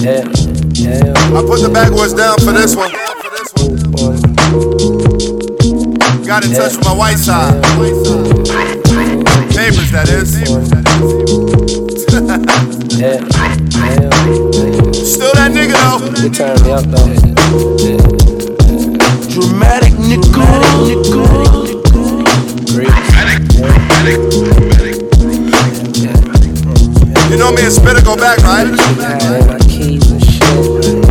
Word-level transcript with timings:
Yeah. 0.00 0.24
I 1.36 1.42
put 1.46 1.60
the 1.60 1.68
backwoods 1.72 2.14
down 2.14 2.38
for 2.38 2.52
this 2.52 2.74
one. 2.74 2.90
Got 6.26 6.44
in 6.46 6.52
touch 6.52 6.76
with 6.76 6.84
my 6.84 6.94
white 6.94 7.18
side. 7.18 7.54
Neighbors, 9.54 9.90
that 9.92 10.08
is. 10.08 10.34
Still 15.14 15.32
that 15.34 15.50
nigga 15.52 15.74
though. 15.74 16.22
You 16.22 16.30
turn 16.30 16.62
me 16.62 16.70
up 16.72 16.84
though. 16.84 17.23
Trying 28.38 28.76
to 28.76 29.58
keep 29.68 30.02
it 30.04 30.24
from. 30.38 31.04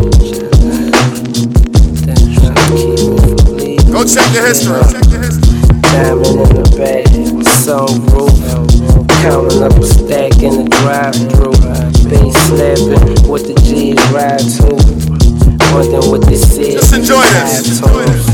Go 3.91 4.03
check 4.03 4.29
the 4.33 4.41
history. 4.45 4.81
Check 4.91 5.07
the 5.09 5.17
history. 5.17 5.59
Diamond 5.81 6.25
in 6.27 6.49
the 6.53 6.65
back, 6.77 7.05
sunroof. 7.63 8.37
Counting 9.21 9.63
up 9.63 9.73
a 9.73 9.83
stack 9.83 10.33
in 10.43 10.53
the 10.63 10.69
drive-through. 10.81 11.57
Bass 12.09 12.35
slapping, 12.47 13.27
what 13.27 13.41
the 13.47 13.53
G's 13.63 13.97
ride 14.11 14.45
to. 14.57 14.77
Wondering 15.73 16.07
what 16.11 16.21
this 16.27 16.57
is. 16.57 16.73
Just 16.75 16.93
enjoy 16.93 17.21
this. 17.21 17.81
Enjoy 17.81 18.03
this. 18.05 18.32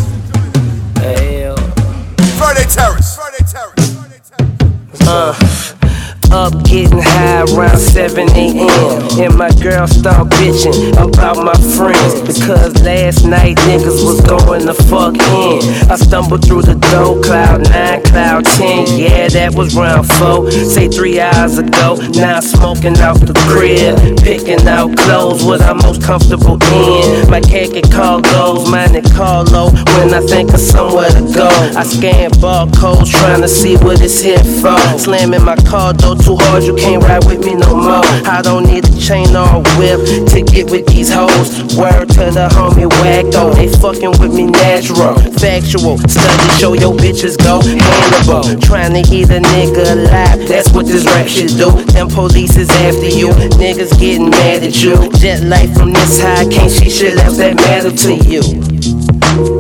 7 8.00 8.30
a.m. 8.30 9.20
And 9.20 9.38
my 9.38 9.52
girl 9.60 9.86
start 9.86 10.30
bitching 10.40 10.94
about 10.94 11.36
my 11.44 11.54
friends. 11.76 12.16
Because 12.22 12.82
last 12.82 13.26
night 13.26 13.58
niggas 13.68 14.00
was 14.08 14.22
going 14.22 14.66
the 14.66 14.74
fuck 14.74 15.16
in. 15.20 15.60
I 15.92 15.98
stumbled 15.98 16.48
through 16.48 16.62
the 16.62 16.76
door, 16.96 17.22
cloud 17.22 17.70
9, 17.70 18.04
cloud 18.04 18.46
10. 18.46 18.98
Yeah, 18.98 19.28
that 19.28 19.54
was 19.54 19.76
round 19.76 20.08
4. 20.14 20.50
Say 20.50 20.88
3 20.88 21.20
hours 21.20 21.58
ago. 21.58 22.00
Now 22.16 22.40
smoking 22.40 22.98
out 23.00 23.20
the 23.20 23.36
crib. 23.52 24.00
Picking 24.24 24.66
out 24.66 24.96
clothes, 24.96 25.44
what 25.44 25.60
I'm 25.62 25.80
most 25.80 26.02
comfortable 26.02 26.56
in. 26.72 27.30
My 27.30 27.42
khaki 27.42 27.82
cargoes, 27.82 28.70
mine 28.72 28.96
and 28.96 29.12
Carlo. 29.12 29.72
When 30.00 30.14
I 30.14 30.22
think 30.22 30.54
of 30.54 30.62
somewhere 30.62 31.10
to 31.10 31.24
go, 31.36 31.50
I 31.76 31.84
scan 31.84 32.32
barcodes 32.40 33.12
trying 33.12 33.42
to 33.42 33.50
see 33.50 33.76
what 33.76 34.00
it's 34.00 34.22
here 34.22 34.40
for. 34.64 34.80
Slamming 34.98 35.44
my 35.44 35.58
car 35.68 35.92
door 35.92 36.16
too 36.16 36.38
hard, 36.48 36.64
you 36.64 36.76
can't 36.76 37.04
ride 37.04 37.26
with 37.26 37.44
me 37.44 37.56
no 37.56 37.76
more. 37.76 37.89
I 37.90 38.42
don't 38.44 38.66
need 38.66 38.86
a 38.86 39.00
chain 39.00 39.36
or 39.36 39.50
a 39.50 39.62
whip 39.78 40.06
to 40.30 40.42
get 40.44 40.70
with 40.70 40.86
these 40.88 41.12
hoes. 41.12 41.76
Word 41.76 42.10
to 42.10 42.30
the 42.30 42.48
homie 42.52 42.88
Wacko, 43.02 43.56
they 43.56 43.68
fucking 43.68 44.22
with 44.22 44.34
me 44.34 44.46
natural. 44.46 45.16
Factual, 45.40 45.98
study 45.98 46.50
show 46.60 46.74
your 46.74 46.94
bitches 46.94 47.38
go 47.38 47.60
handleable. 47.60 48.62
Trying 48.62 48.94
to 48.94 49.02
eat 49.14 49.30
a 49.30 49.40
nigga 49.42 49.94
alive, 49.94 50.48
that's 50.48 50.72
what 50.72 50.86
this 50.86 51.06
rap 51.06 51.28
shit 51.28 51.52
do. 51.58 51.72
Them 51.94 52.10
police 52.10 52.56
is 52.58 52.70
after 52.70 53.10
you, 53.10 53.30
niggas 53.58 54.00
getting 54.00 54.30
mad 54.30 54.64
at 54.64 54.82
you. 54.84 55.10
Jet 55.14 55.44
life 55.44 55.74
from 55.76 55.94
this 55.94 56.22
high, 56.22 56.48
can't 56.48 56.72
see 56.72 56.90
shit 56.90 57.18
else 57.18 57.38
that 57.38 57.56
matter 57.56 57.92
to 57.92 58.14
you. 58.16 58.42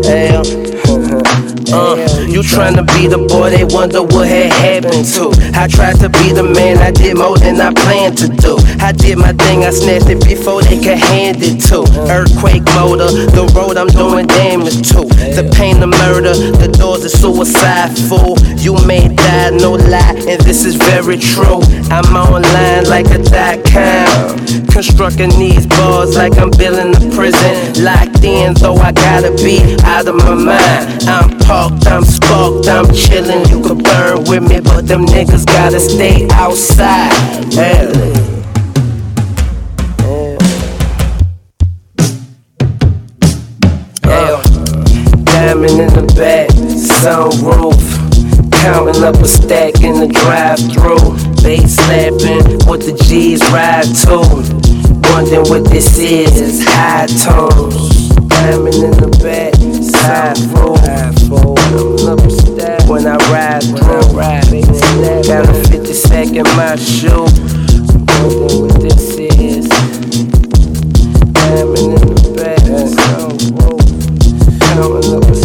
Hell. 0.04 0.69
Uh, 1.72 1.96
you 2.26 2.42
tryna 2.42 2.82
be 2.98 3.06
the 3.06 3.20
boy, 3.30 3.50
they 3.52 3.64
wonder 3.64 4.02
what 4.02 4.28
had 4.28 4.52
happened 4.52 5.06
to. 5.14 5.30
I 5.54 5.68
tried 5.68 6.00
to 6.02 6.10
be 6.10 6.34
the 6.34 6.44
man, 6.44 6.80
I 6.80 6.90
did 6.90 7.18
more 7.18 7.38
than 7.38 7.62
I 7.62 7.72
planned 7.74 8.18
to 8.20 8.28
do. 8.28 8.58
I 8.80 8.92
did 8.92 9.18
my 9.20 9.34
thing, 9.34 9.64
I 9.64 9.70
snatched 9.70 10.10
it 10.10 10.24
before 10.26 10.64
they 10.64 10.78
could 10.78 10.98
hand 10.98 11.38
it 11.42 11.62
to. 11.70 11.86
Earthquake 12.10 12.66
motor, 12.74 13.12
the 13.38 13.46
road 13.54 13.78
I'm 13.78 13.88
doing 13.88 14.26
damage 14.26 14.90
to. 14.90 15.06
The 15.38 15.46
pain, 15.54 15.80
the 15.80 15.88
murder, 15.88 16.34
the 16.34 16.73
doors 16.73 17.06
of 17.06 17.12
suicide, 17.12 17.94
fool. 18.10 18.39
You 18.58 18.73
may 18.88 19.08
die, 19.08 19.52
no 19.52 19.73
lie, 19.73 20.18
and 20.26 20.42
this 20.42 20.66
is 20.66 20.76
very 20.76 21.18
true. 21.18 21.62
I'm 21.94 22.10
online 22.18 22.89
like 22.89 23.14
a 23.14 23.22
dot 23.22 23.62
com. 23.70 24.42
Constructing 24.73 25.30
these 25.38 25.68
bars 25.68 26.16
like 26.16 26.38
I'm 26.38 26.50
building 26.50 26.98
a 26.98 27.02
prison. 27.14 27.84
Locked 27.84 28.08
in, 28.24 28.54
though 28.56 28.76
I 28.76 28.92
gotta 28.92 29.32
be 29.32 29.78
out 29.84 30.08
of 30.08 30.16
my 30.16 30.36
mind. 30.36 31.04
I'm 31.04 31.38
parked, 31.40 31.88
I'm 31.88 32.04
sparked, 32.04 32.68
I'm 32.68 32.86
chillin'. 32.88 33.50
You 33.50 33.62
could 33.62 33.84
burn 33.84 34.24
with 34.26 34.44
me, 34.50 34.60
but 34.62 34.88
them 34.88 35.06
niggas 35.06 35.46
gotta 35.46 35.80
stay 35.80 36.28
outside. 36.32 37.14
Diamond 45.26 45.80
in 45.80 45.94
the 45.94 46.14
back, 46.16 46.50
sunroof. 46.50 47.80
Counting 48.62 49.04
up 49.04 49.16
a 49.16 49.26
stack 49.26 49.82
in 49.82 50.00
the 50.00 50.08
drive-through. 50.08 51.16
Bass 51.42 51.76
slapping, 51.76 52.60
what 52.68 52.82
the 52.82 52.94
G's 53.08 53.42
ride 53.50 53.86
to. 54.04 54.69
Wondering 55.20 55.50
what 55.50 55.66
this 55.66 56.00
is, 56.00 56.40
it's 56.40 56.64
high 56.64 57.06
tones. 57.06 58.08
Diamond 58.30 58.76
in 58.76 58.92
the 58.92 59.10
back, 59.22 59.54
sunroof. 59.92 60.80
Counting 61.28 62.08
up 62.08 62.20
a 62.20 62.30
stack 62.32 62.88
when 62.88 63.06
I 63.06 63.18
ride. 63.28 63.68
Got 65.28 65.50
a 65.50 65.54
50 65.68 65.94
sack 65.94 66.28
in 66.28 66.48
my 66.56 66.78
shoe. 66.78 67.28
Wondering 68.24 68.62
what 68.62 68.80
this 68.80 69.18
is. 69.18 69.68
Diamond 71.36 71.80
in 71.84 72.16
the 72.16 72.32
back, 72.40 72.64
sunroof. 72.96 73.84
Counting 74.72 75.16
up 75.16 75.39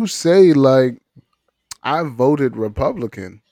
do 0.00 0.06
say 0.06 0.52
like 0.52 1.00
I 1.82 2.02
voted 2.02 2.56
Republican. 2.56 3.42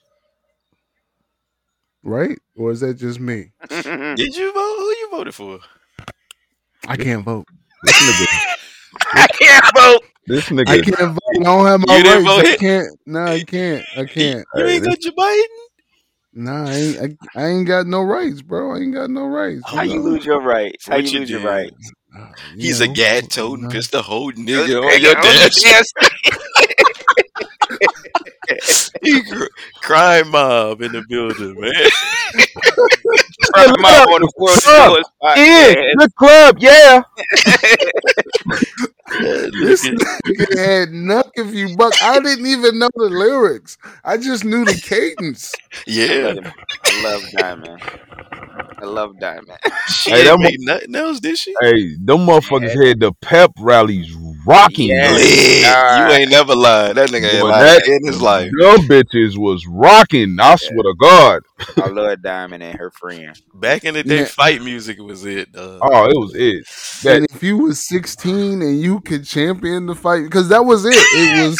Right? 2.03 2.39
Or 2.55 2.71
is 2.71 2.79
that 2.79 2.95
just 2.95 3.19
me? 3.19 3.51
Did 3.69 4.35
you 4.35 4.53
vote? 4.53 4.75
Who 4.77 4.85
you 4.85 5.07
voted 5.11 5.35
for? 5.35 5.59
I 6.87 6.95
can't 6.95 7.23
vote. 7.23 7.45
This 7.83 7.93
nigga. 7.93 8.55
I 9.13 9.27
can't 9.27 9.65
vote. 9.75 10.03
This 10.27 10.45
nigga. 10.49 10.67
I 10.67 10.81
can't 10.81 11.11
vote. 11.11 11.39
I 11.39 11.43
don't 11.43 11.65
have 11.65 11.81
my 11.85 11.97
You 11.97 12.03
didn't 12.03 12.25
rights. 12.25 12.49
I 12.49 12.57
can't. 12.57 12.99
No, 13.05 13.25
I 13.25 13.43
can't. 13.43 13.85
I 13.97 14.05
can't. 14.05 14.45
You 14.55 14.65
ain't 14.65 14.85
got 14.85 15.03
your 15.03 15.13
Biden. 15.13 15.43
Nah, 16.33 16.69
I 16.69 16.73
ain't. 16.75 17.19
I, 17.35 17.41
I 17.41 17.47
ain't 17.47 17.67
got 17.67 17.87
no 17.87 18.01
rights, 18.01 18.41
bro. 18.41 18.73
I 18.73 18.79
ain't 18.79 18.93
got 18.93 19.09
no 19.09 19.25
rights. 19.25 19.63
How 19.65 19.81
you 19.81 19.95
know? 19.95 20.01
lose 20.01 20.25
your 20.25 20.41
rights? 20.41 20.87
How 20.87 20.95
What 20.95 21.05
you 21.05 21.11
you 21.11 21.19
lose 21.19 21.29
your 21.29 21.41
rights? 21.41 21.91
Uh, 22.15 22.31
you 22.55 22.67
He's 22.67 22.81
a 22.81 22.87
know, 22.87 22.93
gad 22.93 23.29
toting, 23.29 23.65
know. 23.65 23.69
pistol 23.69 24.01
holding 24.01 24.45
nigga 24.45 24.79
On 24.79 24.85
on 24.85 25.01
your 25.01 25.13
your 25.13 25.15
dash. 25.15 25.55
dash. 25.61 25.85
he 29.03 29.21
cr- 29.23 29.45
crime 29.81 30.29
mob 30.31 30.81
in 30.81 30.91
the 30.91 31.03
building, 31.07 31.59
man. 31.59 31.71
Crime 33.53 33.75
mob 33.79 34.09
on 34.09 34.21
the 34.21 34.31
floor 34.35 34.49
of 34.49 34.55
the 34.55 34.61
Fuck. 34.61 34.87
door 34.87 35.03
spot, 35.03 35.37
Yeah, 35.37 35.73
man. 35.75 35.95
good 35.97 36.15
club, 36.15 36.57
yeah. 36.61 37.01
This 39.61 39.87
nigga 39.87 40.57
had 40.57 40.89
Nuck 40.89 41.29
if 41.35 41.53
you 41.53 41.75
buck. 41.77 41.93
I 42.01 42.19
didn't 42.19 42.45
even 42.47 42.79
know 42.79 42.89
the 42.95 43.05
lyrics. 43.09 43.77
I 44.03 44.17
just 44.17 44.43
knew 44.45 44.65
the 44.65 44.73
cadence. 44.75 45.53
yeah, 45.87 46.33
I 46.85 47.03
love 47.03 47.23
Diamond. 47.37 47.81
I 48.81 48.85
love 48.85 49.19
Diamond. 49.19 49.57
she 49.87 50.11
Hey, 50.11 50.17
ain't 50.19 50.25
that 50.27 50.39
make 50.39 50.55
nothing 50.59 50.95
else, 50.95 51.19
did 51.19 51.37
she? 51.37 51.53
Hey, 51.61 51.95
them 51.99 52.19
motherfuckers 52.25 52.85
had 52.87 52.99
the 52.99 53.11
pep 53.21 53.51
rallies 53.59 54.13
rocking. 54.45 54.89
Yeah. 54.89 55.07
bro. 55.09 55.17
Lit. 55.17 55.63
God. 55.63 56.09
You 56.11 56.15
ain't 56.17 56.31
never 56.31 56.55
lied. 56.55 56.95
That 56.95 57.09
nigga 57.09 57.29
ain't 57.33 57.41
Boy, 57.41 57.49
lied 57.49 57.81
that- 57.81 57.87
in 57.87 58.07
his 58.07 58.21
life. 58.21 58.51
Them 58.59 58.81
bitches 58.87 59.37
was 59.37 59.65
rocking. 59.67 60.37
I 60.39 60.55
swear 60.55 60.83
to 60.83 60.95
God. 60.99 61.41
I 61.77 61.87
love 61.89 62.21
Diamond 62.23 62.63
and 62.63 62.77
her 62.77 62.91
friend. 62.91 63.39
Back 63.53 63.83
in 63.83 63.93
the 63.95 64.03
day, 64.03 64.19
Yeah. 64.19 64.25
fight 64.25 64.61
music 64.61 64.99
was 64.99 65.25
it. 65.25 65.49
Uh, 65.55 65.79
Oh, 65.81 66.05
it 66.05 66.15
was 66.17 66.33
it. 66.35 66.65
That 67.03 67.17
And 67.17 67.27
if 67.33 67.43
you 67.43 67.57
was 67.57 67.85
16 67.87 68.61
and 68.61 68.79
you 68.79 69.01
could 69.01 69.25
champion 69.25 69.85
the 69.85 69.95
fight, 69.95 70.23
because 70.23 70.49
that 70.49 70.63
was 70.65 70.85
it. 70.85 70.93
It 70.93 71.47
was, 71.47 71.59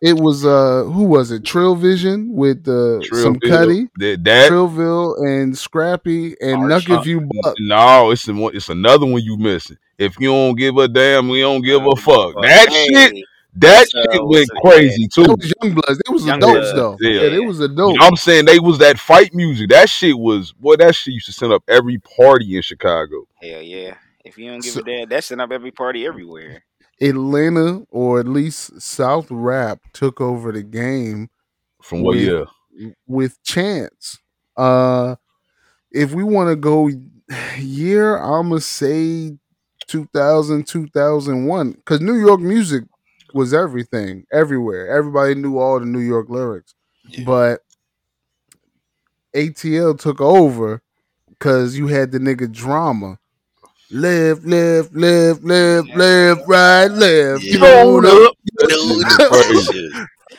it 0.00 0.14
was 0.14 0.44
uh, 0.46 0.84
who 0.84 1.04
was 1.04 1.30
it? 1.30 1.42
Trillville 1.42 2.28
with 2.30 2.66
uh, 2.68 3.00
some 3.16 3.36
Trillville, 3.36 3.48
Cutty, 3.48 3.88
That, 3.96 4.24
that 4.24 4.50
Trillville, 4.50 5.18
and 5.26 5.56
Scrappy, 5.56 6.36
and 6.40 6.58
Nuck 6.62 6.98
if 7.00 7.06
you 7.06 7.20
buck. 7.42 7.54
no, 7.60 8.10
it's 8.10 8.26
a, 8.28 8.46
it's 8.48 8.68
another 8.68 9.06
one 9.06 9.22
you 9.22 9.36
missing. 9.36 9.76
If 9.98 10.18
you 10.18 10.28
don't 10.28 10.54
give 10.56 10.76
a 10.78 10.88
damn, 10.88 11.28
we 11.28 11.40
don't 11.40 11.60
give 11.62 11.82
a 11.84 11.96
fuck. 11.96 12.34
That 12.42 12.68
Hey, 12.70 12.86
shit, 13.10 13.24
That 13.56 13.78
What's, 13.80 13.94
uh, 13.94 14.12
shit 14.12 14.24
went 14.26 14.46
the- 14.48 14.60
crazy 14.64 15.08
too. 15.08 15.24
That 15.24 15.36
was 15.38 15.52
YoungBloodZ. 15.62 15.98
They 16.06 16.12
was 16.12 16.24
Young 16.26 16.36
adults 16.38 16.72
Bloods, 16.72 16.74
though. 16.74 16.96
yeah. 17.00 17.20
Yeah, 17.22 17.28
they 17.28 17.40
was 17.40 17.58
You 17.58 17.64
adults. 17.66 17.98
know 17.98 18.06
I'm 18.06 18.16
saying? 18.16 18.44
They 18.46 18.58
was 18.60 18.78
that 18.78 18.98
fight 18.98 19.34
music. 19.34 19.68
That 19.70 19.90
shit 19.90 20.18
was 20.18 20.52
boy, 20.52 20.76
that 20.76 20.94
shit 20.94 21.12
used 21.14 21.26
to 21.26 21.32
send 21.32 21.52
up 21.52 21.62
every 21.68 21.98
party 21.98 22.56
in 22.56 22.62
Chicago. 22.62 23.26
Hell 23.42 23.60
yeah. 23.60 23.94
If 24.24 24.38
you 24.38 24.50
don't 24.50 24.62
give 24.62 24.72
So- 24.72 24.80
a 24.80 24.84
damn, 24.84 25.08
that's 25.08 25.26
setting 25.26 25.40
up 25.42 25.50
every 25.52 25.72
party 25.72 26.06
everywhere. 26.06 26.62
Atlanta 27.00 27.84
or 27.90 28.20
at 28.20 28.28
least 28.28 28.80
South 28.80 29.26
Rap 29.30 29.80
took 29.92 30.20
over 30.20 30.52
the 30.52 30.62
game 30.62 31.30
From 31.82 32.02
what 32.02 32.16
With- 32.16 32.24
year? 32.24 32.46
with 33.06 33.42
Chance. 33.42 34.18
Uh 34.56 35.16
if 35.90 36.12
we 36.12 36.22
want 36.22 36.48
to 36.50 36.56
go 36.56 36.88
year, 37.58 38.16
I'ma 38.18 38.58
say 38.58 39.36
2000, 39.88 40.66
2001 40.66 41.74
cuz 41.84 42.00
New 42.00 42.14
York 42.14 42.40
music 42.40 42.84
was 43.34 43.52
everything, 43.54 44.24
everywhere. 44.32 44.88
Everybody 44.88 45.34
knew 45.34 45.58
all 45.58 45.80
the 45.80 45.86
New 45.86 46.00
York 46.00 46.28
lyrics. 46.28 46.74
Yeah. 47.08 47.24
But 47.24 47.64
ATL 49.34 49.98
took 49.98 50.20
over 50.20 50.82
cuz 51.38 51.78
you 51.78 51.86
had 51.88 52.10
the 52.12 52.18
nigga 52.18 52.50
drama. 52.50 53.18
Live, 53.92 54.44
live, 54.44 54.94
live, 54.94 55.42
live, 55.42 55.84
live, 55.96 56.38
right, 56.46 56.86
live. 56.86 57.42
Yeah. 57.42 57.52
You 57.52 57.58
know, 57.58 57.82
Hold 57.82 58.06
up. 58.06 58.34
Dude, 58.68 59.04
Crazy. 59.06 59.90
shit. 59.90 59.92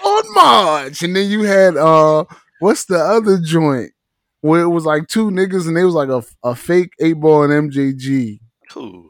on 0.06 0.34
March. 0.34 1.02
And 1.02 1.16
then 1.16 1.30
you 1.30 1.44
had 1.44 1.76
uh 1.76 2.24
what's 2.60 2.86
the 2.86 2.98
other 2.98 3.40
joint 3.40 3.92
where 4.40 4.62
it 4.62 4.70
was 4.70 4.86
like 4.86 5.08
two 5.08 5.30
niggas 5.32 5.68
and 5.68 5.76
they 5.76 5.84
was 5.84 5.94
like 5.96 6.10
a, 6.10 6.24
a 6.44 6.56
fake 6.56 6.92
eight 7.02 7.20
ball 7.20 7.44
and 7.44 7.72
MJG. 7.72 8.40
Cool. 8.70 9.10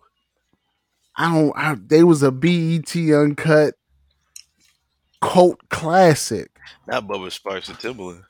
I 1.15 1.33
don't 1.33 1.53
I, 1.55 1.75
they 1.75 2.03
was 2.03 2.23
a 2.23 2.31
BET 2.31 2.95
uncut 2.95 3.75
cult 5.21 5.59
classic. 5.69 6.49
Not 6.87 7.07
Bubba 7.07 7.27
Sparxxx 7.27 7.69
and 7.69 7.77
Timbaland. 7.77 8.23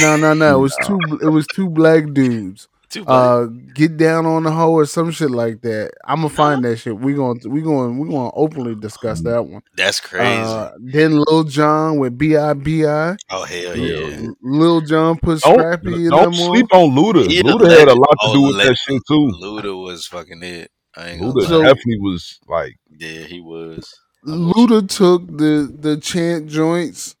No, 0.00 0.16
no, 0.16 0.34
no. 0.34 0.58
It 0.58 0.60
was 0.60 0.76
two 0.84 0.98
it 1.22 1.30
was 1.30 1.46
two 1.46 1.70
black 1.70 2.12
dudes. 2.12 2.68
Too. 2.88 3.04
Uh 3.04 3.46
get 3.74 3.96
down 3.96 4.26
on 4.26 4.44
the 4.44 4.50
hoe 4.52 4.70
or 4.72 4.86
some 4.86 5.10
shit 5.10 5.30
like 5.30 5.60
that. 5.62 5.90
I'm 6.04 6.18
gonna 6.18 6.28
find 6.28 6.64
that 6.64 6.76
shit. 6.76 6.96
We 6.96 7.14
going 7.14 7.40
to 7.40 7.48
we 7.48 7.60
going 7.60 7.98
we 7.98 8.08
going 8.08 8.30
to 8.30 8.36
openly 8.36 8.76
discuss 8.76 9.20
that 9.22 9.44
one. 9.44 9.62
That's 9.76 9.98
crazy. 9.98 10.26
Uh, 10.42 10.70
then 10.78 11.18
Lil 11.18 11.44
Jon 11.44 11.98
with 11.98 12.16
B.I.B.I. 12.16 13.16
oh 13.30 13.44
hell 13.44 13.76
yeah. 13.76 14.28
Lil 14.40 14.82
Jon 14.82 15.18
put 15.18 15.40
Scrappy 15.40 15.90
Don't, 15.90 16.00
in 16.04 16.10
don't 16.10 16.22
them 16.32 16.40
on. 16.42 16.54
sleep 16.54 16.66
on 16.72 16.90
Luda. 16.90 17.26
He 17.28 17.40
a 17.40 17.42
Luda 17.42 17.76
had 17.76 17.88
a 17.88 17.94
lot 17.94 18.10
to 18.12 18.16
Oh, 18.22 18.32
do 18.34 18.42
with 18.42 18.56
that 18.58 18.76
shit 18.76 19.02
too. 19.08 19.32
Luda 19.42 19.82
was 19.84 20.06
fucking 20.06 20.42
it. 20.44 20.70
I 20.96 21.08
ain't 21.10 21.22
Luda. 21.22 21.46
So- 21.48 21.62
definitely 21.62 21.98
was 22.00 22.38
like 22.46 22.76
yeah, 22.98 23.22
he 23.22 23.40
was. 23.40 23.92
Luda 24.24 24.88
took 24.88 25.26
the 25.26 25.72
the 25.76 25.96
chant 25.96 26.46
joints. 26.48 27.15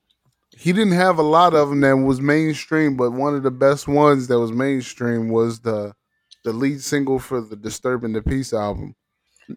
He 0.66 0.72
didn't 0.72 0.94
have 0.94 1.20
a 1.20 1.22
lot 1.22 1.54
of 1.54 1.68
them 1.68 1.80
that 1.82 1.96
was 1.96 2.20
mainstream, 2.20 2.96
but 2.96 3.12
one 3.12 3.36
of 3.36 3.44
the 3.44 3.52
best 3.52 3.86
ones 3.86 4.26
that 4.26 4.40
was 4.40 4.50
mainstream 4.50 5.28
was 5.28 5.60
the 5.60 5.94
the 6.42 6.52
lead 6.52 6.80
single 6.80 7.20
for 7.20 7.40
the 7.40 7.54
Disturbing 7.54 8.14
the 8.14 8.20
Peace 8.20 8.52
album. 8.52 8.96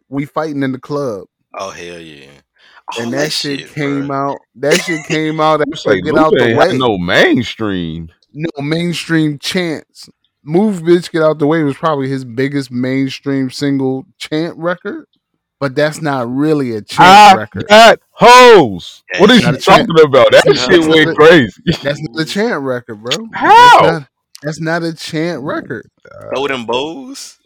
We 0.08 0.26
fighting 0.26 0.62
in 0.62 0.72
the 0.72 0.78
club, 0.80 1.26
Oh 1.58 1.72
hell 1.72 1.98
yeah. 1.98 2.30
All 2.96 3.02
and 3.06 3.14
that, 3.14 3.32
shit, 3.32 3.70
came 3.70 4.04
bruh. 4.10 4.34
out. 4.34 4.38
That 4.54 4.76
shit 4.82 5.04
came 5.08 5.40
out 5.40 5.62
after 5.74 5.90
like 5.90 6.04
Get 6.04 6.16
Out 6.16 6.32
the 6.38 6.56
Way. 6.56 6.78
no 6.78 7.00
mainstream. 7.00 8.10
no 8.32 8.62
mainstream 8.62 9.40
chants. 9.40 10.10
Move 10.44 10.84
Bitch 10.84 11.12
Get 11.12 11.24
Out 11.24 11.40
the 11.40 11.48
Way 11.48 11.64
was 11.64 11.76
probably 11.76 12.08
his 12.08 12.24
biggest 12.24 12.70
mainstream 12.70 13.50
single 13.50 14.06
chant 14.20 14.56
record, 14.60 15.08
but 15.60 15.76
that's 15.76 16.02
not 16.02 16.30
really 16.34 16.76
a 16.76 16.82
chant 16.82 17.02
I 17.10 17.36
record. 17.36 17.68
got 17.68 18.00
hoes. 18.12 19.04
What 19.20 19.30
are 19.30 19.36
you 19.36 19.42
not 19.42 19.56
a 19.56 19.58
chant. 19.58 19.88
talking 19.90 20.06
about? 20.06 20.32
That 20.32 20.44
It's 20.46 20.62
shit 20.66 20.82
not- 20.82 20.90
went 20.90 21.18
crazy. 21.18 21.62
That's 21.84 22.02
not 22.02 22.22
a 22.22 22.26
chant 22.26 22.62
record, 22.64 23.04
bro. 23.04 23.28
How? 23.34 23.82
That's 23.82 23.92
not, 23.92 24.08
that's 24.42 24.60
not 24.62 24.84
a 24.84 24.94
chant 24.96 25.44
record. 25.44 25.90
Throw 26.34 26.48
them 26.48 26.66
bows. 26.66 27.38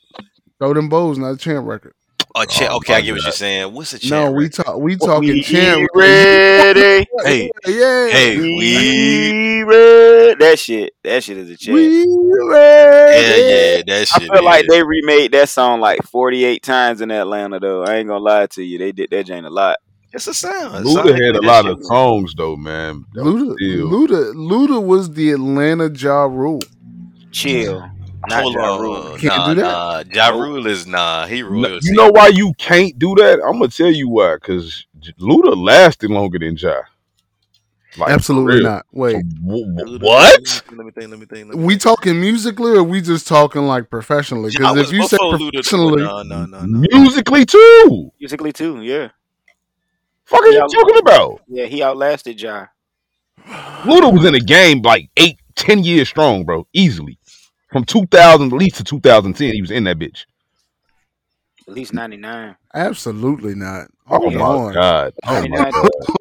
Throw 0.60 0.74
them 0.74 0.90
bows, 0.90 1.18
not 1.18 1.32
a 1.34 1.38
chant 1.38 1.66
record. 1.66 1.94
Oh, 2.36 2.46
cha- 2.46 2.70
Oh, 2.72 2.78
okay, 2.78 2.96
I 2.96 3.02
get 3.02 3.12
what 3.14 3.22
you're 3.24 3.32
saying. 3.32 3.74
What's 3.74 3.94
a 3.94 4.00
chant? 4.00 4.12
No, 4.12 4.32
we 4.32 4.50
talk. 4.50 4.80
We 4.80 4.96
talking 4.98 5.30
We 5.30 5.44
chant. 5.44 5.88
ready. 5.94 7.06
Hey, 7.24 7.52
yeah. 7.68 8.08
hey, 8.10 8.38
we 8.40 8.58
We 8.58 9.64
ready. 9.64 10.36
That 10.40 10.58
shit. 10.58 10.94
That 11.04 11.24
shit 11.24 11.38
is 11.38 11.50
a 11.52 11.58
chant. 11.58 11.76
we 11.76 12.00
yeah, 12.00 12.48
ready. 12.48 13.44
yeah, 13.44 13.84
that 13.86 14.08
shit. 14.08 14.18
I 14.18 14.20
shit. 14.20 14.32
feel 14.32 14.44
like 14.44 14.66
they 14.68 14.82
remade 14.84 15.32
that 15.34 15.48
song 15.50 15.80
like 15.80 16.02
48 16.04 16.64
times 16.64 17.02
in 17.02 17.12
Atlanta 17.12 17.60
though. 17.60 17.84
I 17.84 17.98
ain't 17.98 18.08
gonna 18.08 18.24
lie 18.24 18.48
to 18.48 18.64
you. 18.64 18.80
They 18.80 18.92
did 18.92 19.10
that 19.12 19.26
Jane 19.28 19.46
a 19.46 19.52
lot. 19.52 19.78
It's 20.12 20.26
a 20.28 20.34
sound. 20.34 20.76
It's 20.76 20.90
Luda 20.90 20.94
something 20.94 21.24
had 21.24 21.36
a 21.36 21.42
lot 21.42 21.68
of 21.68 21.80
songs 21.84 22.34
though, 22.36 22.56
man. 22.56 23.06
Luda, 23.16 23.56
Luda, 23.62 24.34
Luda 24.34 24.84
was 24.84 25.12
the 25.14 25.32
Atlanta 25.32 25.92
Ja 25.96 26.24
Rule. 26.24 26.62
Chill. 27.32 27.88
Not 28.28 28.44
Hold 28.44 28.54
Ja 28.54 28.62
on, 28.62 29.20
Can't 29.20 29.38
nah, 29.38 29.48
do 29.48 29.56
that? 29.56 29.62
nah. 29.62 30.04
Ja 30.14 30.30
Rule 30.30 30.66
is 30.68 30.86
nah. 30.88 31.26
He 31.28 31.42
No, 31.42 31.50
royalty. 31.50 31.88
you 31.88 31.94
know 31.94 32.10
why 32.12 32.28
you 32.28 32.54
can't 32.58 32.98
do 32.98 33.16
that? 33.16 33.40
I'm 33.46 33.54
gonna 33.60 33.68
tell 33.68 33.92
you 33.92 34.08
why. 34.10 34.36
Because 34.36 34.86
Luda 35.20 35.56
lasted 35.56 36.10
longer 36.12 36.40
than 36.40 36.56
Ja. 36.58 36.82
Like, 37.98 38.10
Absolutely 38.12 38.64
not. 38.64 38.86
Wait, 38.92 39.24
W- 39.44 39.66
w- 39.76 40.00
Luda- 40.00 40.04
What? 40.04 40.64
Let 40.72 40.86
me 40.86 40.92
think. 40.92 41.10
Let 41.12 41.20
me 41.20 41.26
think. 41.26 41.50
Let 41.50 41.58
me 41.58 41.64
we 41.66 41.74
think. 41.74 41.82
talking 41.82 42.20
musically 42.20 42.72
or 42.72 42.84
we 42.84 43.02
just 43.02 43.28
talking 43.28 43.68
like 43.68 43.90
professionally? 43.90 44.50
Because 44.52 44.78
if 44.78 44.92
you 44.92 45.04
say 45.08 45.18
before 45.18 45.38
Luda, 45.38 45.40
too. 45.40 45.52
professionally, 45.52 46.04
no, 46.04 46.24
no, 46.24 46.46
no, 46.46 46.62
no. 46.66 46.88
Musically 47.00 47.46
too. 47.46 48.12
Musically 48.20 48.52
too, 48.52 48.82
yeah. 48.82 49.10
Fuck 50.26 50.42
are 50.42 50.52
Yeah. 50.52 50.62
you 50.64 50.68
talking 50.70 50.98
about? 51.00 51.42
Yeah, 51.48 51.66
he 51.66 51.84
outlasted 51.84 52.42
Ja. 52.42 52.66
Luda 53.84 54.12
was 54.14 54.26
in 54.26 54.34
the 54.34 54.40
game 54.40 54.82
like 54.82 55.10
eight, 55.18 55.38
ten 55.56 55.84
years 55.84 56.08
strong, 56.10 56.46
bro. 56.46 56.66
Easily. 56.74 57.18
From 57.74 57.84
2000 57.86 58.54
at 58.54 58.58
least 58.58 58.76
to 58.78 58.84
2010, 58.84 59.52
he 59.52 59.62
was 59.62 59.72
in 59.72 59.84
that 59.86 59.98
bitch. 59.98 60.26
At 61.68 61.74
least 61.74 61.94
99. 61.94 62.56
absolutely 62.76 63.56
not. 63.56 63.88
Oh 64.10 64.20
Hold 64.20 64.36
my 64.36 64.42
on. 64.42 64.74
god. 64.74 65.14
Oh 65.26 65.48
my 65.48 65.58
god. 65.58 65.74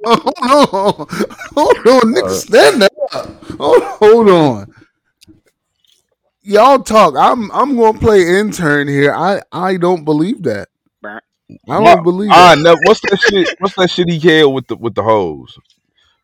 hold 0.07 0.35
on, 0.73 1.07
hold 1.55 1.87
on, 1.87 2.15
nigga, 2.15 2.25
uh, 2.25 2.29
stand 2.29 2.83
up. 2.83 2.91
Hold, 3.59 3.83
hold 3.83 4.29
on. 4.31 4.75
Y'all 6.43 6.79
talk. 6.83 7.15
I'm 7.17 7.51
I'm 7.53 7.77
gonna 7.77 7.99
play 7.99 8.39
intern 8.39 8.89
here. 8.89 9.13
I 9.15 9.43
I 9.53 9.77
don't 9.77 10.05
believe 10.05 10.43
that. 10.45 10.69
I 11.05 11.21
don't 11.85 12.03
believe 12.03 12.31
I 12.31 12.55
that. 12.55 12.63
never. 12.63 12.81
What's 12.81 13.01
that 13.03 13.21
shit? 13.21 13.51
What's 13.59 13.75
that 13.77 13.91
shit 13.91 14.09
he 14.09 14.19
had 14.19 14.45
with 14.47 14.67
the 14.69 14.77
with 14.77 14.95
the 14.95 15.03
hoes? 15.03 15.59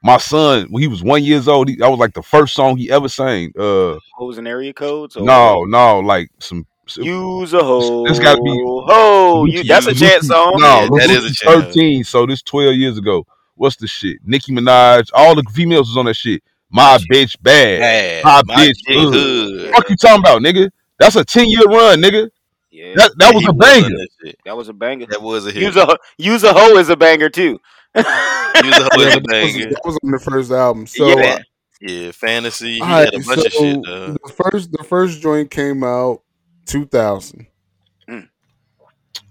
My 0.03 0.17
son, 0.19 0.69
when 0.71 0.81
he 0.83 0.87
was 0.89 1.03
one 1.03 1.25
years 1.25 1.49
old, 1.49 1.69
he, 1.69 1.77
that 1.77 1.89
was 1.91 1.99
like 1.99 2.15
the 2.15 2.23
first 2.23 2.55
song 2.55 2.77
he 2.77 2.91
ever 2.91 3.09
sang. 3.09 3.53
Uh, 3.59 3.99
Hoes 4.15 4.39
and 4.39 4.47
area 4.47 4.73
codes? 4.73 5.17
Or 5.17 5.25
no, 5.25 5.65
no, 5.65 5.99
like 6.01 6.31
some. 6.39 6.67
some 6.87 7.03
Use 7.05 7.53
a 7.53 7.63
hoe. 7.63 8.07
This 8.07 8.19
gotta 8.21 8.41
be- 8.41 8.63
Ho. 8.65 9.45
You, 9.47 9.65
that's 9.65 9.87
a 9.87 9.91
Lucy- 9.91 10.07
chant 10.07 10.23
song. 10.25 10.55
No, 10.59 10.83
Yeah, 10.83 10.89
that 11.07 11.11
is 11.11 11.17
a 11.19 11.21
Lucy 11.23 11.35
chant. 11.35 11.65
Thirteen. 11.65 12.05
So 12.05 12.27
this 12.27 12.43
twelve 12.43 12.77
years 12.77 12.97
ago. 12.99 13.27
What's 13.57 13.75
the 13.75 13.89
shit? 13.89 14.19
Nicki 14.25 14.53
Minaj. 14.53 15.11
All 15.15 15.35
the 15.35 15.43
females 15.53 15.89
was 15.89 15.97
on 15.97 16.05
that 16.05 16.15
shit. 16.15 16.45
My 16.71 16.97
bitch 17.11 17.37
bad. 17.43 17.81
Bad. 17.81 18.25
My 18.25 18.43
My 18.47 18.55
bitch 18.55 18.77
dick 18.87 18.97
hood. 18.99 19.15
hood. 19.15 19.71
Fuck 19.73 19.91
you 19.91 19.97
talking 19.97 20.21
about, 20.21 20.43
nigga? 20.43 20.71
That's 21.01 21.17
a 21.17 21.25
ten 21.25 21.49
year 21.49 21.65
run, 21.65 22.01
nigga. 22.01 22.31
Yeah. 22.71 22.93
That 22.95 23.13
that 23.19 23.35
was 23.35 23.45
a 23.47 23.49
on 23.49 23.59
banger. 23.59 23.89
that. 23.89 24.35
That 24.45 24.57
was 24.57 24.69
a 24.69 24.73
banger. 24.73 25.07
That 25.07 25.21
was 25.23 25.45
a 25.47 25.51
hit. 25.51 25.63
Use 25.65 25.77
a 25.77 25.99
use 26.19 26.45
a 26.45 26.53
hoe 26.53 26.77
is 26.77 26.89
a 26.89 26.97
banger 26.97 27.29
too. 27.29 27.59
A 27.95 28.03
hoe 28.03 29.01
Yeah, 29.01 29.09
is 29.09 29.15
that, 29.15 29.23
was, 29.43 29.77
was 29.85 29.99
on 30.05 30.11
the 30.11 30.19
first 30.19 30.51
album. 30.51 30.87
So 30.87 31.07
Yeah. 31.19 31.25
uh, 31.25 31.39
Yeah, 31.81 32.11
fantasy. 32.13 32.75
He 32.75 32.81
all 32.81 32.89
had 32.89 33.15
a 33.15 33.21
bunch 33.21 33.47
of 33.47 33.53
shit. 33.53 33.77
Uh, 33.87 34.15
the 34.25 34.33
first 34.37 34.73
the 34.73 34.85
first 34.85 35.21
joint 35.21 35.51
came 35.51 35.83
out 35.85 36.23
2000. 36.67 37.47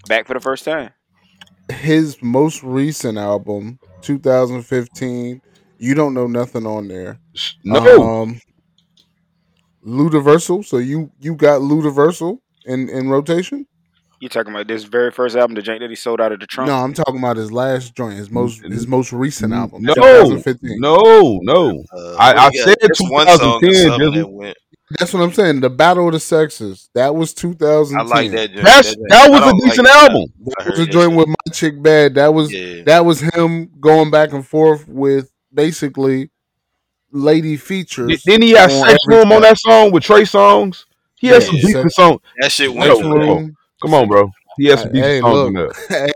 Back 0.08 0.26
for 0.28 0.34
the 0.34 0.40
first 0.40 0.64
time. 0.64 0.92
His 1.70 2.22
most 2.22 2.64
recent 2.64 3.18
album 3.18 3.80
2015. 4.02 5.42
You 5.80 5.94
don't 5.94 6.14
know 6.14 6.28
nothing 6.28 6.66
on 6.66 6.88
there. 6.88 7.20
No, 7.64 8.02
Um, 8.02 8.42
Ludaversal. 9.86 10.66
So 10.66 10.78
you 10.78 11.12
you 11.20 11.36
got 11.36 11.62
Ludaversal 11.62 12.40
in 12.66 12.90
in 12.90 13.10
rotation? 13.10 13.68
You 14.20 14.30
talking 14.30 14.52
about 14.52 14.68
this 14.68 14.84
very 14.84 15.12
first 15.12 15.36
album, 15.36 15.54
the 15.54 15.62
jank 15.62 15.80
that 15.82 15.90
he 15.92 15.96
sold 15.96 16.20
out 16.20 16.32
of 16.32 16.40
the 16.40 16.48
trunk? 16.48 16.70
No, 16.70 16.76
I'm 16.76 16.94
talking 16.94 17.20
about 17.20 17.38
his 17.38 17.52
last 17.52 17.94
joint, 17.96 18.18
his 18.18 18.32
most 18.32 18.64
his 18.66 18.88
most 18.88 19.14
recent 19.14 19.54
album, 19.54 19.84
no, 19.84 19.94
2015. 19.94 20.80
no, 20.80 21.40
no. 21.44 21.84
uh, 21.96 22.16
I- 22.18 22.34
I 22.34 22.50
he 22.52 22.58
got? 22.58 22.68
said 22.68 22.78
one 23.12 23.28
song, 23.38 23.60
2010, 23.62 24.40
that. 24.42 24.56
That's 24.98 25.14
what 25.14 25.22
I'm 25.22 25.34
saying. 25.34 25.60
The 25.60 25.70
Battle 25.70 26.08
of 26.08 26.14
the 26.14 26.20
Sexes. 26.20 26.90
That 26.96 27.14
was 27.14 27.34
2010. 27.34 28.00
I 28.00 28.04
like 28.10 28.32
that. 28.32 28.52
Joint. 28.54 28.64
That's 28.66 28.96
joint- 28.96 29.10
that 29.10 29.30
was 29.30 29.40
a 29.42 29.44
don't 29.44 29.60
like 29.60 29.70
decent 29.70 29.88
album. 29.90 30.24
I 30.24 30.64
That 30.64 30.70
was 30.72 30.80
a 30.80 30.86
that 30.86 30.92
joint 30.92 31.10
shit. 31.12 31.18
with 31.18 31.28
my 31.28 31.54
chick 31.54 31.84
bad. 31.84 32.16
That 32.16 32.34
was 32.34 32.52
Yeah. 32.54 32.84
that 32.86 33.06
was 33.06 33.20
him 33.20 33.70
going 33.82 34.10
back 34.12 34.32
and 34.34 34.48
forth 34.48 34.88
with 34.88 35.30
basically 35.54 36.32
lady 37.12 37.58
features. 37.58 38.24
Didn't 38.24 38.44
he 38.44 38.52
had 38.52 38.72
sex 38.72 38.98
every 39.06 39.18
room 39.20 39.32
on 39.34 39.42
that 39.42 39.58
song 39.60 39.92
with 39.92 40.04
Trey 40.04 40.22
Songz? 40.24 40.86
He 41.16 41.28
had 41.28 41.44
some 41.44 41.56
Yeah. 41.56 41.62
decent 41.62 41.84
Sex- 41.92 41.96
songs. 41.96 42.22
That 42.40 42.52
shit 42.52 42.72
Yo, 42.72 42.80
went 42.80 42.96
Sex 42.96 43.02
come 43.82 43.94
on. 43.94 44.08
room. 44.10 44.10
Come 44.10 44.20
on, 44.20 44.26
bro. 44.28 44.32
He 44.58 44.66
has 44.68 44.82
some 44.82 44.92
decent 44.92 45.06
Hey, 45.06 45.20
songs 45.20 45.48
in 45.50 45.54
look, 45.54 45.76
there. 45.88 46.10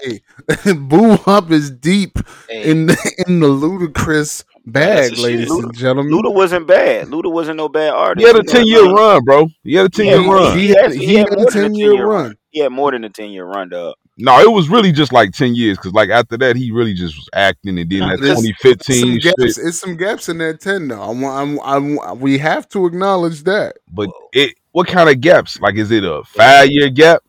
hey, 0.66 0.74
Boo 0.74 1.16
Hop 1.18 1.52
is 1.52 1.70
deep 1.70 2.18
Hey, 2.50 2.72
in 2.72 2.88
the, 2.88 3.24
in 3.28 3.40
the 3.40 3.48
Ludacris 3.48 4.44
bag, 4.66 5.18
ladies 5.18 5.48
shit. 5.48 5.64
and 5.64 5.76
gentlemen. 5.78 6.12
Luda 6.12 6.34
wasn't 6.34 6.66
bad. 6.68 7.08
Luda 7.08 7.32
wasn't 7.32 7.58
no 7.58 7.70
bad 7.70 7.94
artist. 7.94 8.26
He 8.26 8.34
had 8.34 8.40
a 8.40 8.44
ten 8.44 8.66
year 8.66 8.92
run, 8.92 9.24
bro. 9.24 9.48
He 9.64 9.76
had 9.76 9.86
a 9.86 9.90
ten 9.90 10.08
year 10.08 10.20
run. 10.22 10.58
He 10.58 10.68
He 10.68 10.74
had 10.74 10.84
had- 10.86 10.94
he 10.94 11.06
he 11.06 11.16
had 11.16 11.30
had 11.30 11.38
a 11.38 11.42
more 11.42 11.52
than 11.52 11.62
a 11.62 11.64
ten 11.68 11.76
year 11.76 11.90
10-year 11.92 12.06
run. 12.08 12.36
He 12.50 12.60
had 12.62 12.72
more 12.72 12.92
than 12.92 13.04
a 13.04 13.10
ten 13.10 13.30
year 13.30 13.46
run, 13.46 13.70
dog. 13.70 13.96
No, 14.18 14.40
it 14.40 14.52
was 14.52 14.70
really 14.70 14.92
just 14.92 15.14
like 15.14 15.32
ten 15.32 15.54
years 15.56 15.78
because 15.78 15.94
like 15.94 16.10
after 16.10 16.38
that 16.38 16.56
he 16.56 16.72
really 16.72 16.94
just 16.94 17.16
was 17.16 17.30
acting 17.34 17.78
and 17.80 17.90
then 17.90 18.00
that 18.10 18.20
There's 18.20 18.34
twenty 18.34 19.20
gaps, 19.20 19.58
it's 19.58 19.80
some 19.80 19.96
gaps 19.96 20.30
in 20.30 20.38
that 20.40 20.60
ten 20.60 20.88
though. 20.90 21.02
I 21.02 21.08
want, 21.12 21.60
I'm, 21.64 21.98
I'm, 22.00 22.20
we 22.20 22.38
have 22.40 22.68
to 22.70 22.86
acknowledge 22.86 23.44
that. 23.44 23.78
But 23.92 24.10
it 24.34 24.56
what 24.74 24.88
kind 24.88 25.10
of 25.10 25.22
gaps? 25.22 25.60
Like 25.62 25.76
is 25.76 25.92
it 25.92 26.04
a 26.04 26.24
five 26.26 26.70
year 26.70 26.90
gap 26.90 27.24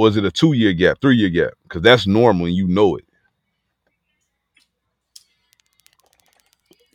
or 0.00 0.08
is 0.08 0.16
it 0.16 0.24
a 0.24 0.30
two 0.30 0.54
year 0.54 0.72
gap, 0.72 0.98
three 1.02 1.16
year 1.16 1.28
gap? 1.28 1.52
Because 1.64 1.82
that's 1.82 2.06
normal 2.06 2.46
and 2.46 2.54
you 2.54 2.66
know 2.66 2.96
it. 2.96 3.04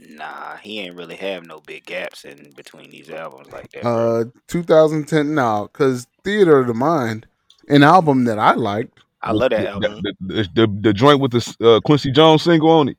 Nah, 0.10 0.56
he 0.58 0.80
ain't 0.80 0.96
really 0.96 1.16
have 1.16 1.46
no 1.46 1.60
big 1.62 1.86
gaps 1.86 2.26
in 2.26 2.52
between 2.56 2.90
these 2.92 3.10
albums 3.10 3.52
like 3.52 3.72
that. 3.72 3.86
Uh, 3.86 4.24
bro. 4.24 4.32
2010 4.48 5.34
now, 5.36 5.64
because 5.68 6.08
Theater 6.24 6.60
of 6.60 6.68
the 6.68 6.74
Mind, 6.74 7.28
an 7.70 7.84
album 7.84 8.26
that 8.26 8.40
I 8.40 8.54
liked. 8.54 9.00
I 9.22 9.32
love 9.32 9.52
that 9.52 9.62
The, 9.62 9.70
album. 9.70 10.02
the, 10.04 10.14
the, 10.22 10.50
the, 10.68 10.68
the 10.82 10.94
joint 10.94 11.20
with 11.20 11.32
the 11.32 11.56
uh, 11.68 11.80
Quincy 11.82 12.12
Jones 12.12 12.44
single 12.44 12.70
on 12.72 12.90
it. 12.90 12.98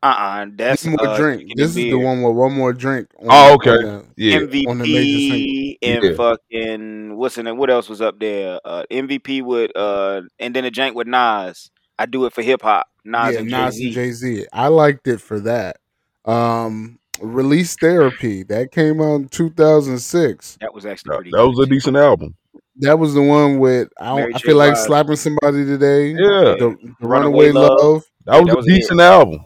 Uh 0.00 0.06
uh 0.06 0.46
that's 0.54 0.84
one 0.84 0.94
more 0.96 1.08
uh, 1.08 1.16
drink. 1.16 1.52
This 1.56 1.70
is 1.70 1.74
the 1.74 1.94
one 1.94 2.22
with 2.22 2.36
one 2.36 2.52
more 2.52 2.72
drink. 2.72 3.08
on 3.18 3.26
Oh, 3.30 3.54
okay. 3.54 3.70
on 3.70 3.82
the- 3.82 4.04
Yeah. 4.16 4.36
on 4.70 4.78
the 4.78 4.84
major 4.86 5.18
MVP 5.18 5.57
and 5.82 6.02
Yeah. 6.04 6.12
fucking 6.14 7.16
what's 7.16 7.38
in 7.38 7.46
it? 7.46 7.56
What 7.56 7.70
else 7.70 7.88
was 7.88 8.00
up 8.00 8.18
there? 8.18 8.60
Uh, 8.64 8.84
MVP 8.90 9.42
with 9.42 9.70
uh, 9.76 10.22
and 10.38 10.54
then 10.54 10.64
a 10.64 10.70
jank 10.70 10.94
with 10.94 11.06
Nas. 11.06 11.70
I 11.98 12.06
do 12.06 12.24
it 12.26 12.32
for 12.32 12.42
hip 12.42 12.62
hop. 12.62 12.86
Nas 13.04 13.34
yeah, 13.34 13.40
and 13.40 13.50
Nas 13.50 13.50
Jay 13.50 13.64
and 13.64 13.72
Z. 13.74 13.90
Jay 13.92 14.10
Z. 14.12 14.46
I 14.52 14.68
liked 14.68 15.06
it 15.08 15.20
for 15.20 15.40
that. 15.40 15.78
Um, 16.24 16.98
Release 17.20 17.74
Therapy 17.76 18.44
that 18.44 18.70
came 18.70 19.00
out 19.00 19.16
in 19.16 19.28
2006. 19.28 20.58
That 20.60 20.72
was 20.74 20.86
actually 20.86 21.10
That, 21.10 21.16
pretty. 21.16 21.30
that 21.32 21.46
was 21.48 21.58
a 21.58 21.66
decent 21.66 21.96
album. 21.96 22.34
That 22.76 22.98
was 22.98 23.14
the 23.14 23.22
one 23.22 23.58
with 23.58 23.88
I, 23.98 24.06
don't, 24.06 24.16
Mary 24.16 24.34
I 24.34 24.38
J. 24.38 24.46
feel 24.48 24.56
like 24.56 24.74
Blige. 24.74 24.86
slapping 24.86 25.16
somebody 25.16 25.64
today. 25.64 26.10
Yeah. 26.10 26.54
the, 26.58 26.76
the 27.00 27.06
Runaway 27.08 27.46
Runaway 27.48 27.50
Love. 27.52 27.70
Love. 27.82 28.02
That 28.26 28.34
Yeah, 28.34 28.40
was 28.40 28.46
that 28.46 28.52
a 28.52 28.56
was 28.56 28.66
a 28.66 28.70
hit. 28.70 28.76
decent 28.80 29.00
album. 29.00 29.44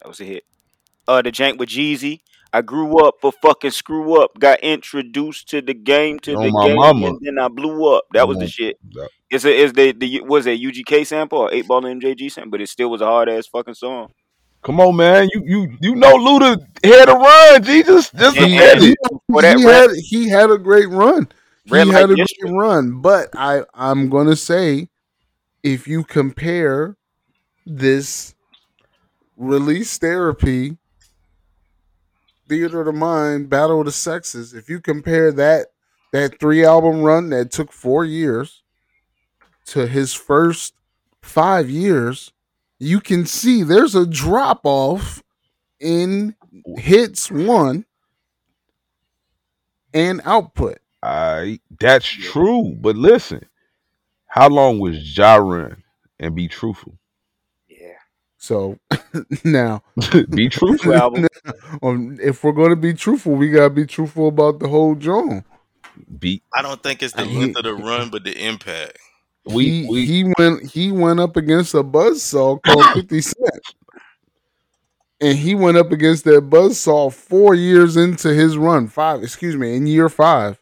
That 0.00 0.08
was 0.08 0.20
a 0.20 0.24
hit. 0.24 0.44
Uh, 1.06 1.20
the 1.22 1.30
jank 1.32 1.58
with 1.58 1.68
Jeezy. 1.68 2.20
I 2.52 2.62
grew 2.62 3.04
up 3.06 3.14
for 3.20 3.32
fucking 3.42 3.70
screw 3.70 4.20
up. 4.20 4.38
Got 4.38 4.60
introduced 4.60 5.48
to 5.50 5.62
the 5.62 5.74
game 5.74 6.18
to 6.20 6.34
On 6.34 6.42
the 6.46 6.50
my 6.52 6.66
game, 6.66 6.76
mama. 6.76 7.06
and 7.08 7.18
then 7.22 7.38
I 7.38 7.48
blew 7.48 7.94
up. 7.94 8.04
That 8.12 8.26
was 8.26 8.38
the 8.38 8.46
Mhm. 8.46 8.50
shit. 8.52 8.76
That- 8.94 9.08
It's 9.30 9.44
a 9.44 9.54
is 9.54 9.72
the 9.72 9.92
the 9.92 10.20
was 10.22 10.46
it 10.46 10.58
UGK 10.60 11.04
sample 11.06 11.38
or 11.38 11.52
eight 11.54 11.68
ball 11.68 11.82
MJG 11.82 12.28
sample, 12.28 12.50
but 12.50 12.60
it 12.60 12.68
still 12.68 12.90
was 12.90 13.00
a 13.00 13.06
hard 13.06 13.28
ass 13.28 13.46
fucking 13.46 13.74
song. 13.74 14.08
Come 14.62 14.80
on, 14.80 14.96
man. 14.96 15.28
You 15.32 15.42
you 15.46 15.76
you 15.80 15.94
know 15.94 16.16
Luda 16.16 16.56
had 16.84 17.08
a 17.08 17.12
run, 17.14 17.62
Jesus. 17.62 18.10
Just 18.10 18.36
Yeah, 18.36 18.44
admit 18.44 18.82
it. 18.82 18.98
He 19.28 19.34
rap- 19.34 19.58
had 19.58 19.90
he 20.08 20.28
had 20.28 20.50
a 20.50 20.58
great 20.58 20.88
run. 20.88 21.28
Red 21.68 21.86
he 21.86 21.92
Light 21.92 22.00
had 22.00 22.10
a 22.10 22.16
District. 22.16 22.42
great 22.50 22.58
run, 22.58 23.00
but 23.00 23.28
I 23.36 23.62
I'm 23.74 24.10
gonna 24.10 24.34
say 24.36 24.88
if 25.62 25.86
you 25.86 26.02
compare 26.02 26.96
this 27.64 28.34
release 29.36 29.96
therapy, 29.98 30.76
theater 32.50 32.80
of 32.80 32.86
the 32.86 32.92
mind, 32.92 33.48
battle 33.48 33.78
of 33.78 33.86
the 33.86 33.92
sexes, 33.92 34.52
if 34.52 34.68
you 34.68 34.80
compare 34.80 35.30
that 35.32 35.68
that 36.12 36.40
three 36.40 36.64
album 36.64 37.02
run 37.02 37.30
that 37.30 37.52
took 37.52 37.72
four 37.72 38.04
years 38.04 38.62
to 39.66 39.86
his 39.86 40.12
first 40.12 40.74
five 41.22 41.70
years, 41.70 42.32
you 42.80 43.00
can 43.00 43.24
see 43.24 43.62
there's 43.62 43.94
a 43.94 44.04
drop 44.04 44.62
off 44.64 45.22
in 45.78 46.34
hits 46.76 47.30
one 47.30 47.86
and 49.94 50.20
output. 50.24 50.78
I 51.04 51.60
that's 51.78 52.06
true. 52.08 52.76
But 52.80 52.96
listen, 52.96 53.46
how 54.26 54.48
long 54.48 54.80
was 54.80 55.16
Ja 55.16 55.36
run? 55.36 55.84
And 56.18 56.34
be 56.34 56.48
truthful. 56.48 56.98
Yeah. 58.40 58.46
So 58.46 58.78
now, 59.44 59.82
be 60.30 60.48
truthful. 60.48 60.94
album. 61.02 61.26
um, 61.82 62.18
if 62.22 62.42
we're 62.42 62.52
going 62.52 62.70
to 62.70 62.76
be 62.76 62.94
truthful, 62.94 63.34
we 63.34 63.50
gotta 63.50 63.70
be 63.70 63.86
truthful 63.86 64.28
about 64.28 64.58
the 64.60 64.68
whole 64.68 64.94
Joan. 64.94 65.44
Be 66.18 66.42
I 66.54 66.62
don't 66.62 66.82
think 66.82 67.02
it's 67.02 67.12
the 67.14 67.24
He- 67.24 67.38
length 67.38 67.56
of 67.58 67.64
the 67.64 67.74
run, 67.74 68.08
but 68.10 68.24
the 68.24 68.32
impact. 68.46 68.98
we 69.44 69.64
he, 69.82 69.86
we 69.88 70.06
he 70.06 70.24
went 70.38 70.70
he 70.70 70.92
went 70.92 71.20
up 71.20 71.36
against 71.36 71.74
a 71.74 71.82
buzzsaw 71.82 72.62
called 72.62 72.84
Fifty 72.94 73.20
Cent, 73.20 73.60
and 75.20 75.36
he 75.38 75.54
went 75.54 75.76
up 75.76 75.92
against 75.92 76.24
that 76.24 76.48
buzzsaw 76.48 77.12
four 77.12 77.54
years 77.54 77.96
into 77.96 78.32
his 78.32 78.56
run. 78.56 78.88
Five, 78.88 79.22
excuse 79.22 79.56
me, 79.56 79.76
in 79.76 79.86
year 79.86 80.08
five. 80.08 80.58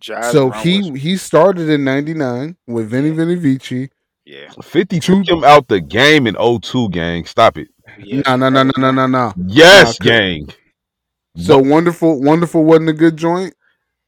Jive's 0.00 0.30
so 0.32 0.50
he 0.50 0.90
was- 0.90 1.00
he 1.02 1.16
started 1.16 1.68
in 1.68 1.82
'99 1.84 2.56
with 2.66 2.90
Venni 2.90 3.12
Vetti 3.12 3.36
Vecci. 3.38 3.90
Yeah. 4.24 4.50
50 4.62 5.00
took 5.00 5.28
him 5.28 5.44
out 5.44 5.68
the 5.68 5.80
game 5.80 6.26
in 6.26 6.34
02 6.36 6.90
gang. 6.90 7.24
Stop 7.24 7.58
it. 7.58 7.68
yeah. 7.98 8.22
No, 8.26 8.36
no, 8.36 8.48
no, 8.50 8.62
no, 8.64 8.72
no, 8.78 8.90
no, 8.90 9.06
no. 9.06 9.32
Yes, 9.46 9.98
Nah, 10.00 10.04
gang. 10.06 10.48
So 11.36 11.58
wonderful, 11.58 12.20
wonderful 12.22 12.64
wasn't 12.64 12.90
a 12.90 12.92
good 12.92 13.16
joint. 13.16 13.54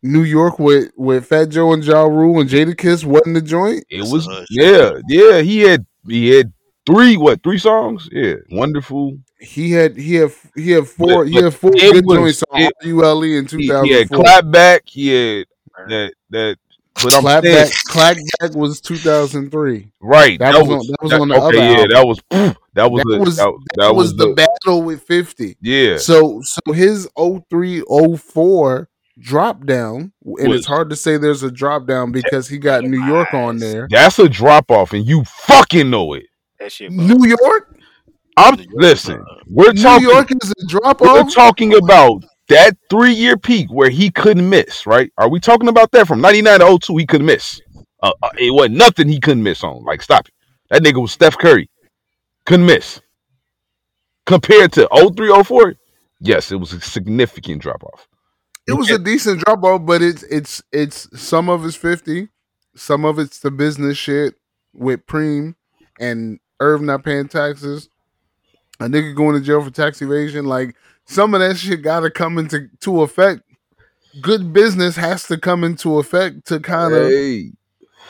New 0.02 0.24
York 0.24 0.58
with 0.58 0.90
with 0.96 1.26
Fat 1.26 1.48
Joe 1.50 1.72
and 1.72 1.84
Ja 1.84 2.02
Rule 2.02 2.40
and 2.40 2.50
Jadakiss 2.50 3.04
wasn't 3.04 3.34
the 3.34 3.40
joint. 3.40 3.84
It 3.88 4.02
was 4.10 4.26
yeah, 4.50 4.98
yeah. 5.08 5.40
He 5.42 5.60
had 5.60 5.86
he 6.08 6.30
had 6.30 6.52
three 6.84 7.16
what 7.16 7.40
three 7.44 7.58
songs? 7.58 8.08
Yeah, 8.10 8.34
wonderful. 8.50 9.16
He 9.38 9.70
had 9.70 9.96
he 9.96 10.16
had 10.16 10.32
he 10.56 10.72
had 10.72 10.88
four 10.88 11.24
But- 11.24 11.28
he 11.28 11.36
had 11.40 11.54
four 11.54 11.70
good 11.70 12.04
was- 12.04 12.16
joints 12.18 12.42
on 12.50 12.62
it- 12.62 12.72
RULE 12.84 13.22
in 13.22 13.46
He, 13.46 13.56
he 13.58 13.68
had 13.68 13.82
2004. 14.08 14.18
clap 14.18 14.50
back. 14.50 14.82
He 14.86 15.08
had 15.08 15.46
that 15.88 16.12
that. 16.30 16.56
But 16.94 17.14
I'm 17.14 17.22
Clap 17.22 17.42
saying, 17.42 17.64
back, 17.68 17.72
clap 17.88 18.16
back 18.40 18.54
was 18.54 18.80
2003. 18.80 19.90
right. 20.00 20.38
That 20.38 20.54
was 20.54 20.68
on- 20.68 20.78
that 20.78 20.96
was 21.02 21.12
on 21.12 21.28
the 21.28 21.34
okay. 21.36 21.44
other 21.44 21.56
yeah, 21.56 21.70
album. 21.70 21.88
that 21.90 22.06
was 22.06 22.18
that 22.74 22.90
was 22.90 23.02
That 23.04 23.16
a- 23.16 23.18
was 23.20 23.36
that, 23.36 23.58
that, 23.76 23.94
was, 23.94 24.16
the, 24.16 24.34
battle 24.34 24.82
with 24.82 25.02
50. 25.02 25.56
yeah. 25.62 25.96
So 25.96 26.40
so 26.44 26.72
his 26.72 27.08
03 27.16 27.82
04 28.18 28.88
drop 29.18 29.64
down, 29.66 30.12
and 30.24 30.48
Was- 30.48 30.58
it's 30.58 30.66
hard 30.66 30.90
to 30.90 30.96
say 30.96 31.16
there's 31.16 31.42
a 31.42 31.50
drop 31.50 31.86
down 31.86 32.12
because 32.12 32.48
he 32.48 32.58
got 32.58 32.84
New 32.84 33.02
York 33.04 33.32
on 33.32 33.56
there. 33.58 33.88
That's 33.90 34.18
a 34.18 34.28
drop 34.28 34.70
off, 34.70 34.92
and 34.92 35.06
you 35.06 35.24
fucking 35.24 35.88
know 35.90 36.12
it. 36.14 36.24
That 36.60 36.72
shit. 36.72 36.92
New 36.92 37.26
York, 37.26 37.78
I'm 38.36 38.54
New 38.54 38.62
York, 38.64 38.74
listen. 38.74 39.24
We're 39.48 39.72
talking 39.72 39.74
New 39.74 39.82
talking. 39.82 40.08
York 40.08 40.30
is 40.44 40.52
a 40.62 40.66
drop 40.66 41.02
off. 41.02 41.24
We're 41.26 41.30
talking 41.30 41.74
about 41.74 42.22
that 42.48 42.76
three 42.90 43.12
year 43.12 43.36
peak 43.36 43.68
where 43.70 43.90
he 43.90 44.10
couldn't 44.10 44.48
miss, 44.48 44.86
right? 44.86 45.12
Are 45.18 45.28
we 45.28 45.40
talking 45.40 45.68
about 45.68 45.92
that 45.92 46.06
from 46.06 46.20
99 46.20 46.60
to 46.60 46.78
02? 46.78 46.96
He 46.96 47.06
couldn't 47.06 47.26
miss. 47.26 47.60
Uh, 48.02 48.12
uh, 48.22 48.30
it 48.38 48.52
wasn't 48.52 48.76
nothing 48.76 49.08
he 49.08 49.20
couldn't 49.20 49.42
miss 49.42 49.62
on. 49.62 49.84
Like, 49.84 50.02
stop 50.02 50.26
it. 50.26 50.34
That 50.70 50.82
nigga 50.82 51.00
was 51.00 51.12
Steph 51.12 51.38
Curry. 51.38 51.70
Couldn't 52.46 52.66
miss. 52.66 53.00
Compared 54.26 54.72
to 54.72 54.88
03, 54.92 55.42
04, 55.42 55.74
yes, 56.20 56.52
it 56.52 56.56
was 56.56 56.72
a 56.72 56.80
significant 56.80 57.62
drop 57.62 57.82
off. 57.84 58.08
It 58.66 58.72
was 58.74 58.90
a 58.90 58.98
decent 58.98 59.40
drop 59.40 59.64
off, 59.64 59.84
but 59.84 60.02
it's 60.02 60.22
it's 60.24 60.62
it's 60.70 61.08
some 61.20 61.48
of 61.48 61.64
it's 61.64 61.74
50, 61.74 62.28
some 62.76 63.04
of 63.04 63.18
it's 63.18 63.40
the 63.40 63.50
business 63.50 63.98
shit 63.98 64.34
with 64.72 65.04
Preem 65.06 65.56
and 65.98 66.38
Irv 66.60 66.80
not 66.80 67.04
paying 67.04 67.26
taxes. 67.26 67.88
A 68.78 68.84
nigga 68.84 69.16
going 69.16 69.34
to 69.34 69.40
jail 69.40 69.62
for 69.62 69.70
tax 69.70 70.00
evasion. 70.00 70.46
Like 70.46 70.76
some 71.06 71.34
of 71.34 71.40
that 71.40 71.56
shit 71.56 71.82
gotta 71.82 72.10
come 72.10 72.38
into 72.38 72.68
to 72.80 73.02
effect. 73.02 73.42
Good 74.20 74.52
business 74.52 74.96
has 74.96 75.26
to 75.28 75.38
come 75.38 75.64
into 75.64 75.98
effect 75.98 76.46
to 76.48 76.60
kind 76.60 76.94
of 76.94 77.08
Hey, 77.08 77.52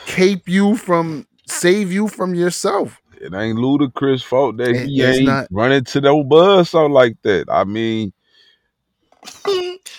cape 0.05 0.47
you 0.49 0.75
from 0.75 1.25
save 1.47 1.91
you 1.91 2.07
from 2.07 2.35
yourself. 2.35 2.99
it 3.21 3.33
ain't 3.33 3.57
Ludacris 3.57 4.21
fault 4.23 4.57
that 4.57 4.69
It- 4.71 4.87
he 4.87 5.01
it's 5.01 5.17
ain't 5.19 5.27
not. 5.27 5.47
running 5.51 5.83
to 5.85 6.01
no 6.01 6.23
buzz 6.23 6.73
or 6.73 6.89
like 6.89 7.15
that. 7.23 7.45
I 7.49 7.63
mean, 7.63 8.11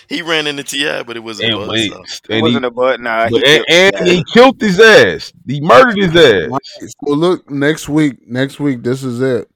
he 0.07 0.21
ran 0.21 0.45
into 0.45 0.63
T.I., 0.63 1.01
but 1.03 1.17
it 1.17 1.21
wasn't. 1.21 1.51
and, 1.53 1.63
a 1.63 1.65
buzz, 1.65 1.87
so. 1.87 2.01
It 2.03 2.21
and 2.29 2.41
wasn't 2.43 2.65
a 2.65 2.71
butt. 2.71 2.99
Nah. 3.01 3.27
he 3.27 3.35
and, 3.37 3.65
killed- 3.65 3.93
and 3.95 4.07
he 4.07 4.23
killed 4.31 4.61
his 4.61 4.79
ass. 4.79 5.33
He 5.47 5.61
murdered 5.61 5.97
his 5.97 6.15
ass. 6.15 6.59
So 7.03 7.13
look, 7.13 7.49
next 7.49 7.89
week, 7.89 8.27
next 8.27 8.59
week, 8.59 8.83
this 8.83 9.03
is 9.03 9.21
it. 9.21 9.49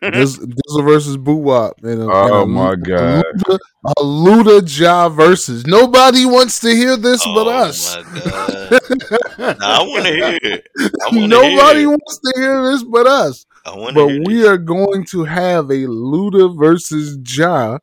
This 0.00 0.38
this 0.38 0.80
versus 0.82 1.16
Boo 1.16 1.34
Wop. 1.36 1.74
And 1.82 2.02
a, 2.02 2.06
Oh 2.10 2.24
and 2.24 2.34
a, 2.34 2.46
my 2.46 2.72
a 2.72 2.76
God. 2.76 3.24
Luda, 3.36 3.58
a 3.86 3.94
Luda 4.02 4.78
Ja 4.78 5.08
versus. 5.08 5.66
Nobody 5.66 6.24
wants 6.24 6.60
to 6.60 6.68
hear 6.74 6.96
this 6.96 7.22
but 7.24 7.46
Oh 7.46 7.50
us. 7.50 7.96
my 7.96 8.02
god! 8.20 9.58
Nah, 9.58 9.80
I 9.80 9.82
want 9.82 10.04
to 10.06 10.12
hear 10.12 10.38
it. 10.42 10.66
Nobody 11.12 11.80
hear 11.80 11.82
it. 11.82 11.86
wants 11.86 12.18
to 12.18 12.32
hear 12.36 12.62
this 12.70 12.82
but 12.84 13.06
us. 13.06 13.46
I 13.66 13.74
want 13.76 13.96
to 13.96 14.04
But 14.04 14.08
hear 14.08 14.22
we 14.24 14.36
this. 14.38 14.46
are 14.46 14.58
going 14.58 15.04
to 15.06 15.24
have 15.24 15.70
a 15.70 15.86
Luda 15.86 16.56
versus 16.58 17.18
Ja 17.36 17.78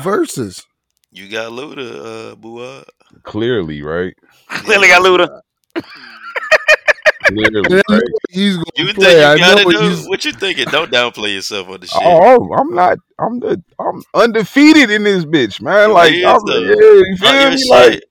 versus. 0.00 0.64
You 1.10 1.28
got 1.28 1.52
Luda, 1.52 2.32
uh, 2.32 2.34
Bua. 2.36 2.84
Clearly, 3.22 3.82
right? 3.82 4.14
Clearly 4.48 4.88
got 4.88 5.02
Luda. 5.02 5.40
Clearly, 7.26 7.80
right? 7.88 8.02
He's 8.30 8.56
gonna 8.56 8.66
You 8.76 8.86
think 8.86 8.96
play. 8.96 9.18
you 9.18 9.24
I 9.24 9.38
got 9.38 9.58
know 9.58 9.70
it? 9.70 9.72
though? 9.72 9.88
he's 9.88 10.08
What 10.08 10.24
you 10.24 10.32
thinking? 10.32 10.66
Don't 10.70 10.90
downplay 10.90 11.34
yourself 11.34 11.68
on 11.68 11.80
the 11.80 11.86
shit. 11.86 12.02
Oh, 12.02 12.52
I'm 12.54 12.74
not. 12.74 12.98
I'm 13.18 13.40
the. 13.40 13.62
I'm 13.78 14.02
undefeated 14.14 14.90
in 14.90 15.04
this 15.04 15.24
bitch, 15.24 15.60
man. 15.60 15.88
You 15.88 15.94
Like, 15.94 16.14
I'm, 16.14 16.46
though. 16.46 16.58
yeah, 16.60 16.74
you 16.80 17.16
feel 17.18 17.40
your 17.40 17.50
me? 17.50 17.56
shit. 17.56 17.68
Like, 17.70 18.02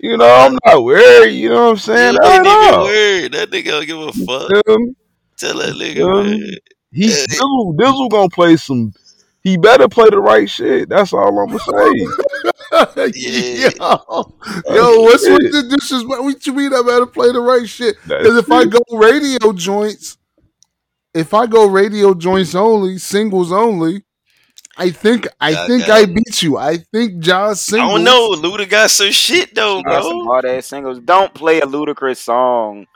you 0.00 0.16
know, 0.16 0.32
I'm 0.32 0.58
not 0.64 0.84
worried. 0.84 1.32
You 1.32 1.50
know 1.50 1.64
what 1.66 1.70
I'm 1.72 1.76
saying? 1.78 2.14
You 2.14 2.20
At 2.22 2.26
ain't 2.32 2.46
even 2.46 2.74
all. 2.74 2.84
worried. 2.84 3.32
That 3.32 3.50
nigga 3.50 3.64
don't 3.66 3.86
give 3.86 3.98
a 4.00 4.12
fuck. 4.12 4.50
Feel 4.66 4.78
me? 4.78 4.94
Tell 5.36 5.56
that 5.58 5.74
nigga, 5.74 5.96
Feel 5.96 6.22
man. 6.24 6.40
me? 6.40 6.58
He 6.92 7.06
Dizzle, 7.08 7.76
Dizzle 7.76 8.10
gonna 8.10 8.28
play 8.28 8.56
some. 8.56 8.92
He 9.42 9.56
better 9.56 9.88
play 9.88 10.10
the 10.10 10.20
right 10.20 10.48
shit. 10.48 10.88
That's 10.88 11.12
all 11.12 11.38
I'm 11.38 11.46
gonna 11.46 11.58
say. 11.58 12.29
Yeah. 12.72 13.70
yo, 13.78 14.34
yo, 14.68 15.00
what's 15.02 15.28
with 15.28 15.52
the 15.52 15.76
disrespect? 15.76 16.22
What 16.22 16.46
you 16.46 16.52
mean 16.54 16.72
I 16.72 16.82
better 16.82 17.06
play 17.06 17.32
the 17.32 17.40
right 17.40 17.68
shit? 17.68 17.96
Because 18.02 18.36
if 18.36 18.50
I 18.50 18.64
go 18.64 18.80
radio 18.92 19.52
joints, 19.52 20.18
if 21.14 21.34
I 21.34 21.46
go 21.46 21.66
radio 21.66 22.14
joints 22.14 22.54
only, 22.54 22.98
singles 22.98 23.50
only, 23.52 24.04
I 24.76 24.90
think 24.90 25.26
I 25.40 25.50
Yeah, 25.50 25.62
I 25.62 25.66
think 25.66 25.86
got 25.86 25.98
I 26.02 26.06
beat 26.06 26.42
you. 26.42 26.56
I 26.56 26.76
think 26.78 27.18
Josh 27.20 27.50
I 27.50 27.54
singles. 27.54 27.94
don't 27.94 28.04
know. 28.04 28.30
Luda 28.30 28.68
got 28.68 28.90
some 28.90 29.10
shit 29.10 29.54
though, 29.54 29.78
He 29.78 29.82
got 29.82 30.04
some 30.04 30.24
hard 30.26 30.44
ass 30.44 30.66
singles. 30.66 31.00
Don't 31.00 31.34
play 31.34 31.60
a 31.60 31.66
Ludacris 31.66 32.18
song 32.18 32.86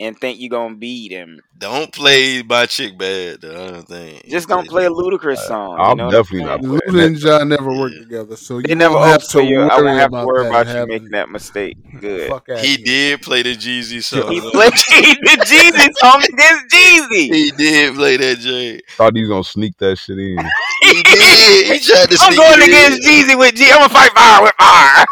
and 0.00 0.18
think 0.18 0.40
you're 0.40 0.50
gonna 0.50 0.74
beat 0.76 1.12
him. 1.12 1.40
Don't 1.58 1.92
play 1.92 2.42
my 2.42 2.66
chick 2.66 2.98
bad. 2.98 3.42
The 3.42 3.54
other 3.60 3.82
thing. 3.82 4.20
Just 4.28 4.48
don't 4.48 4.68
play 4.68 4.86
a 4.86 4.90
Ludacris 4.90 5.38
song. 5.38 5.78
I'm 5.78 5.90
you 5.90 5.94
know 5.96 6.10
definitely 6.10 6.44
not 6.46 6.64
playing 6.64 6.80
Luda 6.88 7.06
and. 7.06 7.16
John 7.18 7.48
never 7.48 7.72
worked 7.72 7.94
Yeah. 7.96 8.00
together, 8.00 8.36
so 8.36 8.60
They 8.60 8.70
you 8.70 8.74
never 8.74 8.94
don't 8.94 9.06
have 9.06 9.22
to 9.22 9.26
so 9.26 9.40
you. 9.40 9.60
I 9.68 9.78
worry 9.78 9.84
won't 9.84 9.98
have 10.00 10.10
to 10.12 10.16
about 10.16 10.26
worry 10.26 10.44
that 10.44 10.48
about 10.48 10.66
you 10.74 10.86
making 10.86 11.10
that 11.12 11.28
mistake. 11.30 11.76
Good. 12.00 12.28
Fuck 12.28 12.48
He 12.56 12.76
here. 12.76 12.84
did 12.84 13.22
play 13.22 13.42
the 13.42 13.54
Jeezy 13.56 14.02
song. 14.02 14.32
He 14.32 14.40
played 14.52 14.72
the 15.22 15.36
Jeezy 15.46 15.88
song 15.98 16.22
against 16.32 16.74
Jeezy. 16.74 17.34
He 17.34 17.50
did 17.52 17.94
play 17.94 18.16
that 18.16 18.38
joint. 18.38 18.82
Thought 18.96 19.14
he 19.16 19.22
was 19.22 19.30
gonna 19.30 19.44
sneak 19.44 19.76
that 19.78 19.96
shit 19.98 20.18
in. 20.18 20.36
He 20.82 21.02
did. 21.02 21.66
He 21.66 21.78
tried 21.80 22.10
to 22.10 22.18
I'm 22.20 22.32
sneak 22.32 22.36
going 22.38 22.60
it 22.60 22.62
in. 22.62 22.68
against 22.68 23.08
Jeezy 23.08 23.38
with 23.38 23.54
G. 23.54 23.70
I'm 23.70 23.78
gonna 23.78 23.88
fight 23.90 24.12
fire 24.12 24.42
with 24.42 24.52
fire. 24.58 25.04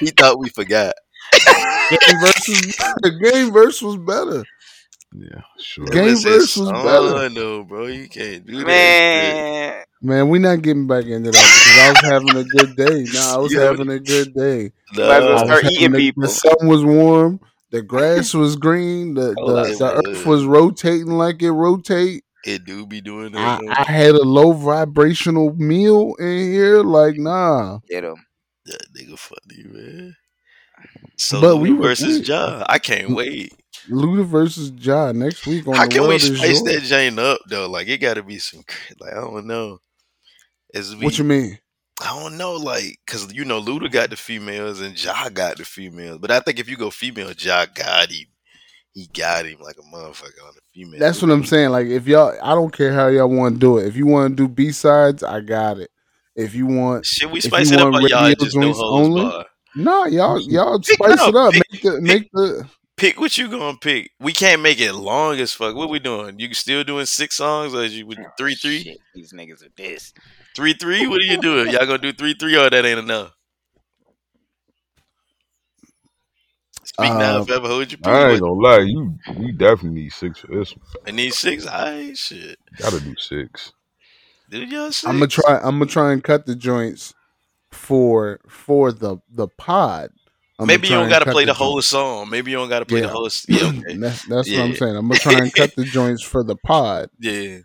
He 0.00 0.06
thought 0.10 0.38
we 0.38 0.48
forgot. 0.50 0.94
Game 1.90 2.18
versus 2.20 2.76
game 3.20 3.52
verse 3.52 3.82
was 3.82 3.96
better. 3.98 4.44
Yeah, 5.12 5.40
sure. 5.58 5.86
Game 5.86 6.04
It 6.08 6.10
was 6.12 6.22
verse 6.24 6.56
was 6.56 6.70
better. 6.70 7.08
song, 7.26 7.34
though, 7.34 7.64
bro. 7.64 7.86
You 7.86 8.08
can't 8.08 8.46
do 8.46 8.58
that. 8.58 8.64
Man, 8.66 9.84
Man, 10.02 10.28
we 10.28 10.38
not 10.38 10.62
getting 10.62 10.86
back 10.86 11.04
into 11.04 11.30
that 11.30 11.32
because 11.32 11.78
I 11.78 11.90
was 11.90 12.00
having 12.12 12.36
a 12.36 12.44
good 12.44 12.76
day. 12.76 13.06
Nah, 13.12 13.34
I 13.34 13.36
was 13.38 13.52
Yeah. 13.52 13.60
having 13.62 13.90
a 13.90 13.98
good 13.98 14.32
day. 14.34 14.62
shit. 14.94 15.06
Might 15.06 15.20
Nah, 15.20 15.34
I 15.34 15.44
start 15.44 15.64
was 15.64 15.72
eating 15.72 15.94
a- 15.94 15.98
people. 15.98 16.22
The 16.22 16.28
sun 16.28 16.56
was 16.68 16.84
warm. 16.84 17.40
The 17.70 17.82
grass 17.82 18.32
was 18.34 18.56
green. 18.56 19.14
The 19.14 19.34
Oh, 19.38 19.54
the, 19.64 19.72
it 19.72 19.78
the 19.78 20.08
earth 20.08 20.26
was 20.26 20.44
rotating 20.44 21.08
like 21.18 21.42
it 21.42 21.50
rotate. 21.52 22.24
it 22.44 22.64
do 22.64 22.86
be 22.86 23.00
doing 23.00 23.32
that. 23.32 23.60
though. 23.60 23.72
I 23.76 23.82
had 23.90 24.14
a 24.14 24.22
low 24.24 24.52
vibrational 24.52 25.54
meal 25.56 26.14
in 26.18 26.52
here. 26.52 26.82
Like 26.82 27.16
nah, 27.18 27.78
get 27.88 28.04
him. 28.04 28.16
That 28.66 28.80
nigga 28.96 29.18
funny, 29.18 29.64
man. 29.64 30.16
So 31.16 31.40
But 31.40 31.56
Luda 31.56 31.60
we 31.60 31.70
versus 31.72 32.18
we- 32.20 32.24
Ja. 32.24 32.64
I 32.68 32.78
can't 32.78 33.10
wait. 33.14 33.52
Luda 33.88 34.24
versus 34.24 34.70
Ja 34.76 35.12
next 35.12 35.46
week 35.46 35.66
on 35.66 35.74
How 35.74 35.84
the 35.84 35.90
can 35.90 36.02
we 36.02 36.08
world 36.08 36.22
is 36.22 36.36
spice 36.38 36.62
that 36.62 36.82
Jane 36.82 37.18
up 37.18 37.40
though? 37.48 37.68
Like 37.68 37.88
it 37.88 37.98
got 37.98 38.14
to 38.14 38.22
be 38.22 38.38
some 38.38 38.62
like 39.00 39.12
I 39.12 39.16
don't 39.20 39.46
know. 39.46 39.78
We, 40.74 41.04
What 41.04 41.18
you 41.18 41.24
mean? 41.24 41.58
I 42.00 42.18
don't 42.18 42.38
know, 42.38 42.54
like 42.54 42.98
because 43.04 43.32
you 43.32 43.44
know 43.44 43.60
Luda 43.60 43.90
got 43.90 44.10
the 44.10 44.16
females 44.16 44.80
and 44.80 45.02
Ja 45.02 45.28
got 45.28 45.56
the 45.56 45.64
females, 45.64 46.18
but 46.18 46.30
I 46.30 46.40
think 46.40 46.58
if 46.58 46.68
you 46.68 46.76
go 46.76 46.90
female, 46.90 47.32
Ja 47.36 47.66
got 47.66 48.10
him. 48.10 48.26
He 48.92 49.08
got 49.12 49.46
him 49.46 49.58
like 49.60 49.76
a 49.78 49.82
motherfucker 49.94 50.42
on 50.46 50.54
the 50.54 50.60
female. 50.74 50.98
That's 50.98 51.22
what 51.22 51.30
I'm 51.30 51.44
saying. 51.44 51.70
Like 51.70 51.86
if 51.86 52.06
y'all, 52.08 52.36
I 52.42 52.54
don't 52.54 52.72
care 52.72 52.92
how 52.92 53.06
y'all 53.08 53.28
want 53.28 53.54
to 53.56 53.60
do 53.60 53.78
it. 53.78 53.86
If 53.86 53.96
you 53.96 54.06
want 54.06 54.36
to 54.36 54.42
do 54.42 54.48
B 54.48 54.72
sides, 54.72 55.22
I 55.22 55.40
got 55.40 55.78
it. 55.78 55.90
If 56.34 56.54
you 56.54 56.66
want, 56.66 57.04
Should 57.06 57.30
we 57.30 57.40
spice 57.40 57.70
it 57.70 57.80
up 57.80 57.92
or 57.92 58.00
y'all 58.02 58.32
just 58.34 58.56
no 58.56 58.62
joints 58.62 58.78
holds 58.78 59.08
only, 59.08 59.22
bar? 59.22 59.46
Nah, 59.74 60.06
y'all 60.06 60.40
y'all 60.40 60.78
Pick 60.80 60.96
spice 60.96 61.12
it 61.12 61.28
it 61.28 61.34
up. 61.34 61.34
up. 61.36 61.52
Pick- 61.54 61.62
Make 61.72 61.82
the 61.82 61.90
pick- 61.92 62.02
make 62.02 62.30
the 62.32 62.68
Pick 62.96 63.18
what 63.18 63.38
you 63.38 63.48
gonna 63.48 63.78
pick. 63.80 64.10
We 64.20 64.34
can't 64.34 64.60
make 64.60 64.78
it 64.78 64.92
long 64.92 65.38
as 65.40 65.54
fuck. 65.54 65.74
What 65.74 65.88
we 65.88 65.98
doing? 65.98 66.38
You 66.38 66.52
still 66.52 66.84
doing 66.84 67.06
six 67.06 67.36
songs 67.36 67.74
or 67.74 67.86
you 67.86 68.06
with 68.06 68.18
three 68.36 68.54
three? 68.54 68.80
Shit, 68.82 68.98
these 69.14 69.32
niggas 69.32 69.64
are 69.64 69.70
this. 69.74 70.12
Three 70.54 70.74
three? 70.74 71.06
What 71.06 71.18
are 71.20 71.24
you 71.24 71.40
doing? 71.40 71.70
Y'all 71.70 71.86
gonna 71.86 71.96
do 71.96 72.12
three 72.12 72.34
three 72.34 72.56
or 72.56 72.68
that 72.68 72.84
ain't 72.84 72.98
enough? 72.98 73.32
Speak 76.84 77.14
now, 77.14 77.38
Um, 77.38 77.46
forever 77.46 77.68
hold 77.68 77.90
your 77.90 77.98
peace. 77.98 78.06
I 78.06 78.30
ain't 78.32 78.40
gonna 78.40 78.52
lie, 78.52 78.78
you 78.80 79.18
we 79.38 79.52
definitely 79.52 80.02
need 80.02 80.12
six 80.12 80.40
for 80.40 80.48
this 80.48 80.74
one. 80.76 80.84
I 81.06 81.10
need 81.12 81.32
six. 81.32 81.66
I 81.66 82.12
shit. 82.12 82.58
Gotta 82.76 83.00
do 83.00 83.14
six. 83.16 83.72
Did 84.50 84.70
y'all 84.70 84.86
six? 84.92 85.04
I'm 85.06 85.14
gonna 85.14 85.28
try. 85.28 85.56
I'm 85.62 85.78
gonna 85.78 85.86
try 85.86 86.12
and 86.12 86.22
cut 86.22 86.44
the 86.44 86.54
joints 86.54 87.14
for 87.72 88.40
for 88.48 88.92
the 88.92 89.18
the 89.30 89.48
pod. 89.48 90.10
I'ma 90.58 90.66
Maybe 90.66 90.88
you 90.88 90.94
don't 90.94 91.08
gotta 91.08 91.30
play 91.30 91.44
the 91.46 91.54
whole 91.54 91.80
song. 91.80 92.28
Maybe 92.28 92.50
you 92.50 92.56
don't 92.58 92.68
gotta 92.68 92.84
play 92.84 93.00
the 93.00 93.08
whole. 93.08 93.26
s- 93.26 93.46
Yeah, 93.48 93.68
okay. 93.78 93.96
That's, 93.96 94.24
that's 94.26 94.50
what 94.50 94.60
I'm 94.60 94.74
saying. 94.74 94.96
I'm 94.96 95.08
gonna 95.08 95.18
try 95.20 95.38
and 95.38 95.52
cut 95.54 95.74
the 95.74 95.84
joints 95.86 96.22
for 96.22 96.42
the 96.44 96.56
pod, 96.56 97.08
yeah. 97.18 97.58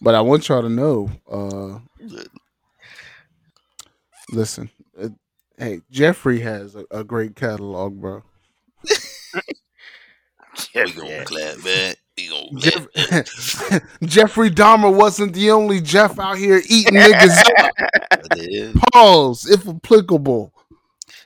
but 0.00 0.14
I 0.14 0.22
want 0.22 0.48
y'all 0.48 0.62
to 0.62 0.68
know. 0.70 1.10
uh 1.30 1.80
Listen, 4.32 4.70
uh, 5.00 5.10
hey, 5.58 5.82
Jeffrey 5.90 6.40
has 6.40 6.74
a, 6.74 6.84
a 6.90 7.04
great 7.04 7.36
catalog, 7.36 8.00
bro. 8.00 8.22
We 10.74 10.92
gonna 10.92 11.24
clap 11.26 11.62
back. 11.62 11.96
We 12.16 12.28
gonna 12.28 12.60
Jeff- 12.60 12.88
Jeffrey 14.04 14.50
Dahmer 14.50 14.94
wasn't 14.94 15.34
the 15.34 15.50
only 15.50 15.80
Jeff 15.82 16.18
out 16.18 16.38
here 16.38 16.62
eating 16.68 16.94
niggas 16.94 17.42
up. 17.58 17.74
Pause, 18.92 19.50
if 19.50 19.68
applicable. 19.68 20.52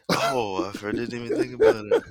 Oh, 0.09 0.69
I 0.69 0.73
didn't 0.91 1.15
even 1.15 1.37
think 1.39 1.55
about 1.55 1.85
it. 1.87 2.03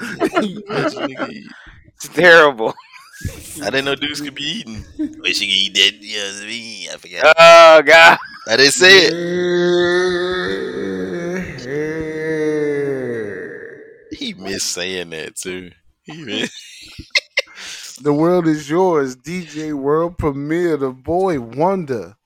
Imagine. 0.68 1.48
It's 1.96 2.08
terrible. 2.08 2.72
I 3.62 3.70
didn't 3.70 3.84
know 3.84 3.94
dudes 3.96 4.20
could 4.20 4.34
be 4.36 4.44
eating. 4.44 4.84
Wish 5.20 5.40
you 5.40 5.48
could 5.48 5.56
eat 5.56 5.74
that. 5.74 5.94
You 6.00 6.18
know 6.18 6.24
what 6.34 6.42
I 6.42 6.46
mean? 6.46 6.88
I 6.88 6.96
forgot. 6.96 7.34
Oh 7.38 7.82
god. 7.82 8.18
I 8.48 8.56
didn't 8.56 8.72
say 8.72 9.08
it. 9.08 9.12
He 14.12 14.34
missed 14.34 14.72
saying 14.72 15.10
that 15.10 15.36
too. 15.36 15.70
He 16.04 16.22
missed. 16.22 16.52
The 18.02 18.14
world 18.14 18.48
is 18.48 18.70
yours, 18.70 19.14
DJ 19.14 19.74
World 19.74 20.16
Premiere, 20.16 20.78
the 20.78 20.90
boy 20.90 21.38
wonder. 21.38 22.16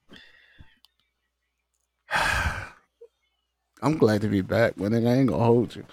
I'm 3.83 3.99
glad 3.99 4.21
to 4.21 4.29
be 4.29 4.41
back, 4.41 4.77
nigga, 4.77 5.09
I 5.09 5.15
ain't 5.15 5.31
gonna 5.31 5.45
hold 5.45 5.75
you. 5.75 5.85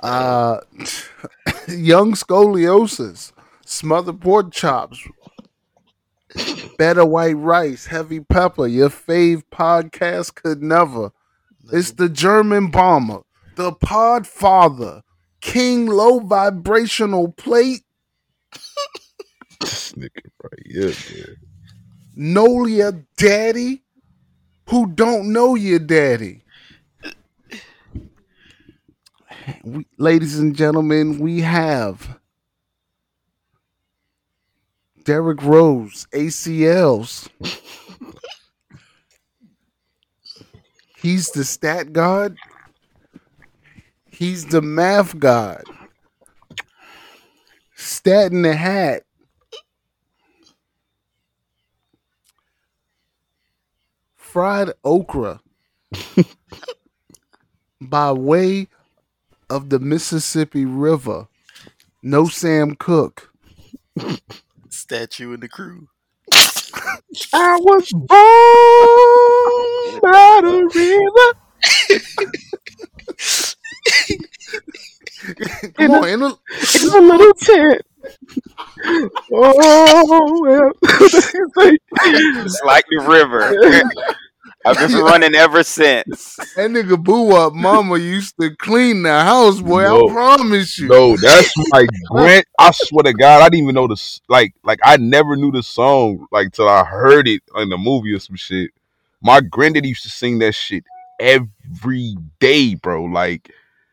Uh, 0.00 0.58
young 1.68 2.14
scoliosis, 2.14 3.30
smothered 3.64 4.20
pork 4.20 4.50
chops, 4.50 5.06
better 6.76 7.04
white 7.04 7.36
rice, 7.36 7.86
heavy 7.86 8.18
pepper. 8.18 8.66
Your 8.66 8.88
fave 8.88 9.44
podcast 9.52 10.34
could 10.34 10.64
never. 10.64 11.12
It's 11.72 11.92
the 11.92 12.08
German 12.08 12.72
bomber, 12.72 13.20
the 13.54 13.70
pod 13.70 14.26
father, 14.26 15.02
king 15.40 15.86
low 15.86 16.18
vibrational 16.18 17.30
plate. 17.30 17.84
This 19.60 19.92
nigga 19.92 20.22
right 20.42 20.66
here, 20.66 20.86
man. 20.86 21.36
know 22.14 22.66
your 22.66 23.04
daddy 23.16 23.82
who 24.68 24.86
don't 24.86 25.32
know 25.32 25.54
your 25.54 25.78
daddy. 25.78 26.42
We, 29.64 29.86
ladies 29.96 30.38
and 30.38 30.54
gentlemen, 30.54 31.18
we 31.18 31.40
have 31.40 32.18
Derrick 35.04 35.42
Rose, 35.42 36.06
ACLs. 36.12 37.28
He's 40.98 41.30
the 41.30 41.44
stat 41.44 41.92
god. 41.92 42.36
He's 44.10 44.46
the 44.46 44.60
math 44.60 45.18
god. 45.18 45.62
Stat 47.74 48.32
in 48.32 48.42
the 48.42 48.54
hat. 48.54 49.04
Fried 54.30 54.72
okra 54.84 55.40
by 57.80 58.12
way 58.12 58.68
of 59.48 59.70
the 59.70 59.78
Mississippi 59.78 60.66
River. 60.66 61.28
No 62.02 62.28
Sam 62.28 62.74
Cooke. 62.74 63.32
Statue 64.68 65.32
in 65.32 65.40
the 65.40 65.48
crew. 65.48 65.88
I 67.32 67.58
was 67.62 67.90
born 67.90 68.08
by 70.02 70.40
the 70.42 70.70
river 70.74 71.34
Come 75.74 75.90
on, 75.90 76.08
in 76.08 76.22
a, 76.22 76.26
in 76.26 76.32
a 76.94 77.00
little 77.00 77.32
tent. 77.32 77.82
Oh, 79.32 80.40
well. 80.42 80.72
It's 80.82 82.62
like 82.62 82.84
the 82.90 83.00
river. 83.06 83.54
I've 84.64 84.76
been 84.76 85.00
running 85.00 85.34
ever 85.34 85.62
since. 85.62 86.36
that 86.36 86.70
nigga 86.70 87.02
Boo 87.02 87.34
up 87.34 87.54
Mama 87.54 87.98
used 87.98 88.34
to 88.40 88.54
clean 88.56 89.02
the 89.02 89.20
house, 89.20 89.60
boy. 89.60 89.82
No. 89.82 90.08
I 90.08 90.12
promise 90.12 90.78
you. 90.78 90.88
No, 90.88 91.16
that's 91.16 91.52
my 91.70 91.86
grand. 92.10 92.44
I 92.58 92.70
swear 92.72 93.04
to 93.04 93.14
God, 93.14 93.40
I 93.40 93.48
didn't 93.48 93.64
even 93.64 93.74
know 93.74 93.86
this. 93.86 94.20
Like, 94.28 94.54
like 94.64 94.80
I 94.84 94.96
never 94.96 95.36
knew 95.36 95.52
the 95.52 95.62
song 95.62 96.26
like 96.32 96.52
till 96.52 96.68
I 96.68 96.84
heard 96.84 97.28
it 97.28 97.42
in 97.56 97.68
the 97.68 97.78
movie 97.78 98.12
or 98.12 98.18
some 98.18 98.36
shit. 98.36 98.70
My 99.22 99.40
granddad 99.40 99.86
used 99.86 100.02
to 100.02 100.10
sing 100.10 100.38
that 100.40 100.52
shit 100.52 100.84
every 101.20 102.16
day, 102.40 102.74
bro. 102.74 103.04
Like, 103.04 103.52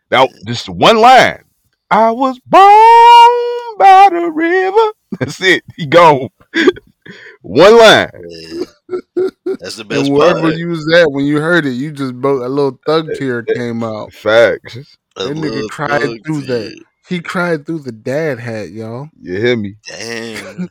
that 0.09 0.29
just 0.45 0.67
one 0.69 0.97
line. 0.97 1.43
I 1.89 2.11
was 2.11 2.39
born 2.39 3.54
by 3.77 4.09
the 4.11 4.31
river. 4.31 4.91
That's 5.19 5.41
it. 5.41 5.63
He 5.75 5.85
gone. 5.85 6.29
one 7.41 7.77
line. 7.77 8.09
Yeah. 8.27 8.65
That's 9.45 9.75
the 9.75 9.85
best 9.85 10.05
And 10.05 10.13
wherever 10.13 10.41
part. 10.41 10.57
you 10.57 10.69
was 10.69 10.91
at 10.93 11.11
when 11.11 11.25
you 11.25 11.39
heard 11.39 11.65
it, 11.65 11.71
you 11.71 11.91
just 11.91 12.15
broke 12.15 12.43
a 12.43 12.47
little 12.47 12.79
thug 12.85 13.09
tear 13.15 13.43
came 13.43 13.83
out. 13.83 14.13
Facts. 14.13 14.97
That 15.15 15.35
nigga 15.35 15.67
cried 15.69 16.23
through 16.25 16.41
that. 16.41 16.83
He 17.07 17.19
cried 17.19 17.65
through 17.65 17.79
the 17.79 17.91
dad 17.91 18.39
hat, 18.39 18.71
y'all. 18.71 19.09
You 19.21 19.39
hear 19.39 19.55
me? 19.55 19.75
Damn. 19.87 20.69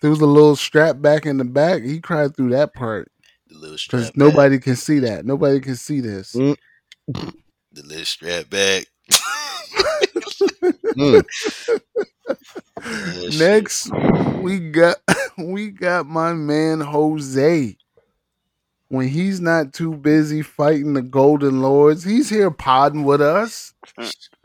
Through 0.00 0.16
the 0.16 0.26
little 0.26 0.56
strap 0.56 1.00
back 1.00 1.24
in 1.26 1.38
the 1.38 1.44
back. 1.44 1.82
He 1.82 2.00
cried 2.00 2.36
through 2.36 2.50
that 2.50 2.74
part 2.74 3.10
The 3.48 3.54
little 3.54 3.76
because 3.76 4.06
strap 4.08 4.16
nobody 4.16 4.58
can 4.58 4.76
see 4.76 4.98
that. 5.00 5.24
Nobody 5.24 5.60
can 5.60 5.76
see 5.76 6.00
this. 6.00 6.34
Mm. 6.34 6.56
The 7.72 7.82
little 7.82 8.04
strap 8.04 8.50
back. 8.50 8.84
Mm. 10.96 11.24
Next, 13.38 13.90
we 14.40 14.58
got 14.58 14.96
we 15.38 15.70
got 15.70 16.06
my 16.06 16.32
man 16.32 16.80
Jose. 16.80 17.76
When 18.88 19.08
he's 19.08 19.40
not 19.40 19.72
too 19.72 19.94
busy 19.94 20.42
fighting 20.42 20.92
the 20.92 21.02
Golden 21.02 21.62
Lords, 21.62 22.04
he's 22.04 22.28
here 22.28 22.50
podding 22.50 23.04
with 23.04 23.20
us. 23.20 23.72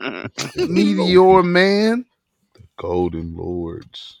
Meteor 0.56 1.42
Man, 1.42 2.06
The 2.54 2.62
Golden 2.76 3.36
Lords. 3.36 4.18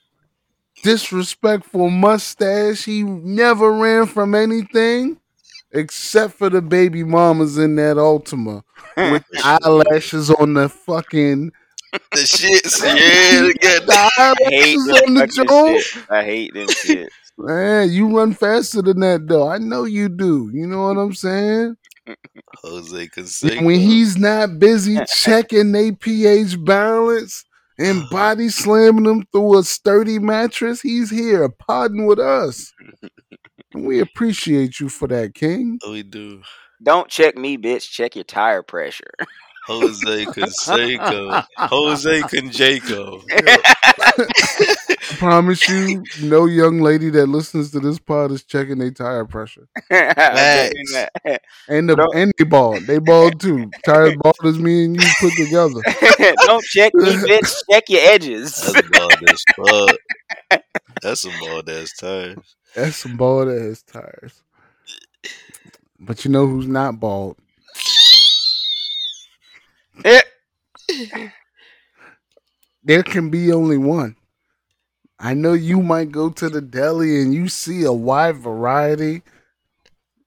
disrespectful 0.82 1.90
mustache. 1.90 2.84
He 2.84 3.02
never 3.02 3.72
ran 3.72 4.06
from 4.06 4.34
anything 4.34 5.18
except 5.72 6.34
for 6.34 6.50
the 6.50 6.60
baby 6.62 7.02
mamas 7.02 7.56
in 7.58 7.76
that 7.76 7.96
Altima 7.96 8.62
with 8.96 9.24
eyelashes 9.44 10.30
on 10.30 10.54
the 10.54 10.68
fucking 10.68 11.50
The 11.92 12.20
shits. 12.20 12.84
Yeah, 12.84 13.42
they 13.42 13.52
got 13.54 13.86
the 13.86 14.10
I 14.18 14.34
hate 14.50 14.76
eyelashes 14.78 15.02
on 15.08 15.14
the 15.14 15.20
fucking 15.20 15.46
joint. 15.48 15.82
shit. 15.82 16.10
I 16.10 16.24
hate 16.24 16.54
them 16.54 16.68
shit. 16.68 17.08
Man, 17.38 17.90
you 17.90 18.16
run 18.16 18.34
faster 18.34 18.82
than 18.82 19.00
that 19.00 19.26
though. 19.26 19.48
I 19.48 19.58
know 19.58 19.84
you 19.84 20.08
do. 20.08 20.50
You 20.52 20.66
know 20.66 20.82
what 20.82 20.98
I'm 20.98 21.14
saying? 21.14 21.76
Jose 22.62 23.08
Canseco. 23.08 23.64
When 23.64 23.80
he's 23.80 24.16
not 24.18 24.58
busy 24.58 24.98
checking 25.16 25.72
their 25.72 25.92
pH 25.92 26.62
balance 26.64 27.44
and 27.78 28.02
body 28.10 28.48
slamming 28.48 29.04
them 29.04 29.24
through 29.32 29.58
a 29.58 29.62
sturdy 29.62 30.18
mattress, 30.18 30.80
he's 30.80 31.10
here 31.10 31.48
podding 31.48 32.06
with 32.06 32.18
us. 32.18 32.72
And 33.72 33.84
we 33.86 34.00
appreciate 34.00 34.78
you 34.80 34.88
for 34.88 35.08
that, 35.08 35.34
King. 35.34 35.78
Oh, 35.82 35.92
we 35.92 36.02
do. 36.02 36.42
Don't 36.82 37.08
check 37.08 37.36
me, 37.36 37.58
bitch. 37.58 37.90
Check 37.90 38.14
your 38.16 38.24
tire 38.24 38.62
pressure. 38.62 39.12
Jose 39.70 40.24
Canseco. 40.26 41.44
Jose 41.56 42.20
Canseco. 42.22 43.22
I 43.28 45.14
promise 45.18 45.68
you, 45.68 46.02
no 46.22 46.46
young 46.46 46.80
lady 46.80 47.08
that 47.10 47.26
listens 47.26 47.70
to 47.72 47.80
this 47.80 47.98
pod 47.98 48.32
is 48.32 48.42
checking 48.44 48.78
their 48.78 48.90
tire 48.90 49.24
pressure. 49.24 49.68
Facts. 49.88 50.94
And 51.68 51.88
the 51.88 51.96
Don't- 51.96 52.14
and 52.16 52.32
they 52.38 52.44
bald. 52.44 52.82
They 52.86 52.98
bald 52.98 53.40
too. 53.40 53.70
Tires 53.84 54.14
bald 54.20 54.36
as 54.44 54.58
me 54.58 54.86
and 54.86 54.96
you 55.00 55.08
put 55.20 55.32
together. 55.34 55.80
Don't 56.46 56.64
check 56.64 56.92
me, 56.94 57.12
bitch. 57.12 57.54
Check 57.70 57.84
your 57.88 58.00
edges. 58.02 58.54
That's 58.56 58.86
a 58.86 58.90
bald 58.90 59.30
as 59.30 59.44
fuck. 59.56 60.62
That's 61.02 61.20
some 61.22 61.32
bald 61.40 61.68
ass 61.70 61.92
tires. 61.98 62.56
That's 62.74 62.96
some 62.96 63.16
bald 63.16 63.48
ass 63.48 63.82
tires. 63.82 64.42
But 65.98 66.24
you 66.24 66.30
know 66.30 66.46
who's 66.46 66.66
not 66.66 66.98
bald? 66.98 67.36
Eh, 70.04 70.20
There 72.82 73.02
can 73.02 73.30
be 73.30 73.52
only 73.52 73.76
one. 73.78 74.16
I 75.18 75.34
know 75.34 75.52
you 75.52 75.82
might 75.82 76.10
go 76.10 76.30
to 76.30 76.48
the 76.48 76.62
deli 76.62 77.20
and 77.20 77.34
you 77.34 77.48
see 77.48 77.84
a 77.84 77.92
wide 77.92 78.38
variety. 78.38 79.22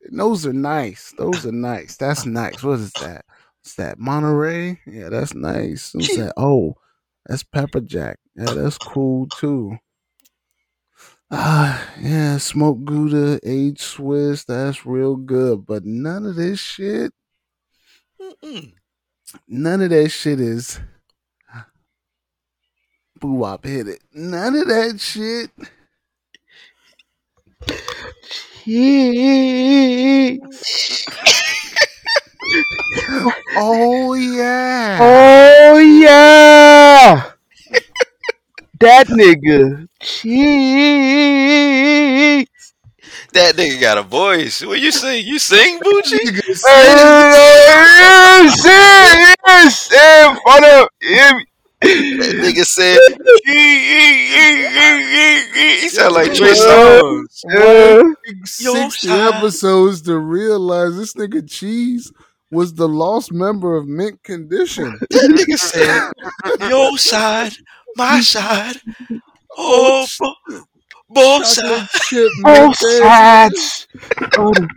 And 0.03 0.19
those 0.19 0.45
are 0.45 0.53
nice. 0.53 1.13
Those 1.17 1.45
are 1.45 1.51
nice. 1.51 1.97
That's 1.97 2.25
nice. 2.25 2.61
What 2.61 2.79
is 2.79 2.93
that? 2.93 3.25
What's 3.61 3.75
that? 3.75 3.97
Monterey? 3.97 4.79
Yeah, 4.85 5.09
that's 5.09 5.33
nice. 5.33 5.93
What's 5.93 6.15
that? 6.15 6.33
Oh, 6.37 6.75
that's 7.25 7.43
pepper 7.43 7.81
jack. 7.81 8.19
Yeah, 8.35 8.53
that's 8.53 8.77
cool 8.77 9.27
too. 9.27 9.77
Ah, 11.31 11.89
yeah, 11.99 12.37
smoked 12.37 12.85
Gouda, 12.85 13.39
aged 13.43 13.79
Swiss. 13.81 14.43
That's 14.43 14.85
real 14.85 15.15
good. 15.15 15.65
But 15.65 15.83
none 15.85 16.27
of 16.27 16.35
this 16.35 16.59
shit, 16.59 17.11
Mm-mm. 18.21 18.73
None 19.47 19.81
of 19.81 19.89
that 19.91 20.09
shit 20.09 20.39
is. 20.39 20.79
Boo 23.19 23.33
wop 23.33 23.65
hit 23.65 23.87
it. 23.87 24.03
None 24.13 24.55
of 24.55 24.67
that 24.67 24.99
shit. 24.99 25.49
Oh 33.55 34.13
yeah. 34.13 34.97
Oh 35.01 35.77
yeah, 35.77 37.31
that 38.79 39.07
nigga 39.07 39.87
cheese. 39.99 40.37
That 43.33 43.55
nigga 43.55 43.81
got 43.81 43.97
a 43.97 44.03
voice. 44.03 44.63
What 44.63 44.79
you 44.79 44.91
sing? 44.91 45.25
You 45.25 45.39
sing, 45.39 45.79
Bucci? 45.79 46.19
Nigga 46.19 46.43
Yes, 46.47 46.63
yes, 48.65 49.37
yes, 49.47 49.89
yes, 49.91 50.39
for 50.39 50.61
the- 50.61 50.89
That 51.81 52.35
nigga 52.41 52.65
said. 52.65 52.99
he 55.81 55.89
sound 55.89 56.13
like 56.13 56.33
Trey 56.33 56.53
Songz. 56.53 57.43
Yeah. 57.49 58.03
Yo, 58.59 58.73
60 58.73 59.07
child. 59.07 59.33
episodes 59.35 60.01
to 60.03 60.17
realize 60.17 60.95
this 60.97 61.13
nigga 61.13 61.47
Cheese 61.49 62.11
was 62.51 62.73
the 62.75 62.87
lost 62.87 63.31
member 63.31 63.75
of 63.75 63.87
Mint 63.87 64.21
Condition. 64.23 64.97
That 65.09 65.31
nigga 65.31 65.57
said, 65.57 66.69
"Your 66.69 66.97
side, 66.97 67.53
my 67.97 68.21
side, 68.21 68.77
oh, 69.57 70.05
bo- 71.13 71.21
both 71.21 71.45
Chocolate 71.45 71.89
sides." 71.89 72.31
Both 72.43 72.75
mint 72.77 73.03
ass 73.03 73.03
sides. 73.03 73.87
Oh, 74.35 74.67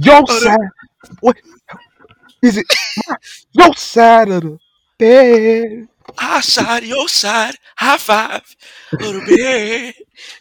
your 0.00 0.26
side. 0.28 0.70
What 1.20 1.36
is 2.42 2.56
it? 2.56 2.66
My, 3.08 3.16
your 3.52 3.74
side 3.74 4.28
of 4.30 4.42
the 4.42 4.58
bed. 4.98 5.88
Our 6.20 6.42
side, 6.42 6.84
your 6.84 7.08
side, 7.08 7.54
high 7.76 7.96
five, 7.96 8.56
little 8.98 9.22
bit. 9.22 9.94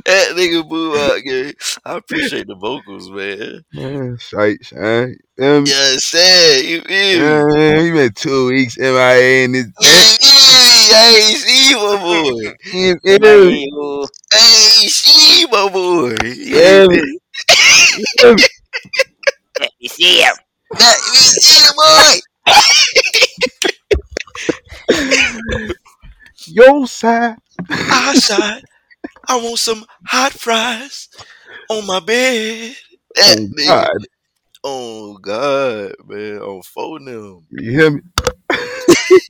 That 0.06 0.30
nigga 0.36 0.68
boo 0.68 0.96
out, 0.98 1.22
gang. 1.24 1.54
I 1.86 1.98
appreciate 1.98 2.48
the 2.48 2.56
vocals, 2.56 3.10
man. 3.12 3.64
Man, 3.74 4.18
shite, 4.20 4.66
shite. 4.66 5.18
Um, 5.40 5.66
Yeah, 5.66 5.96
sad. 5.98 6.66
You 6.66 6.82
feel 6.82 7.20
me? 7.20 7.44
yeah, 7.58 7.82
he 7.82 7.92
been 7.92 8.12
two 8.14 8.48
weeks 8.48 8.78
MIA 8.78 9.46
in 9.46 9.52
this. 9.54 9.68
Hey, 10.92 11.34
see 11.36 11.76
my 11.76 11.98
boy. 11.98 12.54
Yeah, 12.66 12.96
Hey, 13.24 13.60
ooh. 13.74 14.08
Hey, 14.34 14.88
see 14.88 15.46
my 15.52 15.70
boy. 15.70 16.16
yeah, 16.24 16.88
Let 19.60 19.72
me 19.82 19.88
see 19.88 20.22
him. 20.22 20.36
Let 20.80 20.98
me 21.12 21.18
see 21.20 21.60
the 21.68 21.74
boy. 21.76 22.22
your 26.48 26.88
side. 26.88 27.38
Our 27.92 28.16
side. 28.16 28.64
I 29.28 29.38
want 29.38 29.60
some 29.60 29.86
hot 30.06 30.34
fries 30.34 31.10
on 31.70 31.88
my 31.88 32.00
bed. 32.00 32.76
Oh, 33.18 33.36
that 33.36 33.38
Oh, 33.38 33.50
nigga. 33.58 33.88
God. 33.88 33.98
Oh 34.64 35.18
God, 35.18 35.94
man, 36.08 36.40
on 36.40 36.62
phone 36.64 37.06
them. 37.06 37.46
You 37.52 37.72
hear 37.72 37.92
me? 37.92 38.02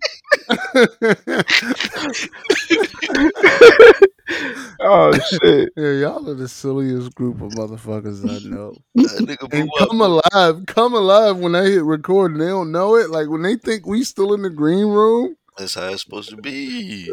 Oh 4.84 5.18
shit. 5.20 5.70
Yeah, 5.76 5.92
y'all 5.92 6.30
are 6.30 6.34
the 6.34 6.48
silliest 6.48 7.14
group 7.16 7.42
of 7.42 7.52
motherfuckers 7.52 8.28
I 8.28 8.40
know. 8.40 8.82
And 8.96 9.38
come 9.78 10.02
alive, 10.02 10.66
come 10.66 10.94
alive 10.94 11.38
when 11.38 11.56
I 11.56 11.66
hit 11.66 11.84
record 11.84 12.32
and 12.32 12.42
they 12.42 12.48
don't 12.48 12.72
know 12.72 12.96
it. 12.96 13.10
Like 13.10 13.30
when 13.30 13.44
they 13.44 13.58
think 13.58 13.86
we 13.86 14.04
still 14.04 14.34
in 14.34 14.42
the 14.42 14.50
green 14.50 14.88
room. 14.88 15.36
That's 15.62 15.76
how 15.76 15.90
it's 15.90 16.02
supposed 16.02 16.30
to 16.32 16.38
be. 16.38 17.12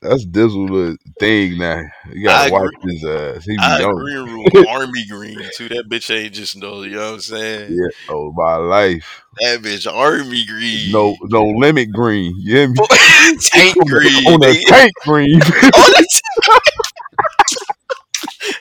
That's 0.00 0.24
Dizzle 0.26 0.68
the 0.68 0.98
thing 1.18 1.58
now. 1.58 1.82
You 2.12 2.24
gotta 2.24 2.52
watch 2.52 2.70
agree. 2.80 2.94
his 2.94 3.04
ass. 3.04 3.44
He 3.44 3.56
I 3.58 3.80
young. 3.80 3.94
green 3.96 4.24
room 4.30 4.46
army 4.68 5.04
green 5.06 5.40
too. 5.56 5.68
That 5.68 5.88
bitch 5.90 6.14
ain't 6.14 6.34
just 6.34 6.56
no. 6.56 6.82
You 6.82 6.96
know 6.96 7.06
what 7.06 7.14
I'm 7.14 7.20
saying? 7.20 7.72
Yeah. 7.72 7.88
Oh 8.14 8.32
my 8.36 8.56
life. 8.56 9.22
That 9.40 9.60
bitch 9.62 9.92
army 9.92 10.46
green. 10.46 10.92
No 10.92 11.16
no 11.22 11.44
limit 11.44 11.90
green. 11.92 12.34
You 12.38 12.56
hear 12.56 12.68
me? 12.68 12.76
tank 13.40 13.76
On 13.80 13.86
the- 13.86 14.00
green. 14.00 14.26
On 14.28 14.40
the 14.40 14.64
tank 14.68 14.92
green. 15.04 15.34
On 15.34 15.40
the 15.42 16.06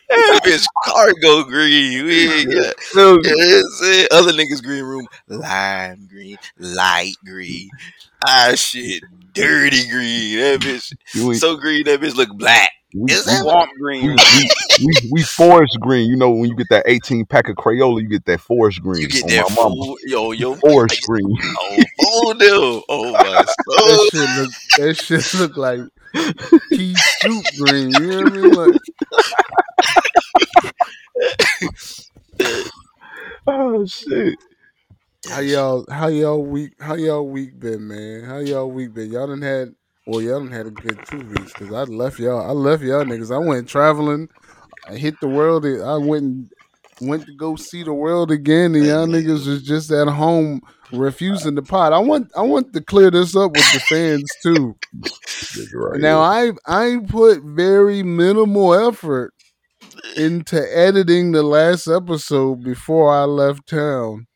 that 0.09 0.41
bitch 0.43 0.65
cargo 0.85 1.43
green. 1.43 2.05
We 2.05 2.29
ain't 2.33 2.51
got. 2.53 2.79
Feel 2.79 3.17
me? 3.17 3.21
Yeah, 3.25 3.33
that's 3.55 3.81
it. 3.83 4.11
Other 4.11 4.31
niggas 4.31 4.63
green 4.63 4.83
room 4.83 5.07
lime 5.27 6.07
green, 6.09 6.37
light 6.57 7.15
green. 7.25 7.69
Ah 8.25 8.53
shit, 8.55 9.03
dirty 9.33 9.87
green. 9.89 10.39
That 10.39 10.59
bitch 10.61 10.93
You 11.13 11.31
ain't- 11.31 11.41
so 11.41 11.57
green 11.57 11.83
that 11.85 11.99
bitch 12.01 12.15
look 12.15 12.29
black. 12.37 12.69
we, 12.95 13.11
Is 13.11 13.25
that 13.25 13.41
Swamp 13.41 13.69
green. 13.79 14.15
we, 14.15 14.49
we, 14.85 15.09
we 15.11 15.23
forest 15.23 15.77
green. 15.81 16.09
You 16.09 16.15
know 16.15 16.29
when 16.31 16.49
you 16.49 16.55
get 16.55 16.69
that 16.69 16.83
18 16.87 17.25
pack 17.25 17.49
of 17.49 17.55
Crayola, 17.55 18.01
you 18.01 18.07
get 18.07 18.25
that 18.25 18.39
forest 18.39 18.81
green. 18.81 19.01
You 19.01 19.07
get 19.09 19.27
that 19.27 19.49
my 19.49 19.55
mama. 19.55 19.75
full 19.75 19.97
yo 20.05 20.31
yo 20.31 20.55
Forest 20.55 21.01
green. 21.07 21.35
Oh, 21.59 21.83
oh 21.99 22.33
no. 22.37 22.83
Oh 22.89 23.11
my 23.11 23.45
That 23.67 24.09
shit 24.11 24.29
look 24.29 24.51
that 24.77 24.93
shit 24.95 25.33
look 25.33 25.57
like 25.57 25.79
pea 26.71 26.95
soup 26.95 27.45
green. 27.57 27.97
You 27.97 28.07
know 28.07 28.23
what 28.23 28.31
I 28.31 28.35
mean? 28.35 28.51
Like 32.39 32.63
Oh 33.47 33.85
shit. 33.85 34.35
How 35.29 35.39
y'all 35.39 35.85
how 35.89 36.07
y'all 36.07 36.43
week 36.43 36.73
how 36.79 36.95
y'all 36.95 37.27
week 37.27 37.59
been, 37.59 37.87
man? 37.87 38.23
How 38.23 38.39
y'all 38.39 38.69
week 38.69 38.93
been? 38.93 39.11
Y'all 39.11 39.27
done 39.27 39.41
had 39.41 39.73
well, 40.05 40.21
y'all 40.21 40.39
done 40.39 40.51
had 40.51 40.67
a 40.67 40.71
good 40.71 40.99
two 41.05 41.25
weeks 41.25 41.53
because 41.53 41.71
I 41.71 41.83
left 41.83 42.19
y'all. 42.19 42.41
I 42.41 42.51
left 42.51 42.83
y'all 42.83 43.05
niggas. 43.05 43.33
I 43.33 43.37
went 43.37 43.69
traveling. 43.69 44.27
I 44.87 44.95
hit 44.95 45.19
the 45.21 45.29
world. 45.29 45.65
I 45.65 45.97
went 45.97 46.23
and 46.23 46.49
went 47.01 47.25
to 47.25 47.33
go 47.35 47.55
see 47.55 47.83
the 47.83 47.93
world 47.93 48.31
again, 48.31 48.75
and 48.75 48.85
y'all 48.85 49.07
niggas 49.07 49.47
was 49.47 49.63
just 49.63 49.91
at 49.91 50.07
home 50.07 50.61
refusing 50.91 51.55
the 51.55 51.61
pot. 51.61 51.93
I 51.93 51.99
want 51.99 52.31
I 52.35 52.41
want 52.41 52.73
to 52.73 52.81
clear 52.81 53.09
this 53.09 53.35
up 53.35 53.51
with 53.55 53.73
the 53.73 53.79
fans 53.79 54.29
too. 54.41 54.75
Right 55.73 56.01
Now 56.01 56.19
I 56.19 56.51
I 56.65 56.97
put 57.07 57.43
very 57.43 58.03
minimal 58.03 58.73
effort 58.73 59.33
into 60.17 60.61
editing 60.77 61.31
the 61.31 61.43
last 61.43 61.87
episode 61.87 62.63
before 62.63 63.13
I 63.13 63.23
left 63.23 63.67
town. 63.67 64.27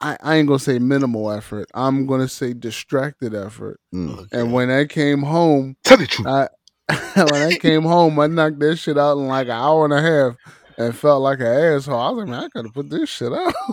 I, 0.00 0.16
I 0.22 0.36
ain't 0.36 0.48
gonna 0.48 0.58
say 0.58 0.78
minimal 0.78 1.30
effort. 1.30 1.68
I'm 1.74 2.06
gonna 2.06 2.28
say 2.28 2.52
distracted 2.52 3.34
effort. 3.34 3.80
here. 3.92 4.00
Mm. 4.00 4.28
And 4.32 4.52
when 4.52 4.70
I 4.70 4.84
came 4.84 5.22
home, 5.22 5.76
Tell 5.84 5.96
the 5.96 6.06
truth. 6.06 6.26
I 6.26 6.48
when 7.16 7.34
I 7.34 7.56
came 7.58 7.82
home, 7.82 8.18
I 8.20 8.26
knocked 8.26 8.60
that 8.60 8.76
shit 8.76 8.98
out 8.98 9.18
in 9.18 9.26
like 9.26 9.46
an 9.46 9.52
hour 9.52 9.84
and 9.84 9.94
a 9.94 10.02
half 10.02 10.36
and 10.78 10.94
felt 10.96 11.22
like 11.22 11.40
an 11.40 11.46
asshole. 11.46 11.98
I 11.98 12.10
was 12.10 12.18
like, 12.18 12.28
man, 12.28 12.44
I 12.44 12.48
gotta 12.48 12.68
put 12.70 12.90
this 12.90 13.08
shit 13.08 13.32
out. 13.32 13.54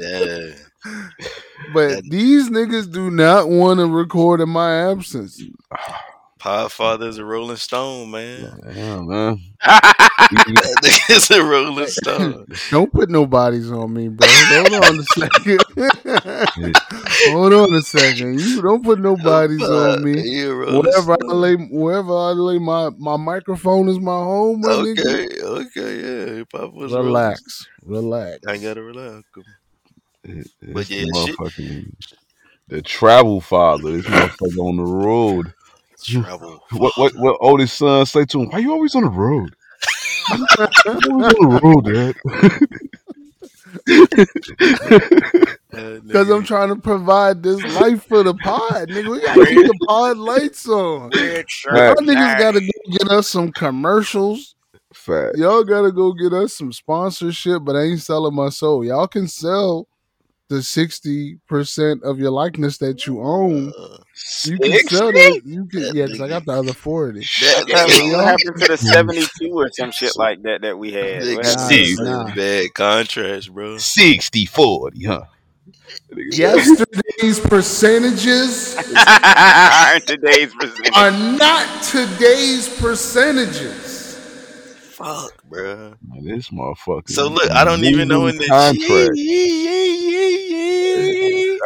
Yeah. 0.00 0.50
but 1.74 2.04
these 2.08 2.50
niggas 2.50 2.92
do 2.92 3.10
not 3.10 3.48
want 3.48 3.80
to 3.80 3.86
record 3.86 4.40
in 4.40 4.48
my 4.48 4.90
absence. 4.90 5.42
Podfather's 6.38 7.18
a 7.18 7.24
Rolling 7.24 7.56
Stone, 7.56 8.10
man. 8.10 8.60
Yeah, 8.74 9.00
man. 9.00 9.40
That 9.64 10.78
nigga's 10.82 11.30
a 11.30 11.42
Rolling 11.42 11.86
Stone. 11.88 12.46
Don't 12.70 12.92
put 12.92 13.10
no 13.10 13.26
bodies 13.26 13.70
on 13.70 13.92
me, 13.92 14.08
bro. 14.08 14.26
Hold 14.30 14.74
on 14.74 14.98
a 14.98 15.02
second. 15.02 15.62
Hold 17.32 17.52
on 17.52 17.74
a 17.74 17.82
second. 17.82 18.40
You 18.40 18.62
don't 18.62 18.84
put 18.84 19.00
no 19.00 19.16
bodies 19.16 19.62
on 19.62 20.04
me. 20.04 20.22
He 20.22 20.42
a 20.42 20.54
Rolling 20.54 20.82
Wherever 20.82 21.12
I 21.12 21.32
lay, 21.32 21.54
wherever 21.54 22.12
I 22.12 22.30
lay 22.32 22.58
my 22.58 22.90
my 22.98 23.16
microphone 23.16 23.88
is 23.88 23.98
my 23.98 24.12
home. 24.12 24.60
My 24.60 24.68
nigga. 24.68 25.00
Okay, 25.00 25.42
okay, 25.42 26.36
yeah. 26.38 26.44
Papa 26.50 26.68
was 26.68 26.92
Relax, 26.92 27.66
relax. 27.82 28.38
I 28.46 28.58
gotta 28.58 28.82
relax. 28.82 29.24
It's 30.24 30.50
But 30.62 30.88
yeah, 30.90 31.02
the 31.02 31.86
the 32.68 32.82
travel 32.82 33.40
father. 33.40 33.92
This 33.92 34.06
motherfucker 34.06 34.58
on 34.58 34.76
the 34.76 34.82
road. 34.84 35.54
Travel. 36.02 36.62
What 36.72 36.92
what 36.96 37.14
what 37.16 37.36
oldest 37.40 37.78
son 37.78 38.06
say 38.06 38.24
to 38.26 38.40
him? 38.42 38.50
Why 38.50 38.58
you 38.58 38.72
always 38.72 38.94
on 38.94 39.02
the 39.02 39.10
road? 39.10 39.54
You 40.32 40.46
always 41.10 41.34
on 41.34 41.50
the 41.50 41.60
road, 41.62 41.84
Dad. 41.84 42.14
Because 46.06 46.30
I'm 46.30 46.44
trying 46.44 46.68
to 46.68 46.76
provide 46.76 47.42
this 47.42 47.62
life 47.80 48.04
for 48.04 48.22
the 48.22 48.34
pod, 48.34 48.88
nigga. 48.88 49.10
We 49.10 49.20
gotta 49.20 49.46
keep 49.46 49.66
the 49.66 49.78
pod 49.86 50.16
lights 50.16 50.68
on. 50.68 51.10
Y'all 51.12 51.94
niggas 51.96 52.38
gotta 52.38 52.60
go 52.60 52.66
get 52.90 53.08
us 53.10 53.28
some 53.28 53.52
commercials. 53.52 54.54
Fat. 54.94 55.36
Y'all 55.36 55.64
gotta 55.64 55.92
go 55.92 56.12
get 56.12 56.32
us 56.32 56.54
some 56.54 56.72
sponsorship, 56.72 57.64
but 57.64 57.76
I 57.76 57.82
ain't 57.82 58.00
selling 58.00 58.34
my 58.34 58.48
soul. 58.48 58.84
Y'all 58.84 59.06
can 59.06 59.28
sell 59.28 59.86
the 60.48 60.62
sixty 60.62 61.38
percent 61.46 62.02
of 62.02 62.18
your 62.18 62.30
likeness 62.30 62.78
that 62.78 63.06
you 63.06 63.20
own. 63.20 63.72
Uh, 63.78 63.98
You 64.44 64.58
can 64.58 64.88
sell 64.88 65.12
that. 65.12 65.42
You 65.44 65.66
can, 65.66 65.94
yeah, 65.94 66.06
'cause 66.06 66.20
I 66.20 66.28
got 66.28 66.44
the 66.46 66.52
other 66.52 66.72
forty. 66.72 67.20
that, 67.20 67.64
Yeah, 67.68 67.86
that, 67.86 68.12
what 68.16 68.24
happened 68.24 68.56
to 68.60 68.66
the 68.68 68.76
72 68.76 69.50
or 69.52 69.68
some 69.72 69.90
shit 69.90 70.16
like 70.16 70.42
that 70.42 70.62
that 70.62 70.78
we 70.78 70.92
had? 70.92 71.20
What 71.20 71.44
nigga, 71.44 71.44
happened 71.44 71.58
Nah, 71.58 71.68
see, 71.68 71.96
nah. 71.98 72.34
bad 72.34 72.74
contrast, 72.74 73.52
bro. 73.52 73.78
60 73.78 74.46
40, 74.46 75.04
huh? 75.04 75.22
Yesterday's 76.16 77.38
percentages 77.40 78.74
Today's 80.06 80.54
percentage. 80.54 80.96
are 80.96 81.10
not 81.10 81.82
today's 81.82 82.68
percentages. 82.80 84.16
Fuck, 84.92 85.44
bro. 85.44 85.94
Man, 86.08 86.24
this 86.24 86.48
motherfucker. 86.48 87.10
So 87.10 87.28
look, 87.28 87.50
I 87.52 87.62
don't 87.64 87.84
even 87.84 88.08
know 88.08 88.26
in 88.26 88.36
the 88.38 88.46
contract. 88.48 89.16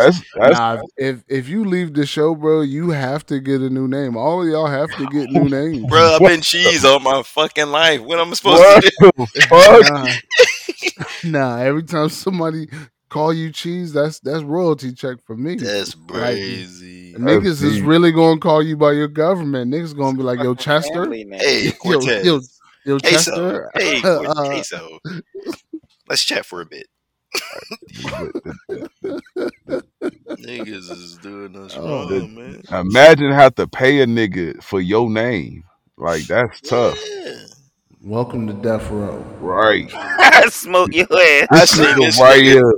That's 0.05 0.23
that's 0.35 0.59
Nah, 0.59 0.83
if 0.97 1.23
if 1.29 1.49
you 1.49 1.65
leave 1.65 1.95
the 1.95 2.07
show, 2.07 2.35
bro, 2.35 2.63
you 2.63 2.91
have 2.91 3.25
to 3.27 3.41
get 3.41 3.61
a 3.61 3.71
new 3.71 3.89
name. 3.89 4.17
All 4.17 4.43
of 4.43 4.49
y'all 4.49 4.67
have 4.67 4.91
to 4.97 5.07
get 5.09 5.31
new 5.31 5.49
names. 5.49 5.87
Bro, 5.89 6.15
I've 6.15 6.21
been 6.21 6.41
cheese 6.41 6.85
all 6.85 7.01
my 7.01 7.23
fucking 7.23 7.69
life. 7.69 8.01
What 8.01 8.19
am 8.19 8.31
I 8.31 8.35
supposed 8.35 8.61
what 8.61 8.83
to 8.83 8.91
do? 9.01 9.11
the 9.35 9.43
fuck? 9.49 11.25
Nah, 11.25 11.31
nah. 11.57 11.63
Every 11.63 11.83
time 11.83 12.09
somebody 12.09 12.69
call 13.13 13.33
you 13.33 13.53
cheese, 13.53 13.93
that's 13.93 14.19
that's 14.21 14.43
royalty 14.43 14.93
check 14.93 15.19
for 15.25 15.37
me. 15.37 15.57
That's 15.57 15.95
crazy. 15.95 17.15
Niggas 17.15 17.63
is 17.63 17.77
deep. 17.77 17.87
really 17.87 18.11
gonna 18.11 18.41
call 18.41 18.63
you 18.63 18.77
by 18.77 18.93
your 18.93 19.09
government. 19.09 19.73
Niggas 19.73 19.97
gonna 19.97 20.17
be 20.17 20.23
like, 20.23 20.43
yo, 20.43 20.55
Chester, 20.55 21.05
Family. 21.05 21.27
Hey, 21.31 21.65
yo, 21.67 21.73
Cortez. 21.73 22.25
yo, 22.25 22.41
yo, 22.85 22.99
Queso. 22.99 23.31
Chester. 23.31 23.71
Hey, 23.75 24.01
Uh, 24.05 24.45
queso. 24.47 24.99
Let's 26.09 26.25
chat 26.25 26.47
for 26.47 26.63
a 26.63 26.67
bit. 26.67 26.87
Niggas 30.39 30.91
is 30.91 31.19
doing 31.19 31.57
us 31.57 31.79
Oh, 31.79 31.79
wrong, 31.79 32.35
man. 32.35 32.63
Imagine 32.73 33.33
have 33.33 33.55
to 33.57 33.69
pay 33.69 34.01
a 34.03 34.07
nigga 34.07 34.63
for 34.63 34.81
your 34.81 35.11
name. 35.11 35.65
Like 35.97 36.27
that's 36.29 36.61
tough. 36.63 36.99
Yeah. 37.09 37.35
Welcome 38.03 38.47
to 38.49 38.55
Death 38.55 38.91
Row. 38.91 39.25
Right. 39.41 39.93
I 40.19 40.49
smoke 40.51 40.95
your 40.95 41.07
ass. 41.13 41.49
I 41.51 41.65
This 41.65 41.67
seen 41.67 41.79
nigga 41.79 42.01
this 42.01 42.21
right 42.21 42.43
nigga. 42.43 42.45
here. 42.45 42.75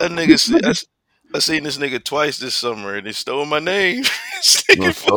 That 0.00 0.12
nigga, 0.12 0.38
see, 0.40 0.60
I, 0.64 0.70
s- 0.70 0.86
I 1.34 1.40
seen 1.40 1.64
this 1.64 1.78
nigga 1.78 2.02
twice 2.04 2.38
this 2.38 2.54
summer, 2.54 2.96
and 2.96 3.06
they 3.06 3.12
stole 3.12 3.46
my 3.46 3.60
name. 3.60 4.04
This 4.36 4.64
No, 4.74 4.92
nigga 5.00 5.14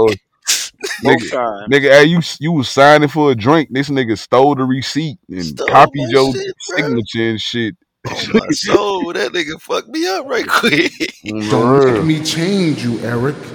nigga, 1.03 1.31
times. 1.31 1.71
nigga, 1.71 1.89
hey, 1.91 2.05
you 2.05 2.21
you 2.39 2.51
was 2.53 2.69
signing 2.69 3.09
for 3.09 3.31
a 3.31 3.35
drink. 3.35 3.69
This 3.71 3.89
nigga 3.89 4.17
stole 4.17 4.55
the 4.55 4.63
receipt 4.63 5.19
and 5.29 5.61
Stole 5.61 5.67
copied 5.67 5.95
my 5.95 6.09
your 6.09 6.33
shit, 6.33 6.55
bro. 6.67 6.79
signature 6.79 7.31
and 7.31 7.41
shit. 7.41 7.75
Oh, 8.09 8.15
on 8.15 8.33
my 8.33 8.49
soul, 8.51 9.13
that 9.13 9.33
nigga 9.33 9.59
fucked 9.59 9.89
me 9.89 10.07
up 10.07 10.25
right 10.27 10.47
quick. 10.47 10.91
Mm, 11.25 11.49
don't 11.49 11.79
the 11.79 11.91
make 11.93 12.03
me 12.05 12.23
change 12.23 12.83
you, 12.83 12.99
Eric. 12.99 13.35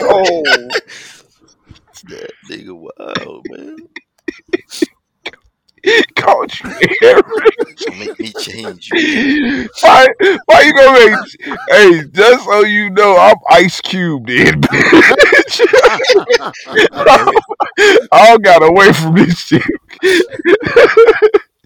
Oh, 0.00 0.42
that 2.04 2.30
nigga 2.48 2.72
wild, 2.72 3.46
man. 3.50 3.76
Caught 6.16 6.60
you, 6.62 6.70
Eric. 7.02 7.24
Don't 7.86 7.98
make 7.98 8.18
me 8.18 8.32
change 8.32 8.88
you. 8.90 9.68
why, 9.82 10.08
why 10.46 10.60
you 10.62 10.72
gonna 10.72 10.98
make? 10.98 11.58
Hey, 11.68 12.02
just 12.12 12.44
so 12.44 12.64
you 12.64 12.90
know, 12.90 13.16
I'm 13.18 13.36
Ice 13.50 13.80
Cube, 13.80 14.28
in 14.28 14.60
bitch. 14.62 15.60
I 18.12 18.28
don't 18.28 18.42
got 18.42 18.62
away 18.62 18.92
from 18.92 19.14
this 19.14 19.38
shit. 19.38 19.62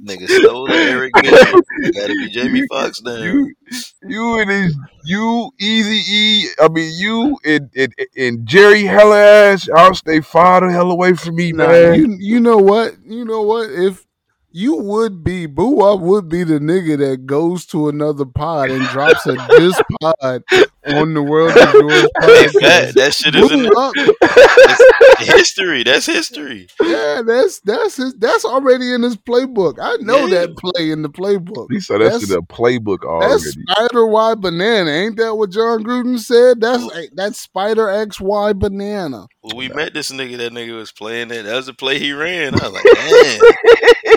Nigga 0.04 0.26
stole 0.28 0.66
the 0.66 0.74
Eric 0.74 1.12
Bishop. 1.22 1.64
Gotta 1.94 2.08
be 2.14 2.28
Jamie 2.30 2.66
Foxx 2.68 3.00
now. 3.02 3.16
You, 3.22 3.54
you 4.02 4.38
and 4.40 4.50
his, 4.50 4.76
you, 5.04 5.50
Easy 5.60 6.02
E, 6.12 6.48
I 6.60 6.68
mean, 6.68 6.92
you 6.96 7.38
and, 7.44 7.70
and, 7.76 7.94
and 8.16 8.46
Jerry 8.46 8.82
Heller 8.82 9.16
ass, 9.16 9.66
y'all 9.68 9.94
stay 9.94 10.20
far 10.20 10.60
the 10.66 10.72
hell 10.72 10.90
away 10.90 11.12
from 11.14 11.36
me, 11.36 11.52
Nah, 11.52 11.68
man. 11.68 11.94
you 11.94 12.16
you 12.18 12.40
know 12.40 12.56
what? 12.56 12.94
You 13.04 13.24
know 13.24 13.42
what? 13.42 13.70
If 13.70 14.04
you 14.50 14.76
would 14.76 15.22
be 15.22 15.46
Boo 15.46 15.80
Up 15.82 16.00
would 16.00 16.28
be 16.28 16.42
the 16.44 16.58
nigga 16.58 16.98
that 16.98 17.24
goes 17.26 17.64
to 17.66 17.88
another 17.88 18.24
pod 18.26 18.70
and 18.70 18.84
drops 18.88 19.24
a 19.26 19.36
diss 19.56 19.80
pod 20.02 20.42
on 20.86 21.14
the 21.14 21.22
world 21.22 21.50
of 21.56 21.74
yours 21.74 22.02
that, 22.60 22.92
that 22.96 23.14
shit 23.14 23.34
is 23.34 23.50
in 23.52 23.68
Boo 23.68 23.92
that's 24.20 25.32
history. 25.32 25.82
That's 25.84 26.06
history. 26.06 26.68
yeah, 26.80 27.22
that's 27.24 27.60
that's 27.60 27.96
his, 27.96 28.14
that's 28.14 28.44
already 28.44 28.92
in 28.92 29.02
his 29.02 29.16
playbook. 29.16 29.78
I 29.80 29.96
know 30.00 30.26
Yeah. 30.26 30.40
that 30.46 30.56
play 30.56 30.90
in 30.90 31.02
the 31.02 31.08
playbook. 31.08 31.68
he 31.70 31.80
said 31.80 32.00
that's, 32.00 32.14
That's- 32.14 32.30
in 32.30 32.36
the 32.36 32.42
playbook 32.42 33.04
already. 33.04 33.32
That's 33.32 33.52
Spider 33.52 34.06
Y 34.06 34.34
Banana. 34.34 34.90
Ain't 34.90 35.16
that 35.18 35.34
what 35.36 35.50
Jon 35.50 35.84
Gruden 35.84 36.18
said? 36.18 36.60
That's 36.60 36.84
that's 37.14 37.38
Spider 37.38 37.88
X 37.88 38.20
Y 38.20 38.52
Banana. 38.52 39.26
When 39.42 39.56
we 39.56 39.68
met 39.68 39.92
this 39.94 40.10
nigga, 40.12 40.36
that 40.38 40.52
nigga 40.52 40.76
was 40.76 40.92
playing 40.92 41.28
that. 41.28 41.44
That 41.44 41.56
was 41.56 41.66
the 41.66 41.74
play 41.74 41.98
he 41.98 42.12
ran. 42.12 42.54
I 42.60 42.68
was 42.68 42.72
like, 42.72 42.84
damn. 42.84 43.38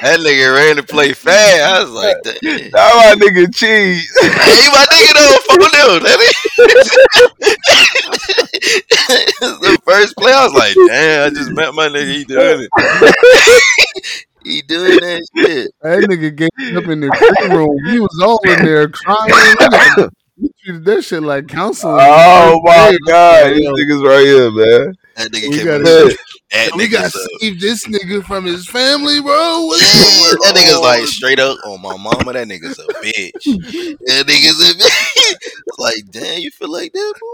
that 0.01 0.19
nigga 0.21 0.55
ran 0.55 0.75
to 0.77 0.83
play 0.83 1.13
fast. 1.13 1.61
I 1.63 1.81
was 1.83 1.91
like, 1.91 2.15
that 2.23 2.69
Now 2.73 2.89
my 2.93 3.15
nigga 3.17 3.53
cheese. 3.53 4.05
Hey, 4.21 4.67
my 4.71 4.85
nigga 4.91 5.13
don't 5.13 5.44
fuck 5.59 5.71
with 5.71 5.73
him. 5.73 6.03
the 9.61 9.79
first 9.85 10.15
play, 10.17 10.31
I 10.31 10.45
was 10.45 10.53
like, 10.53 10.75
damn, 10.87 11.27
I 11.27 11.29
just 11.33 11.51
met 11.51 11.73
my 11.73 11.87
nigga. 11.87 12.13
He 12.13 12.23
doing 12.25 12.67
it. 12.67 13.63
he 14.43 14.61
doing 14.61 14.99
that 14.99 15.27
shit. 15.35 15.71
That 15.81 16.03
nigga 16.03 16.35
gave 16.35 16.77
up 16.77 16.89
in 16.89 16.99
the 17.01 17.09
green 17.09 17.51
room. 17.51 17.77
He 17.85 17.99
was 17.99 18.21
all 18.23 18.39
in 18.45 18.65
there 18.65 18.89
crying. 18.89 20.09
We 20.37 20.49
treated 20.63 20.85
that 20.85 21.03
shit 21.03 21.23
like 21.23 21.47
counseling. 21.47 21.97
Oh 21.97 22.59
my 22.63 22.97
god, 23.07 23.53
these 23.53 23.65
niggas 23.65 24.03
right 24.05 24.25
here, 24.25 24.51
man. 24.51 24.93
That 25.15 25.31
nigga 25.31 25.49
We 25.49 25.57
came 25.57 25.65
gotta- 25.65 26.09
in. 26.09 26.15
That 26.51 26.71
we 26.75 26.87
nigga 26.87 26.91
gotta 26.91 27.09
save 27.41 27.59
this 27.59 27.85
nigga 27.87 28.23
from 28.25 28.45
his 28.45 28.67
family, 28.67 29.21
bro. 29.21 29.65
What's 29.65 29.81
Yeah, 29.81 30.37
going 30.37 30.53
that 30.53 30.55
nigga's 30.61 30.79
like 30.79 31.07
straight 31.07 31.39
up 31.39 31.57
on 31.65 31.81
my 31.81 31.95
mama. 31.97 32.33
That 32.33 32.47
nigga's 32.47 32.77
a 32.79 32.85
bitch. 33.03 33.97
That 34.05 34.25
nigga's 34.27 34.59
a 34.69 34.73
bitch. 34.73 35.35
like, 35.77 36.03
damn, 36.11 36.39
you 36.39 36.51
feel 36.51 36.71
like 36.71 36.91
that, 36.93 37.13
boy? 37.19 37.27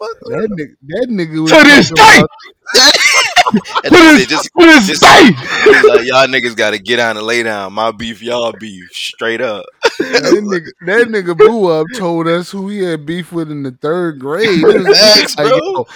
What 0.00 0.16
that 0.30 0.48
nigga. 0.50 0.74
That 0.88 1.08
nigga 1.10 1.42
was 1.42 1.50
To 1.52 1.62
this 1.62 1.90
day, 1.90 2.18
about- 2.18 2.30
fuck? 2.74 3.82
That 3.82 3.84
to 3.84 3.90
this, 3.90 4.26
just, 4.26 4.44
to 4.58 4.64
this 4.66 4.86
just- 4.88 5.02
day. 5.02 5.24
like, 5.88 6.06
y'all 6.06 6.26
niggas 6.26 6.56
gotta 6.56 6.78
get 6.78 6.96
down 6.96 7.18
and 7.18 7.26
lay 7.26 7.42
down. 7.42 7.72
My 7.74 7.90
beef, 7.92 8.22
y'all 8.22 8.52
beef. 8.58 8.88
Straight 8.92 9.40
up. 9.42 9.66
that 9.98 10.22
nigga. 10.42 10.70
That 10.86 11.08
nigga 11.08 11.36
Boo 11.36 11.66
Up 11.68 11.86
told 11.96 12.28
us 12.28 12.50
who 12.50 12.68
he 12.68 12.78
had 12.82 13.04
beef 13.04 13.30
with 13.30 13.50
in 13.50 13.62
the 13.62 13.72
third 13.72 14.18
grade. 14.20 14.48
He 14.58 14.64
was 14.64 14.86
Facts, 15.16 15.36
like, 15.36 15.48
bro. 15.48 15.58
yo, 15.58 15.86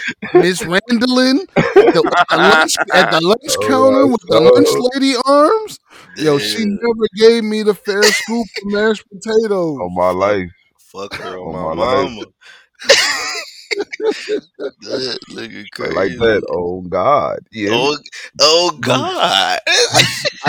Miss 0.41 0.61
Randallin 0.63 1.47
the, 1.55 2.13
at 2.19 2.29
the 2.29 2.37
lunch, 2.37 2.75
at 2.93 3.11
the 3.11 3.21
lunch 3.23 3.55
Oh, 3.57 3.69
counter 3.69 4.07
with 4.07 4.21
the 4.29 4.37
oh. 4.37 4.43
lunch 4.43 4.69
lady 4.95 5.15
arms. 5.25 5.79
Yo, 6.17 6.37
she 6.39 6.65
never 6.67 7.07
gave 7.17 7.43
me 7.45 7.63
the 7.63 7.75
fair 7.75 8.03
scoop 8.03 8.47
of 8.59 8.73
mashed 8.73 9.05
potatoes. 9.09 9.79
On 9.79 9.95
my 9.95 10.11
life. 10.11 10.51
Fuck 10.79 11.15
her 11.15 11.39
Oh, 11.39 11.53
on 11.53 11.77
my, 11.79 11.85
my 11.85 12.03
life. 12.03 12.25
That 14.81 15.19
nigga 15.31 15.71
crazy. 15.73 15.95
like 15.95 16.19
that. 16.19 16.47
Oh 16.51 16.81
God. 16.83 17.41
Yeah. 17.53 17.71
Oh, 17.73 17.97
oh 18.41 18.79
God. 18.81 19.61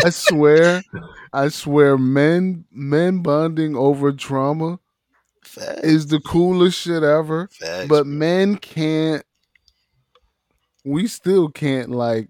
I 0.04 0.10
swear, 0.10 0.84
I 1.34 1.50
swear, 1.50 1.98
men 1.98 2.66
men 2.72 3.22
bonding 3.22 3.76
over 3.76 4.12
trauma 4.12 4.80
Facts. 5.44 5.82
is 5.84 6.08
the 6.08 6.20
coolest 6.20 6.80
shit 6.80 7.04
ever. 7.04 7.50
Facts. 7.52 7.88
But 7.88 8.08
men 8.08 8.58
can't. 8.58 9.24
We 10.84 11.08
still 11.08 11.50
can't 11.50 11.90
like 11.92 12.30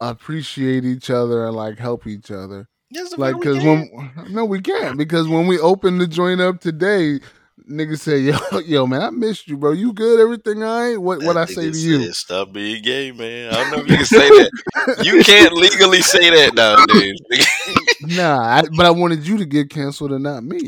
appreciate 0.00 0.84
each 0.84 1.10
other 1.10 1.46
and 1.46 1.56
like 1.56 1.78
help 1.78 2.06
each 2.06 2.30
other. 2.30 2.68
Yes, 2.90 3.16
Like, 3.16 3.40
cause 3.40 3.56
when 3.58 3.90
no, 4.28 4.44
we 4.44 4.60
can't 4.60 4.96
because 4.96 5.26
when 5.28 5.46
we 5.46 5.58
open 5.58 5.98
the 5.98 6.06
joint 6.06 6.40
up 6.40 6.60
today, 6.60 7.20
niggas 7.68 8.00
say, 8.00 8.18
"Yo, 8.18 8.36
yo, 8.66 8.86
man, 8.86 9.02
I 9.02 9.10
missed 9.10 9.48
you, 9.48 9.56
bro. 9.56 9.72
You 9.72 9.92
good? 9.92 10.20
Everything 10.20 10.62
all 10.62 10.80
right? 10.80 10.96
What 10.96 11.22
what 11.22 11.36
I 11.36 11.46
say 11.46 11.70
to 11.70 11.78
you?" 11.78 12.04
said, 12.04 12.14
Stop 12.14 12.52
being 12.52 12.82
gay, 12.82 13.12
man. 13.12 13.52
I 13.52 13.56
don't 13.56 13.70
know 13.72 13.78
if 13.84 13.90
you 13.90 13.96
can 13.96 14.06
say 14.06 14.28
that. 14.28 15.04
You 15.04 15.22
can't 15.22 15.52
legally 15.52 16.02
say 16.02 16.30
that 16.30 16.54
nowadays. 16.54 17.20
nigga. 17.32 18.16
Nah, 18.16 18.40
I, 18.40 18.62
but 18.76 18.86
I 18.86 18.90
wanted 18.90 19.26
you 19.26 19.38
to 19.38 19.44
get 19.44 19.70
canceled 19.70 20.12
and 20.12 20.22
not 20.22 20.44
me. 20.44 20.60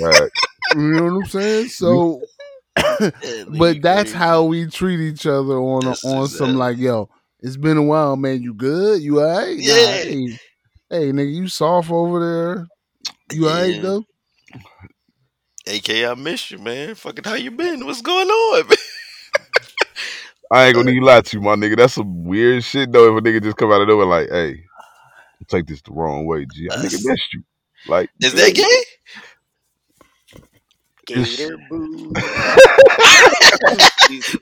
Right. 0.00 0.30
You 0.74 0.82
know 0.82 1.04
what 1.04 1.24
I'm 1.24 1.26
saying? 1.26 1.68
So, 1.68 2.20
but 3.58 3.82
that's 3.82 4.12
how 4.12 4.44
we 4.44 4.66
treat 4.66 5.00
each 5.00 5.26
other 5.26 5.58
on 5.58 5.86
a, 5.86 5.94
on 6.06 6.28
some 6.28 6.52
that. 6.52 6.58
like, 6.58 6.78
yo, 6.78 7.08
it's 7.40 7.56
been 7.56 7.76
a 7.76 7.82
while, 7.82 8.16
man. 8.16 8.42
You 8.42 8.54
good? 8.54 9.02
You 9.02 9.20
all 9.20 9.38
right? 9.38 9.56
Nah, 9.56 9.64
hey, 9.64 10.38
hey, 10.88 11.12
nigga, 11.12 11.34
you 11.34 11.48
soft 11.48 11.90
over 11.90 12.20
there? 12.20 12.66
You 13.32 13.48
all 13.48 13.54
right 13.54 13.82
though? 13.82 14.04
AK, 15.66 15.90
I 15.90 16.14
miss 16.14 16.50
you, 16.50 16.58
man. 16.58 16.94
Fucking 16.94 17.24
how 17.24 17.34
you 17.34 17.50
been? 17.50 17.84
What's 17.86 18.02
going 18.02 18.28
on, 18.28 18.68
man? 18.68 18.76
I 20.52 20.66
ain't 20.66 20.74
gonna 20.74 20.90
need 20.90 20.98
to 21.00 21.04
lie 21.06 21.20
to 21.20 21.36
you, 21.36 21.42
my 21.42 21.54
nigga. 21.54 21.76
That's 21.76 21.94
some 21.94 22.24
weird 22.24 22.64
shit 22.64 22.90
though. 22.90 23.16
If 23.16 23.22
a 23.22 23.26
nigga 23.26 23.42
just 23.42 23.56
come 23.56 23.70
out 23.70 23.82
of 23.82 23.88
nowhere 23.88 24.06
like, 24.06 24.30
hey, 24.30 24.64
take 25.48 25.66
this 25.66 25.82
the 25.82 25.92
wrong 25.92 26.26
way, 26.26 26.46
G. 26.46 26.68
I 26.70 26.76
nigga 26.76 27.04
missed 27.04 27.34
you. 27.34 27.42
Like, 27.86 28.10
Is 28.20 28.34
that 28.34 28.54
gay? 28.54 29.22
Gator 31.14 31.56
boo. 31.70 32.12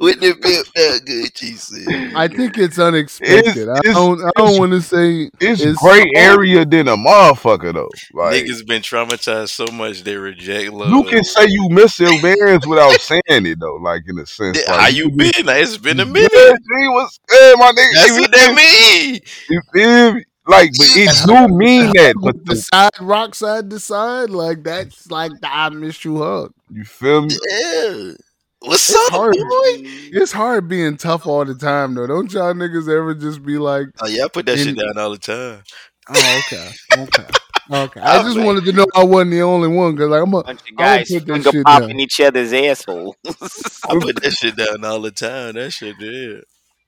Wouldn't 0.00 0.24
it 0.24 0.42
feel 0.42 0.62
that 0.74 1.00
good? 1.04 1.36
She 1.36 1.52
said. 1.54 2.12
I 2.14 2.28
think 2.28 2.56
it's 2.58 2.78
unexpected. 2.78 3.68
I 3.68 3.78
it's- 3.78 3.94
don't. 3.94 4.20
I 4.24 4.30
don't 4.36 4.58
want 4.58 4.72
to 4.72 4.80
say 4.80 5.30
it's, 5.40 5.60
It's 5.60 5.80
great 5.80 6.08
so- 6.14 6.20
area 6.22 6.64
than 6.64 6.88
a 6.88 6.96
motherfucker 6.96 7.74
though. 7.74 7.90
Like, 8.14 8.44
Niggas 8.44 8.66
been 8.66 8.82
traumatized 8.82 9.50
so 9.50 9.66
much 9.72 10.02
they 10.04 10.16
reject 10.16 10.72
love. 10.72 10.90
you 10.90 11.04
can 11.04 11.24
say 11.24 11.46
you 11.48 11.68
miss 11.70 11.98
your 12.00 12.20
bands 12.22 12.66
without 12.66 12.98
saying 13.00 13.20
it 13.28 13.60
though. 13.60 13.76
Like 13.76 14.02
in 14.06 14.18
a 14.18 14.26
sense, 14.26 14.58
like, 14.66 14.80
how 14.80 14.88
you 14.88 15.10
been? 15.10 15.32
Like, 15.44 15.62
it's 15.62 15.76
been 15.78 16.00
a 16.00 16.04
Yeah, 16.06 16.12
minute. 16.12 16.30
G, 16.30 16.88
what's 16.90 17.18
good, 17.26 17.58
my 17.58 17.72
nigga? 17.72 17.94
That's 17.94 18.08
You 18.16 18.20
what 18.22 18.30
that 18.32 18.54
mean. 18.54 19.20
You 19.50 19.60
feel 19.72 20.12
me? 20.14 20.24
Like, 20.48 20.70
but 20.78 20.86
it 20.96 21.26
do 21.26 21.48
mean 21.54 21.92
that. 21.94 22.14
But 22.20 22.36
the 22.46 22.54
the, 22.54 22.56
side 22.56 22.90
rock 23.00 23.34
side 23.34 23.68
to 23.70 23.78
side 23.78 24.30
like 24.30 24.62
that's 24.64 25.10
like 25.10 25.32
the 25.40 25.48
I 25.54 25.68
miss 25.68 26.04
you 26.04 26.18
hug. 26.18 26.52
you 26.70 26.84
feel 26.84 27.22
me? 27.22 27.36
Yeah. 27.50 28.12
What's 28.60 28.88
It's 28.90 28.98
up, 29.06 29.12
hard. 29.12 29.34
boy? 29.34 29.82
It's 30.10 30.32
hard 30.32 30.66
being 30.68 30.96
tough 30.96 31.26
all 31.26 31.44
the 31.44 31.54
time 31.54 31.94
though. 31.94 32.06
Don't 32.08 32.32
y'all 32.32 32.54
niggas 32.54 32.88
ever 32.88 33.14
just 33.14 33.42
be 33.44 33.56
like, 33.58 33.86
Oh 34.00 34.08
yeah, 34.08 34.24
I 34.24 34.28
put 34.28 34.46
that 34.46 34.58
In- 34.58 34.64
shit 34.68 34.78
down 34.78 34.98
all 34.98 35.10
the 35.10 35.18
time. 35.18 35.62
oh 36.08 36.40
okay, 36.46 36.70
okay, 36.98 37.24
okay. 37.70 38.00
I 38.00 38.16
I'm 38.18 38.24
just 38.24 38.36
like- 38.36 38.46
wanted 38.46 38.64
to 38.64 38.72
know 38.72 38.86
I 38.96 39.04
wasn't 39.04 39.30
the 39.32 39.42
only 39.42 39.68
one 39.68 39.94
because 39.94 40.08
like 40.10 40.22
I'm 40.22 40.34
a, 40.34 40.42
Bunch 40.42 40.60
of 40.70 40.76
guys 40.76 41.08
put 41.12 41.26
that 41.26 41.32
finger 41.34 41.50
shit 41.52 41.64
popping 41.66 41.88
down. 41.90 42.00
each 42.00 42.20
other's 42.20 42.52
asshole. 42.52 43.14
I 43.26 43.98
put 44.00 44.22
that 44.22 44.32
shit 44.36 44.56
down 44.56 44.84
all 44.84 45.02
the 45.02 45.10
time. 45.12 45.54
That 45.54 45.70
shit 45.70 45.94
yeah. 46.00 46.40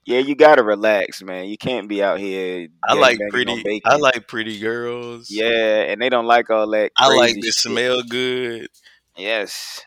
Yeah, 0.04 0.18
you 0.18 0.34
gotta 0.34 0.62
relax, 0.62 1.22
man. 1.22 1.46
You 1.46 1.58
can't 1.58 1.88
be 1.88 2.02
out 2.02 2.18
here. 2.18 2.68
I 2.86 2.94
like 2.94 3.18
pretty. 3.30 3.80
I 3.84 3.96
like 3.96 4.26
pretty 4.26 4.58
girls. 4.58 5.30
Yeah, 5.30 5.82
and 5.82 6.00
they 6.00 6.08
don't 6.08 6.26
like 6.26 6.50
all 6.50 6.70
that. 6.70 6.92
I 6.96 7.14
like 7.14 7.34
to 7.34 7.42
shit. 7.42 7.54
smell 7.54 8.02
good. 8.02 8.68
Yes. 9.16 9.82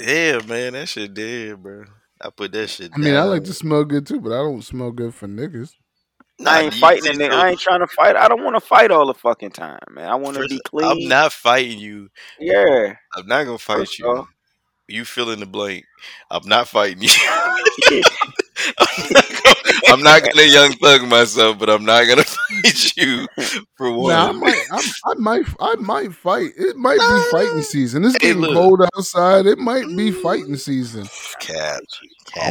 Yeah, 0.00 0.40
man, 0.46 0.72
that 0.72 0.88
shit 0.88 1.14
dead, 1.14 1.62
bro. 1.62 1.84
I 2.20 2.30
put 2.30 2.52
that 2.52 2.68
shit. 2.68 2.90
I 2.94 2.98
mean, 2.98 3.14
I 3.14 3.22
like 3.22 3.44
to 3.44 3.54
smell 3.54 3.84
good 3.84 4.06
too, 4.06 4.20
but 4.20 4.32
I 4.32 4.38
don't 4.38 4.62
smell 4.62 4.90
good 4.90 5.14
for 5.14 5.28
niggas. 5.28 5.72
Nah, 6.38 6.50
I 6.50 6.60
ain't 6.62 6.74
fighting 6.74 7.04
just 7.04 7.20
a 7.20 7.22
nigga. 7.22 7.32
I 7.32 7.50
ain't 7.50 7.60
trying 7.60 7.80
to 7.80 7.86
fight. 7.86 8.16
I 8.16 8.26
don't 8.26 8.42
want 8.42 8.56
to 8.56 8.60
fight 8.60 8.90
all 8.90 9.06
the 9.06 9.14
fucking 9.14 9.50
time, 9.50 9.78
man. 9.90 10.08
I 10.08 10.16
want 10.16 10.36
to 10.36 10.48
be 10.48 10.60
clean. 10.64 10.90
I'm 10.90 11.08
not 11.08 11.32
fighting 11.32 11.78
you. 11.78 12.08
Yeah. 12.40 12.94
I'm 13.14 13.26
not 13.26 13.44
gonna 13.44 13.58
fight 13.58 13.78
First 13.78 13.98
you. 14.00 14.26
Off. 14.88 14.94
You 14.94 15.04
fill 15.04 15.30
in 15.30 15.40
the 15.40 15.46
blank. 15.46 15.84
I'm 16.30 16.46
not 16.48 16.68
fighting 16.68 17.02
you. 17.02 17.10
I'm, 18.78 19.12
not 19.12 19.28
gonna, 19.28 19.80
I'm 19.88 20.02
not 20.02 20.22
gonna 20.22 20.42
young 20.42 20.72
thug 20.72 21.02
myself, 21.08 21.58
but 21.58 21.68
I'm 21.68 21.84
not 21.84 22.06
gonna 22.06 22.24
fight 22.24 22.96
you 22.96 23.26
for 23.76 23.92
one. 23.92 24.12
Nah, 24.12 24.28
I 24.28 24.32
might, 24.32 24.56
I, 24.70 24.90
I 25.06 25.14
might, 25.14 25.46
I 25.60 25.74
might 25.76 26.14
fight. 26.14 26.50
It 26.56 26.76
might 26.76 26.98
be 26.98 27.30
fighting 27.30 27.62
season. 27.62 28.04
It's 28.04 28.18
getting 28.18 28.42
look. 28.42 28.54
cold 28.54 28.82
outside. 28.94 29.46
It 29.46 29.58
might 29.58 29.86
be 29.96 30.10
fighting 30.10 30.56
season 30.56 31.08
Cap, 31.40 31.80
I'm 31.80 31.80
cap, 31.80 31.80
with 32.02 32.10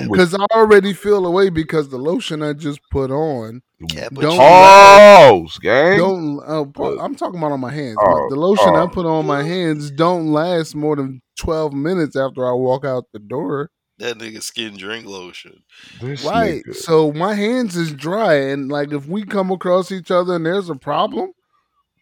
because 0.09 0.33
I 0.33 0.45
already 0.51 0.93
feel 0.93 1.25
away 1.25 1.49
because 1.49 1.89
the 1.89 1.97
lotion 1.97 2.41
I 2.41 2.53
just 2.53 2.79
put 2.91 3.11
on 3.11 3.61
don't- 3.89 4.39
Oh, 4.39 5.47
gang. 5.61 5.97
don't. 5.97 6.39
Uh, 6.39 6.97
I'm 6.99 7.15
talking 7.15 7.37
about 7.37 7.51
on 7.51 7.59
my 7.59 7.71
hands. 7.71 7.97
Oh, 7.99 8.27
the 8.29 8.35
lotion 8.35 8.75
I 8.75 8.81
oh. 8.81 8.87
put 8.87 9.05
on 9.05 9.25
my 9.25 9.43
hands 9.43 9.91
don't 9.91 10.31
last 10.31 10.75
more 10.75 10.95
than 10.95 11.21
12 11.37 11.73
minutes 11.73 12.15
after 12.15 12.47
I 12.47 12.53
walk 12.53 12.85
out 12.85 13.05
the 13.11 13.19
door. 13.19 13.71
That 13.99 14.17
nigga 14.17 14.41
skin 14.41 14.75
drink 14.75 15.05
lotion. 15.05 15.63
This 16.01 16.23
Right. 16.25 16.63
nigga. 16.65 16.75
So 16.75 17.11
my 17.11 17.33
hands 17.35 17.75
is 17.75 17.93
dry, 17.93 18.35
and 18.35 18.69
like 18.71 18.91
if 18.91 19.07
we 19.07 19.23
come 19.23 19.51
across 19.51 19.91
each 19.91 20.11
other 20.11 20.35
and 20.35 20.45
there's 20.45 20.69
a 20.69 20.75
problem, 20.75 21.31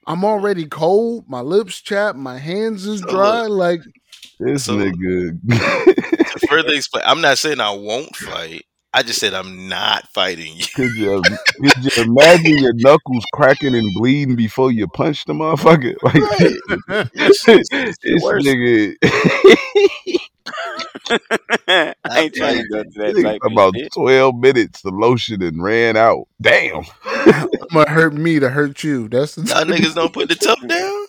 I'm 0.07 0.23
already 0.23 0.65
cold. 0.65 1.25
My 1.27 1.41
lips 1.41 1.81
chapped. 1.81 2.17
My 2.17 2.37
hands 2.37 2.85
is 2.85 3.01
So 3.01 3.07
dry. 3.07 3.45
Like 3.47 3.81
This 4.43 4.65
So- 4.65 4.77
nigga. 4.77 5.39
To 6.31 6.47
further 6.47 6.73
explain, 6.73 7.03
I'm 7.05 7.21
not 7.21 7.37
saying 7.37 7.59
I 7.59 7.71
won't 7.71 8.15
fight. 8.15 8.65
I 8.93 9.03
just 9.03 9.19
said 9.19 9.33
I'm 9.33 9.69
not 9.69 10.07
fighting 10.09 10.57
you. 10.57 10.65
could 10.75 10.91
you 10.97 11.21
could 11.61 11.95
you 11.95 12.03
imagine 12.03 12.57
your 12.57 12.73
knuckles 12.75 13.23
cracking 13.33 13.73
and 13.73 13.89
bleeding 13.95 14.35
before 14.35 14.69
you 14.71 14.85
punch 14.87 15.23
the 15.25 15.33
motherfucker? 15.33 15.95
Like 16.03 17.07
It's- 17.13 17.45
this 17.45 17.67
it's 17.71 17.97
the 18.01 18.19
worst. 18.21 18.45
nigga. 18.47 18.95
I 22.05 22.19
ain't 22.19 22.33
trying 22.35 22.57
to 22.61 22.67
go 22.69 22.83
to 22.83 22.89
that 22.95 23.15
Nigga, 23.15 23.23
type 23.23 23.41
of 23.43 23.51
about 23.51 23.75
shit. 23.77 23.93
twelve 23.93 24.35
minutes, 24.35 24.81
the 24.81 24.89
lotion 24.91 25.41
and 25.41 25.61
ran 25.63 25.95
out. 25.97 26.27
Damn. 26.41 26.83
I'm 27.05 27.47
gonna 27.73 27.89
hurt 27.89 28.13
me 28.13 28.39
to 28.39 28.49
hurt 28.49 28.83
you. 28.83 29.07
That's 29.07 29.35
the 29.35 29.43
Y'all 29.43 29.63
niggas 29.65 29.95
don't 29.95 30.13
put 30.13 30.29
the 30.29 30.35
tough 30.35 30.59
down. 30.67 31.07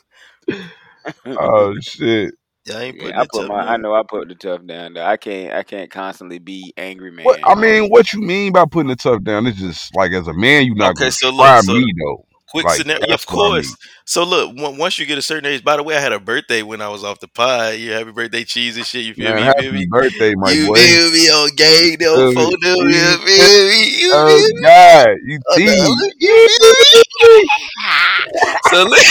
Oh 1.38 1.74
shit. 1.80 2.34
Y'all 2.64 2.78
ain't 2.78 2.96
putting 2.96 3.10
Yeah, 3.14 3.20
I 3.20 3.24
put 3.24 3.40
tough 3.40 3.48
my. 3.48 3.60
I 3.60 3.76
know 3.76 3.94
I 3.94 4.02
put 4.08 4.28
the 4.28 4.34
tough 4.36 4.64
down. 4.66 4.94
Though 4.94 5.04
I 5.04 5.16
can't. 5.16 5.52
I 5.52 5.62
can't 5.64 5.90
constantly 5.90 6.38
be 6.38 6.72
angry 6.76 7.10
man. 7.10 7.26
What 7.26 7.40
I 7.44 7.54
mean, 7.56 7.90
what 7.90 8.12
you 8.12 8.20
mean 8.20 8.52
by 8.52 8.64
putting 8.66 8.88
the 8.88 8.96
tough 8.96 9.22
down? 9.24 9.46
It's 9.46 9.58
just 9.58 9.94
like 9.96 10.12
as 10.12 10.28
a 10.28 10.32
man, 10.32 10.64
you 10.66 10.74
not 10.74 10.90
Okay, 10.92 11.00
gonna 11.00 11.10
so 11.10 11.30
look, 11.30 11.64
so- 11.64 11.74
me 11.74 11.92
though. 11.98 12.26
Quick 12.52 12.64
Like, 12.66 12.76
scenario, 12.78 13.02
of 13.02 13.08
what 13.10 13.20
I 13.22 13.24
course. 13.24 13.66
mean. 13.66 13.74
So 14.04 14.22
look, 14.24 14.56
on- 14.58 14.76
once 14.78 14.98
you 14.98 15.06
get 15.06 15.18
a 15.18 15.22
certain 15.22 15.46
age. 15.46 15.64
By 15.64 15.76
the 15.76 15.82
way, 15.82 15.96
I 15.96 16.00
had 16.00 16.12
a 16.12 16.20
birthday 16.20 16.62
when 16.62 16.80
I 16.80 16.88
was 16.88 17.02
off 17.02 17.18
the 17.18 17.26
pod. 17.28 17.74
Yeah, 17.76 17.98
happy 17.98 18.12
birthday, 18.12 18.44
cheese 18.44 18.76
and 18.76 18.86
shit. 18.86 19.04
You 19.04 19.14
feel 19.14 19.24
Man, 19.34 19.36
me? 19.36 19.40
You 19.42 19.46
happy 19.48 19.70
me? 19.72 19.86
birthday, 19.86 20.34
my 20.36 20.50
you 20.52 20.66
boy. 20.68 20.74
feel 20.76 21.10
me 21.10 21.28
on 21.30 21.50
gang, 21.56 21.94
Uh, 21.94 22.16
no 22.16 22.32
phone. 22.32 22.50
You 22.62 22.88
you- 22.88 23.18
feel 23.18 23.24
me? 23.24 24.00
You 24.02 24.12
Oh 24.14 24.28
feel 24.38 24.54
me? 24.54 24.62
God, 24.62 25.08
you 25.26 25.38
Oh, 25.48 25.56
tease. 25.56 25.82
no, 25.82 25.96
you 26.18 26.48
feel 26.48 27.34
me? 27.34 27.48
So 28.70 28.84
look, 28.84 29.04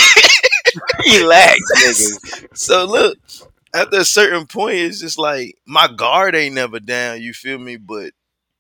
Relax, 1.06 2.18
so 2.54 2.86
look. 2.86 3.18
at 3.74 3.94
a 3.94 4.04
certain 4.04 4.46
point, 4.48 4.76
it's 4.76 5.00
just 5.00 5.18
like 5.18 5.56
my 5.66 5.88
guard 5.96 6.36
ain't 6.36 6.56
never 6.56 6.80
down. 6.80 7.22
You 7.22 7.34
feel 7.34 7.58
me? 7.58 7.78
But 7.78 8.12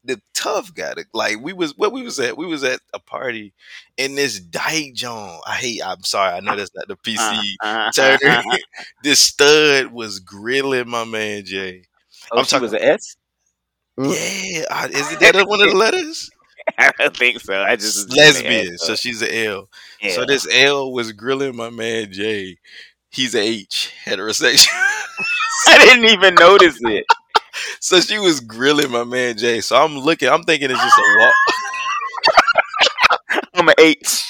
the 0.03 0.21
tough 0.33 0.73
got 0.73 0.97
it. 0.97 1.07
Like 1.13 1.39
we 1.41 1.53
was 1.53 1.77
where 1.77 1.89
we 1.89 2.01
was 2.01 2.19
at. 2.19 2.37
We 2.37 2.45
was 2.45 2.63
at 2.63 2.79
a 2.93 2.99
party 2.99 3.53
in 3.97 4.15
this 4.15 4.39
dyke 4.39 4.93
John. 4.93 5.39
I 5.47 5.55
hate. 5.55 5.81
I'm 5.85 6.03
sorry. 6.03 6.33
I 6.35 6.39
know 6.39 6.55
that's 6.55 6.75
not 6.75 6.87
the 6.87 6.95
PC 7.05 7.55
term. 7.95 8.19
Uh-huh. 8.23 8.57
this 9.03 9.19
stud 9.19 9.87
was 9.91 10.19
grilling 10.19 10.89
my 10.89 11.03
man 11.05 11.45
Jay. 11.45 11.83
Oh, 12.31 12.39
I'm 12.39 12.43
she 12.45 12.51
talking- 12.51 12.63
was 12.63 12.73
an 12.73 12.81
S. 12.81 13.15
Mm. 13.99 14.07
Yeah, 14.55 14.63
I, 14.71 14.87
is 14.87 15.11
it 15.11 15.19
that 15.19 15.35
one 15.47 15.61
of 15.61 15.69
the 15.69 15.75
letters? 15.75 16.29
I 16.77 16.91
don't 16.97 17.15
think 17.15 17.39
so. 17.41 17.61
I 17.61 17.75
just 17.75 18.15
Lesbian. 18.15 18.77
So 18.77 18.93
uh, 18.93 18.95
she's 18.95 19.21
an 19.21 19.29
L. 19.31 19.69
yeah. 20.01 20.11
So 20.13 20.25
this 20.25 20.47
L 20.51 20.91
was 20.93 21.11
grilling 21.11 21.55
my 21.55 21.69
man 21.69 22.11
Jay. 22.11 22.57
He's 23.09 23.35
a 23.35 23.41
H, 23.41 23.91
heterosexual. 24.05 24.69
I 25.67 25.77
didn't 25.79 26.05
even 26.05 26.35
notice 26.35 26.77
it. 26.81 27.05
So 27.81 27.99
she 27.99 28.19
was 28.19 28.39
grilling 28.39 28.91
my 28.91 29.03
man 29.03 29.37
Jay. 29.37 29.59
So 29.59 29.75
I'm 29.75 29.97
looking. 29.97 30.29
I'm 30.29 30.43
thinking 30.43 30.71
it's 30.71 30.79
just 30.79 30.97
a 30.97 31.17
walk. 31.19 31.33
I'm 33.53 33.67
an 33.67 33.75
eight. 33.79 34.27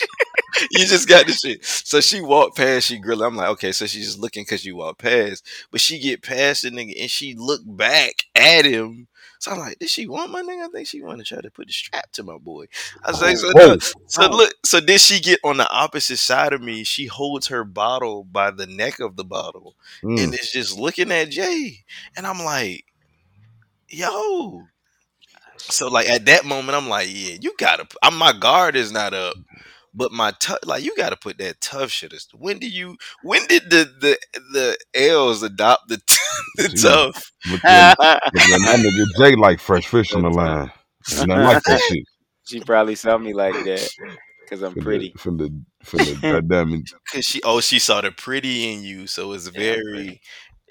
you 0.72 0.86
just 0.86 1.08
got 1.08 1.26
the 1.26 1.34
shit. 1.34 1.64
So 1.66 2.02
she 2.02 2.22
walked 2.22 2.58
past, 2.58 2.88
she 2.88 2.98
grilled. 2.98 3.22
I'm 3.22 3.36
like, 3.36 3.50
okay, 3.50 3.72
so 3.72 3.86
she's 3.86 4.06
just 4.06 4.20
looking 4.20 4.44
because 4.44 4.66
you 4.66 4.76
walked 4.76 5.00
past. 5.00 5.46
But 5.70 5.82
she 5.82 6.00
get 6.00 6.22
past 6.22 6.64
the 6.64 6.72
nigga 6.72 7.00
and 7.00 7.10
she 7.10 7.36
looked 7.36 7.66
back 7.78 8.26
at 8.36 8.66
him. 8.66 9.08
So 9.40 9.52
I'm 9.52 9.60
like, 9.60 9.80
did 9.80 9.90
she 9.90 10.08
want 10.08 10.32
my 10.32 10.42
nigga? 10.44 10.66
I 10.66 10.70
think 10.70 10.88
she 10.88 11.02
want 11.02 11.18
to 11.20 11.24
try 11.24 11.42
to 11.42 11.50
put 11.50 11.68
the 11.68 11.74
strap 11.74 12.12
to 12.14 12.24
my 12.24 12.38
boy. 12.38 12.66
I 13.04 13.12
was 13.12 13.22
like, 13.22 13.38
so, 13.38 13.50
no. 13.56 13.78
so 14.06 14.30
look, 14.30 14.54
so 14.64 14.80
did 14.80 15.02
she 15.02 15.20
get 15.20 15.40
on 15.44 15.58
the 15.58 15.70
opposite 15.72 16.18
side 16.18 16.54
of 16.54 16.62
me? 16.62 16.84
She 16.84 17.08
holds 17.08 17.48
her 17.48 17.64
bottle 17.64 18.24
by 18.24 18.52
the 18.52 18.68
neck 18.68 19.00
of 19.00 19.16
the 19.16 19.26
bottle 19.26 19.76
Mm. 20.04 20.24
and 20.24 20.34
is 20.34 20.52
just 20.52 20.78
looking 20.80 21.12
at 21.12 21.30
Jay. 21.30 21.84
And 22.16 22.26
I'm 22.26 22.40
like, 22.40 22.86
yo. 23.92 24.64
So 25.58 25.88
like 25.90 26.10
at 26.10 26.26
that 26.26 26.46
moment, 26.46 26.76
I'm 26.78 26.90
like, 26.90 27.08
yeah, 27.12 27.38
you 27.42 27.54
gotta. 27.58 27.88
I'm 28.02 28.18
my 28.18 28.34
guard 28.34 28.76
is 28.76 28.92
not 28.92 29.14
up, 29.14 29.36
but 29.94 30.12
my 30.12 30.34
tough, 30.40 30.60
like 30.66 30.84
you 30.84 30.96
gotta 30.98 31.16
put 31.18 31.38
that 31.40 31.62
tough 31.62 31.92
shit. 31.92 32.14
Is 32.14 32.28
when 32.34 32.60
do 32.60 32.68
you? 32.68 32.98
When 33.24 33.46
did 33.48 33.70
the 33.70 33.90
the 34.02 34.18
the 34.54 34.78
L's 35.10 35.44
adopt 35.44 35.88
the 35.90 36.02
the 36.58 36.70
See, 36.70 36.78
tough? 36.82 37.32
But 37.46 37.62
then, 37.68 37.94
but 38.34 38.42
then 38.50 38.62
that 38.64 38.80
nigga 38.80 39.26
Jay 39.32 39.36
like 39.36 39.60
fresh 39.60 39.88
fish 39.88 40.14
on 40.14 40.24
the 40.24 40.30
line. 40.30 40.72
And 41.20 41.32
I 41.32 41.38
like 41.38 41.64
that 41.64 41.80
shit. 41.80 42.06
she 42.46 42.62
probably 42.62 42.96
saw 42.96 43.18
me 43.18 43.34
like 43.34 43.64
that 43.64 43.90
because 44.46 44.62
I'm 44.62 44.76
Finna- 44.76 44.84
pretty. 44.84 45.14
Finna, 45.18 45.64
finna, 45.86 46.22
goddamn 46.22 46.74
it. 46.74 46.90
Cause 47.12 47.26
she 47.26 47.42
oh 47.44 47.62
she 47.62 47.80
saw 47.80 48.02
the 48.02 48.12
pretty 48.12 48.74
in 48.74 48.84
you, 48.84 49.08
so 49.08 49.34
it's 49.34 49.48
Yeah, 49.54 49.76
very 49.94 50.22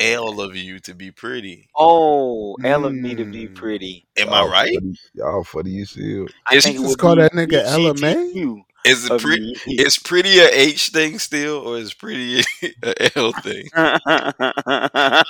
L 0.01 0.41
of 0.41 0.57
you 0.57 0.81
to 0.81 0.95
be 0.95 1.11
pretty. 1.11 1.69
Oh, 1.77 2.57
L 2.65 2.87
of 2.87 2.95
me 2.95 3.15
to 3.15 3.25
be 3.25 3.47
Mm. 3.49 3.55
pretty. 3.55 4.07
Am 4.17 4.31
I 4.31 4.41
Y'all 4.41 4.49
right? 4.51 4.75
funny- 4.75 4.97
Y'all 5.15 5.45
funny 5.45 5.71
you 5.71 5.85
see 5.87 6.23
it. 6.23 6.33
I 6.49 6.59
think 6.61 6.77
it 6.79 6.83
Just 6.83 6.99
call 6.99 7.17
that 7.17 7.33
nigga 7.35 7.63
LMA? 7.67 8.15
PGTQ 8.33 8.63
Is 8.87 9.05
it 9.05 9.11
of 9.13 9.21
pretty? 9.21 9.55
Is 9.69 9.99
pretty 9.99 10.39
a 10.39 10.49
H 10.51 10.89
thing 10.89 11.19
still, 11.19 11.59
or 11.59 11.77
is 11.79 11.93
pretty 11.93 12.41
a 12.83 13.19
L 13.19 13.33
thing? 13.33 13.69
Man, 13.77 15.25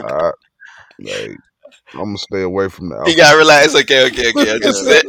I 0.00 0.32
like 1.00 1.38
I'm 1.92 2.00
gonna 2.00 2.18
stay 2.18 2.42
away 2.42 2.68
from 2.68 2.88
that. 2.90 3.04
You 3.06 3.16
gotta 3.16 3.36
relax. 3.38 3.74
Okay, 3.74 4.06
okay, 4.06 4.30
okay. 4.30 4.52
I 4.54 4.58
just 4.58 4.84
said, 4.84 5.02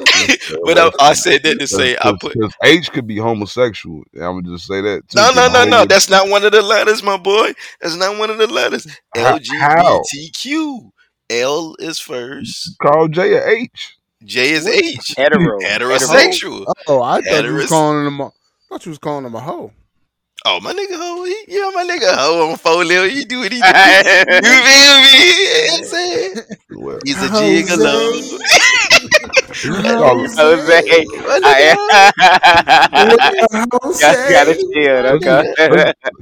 but 0.64 0.78
I, 0.78 0.92
I 1.00 1.14
said 1.14 1.44
that 1.44 1.60
to 1.60 1.68
say 1.68 1.96
I 2.02 2.14
put. 2.20 2.36
H 2.64 2.92
could 2.92 3.08
be 3.08 3.18
homosexual. 3.18 4.04
I'm 4.16 4.42
gonna 4.42 4.56
just 4.56 4.68
say 4.68 4.82
that. 4.82 5.02
Too, 5.10 5.16
No, 5.18 5.28
no, 5.30 5.34
'cause 5.48 5.54
no, 5.54 5.66
no. 5.66 5.86
That's 5.86 6.10
not 6.10 6.30
one 6.30 6.44
of 6.46 6.52
the 6.52 6.62
letters, 6.62 7.02
my 7.02 7.18
boy. 7.18 7.54
That's 7.82 7.96
not 7.96 8.18
one 8.18 8.30
of 8.30 8.38
the 8.38 8.48
letters. 8.48 8.86
How- 9.16 9.40
how? 9.60 10.02
LGBTQ. 10.16 10.92
L 11.32 11.76
is 11.80 12.00
first. 12.00 12.76
Call 12.82 13.08
Jay 13.08 13.34
a 13.34 13.48
H. 13.48 13.98
J 14.24 14.52
is 14.52 14.68
H. 14.68 15.16
Hetero. 15.18 15.60
Heterosexual. 15.60 16.66
Oh, 16.88 17.02
I 17.02 17.22
thought 17.22 17.46
you 17.46 17.54
was 17.56 17.68
calling 17.70 18.06
him. 18.06 18.20
A, 18.22 18.32
thought 18.70 18.86
you 18.86 18.92
was 18.92 19.00
calling 19.00 19.26
him 19.26 19.34
a 19.36 19.40
hoe. 19.40 19.72
Oh, 20.48 20.60
my 20.62 20.74
nigga, 20.74 20.96
ho, 20.96 21.24
he, 21.24 21.36
yeah, 21.48 21.72
my 21.74 21.84
nigga, 21.84 22.14
ho, 22.16 22.52
I'm 22.52 22.58
four 22.58 22.86
little. 22.86 23.10
He 23.10 23.26
do 23.26 23.40
what 23.40 23.52
he 23.52 23.64
do. 23.64 23.68
you 24.44 24.64
feel 24.68 24.98
me? 25.02 25.12
You 25.26 25.48
know 25.50 25.72
what 25.72 25.80
I'm 25.80 25.86
saying? 25.86 26.36
Well, 26.70 27.00
He's 27.04 27.22
a 27.24 27.28
Jose. 27.28 27.64
gigolo. 27.64 28.40
call 29.98 30.20
him- 30.20 30.32
Jose. 30.38 31.06
My 31.28 31.40
I, 31.44 31.76
Jose. 32.94 33.26
gotta, 34.00 34.32
gotta 34.32 34.56
chill. 34.56 35.06
Okay. 35.16 35.54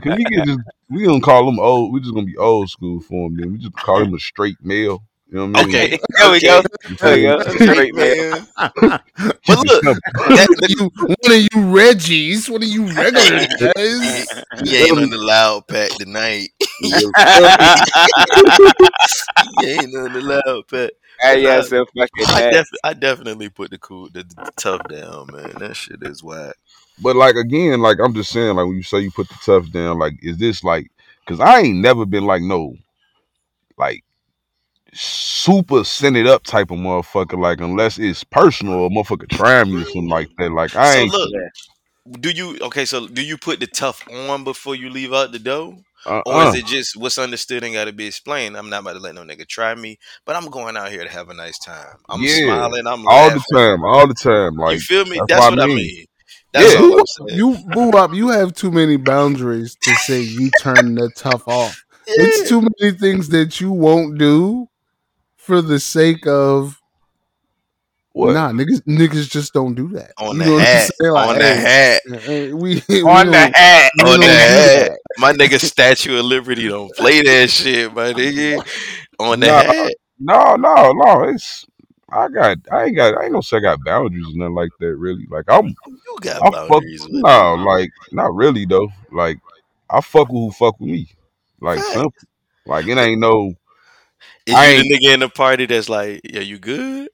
Can 0.01 0.15
we 0.17 0.23
get 0.25 0.45
just 0.45 0.59
we 0.89 1.05
gonna 1.05 1.21
call 1.21 1.47
him 1.49 1.59
old? 1.59 1.93
We 1.93 1.99
just 2.01 2.13
gonna 2.13 2.25
be 2.25 2.37
old 2.37 2.69
school 2.69 2.99
for 3.01 3.27
him. 3.27 3.37
Then 3.37 3.51
we 3.53 3.57
just 3.59 3.73
call 3.75 4.01
him 4.03 4.13
a 4.13 4.19
straight 4.19 4.57
male. 4.63 5.03
You 5.33 5.39
know 5.39 5.47
what 5.47 5.57
I 5.57 5.67
mean? 5.67 5.75
Okay. 5.75 5.99
There 6.17 6.31
we 6.31 6.41
go. 6.41 6.61
You 6.87 6.97
There 7.01 7.13
we 7.13 7.21
feel 7.21 7.23
go. 7.23 7.37
me? 7.37 7.57
Straight 7.59 7.95
man. 7.95 8.47
But 9.47 9.59
look, 9.65 9.83
simple. 9.83 10.01
that, 10.35 10.49
you, 10.69 10.91
one 11.05 11.31
of 11.31 11.41
you 11.41 11.49
Reggies, 11.73 12.49
one 12.49 12.63
of 12.63 12.69
you 12.69 12.85
regular 12.85 13.45
guys. 13.47 14.33
he 14.63 14.77
ain't 14.77 14.97
on 14.97 15.09
the 15.09 15.17
loud 15.17 15.67
pack 15.67 15.97
tonight. 15.97 16.49
He 19.59 19.65
ain't 19.65 19.95
on 19.95 20.13
the 20.13 20.21
loud 20.45 20.67
pack. 20.69 20.91
Hey, 21.21 21.43
yeah, 21.43 21.61
so 21.61 21.85
fucking 21.85 22.25
I, 22.27 22.49
def- 22.51 22.67
I 22.83 22.93
definitely 22.93 23.49
put 23.49 23.71
the 23.71 23.77
cool, 23.77 24.09
the, 24.13 24.23
the 24.23 24.51
tough 24.57 24.87
down, 24.87 25.27
man. 25.31 25.53
That 25.59 25.75
shit 25.75 26.01
is 26.03 26.23
whack. 26.23 26.55
But 27.01 27.15
like 27.15 27.35
again, 27.35 27.81
like 27.81 27.97
I'm 27.99 28.13
just 28.13 28.31
saying, 28.31 28.55
like 28.55 28.65
when 28.65 28.75
you 28.75 28.83
say 28.83 28.99
you 28.99 29.11
put 29.11 29.29
the 29.29 29.37
tough 29.43 29.71
down, 29.71 29.99
like 29.99 30.13
is 30.21 30.37
this 30.37 30.63
like? 30.63 30.91
Because 31.25 31.39
I 31.39 31.61
ain't 31.61 31.79
never 31.79 32.05
been 32.05 32.25
like 32.25 32.41
no, 32.41 32.75
like 33.77 34.03
super 34.93 35.83
send 35.83 36.17
it 36.17 36.27
up 36.27 36.43
type 36.43 36.71
of 36.71 36.77
motherfucker. 36.77 37.39
Like 37.39 37.61
unless 37.61 37.97
it's 37.97 38.23
personal 38.23 38.75
or 38.75 38.89
motherfucker 38.89 39.29
trying 39.29 39.73
me 39.73 39.81
or 39.81 39.85
something 39.85 40.09
like 40.09 40.29
that. 40.37 40.51
Like 40.51 40.75
I 40.75 40.93
So 40.93 41.03
ain't. 41.03 41.13
look, 41.13 41.29
do 42.19 42.31
you 42.31 42.57
okay? 42.61 42.85
So 42.85 43.07
do 43.07 43.21
you 43.23 43.37
put 43.37 43.59
the 43.59 43.67
tough 43.67 44.05
on 44.11 44.43
before 44.43 44.75
you 44.75 44.89
leave 44.89 45.13
out 45.13 45.31
the 45.31 45.39
door, 45.39 45.77
or 46.25 46.41
uh-uh. 46.41 46.49
is 46.49 46.55
it 46.55 46.65
just 46.65 46.97
what's 46.97 47.17
understood 47.17 47.63
and 47.63 47.73
got 47.73 47.85
to 47.85 47.93
be 47.93 48.07
explained? 48.07 48.57
I'm 48.57 48.69
not 48.69 48.81
about 48.81 48.93
to 48.93 48.99
let 48.99 49.15
no 49.15 49.23
nigga 49.23 49.47
try 49.47 49.73
me, 49.75 49.97
but 50.25 50.35
I'm 50.35 50.49
going 50.49 50.75
out 50.77 50.91
here 50.91 51.03
to 51.03 51.09
have 51.09 51.29
a 51.29 51.33
nice 51.33 51.57
time. 51.59 51.97
I'm 52.09 52.21
Yeah. 52.21 52.27
smiling. 52.27 52.87
I'm 52.87 53.03
all 53.05 53.29
laughing. 53.29 53.41
the 53.49 53.55
time, 53.55 53.83
all 53.83 54.07
the 54.07 54.13
time. 54.13 54.55
Like 54.55 54.75
you 54.75 54.79
feel 54.79 55.05
me? 55.05 55.19
that's 55.19 55.27
That's, 55.27 55.49
what 55.49 55.57
what 55.57 55.59
I 55.59 55.63
I 55.63 55.67
mean. 55.67 55.77
mean. 55.77 56.05
That's 56.51 56.73
Yeah. 56.73 56.79
all 56.79 56.83
You, 56.83 57.05
I'm 57.21 57.27
you 57.29 57.57
boo 57.73 57.89
up. 57.91 58.13
You 58.13 58.29
have 58.29 58.53
too 58.53 58.71
many 58.71 58.97
boundaries 58.97 59.75
to 59.81 59.95
say 59.95 60.21
you 60.21 60.51
turn 60.51 60.95
the 60.95 61.09
tough 61.09 61.47
off. 61.47 61.77
It's 62.07 62.47
too 62.47 62.61
many 62.79 62.95
things 62.97 63.29
that 63.29 63.59
you 63.61 63.71
won't 63.71 64.17
do 64.19 64.67
for 65.43 65.61
the 65.61 65.79
sake 65.79 66.25
of 66.27 66.79
what? 68.13 68.33
nah. 68.33 68.51
Niggas, 68.51 68.81
niggas 68.87 69.29
just 69.29 69.53
don't 69.53 69.75
do 69.75 69.89
that. 69.89 70.11
on 70.17 70.37
You 70.37 70.39
the 70.39 70.45
know 70.45 70.59
hat. 70.59 70.89
Like, 70.99 71.29
on 71.29 71.39
the 71.39 71.55
hat, 71.55 72.01
hey, 72.25 72.53
we, 72.53 72.81
we 72.87 73.01
On 73.01 73.25
the 73.31 73.37
hat. 73.53 73.91
we 73.95 74.01
on 74.03 74.19
don't 74.19 74.21
the 74.21 74.27
hat. 74.33 74.91
My 75.17 75.31
nigga 75.33 75.59
Statue 75.59 76.17
of 76.19 76.25
Liberty 76.25 76.67
don't 76.67 76.93
play 76.95 77.21
that 77.21 77.49
shit, 77.49 77.93
my 77.93 78.13
nigga. 78.13 78.65
On 79.19 79.39
the 79.39 79.47
Nah. 79.47 79.63
hat. 79.63 79.93
No, 80.19 80.55
no, 80.55 80.91
no. 80.93 81.23
It's 81.23 81.65
I 82.11 82.27
got, 82.29 82.57
I 82.71 82.85
ain't 82.85 82.95
got, 82.95 83.17
I 83.17 83.23
ain't 83.23 83.31
gonna 83.33 83.41
say 83.41 83.57
I 83.57 83.61
got 83.61 83.83
boundaries 83.83 84.25
or 84.27 84.37
nothing 84.37 84.55
like 84.55 84.69
that. 84.79 84.95
Really, 84.95 85.25
like 85.29 85.45
I'm, 85.47 85.67
You 85.87 86.17
got 86.21 86.43
I 86.43 86.51
fuck, 86.67 86.69
boundaries. 86.69 87.01
with 87.01 87.23
no, 87.23 87.55
like 87.55 87.89
not 88.11 88.33
really 88.35 88.65
though. 88.65 88.89
Like 89.11 89.39
I 89.89 90.01
fuck 90.01 90.29
with 90.29 90.37
who 90.43 90.51
fuck 90.51 90.79
with 90.79 90.89
me. 90.91 91.09
Like 91.59 91.79
Facts. 91.79 91.93
simple. 91.93 92.13
Like 92.65 92.85
it 92.87 92.97
ain't 92.97 93.19
no. 93.19 93.53
Is 94.45 94.55
I 94.55 94.71
you 94.73 94.83
the 94.83 94.89
nigga 94.89 95.13
in 95.13 95.19
the 95.21 95.29
party 95.29 95.65
that's 95.65 95.87
like, 95.89 96.21
yeah, 96.23 96.41
you 96.41 96.59
good? 96.59 97.09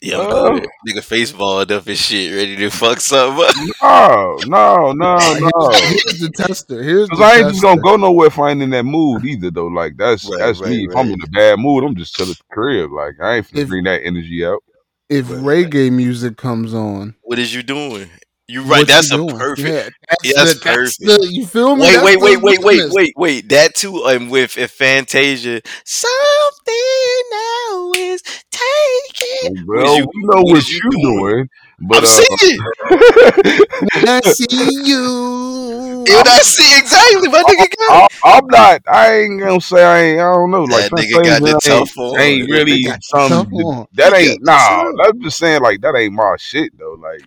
Yeah, 0.00 0.18
I'm 0.20 0.30
Uh, 0.30 0.58
good. 0.60 0.68
Nigga 0.88 1.02
face 1.02 1.30
balled 1.32 1.70
up 1.70 1.86
and 1.86 1.96
shit, 1.96 2.34
ready 2.34 2.56
to 2.56 2.70
fuck 2.70 3.00
something 3.00 3.44
up. 3.44 3.54
No, 3.82 4.36
no, 4.46 4.92
no, 4.92 5.16
no. 5.38 5.70
Here's 5.70 6.18
the 6.20 6.30
tester. 6.34 6.82
Here's 6.82 7.08
the 7.08 7.16
Cause 7.16 7.20
I 7.20 7.38
ain't 7.38 7.48
just 7.50 7.62
gonna 7.62 7.80
go 7.80 7.96
nowhere 7.96 8.26
if 8.28 8.38
I 8.38 8.50
ain't 8.50 8.62
in 8.62 8.70
that 8.70 8.84
mood 8.84 9.24
either 9.24 9.50
though. 9.50 9.66
Like 9.68 9.96
that's 9.96 10.24
Right, 10.28 10.38
that's 10.38 10.60
right, 10.60 10.70
me. 10.70 10.86
If 10.90 10.96
I'm 10.96 11.06
in 11.08 11.20
a 11.22 11.26
bad 11.28 11.58
mood, 11.60 11.84
I'm 11.84 11.94
just 11.94 12.14
chilling 12.16 12.32
at 12.32 12.38
the 12.38 12.44
crib. 12.52 12.90
Like 12.92 13.14
I 13.22 13.36
ain't 13.36 13.46
finna 13.48 13.58
If- 13.58 13.68
bring 13.68 13.84
that 13.84 14.02
energy 14.04 14.44
out. 14.44 14.62
If 15.08 15.26
reggae 15.26 15.92
music 15.92 16.36
comes 16.36 16.72
on, 16.72 17.14
What 17.22 17.38
is 17.38 17.54
you 17.54 17.62
doing? 17.62 18.08
You 18.48 18.62
what 18.64 18.70
right? 18.70 18.80
you 18.80 18.86
That's 18.86 19.10
a 19.12 19.16
doing? 19.16 19.36
perfect. 19.38 19.68
Yeah, 19.68 19.88
that's, 20.08 20.24
Yeah, 20.24 20.32
that's 20.36 20.54
the, 20.54 20.60
that's 20.64 20.96
perfect. 20.98 21.22
the- 21.22 21.28
you 21.30 21.46
feel 21.46 21.76
me? 21.76 21.82
Wait, 21.82 21.92
That's 21.92 22.04
wait, 22.04 22.16
the 22.16 22.24
wait, 22.24 22.42
wait, 22.42 22.58
wait, 22.62 22.82
wait, 22.92 23.12
wait. 23.16 23.48
That 23.48 23.74
too, 23.74 24.04
and 24.06 24.30
with 24.30 24.58
if 24.58 24.70
Fantasia, 24.72 25.62
something 25.84 27.22
now 27.30 27.92
is 27.96 28.22
taking. 28.50 29.64
What 29.66 29.84
is 29.84 29.84
Well, 29.84 29.96
you- 29.98 30.06
we 30.14 30.22
know 30.24 30.42
what 30.42 30.52
what, 30.52 30.58
is 30.58 30.70
you 30.70 30.80
you 30.82 30.90
doing? 30.90 31.18
doing, 31.18 31.48
but 31.80 31.98
I'm 31.98 32.04
uh, 32.04 32.08
singing. 32.08 32.60
When 33.94 34.08
I 34.08 34.20
see 34.22 34.46
you, 34.86 36.04
And 36.08 36.28
I 36.28 36.38
see 36.42 36.78
exactly 36.78 37.28
my 37.28 37.42
nigga 37.42 37.68
got. 37.78 37.92
I, 37.92 38.08
I'm 38.24 38.46
not. 38.48 38.82
I 38.88 39.14
ain't 39.20 39.40
gonna 39.40 39.60
say 39.60 39.82
I 39.82 40.00
ain't. 40.02 40.20
I 40.20 40.32
don't 40.34 40.50
know. 40.50 40.64
Like 40.64 40.82
That 40.82 40.90
some 40.90 40.98
nigga 40.98 41.22
got 41.22 41.42
things 41.42 41.44
the 41.44 41.54
ain't, 41.54 41.90
tough 41.90 41.96
on. 41.98 42.20
ain't 42.20 42.50
really 42.50 42.82
nigga 42.82 42.84
got 42.84 42.98
the 42.98 43.02
some. 43.02 43.86
That 43.94 44.12
ain't 44.14 44.42
nah. 44.42 44.92
I'm 45.04 45.20
just 45.22 45.38
saying 45.38 45.62
like 45.62 45.80
that 45.82 45.94
ain't 45.96 46.12
my 46.14 46.36
shit 46.38 46.76
though. 46.78 46.94
Like 47.00 47.22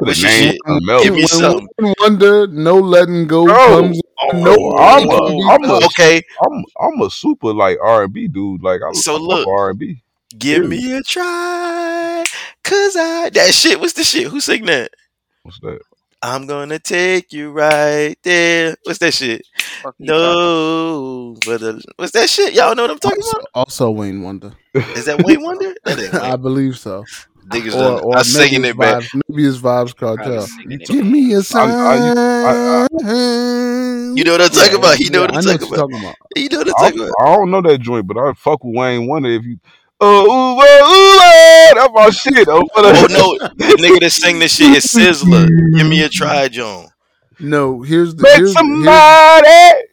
put 0.00 0.08
What's 0.08 0.18
a 0.18 0.22
your 0.22 0.30
name 0.30 0.52
shit? 0.52 1.02
Give 1.04 1.14
me 1.14 1.26
something. 1.26 1.68
Wayne 1.78 1.94
Wonder, 2.00 2.46
no 2.48 2.76
letting 2.78 3.26
go 3.26 3.44
Bro, 3.46 3.56
comes. 3.56 4.00
Oh, 4.22 4.30
No, 4.42 4.76
I'm 4.78 5.02
it 5.04 5.10
a, 5.10 5.26
can 5.26 5.36
be 5.36 5.42
I'm 5.50 5.64
a, 5.70 5.86
okay. 5.86 6.22
I'm, 6.44 6.64
I'm 6.80 7.00
a 7.02 7.10
super 7.10 7.52
like 7.54 7.78
R 7.82 8.04
and 8.04 8.12
B 8.12 8.26
dude. 8.28 8.62
Like 8.62 8.80
I, 8.82 8.92
So 8.92 9.14
I 9.14 9.18
look, 9.18 9.48
R 9.48 9.70
and 9.70 9.78
B. 9.78 10.02
give 10.38 10.66
me 10.66 10.96
a 10.96 11.02
try, 11.02 12.24
cause 12.64 12.96
I 12.96 13.30
that 13.30 13.54
shit. 13.54 13.80
What's 13.80 13.94
the 13.94 14.04
shit? 14.04 14.26
Who 14.28 14.40
sing 14.40 14.66
that? 14.66 14.90
What's 15.42 15.58
that? 15.60 15.80
I'm 16.22 16.46
gonna 16.46 16.78
take 16.78 17.32
you 17.32 17.50
right 17.50 18.14
there. 18.24 18.76
What's 18.84 18.98
that 18.98 19.14
shit? 19.14 19.46
Fuck 19.82 19.94
you 19.98 20.06
talking 20.08 20.18
No, 20.18 21.36
brother. 21.44 21.70
Uh, 21.76 21.80
what's 21.96 22.12
that 22.12 22.28
shit? 22.28 22.52
Y'all 22.52 22.74
know 22.74 22.82
what 22.82 22.90
I'm 22.90 22.98
talking 22.98 23.22
Also, 23.22 23.38
about? 23.38 23.48
also 23.54 23.90
Wayne 23.90 24.22
Wonder. 24.22 24.52
Is 24.74 25.06
that 25.06 25.18
Wayne 25.24 25.42
Wonder? 25.42 25.74
That 25.84 25.98
ain't 25.98 26.14
I 26.14 26.36
believe 26.36 26.76
so. 26.78 27.04
Niggas 27.50 27.74
Or, 27.74 28.00
or 28.00 28.14
I 28.14 28.18
maybe 28.18 28.24
singing 28.28 28.64
it 28.64 28.78
back. 28.78 29.04
Maybe 29.28 29.46
it's 29.46 29.58
Vybz 29.58 29.96
Kartel. 29.96 30.46
Give 30.86 31.04
me 31.04 31.32
a 31.34 31.42
sign. 31.42 31.70
I, 31.70 32.12
I, 32.46 32.86
You 34.14 34.24
know 34.24 34.32
what 34.32 34.40
I'm 34.40 34.50
talking 34.50 34.72
Yeah, 34.72 34.78
about? 34.78 34.96
He 34.96 35.10
know 35.10 35.20
yeah, 35.20 35.26
what 35.26 35.34
I 35.34 35.38
I'm 35.38 35.58
talking 35.58 35.68
talking 35.74 35.96
about. 35.96 36.16
He 36.36 36.48
know 36.48 36.58
what 36.58 36.68
I'm 36.68 36.74
I, 36.76 36.90
talking 36.90 37.00
about. 37.00 37.14
I 37.20 37.36
don't 37.36 37.50
know 37.50 37.62
that 37.62 37.78
joint, 37.80 38.06
but 38.06 38.18
I 38.18 38.32
fuck 38.34 38.62
with 38.62 38.76
Wayne 38.76 39.06
Wonder 39.06 39.30
if 39.30 39.44
you. 39.44 39.58
Oh, 40.02 40.24
ooh, 40.24 40.28
oh, 40.30 40.62
ooh, 40.62 41.20
oh, 41.22 41.72
that's 41.74 41.92
my 41.92 42.10
shit. 42.10 42.48
Oh, 42.48 42.66
Oh 42.76 43.06
no, 43.10 43.48
the 43.56 43.76
nigga 43.76 44.00
that 44.00 44.10
sing 44.10 44.38
this 44.38 44.56
shit 44.56 44.76
is 44.76 44.84
Sizzla. 44.94 45.46
Give 45.76 45.86
me 45.86 46.02
a 46.04 46.08
try, 46.08 46.48
John. 46.48 46.88
No, 47.38 47.82
here's 47.82 48.14
the 48.14 48.26
here's, 48.26 48.38
here's, 48.38 48.52
somebody 48.52 49.46
here's 49.48 49.89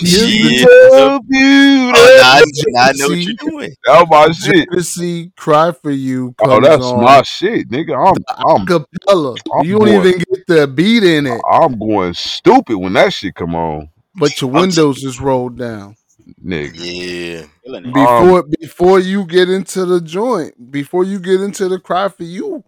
the 0.00 0.06
Shit. 0.06 0.68
so 0.68 1.20
beautiful. 1.28 2.00
Oh, 2.00 2.18
now, 2.20 2.30
I- 2.32 2.42
now 2.68 2.82
I 2.82 2.92
know 2.96 3.08
what 3.08 3.18
you're 3.18 3.34
doing. 3.50 3.70
That 3.84 4.08
was 4.08 4.08
my 4.10 4.52
shit. 4.52 4.68
Jodeci 4.70 5.36
"Cry 5.36 5.72
for 5.72 5.90
You" 5.90 6.34
Oh, 6.40 6.60
that's 6.60 6.82
on 6.84 7.02
my 7.04 7.22
shit, 7.22 7.68
nigga. 7.70 7.94
I'm 7.96 8.14
I'm 8.28 8.66
acapella. 8.66 9.36
I'm 9.54 9.66
You 9.66 9.78
don't 9.78 9.86
going- 9.86 9.98
even 10.06 10.18
get 10.18 10.46
the 10.46 10.66
beat 10.66 11.02
in 11.04 11.26
it, 11.26 11.40
I'm 11.50 11.78
going 11.78 12.14
stupid 12.14 12.76
when 12.78 12.92
that 12.94 13.12
shit 13.12 13.34
come 13.34 13.54
on, 13.54 13.88
but 14.14 14.40
your 14.40 14.50
I'm 14.54 14.60
windows 14.62 15.02
is 15.04 15.20
rolled 15.20 15.58
down 15.58 15.96
nigga. 16.44 16.72
Yeah. 16.76 17.46
Killing 17.64 17.86
it. 17.86 17.94
before 17.94 18.38
um, 18.40 18.50
before 18.60 18.98
you 19.00 19.24
get 19.24 19.48
into 19.48 19.84
the 19.86 20.00
joint. 20.00 20.70
Before 20.70 21.04
you 21.04 21.18
get 21.18 21.40
into 21.40 21.68
the 21.68 21.78
"Cry 21.78 22.08
for 22.08 22.24
You," 22.24 22.64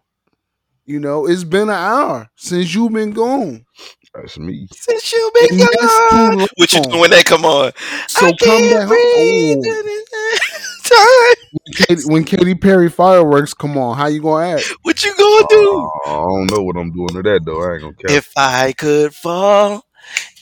you 0.86 0.98
know 1.00 1.26
it's 1.26 1.44
been 1.44 1.68
an 1.68 1.70
hour 1.70 2.28
since 2.36 2.74
you've 2.74 2.92
been 2.92 3.11
gone. 3.12 3.64
That's 4.14 4.38
me. 4.38 4.68
Since 4.72 5.12
you 5.12 5.30
been 5.34 5.48
And 5.48 5.68
that's 5.80 6.00
too 6.11 6.36
gone. 6.36 6.46
What 6.56 6.72
you 6.72 6.80
doing 6.80 7.00
when 7.00 7.11
that 7.11 7.24
come 7.26 7.44
on? 7.44 7.72
So 8.08 8.26
I 8.26 8.32
come 8.34 8.68
can't 8.68 8.70
back 8.70 8.88
breathe 8.88 9.02
Oh. 9.14 9.62
in 9.64 9.84
this 9.86 10.80
time. 10.84 11.34
Katy, 11.74 12.02
when 12.06 12.24
Katy 12.24 12.54
Perry 12.54 12.88
fireworks 12.90 13.54
come 13.54 13.76
on, 13.78 13.96
how 13.96 14.06
you 14.06 14.22
gonna 14.22 14.58
act? 14.58 14.66
What 14.82 15.04
you 15.04 15.14
gonna 15.16 15.46
do? 15.48 15.90
Uh, 16.06 16.11
I 16.11 16.24
don't 16.24 16.50
know 16.50 16.62
what 16.62 16.76
I'm 16.76 16.92
doing 16.92 17.14
to 17.14 17.22
that 17.22 17.44
though. 17.44 17.62
I 17.62 17.74
ain't 17.74 17.82
gonna 17.82 17.94
cap. 17.94 18.12
If 18.16 18.32
I 18.36 18.72
could 18.72 19.14
fall 19.14 19.84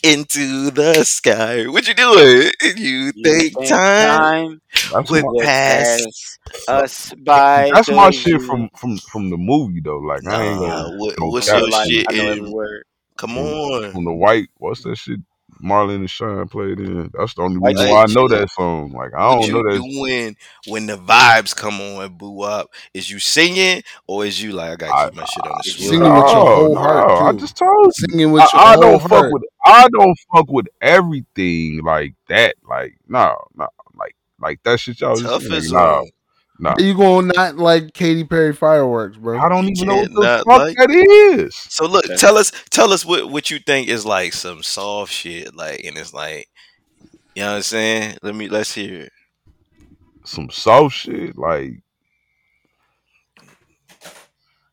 into 0.03 0.71
the 0.71 1.05
sky, 1.05 1.67
what 1.69 1.89
you 1.89 1.95
doing? 1.95 2.53
You 2.77 3.13
You 3.15 3.33
think 3.33 3.59
think 3.59 3.83
time 3.99 4.61
that's 4.91 5.11
would 5.11 5.25
my, 5.25 5.29
would 5.33 5.51
pass? 5.67 5.99
pass 5.99 6.39
us 6.69 7.13
by? 7.19 7.73
that's 7.73 7.91
my 7.91 8.11
shit 8.11 8.41
from 8.43 8.69
from 8.77 9.01
from 9.11 9.31
the 9.31 9.37
movie 9.39 9.81
though. 9.85 9.99
Like 9.99 10.23
I 10.29 10.45
ain't 10.45 10.61
Nah, 10.61 10.61
gonna 10.61 10.91
what, 10.91 11.17
no 11.19 11.33
what's 11.33 11.47
cap. 11.47 11.55
your 11.55 11.69
like, 11.69 11.89
shit? 11.89 12.09
I 12.09 12.13
know 12.13 12.29
every 12.29 12.49
word. 12.49 12.85
Come 13.19 13.35
from, 13.35 13.45
on. 13.45 13.93
from 13.93 14.05
the 14.05 14.13
white. 14.13 14.49
What's 14.57 14.83
that 14.85 14.97
shit? 14.97 15.21
Marlon 15.63 15.97
and 15.97 16.11
Shawn 16.11 16.47
played 16.47 16.79
in. 16.79 17.11
That's 17.13 17.35
the 17.35 17.43
only 17.43 17.59
White 17.59 17.75
reason 17.75 17.91
why 17.91 18.03
I 18.03 18.07
know 18.07 18.29
that 18.29 18.49
song. 18.51 18.93
Like 18.93 19.13
I 19.15 19.29
don't 19.37 19.53
know 19.53 19.63
that. 19.63 19.83
doing 19.83 20.37
when 20.67 20.87
the 20.87 20.97
vibes 20.97 21.57
come 21.57 21.81
on, 21.81 22.05
and 22.05 22.19
boo 22.19 22.43
up? 22.43 22.71
Is 22.95 23.11
you 23.11 23.19
singing 23.19 23.83
or 24.07 24.25
is 24.25 24.41
you 24.41 24.53
like 24.53 24.71
I 24.71 24.77
gotta 24.77 25.11
keep 25.11 25.17
my 25.19 25.25
shit 25.25 25.47
on 25.47 25.57
the 25.57 25.63
Singing 25.65 26.01
swing? 26.01 26.15
with 26.15 26.33
your 26.33 26.45
No, 26.45 26.45
whole 26.45 26.75
no, 26.75 26.81
heart, 26.81 27.23
I 27.23 27.33
just 27.33 27.57
told 27.57 27.87
you. 27.99 28.07
Singing 28.11 28.31
with 28.31 28.53
your 28.53 28.63
I, 28.63 28.73
I 28.73 28.77
whole 28.77 28.83
don't 28.83 29.01
fuck 29.01 29.11
heart. 29.11 29.33
with 29.33 29.43
I 29.65 29.89
don't 29.99 30.19
fuck 30.33 30.47
with 30.49 30.67
everything 30.81 31.81
like 31.83 32.15
that. 32.29 32.55
Like 32.69 32.99
no, 33.09 33.37
no, 33.57 33.69
like 33.95 34.15
like 34.41 34.63
that 34.63 34.79
shit 34.79 35.01
y'all 35.01 35.17
Tough 35.17 35.43
as 35.51 35.73
Nah, 35.73 36.01
on. 36.01 36.11
Nah. 36.59 36.75
You 36.79 36.95
gonna 36.97 37.33
not 37.35 37.57
like 37.57 37.93
Katy 37.95 38.25
Perry 38.25 38.53
fireworks, 38.55 39.17
bro? 39.17 39.39
I 39.39 39.49
don't 39.49 39.65
You 39.67 39.73
even 39.77 39.89
know 39.89 39.97
what 39.97 40.13
the 40.13 40.45
fuck 40.45 40.47
like- 40.47 40.77
that 40.77 40.91
is. 40.91 41.55
So 41.55 41.87
look, 41.87 42.05
Okay. 42.05 42.17
tell 42.17 42.37
us, 42.39 42.53
tell 42.71 42.93
us 42.93 43.05
what 43.05 43.31
what 43.31 43.51
you 43.51 43.59
think 43.59 43.89
is 43.89 44.05
like 44.07 44.33
some 44.33 44.63
soft 44.63 45.13
shit, 45.13 45.55
like, 45.55 45.85
and 45.85 45.97
it's 45.97 46.13
like, 46.15 46.49
you 47.35 47.43
know 47.43 47.51
what 47.51 47.57
I'm 47.57 47.63
saying? 47.63 48.19
Let 48.23 48.35
me 48.35 48.49
let's 48.49 48.73
hear 48.75 49.03
it. 49.03 49.13
Some 50.25 50.51
soft 50.51 50.97
shit 50.97 51.37
like. 51.39 51.73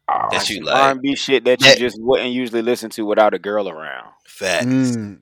ah, 0.08 0.28
That 0.32 0.50
you 0.50 0.68
R&B 0.70 1.16
shit 1.16 1.46
that 1.46 1.62
you 1.62 1.76
just 1.76 1.98
wouldn't 2.02 2.32
usually 2.32 2.62
listen 2.62 2.90
to 2.92 3.06
without 3.06 3.34
a 3.34 3.40
girl 3.40 3.70
around. 3.70 4.12
facts, 4.28 4.66
Mm. 4.66 5.20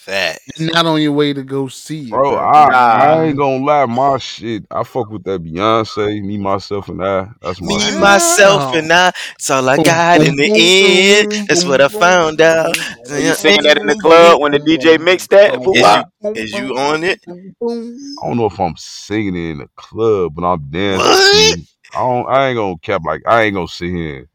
Facts. 0.00 0.58
You're 0.58 0.72
not 0.72 0.86
on 0.86 1.00
your 1.00 1.12
way 1.12 1.32
to 1.32 1.42
go 1.42 1.68
see 1.68 2.04
it, 2.04 2.10
Bro, 2.10 2.30
bro. 2.30 2.38
I, 2.38 2.68
Nah. 2.68 2.78
I 2.78 3.24
ain't 3.24 3.36
gonna 3.36 3.64
lie, 3.64 3.86
my 3.86 4.18
shit. 4.18 4.64
I 4.70 4.82
fuck 4.82 5.10
with 5.10 5.24
that 5.24 5.42
Beyonce, 5.42 6.22
me, 6.22 6.38
myself, 6.38 6.88
and 6.88 7.04
I. 7.04 7.28
That's 7.42 7.60
my 7.60 7.68
Me, 7.68 7.80
shit. 7.80 8.00
myself, 8.00 8.62
oh. 8.74 8.78
and 8.78 8.92
I. 8.92 9.12
It's 9.34 9.50
all 9.50 9.68
I 9.68 9.76
oh, 9.76 9.84
got 9.84 10.22
in 10.22 10.36
the 10.36 10.50
oh, 10.50 11.26
end. 11.28 11.48
That's 11.48 11.64
what 11.64 11.80
I 11.80 11.88
found 11.88 12.40
out. 12.40 12.74
boom, 12.74 13.04
So 13.04 13.16
you 13.16 13.34
singing 13.34 13.62
that 13.64 13.78
in 13.78 13.86
the 13.86 13.96
club 13.96 14.40
when 14.40 14.52
the 14.52 14.58
DJ 14.58 14.98
mixed 14.98 15.30
that? 15.30 15.54
Is 15.54 15.64
Poo 15.64 15.74
Is. 15.74 16.44
Is 16.44 16.52
you 16.52 16.78
on 16.78 17.04
it? 17.04 17.20
I 17.28 18.26
don't 18.26 18.36
know 18.36 18.46
if 18.46 18.58
I'm 18.58 18.76
singing 18.76 19.36
it 19.36 19.50
in 19.50 19.58
the 19.58 19.68
club, 19.76 20.34
but 20.34 20.44
I'm 20.44 20.70
dancing. 20.70 21.06
What? 21.06 21.58
I 21.92 21.98
don't. 21.98 22.28
I 22.28 22.48
ain't 22.48 22.56
gonna 22.56 22.78
cap 22.78 23.02
like 23.04 23.22
I 23.26 23.42
ain't 23.42 23.54
gonna 23.54 23.68
sit 23.68 23.90
here. 23.90 24.29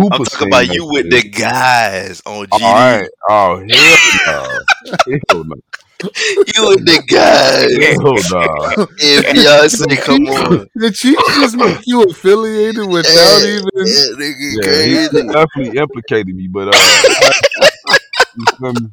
And 0.00 0.08
super. 0.10 0.14
I'm 0.14 0.24
talking 0.24 0.48
about 0.48 0.68
you 0.68 0.86
with 0.86 1.10
the 1.10 1.22
guys 1.22 2.22
on 2.26 2.46
All 2.50 2.58
GD. 2.60 2.60
right. 2.60 3.08
Oh 3.28 3.64
hell 3.70 3.98
no. 4.26 4.60
hell 5.28 5.44
no. 5.44 5.56
You 6.02 6.68
with 6.68 6.84
the 6.86 7.02
guys. 7.06 7.78
Hell 7.78 8.22
no. 8.30 8.86
If 8.98 9.26
Beyonce, 9.26 10.00
come 10.02 10.26
on. 10.28 10.68
The 10.74 10.90
Chiefs 10.90 11.34
just 11.34 11.56
make 11.56 11.86
you 11.86 12.02
affiliated 12.04 12.86
without 12.88 13.42
Yeah, 13.42 13.46
even. 13.46 13.68
yeah, 13.84 14.06
nigga, 14.16 14.56
Yeah, 14.62 14.82
he 14.84 15.08
definitely 15.32 15.78
implicated 15.78 16.34
me, 16.34 16.48
but 16.48 16.68
uh, 16.68 16.90
you 18.36 18.44
feel 18.58 18.72
me? 18.72 18.88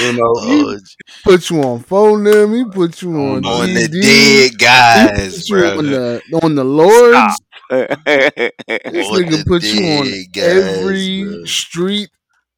You 0.00 0.12
know, 0.14 0.32
Oh, 0.36 0.78
put 1.24 1.50
you 1.50 1.60
on 1.62 1.80
phone 1.80 2.24
them. 2.24 2.54
He 2.54 2.64
put 2.64 3.02
you 3.02 3.10
on, 3.16 3.44
On 3.44 3.74
the 3.74 3.88
dead 3.88 4.58
guys, 4.58 5.48
bro. 5.48 5.78
on 5.78 5.86
the 5.86 6.22
on 6.42 6.54
the 6.54 6.64
Lords. 6.64 7.40
This 7.70 9.08
nigga 9.08 9.46
put 9.46 9.62
you 9.62 9.84
on 9.98 10.06
guys, 10.32 10.46
every 10.46 11.24
bro. 11.24 11.44
street 11.44 12.10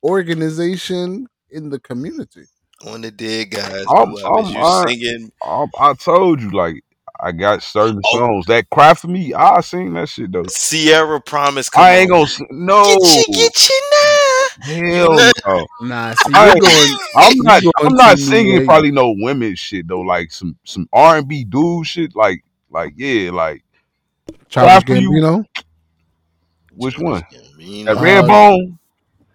organization 0.03 1.27
in 1.51 1.71
the 1.71 1.79
community. 1.79 2.45
On 2.87 3.01
the 3.01 3.11
dead 3.11 3.51
guys. 3.51 3.85
I'm- 3.89 4.15
I'm- 4.25 4.57
I- 4.57 4.85
singing. 4.89 5.31
I, 5.43 5.67
I 5.79 5.95
told 5.95 6.41
you 6.41 6.51
like 6.51 6.83
I 7.21 7.31
got 7.33 7.63
certain 7.63 8.01
Oh. 8.05 8.19
songs 8.19 8.47
that 8.47 8.69
cry 8.71 8.93
for 8.95 9.07
me. 9.09 9.33
I 9.35 9.61
sing 9.61 9.95
that 9.95 10.09
shit 10.09 10.33
though. 10.33 10.45
Ciara 10.45 11.21
Promise. 11.21 11.71
I 11.77 11.97
ain't 11.99 12.11
on. 12.11 12.27
gonna. 12.27 12.49
No, 12.51 12.83
Get 12.99 13.29
you, 13.29 13.35
get 13.35 13.69
you 13.69 13.81
now. 13.93 14.24
Hell 14.63 15.15
no. 15.17 15.67
Nah, 15.83 16.15
see, 16.15 16.33
I 16.35 16.47
you're 16.47 16.55
ain't- 16.55 16.61
going. 16.63 16.99
I'm 17.17 17.33
you 17.37 17.43
not. 17.43 17.63
going 17.63 17.73
I'm 17.87 17.95
not 17.95 18.19
singing 18.19 18.59
late. 18.59 18.67
probably 18.67 18.91
no 18.91 19.15
women 19.17 19.55
shit 19.55 19.87
though. 19.89 20.01
Like 20.01 20.31
some 20.33 20.57
some 20.65 20.89
R 20.93 21.19
and 21.19 21.29
B 21.29 21.45
dude 21.45 21.87
shit. 21.87 22.15
Like 22.17 22.45
like 22.71 22.95
yeah. 22.97 23.31
Like 23.31 23.63
Childish 24.49 24.73
After 24.73 24.97
you- 24.97 25.11
Gambino. 25.11 25.45
Which 26.77 26.99
one? 26.99 27.23
Gambino. 27.23 27.85
That 27.87 27.97
Uh, 27.97 28.01
red 28.03 28.27
bone. 28.27 28.79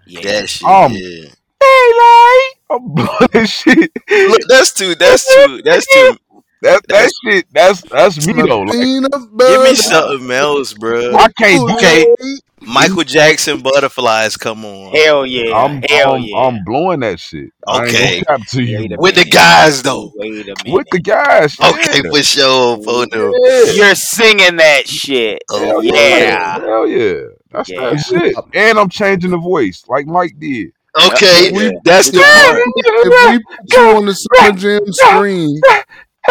Yeah. 0.06 0.22
That 0.22 0.50
shit. 0.50 0.68
Um, 0.68 0.92
yeah. 0.94 1.30
Hey, 1.62 1.92
like 2.00 2.56
I'm 2.72 2.94
blowing 2.94 3.46
shit. 3.48 3.92
Look, 4.10 4.42
that's 4.48 4.74
too. 4.74 4.96
That's 4.96 5.26
too. 5.34 5.62
That's 5.64 5.86
too. 5.88 6.18
That 6.62 6.82
that 6.90 7.12
shit. 7.24 7.46
That's 7.54 7.82
that's 7.82 8.28
me 8.28 8.34
though. 8.34 8.62
Like, 8.62 8.74
Give 8.74 9.64
me 9.64 9.76
something 9.76 10.32
else, 10.32 10.74
bro. 10.74 11.16
I 11.16 11.30
can't. 11.38 11.72
Okay. 11.72 12.06
do 12.20 12.38
Michael 12.62 13.04
Jackson 13.04 13.62
butterflies. 13.62 14.36
Come 14.38 14.66
on. 14.66 14.94
Hell 14.94 15.26
yeah. 15.26 15.56
I'm, 15.56 15.82
Hell 15.84 16.16
I'm, 16.16 16.22
yeah. 16.24 16.38
I'm 16.38 16.64
blowing 16.64 17.00
that 17.02 17.20
shit. 17.20 17.52
Okay. 17.68 18.22
gonna 18.28 18.44
you. 18.54 18.80
Wait 18.80 18.92
a 18.92 18.98
With 18.98 19.16
the 19.16 19.26
guys 19.26 19.82
though. 19.82 20.12
Wait 20.16 20.32
a 20.32 20.36
minute. 20.36 20.58
With 20.68 20.88
the 20.92 21.00
guys. 21.00 21.58
Okay, 21.60 22.02
yeah. 22.04 22.10
for 22.12 22.22
sure, 22.24 22.84
photo. 22.84 23.32
Yeah. 23.44 23.72
You're 23.72 23.96
singing 23.96 24.58
that 24.58 24.88
shit. 24.88 25.42
Oh, 25.50 25.60
Hell 25.60 25.84
yeah. 25.84 26.60
Hell 26.60 26.88
yeah. 26.88 27.22
That's 27.52 27.70
Yeah. 27.70 27.92
that 27.92 28.00
shit. 28.00 28.36
And 28.54 28.78
I'm 28.78 28.90
changing 28.90 29.32
the 29.32 29.38
voice 29.38 29.84
like 29.88 30.06
Mike 30.06 30.38
did. 30.38 30.72
Okay, 31.06 31.52
Yeah. 31.54 31.72
that's 31.84 32.10
the 32.12 32.20
If 32.20 32.46
part. 32.46 32.58
we, 32.58 32.74
if 32.86 33.32
we 33.32 33.44
put 33.44 33.74
you 33.74 33.98
on 33.98 34.06
the 34.06 34.14
Summer 34.14 34.58
Jam 34.58 34.92
screen, 34.92 35.62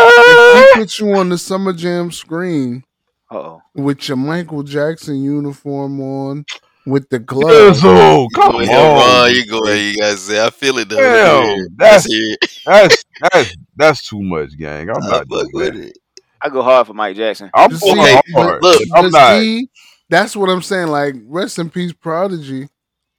if 0.00 0.74
we 0.74 0.80
put 0.82 0.98
you 0.98 1.12
on 1.14 1.28
the 1.30 1.38
Summer 1.38 1.72
Jam 1.72 2.10
screen 2.12 2.84
Uh-oh. 3.30 3.60
with 3.74 4.08
your 4.08 4.16
Michael 4.16 4.62
Jackson 4.62 5.22
uniform 5.22 6.00
on, 6.00 6.44
with 6.86 7.08
the 7.10 7.18
gloves, 7.18 7.80
Izzo, 7.82 8.26
come 8.34 8.54
Go 8.54 8.58
on. 8.58 8.64
ahead, 8.64 8.96
Ron. 8.96 9.34
You 9.34 9.46
go 9.46 9.64
ahead. 9.64 9.78
You 9.80 9.96
guys 9.98 10.22
say 10.22 10.44
I 10.44 10.50
feel 10.50 10.78
it 10.78 10.88
though. 10.88 10.96
Damn, 10.96 11.66
Let's 11.78 12.04
hear 12.06 12.32
it. 12.32 12.38
that's- 12.40 12.42
it. 12.42 12.50
That's 12.64 13.04
that's 13.32 13.56
that's 13.76 14.08
too 14.08 14.22
much, 14.22 14.50
gang. 14.58 14.90
I'm 14.90 15.02
I 15.02 15.08
not 15.08 15.26
fuck 15.28 15.48
with 15.52 15.74
that. 15.74 15.74
it. 15.74 15.98
I 16.42 16.48
go 16.50 16.62
hard 16.62 16.86
for 16.86 16.94
Mike 16.94 17.16
Jackson. 17.16 17.50
I'm 17.54 17.70
Just 17.70 17.82
going 17.82 17.98
see, 17.98 18.20
hard. 18.34 18.62
look, 18.62 18.82
I'm 18.94 19.10
not. 19.10 19.42
he- 19.42 19.68
that's 20.10 20.36
what 20.36 20.48
I'm 20.50 20.62
saying. 20.62 20.88
Like, 20.88 21.14
rest 21.24 21.58
in 21.58 21.70
peace, 21.70 21.92
Prodigy. 21.92 22.68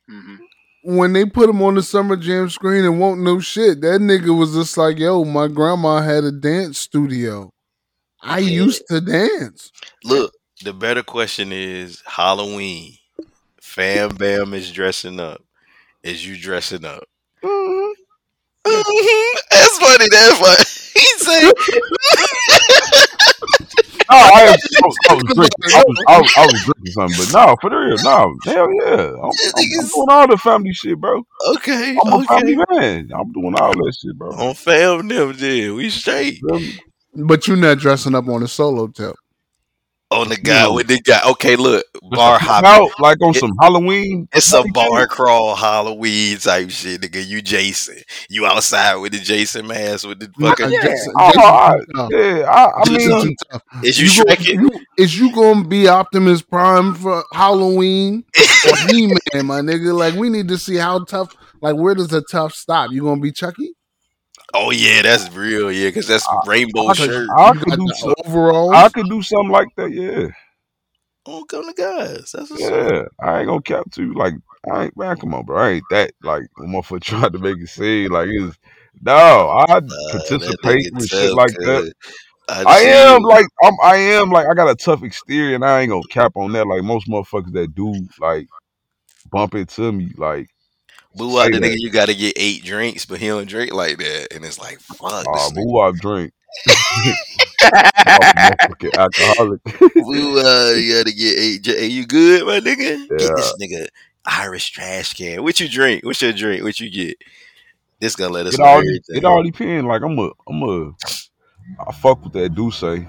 hmm 0.07 0.35
When 0.83 1.13
they 1.13 1.25
put 1.25 1.49
him 1.49 1.61
on 1.61 1.75
the 1.75 1.83
Summer 1.83 2.15
Jam 2.15 2.49
screen 2.49 2.85
and 2.85 2.99
won't 2.99 3.21
no 3.21 3.39
shit, 3.39 3.81
that 3.81 3.99
nigga 4.01 4.37
was 4.37 4.53
just 4.53 4.77
like, 4.77 4.97
"Yo, 4.97 5.23
my 5.25 5.47
grandma 5.47 6.01
had 6.01 6.23
a 6.23 6.31
dance 6.31 6.79
studio. 6.79 7.51
I 8.21 8.39
used 8.39 8.83
to 8.87 9.01
dance." 9.01 9.71
Look, 10.03 10.33
the 10.63 10.73
better 10.73 11.03
question 11.03 11.51
is 11.51 12.01
Halloween. 12.05 12.93
Fam 13.61 14.15
Bam 14.15 14.53
is 14.53 14.71
dressing 14.71 15.19
up. 15.19 15.43
Is 16.03 16.25
you 16.25 16.37
dressing 16.37 16.85
up? 16.85 17.03
Mhm. 17.43 17.91
That's 18.65 19.77
funny. 19.79 20.05
That's 20.09 20.37
funny. 20.39 20.63
He 20.99 21.05
said, 21.19 21.53
No, 24.11 24.17
I, 24.17 24.41
am, 24.41 24.47
I, 24.47 24.87
was, 24.87 24.97
I 25.09 25.13
was 25.13 25.23
drinking. 25.23 25.75
I 25.75 25.83
was, 25.85 26.03
I, 26.07 26.21
was, 26.21 26.33
I 26.37 26.45
was 26.45 26.63
drinking 26.63 26.93
something, 26.93 27.25
but 27.25 27.47
no, 27.47 27.55
for 27.61 27.69
the 27.69 27.75
real, 27.75 27.97
no, 28.03 28.35
hell 28.45 28.67
yeah, 28.73 29.11
I'm, 29.11 29.23
I'm, 29.23 29.31
I'm 29.55 29.87
doing 29.87 30.07
all 30.09 30.27
the 30.27 30.37
family 30.37 30.73
shit, 30.73 30.99
bro. 30.99 31.23
okay, 31.55 31.97
I'm 32.05 32.13
a 32.21 32.25
family 32.25 32.57
man. 32.71 33.09
I'm 33.13 33.31
doing 33.31 33.55
all 33.55 33.73
that 33.73 33.97
shit, 34.01 34.17
bro. 34.17 34.31
On 34.31 34.55
fam 34.55 35.07
them, 35.07 35.33
then 35.37 35.75
we 35.75 35.89
straight. 35.89 36.41
But 37.13 37.47
you're 37.47 37.57
not 37.57 37.79
dressing 37.79 38.15
up 38.15 38.27
on 38.27 38.43
a 38.43 38.47
solo 38.47 38.87
tip. 38.87 39.15
On 40.11 40.27
the 40.27 40.37
guy 40.37 40.63
No. 40.63 40.73
with 40.73 40.87
the 40.87 40.99
guy. 40.99 41.19
Okay, 41.31 41.55
look, 41.55 41.85
bar 42.01 42.39
come 42.39 42.47
hopping. 42.47 42.67
out 42.85 42.89
like 42.99 43.17
on 43.23 43.29
It- 43.35 43.39
some 43.39 43.51
Halloween. 43.61 44.27
It's 44.33 44.51
a 44.53 44.63
bar 44.73 45.05
crawl 45.05 45.55
Halloween 45.55 46.37
type 46.39 46.71
shit, 46.71 47.01
nigga. 47.01 47.23
You 47.27 47.43
Jason. 47.43 47.97
You 48.27 48.47
outside 48.47 48.95
with 48.95 49.11
the 49.11 49.19
Jason 49.19 49.67
mask 49.67 50.07
with 50.07 50.19
the 50.19 50.31
fucking. 50.41 50.71
Yeah. 50.71 50.81
Jason- 50.81 51.13
Oh, 51.19 51.27
Jason 51.27 51.41
I, 51.43 51.73
too 51.77 51.85
tough. 51.95 52.09
yeah, 52.11 52.49
I, 52.49 52.81
I 52.81 52.83
Jason 52.85 53.17
mean, 53.19 53.35
tough. 53.51 53.61
Is 53.83 53.99
you, 54.01 54.07
go- 54.23 54.31
Shrek 54.33 54.39
it? 54.49 54.55
you- 54.55 54.79
is 54.97 55.19
you 55.19 55.31
gonna 55.31 55.67
be 55.67 55.87
Optimus 55.87 56.41
Prime 56.41 56.95
for 56.95 57.23
Halloween 57.31 58.23
or 58.67 58.75
He 58.89 59.07
Man, 59.33 59.45
my 59.45 59.61
nigga? 59.61 59.93
Like 59.95 60.15
we 60.15 60.29
need 60.29 60.47
to 60.47 60.57
see 60.57 60.77
how 60.77 61.03
tough. 61.03 61.35
Like 61.61 61.75
where 61.75 61.93
does 61.93 62.07
the 62.07 62.23
tough 62.31 62.53
stop? 62.55 62.89
You 62.91 63.03
gonna 63.03 63.21
be 63.21 63.31
Chucky? 63.31 63.73
Oh 64.53 64.71
yeah, 64.71 65.01
that's 65.03 65.33
real. 65.35 65.71
Yeah, 65.71 65.89
because 65.89 66.07
that's 66.07 66.27
I- 66.27 66.47
rainbow 66.47 66.89
I 66.89 66.93
could, 66.95 67.09
shirt. 67.11 67.27
I 67.37 67.53
You 67.53 67.59
could 67.59 67.77
do 67.77 67.87
some, 67.95 68.09
uh, 68.11 68.13
overalls. 68.25 68.73
I 68.75 68.89
could 68.89 69.09
do 69.09 69.21
something 69.21 69.49
like 69.51 69.67
that. 69.77 69.91
Yeah, 69.91 70.27
Oh, 71.25 71.43
come 71.45 71.67
to 71.67 71.73
guys. 71.73 72.31
That's 72.31 72.49
what's 72.49 72.63
up. 72.63 72.71
yeah. 72.71 73.01
I 73.21 73.39
ain't 73.39 73.47
gonna 73.47 73.61
cap 73.61 73.85
to 73.91 74.03
you. 74.03 74.13
Like, 74.15 74.33
I 74.71 74.85
ain't 74.85 74.97
man. 74.97 75.17
Come 75.17 75.33
on, 75.33 75.45
bro. 75.45 75.57
I 75.61 75.69
ain't 75.71 75.83
that 75.91 76.11
like 76.23 76.43
when 76.55 76.69
motherfucker 76.69 77.01
tried 77.03 77.33
to 77.33 77.39
make 77.39 77.57
it 77.57 77.69
seem 77.69 78.11
like 78.11 78.29
it's 78.31 78.57
no. 79.01 79.13
I 79.15 79.65
Nah, 79.79 80.09
participate 80.11 80.91
with 80.93 81.09
shit 81.09 81.29
tough, 81.29 81.37
like 81.37 81.53
that. 81.53 81.93
I, 82.49 82.63
I 82.63 82.79
am 82.79 83.21
like 83.21 83.45
I'm. 83.63 83.73
I 83.83 83.95
am 83.97 84.31
like 84.31 84.47
I 84.49 84.55
got 84.55 84.69
a 84.69 84.75
tough 84.75 85.03
exterior, 85.03 85.55
and 85.55 85.63
I 85.63 85.81
ain't 85.81 85.91
gonna 85.91 86.01
cap 86.09 86.31
on 86.35 86.51
that. 86.53 86.65
Like 86.67 86.83
most 86.83 87.07
motherfuckers 87.07 87.53
that 87.53 87.75
do 87.75 87.93
like 88.19 88.47
bump 89.29 89.53
into 89.53 89.91
me, 89.91 90.11
like 90.17 90.49
Boo 91.19 91.37
out 91.37 91.51
the 91.51 91.59
nigga, 91.59 91.75
you 91.77 91.91
gotta 91.91 92.15
get 92.15 92.33
eight 92.37 92.63
drinks, 92.63 93.05
but 93.05 93.19
he 93.19 93.27
don't 93.27 93.47
drink 93.47 93.73
like 93.73 93.97
that. 93.97 94.33
And 94.33 94.45
it's 94.45 94.57
like, 94.57 94.79
fuck 94.79 95.25
uh, 95.27 95.49
boo 95.53 95.65
wop 95.65 95.95
drink. 95.97 96.31
I'm 97.61 97.75
a 98.07 98.33
motherfucking 98.33 98.97
alcoholic. 98.97 99.61
Boo 99.95 100.39
uh, 100.39 100.71
you 100.71 100.97
gotta 100.97 101.13
get 101.13 101.37
eight. 101.37 101.65
Hey, 101.65 101.87
you 101.87 102.07
good, 102.07 102.45
my 102.45 102.59
nigga? 102.61 103.07
Get 103.09 103.21
Yeah. 103.21 103.33
this 103.35 103.53
nigga 103.61 103.87
Irish 104.25 104.71
trash 104.71 105.13
can. 105.13 105.43
What 105.43 105.59
you 105.59 105.67
drink? 105.67 106.05
What's 106.05 106.21
your 106.21 106.31
drink? 106.31 106.63
What 106.63 106.79
you 106.79 106.89
get? 106.89 107.17
This 107.99 108.15
gonna 108.15 108.33
let 108.33 108.47
us 108.47 108.53
it 108.53 108.59
know 108.59 108.65
all 108.65 108.81
it 109.09 109.25
all 109.25 109.43
depends. 109.43 109.85
Like 109.85 110.01
I'm 110.01 110.17
a 110.17 110.31
I'm 110.47 110.63
a 110.63 110.91
I 111.85 111.91
fuck 111.91 112.23
with 112.23 112.33
that 112.33 112.55
D'USSÉ, 112.55 113.07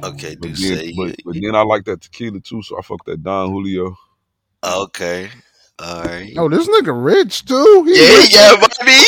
but 0.00 0.08
Okay, 0.08 0.34
do 0.34 0.52
then 0.52 0.92
but, 0.96 1.16
but 1.24 1.36
then 1.40 1.54
I 1.54 1.62
like 1.62 1.84
that 1.84 2.00
tequila 2.00 2.40
too, 2.40 2.62
so 2.62 2.76
I 2.78 2.82
fuck 2.82 3.04
that 3.06 3.22
Don 3.22 3.50
Julio. 3.50 3.96
Okay. 4.64 5.30
All 5.78 6.02
right. 6.04 6.32
Oh, 6.38 6.48
this 6.48 6.66
nigga 6.68 7.04
rich 7.04 7.44
too. 7.44 7.84
He 7.86 8.00
Yeah, 8.00 8.16
rich. 8.18 8.28
he 8.28 8.34
got 8.34 8.60
money. 8.60 9.02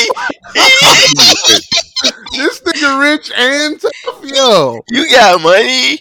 This 2.37 2.61
nigga 2.61 3.01
rich 3.01 3.33
and 3.37 3.81
tough, 3.81 4.25
yo. 4.25 4.81
you 4.89 5.11
got 5.11 5.41
money. 5.41 5.99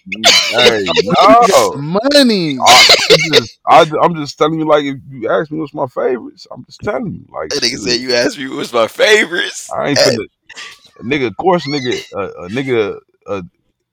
hey, 0.51 0.83
no. 1.47 1.73
Money. 1.75 2.57
I, 2.57 2.85
I'm 3.11 3.33
just, 3.33 3.59
I, 3.65 4.05
am 4.05 4.15
just 4.15 4.37
telling 4.37 4.59
you, 4.59 4.67
like, 4.67 4.83
if 4.83 4.97
you 5.09 5.29
ask 5.29 5.49
me 5.51 5.59
what's 5.59 5.73
my 5.73 5.87
favorites, 5.87 6.47
I'm 6.51 6.63
just 6.65 6.81
telling 6.81 7.13
you, 7.13 7.25
like, 7.33 7.49
That 7.49 7.63
nigga 7.63 7.71
shit, 7.71 7.79
said 7.79 7.99
you 8.01 8.13
asked 8.13 8.37
me 8.37 8.49
what's 8.49 8.73
my 8.73 8.87
favorites. 8.87 9.69
I 9.71 9.89
ain't 9.89 9.99
finna, 9.99 10.25
nigga. 11.01 11.27
Of 11.27 11.37
course, 11.37 11.65
nigga, 11.65 12.01
uh, 12.15 12.43
a 12.43 12.49
nigga, 12.49 12.99
uh, 13.25 13.41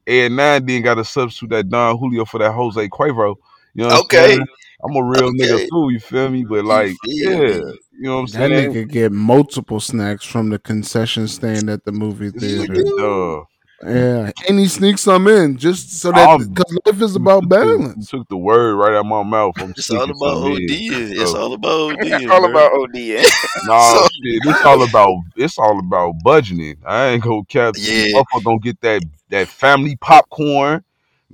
Ed 0.07 0.33
Nine 0.33 0.66
then 0.66 0.83
got 0.83 0.95
to 0.95 1.05
substitute 1.05 1.51
that 1.51 1.68
Don 1.68 1.97
Julio 1.99 2.25
for 2.25 2.39
that 2.39 2.53
Jose 2.53 2.89
Cuervo. 2.89 3.37
You 3.75 3.85
know, 3.85 3.89
what 3.89 3.95
I'm 3.95 4.01
Okay. 4.05 4.35
saying? 4.35 4.47
I'm 4.83 4.97
a 4.97 5.03
real 5.03 5.33
nigga 5.33 5.68
too. 5.68 5.91
You 5.91 6.01
feel 6.01 6.29
me? 6.31 6.45
But 6.45 6.64
like, 6.64 6.95
feel 7.05 7.33
yeah, 7.33 7.39
you 7.39 7.79
know 8.03 8.14
what 8.16 8.20
I'm 8.22 8.27
saying? 8.29 8.51
That 8.53 8.70
nigga 8.70 8.89
get 8.91 9.12
multiple 9.12 9.81
snacks 9.81 10.25
from 10.25 10.51
the 10.51 10.59
concession 10.59 11.29
stand 11.29 11.70
at 11.70 11.85
the 11.85 11.93
movie 11.93 12.31
theater. 12.31 12.75
Uh, 13.01 13.45
Yeah, 13.87 14.31
and 14.49 14.59
he 14.59 14.66
sneaks 14.68 15.03
some 15.03 15.27
in 15.29 15.59
just 15.59 16.01
so 16.01 16.11
that 16.12 16.39
because 16.39 16.79
life 16.87 17.03
is 17.03 17.16
about 17.16 17.43
you 17.43 17.49
took 17.49 17.51
balance. 17.51 18.09
Took 18.11 18.29
the 18.29 18.37
word 18.37 18.77
right 18.77 18.93
out 18.95 19.01
of 19.01 19.07
my 19.07 19.22
mouth. 19.22 19.55
I'm 19.61 19.70
It's 19.70 19.91
all 19.91 20.05
about 20.05 20.43
something 20.43 20.53
OD. 20.53 20.70
It's 20.70 21.35
all 21.35 21.53
about 21.53 21.91
OD. 21.93 21.97
It's 22.03 22.31
all 22.31 22.45
about 22.51 22.72
OD. 22.72 23.25
Nah, 23.66 23.93
So- 23.95 24.05
shit, 24.22 24.43
it's 24.45 24.64
all 24.64 24.83
about 24.83 25.16
it's 25.37 25.59
all 25.59 25.79
about 25.79 26.14
budgeting. 26.25 26.77
I 26.87 27.09
ain't 27.09 27.22
gonna 27.22 27.45
cap. 27.47 27.75
Yeah. 27.77 28.07
Motherfucker 28.14 28.45
gonna 28.45 28.59
get 28.61 28.81
that 28.83 29.03
that 29.31 29.49
family 29.49 29.97
popcorn. 29.97 30.83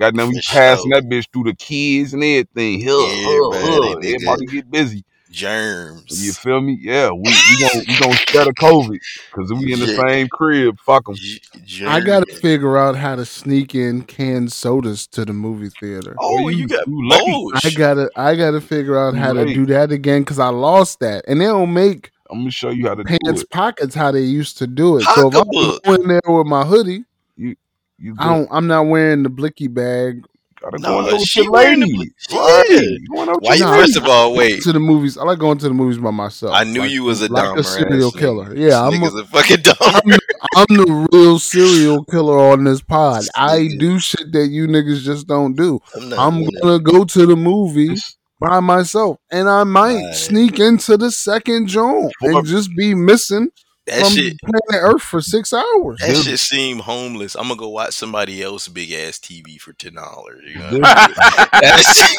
Goddamn, 0.01 0.29
we 0.31 0.41
For 0.41 0.53
passing 0.53 0.91
sure. 0.93 1.01
that 1.01 1.09
bitch 1.09 1.27
through 1.33 1.45
the 1.45 1.55
kids 1.55 2.15
and 2.15 2.25
everything. 2.25 2.83
Huh, 2.85 3.05
Everybody, 3.05 3.67
huh, 3.67 3.83
huh. 3.83 3.97
nigga. 3.97 4.15
Everybody 4.15 4.47
get 4.47 4.71
busy. 4.71 5.05
germs. 5.31 6.27
You 6.27 6.33
feel 6.33 6.61
me? 6.61 6.77
Yeah, 6.81 7.11
we 7.13 7.21
we 7.21 7.61
gonna 7.61 7.85
we 7.87 7.99
gonna 8.01 8.15
share 8.29 8.45
the 8.47 8.55
COVID 8.55 8.99
because 9.31 9.53
we 9.53 9.73
in 9.73 9.79
the 9.81 9.87
Yeah. 9.93 10.01
same 10.09 10.29
crib. 10.29 10.77
Fuck 10.81 11.07
them. 11.07 11.15
G- 11.15 11.41
I 11.55 11.59
germs. 12.01 12.05
gotta 12.05 12.35
figure 12.37 12.77
out 12.79 12.97
how 12.97 13.15
to 13.15 13.25
sneak 13.25 13.75
in 13.75 14.03
canned 14.03 14.53
sodas 14.53 15.07
to 15.09 15.25
the 15.25 15.33
movie 15.33 15.69
theater. 15.79 16.17
Oh, 16.19 16.49
you, 16.49 16.59
you- 16.61 16.67
got 16.69 16.87
you 16.89 17.09
lucky. 17.09 17.31
both. 17.31 17.65
I 17.65 17.71
gotta 17.71 18.11
I 18.17 18.35
gotta 18.37 18.61
figure 18.61 18.99
out 18.99 19.15
how 19.15 19.33
to 19.33 19.45
Right. 19.45 19.55
do 19.55 19.67
that 19.67 19.93
again 19.93 20.23
because 20.23 20.39
I 20.41 20.49
lost 20.49 20.99
that, 21.01 21.25
and 21.29 21.41
they 21.41 21.45
don't 21.47 21.73
make 21.73 22.11
I'm 22.31 22.39
gonna 22.41 22.51
show 22.51 22.71
you 22.71 22.89
how 22.89 22.95
to 22.95 23.05
do 23.05 23.17
pants 23.25 23.43
it. 23.43 23.51
pockets 23.51 23.95
how 23.95 24.11
they 24.11 24.23
used 24.23 24.59
to 24.59 24.67
do 24.67 24.97
it. 24.97 25.03
So 25.15 25.29
if 25.29 25.35
I'm 25.37 25.45
Pocketbook. 25.45 25.85
going 25.85 26.09
there 26.09 26.21
with 26.27 26.47
my 26.47 26.65
hoodie, 26.65 27.05
You 27.37 27.55
I 28.19 28.29
don't. 28.29 28.49
I'm 28.51 28.67
not 28.67 28.87
wearing 28.87 29.23
the 29.23 29.29
blicky 29.31 29.69
bag 29.69 30.25
gotta 30.61 30.79
No, 30.79 31.03
go 31.03 31.17
in 31.17 31.25
she 31.25 31.43
your 31.43 31.53
wearing 31.53 31.81
the 31.81 31.87
lady. 31.87 32.11
bl- 32.29 32.35
Yeah. 32.37 32.81
You 32.81 33.07
going 33.15 33.29
out 33.31 33.37
with 33.37 33.45
Why 33.49 33.55
you 33.55 33.61
your 33.61 33.71
Nah, 33.71 33.77
first 33.77 33.97
of 33.97 34.05
all 34.07 34.35
wait? 34.35 34.63
to 34.63 34.73
the 34.73 34.81
movies. 34.81 35.17
I 35.17 35.23
like 35.25 35.39
going 35.39 35.57
to 35.59 35.69
the 35.69 35.75
movies 35.75 35.97
by 35.99 36.11
myself. 36.11 36.53
I 36.55 36.65
knew 36.65 36.81
Like- 36.81 36.91
you 36.91 37.05
was 37.05 37.23
a 37.23 37.33
like 37.33 37.45
dumber 37.45 37.61
a 37.61 37.65
serial 37.65 38.09
ass 38.09 38.13
nigga. 38.15 38.19
killer. 38.19 38.57
Yeah, 38.57 38.83
I'm 38.87 39.03
a, 39.03 39.07
a 39.07 39.25
fucking 39.25 39.63
dumb. 39.63 39.77
I'm, 39.81 40.19
I'm 40.57 40.77
the 40.77 41.09
real 41.13 41.39
serial 41.39 42.05
killer 42.11 42.39
on 42.39 42.65
this 42.65 42.83
pod. 42.83 43.25
I 43.35 43.71
do 43.79 43.99
shit 43.99 44.33
that 44.33 44.49
you 44.49 44.67
niggas 44.67 45.01
just 45.03 45.27
don't 45.27 45.57
do. 45.57 45.81
I'm 45.97 46.13
I'm 46.13 46.47
gonna 46.63 46.79
go 46.79 47.05
to 47.07 47.27
the 47.27 47.37
movies 47.37 48.17
by 48.41 48.61
myself, 48.61 49.19
and 49.31 49.49
I 49.49 49.65
might 49.65 49.95
Right. 50.03 50.15
sneak 50.15 50.59
into 50.61 50.97
the 50.99 51.11
second 51.11 51.69
joint 51.69 52.13
and 52.23 52.47
just 52.47 52.71
be 52.77 52.95
missing 52.95 53.49
That 53.91 54.05
from 54.07 54.13
shit, 54.15 54.39
planet 54.41 54.63
Earth 54.95 55.03
for 55.03 55.21
six 55.21 55.53
hours. 55.53 55.99
that 56.01 56.17
shit 56.17 56.39
seem 56.39 56.79
homeless. 56.79 57.35
I'm 57.35 57.45
gonna 57.49 57.57
go 57.57 57.69
watch 57.69 57.93
somebody 57.95 58.43
else 58.43 58.69
big 58.69 58.93
ass 58.93 59.19
TV 59.19 59.61
for 59.61 59.73
ten 59.73 59.95
dollars. 59.95 60.43
You 60.47 60.59
know, 60.59 60.71
that 60.79 61.83
shit, 61.85 62.17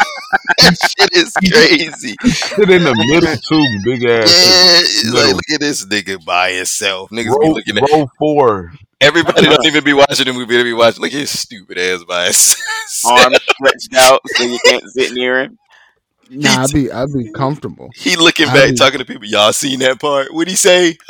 that 0.57 0.78
shit 0.99 1.13
is 1.13 1.34
crazy. 1.34 2.15
shit 2.30 2.69
in 2.69 2.84
the 2.84 2.95
middle 3.07 3.36
too, 3.38 3.80
big 3.84 4.01
Yeah, 4.03 4.19
ass. 4.24 5.03
it's 5.03 5.13
like 5.13 5.34
look 5.34 5.49
at 5.53 5.59
this 5.59 5.86
nigga 5.86 6.24
by 6.26 6.51
himself. 6.51 7.09
Niggas 7.09 7.24
be 7.26 7.30
Row, 7.47 7.51
looking 7.53 7.78
at 7.78 7.89
row 7.91 8.07
four. 8.19 8.72
everybody. 8.99 9.45
Don't 9.47 9.65
even 9.65 9.84
be 9.84 9.93
watching 9.93 10.26
the 10.26 10.34
movie. 10.34 10.57
They 10.57 10.63
be 10.63 10.74
watching. 10.74 11.01
Look 11.01 11.13
at 11.13 11.19
his 11.19 11.39
stupid 11.39 11.78
ass 11.78 12.03
by 12.03 12.26
himself. 12.26 12.67
Arms 13.05 13.39
stretched 13.49 13.95
out 13.95 14.22
so 14.36 14.43
you 14.43 14.59
can't 14.65 14.84
sit 14.91 15.13
near 15.13 15.41
him. 15.43 15.57
Nah, 16.34 16.63
I'd 16.63 16.71
be 16.73 16.89
I'd 16.89 17.11
be 17.13 17.29
comfortable. 17.34 17.89
He 17.93 18.15
looking 18.15 18.47
I 18.47 18.53
back, 18.53 18.65
mean- 18.67 18.75
talking 18.75 18.99
to 18.99 19.05
people. 19.05 19.25
Y'all 19.25 19.51
seen 19.51 19.79
that 19.79 19.99
part? 19.99 20.34
What'd 20.34 20.49
he 20.49 20.55
say? 20.55 20.97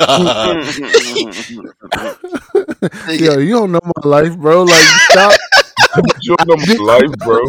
Yo, 3.08 3.38
you 3.38 3.50
don't 3.52 3.70
know 3.72 3.80
my 4.02 4.08
life, 4.08 4.36
bro. 4.36 4.64
Like 4.64 4.84
stop. 5.10 5.32
You 6.22 6.34
don't 6.36 6.48
know 6.48 6.74
my 6.74 6.94
life, 6.98 7.10
bro. 7.18 7.40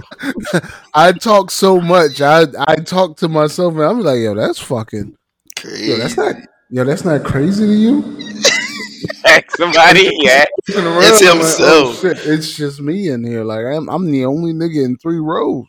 I 0.94 1.14
talk 1.14 1.50
so 1.50 1.80
much. 1.80 2.20
I 2.20 2.46
I 2.68 2.76
talk 2.76 3.16
to 3.18 3.30
myself 3.30 3.74
and 3.76 3.84
I'm 3.84 4.02
like, 4.02 4.20
yo, 4.20 4.36
that's 4.36 4.60
fucking. 4.60 5.16
Crazy. 5.58 5.86
Yo, 5.92 5.98
that's 5.98 6.18
not. 6.18 6.36
Yo, 6.70 6.84
that's 6.84 7.06
not 7.06 7.24
crazy 7.24 7.66
to 7.66 7.74
you. 7.74 8.04
Ask 9.26 9.56
somebody. 9.56 10.10
Yeah. 10.20 10.44
It's 10.68 10.76
I'm 10.78 10.86
like, 10.86 10.96
oh, 11.22 11.92
himself. 11.92 12.02
shit, 12.02 12.18
it's 12.28 12.54
just 12.58 12.82
me 12.82 13.08
in 13.10 13.24
here. 13.24 13.46
Like 13.46 13.66
I'm 13.66 13.88
I'm 13.90 14.12
the 14.12 14.26
only 14.26 14.52
nigga 14.52 14.84
in 14.84 14.98
three 14.98 15.20
rows, 15.20 15.66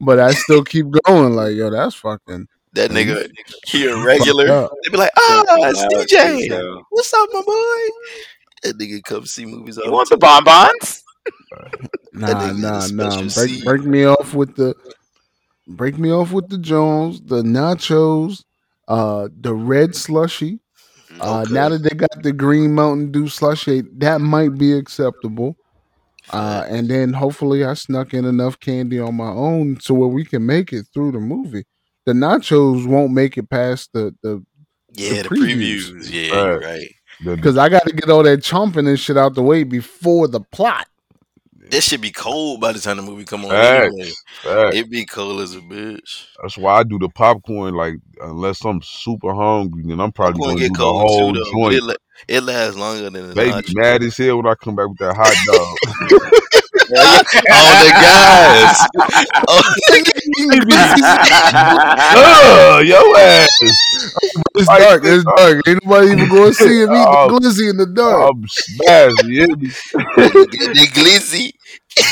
but 0.00 0.18
I 0.18 0.32
still 0.32 0.64
keep 0.64 0.86
going. 1.04 1.34
Like 1.34 1.54
yo, 1.54 1.70
that's 1.70 1.94
fucking. 1.94 2.48
that 2.72 2.90
nigga, 2.90 3.30
he 3.66 3.86
a 3.86 3.96
regular. 4.04 4.68
They 4.84 4.90
be 4.90 4.96
like, 4.98 5.10
ah, 5.16 5.44
it's 5.48 6.12
DJ. 6.12 6.48
so. 6.48 6.82
What's 6.90 7.12
up, 7.14 7.28
my 7.32 7.40
boy? 7.40 7.52
That 8.62 8.78
nigga 8.78 9.02
come 9.04 9.26
see 9.26 9.46
movies. 9.46 9.78
You 9.82 9.90
want 9.90 10.08
the 10.08 10.16
the 10.16 10.20
bonbons? 10.20 11.02
Nah, 12.12 12.50
nah, 12.52 12.86
nah. 12.86 13.18
Break 13.20 13.30
seed. 13.30 13.64
break 13.64 13.82
me 13.82 14.04
off 14.04 14.32
with 14.32 14.56
the. 14.56 14.74
Break 15.68 15.98
me 15.98 16.10
off 16.10 16.32
with 16.32 16.48
the 16.48 16.56
Jones, 16.56 17.20
the 17.20 17.42
nachos, 17.42 18.42
uh, 18.88 19.28
the 19.38 19.52
red 19.52 19.94
slushy. 19.94 20.60
Uh, 21.20 21.42
Okay. 21.42 21.52
Now 21.52 21.68
that 21.70 21.82
they 21.82 21.90
got 21.90 22.22
the 22.22 22.32
green 22.32 22.74
Mountain 22.74 23.12
Dew 23.12 23.28
slushy, 23.28 23.82
that 23.98 24.20
might 24.20 24.56
be 24.56 24.72
acceptable. 24.72 25.56
Uh, 26.32 26.64
and 26.68 26.88
then 26.88 27.12
hopefully 27.12 27.64
I 27.64 27.74
snuck 27.74 28.12
in 28.14 28.24
enough 28.24 28.58
candy 28.58 28.98
on 28.98 29.14
my 29.14 29.28
own 29.28 29.78
so 29.80 29.94
where 29.94 30.08
we 30.08 30.24
can 30.24 30.44
make 30.46 30.72
it 30.72 30.86
through 30.92 31.12
the 31.12 31.20
movie. 31.20 31.64
The 32.04 32.12
nachos 32.12 32.86
won't 32.86 33.12
make 33.12 33.36
it 33.38 33.48
past 33.50 33.90
the 33.92 34.14
the 34.22 34.44
yeah, 34.92 35.22
the 35.22 35.28
the 35.28 35.28
previews. 35.28 35.90
previews. 35.90 36.10
Yeah, 36.10 36.34
you're 36.34 36.58
Right. 36.58 36.64
right. 37.24 37.36
Because 37.36 37.56
I 37.56 37.68
got 37.68 37.86
to 37.86 37.94
get 37.94 38.10
all 38.10 38.22
that 38.24 38.40
chomping 38.40 38.88
and 38.88 38.98
shit 39.00 39.16
out 39.16 39.34
the 39.34 39.42
way 39.42 39.62
before 39.64 40.28
the 40.28 40.40
plot. 40.40 40.86
This 41.68 41.84
should 41.88 42.00
be 42.00 42.10
cold 42.12 42.60
by 42.60 42.72
the 42.72 42.78
time 42.78 42.96
the 42.96 43.02
movie 43.02 43.24
come 43.24 43.44
on. 43.44 43.50
Facts. 43.50 43.86
Anyway. 43.92 44.10
Facts. 44.42 44.76
It 44.76 44.90
be 44.90 45.04
cold 45.04 45.40
as 45.40 45.54
a 45.54 45.60
bitch. 45.60 46.26
That's 46.42 46.56
why 46.56 46.74
I 46.78 46.82
do 46.84 46.98
the 46.98 47.08
popcorn. 47.08 47.74
Like 47.74 47.94
unless 48.22 48.64
I'm 48.64 48.80
super 48.82 49.34
hungry, 49.34 49.82
then 49.84 50.00
I'm 50.00 50.12
probably 50.12 50.38
Popcorn 50.38 50.56
gonna 50.56 50.60
get 50.60 50.68
do 50.68 50.72
the 50.74 50.78
cold 50.78 51.00
whole 51.10 51.34
too, 51.34 51.44
though. 51.52 51.70
It, 51.70 51.82
la- 51.82 51.94
it 52.28 52.42
lasts 52.42 52.76
longer 52.76 53.10
than 53.10 53.28
the 53.28 53.34
Baby, 53.34 53.66
mad 53.74 54.02
as 54.02 54.16
hell 54.16 54.36
when 54.38 54.46
I 54.46 54.54
come 54.54 54.76
back 54.76 54.88
with 54.88 54.98
that 54.98 55.14
hot 55.16 55.34
dog. 55.46 56.32
All 56.88 57.74
the 57.82 57.90
guys. 57.90 58.78
on 59.48 59.62
Ugh, 62.16 62.86
yo 62.86 63.14
ass. 63.16 63.48
It's 64.54 64.68
Like, 64.68 64.82
dark. 64.82 65.02
It's 65.04 65.26
uh, 65.26 65.32
dark. 65.36 65.68
Ain't 65.68 65.84
nobody 65.84 66.12
even 66.12 66.28
going 66.28 66.48
to 66.50 66.54
see 66.54 66.82
him 66.82 66.92
eat 66.92 67.04
Oh. 67.08 67.28
the 67.28 67.40
glizzy 67.40 67.70
in 67.70 67.76
the 67.76 67.86
dark. 67.86 68.30
I'm 68.32 68.44
smashed. 68.48 69.24
You 69.24 69.34
hear 69.34 69.48
me? 69.56 69.66
the, 69.66 70.72
the 70.74 70.86
glizzy. 70.92 71.52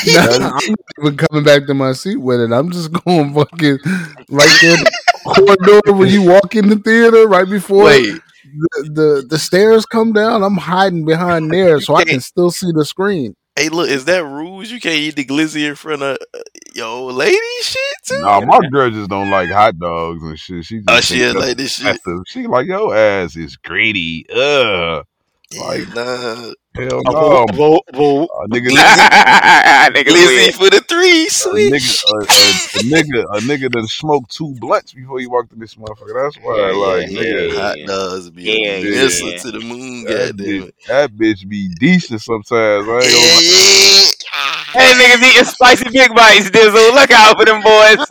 Nah, 0.07 0.21
I'm 0.21 0.41
not 0.41 0.63
even 0.99 1.17
coming 1.17 1.43
back 1.43 1.65
to 1.67 1.73
my 1.73 1.93
seat 1.93 2.17
with 2.17 2.39
it. 2.39 2.51
I'm 2.51 2.71
just 2.71 2.91
going 3.05 3.33
fucking 3.33 3.79
right 4.29 4.57
there, 4.61 4.77
the 4.77 4.91
corridor 5.25 5.93
when 5.93 6.09
you 6.09 6.23
walk 6.23 6.55
in 6.55 6.69
the 6.69 6.77
theater, 6.77 7.27
right 7.27 7.47
before 7.47 7.85
Wait, 7.85 8.19
the, 8.43 8.89
the 8.93 9.27
the 9.29 9.39
stairs 9.39 9.85
come 9.85 10.13
down. 10.13 10.43
I'm 10.43 10.57
hiding 10.57 11.05
behind 11.05 11.51
there 11.51 11.79
so 11.81 11.95
I 11.95 12.05
can 12.05 12.19
still 12.19 12.51
see 12.51 12.71
the 12.71 12.85
screen. 12.85 13.35
hey, 13.55 13.69
look, 13.69 13.89
is 13.89 14.05
that 14.05 14.23
rules? 14.23 14.69
You 14.71 14.79
can't 14.79 14.95
eat 14.95 15.15
the 15.15 15.25
glizzy 15.25 15.67
in 15.67 15.75
front 15.75 16.01
of 16.01 16.17
uh, 16.33 16.39
your 16.73 16.87
old 16.87 17.15
lady 17.15 17.37
shit 17.61 17.79
too? 18.03 18.21
Nah, 18.21 18.41
my 18.41 18.59
girl 18.71 18.89
just 18.89 19.09
don't 19.09 19.29
like 19.29 19.49
hot 19.49 19.77
dogs 19.79 20.23
and 20.23 20.39
shit. 20.39 20.65
She 20.65 20.77
just 20.77 20.89
Oh, 20.89 20.93
think 20.93 21.03
she 21.05 21.21
is 21.21 21.35
like 21.35 21.57
this 21.57 21.75
shit. 21.75 21.99
She 22.27 22.47
like 22.47 22.67
yo 22.67 22.91
ass 22.91 23.35
is 23.35 23.55
greedy. 23.57 24.25
Ugh. 24.29 25.05
Like, 25.59 25.87
nah. 25.93 26.51
Hell 26.75 27.01
oh, 27.07 27.45
no. 27.51 27.57
Whoa, 27.57 27.79
whoa. 27.93 28.23
A 28.25 28.47
nigga, 28.49 28.67
Nigga 29.95 30.03
Glizzy 30.09 30.25
weird. 30.27 30.55
for 30.55 30.69
the 30.69 30.81
three, 30.87 31.27
a 31.27 31.29
sweet. 31.29 31.73
nigga, 31.73 32.03
a, 32.05 32.17
a, 32.17 32.49
a 32.79 32.83
nigga, 32.83 33.23
a 33.37 33.39
nigga 33.41 33.71
that 33.71 33.87
smoked 33.87 34.31
two 34.35 34.53
blunts 34.59 34.93
before 34.93 35.19
he 35.19 35.27
walked 35.27 35.53
in 35.53 35.59
this 35.59 35.75
motherfucker. 35.75 36.13
That's 36.23 36.37
why, 36.43 36.57
Yeah, 36.57 36.71
like, 36.75 37.11
yeah, 37.11 37.19
nigga, 37.19 37.53
yeah. 37.53 37.61
Hot 37.61 37.77
dogs 37.87 38.29
be 38.31 38.43
Yeah, 38.43 38.77
yeah. 38.77 39.37
to 39.37 39.51
the 39.51 39.59
moon, 39.61 40.03
that, 40.05 40.35
goddamn 40.35 40.35
bitch, 40.37 40.71
that 40.87 41.11
bitch 41.15 41.47
be 41.47 41.69
decent 41.79 42.21
sometimes. 42.21 42.87
I 42.89 42.91
ain't 42.91 43.13
gonna 43.13 43.33
lie. 43.35 43.41
yeah. 43.43 44.14
Hey, 44.75 44.91
niggas 44.93 45.23
eating 45.31 45.43
spicy 45.45 45.89
big 45.91 46.13
bites, 46.13 46.49
Dizzle. 46.49 46.93
Look 46.93 47.11
out 47.11 47.37
for 47.37 47.45
them 47.45 47.61
boys. 47.61 47.97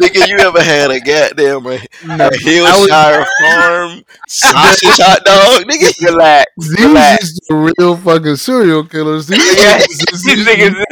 Nigga, 0.00 0.26
you 0.28 0.38
ever 0.38 0.62
had 0.62 0.90
a 0.90 1.00
goddamn 1.00 1.66
a, 1.66 1.78
No, 2.16 2.26
a 2.28 2.30
Hillshire 2.30 3.26
Farm 3.40 4.02
sausage 4.26 4.98
hot 4.98 5.24
dog, 5.24 5.64
nigga? 5.68 5.92
Relax. 6.06 6.46
These 6.58 6.80
Relax. 6.86 7.24
is 7.24 7.40
the 7.48 7.72
real 7.78 7.96
fucking 7.96 8.36
serial 8.36 8.84
killers. 8.84 9.26
These 9.28 9.38
Yeah, 9.58 9.78
niggas 9.78 10.12
is 10.12 10.22
these 10.24 10.48
eating 10.48 10.74
niggas 10.74 10.84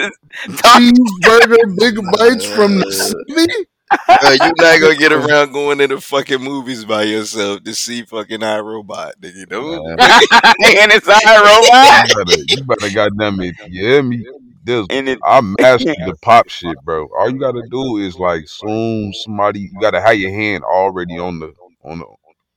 is 0.49 0.61
talk- 0.61 0.81
cheeseburger 0.83 1.79
big 1.79 1.97
bites 2.19 2.45
from 2.45 2.79
the 2.79 2.87
uh, 2.87 2.91
city. 2.91 3.67
Bro, 4.07 4.31
you 4.31 4.39
not 4.39 4.81
gonna 4.81 4.95
get 4.97 5.13
around 5.13 5.53
going 5.53 5.79
to 5.79 5.89
the 5.89 6.01
fucking 6.01 6.41
movies 6.41 6.85
by 6.85 7.03
yourself 7.03 7.65
to 7.65 7.75
see 7.75 8.03
fucking 8.03 8.39
iRobot, 8.39 9.13
nigga. 9.21 9.49
Don't 9.49 9.75
and 10.01 10.93
it's 10.93 11.09
our 11.09 11.43
robot. 11.43 12.09
You 12.09 12.25
better, 12.25 12.43
you 12.49 12.65
better 12.65 12.95
goddamn 12.95 13.41
it. 13.41 13.57
You 13.69 13.85
hear 13.85 14.03
me? 14.03 14.25
This, 14.63 14.87
And 14.91 15.09
it, 15.09 15.19
I 15.25 15.41
mastered 15.41 15.97
the 16.07 16.17
pop 16.23 16.49
shit, 16.49 16.79
bro. 16.85 17.09
All 17.19 17.31
you 17.31 17.39
gotta 17.39 17.63
do 17.71 17.97
is 17.97 18.19
like 18.19 18.47
soon 18.47 19.13
somebody 19.15 19.61
you 19.61 19.81
gotta 19.81 20.01
have 20.01 20.19
your 20.19 20.31
hand 20.31 20.65
already 20.65 21.19
on 21.19 21.41
the 21.41 21.55
on 21.83 22.01
the 22.01 22.07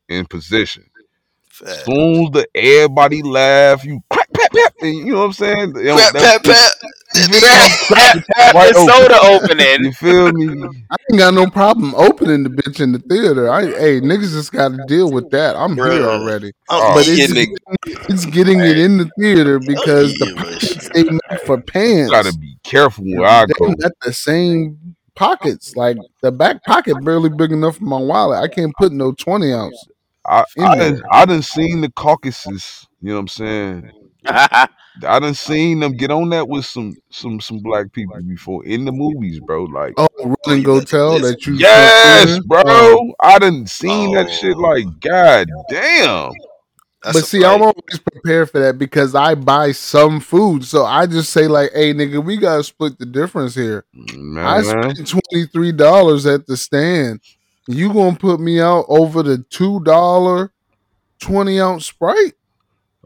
in 0.10 0.26
position. 0.26 0.86
Fat. 1.50 1.86
Soon 1.86 2.32
the 2.32 2.48
everybody 2.56 3.22
laugh, 3.22 3.86
you 3.86 4.02
crack 4.54 4.64
pat 4.66 4.78
pat, 4.80 4.88
and 4.88 4.98
you 5.00 5.14
know 5.14 5.20
what 5.20 5.26
I'm 5.26 5.34
saying? 5.34 5.74
They 5.74 5.84
don't- 5.86 5.98
Pat, 6.00 6.14
that- 6.14 6.44
pat, 6.44 6.44
pat. 6.44 6.72
tap, 7.90 8.24
tap 8.36 8.54
Right 8.56 8.76
soda 8.76 9.20
opening. 9.22 9.86
You 9.86 9.92
feel 9.94 10.32
me? 10.34 10.68
I 10.90 10.96
ain't 11.12 11.20
got 11.20 11.34
no 11.34 11.48
problem 11.48 11.94
opening 11.96 12.44
the 12.44 12.50
bitch 12.50 12.80
in 12.82 12.92
the 12.92 13.00
theater. 13.00 13.52
I 13.52 13.66
hey 13.66 14.02
niggas 14.02 14.32
just 14.34 14.52
got 14.52 14.70
to 14.70 14.84
deal 14.88 15.12
with 15.12 15.30
that. 15.32 15.56
I'm 15.56 15.76
here 15.76 16.04
already. 16.10 16.54
I'm 16.70 16.94
But 16.96 17.06
it's, 17.08 17.32
it. 17.32 17.50
it's 18.10 18.26
getting 18.26 18.60
it 18.62 18.78
in 18.80 18.98
the 18.98 19.10
theater 19.20 19.60
because 19.60 20.14
the 20.16 20.34
pockets 20.36 20.90
they 20.90 21.04
make 21.04 21.46
for 21.46 21.62
pants. 21.62 22.12
Gotta 22.12 22.36
be 22.38 22.58
careful 22.64 23.06
where 23.06 23.28
I 23.28 23.46
they 23.46 23.54
go. 23.60 23.74
got 23.76 23.92
the 24.02 24.14
same 24.14 24.96
pockets. 25.16 25.76
Like 25.76 25.98
the 26.22 26.32
back 26.32 26.64
pocket 26.64 26.96
barely 27.04 27.30
big 27.30 27.52
enough 27.52 27.78
for 27.78 27.84
my 27.86 28.00
wallet. 28.00 28.40
I 28.42 28.48
can't 28.48 28.74
put 28.76 28.92
no 28.92 29.12
twenty 29.12 29.54
ounce. 29.54 29.78
I 30.26 30.46
I 30.60 30.78
there. 30.78 30.92
done, 30.94 31.04
I 31.12 31.26
done 31.26 31.42
seen 31.44 31.82
the 31.82 31.92
Caucasus. 31.92 32.88
You 33.02 33.10
know 33.10 33.16
what 33.16 33.20
I'm 33.22 33.28
saying? 33.28 33.92
I 34.26 34.68
done 35.02 35.34
seen 35.34 35.80
them 35.80 35.94
get 35.98 36.12
on 36.12 36.30
that 36.30 36.48
with 36.48 36.66
some 36.66 36.96
some 37.10 37.40
some 37.42 37.60
black 37.60 37.92
people 37.92 38.20
before 38.28 38.66
in 38.66 38.86
the 38.86 38.92
movies, 38.92 39.40
bro. 39.40 39.64
Like, 39.66 39.94
Oh, 39.98 40.08
run 40.24 40.36
and 40.48 40.58
you 40.60 40.64
go 40.64 40.82
tell 40.82 41.20
that 41.20 41.46
you 41.46 41.56
yes, 41.56 42.30
snuck 42.30 42.46
bro. 42.46 42.64
Oh. 42.66 43.14
I 43.22 43.40
done 43.40 43.68
seen 43.68 44.16
that 44.16 44.32
shit. 44.32 44.56
Oh. 44.56 44.60
Like, 44.60 44.86
god 45.00 45.48
damn. 45.70 46.32
That's 47.04 47.18
but 47.18 47.24
a 47.24 47.26
see, 47.26 47.44
I'm 47.44 47.62
always 47.62 48.00
prepared 48.12 48.50
for 48.50 48.60
that 48.60 48.78
because 48.78 49.14
I 49.14 49.36
buy 49.36 49.74
some 49.74 50.22
food. 50.22 50.64
So 50.64 50.86
I 50.86 51.06
just 51.06 51.32
say 51.32 51.48
like, 51.50 51.72
"Hey, 51.74 51.94
nigga, 51.94 52.24
we 52.24 52.38
gotta 52.38 52.64
split 52.64 52.98
the 52.98 53.06
difference 53.06 53.56
here." 53.56 53.84
Man. 53.94 54.46
I 54.46 54.62
spent 54.62 55.06
twenty 55.08 55.46
three 55.48 55.74
dollars 55.74 56.26
at 56.26 56.48
the 56.48 56.56
stand. 56.56 57.20
You 57.68 57.92
gonna 57.92 58.16
put 58.16 58.40
me 58.40 58.62
out 58.62 58.86
over 58.88 59.22
the 59.22 59.40
two 59.50 59.82
dollar 59.82 60.54
twenty 61.20 61.60
ounce 61.60 61.88
Sprite? 61.88 62.36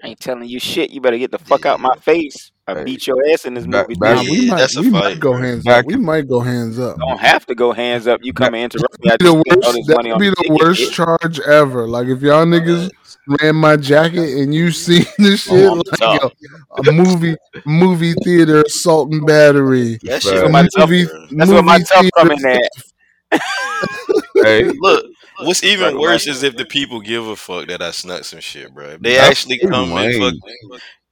I 0.04 0.10
ain't 0.10 0.20
telling 0.20 0.48
you 0.48 0.60
shit. 0.60 0.91
You 0.91 1.02
better 1.02 1.18
get 1.18 1.32
the 1.32 1.39
fuck 1.39 1.66
out 1.66 1.80
my 1.80 1.95
face. 2.02 2.52
I 2.68 2.76
Hey. 2.76 2.84
beat 2.84 3.08
your 3.08 3.18
ass 3.32 3.45
in 3.45 3.54
this 3.56 3.66
Back- 3.66 3.88
movie. 3.88 3.98
back- 4.00 4.18
Nah, 4.18 4.22
we 4.24 4.38
Yeah, 4.39 4.52
might, 4.52 4.58
that's 4.60 4.76
a 4.76 4.82
we 4.82 4.91
fight, 4.91 5.04
might 5.04 5.20
go 5.20 5.34
hands 5.34 5.64
Back- 5.64 5.80
up. 5.80 5.86
We 5.88 5.95
might 5.95 6.28
go 6.28 6.39
hands 6.41 6.78
up. 6.80 6.98
don't 7.00 7.18
have 7.20 7.45
to 7.48 7.56
go 7.56 7.72
hands 7.72 8.08
up. 8.08 8.20
You 8.24 8.34
come 8.34 8.54
and 8.54 8.64
interrupt 8.66 9.00
me. 9.04 9.10
I 9.10 9.16
Be 9.18 9.24
just 9.26 9.34
the 9.34 9.39
all 9.39 9.43
worst, 9.64 9.76
this 9.78 9.88
money 9.88 10.10
that'd 10.10 10.12
on 10.14 10.20
be 10.20 10.30
the 10.30 10.36
the 10.36 10.43
ticket. 10.43 10.62
worst 10.62 10.93
charge 10.93 11.39
ever. 11.39 11.88
Like 11.88 12.08
if 12.08 12.22
y'all 12.22 12.45
niggas 12.45 12.91
ran 13.41 13.56
my 13.56 13.76
jacket 13.78 14.38
and 14.38 14.54
you 14.54 14.72
seen 14.72 15.06
this 15.18 15.43
shit 15.43 15.66
Oh, 15.70 15.74
like 15.76 15.86
tough. 16.00 16.34
yo, 16.41 16.89
a 16.89 16.91
movie 16.91 17.36
movie 17.66 18.14
theater 18.24 18.62
assault 18.64 19.12
and 19.14 19.26
battery. 19.26 19.98
That 20.04 20.12
Facts. 20.12 20.26
shit 20.26 20.34
where 20.36 20.50
my 20.50 20.68
tough- 20.78 20.89
movie, 20.89 21.06
bro. 21.06 21.26
That's 21.32 21.50
where 21.52 21.64
my 21.64 21.74
movie 21.78 21.86
tough 21.86 22.06
come 22.18 22.28
theater 22.30 22.50
in 22.50 22.60
at. 23.32 23.41
hey, 24.43 24.64
Look, 24.80 25.06
what's 25.39 25.63
even 25.63 25.85
Right, 25.95 25.97
worse 25.97 26.27
is 26.27 26.43
if 26.43 26.55
the 26.57 26.65
people 26.65 26.99
give 27.01 27.27
a 27.27 27.35
fuck 27.35 27.67
that 27.67 27.81
I 27.81 27.91
snuck 27.91 28.23
some 28.25 28.39
shit, 28.39 28.73
bro. 28.73 28.89
If 28.91 29.01
they 29.01 29.15
That's 29.15 29.29
actually 29.29 29.59
come 29.59 29.91
and 29.93 30.13
fuck, 30.15 30.33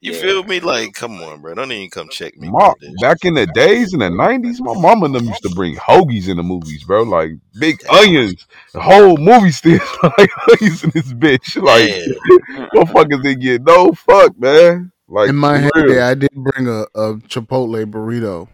you 0.01 0.13
Yeah. 0.13 0.19
feel 0.19 0.43
me? 0.43 0.59
Like, 0.59 0.93
come 0.93 1.21
on, 1.21 1.41
bro. 1.41 1.55
Don't 1.55 1.71
even 1.71 1.89
come 1.89 2.09
check 2.09 2.37
me. 2.37 2.49
Ma, 2.49 2.73
back 3.01 3.25
in 3.25 3.33
the 3.33 3.47
days 3.47 3.93
in 3.93 3.99
the 3.99 4.09
nineties, 4.09 4.61
my 4.61 4.73
mama 4.79 5.05
and 5.05 5.15
them 5.15 5.25
used 5.25 5.41
to 5.43 5.53
bring 5.55 5.75
hoagies 5.75 6.29
in 6.29 6.37
the 6.37 6.43
movies, 6.43 6.83
bro. 6.83 7.03
Like 7.03 7.31
big 7.59 7.77
onions, 7.89 8.45
the 8.73 8.81
whole 8.81 9.17
movie 9.17 9.51
still 9.51 9.79
like 10.03 10.29
onions 10.51 10.83
in 10.83 10.91
this 10.91 11.11
bitch. 11.13 11.61
Like 11.61 11.89
Yeah. 11.89 12.67
motherfuckers 12.75 13.23
didn't 13.23 13.39
get 13.41 13.63
no 13.63 13.91
fuck, 13.93 14.37
man. 14.39 14.91
Like 15.07 15.29
In 15.29 15.35
my 15.37 15.57
for 15.59 15.79
head, 15.79 15.89
yeah, 15.89 16.07
I 16.07 16.13
did 16.13 16.31
bring 16.33 16.67
a, 16.67 16.81
a 16.93 17.15
Chipotle 17.27 17.85
burrito. 17.85 18.47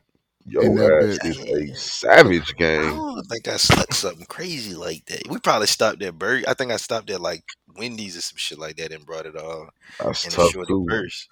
Yo 0.46 0.62
in 0.62 0.76
that 0.76 0.92
ass 1.22 1.26
is 1.26 1.40
a 1.40 1.76
savage 1.76 2.54
I 2.56 2.58
game. 2.60 2.82
don't 2.96 3.24
think 3.28 3.48
I 3.48 3.58
snuck 3.58 3.94
something 3.94 4.26
crazy 4.26 4.74
like 4.76 5.06
that. 5.06 5.28
We 5.30 5.40
probably 5.40 5.68
stopped 5.68 6.02
at 6.02 6.18
Burger. 6.18 6.46
I 6.48 6.54
think 6.54 6.72
I 6.72 6.78
stopped 6.78 7.10
at 7.10 7.22
like 7.22 7.44
Wendy's 7.78 8.18
or 8.18 8.22
some 8.22 8.38
shit 8.38 8.58
like 8.60 8.78
that 8.78 8.92
and 8.92 9.06
brought 9.06 9.26
it 9.26 9.36
all 9.36 9.70
That's 10.00 10.26
in 10.26 10.32
a 10.34 10.36
tough 10.36 10.52
shorty 10.52 10.68
too. 10.68 10.86
purse. 10.90 11.28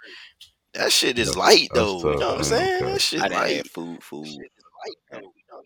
That 0.74 0.92
shit 0.92 1.18
is 1.18 1.30
That's- 1.34 1.38
light 1.38 1.68
that's 1.74 1.80
though. 1.86 1.98
You 2.14 2.20
know 2.20 2.28
what 2.30 2.38
I'm 2.38 2.44
saying? 2.44 2.84
Okay. 2.84 2.92
That 2.94 3.02
shit 3.02 3.22
I 3.22 3.28
light. 3.28 3.56
had 3.58 3.68
food, 3.70 4.04
food. 4.04 4.28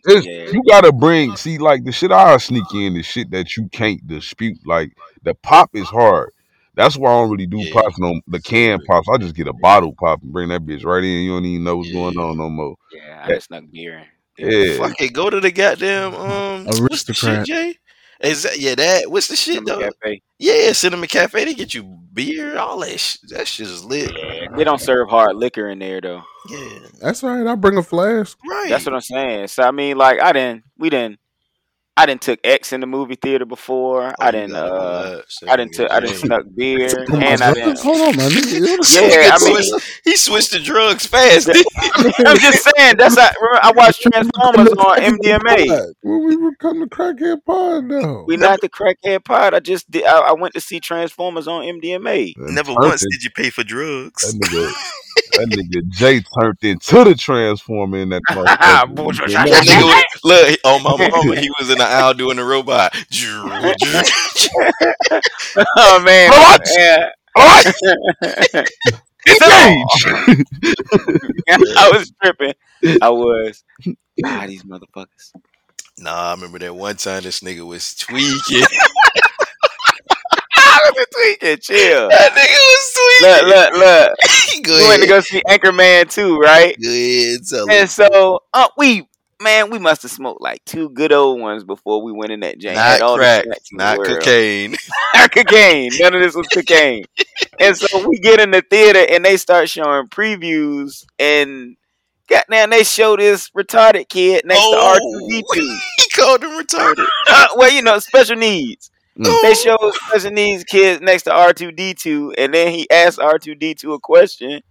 It's, 0.05 0.25
Yeah. 0.25 0.49
You 0.51 0.61
gotta 0.69 0.91
bring 0.91 1.35
see 1.35 1.57
like 1.57 1.83
the 1.83 1.91
shit 1.91 2.11
I 2.11 2.37
sneak 2.37 2.63
in 2.73 2.93
the 2.95 3.03
shit 3.03 3.29
that 3.31 3.55
you 3.57 3.67
can't 3.69 4.05
dispute. 4.07 4.57
Like 4.65 4.91
the 5.23 5.33
pop 5.35 5.69
is 5.73 5.87
hard. 5.87 6.31
That's 6.75 6.97
why 6.97 7.11
I 7.11 7.19
don't 7.21 7.29
really 7.31 7.45
do 7.45 7.59
Yeah. 7.59 7.73
pops 7.73 7.99
no 7.99 8.19
the 8.27 8.39
can 8.41 8.79
pops. 8.87 9.07
I 9.09 9.17
just 9.17 9.35
get 9.35 9.47
a 9.47 9.53
bottle 9.53 9.93
pop 9.99 10.21
and 10.23 10.31
bring 10.33 10.49
that 10.49 10.65
bitch 10.65 10.83
right 10.85 11.03
in. 11.03 11.23
You 11.23 11.31
don't 11.33 11.45
even 11.45 11.63
know 11.63 11.77
what's 11.77 11.91
going 11.91 12.17
on 12.17 12.37
no 12.37 12.49
more. 12.49 12.75
Yeah, 12.93 13.21
I 13.23 13.27
just 13.29 13.47
snuck 13.47 13.63
beer. 13.71 14.05
in. 14.37 14.49
Yeah. 14.49 14.77
Fuck 14.77 14.99
it, 15.01 15.13
go 15.13 15.29
to 15.29 15.39
the 15.39 15.51
goddamn 15.51 16.15
um 16.15 16.65
what's 16.65 17.03
the 17.03 17.13
shit, 17.13 17.45
Jay? 17.45 17.75
Is 18.21 18.43
that 18.43 18.57
yeah 18.57 18.73
that 18.75 19.11
what's 19.11 19.27
the 19.27 19.35
shit 19.35 19.55
Cinema 19.55 19.81
though? 19.81 19.89
Cafe. 20.01 20.21
Yeah, 20.39 20.71
Cinema 20.71 21.07
Cafe, 21.07 21.45
they 21.45 21.53
get 21.53 21.73
you 21.73 21.83
beer, 22.13 22.57
all 22.57 22.79
that 22.79 22.99
shit. 22.99 23.21
That 23.29 23.47
shit 23.47 23.67
is 23.67 23.83
lit. 23.83 24.11
Yeah, 24.15 24.47
they 24.55 24.63
don't 24.63 24.79
serve 24.81 25.09
hard 25.09 25.35
liquor 25.35 25.69
in 25.69 25.79
there 25.79 26.01
though. 26.01 26.23
Yeah. 26.49 26.79
That's 27.01 27.21
right. 27.21 27.45
I'll 27.45 27.55
bring 27.55 27.77
a 27.77 27.83
flask. 27.83 28.37
Right. 28.49 28.69
That's 28.69 28.85
what 28.85 28.95
I'm 28.95 29.01
saying. 29.01 29.47
So 29.47 29.63
I 29.63 29.71
mean, 29.71 29.97
like, 29.97 30.21
I 30.21 30.31
didn't, 30.31 30.63
we 30.77 30.89
didn't, 30.89 31.19
I 31.95 32.07
didn't 32.07 32.21
took 32.23 32.39
X 32.43 32.73
in 32.73 32.81
the 32.81 32.87
movie 32.87 33.13
theater 33.13 33.45
before. 33.45 34.07
Oh, 34.09 34.13
I 34.19 34.31
didn't, 34.31 34.55
uh. 34.55 35.21
I 35.47 35.55
didn't, 35.55 35.75
Say 35.75 35.83
took, 35.83 35.91
I 35.91 35.99
didn't 35.99 36.15
snuck 36.15 36.43
beer, 36.55 37.05
and 37.13 37.39
I 37.41 37.53
didn't. 37.53 37.79
Hold 37.81 37.97
on, 38.01 38.17
man. 38.17 38.31
Nigga, 38.31 38.51
you 38.51 38.77
This 38.77 38.95
Yeah, 38.95 39.29
I 39.31 39.43
mean- 39.47 39.79
he 40.03 40.15
switched 40.17 40.53
to 40.53 40.59
drugs 40.59 41.05
fast. 41.05 41.45
didn't? 41.47 41.67
I'm 42.25 42.37
just 42.39 42.63
saying. 42.75 42.95
That's 42.97 43.15
how, 43.19 43.29
remember, 43.39 43.59
I 43.63 43.71
watched 43.75 44.01
Transformers 44.01 44.69
on 44.73 44.97
MDMA. 45.01 45.67
Pod. 45.67 45.93
When 46.01 46.25
we 46.25 46.35
were 46.35 46.55
coming 46.55 46.89
to 46.89 46.95
Crackhead 46.95 47.45
Pod, 47.45 47.87
though. 47.89 48.23
We 48.27 48.37
not 48.37 48.61
the 48.61 48.69
crackhead 48.69 49.23
pod. 49.23 49.53
I 49.53 49.59
just 49.59 49.89
did. 49.91 50.05
I, 50.05 50.17
I 50.19 50.31
went 50.33 50.55
to 50.55 50.61
see 50.61 50.79
Transformers 50.79 51.47
on 51.47 51.63
MDMA. 51.63 52.33
And 52.37 52.55
Never 52.55 52.73
turned 52.73 52.79
once 52.79 53.01
did 53.01 53.23
you 53.23 53.29
pay 53.29 53.51
for 53.51 53.63
drugs. 53.63 54.33
That 54.33 54.41
nigga, 54.41 54.73
that 55.37 55.49
nigga 55.49 55.89
Jay 55.89 56.21
turned 56.39 56.57
into 56.63 57.03
the 57.03 57.13
transformer 57.15 57.97
in 57.99 58.09
that 58.09 58.21
motherfucker. 58.31 58.95
Bullshit. 58.95 59.27
You 59.29 59.35
That 59.35 59.47
know? 59.47 59.53
nigga 59.53 59.83
was, 59.83 60.05
look 60.23 60.59
on 60.63 60.83
my 60.83 61.09
mama, 61.09 61.35
he 61.39 61.49
was 61.59 61.69
in 61.69 61.77
the 61.89 61.93
aisle 61.95 62.13
doing 62.13 62.37
the 62.37 62.43
robot. 62.43 62.93
oh 65.77 65.99
man, 66.03 66.29
What? 66.29 66.61
yeah. 66.77 67.09
Alright, 67.37 67.65
engage. 69.27 70.05
I 71.77 71.89
was 71.91 72.11
tripping. 72.21 72.53
I 73.01 73.09
was. 73.09 73.63
Ah, 74.23 74.45
these 74.47 74.63
motherfuckers. 74.63 75.31
nah, 75.97 76.29
I 76.29 76.33
remember 76.35 76.59
that 76.59 76.75
one 76.75 76.95
time 76.97 77.23
this 77.23 77.39
nigga 77.39 77.65
was 77.65 77.95
tweaking. 77.95 78.67
I 80.55 80.91
was 80.95 81.05
tweaking. 81.13 81.57
Chill. 81.61 82.09
that 82.09 82.31
nigga 82.33 82.59
was 82.69 82.93
Look, 83.21 83.41
tweaking. 83.41 83.49
look, 83.49 83.73
look. 83.73 84.65
Go 84.65 84.77
We 84.77 84.87
went 84.87 85.01
to 85.01 85.07
go 85.07 85.19
see 85.21 85.41
Anchorman 85.47 86.09
too, 86.11 86.37
right? 86.37 86.75
Go 86.81 86.89
ahead. 86.89 87.39
And 87.69 87.71
him. 87.81 87.87
so, 87.87 88.39
uh, 88.53 88.67
we 88.77 89.07
man, 89.43 89.69
we 89.69 89.77
must 89.79 90.01
have 90.03 90.11
smoked 90.11 90.41
like 90.41 90.63
two 90.65 90.89
good 90.89 91.11
old 91.11 91.39
ones 91.39 91.63
before 91.63 92.01
we 92.01 92.11
went 92.11 92.31
in 92.31 92.39
that. 92.41 92.61
Had 92.63 92.75
Not 92.75 93.01
all 93.01 93.17
crack, 93.17 93.43
snacks 93.43 93.71
in 93.71 93.77
the 93.77 93.83
not 93.83 94.05
cocaine. 94.05 94.75
Not 95.15 95.31
cocaine. 95.31 95.91
None 95.99 96.15
of 96.15 96.21
this 96.21 96.35
was 96.35 96.47
cocaine. 96.47 97.05
and 97.59 97.77
so 97.77 98.07
we 98.07 98.17
get 98.19 98.39
in 98.39 98.51
the 98.51 98.61
theater 98.61 99.05
and 99.09 99.23
they 99.23 99.37
start 99.37 99.69
showing 99.69 100.07
previews 100.07 101.05
and 101.19 101.75
goddamn 102.27 102.69
they 102.71 102.83
show 102.83 103.15
this 103.17 103.49
retarded 103.51 104.09
kid 104.09 104.43
next 104.45 104.59
Oh. 104.63 104.73
to 104.73 104.79
R 104.79 104.97
two 104.99 105.27
D 105.29 105.43
two. 105.53 105.77
He 105.97 106.09
called 106.21 106.43
him 106.43 106.51
retarded. 106.51 107.07
Well, 107.55 107.71
you 107.71 107.81
know, 107.81 107.99
special 107.99 108.35
needs. 108.37 108.89
Mm. 109.19 109.41
They 109.43 109.53
show 109.53 109.77
special 110.07 110.31
needs 110.31 110.63
kids 110.63 111.01
next 111.01 111.23
to 111.23 111.33
R 111.33 111.53
two 111.53 111.71
D 111.71 111.93
two, 111.93 112.33
and 112.37 112.53
then 112.53 112.71
he 112.71 112.89
asks 112.89 113.19
R 113.19 113.37
two 113.37 113.53
D 113.55 113.75
two 113.75 113.93
a 113.93 113.99
question, 113.99 114.61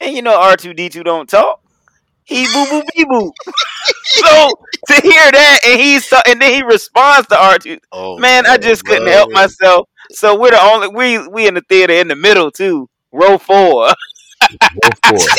and 0.00 0.14
you 0.14 0.22
know 0.22 0.38
R 0.38 0.56
two 0.56 0.72
D 0.74 0.88
two 0.88 1.02
don't 1.02 1.28
talk. 1.28 1.61
He 2.24 2.46
boo 2.46 2.66
boo 2.66 2.82
bee 2.94 3.04
boo. 3.04 3.32
so 4.04 4.50
to 4.88 4.94
hear 4.94 5.30
that, 5.32 5.58
and 5.66 5.80
he's 5.80 6.06
so, 6.06 6.18
and 6.26 6.40
then 6.40 6.52
he 6.52 6.62
responds 6.62 7.28
to 7.28 7.40
R 7.40 7.58
two. 7.58 7.78
Oh 7.92 8.18
Man, 8.18 8.46
I 8.46 8.58
just 8.58 8.84
couldn't 8.84 9.08
help 9.08 9.30
myself. 9.32 9.88
So 10.10 10.38
we're 10.38 10.50
the 10.50 10.62
only 10.62 10.88
we 10.88 11.26
we 11.28 11.48
in 11.48 11.54
the 11.54 11.62
theater 11.68 11.94
in 11.94 12.08
the 12.08 12.16
middle 12.16 12.50
too, 12.50 12.88
row 13.12 13.38
four. 13.38 13.90
For 15.04 15.28
it. 15.28 15.34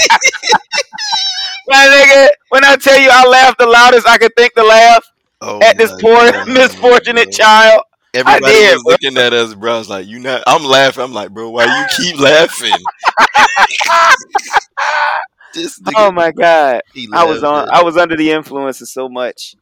My 1.67 1.85
nigga, 1.87 2.29
when 2.49 2.65
I 2.65 2.75
tell 2.75 2.99
you 2.99 3.09
I 3.11 3.25
laughed 3.27 3.59
the 3.59 3.67
loudest 3.67 4.07
I 4.07 4.17
could 4.17 4.31
think 4.37 4.53
to 4.55 4.63
laugh 4.63 5.03
Oh 5.41 5.59
at 5.61 5.77
this 5.77 5.93
poor 5.93 6.31
God, 6.31 6.43
misfortunate 6.47 7.11
bro. 7.11 7.31
child. 7.31 7.81
Everybody 8.13 8.53
did, 8.53 8.61
was 8.61 8.83
looking 8.85 9.17
at 9.17 9.33
us, 9.33 9.53
bro. 9.55 9.75
I 9.75 9.77
was 9.79 9.89
like, 9.89 10.07
"You 10.07 10.19
not?" 10.19 10.43
I'm 10.47 10.63
laughing. 10.63 11.03
I'm 11.03 11.13
like, 11.13 11.31
"Bro, 11.31 11.49
why 11.51 11.65
you 11.65 11.85
keep 11.85 12.19
laughing?" 12.19 12.89
this 15.53 15.79
oh 15.85 15.89
nigga, 15.91 15.93
Oh 15.97 16.11
my 16.11 16.31
god. 16.31 16.81
I 17.13 17.23
was 17.23 17.43
on 17.43 17.65
laughed 17.65 17.71
I 17.71 17.83
was 17.83 17.97
under 17.97 18.15
the 18.15 18.31
influence 18.31 18.81
of 18.81 18.87
so 18.89 19.07
much. 19.09 19.55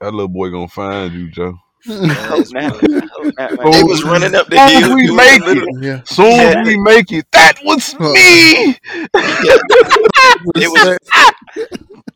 That 0.00 0.12
little 0.12 0.28
boy 0.28 0.50
gonna 0.50 0.68
find 0.68 1.12
you, 1.12 1.30
Joe. 1.30 1.54
I 1.88 2.14
hope 2.14 2.46
not. 2.52 2.64
I 2.64 3.08
hope 3.12 3.34
not, 3.38 3.56
my 3.56 3.70
They 3.70 3.82
was 3.82 4.04
running 4.04 4.34
up 4.36 4.46
the 4.48 4.56
Soon 4.56 4.82
hill. 4.82 4.90
as 4.90 4.94
we 4.94 5.16
make 5.16 5.42
it, 5.46 5.82
Yeah. 5.82 6.02
soon 6.04 6.40
as 6.40 6.66
we 6.66 6.76
make 6.78 7.12
it, 7.12 7.26
that 7.32 7.58
was 7.64 7.94
me. 7.98 8.76
It 10.56 10.68
was 10.70 10.98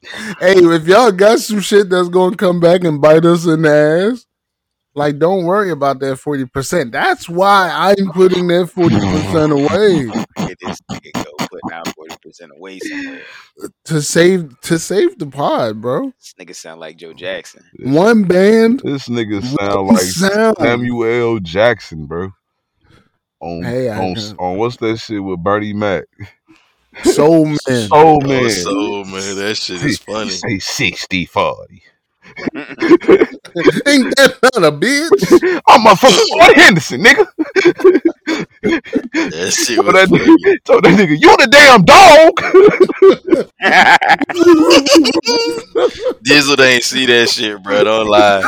hey, 0.41 0.55
if 0.57 0.87
y'all 0.87 1.11
got 1.13 1.41
some 1.41 1.61
shit 1.61 1.91
that's 1.91 2.09
gonna 2.09 2.37
come 2.37 2.61
back 2.61 2.85
and 2.85 3.01
bite 3.01 3.25
us 3.25 3.47
in 3.47 3.63
the 3.63 4.13
ass, 4.13 4.27
like 4.95 5.19
don't 5.19 5.45
worry 5.45 5.71
about 5.71 5.99
that 6.01 6.17
forty 6.17 6.45
percent. 6.47 6.93
That's 6.93 7.29
why 7.29 7.71
I'm 7.73 8.11
putting 8.13 8.47
that 8.49 8.69
forty 8.69 8.97
percent 8.99 9.53
away 9.53 10.07
Get 11.85 11.85
this 11.85 11.85
nigga 11.85 11.85
go 11.85 11.85
putting 11.85 11.89
out 11.89 11.89
forty 11.95 12.17
percent 12.23 12.53
away 12.57 12.79
somewhere. 12.79 13.23
to 13.85 14.03
save 14.03 14.61
to 14.63 14.79
save 14.79 15.19
the 15.19 15.27
pod, 15.27 15.81
bro. 15.81 16.13
This 16.19 16.35
nigga 16.41 16.55
sound 16.55 16.81
like 16.81 16.97
Joe 16.97 17.13
Jackson. 17.13 17.65
One 17.81 18.25
band, 18.25 18.81
This 18.85 19.09
nigga 19.09 19.43
sound 19.43 19.89
like 19.89 20.01
sound. 20.01 20.57
Samuel 20.59 21.35
L. 21.35 21.39
Jackson, 21.39 22.07
bro. 22.07 22.33
On 23.41 23.63
Hey, 23.63 23.91
on, 23.91 24.17
on 24.39 24.59
what's 24.59 24.77
that 24.79 24.97
shit 24.99 25.23
with 25.23 25.43
Bernie 25.43 25.73
Mac? 25.73 26.05
Soul 27.05 27.45
Man. 27.69 27.89
Oh 27.93 28.19
oh, 28.19 28.21
man, 28.21 28.51
so 28.51 29.05
man, 29.05 29.37
that 29.37 29.57
shit 29.57 29.83
is 29.83 29.99
funny. 29.99 30.31
Say 30.31 30.59
60 30.59 31.27
40. 31.27 31.83
Ain't 32.57 34.17
that 34.17 34.39
not 34.43 34.65
a 34.65 34.73
bitch? 34.73 35.61
I'm 35.69 35.81
motherfucking 35.83 36.29
Floyd 36.33 36.57
Henderson, 36.57 37.03
nigga. 37.03 38.01
That 38.71 39.53
shit 39.67 39.77
Told 39.77 39.87
was 39.87 39.95
that, 39.95 40.09
nigga, 40.09 40.57
told 40.65 40.85
that 40.85 40.95
nigga, 40.99 41.17
you 41.21 41.37
the 41.37 41.47
damn 41.51 41.83
dog. 41.85 42.33
Dizzle 46.27 46.61
ain't 46.61 46.83
see 46.85 47.07
that 47.07 47.29
shit, 47.29 47.63
bro. 47.63 47.85
Don't 47.85 48.07
lie. 48.09 48.41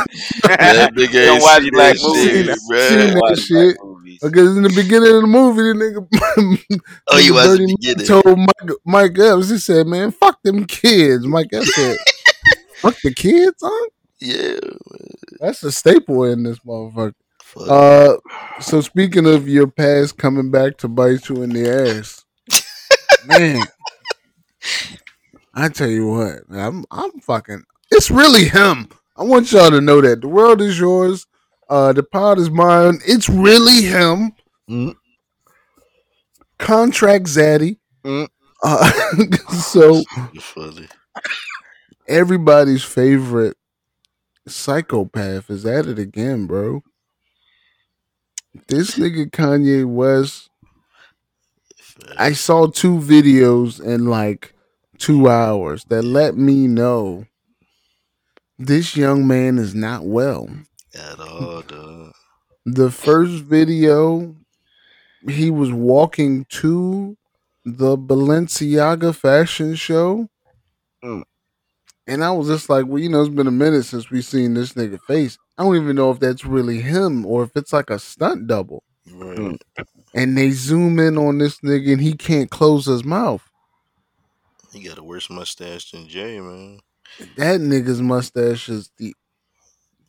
That 0.43 0.93
nigga 0.93 1.11
Don't 1.25 1.33
ain't 1.35 1.43
watch 1.43 1.61
see 1.63 1.69
black 1.71 1.95
that 1.95 2.03
movies. 2.03 2.33
shit, 2.33 2.59
Seen 2.59 2.67
bro. 2.67 2.77
that 3.07 3.15
Watch 3.21 3.39
shit. 3.39 3.77
Because 4.21 4.57
in 4.57 4.63
the 4.63 4.69
beginning 4.75 5.15
of 5.15 5.21
the 5.21 5.27
movie, 5.27 5.61
the 5.61 5.73
nigga, 5.79 6.91
Oh, 7.09 7.17
you 7.17 7.33
watched 7.33 7.57
the 7.57 7.75
beginning. 7.79 8.05
told 8.05 8.37
Mike, 8.37 8.77
Mike 8.85 9.17
Epps, 9.19 9.49
he 9.49 9.57
said, 9.57 9.87
man, 9.87 10.11
fuck 10.11 10.41
them 10.43 10.65
kids. 10.65 11.25
Mike 11.25 11.47
Epps 11.53 11.73
said, 11.73 11.97
fuck 12.75 12.95
the 13.01 13.13
kids, 13.13 13.55
huh? 13.61 13.87
Yeah. 14.19 14.59
That's 15.39 15.63
a 15.63 15.71
staple 15.71 16.25
in 16.25 16.43
this 16.43 16.59
motherfucker. 16.59 17.13
Uh, 17.57 18.15
so 18.59 18.81
speaking 18.81 19.25
of 19.25 19.47
your 19.47 19.67
past 19.67 20.17
coming 20.17 20.51
back 20.51 20.77
to 20.77 20.87
bite 20.87 21.29
you 21.29 21.41
in 21.41 21.49
the 21.49 21.69
ass, 21.69 22.25
man, 23.25 23.63
I 25.53 25.69
tell 25.69 25.89
you 25.89 26.07
what, 26.07 26.39
I'm 26.51 26.85
I'm 26.91 27.11
fucking. 27.21 27.63
It's 27.91 28.11
really 28.11 28.45
him. 28.45 28.89
I 29.17 29.23
want 29.23 29.51
y'all 29.51 29.71
to 29.71 29.81
know 29.81 30.01
that 30.01 30.21
the 30.21 30.27
world 30.27 30.61
is 30.61 30.79
yours. 30.79 31.27
Uh, 31.69 31.93
the 31.93 32.03
pod 32.03 32.39
is 32.39 32.49
mine. 32.49 32.99
It's 33.05 33.29
really 33.29 33.83
him. 33.83 34.33
Mm. 34.69 34.95
Contract 36.57 37.25
Zaddy. 37.25 37.77
Mm. 38.03 38.27
Uh, 38.63 38.91
so 39.53 40.03
funny. 40.39 40.87
everybody's 42.07 42.83
favorite 42.83 43.57
psychopath 44.47 45.49
is 45.49 45.65
at 45.65 45.85
it 45.85 45.99
again, 45.99 46.47
bro. 46.47 46.83
This 48.67 48.97
nigga 48.97 49.29
Kanye 49.29 49.85
West. 49.85 50.49
I 52.17 52.33
saw 52.33 52.67
two 52.67 52.97
videos 52.97 53.79
in 53.79 54.05
like 54.05 54.53
two 54.97 55.29
hours 55.29 55.85
that 55.85 56.03
let 56.03 56.35
me 56.35 56.67
know 56.67 57.25
this 58.57 58.95
young 58.95 59.27
man 59.27 59.57
is 59.57 59.75
not 59.75 60.05
well. 60.05 60.49
At 60.93 61.19
all, 61.19 61.61
dog. 61.61 62.13
The 62.65 62.91
first 62.91 63.43
video, 63.43 64.35
he 65.27 65.49
was 65.49 65.71
walking 65.71 66.45
to 66.49 67.17
the 67.63 67.97
Balenciaga 67.97 69.15
fashion 69.15 69.75
show. 69.75 70.27
Mm. 71.03 71.23
And 72.07 72.23
I 72.23 72.31
was 72.31 72.47
just 72.47 72.69
like, 72.69 72.85
well, 72.87 72.99
you 72.99 73.09
know, 73.09 73.21
it's 73.21 73.33
been 73.33 73.47
a 73.47 73.51
minute 73.51 73.83
since 73.83 74.09
we 74.09 74.21
seen 74.21 74.55
this 74.55 74.73
nigga 74.73 74.99
face. 75.01 75.37
I 75.59 75.63
don't 75.63 75.75
even 75.75 75.97
know 75.97 76.09
if 76.09 76.21
that's 76.21 76.45
really 76.45 76.79
him 76.79 77.25
or 77.25 77.43
if 77.43 77.51
it's 77.57 77.73
like 77.73 77.89
a 77.89 77.99
stunt 77.99 78.47
double. 78.47 78.81
Right. 79.11 79.37
Mm. 79.37 79.57
And 80.15 80.37
they 80.37 80.51
zoom 80.51 80.99
in 80.99 81.17
on 81.17 81.37
this 81.37 81.59
nigga 81.59 81.91
and 81.91 82.01
he 82.01 82.13
can't 82.13 82.49
close 82.49 82.85
his 82.85 83.03
mouth. 83.03 83.43
He 84.71 84.81
got 84.81 84.97
a 84.97 85.03
worse 85.03 85.29
mustache 85.29 85.91
than 85.91 86.07
Jay, 86.07 86.39
man. 86.39 86.79
That 87.35 87.59
nigga's 87.59 88.01
mustache 88.01 88.69
is 88.69 88.89
the 88.97 89.13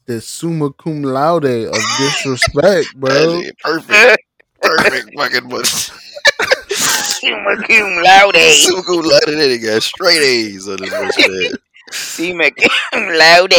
the 0.07 0.21
summa 0.21 0.73
cum 0.73 1.03
laude 1.03 1.45
of 1.45 1.83
disrespect, 1.99 2.89
bro. 2.97 3.43
Perfect. 3.65 4.23
Perfect 4.63 5.11
fucking 5.17 5.49
mustache. 5.49 5.97
Summa 6.69 7.57
cum 7.67 8.03
laude. 8.05 8.37
Super 8.37 8.83
cool 8.83 9.03
lot 9.03 9.25
of 9.27 9.35
that. 9.35 9.51
He 9.51 9.59
got 9.59 9.83
straight 9.83 10.23
A's 10.23 10.69
on 10.69 10.79
his 10.79 10.91
mustache. 10.93 11.59
Summa 11.91 12.51
cum 12.51 13.07
laude. 13.17 13.51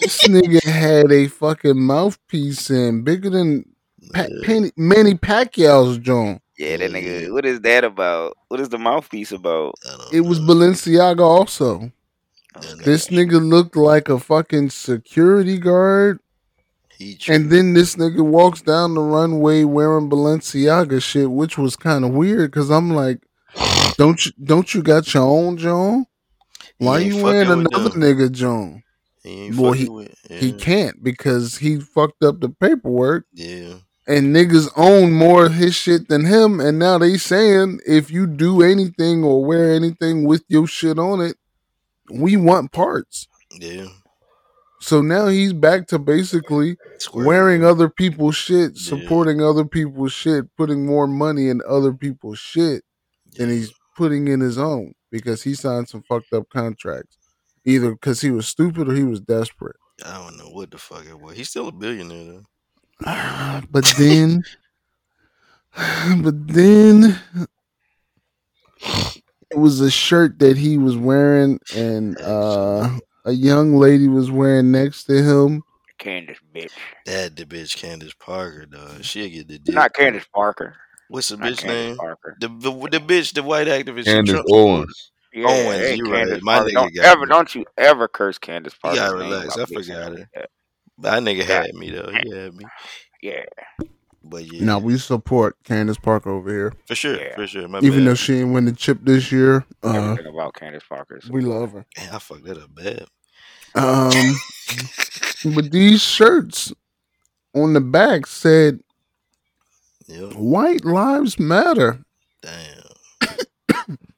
this 0.00 0.26
nigga 0.28 0.62
had 0.64 1.10
a 1.12 1.28
fucking 1.28 1.78
mouthpiece 1.80 2.70
in 2.70 3.02
bigger 3.02 3.30
than 3.30 3.64
pa- 4.12 4.26
Penny, 4.44 4.70
Manny 4.76 5.14
Pacquiao's 5.14 5.98
joint. 5.98 6.42
Yeah, 6.58 6.76
that 6.78 6.90
nigga. 6.90 7.32
What 7.32 7.44
is 7.44 7.60
that 7.60 7.84
about? 7.84 8.36
What 8.48 8.60
is 8.60 8.68
the 8.68 8.78
mouthpiece 8.78 9.32
about? 9.32 9.74
I 9.86 9.96
don't 9.98 10.14
It 10.14 10.20
was 10.22 10.40
know. 10.40 10.54
Balenciaga 10.54 11.20
also. 11.20 11.92
That 12.54 12.78
This 12.84 13.08
nigga, 13.08 13.32
nigga 13.32 13.48
looked 13.50 13.76
like 13.76 14.08
a 14.08 14.18
fucking 14.18 14.70
security 14.70 15.58
guard. 15.58 16.20
And 17.28 17.50
then 17.50 17.74
this 17.74 17.96
nigga 17.96 18.22
walks 18.22 18.62
down 18.62 18.94
the 18.94 19.02
runway 19.02 19.64
wearing 19.64 20.08
Balenciaga 20.08 21.02
shit, 21.02 21.30
which 21.30 21.58
was 21.58 21.76
kind 21.76 22.06
of 22.06 22.12
weird 22.12 22.50
because 22.50 22.70
I'm 22.70 22.90
like, 22.90 23.18
don't 23.98 24.24
you 24.24 24.32
don't 24.42 24.72
you 24.74 24.82
got 24.82 25.12
your 25.12 25.24
own 25.24 25.58
John? 25.58 26.06
Why 26.78 27.00
He 27.02 27.08
you 27.08 27.22
wearing 27.22 27.50
another 27.50 27.90
nigga 27.90 28.30
John? 28.30 28.82
he 29.22 29.46
ain't 29.46 29.56
Boy. 29.56 30.08
Yeah. 30.28 30.36
He 30.38 30.52
can't 30.52 31.02
because 31.02 31.56
he 31.58 31.80
fucked 31.80 32.22
up 32.22 32.40
the 32.40 32.48
paperwork 32.50 33.24
Yeah. 33.32 33.74
and 34.06 34.34
niggas 34.34 34.70
own 34.76 35.12
more 35.12 35.46
of 35.46 35.54
his 35.54 35.74
shit 35.74 36.08
than 36.08 36.26
him. 36.26 36.60
And 36.60 36.78
now 36.78 36.98
they 36.98 37.16
saying 37.16 37.80
if 37.86 38.10
you 38.10 38.26
do 38.26 38.62
anything 38.62 39.24
or 39.24 39.44
wear 39.44 39.72
anything 39.72 40.24
with 40.24 40.44
your 40.48 40.66
shit 40.66 40.98
on 40.98 41.20
it, 41.20 41.36
we 42.12 42.36
want 42.36 42.72
parts. 42.72 43.26
Yeah. 43.58 43.86
So 44.80 45.00
now 45.00 45.26
he's 45.26 45.52
back 45.54 45.88
to 45.88 45.98
basically 45.98 46.76
Square. 46.98 47.26
wearing 47.26 47.64
other 47.64 47.88
people's 47.88 48.36
shit, 48.36 48.72
Yeah. 48.76 48.80
supporting 48.90 49.40
other 49.42 49.64
people's 49.64 50.12
shit, 50.12 50.44
putting 50.56 50.86
more 50.86 51.08
money 51.08 51.48
in 51.48 51.60
other 51.68 51.92
people's 51.92 52.38
shit 52.38 52.84
than 53.36 53.50
he's 53.50 53.72
putting 53.96 54.28
in 54.28 54.38
his 54.40 54.58
own 54.58 54.92
because 55.10 55.42
he 55.42 55.54
signed 55.54 55.88
some 55.88 56.02
fucked 56.02 56.32
up 56.32 56.48
contracts. 56.48 57.18
Either 57.64 57.90
because 57.92 58.20
he 58.20 58.30
was 58.30 58.46
stupid 58.46 58.88
or 58.88 58.94
he 58.94 59.02
was 59.02 59.20
desperate. 59.20 59.76
I 60.04 60.18
don't 60.18 60.36
know 60.38 60.50
what 60.50 60.70
the 60.70 60.78
fuck 60.78 61.04
it 61.06 61.18
was. 61.18 61.36
He's 61.36 61.48
still 61.48 61.68
a 61.68 61.72
billionaire 61.72 62.42
though. 63.04 63.62
but 63.70 63.84
then, 63.98 64.44
but 66.22 66.46
then 66.46 67.18
it 69.50 69.58
was 69.58 69.80
a 69.80 69.90
shirt 69.90 70.38
that 70.38 70.56
he 70.56 70.78
was 70.78 70.96
wearing, 70.96 71.58
and 71.74 72.20
uh, 72.20 72.88
a 73.24 73.32
young 73.32 73.76
lady 73.76 74.08
was 74.08 74.30
wearing 74.30 74.70
next 74.70 75.04
to 75.04 75.22
him. 75.22 75.62
Candace, 75.98 76.38
bitch. 76.54 76.72
That 77.06 77.36
the 77.36 77.44
bitch 77.44 77.76
Candace 77.76 78.14
Parker, 78.14 78.66
dog. 78.66 79.02
She'll 79.02 79.30
get 79.30 79.48
the 79.48 79.58
dick. 79.58 79.74
Not 79.74 79.94
Candace 79.94 80.26
Parker. 80.32 80.76
What's 81.08 81.28
the 81.28 81.36
bitch 81.36 81.64
name? 81.64 81.96
Parker. 81.96 82.36
The, 82.40 82.48
the 82.48 82.70
the 82.70 82.98
bitch, 83.00 83.32
the 83.34 83.42
white 83.42 83.66
activist. 83.68 83.98
she 83.98 84.04
Candace 84.04 84.32
Trump 84.34 84.46
Owens. 84.50 85.10
Yeah, 85.32 85.46
Owens, 85.48 85.78
hey, 85.80 85.94
you 85.96 86.04
right. 86.10 86.26
Candace 86.26 86.42
My 86.42 86.54
Parker. 86.56 86.70
nigga 86.70 86.72
Don't 86.74 86.94
got 86.94 87.04
ever, 87.04 87.20
me. 87.20 87.26
don't 87.28 87.54
you 87.54 87.64
ever 87.76 88.08
curse 88.08 88.38
Candace 88.38 88.74
Parker. 88.74 88.96
gotta 88.96 89.16
relax. 89.16 89.58
I 89.58 89.64
forgot 89.66 90.12
it. 90.14 90.28
That 90.98 91.22
nigga 91.22 91.42
had 91.44 91.74
me 91.74 91.90
though. 91.90 92.10
He 92.10 92.30
had 92.34 92.54
me. 92.54 92.64
Yeah, 93.22 93.42
But 94.24 94.50
yeah, 94.52 94.64
Now 94.64 94.78
we 94.78 94.98
support 94.98 95.56
Candace 95.64 95.98
Parker 95.98 96.30
over 96.30 96.50
here, 96.50 96.72
for 96.86 96.94
sure, 96.94 97.16
Yeah. 97.20 97.34
for 97.34 97.46
sure. 97.46 97.68
My 97.68 97.80
even 97.80 98.04
though 98.04 98.14
she 98.14 98.32
didn't 98.34 98.52
win 98.52 98.64
the 98.64 98.72
chip 98.72 98.98
this 99.02 99.30
year. 99.30 99.64
Uh, 99.82 100.16
about 100.28 100.54
Candace 100.54 100.84
Parker. 100.88 101.16
is- 101.18 101.30
we 101.30 101.42
love 101.42 101.72
her. 101.72 101.84
Man, 101.98 102.14
I 102.14 102.18
fucked 102.18 102.44
that 102.44 102.58
up 102.58 102.74
bad. 102.74 103.06
Um, 103.74 104.36
but 105.54 105.70
these 105.70 106.00
shirts 106.02 106.72
on 107.54 107.72
the 107.74 107.80
back 107.80 108.26
said 108.26 108.80
Yep. 110.08 110.32
"White 110.34 110.84
Lives 110.84 111.38
Matter." 111.38 112.00
Damn. 112.42 113.98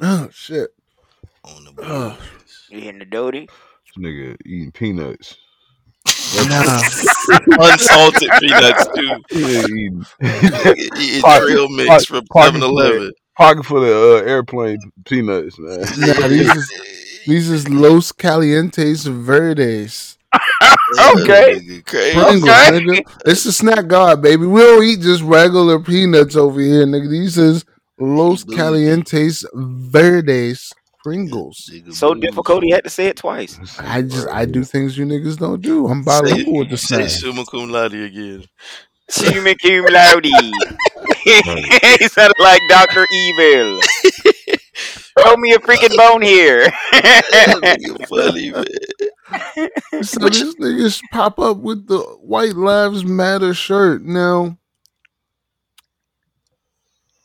Oh 0.00 0.28
shit! 0.32 0.70
On 1.44 1.64
the 1.64 1.82
Ugh. 1.82 2.16
boys. 2.16 2.66
You 2.70 2.80
hitting 2.80 3.00
the 3.00 3.04
doty? 3.04 3.40
This 3.46 3.96
nigga 4.04 4.36
eating 4.46 4.70
peanuts. 4.70 5.36
Nah. 6.48 6.80
Unsalted 7.60 8.30
peanuts 8.40 8.86
too. 8.94 9.16
Yeah, 9.32 9.64
eating 9.64 10.04
Eating 10.22 11.20
Pocket- 11.20 11.46
trail 11.46 11.68
mix 11.68 11.88
pocket- 11.88 12.06
from 12.06 12.24
pocket 12.32 12.54
7-Eleven. 12.60 13.12
pocket 13.36 13.64
full 13.66 13.82
of 13.84 14.22
uh, 14.22 14.24
airplane 14.24 14.78
peanuts, 15.04 15.58
man. 15.58 15.80
Nah, 15.80 16.28
these 16.28 16.54
is 16.54 16.72
these 17.26 17.50
is 17.50 17.68
Los 17.68 18.12
Calientes 18.12 19.04
Verdes. 19.06 20.16
Okay. 20.96 21.60
Pringles, 22.12 22.44
Okay. 22.44 22.80
nigga. 22.80 23.00
It's 23.26 23.44
a 23.46 23.52
snack 23.52 23.86
god, 23.88 24.22
baby. 24.22 24.46
We 24.46 24.60
don't 24.60 24.82
eat 24.84 25.00
just 25.00 25.22
regular 25.22 25.78
peanuts 25.80 26.36
over 26.36 26.60
here, 26.60 26.86
nigga. 26.86 27.10
These 27.10 27.36
is 27.38 27.64
Los 27.98 28.44
Calientes 28.44 29.44
Verdes 29.54 30.72
Pringles. 31.02 31.70
So 31.90 32.14
difficult. 32.14 32.62
He 32.64 32.70
had 32.70 32.84
to 32.84 32.90
say 32.90 33.06
it 33.06 33.16
twice. 33.16 33.58
I 33.78 34.02
just 34.02 34.28
I 34.28 34.44
do 34.46 34.64
things 34.64 34.96
you 34.96 35.04
niggas 35.06 35.38
don't 35.38 35.60
do. 35.60 35.86
I'm 35.88 36.02
Say, 36.02 36.06
bilingual 36.22 36.58
with 36.60 36.70
the 36.70 36.76
say 36.78 37.06
snack. 37.06 37.08
summa 37.08 37.44
cum 37.44 37.70
laude 37.70 37.94
again. 37.94 38.44
Summa 39.10 39.54
cum 39.56 39.84
laude. 39.90 40.26
he 41.24 42.08
sounded 42.08 42.36
like 42.40 42.60
Doctor 42.68 43.06
Evil. 43.12 43.80
Throw 45.18 45.36
me 45.36 45.52
a 45.52 45.58
freaking 45.58 45.96
bone 45.96 46.22
here. 46.22 46.64
That 46.92 47.58
nigga 47.62 48.06
funny, 48.08 48.50
man. 48.50 48.64
So 50.02 50.28
this 50.28 50.54
niggas 50.56 51.02
pop 51.10 51.38
up 51.38 51.58
with 51.58 51.88
the 51.88 51.98
White 51.98 52.54
Lives 52.54 53.04
Matter 53.04 53.52
shirt. 53.52 54.02
Now, 54.02 54.56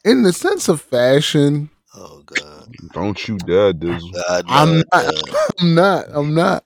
in 0.04 0.24
the 0.24 0.34
sense 0.34 0.68
of 0.68 0.82
fashion, 0.82 1.70
Oh 1.96 2.24
god. 2.26 2.74
Don't 2.94 3.28
you 3.28 3.38
dare, 3.40 3.74
Dizzle. 3.74 4.12
God, 4.14 4.46
I'm 4.48 4.78
not. 4.78 4.86
God. 4.92 5.14
I'm 5.60 5.76
not. 5.76 6.06
I'm 6.12 6.34
not. 6.34 6.66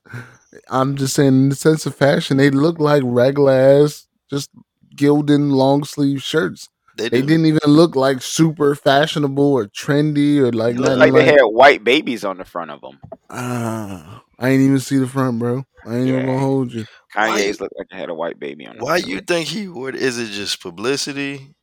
I'm 0.70 0.96
just 0.96 1.14
saying, 1.14 1.28
in 1.28 1.50
the 1.50 1.56
sense 1.56 1.86
of 1.86 1.96
fashion, 1.96 2.38
they 2.38 2.50
look 2.50 2.80
like 2.80 3.04
regular 3.06 3.52
ass, 3.52 4.08
just 4.30 4.50
gilding 4.96 5.50
long 5.50 5.84
sleeve 5.84 6.24
shirts. 6.24 6.70
They, 6.98 7.10
They 7.10 7.22
didn't 7.22 7.46
even 7.46 7.60
look 7.68 7.96
like 7.96 8.22
super 8.22 8.76
fashionable 8.76 9.54
or 9.54 9.66
trendy 9.68 10.40
or 10.40 10.52
like 10.52 10.76
Look 10.76 10.86
nothing 10.86 11.00
like 11.00 11.14
like. 11.14 11.26
they 11.26 11.32
had 11.32 11.44
white 11.44 11.84
babies 11.84 12.26
on 12.26 12.38
the 12.38 12.46
front 12.46 12.72
of 12.72 12.82
them. 12.82 13.00
Ah, 13.30 14.24
I 14.40 14.50
ain't 14.50 14.62
even 14.62 14.80
see 14.80 14.98
the 14.98 15.08
front, 15.08 15.40
bro. 15.40 15.64
I 15.86 15.96
ain't 15.96 16.08
even 16.08 16.26
gonna 16.26 16.40
hold 16.40 16.74
you. 16.74 16.86
Kanye's 17.14 17.60
looked 17.62 17.74
like 17.78 17.88
they 17.90 17.98
had 17.98 18.10
a 18.10 18.14
white 18.16 18.40
baby 18.40 18.66
on. 18.68 18.78
the 18.78 18.84
Why 18.84 18.98
front. 18.98 19.08
you 19.08 19.20
think 19.22 19.48
he 19.48 19.68
would? 19.68 19.96
Is 19.96 20.18
it 20.18 20.28
just 20.32 20.62
publicity? 20.62 21.54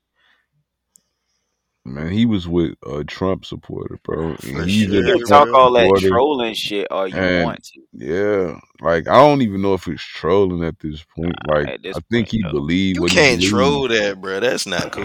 Man, 1.86 2.10
he 2.10 2.24
was 2.24 2.48
with 2.48 2.76
a 2.86 3.04
Trump 3.04 3.44
supporter, 3.44 3.98
bro. 4.04 4.28
And 4.30 4.38
For 4.38 4.62
he's 4.64 4.86
sure, 4.86 4.94
You 5.06 5.18
can 5.18 5.26
talk 5.26 5.48
all 5.52 5.70
that 5.72 5.82
supporter. 5.84 6.08
trolling 6.08 6.54
shit 6.54 6.86
all 6.90 7.06
you 7.06 7.14
And- 7.14 7.44
want 7.44 7.62
to. 7.64 7.80
Yeah, 7.92 8.58
like 8.80 9.06
I 9.06 9.16
don't 9.16 9.42
even 9.42 9.60
know 9.60 9.74
if 9.74 9.86
it's 9.86 10.02
trolling 10.02 10.64
at 10.64 10.80
this 10.80 11.04
point. 11.14 11.34
Like 11.46 11.82
this 11.82 11.96
I 11.96 12.00
think 12.10 12.28
point, 12.28 12.30
he 12.30 12.38
no. 12.40 12.52
believes 12.52 12.96
You 12.96 13.02
what 13.02 13.10
can't 13.10 13.40
he 13.40 13.48
troll 13.48 13.86
that, 13.88 14.20
bro. 14.20 14.40
That's 14.40 14.66
not 14.66 14.92
cool. 14.92 15.04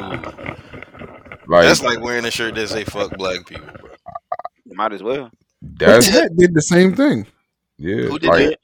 Like 1.47 1.65
That's 1.65 1.81
like 1.83 1.99
wearing 1.99 2.25
a 2.25 2.31
shirt 2.31 2.55
that 2.55 2.69
say 2.69 2.83
"fuck 2.85 3.17
black 3.17 3.45
people," 3.45 3.65
bro. 3.79 3.89
Might 4.67 4.93
as 4.93 5.03
well. 5.03 5.31
that's 5.61 6.05
the 6.07 6.13
hat 6.13 6.31
did 6.37 6.53
the 6.53 6.61
same 6.61 6.95
thing. 6.95 7.25
yeah. 7.77 8.03
Who 8.03 8.19
did 8.19 8.27
like, 8.29 8.49
that? 8.49 8.59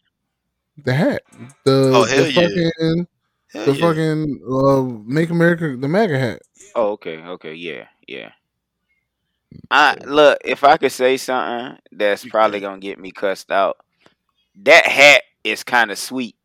The 0.85 0.93
hat, 0.93 1.21
the 1.63 1.91
Oh, 1.93 2.03
hell 2.05 2.23
the 2.23 2.31
yeah. 2.31 2.41
fucking 2.41 3.07
Hell 3.53 3.65
the 3.65 3.71
yeah. 3.73 3.87
fucking 3.87 4.41
uh, 4.49 4.81
make 5.11 5.29
America 5.31 5.75
the 5.77 5.87
MAGA 5.87 6.17
hat. 6.19 6.41
Oh, 6.75 6.91
okay, 6.91 7.17
okay, 7.19 7.53
yeah, 7.53 7.85
yeah. 8.07 8.31
I 9.71 9.95
look 10.05 10.39
if 10.43 10.63
I 10.63 10.77
could 10.77 10.91
say 10.91 11.17
something 11.17 11.77
that's 11.91 12.25
probably 12.25 12.59
gonna 12.59 12.79
get 12.79 12.99
me 12.99 13.11
cussed 13.11 13.51
out. 13.51 13.77
That 14.63 14.85
hat 14.85 15.23
is 15.43 15.63
kind 15.63 15.91
of 15.91 15.97
sweet. 15.97 16.35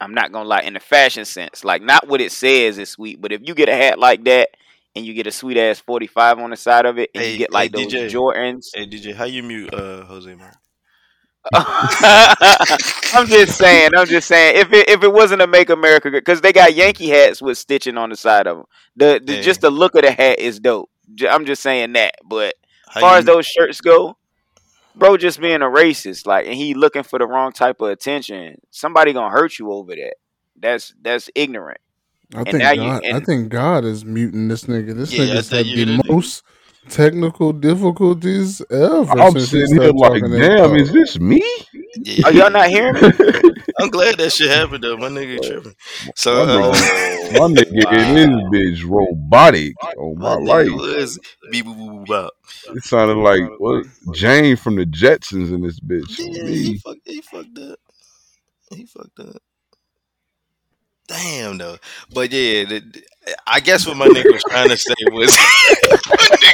I'm 0.00 0.14
not 0.14 0.32
gonna 0.32 0.48
lie, 0.48 0.60
in 0.60 0.74
the 0.74 0.80
fashion 0.80 1.24
sense, 1.24 1.64
like 1.64 1.82
not 1.82 2.08
what 2.08 2.20
it 2.20 2.32
says 2.32 2.78
is 2.78 2.90
sweet, 2.90 3.20
but 3.20 3.32
if 3.32 3.42
you 3.46 3.54
get 3.54 3.68
a 3.68 3.74
hat 3.74 3.98
like 3.98 4.24
that 4.24 4.50
and 4.96 5.04
you 5.04 5.14
get 5.14 5.26
a 5.26 5.32
sweet 5.32 5.56
ass 5.56 5.78
45 5.80 6.38
on 6.38 6.50
the 6.50 6.56
side 6.56 6.86
of 6.86 6.98
it, 6.98 7.10
and 7.14 7.22
Hey, 7.22 7.32
you 7.32 7.38
get 7.38 7.52
like 7.52 7.74
hey, 7.74 7.84
those 7.84 7.92
DJ. 7.92 8.10
Jordans, 8.10 8.70
Hey 8.74 8.86
DJ, 8.86 9.14
how 9.14 9.24
you 9.24 9.42
mute 9.42 9.72
uh 9.74 10.04
Jose 10.04 10.34
Martin? 10.34 10.58
I'm 11.54 13.26
just 13.26 13.56
saying. 13.58 13.90
I'm 13.96 14.06
just 14.06 14.28
saying. 14.28 14.56
If 14.58 14.72
it 14.72 14.88
if 14.88 15.02
it 15.02 15.12
wasn't 15.12 15.42
a 15.42 15.46
Make 15.46 15.70
America 15.70 16.10
Great, 16.10 16.24
because 16.24 16.40
they 16.40 16.52
got 16.52 16.74
Yankee 16.74 17.08
hats 17.08 17.40
with 17.42 17.58
stitching 17.58 17.96
on 17.98 18.10
the 18.10 18.16
side 18.16 18.46
of 18.46 18.58
them. 18.58 18.66
The, 18.96 19.20
the 19.24 19.34
Hey. 19.36 19.42
just 19.42 19.60
the 19.62 19.70
look 19.70 19.94
of 19.94 20.02
the 20.02 20.12
hat 20.12 20.38
is 20.38 20.60
dope. 20.60 20.90
I'm 21.28 21.46
just 21.46 21.62
saying 21.62 21.94
that. 21.94 22.14
But 22.24 22.54
as 22.94 23.00
far 23.00 23.12
you, 23.12 23.18
as 23.18 23.24
those 23.24 23.46
shirts 23.46 23.80
go, 23.80 24.16
bro, 24.94 25.16
just 25.16 25.40
being 25.40 25.62
a 25.62 25.66
racist, 25.66 26.26
like, 26.26 26.46
and 26.46 26.54
he 26.54 26.74
looking 26.74 27.02
for 27.02 27.18
the 27.18 27.26
wrong 27.26 27.52
type 27.52 27.80
of 27.80 27.88
attention. 27.88 28.60
Somebody 28.70 29.12
gonna 29.12 29.30
hurt 29.30 29.58
you 29.58 29.72
over 29.72 29.94
that. 29.94 30.14
That's 30.58 30.94
that's 31.00 31.30
ignorant. 31.34 31.80
I 32.34 32.38
And 32.40 32.46
think 32.46 32.58
now 32.58 32.70
you- 32.72 32.80
God, 32.82 33.02
I 33.12 33.20
think 33.20 33.48
God 33.48 33.84
is 33.84 34.04
muting 34.04 34.46
this 34.48 34.64
nigga. 34.64 34.94
This 34.94 35.10
Yeah, 35.10 35.24
I 35.24 35.26
nigga's 35.36 35.48
think 35.48 35.66
had 35.66 35.78
you 35.78 35.84
the 35.86 35.92
did. 36.02 36.42
Most 36.90 37.12
technical 37.12 37.52
difficulties 37.52 38.62
ever. 38.70 39.20
I'm 39.20 39.32
since 39.32 39.50
he 39.50 39.66
sitting 39.66 39.80
here 39.80 39.92
started 39.92 39.96
like, 39.96 40.22
talking 40.22 40.32
damn, 40.38 40.76
is 40.76 40.92
this 40.92 41.18
me? 41.18 41.42
yeah, 41.96 42.26
Are 42.26 42.32
y'all 42.32 42.50
not 42.50 42.68
hearing 42.68 42.94
me? 42.94 43.00
I'm 43.78 43.90
glad 43.90 44.16
that 44.18 44.32
shit 44.32 44.50
happened 44.50 44.84
though. 44.84 44.96
My 44.96 45.08
nigga 45.08 45.40
tripping. 45.42 45.74
So 46.16 46.32
My 46.34 46.44
uh, 46.44 46.72
nigga, 46.72 47.38
my 47.38 47.46
nigga 47.48 47.92
in 47.92 48.50
this 48.52 48.82
bitch 48.84 48.90
robotic 48.90 49.74
on 49.96 50.18
my 50.18 50.36
my 50.36 50.54
life. 50.54 50.68
nigga 50.68 50.76
was 50.76 51.18
beep 51.50 51.66
boop 51.66 51.76
boop 51.76 52.06
boop. 52.06 52.28
It 52.76 52.84
sounded 52.84 53.16
like 53.16 53.42
what 53.58 53.86
Jane 54.14 54.56
from 54.56 54.76
the 54.76 54.86
Jetsons 54.86 55.52
in 55.52 55.62
this 55.62 55.80
bitch. 55.80 56.18
Yeah, 56.18 56.44
he 56.48 56.78
fucked. 56.78 57.00
He 57.04 57.20
fucked 57.22 57.58
up. 57.58 57.78
He 58.74 58.86
fucked 58.86 59.20
up. 59.20 59.42
Damn 61.08 61.58
though, 61.58 61.76
but 62.14 62.30
yeah, 62.32 62.64
the, 62.64 62.80
the- 62.80 63.02
I 63.46 63.60
guess 63.60 63.86
what 63.86 63.96
my 63.96 64.06
nigga 64.08 64.32
was 64.32 64.42
trying 64.48 64.68
to 64.70 64.76
say 64.76 64.94
was, 65.10 65.36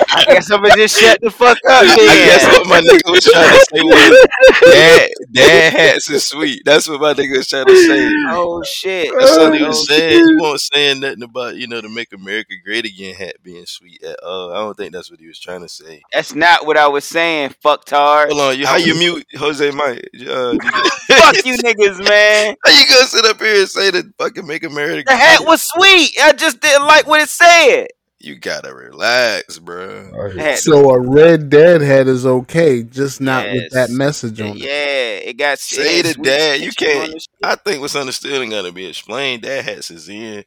I 0.09 0.25
guess 0.27 0.51
I'm 0.51 0.63
gonna 0.63 0.75
just 0.77 0.99
shut 1.01 1.21
the 1.21 1.31
fuck 1.31 1.57
up. 1.69 1.83
I, 1.83 1.83
I 1.83 1.97
guess 1.97 2.45
what 2.59 2.67
my 2.69 2.81
nigga 2.81 3.11
was 3.11 3.25
trying 3.25 3.51
to 3.51 3.67
say 3.73 3.83
was, 3.83 4.73
dad, 4.73 5.11
dad 5.33 5.73
hats 5.73 6.11
is 6.11 6.27
sweet. 6.27 6.63
That's 6.65 6.89
what 6.89 7.01
my 7.01 7.15
nigga 7.15 7.37
was 7.37 7.49
trying 7.49 7.67
to 7.67 7.77
say. 7.77 8.11
Oh 8.29 8.63
shit. 8.65 9.13
That's 9.19 9.37
what 9.37 9.55
he 9.57 9.65
Oh, 9.65 9.69
was 9.69 9.87
saying. 9.89 10.23
He 10.27 10.35
wasn't 10.37 10.61
saying 10.61 11.01
nothing 11.01 11.23
about 11.23 11.57
you 11.57 11.67
know 11.67 11.81
the 11.81 11.89
"Make 11.89 12.13
America 12.13 12.55
Great 12.65 12.85
Again" 12.87 13.15
hat 13.15 13.37
being 13.43 13.67
sweet 13.67 14.03
at 14.03 14.19
all. 14.23 14.53
I 14.53 14.57
don't 14.59 14.77
think 14.77 14.93
that's 14.93 15.11
what 15.11 15.21
he 15.21 15.27
was 15.27 15.39
trying 15.39 15.63
to 15.63 15.69
say. 15.69 16.03
That's 16.13 16.35
not 16.35 16.67
what 16.67 16.77
I 16.77 16.89
was 16.89 17.05
saying. 17.05 17.55
Fucktard. 17.65 18.29
Hold 18.29 18.41
on, 18.41 18.59
you, 18.59 18.67
how 18.67 18.77
you 18.77 18.95
mute 18.95 19.27
Jose 19.35 19.71
Mike? 19.71 20.09
Uh, 20.29 20.57
Fuck 21.07 21.37
you 21.45 21.57
niggas, 21.59 21.99
man. 22.09 22.57
How 22.65 22.71
you 22.73 22.85
gonna 22.89 23.07
sit 23.07 23.25
up 23.25 23.39
here 23.41 23.61
and 23.61 23.69
say 23.69 23.91
that 23.91 24.05
fucking 24.19 24.47
"Make 24.47 24.65
America"? 24.65 24.95
Great? 25.05 25.07
The 25.07 25.17
hat 25.17 25.41
was 25.45 25.63
sweet. 25.63 26.13
I 26.23 26.33
just 26.33 26.61
didn't 26.71 26.87
like 26.87 27.07
what 27.07 27.21
it 27.23 27.29
said. 27.29 27.89
You 28.19 28.35
gotta 28.37 28.75
relax, 28.75 29.59
bro. 29.59 30.11
Right. 30.11 30.59
So 30.59 30.91
a 30.91 30.99
red 31.01 31.49
Dead 31.51 31.81
hat 31.83 32.09
is 32.09 32.25
okay, 32.27 32.83
just 32.83 33.21
not 33.21 33.47
with 33.47 33.71
that 33.73 33.91
message 33.91 34.41
on 34.41 34.57
it. 34.57 34.57
yeah, 34.57 35.29
it 35.31 35.37
got 35.37 35.59
Say 35.59 36.01
it 36.01 36.07
had 36.07 36.17
to 36.17 36.23
dad, 36.23 36.61
you 36.61 36.73
can't- 36.73 37.23
I 37.45 37.55
think 37.57 37.81
what's 37.83 37.95
understood 37.95 38.33
ain't 38.41 38.51
gonna 38.51 38.73
be 38.73 38.87
explained. 38.87 39.43
That 39.43 39.65
hats 39.65 39.91
is 39.91 40.09
in. 40.09 40.45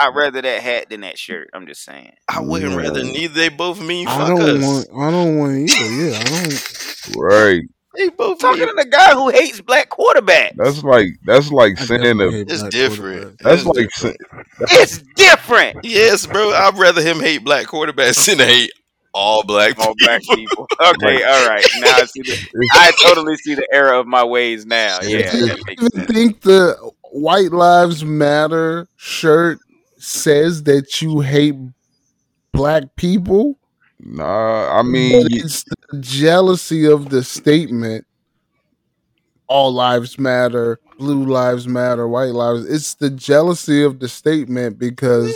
I'd 0.00 0.14
rather 0.14 0.40
that 0.40 0.62
hat 0.62 0.90
than 0.90 1.00
that 1.00 1.18
shirt. 1.18 1.50
I'm 1.52 1.66
just 1.66 1.84
saying. 1.84 2.12
I 2.28 2.40
wouldn't 2.40 2.70
Yeah. 2.72 2.78
rather 2.78 3.02
neither. 3.02 3.34
They 3.34 3.48
both 3.48 3.80
mean 3.82 4.06
fuck 4.06 4.20
I 4.20 4.28
don't 4.28 4.40
us. 4.40 4.62
want. 4.62 4.88
I 4.96 5.10
don't 5.10 5.38
want 5.38 5.56
either. 5.58 5.92
Yeah, 5.92 6.18
I 6.20 6.22
don't. 6.24 6.64
Right. 7.16 7.62
They 7.98 8.08
both 8.10 8.38
Talking 8.38 8.66
to 8.66 8.72
the 8.76 8.86
guy 8.86 9.12
who 9.12 9.28
hates 9.28 9.60
black 9.60 9.90
quarterbacks. 9.90 10.54
That's 10.56 10.82
like 10.82 11.08
that's 11.26 11.50
like 11.50 11.78
I 11.80 11.84
saying 11.84 12.02
definitely 12.02 12.24
that 12.26 12.32
hate 12.32 12.50
it's 12.50 12.62
different. 12.74 13.38
that's 13.40 13.56
It's 13.62 13.66
like 13.66 13.76
different. 13.90 14.16
saying 14.60 14.70
it's 14.80 14.98
different. 15.16 15.84
yes, 15.84 16.26
bro. 16.26 16.50
I'd 16.50 16.78
rather 16.78 17.02
him 17.02 17.20
hate 17.20 17.44
black 17.44 17.66
quarterbacks 17.66 18.24
than 18.36 18.38
hate 18.38 18.72
all 19.14 19.42
black 19.42 19.78
All 19.80 19.94
black 19.98 20.20
people. 20.22 20.36
people. 20.36 20.68
Okay, 20.80 21.24
all 21.24 21.48
right. 21.48 21.66
Now 21.80 21.96
I 21.96 22.04
see 22.04 22.22
the. 22.22 22.68
I 22.72 22.92
totally 23.02 23.36
see 23.36 23.54
the 23.54 23.66
error 23.72 23.94
of 23.94 24.06
my 24.06 24.22
ways 24.24 24.64
now. 24.64 24.98
Yeah, 25.02 25.30
Do 25.32 25.38
you 25.38 25.54
even 25.92 26.06
think 26.06 26.40
the 26.42 26.76
White 27.10 27.50
Lives 27.52 28.04
Matter 28.04 28.86
shirt 28.96 29.58
says 29.98 30.62
that 30.64 31.02
you 31.02 31.20
hate 31.20 31.56
black 32.52 32.94
people? 32.96 33.57
Nah. 34.00 34.78
I 34.78 34.82
mean, 34.82 35.22
But 35.22 35.32
it's 35.32 35.64
the 35.64 35.98
jealousy 36.00 36.86
of 36.86 37.10
the 37.10 37.22
statement. 37.22 38.04
All 39.46 39.72
lives 39.72 40.18
matter, 40.18 40.78
blue 40.98 41.24
lives 41.24 41.66
matter, 41.66 42.06
white 42.06 42.34
lives. 42.34 42.66
It's 42.68 42.94
the 42.94 43.08
jealousy 43.08 43.82
of 43.82 43.98
the 43.98 44.08
statement 44.08 44.78
because 44.78 45.34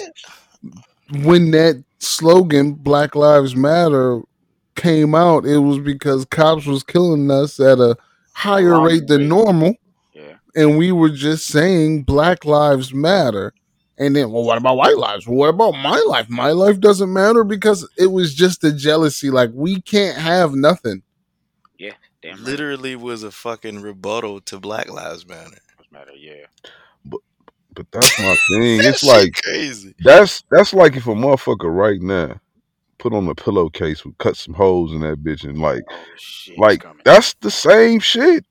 when 1.25 1.51
that 1.53 1.83
slogan 1.99 2.75
"Black 2.75 3.15
Lives 3.15 3.57
Matter" 3.57 4.21
came 4.75 5.15
out, 5.15 5.47
it 5.47 5.59
was 5.59 5.79
because 5.79 6.25
cops 6.27 6.67
was 6.67 6.83
killing 6.83 7.31
us 7.31 7.59
at 7.59 7.79
a 7.79 7.97
higher 8.35 8.81
rate 8.83 9.07
than 9.07 9.29
normal, 9.29 9.75
Yeah. 10.15 10.35
and 10.55 10.77
we 10.77 10.93
were 10.93 11.11
just 11.11 11.47
saying 11.47 12.03
"Black 12.03 12.45
Lives 12.45 12.93
Matter." 12.93 13.55
And 13.99 14.17
then, 14.17 14.33
well, 14.33 14.43
what 14.45 14.59
about 14.59 14.77
white 14.77 14.97
lives? 14.97 15.27
Well, 15.27 15.37
what 15.37 15.49
about 15.51 15.73
my 15.73 16.03
life? 16.09 16.29
My 16.31 16.51
life 16.53 16.81
doesn't 16.81 17.13
matter 17.13 17.45
because 17.45 17.89
it 17.99 18.07
was 18.07 18.35
just 18.35 18.65
a 18.65 18.73
jealousy. 18.73 19.31
Like 19.31 19.51
we 19.53 19.81
can't 19.83 20.17
have 20.19 20.55
nothing. 20.55 21.03
Yeah, 21.79 21.93
damn 22.23 22.37
right. 22.37 22.41
Literally 22.41 22.97
was 22.97 23.23
a 23.23 23.31
fucking 23.31 23.81
rebuttal 23.83 24.41
to 24.43 24.59
Black 24.59 24.89
Lives 24.91 25.27
Matter. 25.29 25.59
Matter, 25.91 26.13
yeah. 26.17 26.47
but 27.05 27.21
but 27.75 27.87
that's 27.93 28.19
my 28.19 28.35
thing. 28.51 28.79
That 28.79 28.95
It's 28.95 29.05
like 29.05 29.35
crazy. 29.45 29.95
that's 30.01 30.43
that's 30.51 30.73
like 30.73 30.97
if 30.97 31.07
a 31.07 31.11
motherfucker 31.11 31.75
right 31.75 32.01
now 32.01 32.41
put 32.99 33.13
on 33.13 33.29
a 33.29 33.35
pillowcase 33.35 34.05
would 34.05 34.17
cut 34.19 34.37
some 34.37 34.55
holes 34.55 34.93
in 34.93 35.01
that 35.01 35.23
bitch 35.23 35.45
and 35.45 35.59
like 35.61 35.83
Oh 35.91 36.05
shit. 36.17 36.59
like 36.59 36.85
that's 37.05 37.35
the 37.35 37.51
same 37.51 38.01
shit. 38.01 38.47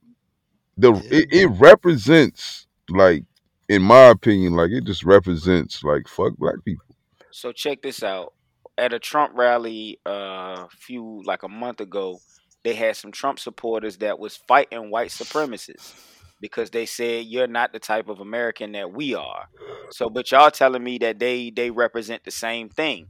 The 0.77 0.93
it, 1.09 1.27
it 1.31 1.47
represents 1.47 2.67
like 2.89 3.23
in 3.71 3.81
my 3.81 4.09
opinion, 4.09 4.53
like 4.53 4.71
it 4.71 4.83
just 4.83 5.05
represents 5.05 5.81
like 5.81 6.05
fuck 6.05 6.35
black 6.35 6.55
people. 6.65 6.85
So 7.31 7.53
check 7.53 7.81
this 7.81 8.03
out. 8.03 8.33
At 8.77 8.91
a 8.91 8.99
Trump 8.99 9.31
rally 9.33 9.97
uh 10.05 10.67
few 10.71 11.21
like 11.25 11.43
a 11.43 11.47
month 11.47 11.79
ago, 11.79 12.19
they 12.63 12.73
had 12.73 12.97
some 12.97 13.13
Trump 13.13 13.39
supporters 13.39 13.97
that 13.99 14.19
was 14.19 14.35
fighting 14.35 14.91
white 14.91 15.09
supremacists 15.09 15.93
because 16.41 16.69
they 16.71 16.85
said 16.85 17.25
you're 17.25 17.47
not 17.47 17.71
the 17.71 17.79
type 17.79 18.09
of 18.09 18.19
American 18.19 18.73
that 18.73 18.91
we 18.91 19.15
are. 19.15 19.47
So 19.91 20.09
but 20.09 20.29
y'all 20.31 20.51
telling 20.51 20.83
me 20.83 20.97
that 20.97 21.19
they 21.19 21.49
they 21.49 21.71
represent 21.71 22.25
the 22.25 22.31
same 22.31 22.67
thing. 22.67 23.07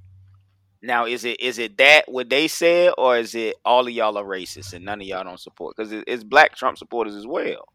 Now 0.84 1.08
is 1.08 1.26
it 1.26 1.42
is 1.42 1.58
it 1.58 1.76
that 1.80 2.04
what 2.08 2.30
they 2.30 2.48
said 2.48 2.94
or 3.00 3.18
is 3.18 3.34
it 3.34 3.56
all 3.66 3.88
of 3.88 3.94
y'all 3.94 4.18
are 4.18 4.24
racist 4.24 4.74
and 4.74 4.86
none 4.86 5.02
of 5.02 5.08
y'all 5.08 5.24
don't 5.24 5.40
support 5.40 5.76
because 5.76 5.92
it's 6.06 6.24
black 6.24 6.56
Trump 6.56 6.78
supporters 6.78 7.16
as 7.16 7.26
well. 7.26 7.68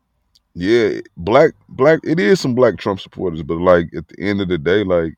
Yeah, 0.59 1.01
black 1.19 1.51
black 1.69 2.01
it 2.03 2.19
is 2.19 2.41
some 2.41 2.55
black 2.55 2.79
Trump 2.79 2.99
supporters, 2.99 3.43
but 3.43 3.59
like 3.59 3.89
at 3.95 4.09
the 4.09 4.19
end 4.19 4.41
of 4.41 4.49
the 4.49 4.57
day, 4.57 4.85
like 4.85 5.13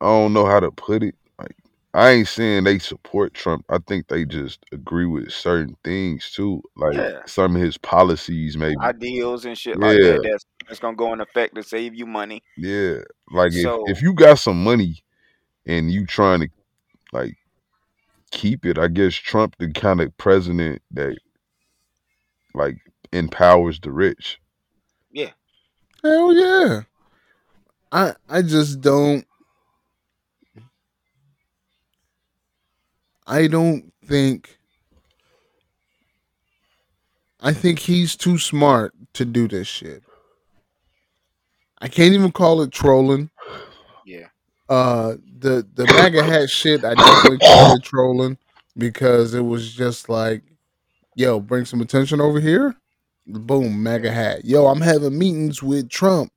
I 0.00 0.04
don't 0.04 0.32
know 0.32 0.46
how 0.46 0.60
to 0.60 0.70
put 0.70 1.02
it. 1.02 1.16
Like 1.40 1.56
I 1.92 2.10
ain't 2.10 2.28
saying 2.28 2.62
they 2.62 2.78
support 2.78 3.34
Trump. 3.34 3.64
I 3.68 3.78
think 3.78 4.06
they 4.06 4.24
just 4.24 4.64
agree 4.70 5.06
with 5.06 5.32
certain 5.32 5.76
things 5.82 6.30
too. 6.30 6.62
Like 6.76 6.94
Yeah. 6.94 7.22
some 7.26 7.56
of 7.56 7.60
his 7.62 7.76
policies 7.78 8.56
maybe. 8.56 8.76
Ideals 8.80 9.44
and 9.44 9.58
shit 9.58 9.76
like 9.76 9.98
Yeah. 9.98 10.12
that 10.12 10.22
that's 10.22 10.46
that's 10.68 10.78
gonna 10.78 10.96
go 10.96 11.12
in 11.12 11.20
effect 11.20 11.56
to 11.56 11.64
save 11.64 11.92
you 11.96 12.06
money. 12.06 12.44
Yeah. 12.56 12.98
Like 13.32 13.50
So- 13.54 13.82
if, 13.88 13.96
if 13.96 14.02
you 14.02 14.14
got 14.14 14.38
some 14.38 14.62
money 14.62 15.02
and 15.66 15.90
you 15.90 16.06
trying 16.06 16.42
to 16.42 16.48
like 17.12 17.34
keep 18.30 18.64
it, 18.66 18.78
I 18.78 18.86
guess 18.86 19.14
Trump 19.14 19.56
the 19.58 19.72
kind 19.72 20.00
of 20.00 20.16
president 20.16 20.80
that 20.92 21.18
like 22.54 22.78
empowers 23.12 23.80
the 23.80 23.90
rich. 23.90 24.40
Yeah. 25.12 25.30
Hell 26.02 26.34
yeah. 26.34 26.82
I 27.92 28.14
I 28.28 28.42
just 28.42 28.80
don't 28.80 29.26
I 33.26 33.46
don't 33.46 33.92
think 34.04 34.58
I 37.40 37.52
think 37.52 37.78
he's 37.78 38.16
too 38.16 38.38
smart 38.38 38.94
to 39.14 39.24
do 39.24 39.48
this 39.48 39.68
shit. 39.68 40.02
I 41.78 41.88
can't 41.88 42.14
even 42.14 42.32
call 42.32 42.62
it 42.62 42.72
trolling. 42.72 43.30
Yeah. 44.04 44.26
Uh 44.68 45.16
the 45.38 45.66
the 45.74 45.86
MAGA 45.86 46.22
hat 46.22 46.50
shit 46.50 46.84
I 46.84 46.94
definitely 46.94 47.38
call 47.38 47.76
it 47.76 47.82
trolling 47.82 48.38
because 48.76 49.34
it 49.34 49.40
was 49.40 49.72
just 49.74 50.08
like, 50.08 50.42
yo, 51.14 51.40
bring 51.40 51.64
some 51.64 51.80
attention 51.80 52.20
over 52.20 52.40
here. 52.40 52.76
Boom, 53.26 53.82
MAGA 53.82 54.12
hat. 54.12 54.44
Yo, 54.44 54.66
I'm 54.66 54.80
having 54.80 55.18
meetings 55.18 55.62
with 55.62 55.90
Trump 55.90 56.32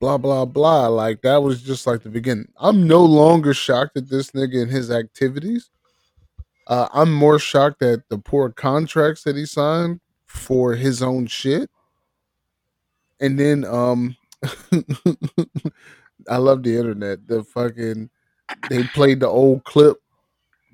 blah 0.00 0.18
blah 0.18 0.44
blah. 0.44 0.88
Like 0.88 1.22
that 1.22 1.42
was 1.44 1.62
just 1.62 1.86
like 1.86 2.02
the 2.02 2.10
beginning. 2.10 2.48
I'm 2.58 2.86
no 2.88 3.04
longer 3.04 3.54
shocked 3.54 3.96
at 3.96 4.10
this 4.10 4.32
nigga 4.32 4.62
and 4.62 4.70
his 4.70 4.90
activities. 4.90 5.70
Uh, 6.66 6.88
I'm 6.92 7.12
more 7.12 7.38
shocked 7.38 7.82
at 7.82 8.08
the 8.08 8.18
poor 8.18 8.50
contracts 8.50 9.24
that 9.24 9.36
he 9.36 9.46
signed 9.46 10.00
for 10.26 10.74
his 10.74 11.02
own 11.02 11.26
shit. 11.26 11.70
and 13.20 13.38
then 13.38 13.64
um, 13.64 14.16
I 16.28 16.36
love 16.38 16.62
the 16.64 16.76
internet. 16.76 17.26
The 17.28 17.44
fucking 17.44 18.10
they 18.70 18.84
played 18.84 19.20
the 19.20 19.28
old 19.28 19.64
clip 19.64 19.98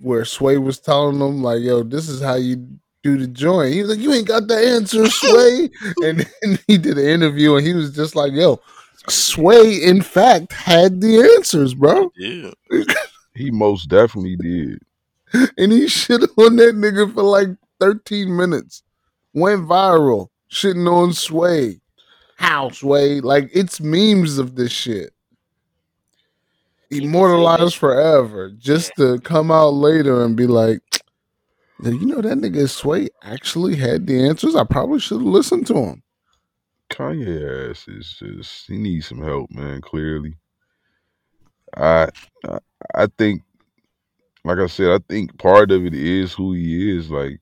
where 0.00 0.24
Sway 0.24 0.58
was 0.58 0.80
telling 0.80 1.18
them 1.18 1.42
like, 1.42 1.62
"Yo, 1.62 1.82
this 1.82 2.08
is 2.08 2.22
how 2.22 2.36
you 2.36 2.66
do 3.02 3.16
the 3.18 3.26
joint." 3.26 3.72
He 3.74 3.80
was 3.82 3.90
like, 3.90 4.00
"You 4.00 4.12
ain't 4.12 4.28
got 4.28 4.48
the 4.48 4.56
answer, 4.56 5.06
Sway," 5.08 5.70
and 6.04 6.26
then 6.42 6.58
he 6.66 6.78
did 6.78 6.98
an 6.98 7.06
interview 7.06 7.56
and 7.56 7.66
he 7.66 7.74
was 7.74 7.94
just 7.94 8.14
like, 8.16 8.32
"Yo." 8.32 8.60
Sway, 9.08 9.76
in 9.82 10.02
fact, 10.02 10.52
had 10.52 11.00
the 11.00 11.20
answers, 11.36 11.74
bro. 11.74 12.12
Yeah. 12.16 12.50
He 13.34 13.52
most 13.52 13.88
definitely 13.88 14.34
did. 14.36 14.82
and 15.56 15.70
he 15.70 15.86
shit 15.86 16.20
on 16.36 16.56
that 16.56 16.74
nigga 16.74 17.14
for 17.14 17.22
like 17.22 17.48
13 17.80 18.36
minutes. 18.36 18.82
Went 19.32 19.62
viral, 19.68 20.26
shitting 20.50 20.90
on 20.92 21.12
Sway. 21.12 21.80
How 22.36 22.70
Sway? 22.70 23.20
Like 23.20 23.48
it's 23.54 23.80
memes 23.80 24.38
of 24.38 24.56
this 24.56 24.72
shit. 24.72 25.12
Immortalized 26.90 27.76
forever. 27.76 28.50
Just 28.58 28.90
to 28.96 29.20
come 29.20 29.50
out 29.52 29.74
later 29.74 30.24
and 30.24 30.34
be 30.36 30.46
like, 30.48 30.80
"Yo, 30.90 30.98
you 31.84 32.06
know 32.06 32.20
that 32.20 32.38
nigga 32.38 32.68
Sway 32.68 33.08
actually 33.22 33.76
had 33.76 34.06
the 34.06 34.28
answers. 34.28 34.56
I 34.56 34.64
probably 34.64 34.98
should 35.00 35.20
have 35.20 35.26
listened 35.26 35.66
to 35.68 35.76
him. 35.76 36.02
Kanye 36.90 37.70
ass 37.70 37.86
is 37.86 38.16
just 38.18 38.66
he 38.66 38.78
needs 38.78 39.06
some 39.06 39.22
help, 39.22 39.50
man. 39.50 39.80
Clearly, 39.80 40.36
I 41.76 42.08
I, 42.94 43.06
think, 43.18 43.42
like 44.44 44.58
I 44.58 44.66
said, 44.66 44.88
I 44.88 44.98
think 45.08 45.38
part 45.38 45.70
of 45.70 45.84
it 45.84 45.94
is 45.94 46.32
who 46.32 46.54
he 46.54 46.96
is. 46.96 47.10
Like, 47.10 47.40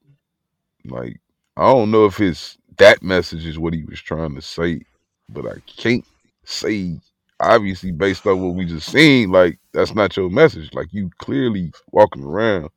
like 0.84 1.20
I 1.56 1.72
don't 1.72 1.90
know 1.90 2.06
if 2.06 2.20
it's 2.20 2.58
that 2.78 3.02
message 3.02 3.46
is 3.46 3.58
what 3.58 3.74
he 3.74 3.84
was 3.84 4.00
trying 4.00 4.34
to 4.34 4.42
say, 4.42 4.80
but 5.28 5.46
I 5.46 5.60
can't 5.66 6.04
say 6.44 6.98
obviously 7.40 7.92
based 7.92 8.26
on 8.26 8.40
what 8.42 8.54
we 8.54 8.64
just 8.64 8.90
seen. 8.90 9.30
Like 9.30 9.58
that's 9.72 9.94
not 9.94 10.16
your 10.16 10.28
message. 10.28 10.74
Like 10.74 10.92
you 10.92 11.10
clearly 11.18 11.72
walking 11.92 12.24
around 12.24 12.70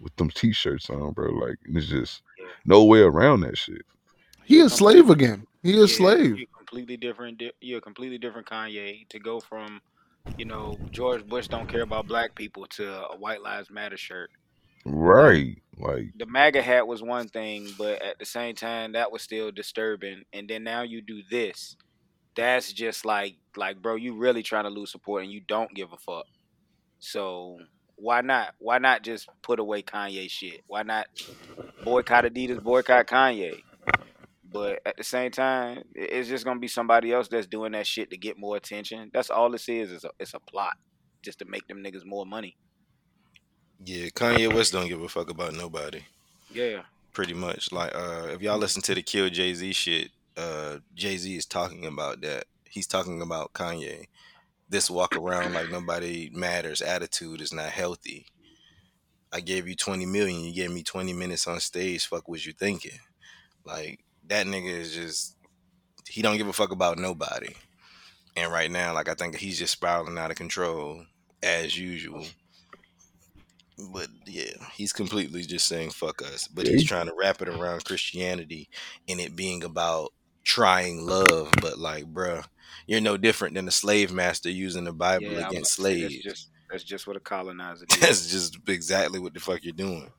with 0.00 0.14
them 0.16 0.30
t-shirts 0.30 0.90
on, 0.90 1.12
bro. 1.12 1.30
Like 1.30 1.58
and 1.66 1.76
it's 1.76 1.86
just 1.86 2.22
no 2.64 2.84
way 2.84 3.00
around 3.00 3.40
that 3.40 3.58
shit. 3.58 3.82
He 4.44 4.60
a 4.60 4.68
slave 4.68 5.10
again. 5.10 5.46
He 5.62 5.74
a 5.74 5.80
Yeah, 5.80 5.86
slave. 5.86 6.38
You're 6.38 6.48
completely 6.56 6.96
different. 6.96 7.42
You're 7.60 7.78
a 7.78 7.82
completely 7.82 8.18
different 8.18 8.48
Kanye 8.48 9.08
to 9.08 9.18
go 9.18 9.40
from, 9.40 9.80
you 10.38 10.44
know, 10.44 10.78
George 10.90 11.26
Bush 11.26 11.48
don't 11.48 11.68
care 11.68 11.82
about 11.82 12.08
black 12.08 12.34
people 12.34 12.66
to 12.70 13.08
a 13.10 13.16
White 13.16 13.42
Lives 13.42 13.70
Matter 13.70 13.96
shirt. 13.96 14.30
Right. 14.84 15.62
Like 15.76 16.12
The 16.16 16.26
MAGA 16.26 16.62
hat 16.62 16.86
was 16.86 17.02
one 17.02 17.28
thing, 17.28 17.68
but 17.78 18.02
at 18.02 18.18
the 18.18 18.24
same 18.24 18.54
time, 18.54 18.92
that 18.92 19.12
was 19.12 19.22
still 19.22 19.50
disturbing. 19.50 20.24
And 20.32 20.48
then 20.48 20.64
now 20.64 20.82
you 20.82 21.00
do 21.00 21.22
this. 21.30 21.76
That's 22.34 22.72
just 22.72 23.04
like, 23.04 23.36
like, 23.56 23.80
bro, 23.82 23.96
you 23.96 24.14
really 24.14 24.42
trying 24.42 24.64
to 24.64 24.70
lose 24.70 24.90
support 24.90 25.22
and 25.22 25.32
you 25.32 25.40
don't 25.46 25.74
give 25.74 25.92
a 25.92 25.96
fuck. 25.96 26.26
So 26.98 27.58
why 28.00 28.22
not? 28.22 28.54
Why 28.58 28.78
not 28.78 29.02
just 29.02 29.28
put 29.42 29.60
away 29.60 29.82
Kanye 29.82 30.30
shit? 30.30 30.62
Why 30.66 30.82
not 30.82 31.06
boycott 31.84 32.24
Adidas, 32.24 32.62
boycott 32.62 33.06
Kanye? 33.06 33.62
But 34.52 34.80
at 34.84 34.96
the 34.96 35.04
same 35.04 35.30
time, 35.30 35.84
it's 35.94 36.28
just 36.28 36.44
gonna 36.44 36.58
be 36.58 36.68
somebody 36.68 37.12
else 37.12 37.28
that's 37.28 37.46
doing 37.46 37.72
that 37.72 37.86
shit 37.86 38.10
to 38.10 38.16
get 38.16 38.38
more 38.38 38.56
attention. 38.56 39.10
That's 39.12 39.30
all 39.30 39.50
this 39.50 39.68
is. 39.68 39.92
It's 39.92 40.04
a, 40.04 40.10
it's 40.18 40.34
a 40.34 40.40
plot 40.40 40.76
just 41.22 41.38
to 41.40 41.44
make 41.44 41.68
them 41.68 41.84
niggas 41.84 42.04
more 42.04 42.26
money. 42.26 42.56
Yeah, 43.84 44.06
Kanye 44.06 44.52
West 44.52 44.72
don't 44.72 44.88
give 44.88 45.00
a 45.00 45.08
fuck 45.08 45.30
about 45.30 45.54
nobody. 45.54 46.02
Yeah. 46.52 46.82
Pretty 47.12 47.34
much. 47.34 47.70
Like, 47.72 47.94
uh, 47.94 48.28
if 48.30 48.42
y'all 48.42 48.58
listen 48.58 48.82
to 48.82 48.94
the 48.94 49.02
Kill 49.02 49.28
Jay 49.30 49.54
Z 49.54 49.72
shit, 49.72 50.10
uh, 50.36 50.78
Jay 50.94 51.16
Z 51.16 51.34
is 51.34 51.46
talking 51.46 51.86
about 51.86 52.20
that. 52.22 52.44
He's 52.64 52.86
talking 52.86 53.22
about 53.22 53.52
Kanye. 53.52 54.06
This 54.70 54.88
walk 54.88 55.16
around 55.16 55.52
like 55.52 55.68
nobody 55.68 56.30
matters 56.32 56.80
attitude 56.80 57.40
is 57.40 57.52
not 57.52 57.70
healthy. 57.70 58.26
I 59.32 59.40
gave 59.40 59.66
you 59.68 59.74
20 59.74 60.06
million, 60.06 60.44
you 60.44 60.54
gave 60.54 60.70
me 60.70 60.84
20 60.84 61.12
minutes 61.12 61.48
on 61.48 61.58
stage. 61.58 62.06
Fuck 62.06 62.28
was 62.28 62.46
you 62.46 62.52
thinking? 62.52 62.98
Like, 63.64 63.98
that 64.28 64.46
nigga 64.46 64.70
is 64.70 64.94
just, 64.94 65.36
he 66.08 66.22
don't 66.22 66.36
give 66.36 66.46
a 66.46 66.52
fuck 66.52 66.70
about 66.70 66.98
nobody. 66.98 67.52
And 68.36 68.52
right 68.52 68.70
now, 68.70 68.94
like, 68.94 69.08
I 69.08 69.14
think 69.14 69.36
he's 69.36 69.58
just 69.58 69.72
spiraling 69.72 70.18
out 70.18 70.30
of 70.30 70.36
control 70.36 71.04
as 71.42 71.76
usual. 71.76 72.24
But 73.92 74.08
yeah, 74.26 74.52
he's 74.74 74.92
completely 74.92 75.42
just 75.42 75.66
saying 75.66 75.90
fuck 75.90 76.22
us. 76.22 76.46
But 76.46 76.68
he's 76.68 76.86
trying 76.86 77.06
to 77.06 77.14
wrap 77.18 77.42
it 77.42 77.48
around 77.48 77.84
Christianity 77.84 78.68
and 79.08 79.18
it 79.20 79.34
being 79.34 79.64
about 79.64 80.12
trying 80.44 81.06
love. 81.06 81.52
But 81.60 81.78
like, 81.78 82.04
bruh, 82.12 82.44
you're 82.86 83.00
no 83.00 83.16
different 83.16 83.54
than 83.54 83.68
a 83.68 83.72
slave 83.72 84.12
master 84.12 84.50
using 84.50 84.84
the 84.84 84.92
Bible 84.92 85.26
Yeah, 85.26 85.48
against 85.48 85.78
about 85.78 85.86
say, 85.86 85.98
slaves. 86.00 86.14
That's 86.14 86.22
just 86.24 86.50
that's 86.70 86.84
just 86.84 87.06
what 87.06 87.16
a 87.16 87.20
colonizer 87.20 87.86
did. 87.88 88.00
That's 88.00 88.30
just 88.30 88.58
exactly 88.68 89.18
what 89.18 89.34
the 89.34 89.40
fuck 89.40 89.64
you're 89.64 89.72
doing. 89.72 90.10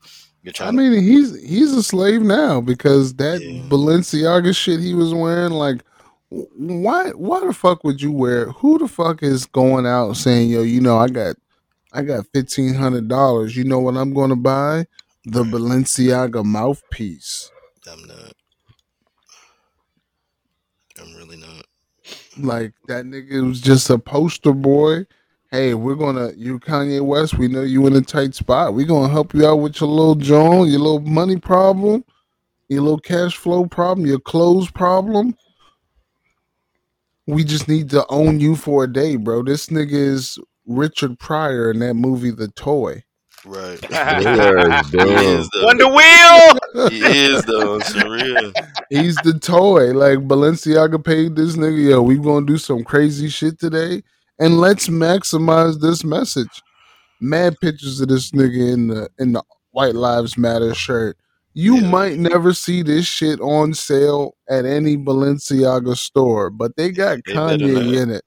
You're 0.43 0.53
trying. 0.53 0.69
I 0.69 0.71
trying 0.73 0.91
mean, 0.91 1.03
he's 1.03 1.39
he's 1.41 1.71
a 1.73 1.83
slave 1.83 2.21
now 2.21 2.61
because 2.61 3.13
that 3.15 3.41
Yeah. 3.41 3.63
Balenciaga 3.69 4.55
shit 4.55 4.79
he 4.79 4.93
was 4.93 5.13
wearing. 5.13 5.53
Like, 5.53 5.83
why 6.29 7.09
why 7.11 7.45
the 7.45 7.53
fuck 7.53 7.83
would 7.83 8.01
you 8.01 8.11
wear? 8.11 8.51
Who 8.51 8.77
the 8.77 8.87
fuck 8.87 9.21
is 9.21 9.45
going 9.45 9.85
out 9.85 10.13
saying, 10.13 10.49
"Yo, 10.49 10.61
you 10.61 10.81
know, 10.81 10.97
I 10.97 11.07
got 11.09 11.35
I 11.93 12.01
got 12.03 12.25
fifteen 12.33 12.73
hundred 12.73 13.07
dollars. 13.07 13.55
You 13.55 13.65
know 13.65 13.79
what 13.79 13.97
I'm 13.97 14.13
going 14.13 14.29
to 14.29 14.35
buy? 14.35 14.85
The 15.25 15.43
Balenciaga 15.43 16.43
mouthpiece." 16.43 17.51
to. 17.83 17.91
I'm 17.91 18.07
not. 18.07 18.33
I'm 20.99 21.15
really 21.15 21.37
not. 21.37 21.65
Like 22.43 22.73
that 22.87 23.05
nigga 23.05 23.47
was 23.47 23.61
just 23.61 23.89
a 23.89 23.97
poster 23.97 24.53
boy. 24.53 25.05
Hey, 25.51 25.73
we're 25.73 25.95
gonna 25.95 26.31
you 26.35 26.59
Kanye 26.59 27.01
West. 27.01 27.37
We 27.37 27.47
know 27.47 27.61
you 27.61 27.85
in 27.87 27.95
a 27.95 28.01
tight 28.01 28.35
spot. 28.35 28.73
We're 28.73 28.85
gonna 28.85 29.11
help 29.11 29.33
you 29.33 29.45
out 29.45 29.57
with 29.57 29.81
your 29.81 29.89
little 29.89 30.15
John, 30.15 30.67
your 30.67 30.79
little 30.79 31.01
money 31.01 31.37
problem, 31.37 32.05
your 32.69 32.81
little 32.81 32.99
cash 32.99 33.35
flow 33.35 33.65
problem, 33.65 34.07
your 34.07 34.19
clothes 34.19 34.71
problem. 34.71 35.35
We 37.27 37.43
just 37.43 37.67
need 37.67 37.89
to 37.91 38.05
own 38.09 38.39
you 38.39 38.55
for 38.55 38.85
a 38.85 38.91
day, 38.91 39.15
bro. 39.15 39.43
This 39.43 39.67
nigga 39.67 39.91
is 39.93 40.39
Richard 40.65 41.19
Pryor 41.19 41.71
in 41.71 41.79
that 41.79 41.95
movie 41.95 42.31
The 42.31 42.47
Toy. 42.49 43.03
Right. 43.45 43.81
Your 43.89 44.71
ass 44.71 44.89
he 44.89 44.97
dumb. 44.97 45.09
is 45.09 45.49
though. 45.53 45.65
Wonder 45.65 45.87
Wheel. 45.87 46.59
He 46.89 46.99
is 47.01 47.43
though. 47.43 47.75
It's 47.75 47.93
for 47.93 48.09
real. 48.09 48.51
He's 48.89 49.15
the 49.17 49.37
toy. 49.39 49.93
Like 49.93 50.19
Balenciaga 50.27 51.03
paid 51.03 51.35
this 51.35 51.55
nigga, 51.55 51.89
yo, 51.89 52.01
we 52.01 52.17
gonna 52.17 52.45
do 52.45 52.57
some 52.57 52.83
crazy 52.83 53.29
shit 53.29 53.59
today. 53.59 54.03
And 54.39 54.59
let's 54.59 54.87
maximize 54.87 55.79
this 55.81 56.03
message. 56.03 56.61
Mad 57.19 57.55
pictures 57.61 58.01
of 58.01 58.07
this 58.07 58.31
nigga 58.31 58.73
in 58.73 58.87
the 58.87 59.09
in 59.19 59.33
the 59.33 59.43
White 59.71 59.95
Lives 59.95 60.37
Matter 60.37 60.73
shirt. 60.73 61.17
You 61.53 61.75
Yeah. 61.75 61.89
might 61.89 62.17
never 62.17 62.53
see 62.53 62.81
this 62.81 63.05
shit 63.05 63.39
on 63.41 63.73
sale 63.73 64.35
at 64.49 64.65
any 64.65 64.95
Balenciaga 64.97 65.97
store, 65.97 66.49
but 66.49 66.75
they 66.77 66.91
got 66.91 67.19
They 67.25 67.33
Kanye 67.33 68.01
in 68.01 68.09
it. 68.09 68.23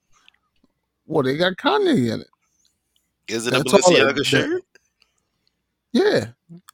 Well, 1.07 1.23
they 1.23 1.37
got 1.37 1.57
Kanye 1.57 2.13
in 2.13 2.21
it. 2.21 2.29
Is 3.29 3.47
it 3.47 3.55
a 3.55 3.63
That's 3.63 3.73
it- 3.73 3.81
Balenciaga 3.97 4.25
shirt? 4.27 4.63
Yeah, 5.93 6.27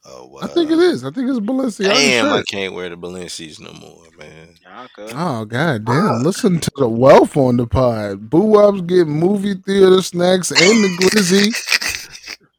Oh 0.03 0.25
wow. 0.25 0.39
I 0.41 0.47
think 0.47 0.71
it 0.71 0.79
is. 0.79 1.05
I 1.05 1.11
think 1.11 1.29
it's 1.29 1.39
Balenciaga 1.39 1.93
Damn, 1.93 2.33
I 2.33 2.41
can't 2.43 2.73
wear 2.73 2.89
the 2.89 2.97
Balenci's 2.97 3.59
no 3.59 3.71
more, 3.73 4.05
man. 4.17 4.55
Oh 5.13 5.45
god 5.45 5.85
damn! 5.85 5.95
Ah. 5.95 6.19
Listen 6.23 6.59
to 6.59 6.71
the 6.77 6.87
wealth 6.87 7.37
on 7.37 7.57
the 7.57 7.67
pod. 7.67 8.29
Boo 8.29 8.41
Wop's 8.41 8.81
getting 8.81 9.19
movie 9.19 9.53
theater 9.53 10.01
snacks 10.01 10.49
and 10.49 10.59
the 10.59 10.97
glizzy. 10.99 11.53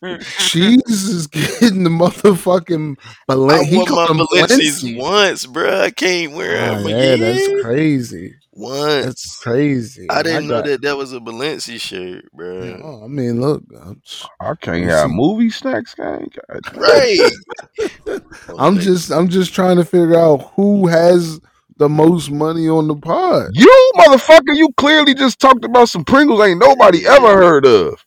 Mm-hmm. 0.02 0.22
Cheese 0.48 1.04
is 1.08 1.26
getting 1.28 1.84
the 1.84 1.90
motherfucking 1.90 2.96
Balen- 3.28 3.52
I 3.52 3.64
he 3.64 3.76
wore 3.76 3.84
my 3.84 3.90
called 3.90 4.08
them 4.10 4.26
Balenci's 4.26 4.82
Balenci. 4.82 4.98
once, 4.98 5.46
bro. 5.46 5.80
I 5.82 5.90
can't 5.90 6.32
wear 6.32 6.56
Oh, 6.72 6.74
them 6.82 6.88
yeah, 6.88 6.96
again. 6.96 7.20
that's 7.20 7.62
crazy. 7.62 8.34
once. 8.52 9.04
That's 9.06 9.36
crazy. 9.42 10.06
I 10.10 10.22
didn't 10.24 10.48
know 10.48 10.56
got- 10.60 10.66
that 10.66 10.82
that 10.82 10.96
was 10.96 11.12
a 11.12 11.20
Balenci 11.20 11.80
shirt, 11.80 12.24
bruh. 12.36 12.80
Oh, 12.82 13.04
I 13.04 13.06
mean, 13.06 13.40
look, 13.40 13.62
I'm, 13.80 14.02
I 14.40 14.54
can't 14.56 14.84
have 14.86 15.08
see- 15.10 15.14
movie 15.16 15.50
snacks, 15.50 15.94
gang. 15.94 16.30
God 16.48 16.60
damn. 16.64 16.80
Right. 16.80 17.32
Oh, 18.48 18.56
I'm 18.58 18.78
just, 18.78 19.10
I'm 19.12 19.28
just 19.28 19.54
trying 19.54 19.76
to 19.76 19.84
figure 19.84 20.18
out 20.18 20.50
who 20.56 20.88
has 20.88 21.40
the 21.78 21.88
most 21.88 22.30
money 22.30 22.68
on 22.68 22.86
the 22.88 22.94
pod. 22.96 23.50
You 23.54 23.92
motherfucker, 23.96 24.54
you 24.54 24.68
clearly 24.76 25.14
just 25.14 25.38
talked 25.40 25.64
about 25.64 25.88
some 25.88 26.04
Pringles 26.04 26.40
ain't 26.46 26.58
nobody 26.60 27.06
ever 27.06 27.28
heard 27.34 27.64
of. 27.64 28.04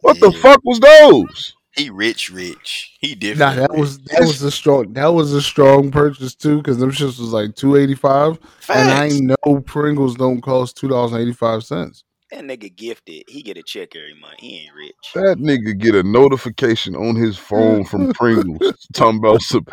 What 0.00 0.20
the 0.20 0.32
fuck 0.32 0.60
was 0.64 0.80
those? 0.80 1.54
He 1.76 1.90
rich, 1.90 2.30
rich. 2.30 2.96
He 3.00 3.14
different. 3.14 3.38
Nah, 3.38 3.50
different. 3.50 3.70
that 3.72 3.78
was 3.78 3.98
that 4.04 4.20
was 4.20 4.42
a 4.42 4.50
strong 4.50 4.92
that 4.94 5.06
was 5.08 5.32
a 5.32 5.42
strong 5.42 5.90
purchase 5.90 6.34
too 6.34 6.58
because 6.58 6.78
them 6.78 6.90
shits 6.90 7.18
was 7.18 7.32
like 7.32 7.54
two 7.54 7.76
eighty 7.76 7.94
five, 7.94 8.38
and 8.70 8.90
I 8.90 9.08
know 9.08 9.60
Pringles 9.60 10.16
don't 10.16 10.40
cost 10.40 10.76
two 10.76 10.88
dollars 10.88 11.12
and 11.12 11.20
eighty 11.20 11.32
five 11.32 11.64
cents. 11.64 12.04
That 12.32 12.42
nigga 12.42 12.74
gifted. 12.74 13.22
He 13.28 13.42
get 13.42 13.56
a 13.56 13.62
check 13.62 13.94
every 13.94 14.14
month. 14.18 14.34
He 14.38 14.58
ain't 14.64 14.74
rich. 14.74 14.94
That 15.14 15.38
nigga 15.38 15.78
get 15.78 15.94
a 15.94 16.02
notification 16.02 16.96
on 16.96 17.14
his 17.14 17.36
phone 17.38 17.84
from 17.84 18.12
Pringles 18.14 18.74
talking 18.94 19.18
about 19.18 19.42
some 19.42 19.64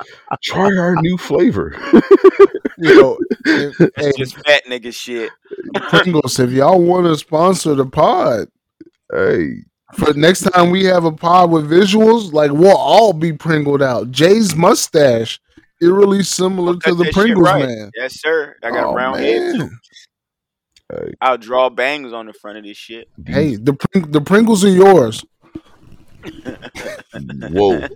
try 0.44 0.76
our 0.78 0.96
new 0.98 1.18
flavor. 1.18 1.76
Yo, 2.78 3.18
if- 3.46 3.76
hey, 3.98 4.12
just 4.18 4.36
fat 4.46 4.66
nigga 4.68 4.94
shit. 4.94 5.32
Pringles, 5.90 6.40
if 6.40 6.52
y'all 6.52 6.80
want 6.82 7.08
to 7.08 7.18
sponsor 7.18 7.74
the 7.76 7.86
pod, 7.86 8.48
hey, 9.12 9.56
for 9.98 10.14
next 10.14 10.42
time 10.42 10.70
we 10.70 10.84
have 10.86 11.06
a 11.06 11.12
pod 11.12 11.52
with 11.52 11.70
visuals, 11.70 12.34
like 12.34 12.52
we'll 12.52 12.76
all 12.78 13.14
be 13.14 13.34
Pringled 13.34 13.82
out. 13.82 14.12
Jay's 14.12 14.56
mustache, 14.56 15.40
eerily 15.82 16.24
similar 16.24 16.76
to 16.78 16.96
the 16.96 17.10
Pringles 17.14 17.46
right. 17.48 17.66
man. 17.68 17.92
Yes, 17.96 18.20
sir. 18.22 18.56
I 18.64 18.70
got 18.72 18.86
Oh, 18.86 18.90
a 18.92 18.96
round 18.96 19.20
head 19.20 19.52
too. 19.54 19.58
man. 19.60 19.80
I'll 21.22 21.38
draw 21.40 21.70
bangs 21.70 22.14
on 22.14 22.28
the 22.28 22.34
front 22.34 22.60
of 22.60 22.64
this 22.66 22.78
shit. 22.78 23.08
Hey, 23.26 23.56
the 23.56 23.74
Pring- 23.74 24.12
the 24.12 24.22
Pringles 24.22 24.64
are 24.64 24.70
yours. 24.70 25.26
whoa, 27.14 27.80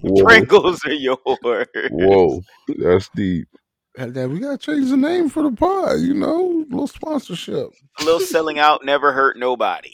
whoa, 0.00 0.24
Pringles 0.24 0.84
are 0.84 0.92
yours. 0.92 1.18
whoa, 1.90 2.40
that's 2.78 3.08
deep. 3.14 3.48
And 3.98 4.14
then 4.14 4.32
we 4.32 4.40
gotta 4.40 4.56
change 4.58 4.88
the 4.90 4.96
name 4.96 5.28
for 5.28 5.42
the 5.42 5.52
pod. 5.52 6.00
You 6.00 6.14
know, 6.14 6.50
a 6.62 6.66
little 6.70 6.86
sponsorship, 6.86 7.68
A 8.00 8.04
little 8.04 8.20
selling 8.20 8.58
out 8.58 8.84
never 8.84 9.12
hurt 9.12 9.36
nobody. 9.38 9.92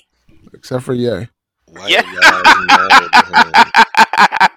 Except 0.57 0.85
for 0.85 0.95
Yay. 0.95 1.29
White 1.67 1.91
Yeah. 1.91 2.03
lies 2.03 2.67
matter. 2.67 4.51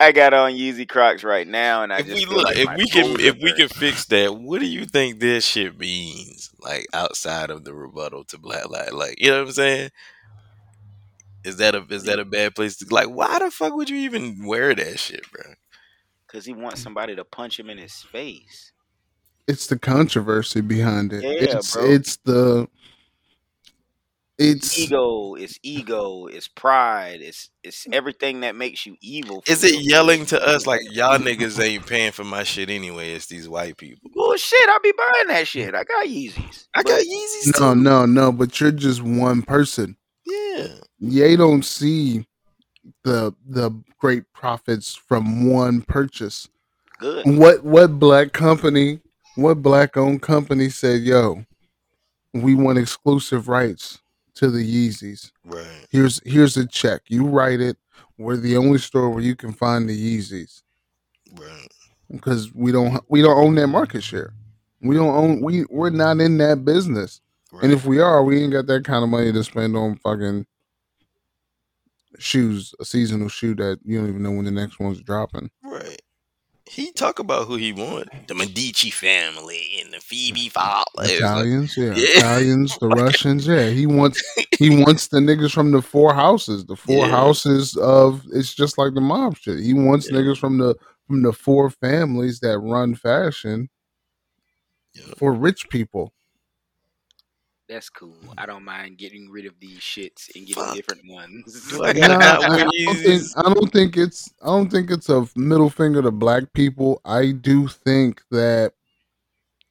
I 0.00 0.10
got 0.10 0.34
on 0.34 0.52
Yeezy 0.52 0.88
Crocs 0.88 1.22
right 1.22 1.46
now, 1.46 1.84
and 1.84 1.92
I 1.92 2.00
if 2.00 2.06
just 2.06 2.18
we 2.18 2.24
feel 2.24 2.38
look, 2.38 2.46
like 2.46 2.56
if 2.56 2.76
we 2.76 2.88
can, 2.88 3.20
if 3.20 3.36
are 3.36 3.38
we 3.40 3.52
can 3.52 3.68
fix 3.68 4.04
that, 4.06 4.36
what 4.36 4.58
do 4.60 4.66
you 4.66 4.84
think 4.84 5.20
this 5.20 5.44
shit 5.46 5.78
means? 5.78 6.50
Like 6.60 6.86
outside 6.92 7.50
of 7.50 7.64
the 7.64 7.72
rebuttal 7.72 8.24
to 8.24 8.38
Black 8.38 8.68
Lives, 8.68 8.92
like 8.92 9.20
you 9.20 9.30
know 9.30 9.38
what 9.38 9.48
I'm 9.48 9.52
saying? 9.52 9.90
Is 11.44 11.56
that 11.58 11.74
a 11.76 11.84
is 11.88 12.04
that 12.04 12.18
a 12.18 12.24
bad 12.24 12.54
place 12.56 12.76
to 12.78 12.86
like? 12.90 13.08
Why 13.08 13.38
the 13.38 13.50
fuck 13.50 13.74
would 13.74 13.90
you 13.90 13.98
even 13.98 14.44
wear 14.44 14.74
that 14.74 14.98
shit, 14.98 15.24
bro? 15.30 15.54
Cause 16.26 16.46
he 16.46 16.52
wants 16.54 16.82
somebody 16.82 17.14
to 17.14 17.24
punch 17.24 17.60
him 17.60 17.68
in 17.68 17.78
his 17.78 17.94
face. 17.94 18.72
It's 19.46 19.66
the 19.66 19.78
controversy 19.78 20.62
behind 20.62 21.12
it. 21.12 21.22
Yeah, 21.22 21.58
it's 21.58 21.74
bro. 21.76 21.90
it's 21.90 22.16
the 22.24 22.68
it's 24.42 24.78
Ego, 24.78 25.34
it's 25.34 25.58
ego, 25.62 26.26
it's 26.26 26.48
pride, 26.48 27.20
it's 27.20 27.50
it's 27.62 27.86
everything 27.92 28.40
that 28.40 28.56
makes 28.56 28.84
you 28.84 28.96
evil. 29.00 29.42
Is 29.46 29.62
it 29.62 29.72
real. 29.72 29.80
yelling 29.82 30.26
to 30.26 30.42
us 30.46 30.66
like 30.66 30.80
y'all 30.90 31.18
niggas 31.18 31.62
ain't 31.62 31.86
paying 31.86 32.12
for 32.12 32.24
my 32.24 32.42
shit 32.42 32.68
anyway? 32.68 33.12
It's 33.12 33.26
these 33.26 33.48
white 33.48 33.76
people. 33.76 34.10
Bullshit, 34.12 34.68
I'll 34.68 34.80
be 34.80 34.92
buying 34.96 35.28
that 35.36 35.46
shit. 35.46 35.74
I 35.74 35.84
got 35.84 36.06
Yeezys. 36.06 36.66
I 36.74 36.82
got 36.82 37.00
Yeezys 37.00 37.60
no 37.60 37.74
too. 37.74 37.80
no 37.80 38.06
no. 38.06 38.32
But 38.32 38.60
you're 38.60 38.72
just 38.72 39.02
one 39.02 39.42
person. 39.42 39.96
Yeah, 40.26 40.68
Ye 40.98 41.36
don't 41.36 41.64
see 41.64 42.26
the 43.04 43.34
the 43.48 43.70
great 43.98 44.24
profits 44.32 44.94
from 44.94 45.48
one 45.50 45.82
purchase. 45.82 46.48
good. 46.98 47.26
What 47.26 47.64
what 47.64 47.98
black 47.98 48.32
company, 48.32 49.00
what 49.36 49.62
black 49.62 49.96
owned 49.96 50.22
company 50.22 50.68
said, 50.68 51.02
"Yo, 51.02 51.44
we 52.34 52.54
want 52.54 52.78
exclusive 52.78 53.48
rights 53.48 54.01
to 54.36 54.50
the 54.50 54.60
Yeezys. 54.62 55.30
right. 55.44 55.86
Here's 55.90 56.20
here's 56.24 56.56
a 56.56 56.66
check. 56.66 57.02
You 57.08 57.26
write 57.26 57.60
it. 57.60 57.76
We're 58.18 58.36
the 58.36 58.56
only 58.56 58.78
store 58.78 59.10
where 59.10 59.22
you 59.22 59.34
can 59.36 59.52
find 59.52 59.88
the 59.88 59.96
Yeezys 60.18 60.62
Right. 61.34 61.68
because 62.10 62.52
we 62.54 62.72
don't 62.72 63.02
we 63.08 63.22
don't 63.22 63.36
own 63.38 63.54
that 63.56 63.68
market 63.68 64.02
share. 64.02 64.32
We 64.80 64.96
don't 64.96 65.14
own 65.14 65.40
we 65.42 65.64
we're 65.70 65.90
not 65.90 66.20
in 66.20 66.38
that 66.38 66.64
business. 66.64 67.20
right. 67.52 67.64
And 67.64 67.72
if 67.72 67.84
we 67.86 68.00
are, 68.00 68.22
we 68.24 68.42
ain't 68.42 68.52
got 68.52 68.66
that 68.66 68.84
kind 68.84 69.02
of 69.04 69.10
money 69.10 69.32
to 69.32 69.44
spend 69.44 69.76
on 69.76 69.96
fucking 69.96 70.46
shoes, 72.18 72.74
a 72.80 72.84
seasonal 72.84 73.28
shoe 73.28 73.54
that 73.56 73.78
you 73.84 73.98
don't 73.98 74.08
even 74.08 74.22
know 74.22 74.30
when 74.32 74.44
the 74.44 74.50
next 74.50 74.78
one's 74.78 75.00
dropping. 75.00 75.50
Right. 75.64 76.01
He 76.74 76.90
talk 76.92 77.18
about 77.18 77.46
who 77.48 77.56
he 77.56 77.70
want. 77.72 78.08
The 78.28 78.34
Medici 78.34 78.90
family 78.90 79.78
and 79.82 79.92
the 79.92 80.00
Phoebe 80.00 80.48
Fowler. 80.48 80.82
It 81.00 81.00
was 81.00 81.10
like- 81.10 81.18
Italians, 81.20 81.76
yeah. 81.76 81.94
Yeah. 81.94 82.18
Italians, 82.18 82.78
the 82.78 82.88
Russians, 83.04 83.46
yeah. 83.46 83.68
He 83.68 83.84
wants 83.86 84.22
he 84.58 84.82
wants 84.82 85.08
the 85.08 85.18
niggas 85.18 85.52
from 85.52 85.72
the 85.72 85.82
four 85.82 86.14
houses. 86.14 86.64
The 86.64 86.76
four 86.76 87.06
Yeah. 87.06 87.10
houses 87.10 87.76
of 87.76 88.22
it's 88.32 88.54
just 88.54 88.78
like 88.78 88.94
the 88.94 89.02
mob 89.02 89.36
shit. 89.36 89.60
He 89.60 89.74
wants 89.74 90.10
Yeah. 90.10 90.16
niggas 90.18 90.38
from 90.38 90.56
the 90.58 90.74
from 91.06 91.22
the 91.22 91.32
four 91.34 91.68
families 91.68 92.40
that 92.40 92.58
run 92.58 92.94
fashion 92.94 93.68
for 95.18 95.32
rich 95.34 95.68
people. 95.68 96.12
That's 97.68 97.88
cool. 97.88 98.16
I 98.36 98.44
don't 98.44 98.64
mind 98.64 98.98
getting 98.98 99.30
rid 99.30 99.46
of 99.46 99.54
these 99.60 99.78
shits 99.78 100.34
and 100.34 100.46
getting 100.46 100.62
Fuck. 100.62 100.74
different 100.74 101.08
ones. 101.08 101.72
Nah, 101.82 101.82
I, 101.82 102.46
I 102.46 102.58
don't 102.58 102.96
think, 102.96 103.22
I 103.36 103.42
don't 103.54 103.72
think 103.72 103.96
it's 103.96 104.32
I 104.42 104.46
don't 104.46 104.70
think 104.70 104.90
it's 104.90 105.08
a 105.08 105.26
middle 105.36 105.70
finger 105.70 106.02
to 106.02 106.10
black 106.10 106.52
people. 106.52 107.00
I 107.04 107.32
do 107.32 107.68
think 107.68 108.22
that 108.30 108.72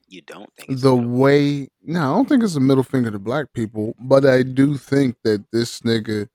you 0.07 0.21
don't 0.21 0.51
think 0.55 0.79
the 0.79 0.95
way 0.95 1.69
no, 1.83 1.99
I 1.99 2.15
don't 2.15 2.27
think 2.29 2.43
it's 2.43 2.55
a 2.55 2.59
middle 2.59 2.83
finger 2.83 3.11
to 3.11 3.19
black 3.19 3.53
people, 3.53 3.95
but 3.99 4.25
I 4.25 4.43
do 4.43 4.77
think 4.77 5.17
that 5.23 5.43
this 5.51 5.81
nigga 5.81 6.27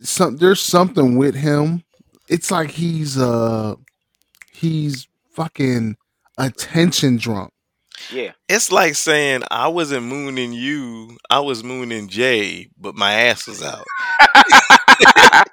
some 0.00 0.36
there's 0.36 0.60
something 0.60 1.16
with 1.16 1.34
him. 1.34 1.82
It's 2.28 2.50
like 2.50 2.70
he's 2.70 3.18
uh 3.18 3.74
he's 4.52 5.08
fucking 5.32 5.96
attention 6.36 7.16
drunk. 7.16 7.52
Yeah. 8.12 8.32
It's 8.48 8.72
like 8.72 8.94
saying 8.94 9.42
I 9.50 9.68
wasn't 9.68 10.06
mooning 10.06 10.52
you, 10.52 11.16
I 11.30 11.40
was 11.40 11.62
mooning 11.62 12.08
Jay, 12.08 12.68
but 12.78 12.94
my 12.94 13.12
ass 13.12 13.46
was 13.46 13.62
out. 13.62 13.84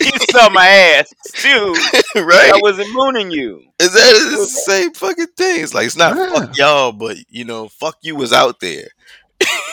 you 0.00 0.10
saw 0.30 0.48
my 0.50 0.66
ass 0.66 1.12
too. 1.34 1.74
right? 2.20 2.52
I 2.52 2.58
wasn't 2.62 2.92
mooning 2.92 3.30
you. 3.30 3.62
Is 3.80 3.92
that 3.92 4.36
the 4.38 4.44
same 4.46 4.92
fucking 4.94 5.26
thing? 5.36 5.62
It's 5.62 5.74
like 5.74 5.86
it's 5.86 5.96
not 5.96 6.16
Yeah. 6.16 6.32
fuck 6.32 6.56
y'all, 6.56 6.92
but 6.92 7.16
you 7.28 7.44
know, 7.44 7.68
fuck 7.68 7.96
you 8.02 8.16
was 8.16 8.32
out 8.32 8.60
there. 8.60 8.88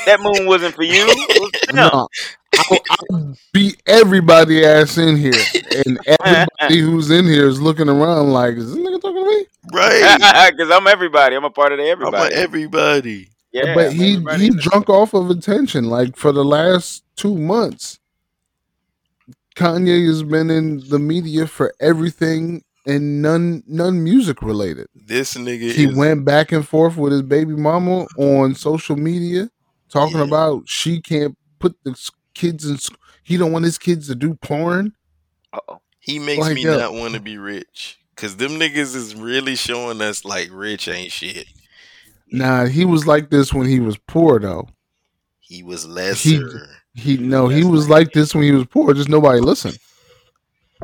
That 0.05 0.21
moon 0.21 0.47
wasn't 0.47 0.75
for 0.75 0.83
you. 0.83 0.93
It 1.07 1.41
was 1.41 1.61
for. 1.69 1.73
No, 1.73 2.07
I'll, 2.55 2.79
I'll 2.89 3.33
beat 3.53 3.81
everybody 3.85 4.65
ass 4.65 4.97
in 4.97 5.17
here, 5.17 5.33
and 5.85 5.99
ah, 6.07 6.15
ah, 6.23 6.45
ah. 6.59 6.69
everybody 6.69 6.79
who's 6.79 7.09
in 7.11 7.25
here 7.25 7.47
is 7.47 7.61
looking 7.61 7.89
around 7.89 8.31
like, 8.31 8.55
is 8.55 8.73
this 8.73 8.77
nigga 8.83 9.01
talking 9.01 9.23
to 9.23 9.29
me? 9.29 9.45
Right. 9.73 10.51
Because 10.51 10.71
I'm 10.71 10.87
everybody. 10.87 11.35
I'm 11.35 11.43
a 11.43 11.49
part 11.49 11.71
of 11.73 11.77
the 11.79 11.83
I'm 11.83 11.89
everybody. 11.91 12.35
everybody. 12.35 13.29
yeah, 13.51 13.73
but 13.75 13.93
he 13.93 14.13
everybody. 14.13 14.43
he 14.43 14.49
drunk 14.51 14.89
off 14.89 15.13
of 15.13 15.29
attention. 15.29 15.85
Like 15.85 16.15
for 16.15 16.31
the 16.31 16.45
last 16.45 17.03
two 17.15 17.37
months, 17.37 17.99
Kanye 19.55 20.05
has 20.07 20.23
been 20.23 20.49
in 20.49 20.87
the 20.89 20.99
media 20.99 21.47
for 21.47 21.73
everything 21.79 22.63
and 22.85 23.21
none 23.21 23.63
none 23.67 24.03
music 24.03 24.41
related. 24.41 24.87
This 24.95 25.33
nigga 25.35 25.71
He 25.73 25.85
is 25.85 25.95
went 25.95 26.23
back 26.25 26.51
and 26.51 26.65
forth 26.65 26.95
with 26.95 27.11
his 27.11 27.23
baby 27.23 27.55
mama 27.55 28.05
on 28.17 28.55
social 28.55 28.95
media, 28.95 29.49
talking 29.89 30.17
Yeah. 30.19 30.23
about 30.23 30.63
she 30.67 31.01
can't 31.01 31.35
put 31.59 31.75
the 31.83 31.91
s- 31.91 32.11
kids 32.37 32.65
in. 32.69 32.77
sc- 32.77 32.97
He 33.23 33.35
don't 33.37 33.51
want 33.51 33.65
his 33.65 33.77
kids 33.77 34.07
to 34.07 34.15
do 34.15 34.35
porn. 34.35 34.93
Uh-oh. 35.53 35.81
he 35.99 36.19
makes 36.19 36.41
like 36.41 36.55
me 36.55 36.65
that. 36.65 36.77
not 36.77 36.93
want 36.93 37.13
to 37.15 37.19
be 37.19 37.37
rich. 37.37 37.99
Cause 38.15 38.35
them 38.37 38.51
niggas 38.53 38.95
is 38.95 39.13
really 39.15 39.55
showing 39.55 40.01
us 40.01 40.25
like 40.25 40.49
rich 40.51 40.87
ain't 40.87 41.11
shit. 41.11 41.45
Nah, 42.31 42.65
he 42.65 42.83
was 42.83 43.05
like 43.05 43.29
this 43.29 43.53
when 43.53 43.67
he 43.67 43.79
was 43.79 43.97
poor 44.07 44.39
though. 44.39 44.67
He 45.39 45.63
was 45.63 45.85
lesser. 45.87 46.67
He 46.93 47.15
no, 47.17 47.47
he 47.47 47.63
was 47.63 47.89
like 47.89 48.11
this 48.13 48.33
when 48.33 48.43
he 48.43 48.51
was 48.51 48.65
poor. 48.65 48.93
Just 48.93 49.07
nobody 49.07 49.39
listened. 49.39 49.77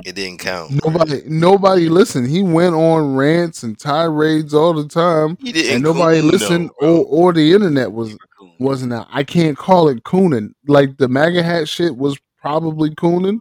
It 0.05 0.15
didn't 0.15 0.39
count. 0.39 0.83
Nobody, 0.83 1.21
nobody 1.27 1.87
listened. 1.89 2.27
He 2.29 2.41
went 2.43 2.73
on 2.75 3.15
rants 3.15 3.63
and 3.63 3.77
tirades 3.77 4.53
all 4.53 4.73
the 4.73 4.87
time, 4.87 5.37
He 5.39 5.51
didn't. 5.51 5.75
and 5.75 5.83
nobody 5.83 6.19
coon, 6.21 6.29
listened, 6.31 6.69
though, 6.81 7.03
or 7.03 7.29
or 7.29 7.33
the 7.33 7.53
internet 7.53 7.91
was 7.91 8.15
wasn't 8.59 8.93
out. 8.93 9.07
I 9.11 9.23
can't 9.23 9.57
call 9.57 9.89
it 9.89 10.03
cooning. 10.03 10.53
Like 10.67 10.97
the 10.97 11.07
MAGA 11.07 11.43
hat 11.43 11.69
shit 11.69 11.95
was 11.97 12.17
probably 12.41 12.89
cooning, 12.91 13.39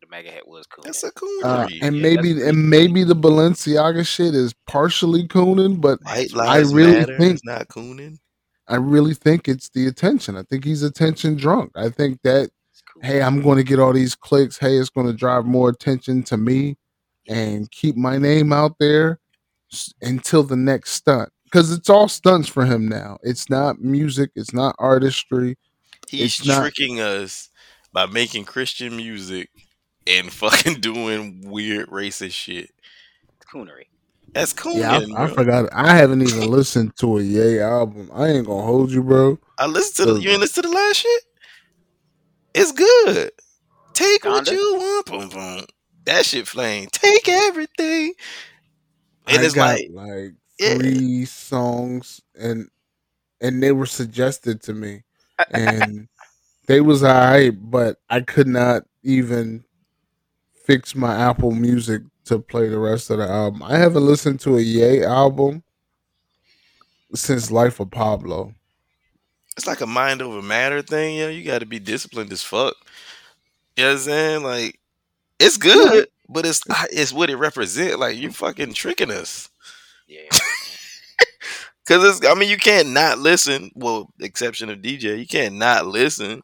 The 0.00 0.06
MAGA 0.10 0.30
hat 0.30 0.46
was 0.48 0.66
cool. 0.66 0.84
That's 0.84 1.02
a 1.04 1.10
coonery. 1.12 1.44
uh, 1.44 1.68
and 1.82 1.96
Yeah, 1.96 2.02
maybe 2.02 2.32
that's 2.34 2.46
and 2.48 2.68
maybe 2.70 3.02
the 3.04 3.16
Balenciaga 3.16 4.06
shit 4.06 4.34
is 4.34 4.54
partially 4.66 5.26
cooning, 5.26 5.80
but 5.80 5.98
I 6.06 6.58
really 6.58 6.92
matter. 6.92 7.16
think- 7.18 7.34
it's 7.34 7.44
not 7.44 7.68
cooning. 7.68 8.18
I 8.66 8.76
really 8.76 9.12
think 9.14 9.46
it's 9.48 9.68
the 9.70 9.86
attention. 9.86 10.36
I 10.36 10.42
think 10.42 10.64
he's 10.64 10.82
attention 10.82 11.36
drunk. 11.36 11.72
I 11.76 11.88
think 11.90 12.20
that 12.24 12.44
It's 12.44 12.50
cool. 12.50 12.63
Hey, 13.04 13.22
I'm 13.22 13.40
going 13.42 13.58
to 13.58 13.64
get 13.64 13.78
all 13.78 13.92
these 13.92 14.14
clicks. 14.14 14.58
Hey, 14.58 14.76
it's 14.76 14.90
going 14.90 15.06
to 15.06 15.12
drive 15.12 15.44
more 15.44 15.68
attention 15.68 16.22
to 16.24 16.36
me 16.36 16.76
and 17.28 17.70
keep 17.70 17.96
my 17.96 18.18
name 18.18 18.52
out 18.52 18.76
there 18.78 19.18
until 20.02 20.42
the 20.42 20.56
next 20.56 20.92
stunt. 20.92 21.30
Because 21.44 21.70
it's 21.72 21.88
all 21.88 22.08
stunts 22.08 22.48
for 22.48 22.64
him 22.64 22.88
now. 22.88 23.18
It's 23.22 23.48
not 23.48 23.80
music. 23.80 24.30
It's 24.34 24.52
not 24.52 24.74
artistry. 24.78 25.56
He's 26.08 26.38
It's 26.40 26.46
not- 26.46 26.60
tricking 26.60 27.00
us 27.00 27.50
by 27.92 28.06
making 28.06 28.44
Christian 28.44 28.96
music 28.96 29.50
and 30.06 30.32
fucking 30.32 30.74
doing 30.80 31.48
weird 31.48 31.88
racist 31.90 32.32
shit. 32.32 32.70
It's 33.36 33.46
coonery. 33.50 33.84
That's 34.32 34.52
cool. 34.52 34.76
Yeah, 34.76 35.00
I, 35.16 35.24
I 35.24 35.26
forgot. 35.28 35.68
I 35.72 35.94
haven't 35.94 36.22
even 36.22 36.50
listened 36.50 36.96
to 36.96 37.18
a 37.18 37.22
Yay 37.22 37.60
album. 37.60 38.10
I 38.12 38.28
ain't 38.30 38.46
gonna 38.48 38.64
hold 38.64 38.90
you, 38.90 39.00
bro. 39.04 39.38
I 39.58 39.66
listened 39.66 40.08
to 40.08 40.14
the, 40.14 40.20
you 40.20 40.30
ain't 40.30 40.40
listen 40.40 40.64
to 40.64 40.68
the 40.68 40.74
last 40.74 40.96
shit. 40.96 41.22
It's 42.54 42.72
good. 42.72 43.32
Take 43.92 44.24
what 44.24 44.50
you 44.50 44.74
want. 44.76 45.06
Boom 45.06 45.28
boom. 45.28 45.64
That 46.04 46.24
shit 46.26 46.46
flame. 46.46 46.88
Take 46.92 47.28
everything. 47.28 48.14
And 49.26 49.40
I 49.40 49.44
it's 49.44 49.54
got 49.54 49.76
like 49.76 49.88
like 49.92 50.34
yeah. 50.58 50.74
three 50.74 51.24
songs, 51.24 52.20
and 52.34 52.68
and 53.40 53.62
they 53.62 53.72
were 53.72 53.86
suggested 53.86 54.62
to 54.62 54.74
me, 54.74 55.02
and 55.50 56.08
they 56.66 56.80
was 56.80 57.02
alright, 57.02 57.54
but 57.70 57.98
I 58.08 58.20
could 58.20 58.48
not 58.48 58.84
even 59.02 59.64
fix 60.64 60.94
my 60.94 61.14
Apple 61.14 61.52
Music 61.52 62.02
to 62.26 62.38
play 62.38 62.68
the 62.68 62.78
rest 62.78 63.10
of 63.10 63.18
the 63.18 63.28
album. 63.28 63.62
I 63.62 63.76
haven't 63.76 64.06
listened 64.06 64.40
to 64.40 64.56
a 64.56 64.60
Yay 64.60 65.04
album 65.04 65.62
since 67.14 67.50
Life 67.50 67.80
of 67.80 67.90
Pablo. 67.90 68.54
It's 69.56 69.66
like 69.66 69.80
a 69.80 69.86
mind 69.86 70.20
over 70.22 70.42
matter 70.42 70.82
thing, 70.82 71.16
yo. 71.16 71.28
You 71.28 71.44
gotta 71.44 71.66
be 71.66 71.78
disciplined 71.78 72.32
as 72.32 72.42
fuck. 72.42 72.74
You 73.76 73.84
know 73.84 73.90
what 73.90 73.94
I'm 73.94 73.98
saying? 74.02 74.42
Like, 74.42 74.80
it's 75.38 75.56
good, 75.56 76.08
but 76.28 76.46
it's 76.46 76.60
it's 76.92 77.12
what 77.12 77.30
it 77.30 77.36
represent. 77.36 77.98
Like 77.98 78.16
you 78.16 78.30
fucking 78.32 78.74
tricking 78.74 79.10
us. 79.10 79.48
Yeah. 80.08 80.28
Cause 81.86 82.02
it's 82.18 82.26
I 82.26 82.34
mean 82.34 82.48
you 82.48 82.56
can't 82.56 82.90
not 82.90 83.18
listen. 83.18 83.70
Well, 83.74 84.08
exception 84.20 84.70
of 84.70 84.78
DJ, 84.78 85.18
you 85.18 85.26
can't 85.26 85.56
not 85.56 85.86
listen. 85.86 86.30
You 86.30 86.42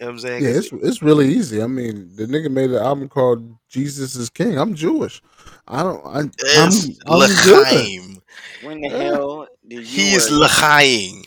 know 0.00 0.06
what 0.06 0.08
I'm 0.08 0.18
saying? 0.18 0.42
Yeah, 0.44 0.52
'Cause 0.54 0.66
it's 0.72 0.72
it's 0.86 1.02
really 1.02 1.28
easy. 1.28 1.62
I 1.62 1.68
mean, 1.68 2.10
the 2.16 2.26
nigga 2.26 2.50
made 2.50 2.70
an 2.70 2.82
album 2.82 3.08
called 3.08 3.56
Jesus 3.68 4.16
is 4.16 4.28
King. 4.28 4.58
I'm 4.58 4.74
Jewish. 4.74 5.22
I 5.68 5.84
don't. 5.84 6.04
I, 6.04 6.18
I'm, 6.20 6.30
it's 6.38 6.98
I'm 7.06 7.44
good. 7.44 8.22
When 8.62 8.80
the 8.80 8.88
hell 8.88 9.46
did 9.68 9.78
you? 9.78 9.82
He's 9.84 10.30
work- 10.32 10.50
L'chaim. 10.50 11.21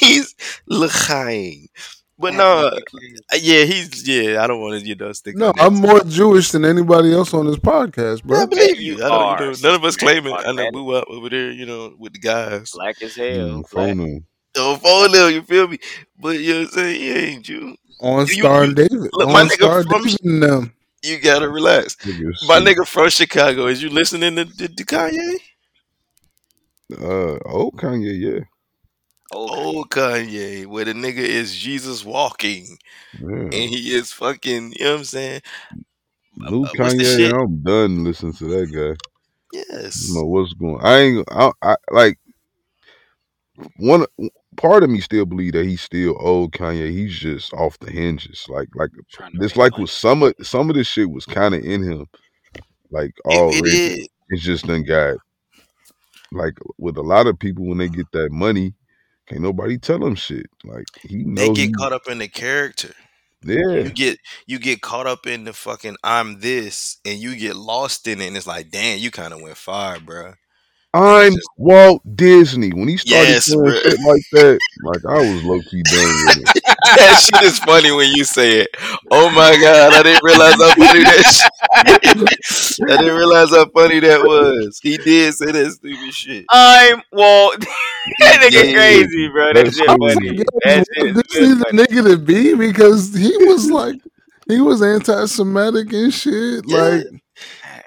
He's 0.00 0.34
L'chaim. 0.66 1.66
But 2.18 2.34
no, 2.34 2.70
yeah, 3.32 3.64
he's 3.64 4.06
yeah. 4.06 4.44
I 4.44 4.46
don't 4.46 4.60
want 4.60 4.80
to 4.80 4.86
you 4.86 4.94
know 4.94 5.12
stick. 5.12 5.34
No, 5.36 5.52
I'm 5.58 5.74
more 5.74 6.00
Jewish 6.04 6.50
than 6.52 6.64
anybody 6.64 7.12
else 7.12 7.34
on 7.34 7.46
this 7.46 7.56
podcast, 7.56 8.22
bro. 8.22 8.42
I 8.42 8.46
believe 8.46 8.80
You 8.80 8.98
you. 8.98 9.04
I 9.04 9.08
don't, 9.08 9.40
you 9.40 9.46
know, 9.46 9.52
none 9.62 9.74
of 9.74 9.84
us 9.84 9.94
sister. 9.94 10.06
claim 10.06 10.26
it. 10.26 10.30
I 10.30 10.52
know 10.52 10.62
Automatic. 10.68 10.74
we 10.74 10.96
up 10.96 11.04
over 11.08 11.28
there, 11.30 11.50
you 11.50 11.66
know, 11.66 11.94
with 11.98 12.12
the 12.12 12.20
guys. 12.20 12.70
black 12.74 13.02
as 13.02 13.16
hell. 13.16 13.26
Mm, 13.26 13.70
black. 13.70 13.88
phone 13.88 14.00
him. 14.00 14.24
You 15.34 15.42
feel 15.42 15.66
me? 15.66 15.78
But 16.20 16.38
you 16.38 16.52
know 16.52 16.58
what 16.60 16.68
I'm 16.68 16.74
saying? 16.74 17.00
He 17.00 17.10
ain't 17.10 17.48
you. 17.48 17.76
On 18.00 18.20
You- 18.26 18.34
Star 18.34 18.56
you- 18.58 18.68
and 18.68 18.76
David. 18.76 19.10
look, 19.12 19.28
my 19.28 19.40
on 19.40 19.48
nigga 19.48 19.52
Star 19.54 19.82
from- 19.82 20.02
David 20.04 20.20
and 20.24 20.42
them. 20.42 20.72
You 21.02 21.18
gotta 21.20 21.48
relax. 21.48 21.96
Nigga, 21.96 22.32
My 22.46 22.60
nigga 22.60 22.86
from 22.86 23.08
Chicago, 23.10 23.66
is 23.66 23.82
you 23.82 23.88
listening 23.90 24.36
to, 24.36 24.44
to, 24.44 24.68
to 24.68 24.84
Kanye? 24.84 25.36
Uh, 26.92 27.38
oh 27.46 27.70
Kanye, 27.74 28.18
yeah, 28.18 28.44
Oh, 29.32 29.78
Oh, 29.78 29.84
Kanye, 29.84 30.66
where 30.66 30.84
the 30.84 30.92
nigga 30.92 31.18
is 31.18 31.56
Jesus 31.56 32.04
walking 32.04 32.78
yeah. 33.20 33.26
and 33.26 33.52
he 33.52 33.94
is 33.94 34.12
fucking, 34.12 34.74
you 34.78 34.84
know 34.84 34.92
what 34.92 34.98
I'm 34.98 35.04
saying? 35.04 35.40
New 36.36 36.64
uh, 36.64 36.72
Kanye. 36.72 37.32
I'm 37.32 37.62
done 37.62 38.04
listening 38.04 38.34
to 38.34 38.44
that 38.46 38.66
guy. 38.72 38.96
Yes. 39.52 40.06
don't 40.06 40.16
know 40.16 40.26
what's 40.26 40.54
going. 40.54 40.80
I 40.82 40.98
ain't. 40.98 41.28
I, 41.30 41.50
I 41.62 41.76
like 41.90 42.18
one 43.76 44.06
part 44.56 44.82
of 44.82 44.90
me 44.90 45.00
still 45.00 45.26
believe 45.26 45.52
that 45.52 45.64
he's 45.66 45.80
still 45.80 46.16
old 46.20 46.52
Kanye. 46.52 46.90
He's 46.90 47.18
just 47.18 47.52
off 47.54 47.78
the 47.78 47.90
hinges. 47.90 48.46
Like 48.48 48.68
like 48.74 48.90
this. 49.34 49.56
Like 49.56 49.76
with 49.78 49.90
some 49.90 50.22
of 50.22 50.34
some 50.42 50.70
of 50.70 50.76
this 50.76 50.86
shit 50.86 51.10
was 51.10 51.26
kind 51.26 51.54
of 51.54 51.62
in 51.64 51.82
him. 51.82 52.06
Like 52.90 53.12
It, 53.24 53.26
already, 53.26 53.76
it 53.76 54.00
is. 54.00 54.08
it's 54.28 54.42
just 54.42 54.66
done 54.66 54.84
got 54.84 55.16
like 56.32 56.54
with 56.78 56.96
a 56.96 57.02
lot 57.02 57.26
of 57.26 57.38
people 57.38 57.66
when 57.66 57.78
they 57.78 57.88
get 57.88 58.10
that 58.12 58.30
money, 58.32 58.74
can't 59.28 59.40
nobody 59.42 59.78
tell 59.78 59.98
them 59.98 60.14
shit. 60.14 60.46
Like 60.64 60.86
he 61.02 61.24
They 61.24 61.48
get 61.48 61.68
he- 61.68 61.72
caught 61.72 61.92
up 61.92 62.08
in 62.08 62.18
the 62.18 62.28
character. 62.28 62.94
yeah, 63.44 63.84
You 63.84 63.90
get 63.90 64.18
you 64.46 64.58
get 64.58 64.82
caught 64.82 65.06
up 65.06 65.26
in 65.26 65.44
the 65.44 65.52
fucking 65.52 65.96
I'm 66.04 66.40
this 66.40 66.98
and 67.04 67.18
you 67.18 67.36
get 67.36 67.56
lost 67.56 68.06
in 68.06 68.20
it 68.20 68.28
and 68.28 68.36
it's 68.36 68.46
like, 68.46 68.70
damn, 68.70 68.98
you 68.98 69.10
kind 69.10 69.32
of 69.32 69.40
went 69.40 69.56
far, 69.56 69.98
bro. 69.98 70.34
I'm 70.94 71.32
Walt 71.56 72.02
Disney. 72.16 72.70
When 72.72 72.86
he 72.88 72.98
started 72.98 73.28
Yes, 73.30 73.46
saying 73.46 73.60
bruh. 73.60 73.82
shit 73.82 73.98
like 74.00 74.22
that, 74.32 74.58
like 74.84 75.04
I 75.08 75.18
was 75.32 75.42
low 75.44 75.60
key 75.62 75.82
done 75.84 76.26
with 76.26 76.54
it. 76.54 76.62
that 76.84 77.20
shit 77.32 77.42
is 77.44 77.58
funny 77.60 77.90
when 77.92 78.10
you 78.14 78.24
say 78.24 78.60
it. 78.60 78.68
Oh 79.10 79.30
my 79.30 79.56
god, 79.58 79.94
I 79.94 80.02
didn't 80.02 80.22
realize 80.22 80.52
how 80.54 80.74
funny 80.74 81.04
that 81.04 82.28
shit. 82.44 82.90
I 82.90 82.96
didn't 82.98 83.16
realize 83.16 83.50
how 83.50 83.64
funny 83.74 84.00
that 84.00 84.22
was. 84.22 84.80
He 84.82 84.98
did 84.98 85.32
say 85.34 85.50
that 85.52 85.70
stupid 85.72 86.12
shit. 86.12 86.44
I'm 86.50 87.00
Walt. 87.12 87.60
that 88.18 88.40
nigga 88.42 88.50
did. 88.50 88.74
crazy, 88.74 89.28
bro. 89.28 89.52
That 89.54 89.64
That's 89.64 89.76
shit 89.78 89.86
funny. 89.86 90.36
Yeah, 90.36 90.44
That 90.64 90.86
shit 90.94 91.06
is 91.06 91.14
this 91.14 91.22
good 91.32 91.42
is 91.42 91.58
the 91.58 91.64
nigga 91.72 92.10
to 92.10 92.18
be 92.18 92.54
because 92.54 93.14
he 93.14 93.34
was 93.46 93.70
like 93.70 93.96
he 94.46 94.60
was 94.60 94.82
anti-Semitic 94.82 95.90
and 95.94 96.12
shit. 96.12 96.64
Yeah. 96.66 96.76
Like, 96.78 97.04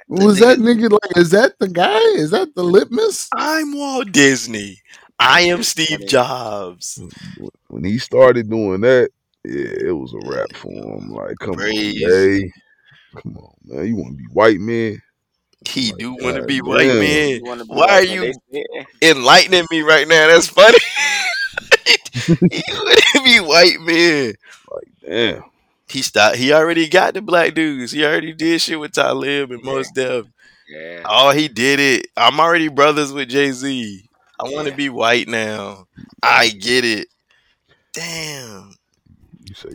was 0.07 0.39
that 0.39 0.59
nigga 0.59 0.91
like? 0.91 1.17
Is 1.17 1.31
that 1.31 1.57
the 1.59 1.67
guy? 1.67 1.99
Is 2.15 2.31
that 2.31 2.55
the 2.55 2.63
litmus? 2.63 3.29
I'm 3.33 3.73
Walt 3.75 4.11
Disney. 4.11 4.81
I 5.19 5.41
am 5.41 5.63
Steve 5.63 6.05
Jobs. 6.05 7.01
When 7.67 7.83
he 7.83 7.97
started 7.97 8.49
doing 8.49 8.81
that, 8.81 9.09
yeah, 9.43 9.87
it 9.87 9.91
was 9.95 10.13
a 10.13 10.19
wrap 10.29 10.55
for 10.55 10.71
him. 10.71 11.09
Like, 11.09 11.37
come 11.39 11.55
Crazy. 11.55 12.03
on, 12.03 12.41
man. 12.41 12.51
Come 13.23 13.37
on, 13.37 13.53
man. 13.63 13.87
You 13.87 13.95
want 13.95 14.11
to 14.11 14.17
be 14.17 14.27
white 14.31 14.59
man? 14.59 15.01
He 15.67 15.91
My 15.91 15.97
do 15.97 16.13
want 16.13 16.35
to 16.35 16.41
God 16.41 16.47
be 16.47 16.61
white 16.61 16.87
damn. 16.87 16.99
man. 16.99 17.39
Be 17.39 17.65
Why 17.67 17.85
like 17.85 17.91
are 17.91 18.03
you 18.03 18.33
they 19.01 19.09
enlightening 19.09 19.65
me 19.71 19.81
right 19.81 20.07
now? 20.07 20.27
That's 20.27 20.47
funny. 20.47 20.77
he 22.51 22.61
want 22.73 23.03
to 23.13 23.23
be 23.23 23.39
white 23.39 23.79
man. 23.81 24.33
Like, 24.71 24.87
damn. 25.03 25.43
He 25.87 26.01
stopped. 26.01 26.37
He 26.37 26.51
already 26.51 26.87
got 26.87 27.13
the 27.13 27.21
black 27.21 27.53
dudes. 27.53 27.91
He 27.91 28.03
already 28.03 28.33
did 28.33 28.59
shit 28.61 28.79
with 28.79 28.93
Talib 28.93 29.51
and 29.51 29.63
Mos 29.63 29.91
Def. 29.91 30.25
Yeah. 30.67 31.03
Oh, 31.05 31.29
he 31.31 31.47
did 31.47 31.79
it. 31.79 32.07
I'm 32.17 32.39
already 32.39 32.69
brothers 32.69 33.13
with 33.13 33.29
Jay 33.29 33.51
Z. 33.51 34.09
I 34.39 34.43
want 34.49 34.67
to 34.67 34.73
be 34.75 34.89
white 34.89 35.27
now. 35.27 35.85
I 36.23 36.49
get 36.49 36.83
it. 36.83 37.07
Damn. 37.93 38.71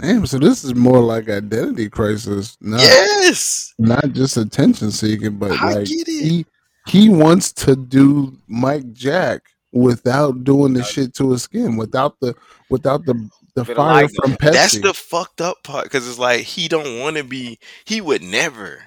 Damn. 0.01 0.27
So 0.27 0.39
this 0.39 0.65
is 0.65 0.75
more 0.75 1.01
like 1.01 1.29
identity 1.29 1.89
crisis, 1.89 2.57
not 2.61 2.81
Yes. 2.81 3.73
not 3.79 4.13
just 4.13 4.37
attention 4.37 4.91
seeking, 4.91 5.39
but 5.39 5.53
I 5.53 5.75
like 5.75 5.87
get 5.87 6.09
it. 6.09 6.25
he 6.25 6.47
he 6.87 7.09
wants 7.09 7.53
to 7.53 7.77
do 7.77 8.37
Mike 8.49 8.93
Jack 8.93 9.43
without 9.73 10.43
doing 10.45 10.75
the 10.75 10.83
shit 10.83 11.15
to 11.15 11.31
his 11.31 11.43
skin, 11.45 11.77
without 11.77 12.19
the 12.21 12.35
without 12.69 13.07
the 13.07 13.15
the 13.55 13.65
fire 13.65 13.77
likeness. 13.77 14.17
from 14.17 14.33
Pepsi. 14.33 14.53
That's 14.53 14.81
the 14.81 14.95
fucked 14.95 15.41
up 15.41 15.63
part 15.65 15.85
because 15.85 16.09
it's 16.09 16.19
like 16.19 16.41
he 16.43 16.69
don't 16.69 17.01
want 17.01 17.17
to 17.17 17.25
be. 17.25 17.59
He 17.85 18.01
would 18.01 18.23
never. 18.23 18.83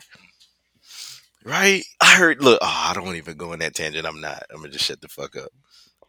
Right? 1.46 1.84
I 2.02 2.16
heard. 2.16 2.42
Look, 2.42 2.60
oh, 2.62 2.86
I 2.90 2.94
don't 2.94 3.16
even 3.16 3.36
go 3.38 3.52
in 3.54 3.60
that 3.60 3.76
tangent. 3.76 4.06
I'm 4.08 4.22
not. 4.22 4.44
I'm 4.50 4.58
gonna 4.58 4.70
just 4.70 4.86
shut 4.86 5.02
the 5.02 5.08
fuck 5.10 5.36
up. 5.36 5.50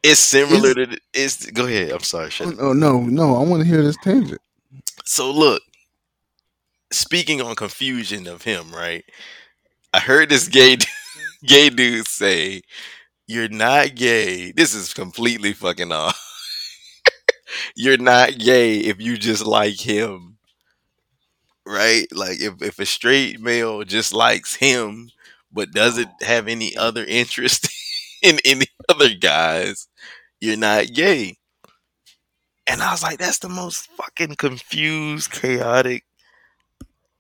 It's 0.02 0.20
similar 0.20 0.68
Is- 0.68 0.74
to. 0.74 0.86
the- 0.86 1.01
It's 1.14 1.51
go 1.51 1.66
ahead. 1.66 1.90
I'm 1.90 2.01
sorry. 2.01 2.31
Shut 2.31 2.55
Oh 2.60 2.72
no, 2.72 3.01
no! 3.01 3.36
I 3.36 3.43
want 3.44 3.62
to 3.62 3.68
hear 3.68 3.82
this 3.82 3.97
tangent. 4.05 4.40
So 5.05 5.31
look, 5.31 5.62
speaking 6.93 7.40
on 7.43 7.55
confusion 7.56 8.26
of 8.26 8.43
him, 8.43 8.70
right? 8.72 9.05
I 9.93 10.01
heard 10.01 10.28
this 10.28 10.48
gay 10.48 10.76
gay 11.47 11.68
dude 11.70 12.06
say, 12.06 12.62
"You're 13.26 13.48
not 13.48 13.94
gay." 13.97 14.52
This 14.52 14.74
is 14.74 14.94
completely 14.94 15.52
fucking 15.52 15.90
off. 15.90 16.20
You're 17.76 17.98
not 17.98 18.39
gay 18.39 18.78
if 18.78 19.01
you 19.01 19.16
just 19.16 19.47
like 19.47 19.81
him, 19.81 20.36
right? 21.66 22.06
Like 22.12 22.40
if 22.40 22.62
if 22.62 22.78
a 22.78 22.86
straight 22.86 23.40
male 23.40 23.85
just 23.85 24.12
likes 24.12 24.55
him 24.55 25.10
but 25.52 25.72
doesn't 25.72 26.10
have 26.22 26.48
any 26.48 26.76
other 26.76 27.05
interest 27.05 27.68
in 28.22 28.39
any 28.44 28.66
other 28.89 29.14
guys, 29.14 29.86
you're 30.40 30.56
not 30.56 30.86
gay. 30.93 31.36
And 32.66 32.82
I 32.82 32.90
was 32.93 33.02
like, 33.02 33.18
that's 33.18 33.39
the 33.40 33.48
most 33.48 33.89
fucking 33.90 34.36
confused, 34.36 35.31
chaotic 35.31 36.05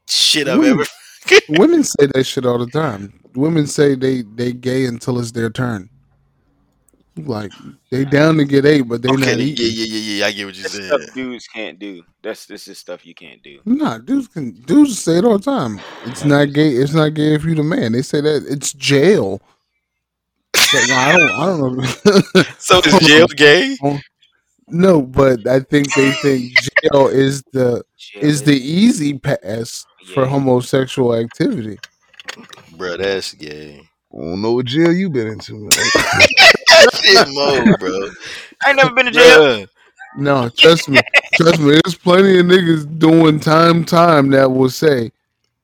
shit 0.08 0.48
I've 0.48 0.58
Women- 0.58 0.80
ever. 0.80 1.40
Women 1.48 1.84
say 1.84 2.06
that 2.14 2.24
shit 2.24 2.44
all 2.44 2.58
the 2.58 2.66
time. 2.70 3.20
Women 3.34 3.66
say 3.66 3.94
they 3.94 4.22
they 4.34 4.52
gay 4.52 4.84
until 4.84 5.18
it's 5.18 5.32
their 5.32 5.50
turn. 5.50 5.88
Like 7.16 7.52
they 7.90 8.04
down 8.04 8.38
to 8.38 8.44
get 8.44 8.66
ate, 8.66 8.88
but 8.88 9.00
they 9.02 9.08
okay, 9.08 9.20
not 9.20 9.38
yeah, 9.38 9.44
eating. 9.44 9.66
yeah, 9.70 9.84
yeah, 9.84 10.16
yeah. 10.18 10.26
I 10.26 10.32
get 10.32 10.46
what 10.46 10.56
you 10.56 10.62
This 10.64 10.72
said. 10.72 10.84
stuff 10.86 11.00
dudes 11.14 11.46
can't 11.46 11.78
do. 11.78 12.02
That's 12.22 12.46
this 12.46 12.66
is 12.66 12.78
stuff 12.78 13.06
you 13.06 13.14
can't 13.14 13.40
do. 13.40 13.60
Nah, 13.64 13.98
dudes 13.98 14.26
can 14.26 14.50
dudes 14.62 14.98
say 14.98 15.18
it 15.18 15.24
all 15.24 15.38
the 15.38 15.44
time. 15.44 15.80
It's 16.06 16.24
not 16.24 16.52
gay. 16.52 16.70
It's 16.70 16.92
not 16.92 17.14
gay 17.14 17.34
if 17.34 17.44
you 17.44 17.54
the 17.54 17.62
man. 17.62 17.92
They 17.92 18.02
say 18.02 18.20
that 18.20 18.44
it's 18.48 18.72
jail. 18.72 19.40
So, 20.56 20.78
no, 20.88 20.94
I 20.96 21.12
don't. 21.12 21.30
I 21.30 21.46
don't 21.46 21.76
know. 21.76 22.42
So 22.58 22.78
is 22.80 23.06
jail 23.06 23.26
gay? 23.28 23.76
No, 24.66 25.02
but 25.02 25.46
I 25.46 25.60
think 25.60 25.92
they 25.94 26.10
think 26.12 26.52
jail 26.58 27.08
is 27.08 27.42
the 27.52 27.84
is 28.14 28.42
the 28.44 28.56
easy 28.56 29.18
pass 29.18 29.84
for 30.14 30.24
homosexual 30.26 31.14
activity. 31.14 31.78
bro. 32.76 32.96
That's 32.96 33.34
gay. 33.34 33.82
I 34.12 34.16
don't 34.16 34.40
know 34.40 34.52
what 34.54 34.64
jail 34.66 34.92
you 34.92 35.10
been 35.10 35.26
into. 35.28 35.68
man. 36.76 36.86
That 36.92 36.94
shit 36.94 37.28
mo, 37.28 37.76
bro. 37.78 38.10
I 38.64 38.68
ain't 38.68 38.76
never 38.76 38.92
been 38.94 39.06
to 39.06 39.12
jail. 39.12 39.40
Bruh. 39.40 39.68
No, 40.16 40.48
trust 40.48 40.88
me, 40.88 41.00
trust 41.34 41.60
me. 41.60 41.72
There's 41.84 41.96
plenty 41.96 42.38
of 42.38 42.46
niggas 42.46 42.98
doing 42.98 43.40
time, 43.40 43.84
time 43.84 44.30
that 44.30 44.50
will 44.50 44.70
say, 44.70 45.10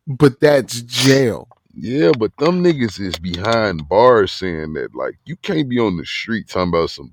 but 0.06 0.40
that's 0.40 0.82
jail. 0.82 1.46
Yeah, 1.74 2.10
but 2.18 2.36
them 2.36 2.62
niggas 2.64 2.98
is 2.98 3.16
behind 3.16 3.88
bars 3.88 4.32
saying 4.32 4.72
that 4.74 4.94
like 4.94 5.16
you 5.24 5.36
can't 5.36 5.68
be 5.68 5.78
on 5.78 5.96
the 5.96 6.04
street 6.04 6.48
talking 6.48 6.70
about 6.70 6.90
some 6.90 7.12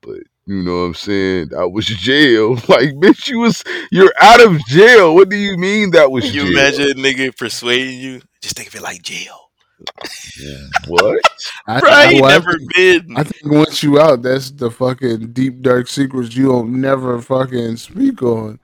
but 0.00 0.18
you 0.46 0.62
know 0.62 0.76
what 0.80 0.84
I'm 0.84 0.94
saying? 0.94 1.48
That 1.48 1.70
was 1.70 1.86
jail. 1.86 2.54
Like, 2.68 2.90
bitch, 2.94 3.28
you 3.28 3.40
was 3.40 3.64
you're 3.90 4.12
out 4.20 4.44
of 4.44 4.64
jail. 4.66 5.14
What 5.14 5.28
do 5.28 5.36
you 5.36 5.56
mean 5.56 5.90
that 5.92 6.10
was 6.10 6.34
You 6.34 6.42
jail? 6.42 6.52
imagine 6.52 6.90
a 6.90 6.94
nigga 6.94 7.36
persuading 7.36 7.98
you? 7.98 8.20
Just 8.42 8.56
think 8.56 8.68
of 8.68 8.74
it 8.74 8.82
like 8.82 9.02
jail. 9.02 9.43
what? 10.88 11.20
I, 11.66 11.80
Bro, 11.80 11.90
I 11.90 12.04
ain't 12.04 12.22
well, 12.22 12.30
I 12.30 12.34
never 12.34 12.52
think- 12.58 12.74
been. 12.74 13.16
I 13.16 13.22
think 13.24 13.52
once 13.52 13.82
you 13.82 14.00
out, 14.00 14.22
that's 14.22 14.50
the 14.50 14.70
fucking 14.70 15.32
deep 15.32 15.60
dark 15.62 15.88
secrets 15.88 16.34
you 16.36 16.46
don't 16.48 16.80
never 16.80 17.20
fucking 17.20 17.76
speak 17.76 18.22
on. 18.22 18.58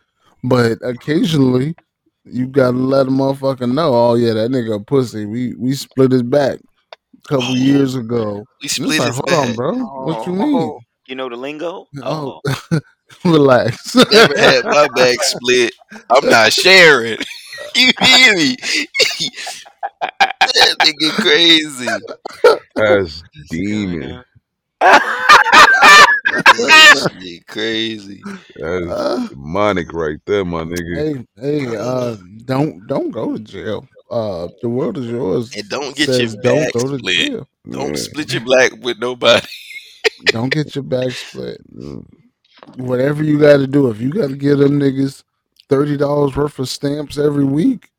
But 0.44 0.78
occasionally, 0.82 1.74
you 2.24 2.46
gotta 2.46 2.76
let 2.76 3.06
a 3.06 3.10
motherfucker 3.10 3.70
know. 3.72 3.92
Oh 3.94 4.14
yeah, 4.14 4.32
that 4.34 4.50
nigga 4.50 4.86
pussy. 4.86 5.26
We 5.26 5.54
we 5.54 5.74
split 5.74 6.12
his 6.12 6.22
back 6.22 6.58
a 6.92 7.28
couple 7.28 7.48
Oh, 7.48 7.54
years 7.54 7.94
ago. 7.94 8.44
we 8.62 8.68
split 8.68 8.98
like, 9.00 9.08
his 9.08 9.16
hold 9.16 9.30
on, 9.30 9.46
back. 9.48 9.56
bro. 9.56 9.72
What 9.78 10.18
oh, 10.18 10.26
you 10.26 10.32
mean? 10.32 10.54
Oh, 10.54 10.80
You 11.06 11.14
know 11.16 11.28
the 11.28 11.36
lingo? 11.36 11.86
Oh, 12.02 12.40
Oh, 12.46 12.80
relax. 13.24 13.94
Never 13.96 14.38
had 14.38 14.64
my 14.64 14.88
back 14.94 15.16
split. 15.22 15.74
I'm 16.10 16.28
not 16.28 16.52
sharing. 16.52 17.18
you 17.74 17.90
hear 18.00 18.34
me? 18.36 18.56
That 20.00 20.76
nigga 20.80 21.10
crazy. 21.12 21.86
That's 22.76 23.22
demon. 23.50 24.24
That 26.32 27.10
shit 27.20 27.46
crazy. 27.46 28.22
That's 28.24 28.86
Uh, 28.90 29.26
demonic 29.28 29.92
right 29.92 30.18
there, 30.26 30.44
my 30.44 30.62
nigga. 30.62 31.26
hey, 31.40 31.68
hey, 31.68 31.76
uh, 31.76 32.16
don't 32.44 32.86
don't 32.86 33.10
go 33.10 33.32
to 33.36 33.38
jail. 33.42 33.86
Uh, 34.10 34.48
the 34.62 34.68
world 34.68 34.98
is 34.98 35.06
yours. 35.06 35.54
And 35.56 35.68
don't 35.68 35.96
get 35.96 36.08
your 36.08 36.16
says 36.18 36.36
don't 36.36 36.64
back 36.64 36.72
go 36.72 36.88
to 36.88 36.98
split. 36.98 37.16
jail. 37.16 37.48
Don't 37.70 37.88
Yeah. 37.90 37.96
split 37.96 38.32
your 38.32 38.42
black 38.42 38.72
with 38.80 38.98
nobody. 38.98 39.46
Don't 40.26 40.50
get 40.52 40.74
your 40.74 40.84
back 40.84 41.10
split. 41.12 41.60
Whatever 42.76 43.22
you 43.24 43.38
got 43.38 43.56
to 43.58 43.66
do, 43.66 43.88
if 43.90 44.00
you 44.00 44.10
got 44.10 44.28
to 44.30 44.36
give 44.36 44.58
them 44.58 44.78
niggas 44.78 45.24
thirty 45.68 45.96
dollars 45.96 46.36
worth 46.36 46.58
of 46.58 46.68
stamps 46.68 47.18
every 47.18 47.44
week, 47.44 47.90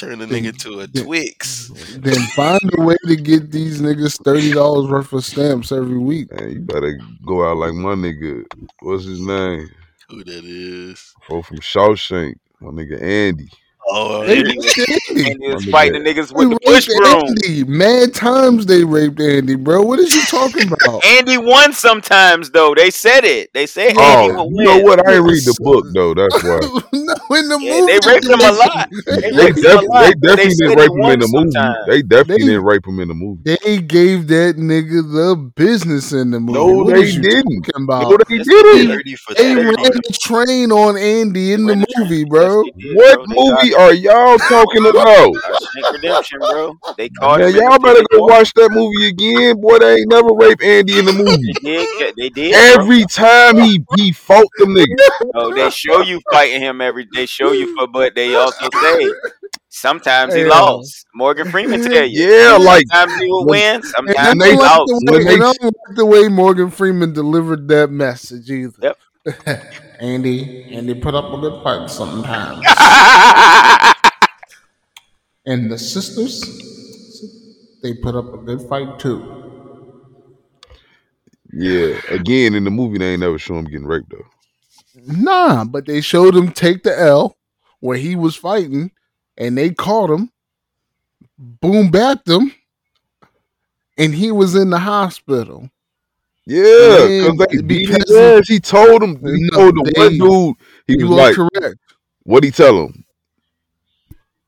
Turn 0.00 0.18
the 0.18 0.26
Then- 0.26 0.44
nigga 0.44 0.56
to 0.62 0.80
a 0.80 0.86
then- 0.86 1.04
Twix. 1.04 1.68
then 1.98 2.20
find 2.34 2.60
a 2.78 2.82
way 2.82 2.96
to 3.06 3.16
get 3.16 3.50
these 3.52 3.82
niggas 3.82 4.18
thirty 4.24 4.52
dollars 4.52 4.90
worth 4.90 5.12
of 5.12 5.24
stamps 5.26 5.72
every 5.72 5.98
week. 5.98 6.32
Man, 6.32 6.52
you 6.52 6.60
better 6.60 6.98
go 7.26 7.44
out 7.46 7.58
like 7.58 7.74
my 7.74 7.94
nigga. 7.94 8.44
What's 8.80 9.04
his 9.04 9.20
name? 9.20 9.68
Who 10.08 10.24
that 10.24 10.44
is? 10.44 11.12
Fro 11.26 11.42
from 11.42 11.58
Shawshank. 11.58 12.36
My 12.62 12.70
nigga 12.70 13.00
Andy. 13.02 13.50
Oh, 13.92 14.24
They 14.24 14.36
yeah. 14.36 14.42
raped 14.42 14.78
Andy. 14.78 15.30
and 15.30 15.42
he 15.42 15.48
was 15.52 15.66
oh, 15.66 15.70
fighting 15.70 16.02
the 16.04 16.10
nigga. 16.10 16.14
niggas 16.14 16.28
They 16.36 16.46
with 16.46 16.50
the 16.50 16.60
push 16.64 16.86
broom. 16.86 17.24
Andy. 17.44 17.64
Mad 17.64 18.14
times 18.14 18.66
they 18.66 18.84
raped 18.84 19.20
Andy, 19.20 19.56
bro. 19.56 19.82
What 19.82 19.98
is 19.98 20.14
you 20.14 20.22
talking 20.24 20.70
about? 20.72 21.04
Andy 21.04 21.38
won 21.38 21.72
sometimes 21.72 22.50
though. 22.50 22.74
They 22.74 22.90
said 22.90 23.24
it. 23.24 23.52
They 23.52 23.66
said 23.66 23.94
oh, 23.96 24.02
Andy 24.02 24.34
Oh, 24.36 24.44
would 24.44 24.56
you 24.56 24.64
know 24.64 24.78
what? 24.78 25.06
I 25.08 25.14
ain't 25.16 25.24
read 25.24 25.42
the 25.44 25.56
book 25.62 25.86
though. 25.94 26.14
That's 26.14 26.42
why. 26.42 26.60
no, 26.92 27.36
in 27.36 27.48
the 27.48 27.58
Yeah, 27.60 27.80
movie 27.80 27.92
they 27.92 28.00
raped 28.06 28.26
him 28.26 28.40
a 28.40 28.52
lot. 28.52 28.88
They, 29.20 29.30
They 29.30 29.52
def- 29.52 29.82
a 29.82 29.84
lot, 29.86 30.00
they 30.02 30.14
but 30.14 30.36
they 30.36 30.48
definitely 30.50 30.54
didn't 30.54 30.78
rape 30.78 30.90
him 30.90 31.00
in 31.00 31.00
won 31.00 31.18
the 31.20 31.28
movie. 31.28 31.50
sometimes. 31.52 31.76
They 31.86 32.02
definitely 32.02 32.44
They- 32.44 32.50
didn't 32.52 32.64
rape 32.64 32.86
him 32.86 33.00
in 33.00 33.08
the 33.08 33.14
movie. 33.14 33.42
They 33.44 33.78
gave 33.78 34.28
that 34.28 34.56
nigga 34.56 35.02
the 35.12 35.36
business 35.56 36.12
in 36.12 36.30
the 36.30 36.40
movie. 36.40 36.58
No, 36.58 36.66
What 36.84 36.94
they 36.94 37.10
didn't. 37.10 37.62
talking 37.64 37.84
about? 37.84 38.10
No, 38.10 38.16
they 38.28 38.36
Yes, 38.36 38.46
didn't. 38.46 39.04
They 39.36 39.54
ran 39.56 39.74
the 39.74 40.18
train 40.20 40.72
on 40.72 40.96
Andy 40.96 41.52
in 41.52 41.66
the 41.66 41.72
Ran 41.74 41.80
the 41.80 41.86
train. 41.86 42.04
movie, 42.08 42.24
bro. 42.24 42.62
Yes, 42.62 42.72
they 42.76 42.82
did, 42.88 42.96
What 42.96 43.14
bro. 43.14 43.24
They 43.26 43.34
movie 43.34 43.70
got- 43.70 43.79
are 43.80 43.94
y'all 43.94 44.38
talking 44.38 44.86
about? 44.86 45.32
Shawshank 45.32 45.92
Redemption, 45.92 46.38
bro. 46.38 46.78
They 46.96 47.08
caught 47.10 47.40
Man, 47.40 47.50
him. 47.54 47.56
y'all 47.62 47.78
better 47.78 48.02
go 48.12 48.20
watch 48.26 48.52
that 48.54 48.70
movie 48.72 49.08
again. 49.08 49.60
Boy, 49.60 49.78
they 49.78 49.96
ain't 49.96 50.10
never 50.10 50.28
raped 50.34 50.62
Andy 50.62 50.98
in 50.98 51.04
the 51.06 51.12
movie. 51.12 51.52
They 51.62 51.84
did. 51.84 52.14
They 52.16 52.28
did. 52.28 52.52
bro. 52.52 52.82
Every 52.84 53.04
time 53.06 53.58
he 53.58 53.84
he 53.96 54.12
fought 54.12 54.46
them 54.58 54.74
niggas. 54.74 54.96
No, 55.34 55.54
they 55.54 55.70
show 55.70 56.00
you 56.02 56.20
fighting 56.32 56.60
him 56.60 56.80
every. 56.80 57.08
They 57.14 57.26
show 57.26 57.52
you 57.52 57.74
for, 57.76 57.86
but 57.86 58.14
they 58.14 58.34
also 58.34 58.68
say 58.82 59.10
sometimes 59.68 60.34
he 60.34 60.42
Yeah. 60.42 60.48
lost. 60.48 61.06
Morgan 61.14 61.50
Freeman 61.50 61.82
tell 61.82 62.04
you. 62.04 62.28
Yeah, 62.28 62.56
like 62.56 62.84
Sometimes 62.90 63.20
he 63.20 63.26
will 63.28 63.46
when- 63.46 63.80
win. 63.80 63.82
I 63.84 63.88
Sometimes 63.88 64.26
don't, 64.28 64.38
they- 64.38 64.50
he 64.52 64.56
like 64.56 64.70
lost. 64.78 64.88
the 64.88 65.12
when 65.12 65.18
way, 65.18 65.24
they- 65.24 65.34
I 65.34 65.38
don't 65.38 65.62
like 65.62 65.96
the 65.96 66.06
way 66.06 66.28
Morgan 66.28 66.70
Freeman 66.70 67.12
delivered 67.12 67.68
that 67.68 67.90
message 67.90 68.50
either. 68.50 68.72
Yep. 68.82 68.98
Andy, 70.00 70.64
Andy 70.72 70.94
put 70.94 71.14
up 71.14 71.32
a 71.32 71.36
good 71.36 71.62
fight 71.62 71.90
sometimes. 71.90 72.64
and 75.46 75.70
the 75.70 75.78
sisters, 75.78 76.40
they 77.82 77.92
put 77.94 78.14
up 78.14 78.32
a 78.32 78.38
good 78.38 78.62
fight 78.62 78.98
too. 78.98 79.36
yeah. 81.52 82.00
Again, 82.08 82.54
in 82.54 82.64
the 82.64 82.70
movie, 82.70 82.96
they 82.96 83.12
ain't 83.12 83.20
never 83.20 83.38
show 83.38 83.58
him 83.58 83.66
getting 83.66 83.86
raped 83.86 84.10
though. 84.10 84.24
Nah, 85.06 85.64
but 85.64 85.84
they 85.84 86.00
showed 86.00 86.34
him 86.34 86.50
take 86.50 86.82
the 86.82 86.98
L 86.98 87.36
where 87.80 87.98
he 87.98 88.16
was 88.16 88.36
fighting, 88.36 88.92
and 89.36 89.56
they 89.56 89.70
caught 89.70 90.10
him, 90.10 90.30
boom 91.38 91.90
backed 91.90 92.28
him, 92.28 92.54
and 93.98 94.14
he 94.14 94.32
was 94.32 94.54
in 94.54 94.70
the 94.70 94.78
hospital. 94.78 95.70
Yeah, 96.46 97.28
because 97.30 97.46
they 97.52 97.62
beat 97.62 97.88
his 97.88 97.98
because- 97.98 98.16
ass. 98.16 98.48
He 98.48 98.60
told 98.60 99.02
him. 99.02 99.16
He 99.16 99.48
No, 99.52 99.58
told 99.58 99.74
the 99.76 99.92
one 99.96 100.18
dude. 100.18 100.54
He 100.86 100.98
you 100.98 101.08
was 101.08 101.16
like, 101.16 101.34
correct. 101.34 101.76
"What 102.24 102.42
he 102.44 102.50
tell 102.50 102.86
him?" 102.86 103.04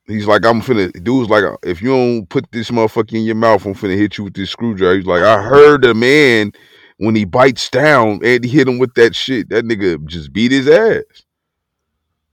He's 0.07 0.27
like, 0.27 0.45
"I'm 0.45 0.61
finna." 0.61 0.93
Dude's 1.05 1.31
like, 1.31 1.45
"If 1.63 1.81
you 1.81 1.91
don't 1.91 2.29
put 2.29 2.51
this 2.51 2.71
motherfucker 2.71 3.15
in 3.15 3.25
your 3.25 3.37
mouth, 3.37 3.65
I'm 3.65 3.75
finna 3.75 3.97
hit 3.97 4.19
you 4.19 4.25
with 4.25 4.35
this 4.35 4.51
screwdriver." 4.51 4.97
He's 4.97 5.07
like, 5.07 5.23
"I 5.23 5.41
heard 5.43 5.85
a 5.85 5.95
man 5.95 6.53
when 6.99 7.15
he 7.15 7.25
bites 7.25 7.71
down 7.71 8.21
and 8.25 8.45
he 8.45 8.51
hit 8.51 8.67
him 8.69 8.79
with 8.79 8.95
that 8.95 9.15
shit. 9.15 9.49
That 9.51 9.65
nigga 9.65 10.05
just 10.07 10.33
beat 10.33 10.51
his 10.51 10.69
ass." 10.69 11.03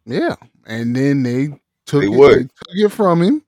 Yeah, 0.06 0.36
and 0.66 0.96
then 0.96 1.22
they 1.24 1.50
took 1.86 2.02
They 2.02 2.08
it. 2.08 2.10
what? 2.10 2.32
They 2.38 2.44
took 2.44 2.52
it 2.76 2.90
from 2.92 3.22
him. 3.22 3.44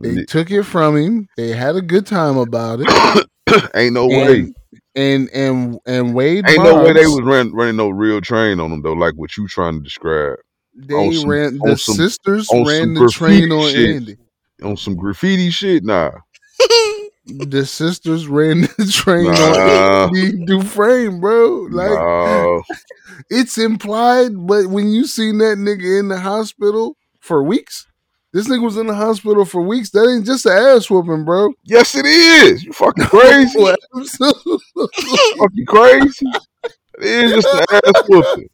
They 0.00 0.24
took 0.24 0.50
it 0.50 0.62
from 0.64 0.96
him. 0.96 1.28
They 1.36 1.48
had 1.52 1.74
a 1.74 1.82
good 1.82 2.06
time 2.06 2.36
about 2.36 2.80
it. 2.82 3.70
ain't 3.74 3.94
no 3.94 4.06
way. 4.06 4.52
And, 4.98 5.30
and 5.32 5.78
and 5.86 6.14
Wade 6.14 6.44
Ain't 6.48 6.62
no 6.64 6.82
way 6.82 6.92
they 6.92 7.06
was 7.06 7.22
run, 7.22 7.52
running 7.54 7.76
no 7.76 7.88
real 7.88 8.20
train 8.20 8.58
on 8.60 8.70
them 8.70 8.82
though, 8.82 8.92
like 8.94 9.14
what 9.14 9.36
you 9.36 9.46
trying 9.48 9.74
to 9.74 9.80
describe 9.80 10.36
they 10.74 11.12
some- 11.14 11.28
ran 11.28 11.58
the 11.58 11.76
some- 11.76 11.94
sisters 11.94 12.48
ran 12.52 12.94
the 12.94 13.08
train 13.12 13.50
on 13.52 13.70
shit. 13.70 13.96
Andy. 13.96 14.16
on 14.62 14.76
some 14.76 14.96
graffiti 14.96 15.50
shit. 15.50 15.84
Nah, 15.84 16.10
The 17.26 17.66
sisters 17.66 18.26
ran 18.26 18.62
the 18.62 18.90
train 18.92 19.24
Nah. 19.24 20.06
on 20.08 20.16
Andy 20.16 20.44
Dufresne, 20.46 21.20
bro. 21.20 21.68
Like 21.70 21.90
nah. 21.90 22.60
it's 23.30 23.58
implied, 23.58 24.30
but 24.46 24.66
when 24.68 24.88
you 24.88 25.06
seen 25.06 25.38
that 25.38 25.58
nigga 25.58 26.00
in 26.00 26.08
the 26.08 26.18
hospital 26.20 26.96
for 27.20 27.42
weeks, 27.42 27.86
this 28.32 28.48
nigga 28.48 28.62
was 28.62 28.76
in 28.76 28.86
the 28.86 28.94
hospital 28.94 29.44
for 29.44 29.62
weeks. 29.62 29.90
That 29.90 30.08
ain't 30.08 30.26
just 30.26 30.46
an 30.46 30.52
ass 30.52 30.90
whooping, 30.90 31.24
bro. 31.24 31.52
yes, 31.64 31.94
it 31.94 32.06
is. 32.06 32.64
You 32.64 32.72
fucking 32.72 33.04
crazy. 33.06 33.58
Fucking 33.58 35.66
crazy. 35.66 36.26
It 37.00 37.24
is 37.24 37.32
just 37.44 37.54
an 37.54 37.64
ass 37.72 38.02
whooping. 38.08 38.48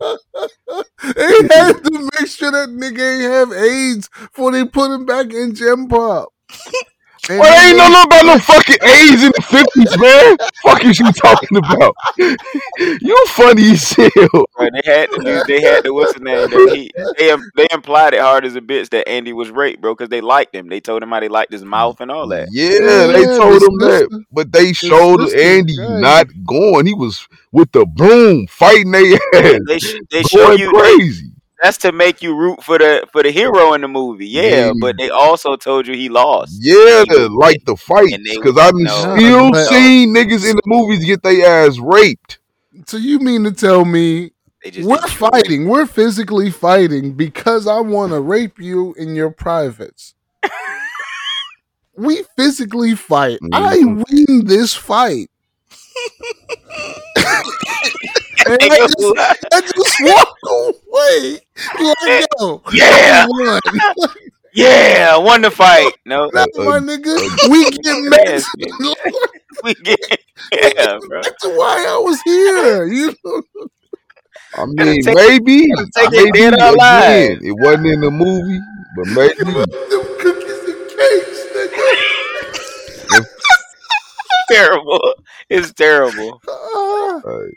they 1.16 1.54
had 1.54 1.72
to 1.82 2.10
make 2.18 2.28
sure 2.28 2.50
that 2.52 2.68
nigga 2.68 3.22
ain't 3.22 3.32
have 3.32 3.52
AIDS 3.52 4.08
before 4.08 4.52
they 4.52 4.64
put 4.64 4.90
him 4.92 5.06
back 5.06 5.32
in 5.32 5.54
gen 5.54 5.88
pop. 5.88 6.28
And 7.30 7.38
Well, 7.40 7.68
ain't 7.68 7.76
no 7.78 7.84
they- 7.84 7.92
no 7.92 8.02
about 8.02 8.24
no 8.26 8.38
fucking 8.38 8.76
AIDS 8.82 9.22
in 9.22 9.32
the 9.34 9.42
fifties, 9.42 9.98
man. 9.98 10.36
Fuck 10.62 10.84
is 10.84 10.98
you 10.98 11.10
talking 11.12 11.56
about? 11.58 11.94
you 13.00 13.16
funny 13.28 13.70
as 13.72 13.92
hell. 13.92 14.46
Bro, 14.56 14.68
they 14.72 14.82
had 14.84 15.10
to 15.10 15.20
do. 15.24 15.42
They 15.46 15.60
had 15.62 15.84
to. 15.84 15.94
What's 15.94 16.14
his 16.14 16.22
name? 16.22 16.50
That 16.50 16.70
he, 16.74 16.90
they 17.18 17.34
they 17.56 17.66
implied 17.72 18.14
it 18.14 18.20
hard 18.20 18.44
as 18.44 18.56
a 18.56 18.60
bitch 18.60 18.90
that 18.90 19.08
Andy 19.08 19.32
was 19.32 19.50
raped, 19.50 19.80
bro, 19.80 19.94
because 19.94 20.08
they 20.08 20.20
liked 20.20 20.54
him. 20.54 20.68
They 20.68 20.80
told 20.80 21.02
him 21.02 21.10
how 21.10 21.20
they 21.20 21.28
liked 21.28 21.52
his 21.52 21.64
mouth 21.64 22.00
and 22.00 22.10
all 22.10 22.28
that. 22.28 22.48
Yeah, 22.50 22.70
Yeah, 22.72 23.06
they 23.08 23.24
told 23.24 23.60
the 23.60 23.66
him 23.66 23.78
that, 23.88 24.24
but 24.32 24.52
they 24.52 24.72
showed 24.72 25.20
sister, 25.22 25.40
Andy 25.40 25.74
yeah. 25.74 25.98
not 26.00 26.26
going. 26.46 26.86
He 26.86 26.94
was 26.94 27.26
with 27.52 27.72
the 27.72 27.86
broom 27.86 28.46
fighting 28.48 28.90
their 28.90 29.14
ass, 29.34 29.58
They 29.66 29.78
sh- 29.78 29.94
they 30.10 30.22
show 30.22 30.46
going 30.46 30.58
you 30.58 30.70
crazy. 30.70 31.30
That's 31.64 31.78
to 31.78 31.92
make 31.92 32.20
you 32.20 32.36
root 32.36 32.62
for 32.62 32.76
the 32.78 33.06
for 33.10 33.22
the 33.22 33.30
hero 33.30 33.72
in 33.72 33.80
the 33.80 33.88
movie. 33.88 34.28
Yeah, 34.28 34.42
Yeah. 34.66 34.72
but 34.80 34.96
they 34.98 35.08
also 35.08 35.56
told 35.56 35.86
you 35.86 35.94
he 35.94 36.10
lost. 36.10 36.52
Yeah, 36.60 37.04
He 37.08 37.16
like 37.28 37.64
the 37.64 37.74
fight 37.76 38.20
because 38.22 38.58
I've 38.58 38.74
no, 38.74 39.16
still 39.16 39.50
but- 39.50 39.66
seen 39.68 40.14
niggas 40.14 40.44
in 40.48 40.56
the 40.56 40.62
movies 40.66 41.04
get 41.06 41.22
their 41.22 41.66
ass 41.66 41.78
raped. 41.78 42.38
So 42.86 42.98
you 42.98 43.18
mean 43.18 43.44
to 43.44 43.52
tell 43.52 43.84
me 43.86 44.32
we're 44.64 44.70
didn't 44.70 45.08
fighting, 45.10 45.68
we're 45.68 45.86
physically 45.86 46.50
fighting 46.50 47.12
because 47.14 47.66
I 47.66 47.80
want 47.80 48.12
to 48.12 48.20
rape 48.20 48.58
you 48.60 48.92
in 48.98 49.14
your 49.14 49.30
privates. 49.30 50.14
we 51.96 52.24
physically 52.36 52.94
fight. 52.94 53.38
I 53.52 53.78
Mhm. 53.78 54.04
win 54.10 54.46
this 54.46 54.74
fight. 54.74 55.30
and 58.60 58.72
I 58.72 58.78
just, 58.78 58.96
I 59.52 59.60
just 59.60 59.96
walk 60.02 60.36
away. 60.46 61.40
Like, 61.80 62.26
yo, 62.40 62.62
Yeah. 62.72 63.26
I 63.26 63.26
won. 63.28 64.10
yeah, 64.54 65.16
won 65.16 65.42
the 65.42 65.50
fight. 65.50 65.92
No, 66.04 66.30
Nah, 66.32 66.46
my 66.56 66.78
nigga, 66.78 67.14
we 67.50 67.70
get 67.70 67.98
mad. 68.10 68.42
we 69.64 69.74
get 69.74 69.98
yeah, 70.52 70.98
bro. 71.08 71.22
That's 71.22 71.44
why 71.44 71.86
I 71.88 71.98
was 71.98 72.20
here. 72.22 72.86
You 72.86 73.14
know? 73.24 73.42
I 74.56 74.66
mean, 74.66 75.02
take- 75.02 75.14
maybe, 75.16 75.66
take 75.96 76.12
it 76.12 76.30
maybe 76.32 76.38
dead 76.38 76.54
or 76.54 76.74
alive. 76.74 77.38
again, 77.38 77.38
it 77.42 77.52
wasn't 77.58 77.86
in 77.86 78.00
the 78.00 78.10
movie, 78.10 78.60
but 78.96 79.06
maybe. 79.08 79.44
Them 79.44 80.04
cookies 80.20 80.62
and 80.68 80.88
cakes, 80.90 81.40
nigga. 81.54 83.24
terrible. 84.50 85.14
It's 85.48 85.72
terrible. 85.72 86.40
Ah. 86.48 87.20
Like, 87.24 87.54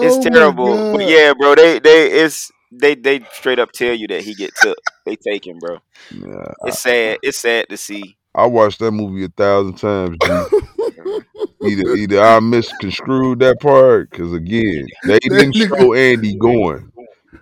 It's 0.00 0.16
Oh 0.16 0.22
terrible. 0.30 0.84
But 0.90 1.06
yeah, 1.06 1.32
bro, 1.38 1.54
they 1.54 1.78
they 1.78 2.10
it's 2.24 2.50
they 2.70 2.94
they 2.94 3.20
straight 3.32 3.58
up 3.58 3.72
tell 3.72 3.94
you 3.94 4.06
that 4.08 4.22
he 4.22 4.34
get 4.34 4.54
took. 4.54 4.78
They 5.04 5.16
take 5.16 5.46
him, 5.46 5.58
bro. 5.58 5.78
nah, 6.10 6.52
It's 6.64 6.78
sad. 6.80 7.18
It's 7.22 7.38
sad 7.38 7.68
to 7.70 7.76
see. 7.76 8.16
I 8.34 8.46
watched 8.46 8.78
that 8.80 8.92
movie 8.92 9.24
a 9.24 9.28
thousand 9.28 9.76
times. 9.76 10.18
G. 10.20 10.46
either 11.62 11.88
either 11.94 12.20
I 12.20 12.40
misconstrued 12.40 13.40
that 13.40 13.60
part 13.60 14.10
because 14.10 14.32
again 14.32 14.92
they 15.04 15.18
didn't 15.18 15.54
show 15.54 15.94
Andy 15.94 16.34
going. 16.34 16.92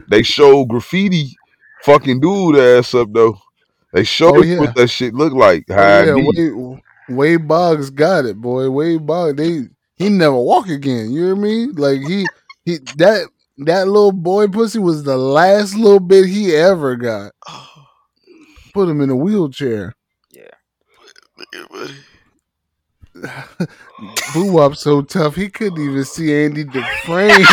They 0.09 0.23
showed 0.23 0.69
graffiti 0.69 1.39
fucking 1.83 2.21
dude 2.21 2.57
ass 2.57 2.95
up 2.95 3.09
though. 3.13 3.39
They 3.93 4.05
showed 4.05 4.35
Oh, 4.37 4.43
yeah. 4.43 4.61
what 4.61 4.75
that 4.75 4.89
shit 4.89 5.15
looked 5.15 5.37
like. 5.37 5.65
Oh, 5.75 5.75
How 5.75 6.01
yeah. 6.01 6.15
Wade, 6.17 6.83
Wade 7.09 7.49
Boggs 7.49 7.91
got 7.91 8.25
it, 8.25 8.41
boy. 8.41 8.71
Wade 8.71 9.07
Boggs, 9.07 9.37
they 9.37 9.63
he 9.97 10.09
never 10.09 10.37
walk 10.39 10.69
again. 10.69 11.11
You 11.13 11.29
know 11.29 11.35
what 11.35 11.41
I 11.41 11.43
mean? 11.43 11.73
Like 11.75 12.01
he 12.03 12.31
he 12.65 12.79
that 12.97 13.29
that 13.59 13.87
little 13.89 14.13
boy 14.13 14.49
pussy 14.49 14.79
was 14.79 15.05
the 15.05 15.17
last 15.17 15.75
little 15.75 16.01
bit 16.01 16.27
he 16.27 16.55
ever 16.55 16.97
got. 16.97 17.33
Put 18.75 18.89
him 18.89 19.01
in 19.01 19.11
a 19.11 19.17
wheelchair. 19.17 19.95
Yeah. 20.31 20.49
Boo 24.35 24.51
Wop 24.53 24.75
so 24.77 25.03
tough 25.03 25.35
he 25.37 25.49
couldn't 25.51 25.79
even 25.83 26.05
see 26.05 26.33
Andy 26.45 26.65
Dufresne. 26.65 27.45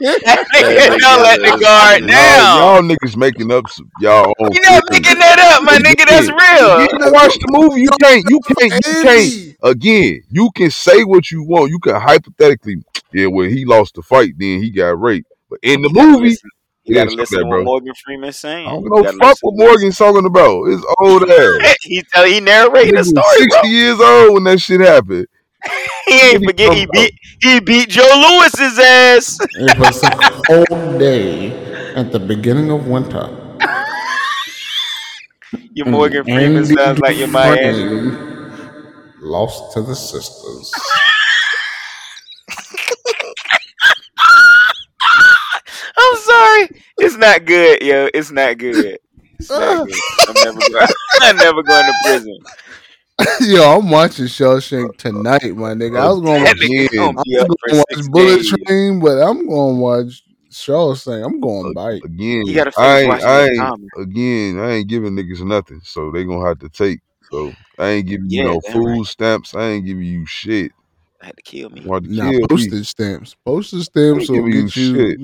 Nigga, 0.00 0.98
don't 0.98 1.22
let 1.22 1.40
the 1.40 1.58
guard 1.60 2.00
Y'all, 2.02 2.08
down. 2.08 2.58
y'all 2.58 2.82
niggas 2.82 3.16
making 3.16 3.50
up 3.50 3.68
some, 3.68 3.90
y'all 4.00 4.32
own. 4.38 4.52
You 4.52 4.60
not 4.60 4.82
theories. 4.88 5.02
making 5.02 5.18
that 5.18 5.38
up, 5.40 5.64
my 5.64 5.78
nigga. 5.78 6.06
That's 6.06 6.28
real. 6.28 6.70
You 6.70 6.78
real. 6.78 6.86
didn't 6.86 7.12
watch 7.12 7.34
the 7.34 7.48
movie. 7.50 7.80
You 7.82 7.90
can't. 8.00 8.24
You 8.28 8.40
can't. 8.40 8.72
You 8.86 9.02
can't. 9.02 9.49
Andy. 9.62 9.72
Again, 9.72 10.22
you 10.30 10.50
can 10.54 10.70
say 10.70 11.04
what 11.04 11.30
you 11.30 11.42
want. 11.44 11.70
You 11.70 11.78
can 11.78 11.94
hypothetically, 12.00 12.76
yeah, 13.12 13.26
when 13.26 13.50
he 13.50 13.64
lost 13.64 13.94
the 13.94 14.02
fight, 14.02 14.34
then 14.38 14.62
he 14.62 14.70
got 14.70 15.00
raped. 15.00 15.28
But 15.48 15.58
in 15.62 15.82
the 15.82 15.88
You 15.88 15.94
movie, 16.06 16.28
listen- 16.28 16.50
You 16.84 16.94
gotta 16.94 17.10
listen 17.10 17.38
that, 17.38 17.44
to 17.44 17.48
bro. 17.48 17.58
what 17.58 17.64
Morgan 17.64 17.92
Freeman's 18.04 18.36
saying. 18.36 18.66
I 18.66 18.70
don't 18.70 18.84
know 18.88 19.02
fuck 19.20 19.36
what 19.42 19.54
Morgan's 19.56 19.98
talking 19.98 20.26
about. 20.26 20.64
It's 20.66 20.84
old 20.98 21.22
ass. 21.30 21.76
he 21.82 22.02
tell 22.12 22.24
he 22.24 22.40
narrated 22.40 22.94
Nigga 22.94 22.94
a 22.94 22.98
was 22.98 23.08
story, 23.08 23.22
bro. 23.22 23.60
Sixty 23.60 23.68
years 23.68 24.00
old 24.00 24.34
when 24.34 24.44
that 24.44 24.60
shit 24.60 24.80
happened. 24.80 25.26
He 26.06 26.14
ain't 26.20 26.40
What 26.44 26.50
forget 26.50 26.72
he 26.72 26.86
talking 26.86 26.90
beat 26.92 27.14
he 27.42 27.60
beat 27.60 27.88
Joe 27.90 28.38
Louis's 28.40 28.78
ass. 28.78 29.38
It 29.54 29.78
was 29.78 30.02
a 30.02 30.10
cold 30.42 30.98
day 30.98 31.52
at 31.94 32.10
the 32.10 32.18
beginning 32.18 32.70
of 32.72 32.88
winter. 32.88 33.28
Your 35.74 35.86
Morgan 35.86 36.24
Freeman 36.24 36.64
sounds 36.64 36.98
like 36.98 37.16
your 37.16 37.28
Miami. 37.28 38.29
Dufresne 39.20 39.30
Lost 39.30 39.72
to 39.74 39.82
the 39.82 39.94
sisters. 39.94 40.72
I'm 45.98 46.16
sorry. 46.16 46.68
It's 46.98 47.16
not 47.16 47.44
good, 47.44 47.82
yo. 47.82 48.08
It's 48.14 48.30
not 48.30 48.58
good. 48.58 48.98
It's 49.38 49.50
not 49.50 49.86
good. 49.86 50.00
I'm 50.28 50.36
never 50.40 50.60
going. 50.72 50.88
I'm 51.20 51.38
never 51.38 51.62
going 51.62 51.86
to 51.86 51.94
prison. 52.02 52.38
Yo, 53.42 53.78
I'm 53.78 53.90
watching 53.90 54.24
Shawshank 54.24 54.96
tonight, 54.96 55.54
my 55.54 55.74
nigga. 55.74 56.00
I 56.00 56.08
was 56.08 56.20
going 56.20 56.40
to 56.40 56.46
watch, 56.46 56.56
nigga 56.56 56.86
Again, 56.86 57.14
gonna 57.14 57.24
be 57.24 57.36
up 57.36 57.48
I'm 57.50 57.56
gonna 57.66 57.84
watch 57.90 58.10
Bullet 58.10 58.36
days. 58.38 58.48
Train, 58.66 59.00
but 59.00 59.18
I'm 59.18 59.46
going 59.46 59.74
to 59.76 59.80
watch 59.80 60.22
Shawshank. 60.50 61.26
I'm 61.26 61.38
going 61.40 61.74
bite. 61.74 62.02
again, 62.02 62.46
You 62.46 62.54
gotta 62.54 62.72
I 62.78 63.00
finish 63.02 63.22
ain't, 63.22 63.24
I 63.24 63.42
ain't, 63.42 63.92
again, 63.98 64.58
I 64.58 64.70
ain't 64.72 64.88
giving 64.88 65.12
niggas 65.14 65.42
nothing, 65.44 65.80
so 65.84 66.10
they 66.10 66.24
gonna 66.24 66.46
have 66.48 66.60
to 66.60 66.70
take. 66.70 67.00
So 67.30 67.52
I 67.78 67.88
ain't 67.90 68.08
giving 68.08 68.30
you 68.30 68.38
Yeah, 68.42 68.52
no 68.52 68.60
damn 68.60 68.72
food 68.74 68.98
right. 68.98 69.06
stamps. 69.06 69.54
I 69.54 69.68
ain't 69.70 69.86
giving 69.86 70.04
you 70.04 70.26
shit. 70.26 70.72
I 71.22 71.26
had 71.26 71.36
to 71.36 71.42
kill 71.42 71.70
me. 71.70 71.82
Want 71.84 72.04
to 72.04 72.10
Nah, 72.10 72.30
kill 72.30 72.40
me? 72.40 72.48
postage 72.48 72.86
stamps. 72.88 73.36
Postage 73.44 73.84
stamps 73.84 74.22
ain't 74.22 74.30
will 74.30 74.48
giving 74.48 74.52
you 74.52 74.64
get 74.64 74.76
you. 74.76 74.94
shit. 74.96 75.20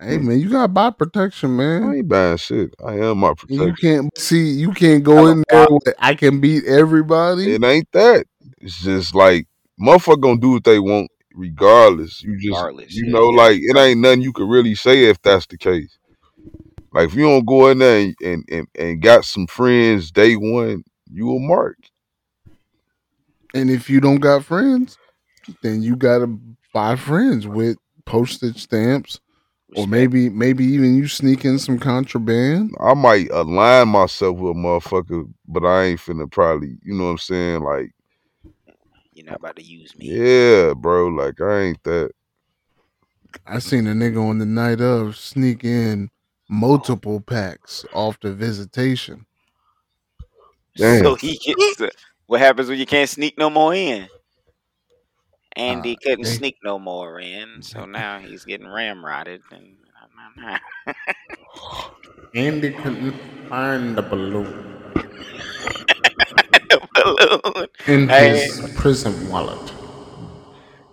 Hey 0.00 0.18
man, 0.18 0.38
you 0.38 0.48
gotta 0.48 0.68
buy 0.68 0.90
protection, 0.90 1.56
man. 1.56 1.82
I 1.82 1.96
ain't 1.96 2.08
buying 2.08 2.36
shit. 2.36 2.72
I 2.84 2.94
am 2.98 3.18
my 3.18 3.34
protection. 3.34 3.66
You 3.66 3.74
can't 3.74 4.18
see. 4.18 4.50
You 4.50 4.72
can't 4.72 5.02
go 5.02 5.26
in 5.26 5.42
there 5.48 5.66
with 5.68 5.94
I 5.98 6.14
can 6.14 6.40
beat 6.40 6.64
everybody. 6.66 7.52
It 7.52 7.64
ain't 7.64 7.90
that. 7.92 8.26
It's 8.60 8.80
just 8.80 9.14
like 9.14 9.46
motherfucker 9.80 10.20
gonna 10.20 10.40
do 10.40 10.52
what 10.52 10.64
they 10.64 10.78
want 10.78 11.10
regardless. 11.34 12.22
You 12.22 12.36
just 12.38 12.46
Regardless, 12.60 12.94
you 12.94 13.06
yeah, 13.06 13.12
know, 13.12 13.28
yeah. 13.28 13.36
like 13.42 13.58
it 13.60 13.76
ain't 13.76 14.00
nothing 14.00 14.22
you 14.22 14.32
can 14.32 14.48
really 14.48 14.74
say 14.76 15.04
if 15.04 15.20
that's 15.20 15.46
the 15.46 15.58
case. 15.58 15.98
Like 16.92 17.08
if 17.08 17.14
you 17.14 17.22
don't 17.24 17.44
go 17.44 17.68
in 17.68 17.78
there 17.78 17.98
and 17.98 18.14
and, 18.24 18.44
and, 18.50 18.66
and 18.78 19.02
got 19.02 19.24
some 19.24 19.46
friends 19.48 20.12
day 20.12 20.36
one, 20.36 20.84
you 21.10 21.34
a 21.34 21.38
mark. 21.40 21.76
And 23.54 23.70
if 23.70 23.88
you 23.88 24.00
don't 24.00 24.20
got 24.20 24.44
friends, 24.44 24.98
then 25.62 25.82
you 25.82 25.96
gotta 25.96 26.26
buy 26.74 26.96
friends 26.96 27.46
with 27.46 27.76
postage 28.04 28.62
stamps, 28.62 29.20
or 29.76 29.86
maybe 29.86 30.28
maybe 30.28 30.64
even 30.64 30.96
you 30.96 31.08
sneak 31.08 31.44
in 31.44 31.58
some 31.58 31.78
contraband. 31.78 32.74
I 32.80 32.94
might 32.94 33.30
align 33.30 33.88
myself 33.88 34.36
with 34.38 34.52
a 34.56 34.58
motherfucker, 34.58 35.32
but 35.46 35.64
I 35.64 35.84
ain't 35.84 36.00
finna 36.00 36.30
probably, 36.30 36.76
you 36.82 36.94
know 36.94 37.04
what 37.04 37.10
I'm 37.10 37.18
saying? 37.18 37.62
Like, 37.62 37.90
You're 39.12 39.26
not 39.26 39.36
about 39.36 39.56
to 39.56 39.62
use 39.62 39.96
me. 39.96 40.06
yeah, 40.06 40.74
bro, 40.74 41.08
like 41.08 41.40
I 41.40 41.60
ain't 41.60 41.82
that. 41.84 42.10
I 43.46 43.58
seen 43.58 43.86
a 43.86 43.92
nigga 43.92 44.22
on 44.22 44.38
the 44.38 44.46
night 44.46 44.80
of 44.80 45.16
sneak 45.16 45.64
in 45.64 46.10
multiple 46.48 47.20
packs 47.20 47.84
off 47.92 48.18
the 48.20 48.32
visitation. 48.32 49.26
Damn. 50.78 51.02
So 51.04 51.14
he 51.16 51.36
gets. 51.38 51.82
what 52.26 52.40
happens 52.40 52.68
when 52.68 52.78
you 52.78 52.86
can't 52.86 53.08
sneak 53.10 53.36
no 53.38 53.50
more 53.50 53.74
in? 53.74 54.08
Andy 55.56 55.96
Ah, 55.96 56.00
couldn't 56.02 56.24
they- 56.24 56.30
sneak 56.36 56.56
no 56.64 56.78
more 56.78 57.18
in, 57.20 57.62
so 57.62 57.84
now 57.84 58.18
he's 58.18 58.44
getting 58.44 58.66
ramrodded. 58.68 59.40
And 59.50 59.76
Andy 62.34 62.70
couldn't 62.72 63.12
find 63.48 63.96
the 63.96 64.02
balloon 64.02 64.46
the 66.68 66.80
balloon. 66.94 67.68
in 67.86 68.08
Hey. 68.08 68.44
his 68.46 68.72
prison 68.76 69.28
wallet. 69.28 69.72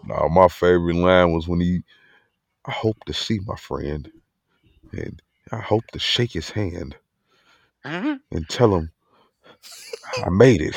Nah, 0.06 0.28
my 0.30 0.48
favorite 0.48 0.96
line 0.96 1.32
was 1.32 1.48
when 1.48 1.60
he 1.60 1.84
I 2.66 2.72
hope 2.72 2.98
to 3.06 3.14
see 3.14 3.40
my 3.46 3.56
friend 3.56 4.12
and 4.92 5.22
I 5.52 5.58
hope 5.60 5.86
to 5.92 6.00
shake 6.00 6.32
his 6.32 6.50
hand 6.50 6.96
Mhm. 7.86 8.20
and 8.32 8.50
tell 8.50 8.74
him 8.76 8.90
I 10.26 10.30
made 10.30 10.62
it. 10.62 10.76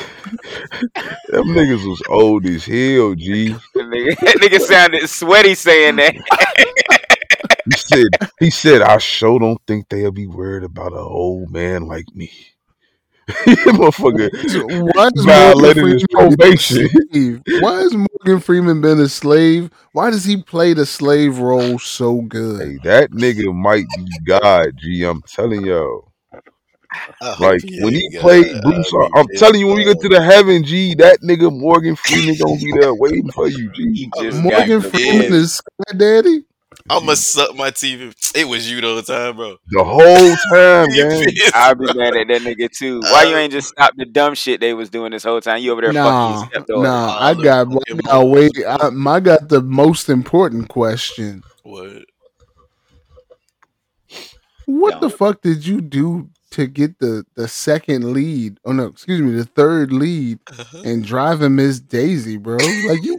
Them 1.29 1.47
niggas 1.47 1.87
was 1.87 2.01
old 2.09 2.45
as 2.45 2.65
hell, 2.65 3.15
G. 3.15 3.53
That 3.75 3.85
nigga, 3.85 4.15
nigga 4.41 4.61
sounded 4.61 5.09
sweaty 5.09 5.55
saying 5.55 5.97
that. 5.97 6.15
He 7.65 7.71
said 7.75 8.07
he 8.39 8.49
said 8.49 8.81
I 8.81 8.97
sure 8.97 9.39
don't 9.39 9.61
think 9.67 9.89
they'll 9.89 10.11
be 10.11 10.27
worried 10.27 10.63
about 10.63 10.93
an 10.93 10.99
old 10.99 11.51
man 11.51 11.87
like 11.87 12.05
me. 12.15 12.31
Motherfucker 13.67 14.29
Why 14.93 15.07
is 15.13 15.25
violated 15.25 15.87
his 15.87 16.05
Morgan 16.11 16.37
Freeman 16.37 16.37
probation. 16.37 16.87
a 16.87 16.89
slave? 17.13 17.43
Why 17.59 17.79
has 17.81 17.93
Morgan 17.95 18.39
Freeman 18.39 18.81
been 18.81 18.99
a 18.99 19.07
slave? 19.09 19.69
Why 19.91 20.09
does 20.09 20.25
he 20.25 20.41
play 20.41 20.73
the 20.73 20.85
slave 20.85 21.39
role 21.39 21.77
so 21.79 22.21
good? 22.21 22.61
Hey, 22.61 22.77
that 22.83 23.11
nigga 23.11 23.53
might 23.53 23.93
be 23.93 24.05
God, 24.25 24.77
G. 24.77 25.03
I'm 25.03 25.21
telling 25.23 25.63
y'all. 25.65 26.08
I 26.91 27.31
hope 27.33 27.39
Like 27.39 27.61
he 27.63 27.79
when 27.83 27.93
ain't 27.93 28.01
he 28.03 28.09
got- 28.13 28.21
played 28.21 28.47
I 28.47 28.61
Bruce, 28.61 28.93
mean, 28.93 29.09
I'm 29.15 29.25
it's, 29.29 29.39
telling 29.39 29.59
you, 29.59 29.67
when 29.67 29.75
we 29.77 29.83
get 29.85 29.99
to 29.99 30.09
the 30.09 30.21
heaven, 30.21 30.63
G, 30.63 30.95
that 30.95 31.21
nigga 31.21 31.51
Morgan 31.55 31.95
Freeman 31.95 32.35
gonna 32.41 32.57
be 32.59 32.73
there 32.79 32.93
waiting 32.95 33.31
for 33.31 33.47
you, 33.47 33.71
He 33.75 34.09
G. 34.19 34.31
Morgan 34.41 34.81
Freeman 34.81 35.33
is 35.33 35.55
Sky 35.57 35.93
Daddy. 35.97 36.43
I'ma 36.89 37.13
suck 37.15 37.55
my 37.55 37.69
teeth. 37.71 38.15
It 38.35 38.47
was 38.47 38.69
you 38.71 38.81
the 38.81 38.87
whole 38.87 39.01
time, 39.03 39.35
bro. 39.35 39.57
The 39.69 39.83
whole 39.83 40.35
time, 40.51 40.89
You 40.91 41.09
gang. 41.09 41.51
I'll 41.53 41.75
be 41.75 41.85
mad 41.93 42.15
at 42.15 42.27
that 42.27 42.41
nigga 42.41 42.69
too. 42.75 43.01
Why 43.01 43.23
you 43.25 43.35
ain't 43.35 43.51
just 43.51 43.67
stop 43.69 43.93
the 43.95 44.05
dumb 44.05 44.33
shit 44.33 44.59
they 44.59 44.73
was 44.73 44.89
doing 44.89 45.11
this 45.11 45.23
whole 45.23 45.41
time? 45.41 45.61
You 45.61 45.71
over 45.73 45.81
there 45.81 45.93
Nah, 45.93 46.39
fucking 46.39 46.51
your 46.51 46.61
stepdaughter. 46.63 46.89
nah. 46.89 47.17
I 47.19 47.33
got, 47.35 47.67
I 47.67 47.73
fucking 47.73 47.97
got 48.07 48.21
move. 48.23 48.31
wait. 48.31 48.51
I, 48.67 48.89
I 49.15 49.19
got 49.19 49.49
the 49.49 49.61
most 49.61 50.09
important 50.09 50.69
question. 50.69 51.43
What? 51.63 52.05
What 54.65 55.01
the 55.01 55.09
No. 55.09 55.15
fuck 55.15 55.41
did 55.41 55.65
you 55.65 55.81
do 55.81 56.29
to 56.51 56.67
get 56.67 56.99
the 56.99 57.25
the 57.35 57.47
second 57.47 58.13
lead? 58.13 58.59
Oh 58.65 58.71
no, 58.71 58.85
excuse 58.85 59.21
me, 59.21 59.31
the 59.33 59.45
third 59.45 59.91
lead 59.91 60.39
Uh-huh. 60.51 60.81
and 60.85 61.03
driving 61.05 61.55
Miss 61.55 61.79
Daisy, 61.79 62.37
bro. 62.37 62.57
Like 62.57 63.03
you, 63.03 63.17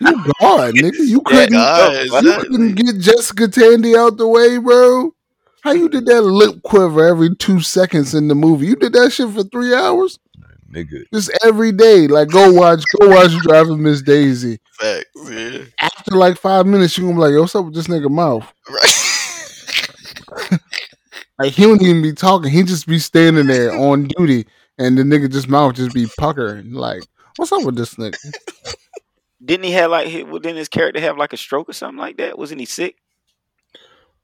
you 0.00 0.24
God, 0.40 0.74
nigga. 0.74 0.98
You 1.06 1.20
couldn't, 1.22 1.52
God, 1.52 1.92
you 2.06 2.30
you 2.30 2.38
couldn't 2.40 2.74
get 2.74 2.98
Jessica 2.98 3.48
Tandy 3.48 3.96
out 3.96 4.16
the 4.16 4.26
way, 4.28 4.58
bro. 4.58 5.14
How 5.62 5.72
you 5.72 5.88
did 5.88 6.06
that 6.06 6.20
lip 6.22 6.62
quiver 6.62 7.06
every 7.06 7.34
two 7.36 7.60
seconds 7.60 8.14
in 8.14 8.28
the 8.28 8.34
movie? 8.34 8.66
You 8.66 8.76
did 8.76 8.92
that 8.92 9.12
shit 9.12 9.30
for 9.30 9.44
three 9.44 9.72
hours, 9.74 10.18
Nigga. 10.70 11.04
just 11.12 11.30
every 11.42 11.72
day. 11.72 12.06
Like 12.06 12.28
go 12.28 12.52
watch, 12.52 12.82
go 13.00 13.08
watch 13.08 13.30
driving 13.42 13.82
Miss 13.82 14.02
Daisy. 14.02 14.58
Facts, 14.72 15.06
yeah. 15.30 15.62
After 15.78 16.10
like 16.16 16.36
five 16.36 16.66
minutes, 16.66 16.98
you 16.98 17.04
gonna 17.04 17.14
be 17.14 17.20
like, 17.20 17.32
"Yo, 17.32 17.40
what's 17.40 17.54
up 17.54 17.64
with 17.64 17.74
this 17.74 17.86
nigga 17.86 18.10
mouth?" 18.10 18.44
Right. 18.68 19.00
Like 21.38 21.52
he 21.52 21.62
don't 21.64 21.82
even 21.82 22.02
be 22.02 22.12
talking. 22.12 22.50
He'd 22.50 22.66
just 22.68 22.86
be 22.86 22.98
standing 22.98 23.46
there 23.46 23.72
on 23.72 24.04
duty, 24.16 24.46
and 24.78 24.96
the 24.96 25.02
nigga 25.02 25.30
just 25.30 25.48
mouth 25.48 25.74
just 25.74 25.94
be 25.94 26.06
puckering. 26.18 26.72
Like, 26.72 27.02
what's 27.36 27.52
up 27.52 27.64
with 27.64 27.76
this 27.76 27.94
nigga? 27.96 28.16
Didn't 29.44 29.64
he 29.64 29.72
have 29.72 29.90
like? 29.90 30.06
he- 30.08 30.22
Didn't 30.24 30.56
his 30.56 30.68
character 30.68 31.00
have 31.00 31.18
like 31.18 31.32
a 31.32 31.36
stroke 31.36 31.68
or 31.68 31.72
something 31.72 31.98
like 31.98 32.16
that? 32.18 32.38
Wasn't 32.38 32.60
he 32.60 32.66
sick? 32.66 32.96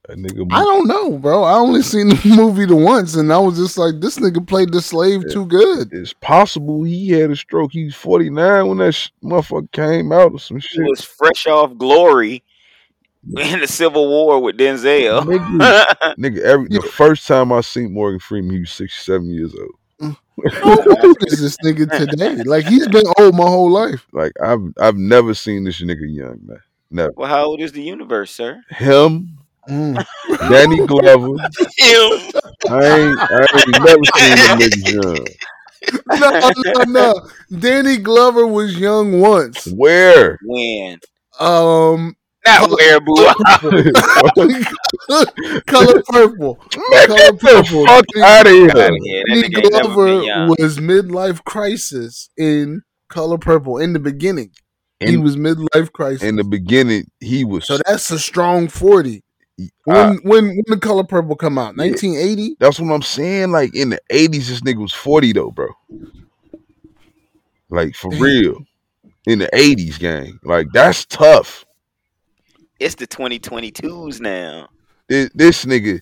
That 0.07 0.17
nigga. 0.17 0.47
I 0.51 0.63
don't 0.63 0.87
know, 0.87 1.17
bro. 1.19 1.43
I 1.43 1.53
only 1.59 1.83
seen 1.83 2.07
the 2.09 2.19
movie 2.35 2.65
the 2.65 2.75
once, 2.75 3.15
and 3.15 3.31
I 3.31 3.37
was 3.37 3.57
just 3.57 3.77
like, 3.77 3.99
this 3.99 4.17
nigga 4.17 4.47
played 4.47 4.71
the 4.71 4.81
slave 4.81 5.29
too 5.29 5.45
good. 5.45 5.89
It's 5.93 6.13
possible 6.13 6.83
he 6.83 7.09
had 7.11 7.29
a 7.29 7.35
stroke. 7.35 7.71
He's 7.71 7.93
49 7.93 8.67
when 8.67 8.77
that 8.79 8.93
sh- 8.93 9.09
motherfucker 9.23 9.71
came 9.73 10.11
out 10.11 10.31
or 10.31 10.39
some 10.39 10.57
He 10.57 10.61
shit. 10.61 10.85
was 10.89 11.03
fresh 11.03 11.45
off 11.45 11.77
Glory 11.77 12.41
in 13.37 13.59
the 13.59 13.67
Civil 13.67 14.07
War 14.07 14.39
with 14.41 14.57
Denzel. 14.57 15.21
Nigga, 15.23 15.85
nigga, 16.17 16.39
every 16.41 16.67
the 16.69 16.81
first 16.81 17.27
time 17.27 17.51
I 17.51 17.61
seen 17.61 17.93
Morgan 17.93 18.19
Freeman, 18.19 18.51
he 18.51 18.59
was 18.61 18.71
67 18.71 19.25
years 19.29 19.53
old. 19.55 20.15
How 20.53 20.71
old 21.03 21.17
is 21.27 21.39
this 21.39 21.57
nigga 21.63 21.89
today? 21.95 22.41
Like 22.43 22.65
he's 22.65 22.87
been 22.87 23.05
old 23.19 23.35
my 23.35 23.45
whole 23.45 23.69
life. 23.69 24.07
Like 24.11 24.31
I've 24.41 24.61
I've 24.79 24.95
never 24.95 25.35
seen 25.35 25.63
this 25.65 25.81
nigga 25.81 25.97
young, 26.01 26.39
man. 26.43 26.57
Never. 26.89 27.13
well, 27.15 27.29
how 27.29 27.45
old 27.45 27.61
is 27.61 27.71
the 27.71 27.83
universe, 27.83 28.31
sir? 28.31 28.61
Him, 28.69 29.37
Mm. 29.69 30.03
Danny 30.49 30.85
Glover. 30.87 31.37
Him. 31.77 32.31
I 32.67 32.99
ain't 32.99 33.19
I 33.19 33.45
ain't 33.55 33.85
never 33.85 34.05
seen 34.17 34.35
them 34.37 34.59
nigga 34.59 35.03
young. 35.03 35.27
No, 36.19 36.51
no, 36.65 36.83
no. 36.83 37.29
Danny 37.59 37.97
Glover 37.97 38.47
was 38.47 38.77
young 38.79 39.19
once. 39.19 39.67
Where? 39.67 40.39
When? 40.43 40.99
Um, 41.39 42.15
Not 42.45 42.69
where, 42.71 42.99
boo. 42.99 43.13
color 45.67 46.01
purple. 46.09 46.57
Mm, 46.71 46.81
Man, 46.91 47.07
Color 47.07 47.33
purple. 47.37 47.85
fuck 47.85 48.05
out 48.23 48.47
of 48.47 48.53
here. 48.53 48.69
Outta 48.69 48.99
here. 49.03 49.23
That 49.27 49.37
nigga 49.37 49.63
ain't 49.63 49.73
never 49.73 49.95
been 49.95 50.21
Glover 50.23 50.55
was 50.59 50.77
midlife 50.79 51.43
crisis 51.43 52.29
in 52.37 52.81
Color 53.09 53.37
Purple 53.37 53.77
in 53.77 53.93
the 53.93 53.99
beginning. 53.99 54.51
he 54.99 55.17
was 55.17 55.35
midlife 55.35 55.91
crisis. 55.91 56.23
in 56.23 56.35
the 56.35 56.43
beginning, 56.43 57.05
he 57.19 57.43
was. 57.43 57.65
so 57.67 57.77
that's 57.85 58.09
a 58.11 58.19
strong 58.19 58.67
forty. 58.67 59.23
When 59.83 59.97
I- 59.97 60.15
when 60.23 60.45
when 60.47 60.63
the 60.67 60.79
Color 60.79 61.03
Purple 61.03 61.35
come 61.35 61.57
out? 61.59 61.75
Yeah. 61.77 61.85
Nineteen 61.85 62.15
eighty. 62.15 62.55
that's 62.59 62.79
what 62.79 62.91
I'm 62.91 63.01
saying. 63.03 63.51
Like 63.51 63.75
in 63.75 63.91
the 63.91 63.99
80s, 64.11 64.47
this 64.47 64.61
nigga 64.61 64.81
was 64.81 64.93
40 64.93 65.33
though, 65.33 65.51
bro. 65.51 65.67
Like 67.69 67.93
for 67.95 68.09
real. 68.17 68.57
In 69.27 69.37
the 69.39 69.49
80s, 69.53 69.99
gang. 69.99 70.39
Like 70.43 70.67
that's 70.73 71.05
tough. 71.05 71.65
It's 72.81 72.95
the 72.95 73.05
2022s 73.05 74.19
now. 74.19 74.67
This, 75.07 75.29
this 75.35 75.65
nigga, 75.65 76.01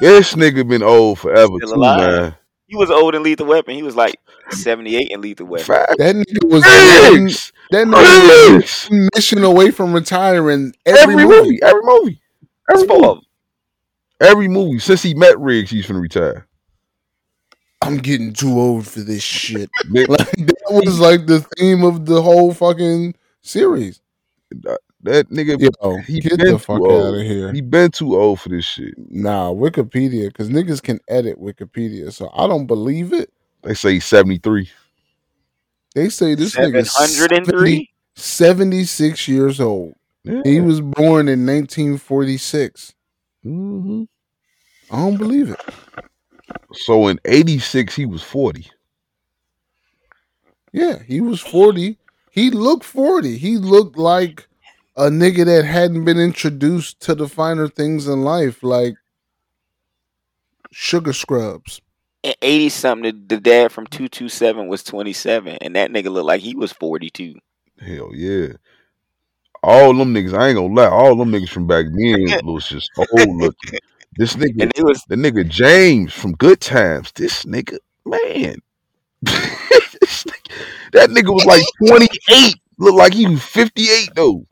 this 0.00 0.34
nigga 0.34 0.66
been 0.68 0.82
old 0.82 1.20
forever 1.20 1.52
Still 1.58 1.68
too, 1.68 1.74
alive. 1.76 1.98
man. 2.22 2.34
He 2.66 2.74
was 2.76 2.90
old 2.90 3.14
in 3.14 3.22
Lethal 3.22 3.46
Weapon. 3.46 3.74
He 3.76 3.82
was 3.84 3.94
like 3.94 4.16
78 4.50 5.08
in 5.08 5.20
Lethal 5.20 5.46
Weapon. 5.46 5.66
Fact. 5.66 5.98
That 5.98 6.16
nigga 6.16 6.44
was 6.48 6.62
one, 6.62 7.26
that 7.70 7.86
nigga 7.86 8.56
was 8.56 9.08
mission 9.14 9.44
away 9.44 9.70
from 9.70 9.92
retiring 9.92 10.72
every, 10.84 11.00
Every 11.14 11.16
movie. 11.26 11.36
movie, 11.42 11.62
every 11.62 11.82
movie, 11.84 12.20
That's 12.68 12.82
every 12.82 12.88
four 12.88 12.96
movie, 12.98 13.08
of 13.10 13.16
'em. 13.18 13.22
every 14.28 14.48
movie 14.48 14.78
since 14.80 15.02
he 15.02 15.14
met 15.14 15.38
Riggs, 15.38 15.70
he's 15.70 15.86
finna 15.86 16.00
retire. 16.02 16.48
I'm 17.82 17.98
getting 17.98 18.32
too 18.32 18.58
old 18.58 18.84
for 18.86 19.00
this 19.00 19.22
shit. 19.22 19.70
Like 19.90 20.08
that 20.32 20.70
was 20.70 20.98
like 20.98 21.26
the 21.26 21.40
theme 21.56 21.84
of 21.84 22.04
the 22.06 22.20
whole 22.20 22.52
fucking 22.52 23.14
series. 23.42 24.00
That 25.02 25.30
nigga, 25.30 25.58
Yo, 25.60 25.98
he 26.06 26.20
get 26.20 26.38
been 26.38 26.52
the 26.52 26.58
fuck 26.58 26.80
old. 26.80 26.90
out 26.92 27.20
of 27.20 27.26
here. 27.26 27.52
he 27.52 27.60
been 27.62 27.90
too 27.90 28.16
old 28.16 28.40
for 28.40 28.50
this 28.50 28.66
shit. 28.66 28.94
Nah, 28.98 29.50
Wikipedia, 29.50 30.26
because 30.28 30.50
niggas 30.50 30.82
can 30.82 31.00
edit 31.08 31.40
Wikipedia, 31.40 32.12
so 32.12 32.30
I 32.34 32.46
don't 32.46 32.66
believe 32.66 33.12
it. 33.12 33.32
They 33.62 33.74
say 33.74 33.94
he's 33.94 34.04
73. 34.04 34.70
They 35.94 36.08
say 36.10 36.34
this 36.34 36.54
nigga 36.54 36.86
703? 36.86 37.88
76 38.14 39.28
years 39.28 39.60
old. 39.60 39.94
Yeah. 40.24 40.42
He 40.44 40.60
was 40.60 40.80
born 40.80 41.28
in 41.28 41.46
1946. 41.46 42.94
hmm 43.42 44.04
I 44.90 44.96
don't 44.96 45.16
believe 45.16 45.50
it. 45.50 45.60
So 46.72 47.08
in 47.08 47.18
86, 47.24 47.94
he 47.94 48.06
was 48.06 48.22
40. 48.22 48.66
Yeah, 50.72 50.98
he 51.02 51.20
was 51.20 51.40
40. 51.40 51.96
He 52.30 52.50
looked 52.50 52.84
40. 52.84 53.36
He 53.38 53.56
looked 53.56 53.96
like 53.96 54.46
a 54.96 55.08
nigga 55.08 55.44
that 55.44 55.64
hadn't 55.64 56.04
been 56.04 56.18
introduced 56.18 57.00
to 57.00 57.14
the 57.14 57.28
finer 57.28 57.68
things 57.68 58.06
in 58.06 58.22
life, 58.22 58.62
like 58.62 58.94
sugar 60.70 61.12
scrubs. 61.12 61.80
And 62.22 62.36
80 62.42 62.68
something, 62.68 63.24
the, 63.28 63.40
dad 63.40 63.72
from 63.72 63.86
227 63.86 64.68
was 64.68 64.82
27. 64.82 65.56
And 65.60 65.76
that 65.76 65.90
nigga 65.90 66.10
looked 66.10 66.26
like 66.26 66.42
he 66.42 66.54
was 66.54 66.72
42. 66.72 67.34
Hell 67.80 68.10
yeah. 68.14 68.48
All 69.62 69.94
them 69.94 70.14
niggas, 70.14 70.36
I 70.36 70.48
ain't 70.48 70.56
gonna 70.56 70.74
lie, 70.74 70.88
all 70.88 71.16
them 71.16 71.30
niggas 71.30 71.48
from 71.50 71.66
back 71.66 71.86
then 71.86 72.40
was 72.44 72.68
just 72.68 72.90
old 72.98 73.36
looking. 73.36 73.78
This 74.16 74.34
nigga, 74.34 74.62
And 74.62 74.72
it 74.76 74.82
was 74.82 75.02
the 75.08 75.16
nigga 75.16 75.48
James 75.48 76.12
from 76.12 76.32
Good 76.32 76.60
Times, 76.60 77.12
this 77.12 77.44
nigga, 77.44 77.78
man. 78.04 78.56
This 80.00 80.24
nigga- 80.24 80.54
that 80.92 81.10
nigga 81.10 81.32
was 81.32 81.44
like 81.44 81.62
28. 81.86 82.54
Looked 82.78 82.96
like 82.96 83.12
he 83.14 83.26
was 83.26 83.42
58 83.44 84.10
though. 84.16 84.46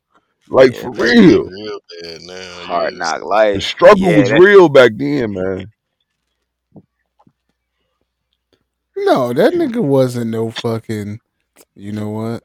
Like 0.51 0.75
Yeah, 0.75 0.81
for 0.83 0.91
real. 0.93 1.45
Real 1.45 1.79
bad 2.03 2.23
now. 2.23 2.65
hard 2.65 2.93
yes. 2.95 2.99
knock 2.99 3.20
The 3.55 3.61
struggle 3.61 3.99
Yeah, 4.11 4.20
was 4.20 4.31
that- 4.31 4.41
real 4.41 4.69
back 4.69 4.93
then, 4.97 5.33
man. 5.33 5.73
No, 8.97 9.33
that 9.33 9.55
nigga 9.55 9.83
wasn't 9.83 10.31
no 10.31 10.51
fucking. 10.51 11.20
You 11.75 11.93
know 11.93 12.09
what? 12.11 12.43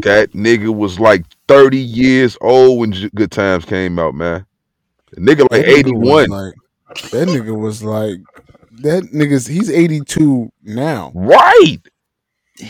That 0.00 0.32
nigga 0.32 0.74
was 0.74 1.00
like 1.00 1.24
30 1.48 1.78
years 1.78 2.36
old 2.40 2.78
when 2.80 2.90
Good 3.14 3.30
Times 3.30 3.64
came 3.64 3.98
out, 3.98 4.14
man. 4.14 4.44
The 5.12 5.20
nigga 5.20 5.40
like 5.50 5.64
That 5.64 5.66
nigga 5.84 5.98
was 5.98 6.24
81. 6.24 6.28
Like, 6.30 6.54
that 7.10 7.28
nigga 7.28 7.58
was 7.58 7.82
like, 7.82 8.18
that 8.82 9.04
nigga's, 9.14 9.46
he's 9.46 9.70
82 9.70 10.50
now. 10.62 11.10
Right. 11.14 11.78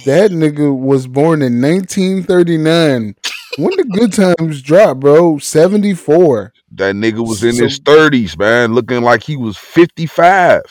That 0.06 0.30
nigga 0.30 0.76
was 0.76 1.06
born 1.06 1.42
in 1.42 1.60
1939. 1.60 3.14
When 3.56 3.76
the 3.76 3.84
good 3.84 4.12
times 4.12 4.62
drop, 4.62 4.98
bro? 4.98 5.38
74. 5.38 6.52
That 6.72 6.94
nigga 6.96 7.26
was 7.26 7.44
in 7.44 7.52
So- 7.54 7.64
his 7.64 7.78
30s, 7.80 8.36
man, 8.38 8.74
looking 8.74 9.02
like 9.02 9.22
he 9.22 9.36
was 9.36 9.56
55. 9.56 10.62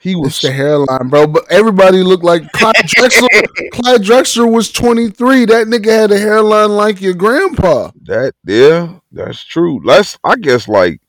He 0.00 0.12
It's 0.12 0.20
was 0.20 0.40
the 0.40 0.52
hairline, 0.52 1.08
bro. 1.08 1.26
But 1.26 1.50
everybody 1.50 1.98
looked 2.04 2.22
like 2.24 2.50
Clyde 2.52 2.74
Drexler. 2.96 3.28
Clyde 3.72 4.02
Drexler 4.02 4.50
was 4.50 4.70
23. 4.70 5.44
That 5.46 5.66
nigga 5.66 5.86
had 5.86 6.12
a 6.12 6.18
hairline 6.18 6.70
like 6.70 7.00
your 7.00 7.14
grandpa. 7.14 7.90
that 8.04 8.34
yeah, 8.46 8.94
that's 9.10 9.42
true. 9.44 9.80
Let's 9.84 10.16
I 10.22 10.36
guess 10.36 10.68
like 10.68 11.00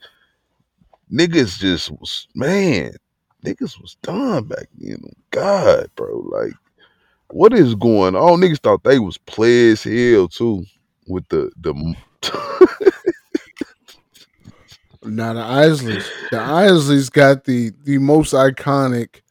niggas 1.11 1.60
just 1.60 1.91
was 1.91 2.27
man, 2.34 2.93
niggas 3.45 3.80
was 3.80 3.95
done 4.01 4.45
back 4.45 4.68
then. 4.80 5.03
God, 5.30 5.89
bro, 5.95 6.23
like 6.31 6.53
what 7.31 7.53
is 7.53 7.76
going 7.76 8.15
on? 8.15 8.39
Niggas 8.41 8.60
thought 8.60 8.84
they 8.84 8.99
was 8.99 9.18
play 9.18 9.72
as 9.72 9.84
hell 9.84 10.27
too 10.27 10.65
with 11.07 11.27
the 11.30 11.51
the 11.60 11.73
Now 15.03 15.34
the 15.34 15.41
Isleys. 15.41 16.06
The 16.31 16.38
Isleys 16.38 17.11
got 17.11 17.45
the 17.45 17.72
the 17.84 17.97
most 17.97 18.34
iconic 18.34 19.22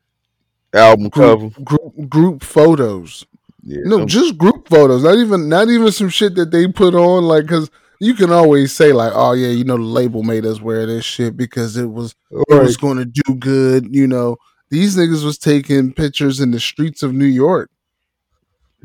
album 0.73 1.11
cover. 1.11 1.51
group, 1.51 1.65
group, 1.65 2.09
group 2.09 2.43
photos. 2.43 3.27
Yeah, 3.63 3.83
No, 3.85 4.07
just 4.07 4.39
group 4.39 4.69
photos. 4.69 5.03
Not 5.05 5.19
even 5.19 5.49
not 5.49 5.69
even 5.69 5.93
some 5.93 6.09
shit 6.09 6.35
that 6.37 6.51
they 6.51 6.67
put 6.69 6.95
on 6.95 7.25
like 7.25 7.43
because 7.43 7.71
you 8.01 8.15
can 8.15 8.31
always 8.31 8.73
say 8.73 8.93
like, 8.93 9.13
oh 9.15 9.33
yeah, 9.33 9.49
you 9.49 9.65
know 9.65 9.77
the 9.77 9.83
label 9.83 10.23
made 10.23 10.47
us 10.47 10.61
wear 10.61 10.87
this 10.87 11.05
shit 11.05 11.37
because 11.37 11.77
it 11.77 11.91
was 11.91 12.15
it 12.31 12.55
was 12.55 12.77
going 12.79 12.97
to 12.97 13.05
do 13.05 13.35
good. 13.35 13.95
You 13.95 14.07
know, 14.07 14.37
these 14.71 14.97
niggas 14.97 15.25
was 15.25 15.37
taking 15.37 15.93
pictures 15.93 16.41
in 16.41 16.51
the 16.51 16.61
streets 16.61 17.03
of 17.03 17.13
New 17.13 17.27
York 17.27 17.71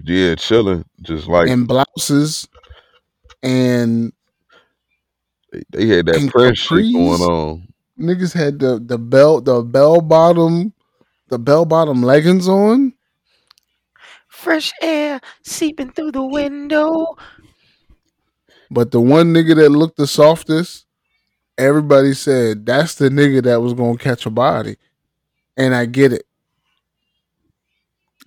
Yeah, 0.02 0.36
chilling, 0.36 0.86
just 1.02 1.28
like 1.28 1.49
in 1.49 1.65
blouses 1.65 2.48
and 3.44 4.14
they, 5.52 5.64
they 5.70 5.88
had 5.88 6.06
that 6.07 6.15
and 6.15 6.32
press 6.32 6.57
shit 6.57 6.78
capris. 6.80 6.94
going 6.94 7.22
on. 7.22 7.68
niggas 7.99 8.34
had 8.34 8.60
the 8.60 8.80
the 8.80 8.98
belt 8.98 9.45
the 9.45 9.61
bell 9.61 10.02
bottom 10.02 10.74
the 11.34 11.40
bell 11.40 11.65
bottom 11.65 12.03
leggings 12.03 12.48
on. 12.48 12.94
Fresh 14.28 14.72
air 14.84 15.20
seeping 15.41 15.91
through 15.91 16.11
the 16.11 16.24
window. 16.24 17.15
But 18.70 18.91
the 18.91 18.99
one 18.99 19.34
nigga 19.34 19.56
that 19.56 19.70
looked 19.70 19.98
the 19.98 20.06
softest, 20.06 20.86
everybody 21.57 22.14
said 22.14 22.68
that's 22.68 22.95
the 22.95 23.10
nigga 23.10 23.41
that 23.45 23.61
was 23.61 23.74
gonna 23.74 23.98
catch 23.98 24.28
a 24.28 24.30
body. 24.30 24.76
And 25.57 25.74
I 25.74 25.86
get 25.86 26.14
it. 26.14 26.28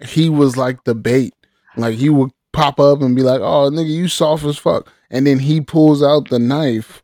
He 0.03 0.29
was 0.29 0.57
like 0.57 0.83
the 0.83 0.97
bait. 0.97 1.33
Like 1.77 1.97
he 1.97 2.09
would 2.09 2.31
pop 2.53 2.81
up 2.81 3.01
and 3.03 3.15
be 3.15 3.23
like, 3.23 3.41
Oh 3.41 3.71
nigga, 3.71 3.89
you 3.89 4.09
soft 4.09 4.45
as 4.45 4.59
fuck. 4.59 4.93
And 5.11 5.27
then 5.27 5.39
he 5.39 5.61
pulls 5.61 6.03
out 6.03 6.31
the 6.31 6.39
knife 6.39 7.03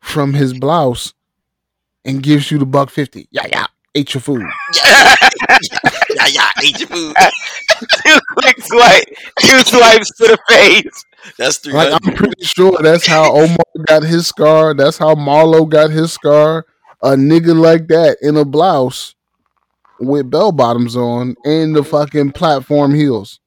from 0.00 0.34
his 0.34 0.52
blouse 0.52 1.14
and 2.04 2.22
gives 2.22 2.50
you 2.50 2.58
the 2.58 2.66
buck 2.66 2.90
fifty. 2.90 3.28
Yeah, 3.30 3.46
yeah. 3.50 3.66
Ate 3.94 4.12
your 4.12 4.20
food. 4.20 4.42
yeah, 4.74 6.26
yeah, 6.28 6.50
eat 6.62 6.78
your 6.78 6.88
food. 6.88 7.14
Two 8.04 8.18
quick 8.36 8.56
swipe. 8.60 9.04
Two 9.40 9.58
swipes 9.60 10.10
to 10.18 10.26
the 10.28 10.38
face. 10.48 11.04
That's 11.38 11.56
three 11.56 11.72
Like. 11.72 11.92
I'm 11.92 12.14
pretty 12.14 12.44
sure 12.44 12.78
that's 12.82 13.06
how 13.06 13.32
Omar 13.34 13.56
got 13.86 14.02
his 14.02 14.26
scar. 14.26 14.74
That's 14.74 14.98
how 14.98 15.14
Marlo 15.14 15.68
got 15.68 15.90
his 15.90 16.12
scar. 16.12 16.66
A 17.02 17.10
nigga 17.10 17.58
like 17.58 17.88
that 17.88 18.18
in 18.20 18.36
a 18.36 18.44
blouse 18.44 19.14
with 19.98 20.30
bell 20.30 20.52
bottoms 20.52 20.96
on 20.96 21.34
and 21.44 21.74
the 21.74 21.82
fucking 21.82 22.32
platform 22.32 22.94
heels. 22.94 23.40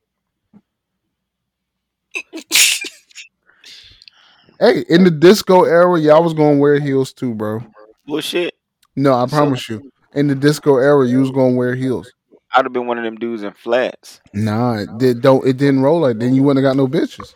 Hey, 4.60 4.84
in 4.90 5.04
the 5.04 5.12
disco 5.12 5.64
era, 5.64 6.00
y'all 6.00 6.24
was 6.24 6.34
gonna 6.34 6.58
wear 6.58 6.80
heels 6.80 7.14
too, 7.14 7.34
bro. 7.34 7.62
Bullshit. 8.06 8.56
No, 8.96 9.14
I 9.14 9.28
promise 9.28 9.70
you. 9.70 9.92
In 10.14 10.28
the 10.28 10.36
disco 10.36 10.78
era, 10.78 11.08
you 11.08 11.20
was 11.20 11.32
gonna 11.32 11.56
wear 11.56 11.76
heels. 11.76 12.12
I'd 12.54 12.66
have 12.66 12.74
been 12.74 12.88
one 12.88 12.98
of 12.98 13.04
them 13.04 13.16
dudes 13.16 13.44
in 13.44 13.54
flats. 13.54 14.22
Nah, 14.34 14.80
it 14.80 14.98
did, 14.98 15.22
don't 15.22 15.46
it 15.48 15.58
didn't 15.58 15.82
roll 15.82 16.00
like. 16.02 16.18
Then 16.18 16.34
you 16.34 16.42
wouldn't 16.44 16.66
have 16.66 16.70
got 16.70 16.78
no 16.78 16.88
bitches. 16.88 17.34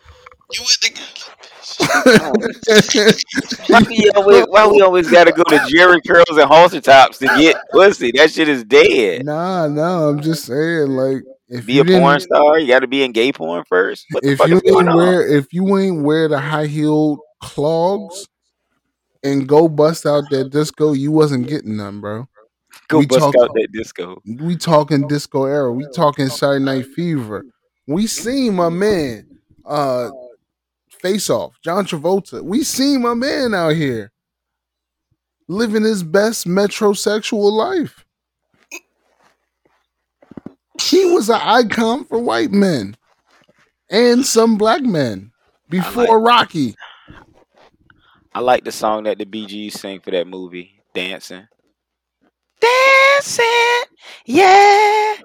You 0.52 0.60
with 0.60 0.80
the 0.80 1.24
Why 3.68 3.82
we 3.88 4.10
always, 4.14 4.44
why 4.48 4.66
we 4.66 4.80
always 4.82 5.10
gotta 5.10 5.32
go 5.32 5.42
to 5.44 5.64
Jerry 5.68 6.00
curls 6.06 6.36
and 6.36 6.42
halter 6.42 6.80
tops 6.80 7.18
to 7.18 7.26
get 7.26 7.56
pussy? 7.72 8.12
That 8.14 8.30
shit 8.30 8.48
is 8.48 8.64
dead. 8.64 9.24
nah, 9.24 9.66
nah. 9.66 10.08
I'm 10.08 10.20
just 10.20 10.44
saying, 10.44 10.90
like, 10.90 11.22
if 11.54 11.66
Be 11.66 11.74
you 11.74 11.82
a 11.82 11.84
porn 11.84 12.20
star, 12.20 12.58
you 12.58 12.66
gotta 12.66 12.86
be 12.86 13.02
in 13.02 13.12
gay 13.12 13.32
porn 13.32 13.64
first. 13.68 14.06
What 14.10 14.22
the 14.22 14.30
if 14.32 14.38
fuck 14.38 14.48
you 14.48 14.60
ain't 14.66 14.88
on? 14.88 14.96
wear 14.96 15.26
if 15.26 15.52
you 15.52 15.76
ain't 15.78 16.02
wear 16.02 16.28
the 16.28 16.38
high 16.38 16.66
heeled 16.66 17.20
clogs 17.40 18.26
and 19.22 19.48
go 19.48 19.68
bust 19.68 20.04
out 20.06 20.24
that 20.30 20.50
disco, 20.50 20.92
you 20.92 21.12
wasn't 21.12 21.46
getting 21.46 21.76
none, 21.76 22.00
bro. 22.00 22.28
Go 22.88 22.98
we 22.98 23.06
bust 23.06 23.20
talk- 23.20 23.36
out 23.40 23.50
that 23.54 23.68
disco. 23.72 24.20
We 24.26 24.56
talking 24.56 25.06
disco 25.06 25.44
era. 25.44 25.72
We 25.72 25.86
talking 25.94 26.28
Saturday 26.28 26.64
Night 26.64 26.86
Fever. 26.86 27.44
We 27.86 28.06
seen 28.06 28.54
my 28.54 28.68
man, 28.68 29.28
uh, 29.64 30.10
face 30.88 31.30
off, 31.30 31.58
John 31.62 31.84
Travolta. 31.86 32.42
We 32.42 32.64
seen 32.64 33.02
my 33.02 33.14
man 33.14 33.54
out 33.54 33.74
here 33.74 34.10
living 35.48 35.84
his 35.84 36.02
best 36.02 36.46
metrosexual 36.48 37.52
life. 37.52 38.03
He 40.80 41.04
was 41.06 41.28
an 41.28 41.40
icon 41.42 42.04
for 42.04 42.18
white 42.18 42.50
men 42.50 42.96
and 43.90 44.24
some 44.24 44.56
black 44.56 44.82
men 44.82 45.32
before 45.68 46.20
Rocky. 46.20 46.74
I 48.34 48.40
like 48.40 48.64
the 48.64 48.72
song 48.72 49.04
that 49.04 49.18
the 49.18 49.24
Gees 49.24 49.78
sing 49.78 50.00
for 50.00 50.10
that 50.10 50.26
movie, 50.26 50.82
Dancing. 50.92 51.46
Dancing, 52.60 53.82
yeah. 54.26 55.16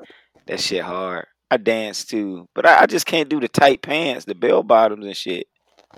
That 0.46 0.60
shit 0.60 0.84
hard. 0.84 1.26
I 1.52 1.58
dance 1.58 2.06
too, 2.06 2.48
but 2.54 2.68
I, 2.68 2.82
I 2.82 2.86
just 2.86 3.08
can't 3.08 3.30
do 3.30 3.40
the 3.40 3.48
tight 3.48 3.82
pants, 3.82 4.26
the 4.26 4.36
bell 4.36 4.62
bottoms 4.62 5.06
and 5.06 5.18
shit, 5.18 5.48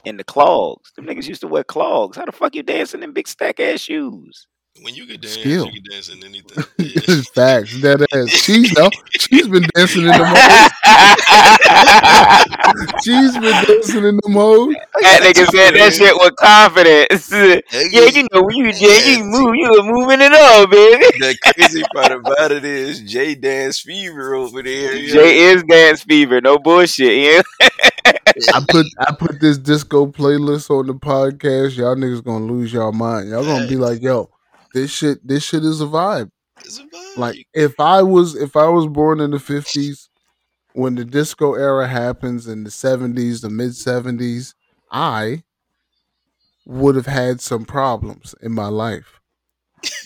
and 0.06 0.18
the 0.18 0.24
clogs. 0.24 0.94
Them 0.96 1.06
niggas 1.06 1.28
used 1.28 1.42
to 1.42 1.48
wear 1.48 1.66
clogs. 1.66 2.16
How 2.16 2.26
the 2.26 2.32
fuck 2.32 2.56
you 2.56 2.64
dancing 2.64 3.04
in 3.04 3.12
big 3.12 3.28
stack 3.28 3.60
ass 3.60 3.82
shoes? 3.82 4.48
When 4.82 4.96
you 4.96 5.06
can 5.06 5.20
dance, 5.22 5.34
Skill. 5.34 5.68
you 5.68 5.82
can 5.82 5.92
dance 5.92 6.10
in 6.10 6.24
anything. 6.24 6.64
Yeah. 6.82 7.22
Facts, 7.36 7.80
that 7.82 8.02
ass. 8.14 8.30
She's 8.30 8.74
no, 8.74 8.90
she's 9.12 9.48
been 9.48 9.64
dancing 9.76 10.02
in 10.02 10.08
the 10.08 10.18
mode. 10.18 10.72
She's 13.04 13.34
been 13.34 13.66
dancing 13.66 14.04
in 14.04 14.16
the 14.18 14.30
mode. 14.30 14.76
That 15.02 15.22
nigga 15.22 15.46
said 15.52 15.72
that 15.76 15.94
shit 15.94 16.16
with 16.16 16.36
confidence. 16.38 17.32
Yeah, 17.32 18.08
you 18.10 18.28
know 18.32 18.50
you 18.50 18.66
yeah, 18.76 19.06
you 19.18 19.24
move, 19.24 19.56
you 19.56 19.70
were 19.72 19.84
moving 19.84 20.22
it 20.22 20.34
up, 20.34 20.70
baby. 20.72 21.06
the 21.20 21.38
crazy 21.54 21.84
part 21.94 22.12
about 22.12 22.52
it 22.52 22.66
is 22.66 23.02
Jay 23.02 23.36
Dance 23.36 23.80
Fever 23.80 24.34
over 24.36 24.64
there. 24.64 24.96
you 24.96 25.14
know? 25.14 25.22
Jay 25.22 25.38
is 25.52 25.64
dance 25.64 26.02
fever, 26.04 26.42
no 26.42 26.58
bullshit. 26.58 27.16
Yeah. 27.18 27.70
I 28.54 28.66
put 28.68 28.88
I 29.00 29.14
put 29.14 29.40
this 29.40 29.58
disco 29.60 30.08
playlist 30.08 30.70
on 30.72 30.88
the 30.88 30.94
podcast. 30.96 31.78
Y'all 31.78 31.96
niggas 31.96 32.24
gonna 32.24 32.46
lose 32.46 32.74
y'all 32.74 32.92
mind. 32.92 33.30
Y'all 33.30 33.44
gonna 33.46 33.68
be 33.68 33.76
like, 33.76 34.02
yo, 34.02 34.30
this 34.74 34.92
shit, 34.92 35.26
this 35.28 35.44
shit 35.44 35.64
is 35.64 35.82
a 35.82 35.86
vibe. 35.86 36.32
It's 36.60 36.80
a 36.80 36.84
vibe. 36.84 37.18
Like 37.18 37.48
if 37.54 37.80
I 37.80 38.02
was 38.02 38.36
if 38.36 38.56
I 38.56 38.68
was 38.68 38.88
born 38.88 39.20
in 39.20 39.32
the 39.32 39.40
fifties, 39.40 40.10
when 40.74 40.96
the 40.96 41.06
disco 41.06 41.54
era 41.54 41.88
happens 41.88 42.48
in 42.48 42.64
the 42.64 42.72
seventies, 42.72 43.42
the 43.42 43.50
mid 43.50 43.76
seventies, 43.76 44.56
I 44.92 45.44
would 46.66 46.96
have 46.96 47.08
had 47.08 47.42
some 47.42 47.66
problems 47.66 48.36
in 48.42 48.52
my 48.52 48.68
life. 48.68 49.20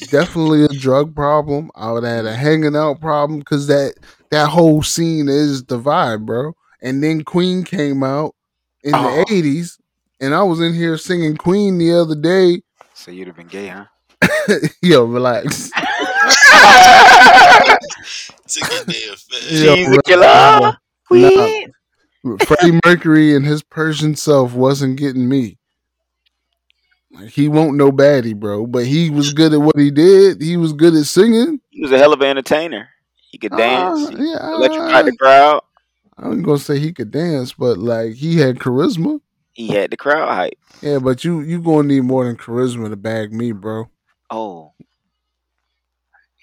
Definitely 0.09 0.63
a 0.63 0.69
drug 0.69 1.13
problem. 1.13 1.69
I 1.75 1.91
would 1.91 2.03
have 2.03 2.15
had 2.15 2.25
a 2.25 2.29
mm-hmm. 2.29 2.41
hanging 2.41 2.75
out 2.75 3.01
problem 3.01 3.39
because 3.39 3.67
that 3.67 3.95
that 4.31 4.49
whole 4.49 4.81
scene 4.83 5.27
is 5.27 5.65
the 5.65 5.79
vibe, 5.79 6.25
bro. 6.25 6.55
And 6.81 7.03
then 7.03 7.23
Queen 7.23 7.63
came 7.63 8.03
out 8.03 8.35
in 8.83 8.93
Oh. 8.95 9.03
the 9.25 9.33
eighties, 9.33 9.77
and 10.21 10.33
I 10.33 10.43
was 10.43 10.61
in 10.61 10.73
here 10.73 10.97
singing 10.97 11.35
Queen 11.35 11.77
the 11.77 11.93
other 11.93 12.15
day. 12.15 12.61
So 12.93 13.11
you'd 13.11 13.27
have 13.27 13.35
been 13.35 13.47
gay, 13.47 13.67
huh? 13.67 13.85
Yo, 14.81 15.03
relax. 15.03 15.69
to 18.47 18.59
get 18.59 18.85
their 18.87 19.13
effect. 19.13 19.51
Yo, 19.51 19.75
She's 19.75 19.87
a 19.97 20.01
killer. 20.03 20.59
bro. 20.61 20.71
Queen. 21.07 21.71
Freddie 22.45 22.79
Mercury 22.85 23.35
and 23.35 23.45
his 23.45 23.61
Persian 23.63 24.15
self 24.15 24.53
wasn't 24.53 24.97
getting 24.97 25.29
me. 25.29 25.57
Like 27.11 27.29
he 27.29 27.47
won't 27.47 27.77
no 27.77 27.91
baddie, 27.91 28.35
bro. 28.35 28.65
But 28.65 28.85
he 28.85 29.09
was 29.09 29.33
good 29.33 29.53
at 29.53 29.61
what 29.61 29.77
he 29.77 29.91
did. 29.91 30.41
He 30.41 30.57
was 30.57 30.73
good 30.73 30.95
at 30.95 31.05
singing. 31.05 31.61
He 31.69 31.81
was 31.81 31.91
a 31.91 31.97
hell 31.97 32.13
of 32.13 32.21
an 32.21 32.27
entertainer. 32.27 32.89
He 33.31 33.37
could 33.37 33.51
dance. 33.51 34.07
Uh, 34.07 34.15
yeah, 34.17 34.53
electrified 34.55 34.95
I, 34.95 35.01
the 35.03 35.17
crowd. 35.17 35.61
I'm 36.17 36.41
gonna 36.43 36.57
say 36.57 36.79
he 36.79 36.93
could 36.93 37.11
dance, 37.11 37.53
but 37.53 37.77
like 37.77 38.13
he 38.13 38.37
had 38.37 38.57
charisma. 38.59 39.19
He 39.53 39.67
had 39.67 39.91
the 39.91 39.97
crowd 39.97 40.33
hype. 40.33 40.57
Yeah, 40.81 40.99
but 40.99 41.23
you 41.23 41.41
you 41.41 41.61
gonna 41.61 41.87
need 41.87 42.01
more 42.01 42.25
than 42.25 42.37
charisma 42.37 42.89
to 42.89 42.95
bag 42.95 43.31
me, 43.33 43.51
bro. 43.51 43.89
Oh. 44.29 44.73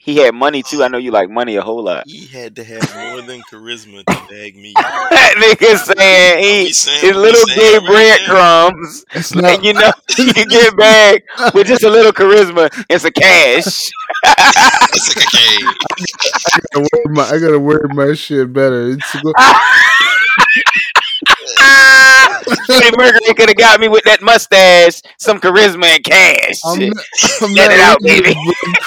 He 0.04 0.16
had 0.16 0.34
money 0.34 0.64
too. 0.64 0.82
I 0.82 0.88
know 0.88 0.98
you 0.98 1.12
like 1.12 1.30
money 1.30 1.54
a 1.54 1.62
whole 1.62 1.84
lot. 1.84 2.08
He 2.08 2.26
had 2.26 2.56
to 2.56 2.64
have 2.64 2.92
more 2.96 3.22
than 3.22 3.40
charisma 3.42 4.04
to 4.04 4.26
bag 4.28 4.56
me. 4.56 4.72
that 4.76 5.34
nigga 5.36 5.76
saying 5.78 6.42
he 6.42 6.72
saying 6.72 7.00
his 7.00 7.14
little 7.14 7.46
saying 7.46 7.58
gay 7.60 7.78
right 7.78 7.86
breadcrumbs. 7.86 9.04
It's 9.14 9.30
And 9.32 9.64
you 9.64 9.74
know 9.74 9.92
you 10.18 10.32
can 10.34 10.48
get 10.48 10.76
back 10.76 11.22
with 11.54 11.68
just 11.68 11.84
a 11.84 11.88
little 11.90 12.10
charisma 12.10 12.68
and 12.90 13.00
some 13.00 13.12
cash. 13.12 13.92
It's 14.24 15.16
like, 15.16 15.26
okay, 15.28 15.66
I 16.52 16.58
gotta 16.72 16.88
word 16.92 17.14
my, 17.14 17.22
I 17.22 17.38
gotta 17.38 17.60
word 17.60 17.94
my 17.94 18.14
shit 18.14 18.52
better. 18.52 18.90
It's 18.90 19.22
go- 19.22 19.32
Freddie 22.66 22.96
Mercury 22.96 23.34
could 23.34 23.48
have 23.48 23.56
got 23.56 23.80
me 23.80 23.88
with 23.88 24.04
that 24.04 24.22
mustache, 24.22 25.00
some 25.18 25.40
charisma 25.40 25.84
and 25.96 26.04
cash. 26.04 26.60
I'm 26.64 26.88
not, 26.88 26.96
I'm 27.42 27.52
Let 27.54 27.68
not 27.68 27.74
it 27.74 27.80
out, 27.80 28.02
looking 28.02 28.22
baby. 28.22 28.36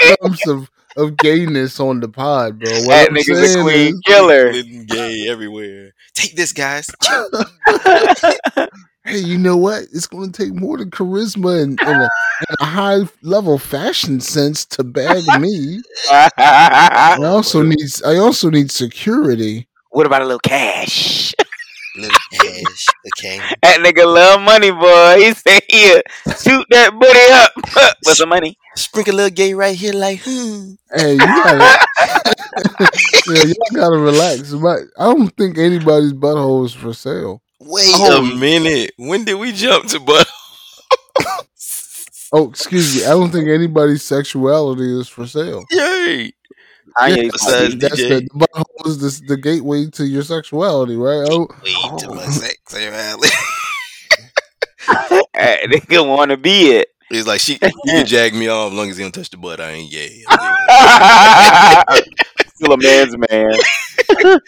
at 0.10 0.20
breadcrumbs 0.20 0.48
of 0.48 0.70
of 0.98 1.18
gayness 1.18 1.78
on 1.82 2.00
the 2.00 2.08
pod, 2.08 2.58
bro. 2.60 2.72
What 2.72 2.88
that 2.88 3.10
I'm 3.10 3.16
nigga's 3.16 3.40
a 3.40 3.48
saying 3.50 3.64
queen 3.66 3.88
is- 3.96 4.02
killer. 4.06 4.54
living 4.54 4.86
gay 4.86 5.28
everywhere. 5.28 5.92
Take 6.14 6.38
this, 6.38 6.54
guys. 6.54 6.88
hey, 9.04 9.18
you 9.20 9.38
know 9.38 9.58
what? 9.58 9.84
It's 9.94 10.08
going 10.08 10.32
to 10.32 10.44
take 10.46 10.54
more 10.54 10.78
than 10.78 10.90
charisma 10.92 11.62
and, 11.62 11.78
and, 11.82 12.02
a, 12.04 12.10
and 12.48 12.58
a 12.62 12.66
high 12.66 13.00
level 13.22 13.58
fashion 13.58 14.22
sense 14.22 14.66
to 14.68 14.84
bag 14.86 15.24
me. 15.42 15.82
I 16.10 17.18
also 17.22 17.62
need 17.62 17.80
I 18.06 18.16
also 18.18 18.50
need 18.50 18.72
security. 18.72 19.68
what 19.90 20.06
about 20.06 20.22
a 20.22 20.26
little 20.26 20.40
cash? 20.40 21.34
Little 21.98 22.20
cash, 22.32 22.86
okay. 23.18 23.40
That 23.64 23.80
nigga 23.80 24.06
love 24.06 24.42
money, 24.42 24.70
boy. 24.72 25.16
He 25.18 25.34
said, 25.34 25.62
"Here, 25.70 26.02
shoot 26.42 26.66
that 26.72 26.92
booty 27.00 27.32
up 27.32 27.96
with 28.06 28.18
some 28.18 28.30
money." 28.30 28.58
Sprinkle 28.76 29.14
a 29.14 29.16
little 29.16 29.30
gay 29.36 29.54
right 29.54 29.76
here, 29.76 29.94
like, 29.94 30.20
hmm. 30.26 30.74
Hey, 30.94 31.14
you 31.14 31.18
gotta, 31.18 31.86
yeah, 33.30 33.44
you 33.44 33.56
gotta 33.74 33.98
relax. 33.98 34.52
But 34.54 34.80
I 35.00 35.06
don't 35.06 35.30
think 35.38 35.58
anybody's 35.58 36.12
butthole 36.14 36.66
is 36.66 36.74
for 36.74 36.94
sale. 36.94 37.42
Wait 37.62 37.86
Oh. 37.96 38.18
a 38.32 38.36
minute. 38.36 38.92
When 38.98 39.24
did 39.24 39.36
we 39.36 39.54
jump 39.54 39.88
to 39.90 40.00
butt? 40.00 40.28
Oh, 42.34 42.50
excuse 42.50 42.96
me. 42.98 43.06
I 43.06 43.10
don't 43.12 43.32
think 43.32 43.48
anybody's 43.48 44.04
sexuality 44.04 45.00
is 45.00 45.08
for 45.08 45.26
sale. 45.26 45.64
Yay! 45.72 46.34
Kanye 46.98 47.32
besides 47.32 47.78
That's 47.78 48.02
DJ. 48.02 48.10
the, 48.10 48.20
the 48.22 48.30
butthole 48.48 48.88
is 48.88 49.20
the, 49.20 49.28
the 49.28 49.38
gateway 49.38 49.88
to 49.92 50.06
your 50.06 50.24
sexuality, 50.24 50.96
right? 50.96 51.28
Oh, 51.30 51.48
Wait 51.64 51.76
to 52.00 52.14
my 52.14 52.26
sexuality. 52.26 53.30
That 55.34 55.60
nigga 55.70 56.08
want 56.08 56.32
to 56.32 56.38
be 56.38 56.72
it. 56.72 56.90
He's 57.10 57.28
like, 57.28 57.40
she, 57.40 57.54
you 57.62 57.70
can 57.86 58.06
jag 58.06 58.34
me 58.34 58.48
off 58.48 58.72
as 58.72 58.78
long 58.78 58.90
as 58.90 58.98
he 58.98 59.04
don't 59.04 59.12
touch 59.12 59.30
the 59.30 59.38
butt. 59.38 59.60
I 59.60 59.72
ain't 59.72 59.92
gay. 59.92 60.24
Still 62.56 62.74
a 62.74 62.78
man's 62.78 63.16
man. 63.30 63.54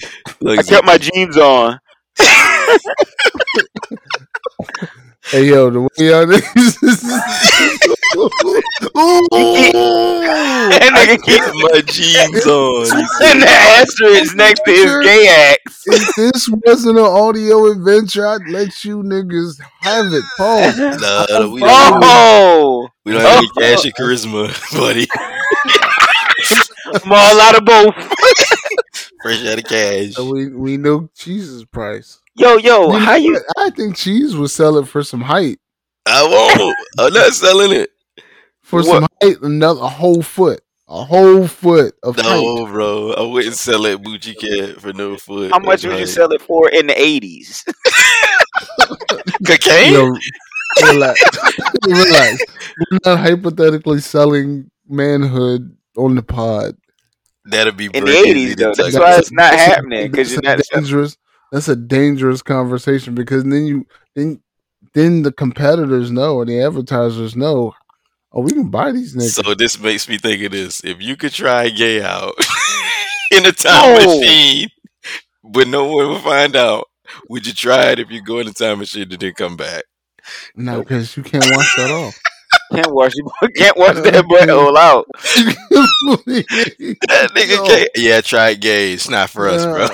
Look, 0.41 0.59
I 0.59 0.63
kept 0.63 0.85
my 0.85 0.97
jeans 0.97 1.37
on. 1.37 1.79
hey 5.31 5.49
yo, 5.49 5.69
the 5.69 5.81
way 5.81 5.89
y'all 5.99 6.25
That 10.69 10.91
nigga 10.93 11.17
keep 11.23 11.41
keep 11.43 11.53
my 11.71 11.81
jeans 11.81 12.45
on. 12.45 13.07
putting 13.17 13.39
the 13.41 13.47
asterisk 13.47 14.35
next 14.35 14.61
to 14.65 14.71
his 14.71 14.91
gay 15.05 15.27
act. 15.27 15.61
if 15.87 16.15
this 16.15 16.49
wasn't 16.65 16.97
an 16.97 17.05
audio 17.05 17.71
adventure, 17.71 18.27
I'd 18.27 18.47
let 18.49 18.83
you 18.83 19.03
niggas 19.03 19.59
have 19.81 20.13
it. 20.13 20.23
Pause. 20.37 20.77
Nah, 21.01 21.25
we 21.51 21.59
don't, 21.61 22.03
Oh, 22.03 22.87
we 23.05 23.11
don't 23.13 23.21
have 23.21 23.37
any 23.37 23.49
cash 23.59 23.85
or 23.85 23.89
charisma, 23.99 24.49
buddy. 24.77 25.07
I'm 27.03 27.11
all 27.11 27.41
out 27.41 27.57
of 27.57 27.65
both. 27.65 27.95
Fresh 29.21 29.45
out 29.45 29.57
of 29.59 29.63
cash. 29.65 30.13
So 30.13 30.29
we 30.31 30.49
we 30.49 30.77
know 30.77 31.09
cheese's 31.15 31.65
price. 31.65 32.19
Yo, 32.37 32.57
yo, 32.57 32.91
You 32.93 32.99
how 32.99 33.15
you? 33.15 33.39
I 33.57 33.69
think 33.71 33.95
cheese 33.95 34.35
would 34.35 34.49
sell 34.51 34.77
it 34.77 34.87
for 34.87 35.03
some 35.03 35.21
height. 35.21 35.57
I 36.05 36.23
won't. 36.23 36.75
I'm 36.99 37.13
not 37.13 37.33
selling 37.33 37.71
it. 37.71 37.89
For 38.61 38.79
What? 38.81 38.85
some 38.85 39.07
height, 39.21 39.41
another 39.41 39.81
a 39.81 39.87
whole 39.87 40.21
foot, 40.21 40.61
a 40.87 41.03
whole 41.03 41.47
foot 41.47 41.95
of 42.03 42.15
height. 42.15 42.23
No, 42.23 42.65
bro. 42.67 43.13
I 43.13 43.21
wouldn't 43.23 43.55
sell 43.55 43.85
it 43.85 44.01
Gucci 44.03 44.37
cat 44.37 44.79
for 44.81 44.93
no 44.93 45.17
foot. 45.17 45.51
How 45.51 45.59
much 45.59 45.85
would 45.85 45.97
you 45.99 46.05
sell 46.05 46.31
it 46.31 46.41
for 46.41 46.69
in 46.69 46.87
the 46.87 47.01
eighties? 47.01 47.63
Cocaine? 49.45 49.93
Yo, 49.93 50.15
relax, 50.83 51.19
relax. 51.87 52.43
We're 52.91 52.99
not 53.05 53.19
hypothetically 53.19 53.99
selling 53.99 54.69
manhood 54.87 55.75
on 55.97 56.15
the 56.15 56.23
pod. 56.23 56.75
That'd 57.45 57.77
be 57.77 57.85
In 57.93 58.03
the 58.05 58.11
eighties, 58.11 58.55
though. 58.57 58.73
That's 58.75 58.97
why 58.97 59.17
it's 59.17 59.31
not 59.31 59.53
happening 59.53 60.11
because 60.11 60.31
you're 60.33 60.41
not. 60.41 60.59
a 60.59 60.63
dangerous. 60.73 61.17
That's 61.51 61.67
a 61.69 61.75
dangerous 61.75 62.41
conversation 62.41 63.15
because 63.15 63.43
then 63.43 63.65
you 63.65 63.85
then 64.15 64.41
then 64.93 65.21
the 65.23 65.31
competitors 65.31 66.11
know 66.11 66.41
and 66.41 66.49
the 66.49 66.61
advertisers 66.61 67.35
know. 67.35 67.73
Oh, 68.33 68.41
we 68.41 68.51
can 68.51 68.69
buy 68.69 68.91
these 68.91 69.15
niggas. 69.15 69.41
So 69.43 69.53
this 69.55 69.79
makes 69.79 70.07
me 70.09 70.17
think 70.17 70.43
of 70.43 70.51
this. 70.51 70.83
If 70.83 71.01
you 71.01 71.15
could 71.15 71.31
try 71.31 71.69
gay 71.69 72.01
out 72.03 72.33
in 73.31 73.45
a 73.45 73.51
time 73.53 73.95
No. 73.95 74.05
machine, 74.19 74.69
but 75.43 75.67
no 75.67 75.85
one 75.85 76.09
will 76.09 76.19
find 76.19 76.55
out, 76.55 76.87
would 77.29 77.47
you 77.47 77.53
try 77.53 77.91
it 77.91 77.99
if 77.99 78.11
you 78.11 78.21
go 78.21 78.39
in 78.39 78.47
the 78.47 78.53
time 78.53 78.79
machine 78.79 79.03
and 79.09 79.19
then 79.19 79.33
come 79.33 79.55
back? 79.55 79.83
no, 80.55 80.79
because 80.81 81.15
you 81.15 81.23
can't 81.23 81.45
wash 81.55 81.75
that 81.77 81.89
off. 81.89 82.15
Can't 82.73 82.93
wash 82.93 83.13
your 83.15 83.31
can't 83.55 83.77
wash 83.77 83.95
that 83.95 84.25
butthole 84.25 84.75
out. 84.75 85.05
That 86.27 87.31
nigga 87.33 87.55
Yo. 87.55 87.65
gay. 87.65 87.87
Yeah, 87.95 88.19
try 88.21 88.49
it 88.49 88.59
gay. 88.61 88.91
It's 88.93 89.09
not 89.09 89.29
for 89.29 89.47
us, 89.47 89.65
bro. 89.65 89.87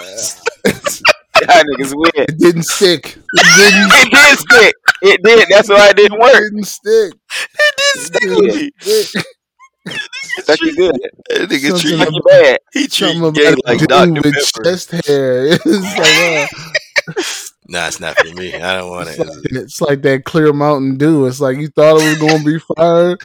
That 1.48 1.66
nigga's 1.66 1.94
weird. 1.96 2.30
It 2.30 2.38
didn't 2.40 2.64
stick. 2.64 3.18
It 3.34 3.46
didn't, 3.58 3.92
It 3.94 4.12
did 4.12 4.40
stick. 4.40 4.76
It 5.02 5.24
did. 5.24 5.48
That's 5.50 5.70
why 5.70 5.90
it 5.90 5.98
didn't 5.98 6.20
work. 6.20 6.34
it 6.36 6.52
didn't 6.52 6.64
stick. 6.66 7.14
It 7.14 7.76
did 7.78 8.04
stick 8.04 8.30
with 8.30 8.56
me. 8.56 8.72
Stick. 8.80 9.26
Stuck 10.40 10.62
you 10.62 10.76
good. 10.76 10.96
That 11.30 11.50
nigga 11.50 11.72
Something 11.78 11.98
treat 12.00 12.14
you 12.14 12.22
bad. 12.26 12.60
he 12.74 12.80
treat 12.88 12.92
Something 13.18 13.34
gay 13.34 13.54
like 13.66 13.82
a 13.82 13.88
Dr. 13.88 14.14
with 14.14 14.24
Pepper. 14.24 14.64
chest 14.64 14.92
hair. 14.92 15.48
It's 15.66 15.98
like, 15.98 16.54
uh, 16.58 17.24
Nah, 17.68 17.88
it's 17.88 18.00
not 18.00 18.18
for 18.18 18.34
me. 18.36 18.54
I 18.56 18.76
don't 18.78 18.90
want 18.90 19.10
it's, 19.10 19.20
it. 19.20 19.28
like, 19.28 19.38
it's 19.64 19.82
like 19.82 20.02
that 20.04 20.26
clear 20.26 20.52
Mountain 20.54 20.98
Dew. 20.98 21.26
It's 21.26 21.40
like 21.42 21.58
you 21.58 21.68
thought 21.70 22.00
it 22.02 22.20
was 22.20 22.32
gonna 22.32 22.44
be 22.44 22.60
fire 22.60 23.18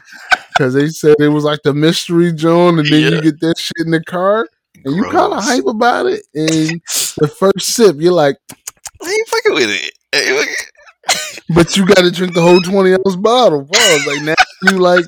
because 0.57 0.73
they 0.73 0.87
said 0.89 1.15
it 1.19 1.27
was 1.29 1.43
like 1.43 1.59
the 1.63 1.73
mystery 1.73 2.33
John, 2.33 2.79
and 2.79 2.87
then 2.87 3.01
Yeah. 3.01 3.09
you 3.09 3.21
get 3.21 3.39
that 3.41 3.57
shit 3.57 3.85
in 3.85 3.91
the 3.91 4.03
car, 4.03 4.47
and 4.85 4.95
you 4.95 5.03
kind 5.03 5.33
of 5.33 5.43
hype 5.43 5.65
about 5.65 6.05
it. 6.05 6.21
And 6.33 6.81
the 7.17 7.27
first 7.27 7.69
sip, 7.69 7.97
you're 7.99 8.13
like, 8.13 8.37
I 9.01 9.09
ain't 9.09 9.27
fucking 9.27 9.53
with 9.53 9.69
it. 9.69 9.91
Hey, 10.11 10.45
but 11.55 11.75
you 11.77 11.85
got 11.85 12.01
to 12.03 12.11
drink 12.11 12.33
the 12.33 12.41
whole 12.41 12.61
twenty 12.61 12.93
ounce 12.93 13.15
bottle. 13.15 13.65
Pause. 13.65 14.07
Like 14.07 14.21
now 14.23 14.35
you 14.63 14.77
like. 14.77 15.05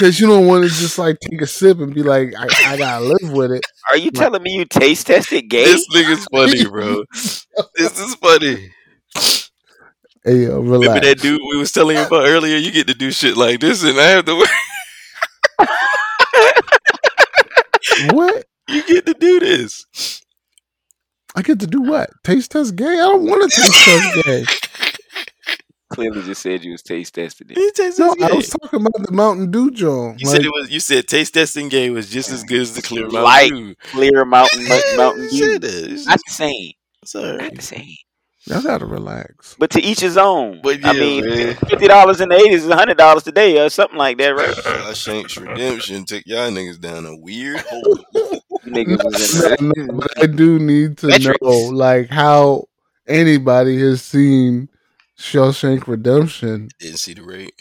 Cause 0.00 0.18
you 0.18 0.26
don't 0.26 0.46
want 0.46 0.64
to 0.64 0.70
just 0.70 0.98
like 0.98 1.18
take 1.20 1.40
a 1.42 1.46
sip 1.46 1.78
and 1.78 1.94
be 1.94 2.02
like, 2.02 2.34
I, 2.36 2.72
I 2.72 2.76
gotta 2.76 3.04
live 3.04 3.30
with 3.30 3.52
it. 3.52 3.62
Are 3.90 3.96
you 3.96 4.10
telling 4.10 4.42
me 4.42 4.56
you 4.56 4.64
taste 4.64 5.06
tested 5.06 5.48
gay? 5.48 5.64
This 5.64 5.86
nigga's 5.94 6.24
funny, 6.32 6.64
bro. 6.68 7.04
This 7.12 8.00
is 8.00 8.14
funny. 8.16 8.72
Hey, 10.24 10.44
yo, 10.44 10.60
Remember 10.60 10.98
that 10.98 11.20
dude 11.20 11.40
we 11.48 11.56
was 11.58 11.70
telling 11.70 11.98
you 11.98 12.04
about 12.04 12.26
earlier? 12.26 12.56
You 12.56 12.72
get 12.72 12.88
to 12.88 12.94
do 12.94 13.12
shit 13.12 13.36
like 13.36 13.60
this, 13.60 13.84
and 13.84 14.00
I 14.00 14.04
have 14.04 14.24
to. 14.24 14.44
What? 18.12 18.44
You 18.72 18.82
get 18.84 19.06
to 19.06 19.14
do 19.14 19.40
this. 19.40 19.86
I 21.34 21.42
get 21.42 21.60
to 21.60 21.66
do 21.66 21.82
what? 21.82 22.10
Taste 22.24 22.50
test 22.52 22.76
gay? 22.76 22.86
I 22.86 22.96
don't 22.96 23.26
want 23.26 23.50
to 23.50 23.60
taste 23.60 23.84
test 23.84 24.14
gay. 24.24 24.44
Clearly 25.90 26.22
just 26.22 26.40
said 26.42 26.64
you 26.64 26.72
was 26.72 26.82
taste 26.82 27.14
tested 27.14 27.50
it. 27.50 27.74
Taste 27.74 27.98
No, 27.98 28.14
this 28.14 28.30
I 28.30 28.34
was 28.34 28.48
talking 28.48 28.80
about 28.80 29.06
the 29.06 29.12
Mountain 29.12 29.50
Dew 29.50 29.70
John. 29.70 30.16
You 30.18 30.26
Like, 30.26 30.36
said 30.36 30.44
it 30.46 30.50
was. 30.52 30.70
You 30.70 30.80
said 30.80 31.06
taste 31.06 31.34
testing 31.34 31.68
gay 31.68 31.90
was 31.90 32.08
just 32.08 32.30
as 32.30 32.42
good 32.44 32.60
as 32.62 32.74
the 32.74 32.80
clear 32.82 33.02
Mountain 33.08 33.22
Like 33.22 33.50
Dew. 33.50 33.74
Clear 33.82 34.24
Mountain 34.24 34.64
Mountain 34.96 35.22
You 35.24 35.28
Dew. 35.28 35.52
said 35.52 35.60
that. 35.62 35.90
It's 35.92 36.06
Not 36.06 36.18
the 36.26 36.32
same. 36.32 36.72
it's 37.02 37.14
all 37.14 37.36
Not 37.36 37.54
the 37.54 37.60
same. 37.62 37.94
y'all 38.46 38.62
gotta 38.62 38.86
relax. 38.86 39.54
But 39.58 39.70
to 39.72 39.82
each 39.82 40.00
his 40.00 40.16
own. 40.16 40.60
But 40.62 40.82
I 40.82 40.92
yeah, 40.94 41.00
mean, 41.00 41.24
man. 41.26 41.54
fifty 41.56 41.88
dollars 41.88 42.22
in 42.22 42.30
the 42.30 42.36
eighties 42.36 42.64
is 42.64 42.72
hundred 42.72 42.96
dollars 42.96 43.22
today 43.24 43.58
or 43.62 43.68
something 43.68 43.98
like 43.98 44.16
that, 44.16 44.30
right? 44.30 44.48
Shawshank's 44.48 45.36
Redemption 45.36 46.06
took 46.06 46.22
y'all 46.26 46.50
niggas 46.50 46.80
down 46.80 47.04
a 47.04 47.14
weird 47.16 47.60
hole. 47.60 47.98
Niggas 48.66 49.02
was 49.04 49.44
in 49.60 49.68
No, 49.68 49.72
no, 49.86 49.92
but 50.00 50.22
I 50.22 50.26
do 50.26 50.58
need 50.58 50.98
to 50.98 51.08
Metrics. 51.08 51.38
know, 51.42 51.50
like, 51.68 52.08
how 52.10 52.66
anybody 53.08 53.78
has 53.80 54.02
seen 54.02 54.68
Shawshank 55.18 55.86
Redemption 55.88 56.68
Didn't 56.78 56.98
see 56.98 57.14
the 57.14 57.22
rate. 57.22 57.54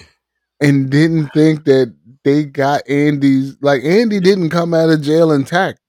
and 0.59 0.89
didn't 0.89 1.29
think 1.33 1.65
that 1.65 1.93
they 2.23 2.43
got 2.45 2.87
Andy's. 2.87 3.57
Like, 3.61 3.83
Andy 3.83 4.19
didn't 4.19 4.51
come 4.51 4.73
out 4.75 4.89
of 4.89 5.01
jail 5.01 5.31
intact. 5.31 5.79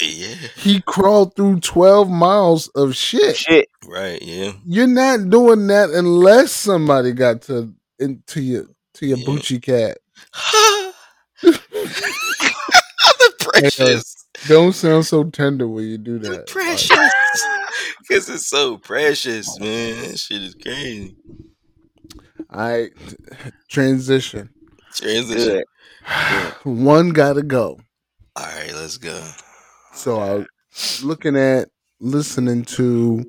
Yeah. 0.00 0.34
He 0.56 0.80
crawled 0.80 1.36
through 1.36 1.60
twelve 1.60 2.10
miles 2.10 2.66
of 2.68 2.96
shit. 2.96 3.36
shit. 3.36 3.68
Right. 3.86 4.20
Yeah. 4.20 4.52
You're 4.66 4.86
not 4.88 5.30
doing 5.30 5.68
that 5.68 5.90
unless 5.90 6.50
somebody 6.50 7.12
got 7.12 7.42
to 7.42 7.72
into 8.00 8.40
your 8.40 8.64
to 8.94 9.06
your 9.06 9.18
Yeah. 9.18 9.24
Bucci 9.26 9.62
cat. 9.62 9.98
the 13.52 13.60
precious. 13.60 14.26
Don't 14.46 14.72
sound 14.72 15.06
so 15.06 15.24
tender 15.24 15.68
when 15.68 15.84
you 15.84 15.98
do 15.98 16.18
The 16.18 16.30
that. 16.30 16.46
precious. 16.48 16.90
Because 18.00 18.28
it's 18.28 18.48
so 18.48 18.78
precious, 18.78 19.58
man. 19.58 20.02
That 20.02 20.18
shit 20.18 20.42
is 20.42 20.54
crazy. 20.54 21.16
I 22.50 22.90
transition. 23.68 24.50
Transition. 24.94 25.62
Good. 26.04 26.54
One 26.64 27.10
gotta 27.10 27.42
go. 27.42 27.78
All 28.36 28.46
right, 28.46 28.72
let's 28.74 28.98
go. 28.98 29.30
So 29.92 30.18
I 30.20 30.46
looking 31.02 31.36
at 31.36 31.68
listening 32.00 32.64
to 32.64 33.24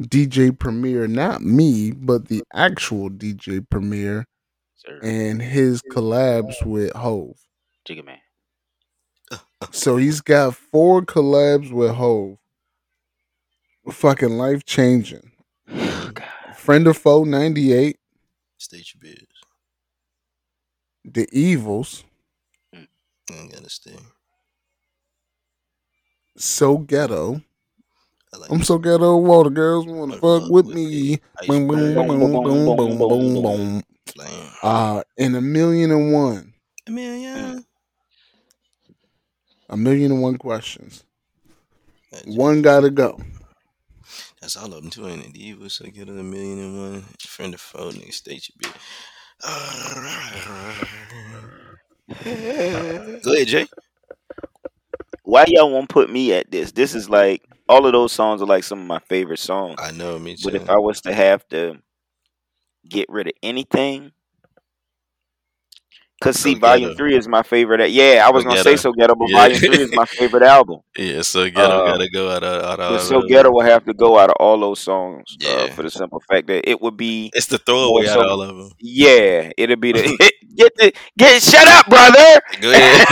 DJ 0.00 0.56
Premier, 0.58 1.06
not 1.06 1.42
me, 1.42 1.92
but 1.92 2.28
the 2.28 2.42
actual 2.52 3.10
DJ 3.10 3.68
Premier 3.68 4.26
and 5.02 5.40
his 5.40 5.82
collabs 5.82 6.64
with 6.64 6.92
Hov. 6.92 7.36
Jigga 7.88 8.04
man. 8.04 8.18
So 9.70 9.96
he's 9.96 10.20
got 10.20 10.54
four 10.54 11.02
collabs 11.02 11.70
with 11.72 11.92
Hov. 11.94 12.38
Fucking 13.90 14.30
life 14.38 14.64
changing. 14.64 15.30
Friend 16.56 16.86
or 16.86 16.94
Foe 16.94 17.24
98, 17.24 17.98
State 18.58 18.94
your 18.94 19.00
biz. 19.00 19.26
D'Evils, 21.10 22.04
I 22.72 22.78
ain't 23.34 23.52
gotta 23.52 23.68
stay. 23.68 23.96
So 26.38 26.78
Ghetto, 26.78 27.42
I 28.32 28.36
like 28.38 28.50
I'm 28.50 28.62
so 28.62 28.78
ghetto. 28.78 29.24
All 29.26 29.44
the 29.44 29.50
girls 29.50 29.86
want 29.86 30.12
to 30.12 30.18
fuck 30.20 30.48
with 30.50 30.66
me. 30.66 31.20
Boom, 31.46 31.68
boom, 31.68 31.94
Boom, 31.94 32.08
boom, 32.08 32.32
boom, 32.32 32.42
boom, 32.42 32.98
boom, 32.98 32.98
boom, 32.98 33.42
boom. 33.42 33.82
Uh, 34.62 35.02
in 35.18 35.34
a 35.34 35.40
million 35.40 35.90
and 35.90 36.12
one, 36.12 36.54
A 36.86 36.90
million. 36.90 37.22
yeah. 37.22 37.60
A 39.68 39.76
million 39.76 40.12
and 40.12 40.22
one 40.22 40.36
questions. 40.36 41.04
One 42.26 42.62
gotta 42.62 42.90
go. 42.90 43.18
That's 44.40 44.56
all 44.56 44.72
of 44.72 44.82
them 44.82 44.90
too, 44.90 45.08
ain't 45.08 45.24
it? 45.24 45.32
The 45.32 45.46
evil 45.46 45.68
so 45.70 45.86
get 45.86 46.08
a 46.08 46.12
million 46.12 46.58
and 46.58 46.78
one. 46.78 47.04
Friend 47.20 47.54
or 47.54 47.58
foe, 47.58 47.90
nigga, 47.90 48.12
state 48.12 48.48
you 48.48 48.54
be. 48.58 48.68
Go 53.22 53.32
ahead, 53.32 53.46
Jay. 53.48 53.66
Why 55.22 55.44
y'all 55.48 55.70
won't 55.72 55.88
put 55.88 56.10
me 56.10 56.32
at 56.34 56.50
this? 56.50 56.72
This 56.72 56.94
is 56.94 57.08
like 57.08 57.42
all 57.68 57.86
of 57.86 57.92
those 57.92 58.12
songs 58.12 58.42
are 58.42 58.46
like 58.46 58.64
some 58.64 58.80
of 58.80 58.86
my 58.86 58.98
favorite 59.08 59.38
songs. 59.38 59.76
I 59.78 59.90
know, 59.90 60.18
me 60.18 60.36
too. 60.36 60.44
But 60.44 60.54
if 60.54 60.68
I 60.68 60.76
was 60.76 61.00
to 61.02 61.14
have 61.14 61.48
to 61.48 61.78
get 62.88 63.08
rid 63.08 63.28
of 63.28 63.32
anything, 63.42 64.12
cause 66.24 66.36
see, 66.38 66.54
So 66.54 66.60
Volume 66.60 66.90
Ghetto. 66.90 66.96
Three 66.96 67.16
is 67.16 67.28
my 67.28 67.42
favorite. 67.42 67.90
Yeah, 67.90 68.24
I 68.26 68.30
was 68.30 68.44
So 68.44 68.48
gonna 68.48 68.62
Ghetto. 68.62 68.70
say 68.70 68.76
so 68.76 68.92
ghetto, 68.92 69.14
but 69.14 69.28
Yeah. 69.28 69.38
Volume 69.42 69.60
Three 69.62 69.80
is 69.82 69.92
my 69.92 70.06
favorite 70.18 70.42
album. 70.42 70.80
yeah, 70.96 71.22
so 71.22 71.44
ghetto 71.50 71.78
Uh, 71.80 71.86
gotta 71.86 72.08
go 72.10 72.30
out 72.30 72.42
of 72.44 72.62
out 72.64 72.80
of. 72.80 73.00
So 73.02 73.22
ghetto 73.22 73.50
will 73.50 73.62
have 73.64 73.84
to 73.86 73.94
go 73.94 74.18
out 74.18 74.30
of 74.30 74.36
all 74.40 74.58
those 74.58 74.80
songs 74.80 75.36
uh, 75.46 75.68
for 75.68 75.82
the 75.82 75.90
simple 75.90 76.20
fact 76.30 76.46
that 76.48 76.68
it 76.68 76.80
would 76.80 76.96
be 76.96 77.30
It's 77.34 77.46
the 77.46 77.58
throwaway 77.58 78.04
More 78.06 78.12
out 78.12 78.20
of 78.20 78.30
all 78.30 78.42
of 78.42 78.56
them. 78.56 78.70
yeah, 78.80 79.50
it'll 79.56 79.76
be 79.76 79.92
the 79.92 80.02
get 80.56 80.72
the 80.76 80.92
get 81.18 81.42
shut 81.42 81.66
up, 81.68 81.86
brother. 81.88 82.40
Go 82.60 82.70
ahead. 82.72 83.06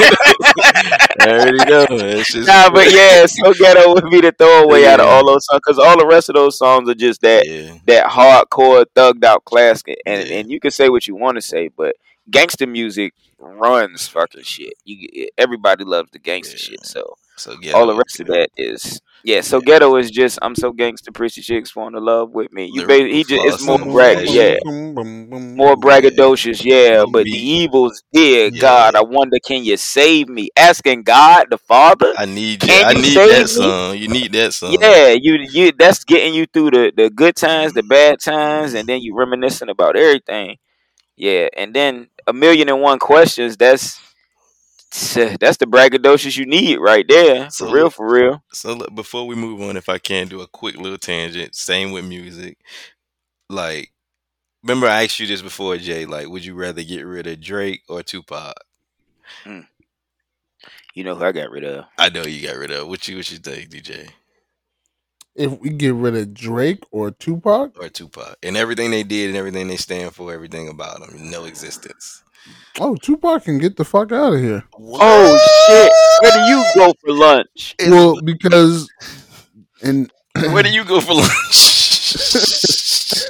there 1.18 1.54
you 1.54 1.64
go. 1.66 1.86
It's 1.90 2.32
just 2.32 2.48
Nah, 2.48 2.70
but 2.70 2.90
yeah, 2.92 3.26
so 3.26 3.52
ghetto 3.54 3.94
would 3.94 4.10
be 4.10 4.20
the 4.20 4.32
throwaway 4.32 4.84
out 4.86 5.00
of 5.00 5.06
all 5.06 5.26
those 5.26 5.44
songs 5.46 5.60
because 5.64 5.78
all 5.78 5.98
the 5.98 6.06
rest 6.06 6.28
of 6.28 6.34
those 6.34 6.56
songs 6.58 6.88
are 6.88 6.94
just 6.94 7.20
that 7.22 7.46
yeah. 7.46 7.74
that 7.86 8.06
hardcore 8.06 8.84
thugged 8.94 9.24
out 9.24 9.44
classic, 9.44 9.98
and 10.06 10.28
Yeah. 10.28 10.36
and 10.36 10.50
you 10.50 10.60
can 10.60 10.70
say 10.70 10.88
what 10.88 11.06
you 11.06 11.16
want 11.16 11.36
to 11.36 11.42
say, 11.42 11.68
but 11.68 11.96
gangster 12.30 12.66
music 12.66 13.12
runs 13.38 14.06
fucking 14.08 14.42
shit. 14.44 14.74
You 14.84 15.28
everybody 15.38 15.84
loves 15.84 16.10
the 16.12 16.18
gangster 16.18 16.56
Yeah. 16.56 16.76
shit, 16.78 16.86
so 16.86 17.16
So 17.36 17.56
ghetto. 17.56 17.76
all 17.78 17.86
the 17.86 17.96
rest 17.96 18.20
of 18.20 18.28
that 18.28 18.50
is 18.56 19.00
yeah. 19.24 19.40
So 19.40 19.60
ghetto 19.60 19.96
is 19.96 20.10
just 20.10 20.38
I'm 20.42 20.54
so 20.54 20.72
gangster, 20.72 21.12
pretty 21.12 21.42
chicks 21.42 21.74
want 21.74 21.94
to 21.94 22.00
love 22.00 22.30
with 22.30 22.52
me. 22.52 22.66
You 22.72 22.86
Lyrical 22.86 23.06
ba- 23.08 23.14
he 23.14 23.24
just 23.24 23.44
it's 23.46 23.62
more 23.66 23.78
brag, 23.78 24.28
yeah. 24.28 24.56
More 24.64 25.76
braggadocious, 25.76 26.64
yeah, 26.64 27.04
but 27.10 27.24
D'Evils, 27.24 28.02
dear 28.12 28.48
Yeah. 28.48 28.60
God, 28.60 28.94
I 28.94 29.02
wonder, 29.02 29.38
can 29.44 29.64
you 29.64 29.76
save 29.76 30.28
me? 30.28 30.48
Asking 30.56 31.02
God 31.02 31.46
the 31.50 31.58
Father, 31.58 32.12
I 32.16 32.24
need 32.26 32.62
you. 32.62 32.68
Can 32.68 32.84
I 32.86 32.90
you 32.92 33.02
need 33.02 33.16
that 33.16 33.48
song. 33.48 33.96
You 33.96 34.08
need 34.08 34.32
that 34.32 34.52
song. 34.54 34.76
Yeah, 34.80 35.08
you 35.10 35.34
you 35.50 35.72
that's 35.72 36.04
getting 36.04 36.34
you 36.34 36.46
through 36.46 36.70
the 36.72 36.92
the 36.96 37.10
good 37.10 37.36
times, 37.36 37.72
the 37.74 37.82
bad 37.82 38.20
times, 38.20 38.74
and 38.74 38.88
then 38.88 39.00
you 39.02 39.16
reminiscing 39.16 39.68
about 39.68 39.96
everything. 39.96 40.56
Yeah, 41.16 41.48
and 41.56 41.74
then 41.74 42.08
a 42.26 42.32
million 42.32 42.68
and 42.68 42.80
one 42.80 42.98
questions. 42.98 43.56
That's 43.56 44.00
that's 45.14 45.56
the 45.56 45.66
braggadocious 45.66 46.36
you 46.36 46.46
need 46.46 46.78
right 46.78 47.06
there. 47.08 47.46
For 47.46 47.50
So 47.50 47.72
real, 47.72 47.90
for 47.90 48.12
real. 48.12 48.42
So 48.52 48.74
look, 48.74 48.94
before 48.94 49.26
we 49.26 49.34
move 49.34 49.60
on, 49.62 49.76
if 49.76 49.88
I 49.88 49.98
can 49.98 50.28
do 50.28 50.40
a 50.40 50.46
quick 50.46 50.76
little 50.76 50.98
tangent, 50.98 51.54
same 51.54 51.92
with 51.92 52.04
music. 52.04 52.58
Like, 53.48 53.92
remember 54.62 54.86
I 54.86 55.04
asked 55.04 55.18
you 55.20 55.26
this 55.26 55.42
before, 55.42 55.76
Jay. 55.78 56.04
Like, 56.06 56.28
would 56.28 56.44
you 56.44 56.54
rather 56.54 56.82
get 56.82 57.04
rid 57.06 57.26
of 57.26 57.40
Drake 57.40 57.82
or 57.88 58.02
Tupac? 58.02 58.54
Hmm. 59.44 59.60
You 60.94 61.04
know 61.04 61.14
who 61.14 61.24
I 61.24 61.32
got 61.32 61.50
rid 61.50 61.64
of? 61.64 61.86
I 61.98 62.10
know 62.10 62.24
you 62.24 62.46
got 62.46 62.56
rid 62.56 62.70
of. 62.70 62.86
What 62.88 63.08
you 63.08 63.16
what 63.16 63.30
you 63.30 63.38
think, 63.38 63.70
DJ 63.70 64.10
If 65.34 65.58
we 65.60 65.70
get 65.70 65.94
rid 65.94 66.14
of 66.14 66.34
Drake 66.34 66.84
or 66.90 67.10
Tupac, 67.10 67.78
or 67.80 67.88
Tupac? 67.88 68.36
And 68.42 68.56
everything 68.56 68.90
they 68.90 69.02
did 69.02 69.28
and 69.28 69.36
everything 69.38 69.68
they 69.68 69.76
stand 69.76 70.14
for, 70.14 70.32
everything 70.32 70.68
about 70.68 71.00
them, 71.00 71.30
no 71.30 71.44
existence. 71.44 72.22
oh, 72.80 72.96
Tupac 72.96 73.44
can 73.44 73.58
get 73.58 73.76
the 73.76 73.84
fuck 73.84 74.12
out 74.12 74.34
of 74.34 74.40
here. 74.40 74.62
Oh 74.78 75.38
shit! 75.68 75.92
Where 76.22 76.32
do 76.32 76.40
you 76.50 76.64
go 76.74 76.92
for 77.00 77.12
lunch? 77.14 77.74
Well, 77.88 78.20
because 78.22 78.88
and 79.82 80.12
Where 80.52 80.62
do 80.62 80.70
you 80.70 80.84
go 80.84 81.00
for 81.00 81.14
lunch? 81.14 81.28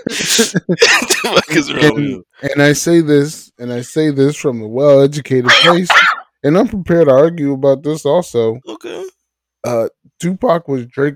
the 0.07 1.19
fuck 1.23 1.57
is 1.57 1.73
wrong 1.73 1.83
with 1.95 1.99
and, 1.99 2.09
you? 2.09 2.27
and 2.53 2.63
I 2.63 2.73
say 2.73 3.01
this, 3.01 3.53
and 3.59 3.73
I 3.73 3.83
say 3.83 4.11
this 4.11 4.37
from 4.37 4.61
a 4.63 4.67
well-educated 4.69 5.51
place, 5.51 5.89
and 6.43 6.57
I'm 6.59 6.69
prepared 6.69 7.09
to 7.09 7.15
argue 7.15 7.53
about 7.53 7.83
this. 7.83 8.05
Also, 8.05 8.59
Okay. 8.67 9.05
uh, 9.65 9.89
Tupac 10.21 10.67
was 10.69 10.87
Drake. 10.87 11.15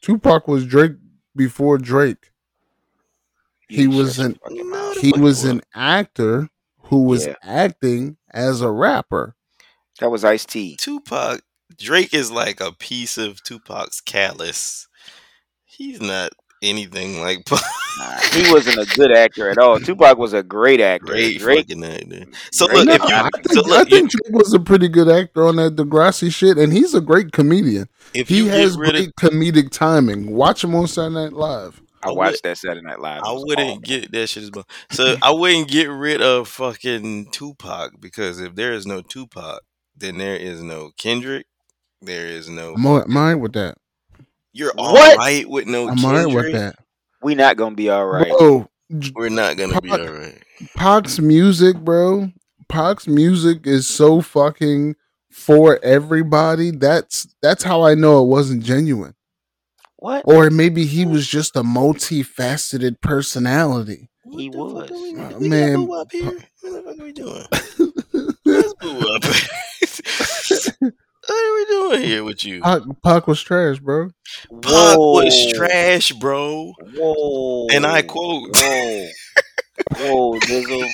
Tupac 0.00 0.48
was 0.48 0.66
Drake 0.66 0.92
before 1.34 1.78
Drake. 1.78 2.32
He 3.68 3.82
You 3.82 3.90
was 3.90 4.18
an 4.18 4.38
he 5.00 5.12
was 5.12 5.44
an 5.44 5.60
actor 5.74 6.48
who 6.84 7.02
was 7.02 7.26
Yeah. 7.26 7.34
acting 7.42 8.16
as 8.30 8.60
a 8.60 8.70
rapper. 8.70 9.34
That 9.98 10.10
was 10.10 10.24
Ice 10.24 10.44
T. 10.44 10.76
Tupac 10.76 11.42
Drake 11.76 12.14
is 12.14 12.30
like 12.30 12.60
a 12.60 12.72
piece 12.72 13.18
of 13.18 13.42
Tupac's 13.42 14.00
callus. 14.00 14.88
He's 15.64 16.00
not 16.00 16.30
anything 16.62 17.20
like 17.20 17.44
Nah, 17.98 18.18
he 18.32 18.52
wasn't 18.52 18.76
a 18.76 18.94
good 18.94 19.10
actor 19.10 19.48
at 19.48 19.56
all. 19.56 19.80
Tupac 19.80 20.18
was 20.18 20.34
a 20.34 20.42
great 20.42 20.82
actor. 20.82 21.06
great 21.06 21.38
Drake, 21.38 21.66
fucking 21.66 21.82
actor. 21.82 22.26
So 22.52 22.66
Drake- 22.68 22.84
look, 22.86 23.00
if 23.00 23.08
you 23.08 23.14
I 23.14 23.30
so 23.52 23.62
think, 23.62 23.66
I 23.66 23.68
look, 23.70 23.90
you, 23.90 23.96
think 23.98 24.10
Drake 24.10 24.32
was 24.34 24.52
a 24.52 24.60
pretty 24.60 24.88
good 24.88 25.08
actor 25.08 25.46
on 25.46 25.56
that 25.56 25.76
Degrassi 25.76 26.30
shit, 26.30 26.58
and 26.58 26.72
he's 26.74 26.92
a 26.94 27.00
great 27.00 27.32
comedian. 27.32 27.88
if 28.12 28.28
He 28.28 28.38
you 28.38 28.48
has 28.48 28.76
get 28.76 28.80
rid 28.80 28.88
of, 28.90 28.94
great 28.96 29.14
comedic 29.16 29.70
timing. 29.70 30.30
Watch 30.30 30.62
him 30.62 30.74
on 30.74 30.86
Saturday 30.88 31.14
Night 31.14 31.32
Live. 31.32 31.80
I 32.02 32.10
I 32.10 32.12
watched 32.12 32.42
that 32.42 32.58
Saturday 32.58 32.82
Night 32.86 33.00
Live. 33.00 33.22
I 33.24 33.32
wouldn't 33.32 33.68
awful. 33.70 33.80
get 33.80 34.12
that 34.12 34.26
shit 34.28 34.42
as 34.42 34.50
well. 34.52 34.66
So 34.90 35.16
I 35.22 35.30
wouldn't 35.32 35.68
get 35.68 35.86
rid 35.88 36.20
of 36.20 36.48
fucking 36.48 37.30
Tupac 37.30 37.92
because 37.98 38.40
if 38.40 38.54
there 38.54 38.74
is 38.74 38.86
no 38.86 39.00
Tupac, 39.00 39.62
then 39.96 40.18
there 40.18 40.36
is 40.36 40.62
no 40.62 40.90
Kendrick. 40.98 41.46
There 42.02 42.26
is 42.26 42.50
no. 42.50 42.74
I'm 42.74 42.84
all, 42.86 43.00
I'm 43.00 43.16
all 43.16 43.24
right 43.24 43.34
with 43.34 43.54
that. 43.54 43.78
You're 44.56 44.72
What? 44.74 45.12
all 45.12 45.16
right 45.18 45.48
with 45.48 45.66
no 45.66 45.88
I'm 45.88 46.02
all 46.04 46.12
right 46.14 46.26
with 46.26 46.52
that. 46.52 46.76
We 47.22 47.34
not 47.34 47.56
gonna 47.58 47.74
be 47.74 47.90
all 47.90 48.06
right. 48.06 48.28
Bro, 48.38 48.68
We're 49.14 49.28
not 49.28 49.56
gonna 49.58 49.78
be 49.82 49.90
all 49.90 49.98
right. 49.98 50.42
Pac's 50.76 51.18
music, 51.18 51.76
bro. 51.76 52.30
Pac's 52.68 53.06
music 53.06 53.66
is 53.66 53.86
so 53.86 54.22
fucking 54.22 54.96
for 55.30 55.78
everybody. 55.84 56.70
That's 56.70 57.26
that's 57.42 57.62
how 57.64 57.82
I 57.82 57.94
know 57.94 58.22
it 58.24 58.28
wasn't 58.28 58.62
genuine. 58.62 59.14
What? 59.96 60.22
Or 60.26 60.48
maybe 60.50 60.86
he 60.86 61.04
was 61.04 61.26
just 61.28 61.54
a 61.56 61.62
multifaceted 61.62 63.00
personality. 63.02 64.08
He 64.30 64.48
What 64.48 64.68
the 64.74 64.80
fuck 64.80 64.90
was. 64.90 65.00
we- 65.00 65.16
Uh, 65.20 65.38
we 65.38 65.48
man, 65.50 65.84
boo 65.86 65.92
up 65.94 66.10
here. 66.12 66.24
What 66.62 66.72
the 66.72 66.82
fuck 66.82 66.98
are 66.98 67.04
we 67.04 67.12
doing? 67.12 67.44
Let's 68.44 68.74
boo 68.74 69.00
up. 69.14 70.92
what 71.28 71.44
are 71.44 71.54
we 71.54 71.64
doing 71.96 72.02
here 72.08 72.24
with 72.24 72.44
you? 72.44 72.60
Pac, 72.60 72.82
Pac 73.02 73.26
was 73.26 73.42
trash, 73.42 73.78
bro. 73.78 74.10
Pac 74.62 74.96
was 74.98 75.52
trash, 75.54 76.12
bro. 76.12 76.72
Whoa. 76.94 77.66
And 77.72 77.86
I 77.86 78.02
quote. 78.02 78.50
Whoa. 78.54 79.08
Whoa, 79.98 80.38
Dizzle. 80.40 80.88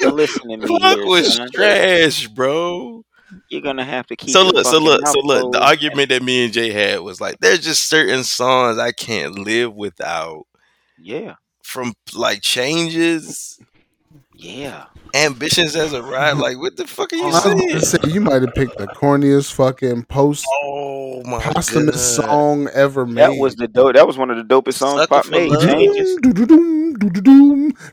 Now 0.00 0.10
listen 0.10 0.48
to 0.50 0.56
me 0.56 0.78
Pac 0.80 0.96
here, 0.96 1.06
was 1.06 1.34
son. 1.36 1.48
trash, 1.52 2.26
bro. 2.28 3.04
You're 3.48 3.62
gonna 3.62 3.84
have 3.84 4.06
to 4.08 4.16
keep. 4.16 4.30
So 4.30 4.44
look, 4.44 4.66
so 4.66 4.78
look, 4.78 5.06
so 5.06 5.20
look. 5.20 5.52
The 5.52 5.62
argument 5.62 6.08
that 6.10 6.22
me 6.22 6.44
and 6.44 6.52
Jay 6.52 6.70
had 6.72 7.00
was 7.00 7.20
like, 7.20 7.38
there's 7.40 7.60
just 7.60 7.88
certain 7.88 8.22
songs 8.24 8.78
I 8.78 8.92
can't 8.92 9.38
live 9.38 9.74
without. 9.74 10.46
Yeah. 10.98 11.34
From 11.62 11.94
like 12.14 12.42
changes, 12.42 13.58
Yeah. 14.34 14.86
Ambitions 15.14 15.76
as 15.76 15.92
a 15.92 16.02
ride. 16.02 16.36
Like, 16.38 16.58
what 16.58 16.76
the 16.76 16.86
fuck 16.86 17.12
are 17.12 17.16
you 17.16 17.22
I 17.24 17.26
was 17.26 17.44
gonna 17.44 17.80
saying? 17.80 17.80
say 17.80 17.98
you 18.10 18.20
might 18.20 18.42
have 18.42 18.54
picked 18.54 18.78
the 18.78 18.86
corniest 18.88 19.52
fucking 19.52 20.04
post 20.04 20.44
Oh 20.64 21.22
my 21.24 21.40
posthumous 21.40 22.16
god! 22.18 22.24
song 22.26 22.68
ever 22.74 23.06
made. 23.06 23.22
That 23.22 23.36
was 23.38 23.54
the 23.56 23.68
dope. 23.68 23.94
That 23.94 24.06
was 24.06 24.18
one 24.18 24.30
of 24.30 24.36
the 24.36 24.42
dopest 24.42 24.74
songs 24.74 25.00
Sucker 25.00 25.22
Pop 25.22 25.30
made. 25.30 25.50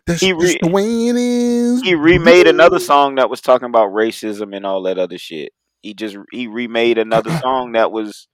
That's 0.06 0.22
He 0.22 0.34
re- 0.34 0.57
the 0.61 0.69
way 0.69 1.07
it 1.07 1.15
is. 1.15 1.81
He 1.81 1.95
remade 1.95 2.48
another 2.48 2.80
song 2.80 3.15
that 3.15 3.30
was 3.30 3.41
talking 3.41 3.68
about 3.68 3.91
racism 3.91 4.56
and 4.56 4.65
all 4.65 4.84
that 4.84 4.98
other 4.98 5.18
shit. 5.18 5.52
He 5.81 5.93
just 5.93 6.15
he 6.31 6.48
remade 6.48 6.98
another 6.98 7.35
song 7.39 7.72
that 7.73 7.91
was, 7.91 8.27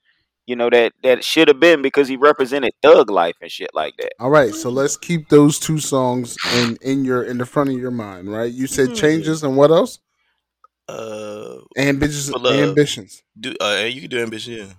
you 0.48 0.56
know, 0.56 0.70
that 0.72 0.94
that 1.04 1.24
should 1.24 1.48
have 1.50 1.60
been 1.60 1.82
because 1.84 2.08
he 2.08 2.16
represented 2.16 2.72
thug 2.82 3.12
life 3.12 3.36
and 3.42 3.52
shit 3.52 3.70
like 3.76 3.96
that. 3.98 4.14
All 4.20 4.30
right, 4.32 4.54
so 4.56 4.70
let's 4.72 4.98
keep 4.98 5.30
those 5.30 5.60
two 5.60 5.78
songs 5.78 6.36
in 6.56 6.78
in 6.82 7.06
your 7.06 7.24
in 7.24 7.38
the 7.38 7.46
front 7.46 7.70
of 7.70 7.76
your 7.78 7.92
mind, 7.92 8.32
right? 8.32 8.52
You 8.52 8.66
said 8.66 8.96
changes 8.96 9.44
and 9.44 9.56
what 9.56 9.70
else? 9.70 10.00
Uh, 10.90 11.58
Ambitions. 11.78 12.30
For 12.30 12.40
love. 12.40 12.56
Ambitions. 12.56 13.22
do 13.38 13.54
uh, 13.60 13.86
you 13.90 14.02
can 14.02 14.10
do 14.10 14.24
ambition? 14.24 14.54
Yeah. 14.54 14.74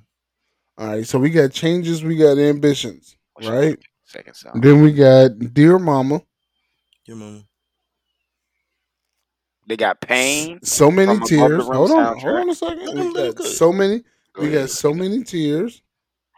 All 0.78 0.86
right, 0.88 1.06
so 1.06 1.18
we 1.18 1.28
got 1.30 1.52
changes, 1.52 2.02
we 2.02 2.16
got 2.16 2.38
ambitions, 2.38 3.16
What's 3.34 3.48
right? 3.48 3.78
Second 4.04 4.34
song. 4.34 4.60
Then 4.60 4.80
we 4.80 4.92
got 4.92 5.38
Dear 5.52 5.78
Mama. 5.78 6.22
Dear 7.04 7.16
mama. 7.16 7.42
They 9.66 9.76
got 9.76 10.00
pain. 10.00 10.60
So 10.62 10.90
many 10.90 11.08
From 11.08 11.16
Above 11.18 11.28
the 11.28 11.36
tears. 11.36 11.64
Hold 11.66 11.90
on, 11.90 12.16
soundtrack. 12.16 12.20
hold 12.22 12.36
on 12.38 12.48
a 12.48 12.54
second. 12.54 12.86
Let 12.86 12.94
We 12.94 13.00
him- 13.02 13.12
let 13.12 13.24
him 13.26 13.32
got 13.32 13.36
cook. 13.36 13.46
so 13.46 13.72
many. 13.72 14.02
Go 14.38 14.44
We 14.44 14.52
got 14.52 14.70
so 14.70 14.94
many 14.94 15.24
tears. 15.24 15.82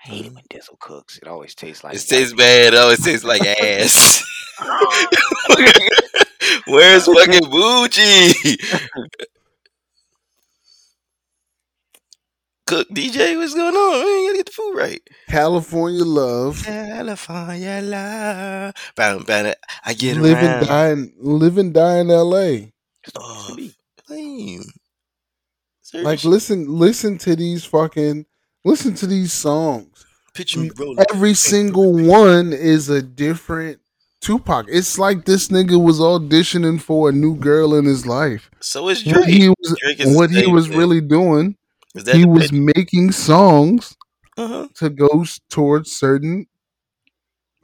I 0.03 0.09
hate 0.09 0.27
it 0.27 0.33
when 0.33 0.45
Dizzle 0.45 0.79
cooks. 0.79 1.19
It 1.19 1.29
always 1.29 1.55
tastes 1.55 1.85
like 1.85 1.95
It 1.95 2.07
tastes 2.09 2.33
bad. 2.33 2.73
Oh, 2.75 2.89
it 2.91 3.03
tastes 3.03 3.25
like 3.25 3.43
ass. 3.43 4.25
Where's 6.67 7.05
fucking 7.05 7.51
Bougie? 7.51 8.57
Cook 12.67 12.89
DJ, 12.91 13.37
what's 13.37 13.55
going 13.55 13.75
on? 13.75 14.01
Man, 14.01 14.07
you 14.23 14.29
gotta 14.29 14.37
get 14.39 14.47
the 14.47 14.53
food 14.53 14.75
right. 14.77 15.01
California 15.29 16.05
love. 16.05 16.63
California 16.65 17.81
love. 17.83 18.75
Bam, 18.97 19.25
bam, 19.25 19.55
I 19.85 19.95
get 19.95 20.17
live 20.17 20.39
around. 20.39 20.59
and 20.61 20.67
die 20.69 20.89
in, 20.91 21.13
live 21.19 21.59
and 21.59 21.75
die 21.75 21.99
in 21.99 22.11
L.A. 22.11 22.73
Oh, 23.17 23.57
lame. 24.09 24.63
Like 25.95 26.25
listen, 26.25 26.67
listen 26.69 27.19
to 27.19 27.35
these 27.37 27.65
fucking, 27.65 28.27
listen 28.65 28.95
to 28.97 29.07
these 29.07 29.33
songs. 29.33 30.07
Picture 30.35 30.61
me 30.61 30.71
rolling. 30.79 31.05
Every 31.13 31.35
single 31.35 31.93
one 31.93 32.53
is 32.53 32.89
a 32.89 33.03
different 33.03 33.81
Tupac. 34.21 34.67
It's 34.69 34.99
like 34.99 35.25
this 35.25 35.49
nigga 35.49 35.83
was 35.83 35.99
auditioning 35.99 36.81
for 36.81 37.09
a 37.09 37.13
new 37.13 37.35
girl 37.37 37.75
in 37.75 37.85
his 37.87 38.07
life. 38.07 38.51
So 38.61 38.89
is 38.89 39.05
What 39.05 39.15
Drake. 39.25 39.29
he 39.29 39.49
was, 39.49 39.77
what 40.15 40.31
he 40.31 40.47
was 40.47 40.69
really 40.69 41.01
doing, 41.01 41.57
Is 41.95 42.05
that 42.05 42.15
he 42.17 42.25
was 42.27 42.53
making 42.53 43.13
songs 43.13 43.97
Uh-huh. 44.37 44.69
to 44.75 44.91
go 44.91 45.25
towards 45.49 45.91
certain 45.91 46.47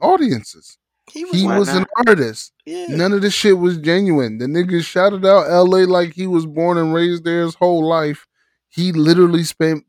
audiences. 0.01 0.77
He 1.11 1.23
was, 1.25 1.33
He 1.33 1.47
was 1.47 1.69
an 1.69 1.85
artist. 2.05 2.51
yeah. 2.65 2.87
None 2.89 3.13
of 3.13 3.21
the 3.21 3.29
shit 3.31 3.57
was 3.57 3.77
genuine. 3.77 4.37
The 4.39 4.45
nigga 4.45 4.83
shouted 4.83 5.25
out 5.25 5.47
LA 5.49 5.79
like 5.79 6.13
he 6.13 6.27
was 6.27 6.45
born 6.45 6.77
and 6.77 6.93
raised 6.93 7.23
there 7.23 7.41
his 7.43 7.55
whole 7.55 7.87
life. 7.87 8.27
He 8.69 8.91
literally 8.91 9.43
spent 9.43 9.85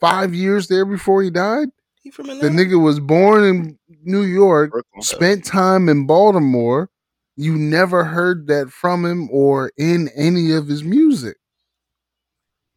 five 0.00 0.34
years 0.34 0.68
there 0.68 0.84
before 0.84 1.22
he 1.22 1.30
died. 1.30 1.68
He 2.00 2.10
from 2.10 2.26
The 2.26 2.34
nigga 2.50 2.80
was 2.82 3.00
born 3.00 3.44
in 3.44 3.78
New 4.04 4.22
York, 4.22 4.70
Brooklyn. 4.70 5.02
spent 5.02 5.44
time 5.44 5.88
in 5.88 6.06
Baltimore. 6.06 6.90
You 7.36 7.56
never 7.56 8.04
heard 8.04 8.46
that 8.46 8.70
from 8.70 9.04
him 9.04 9.28
or 9.32 9.72
in 9.76 10.08
any 10.14 10.52
of 10.52 10.68
his 10.68 10.84
music. 10.84 11.36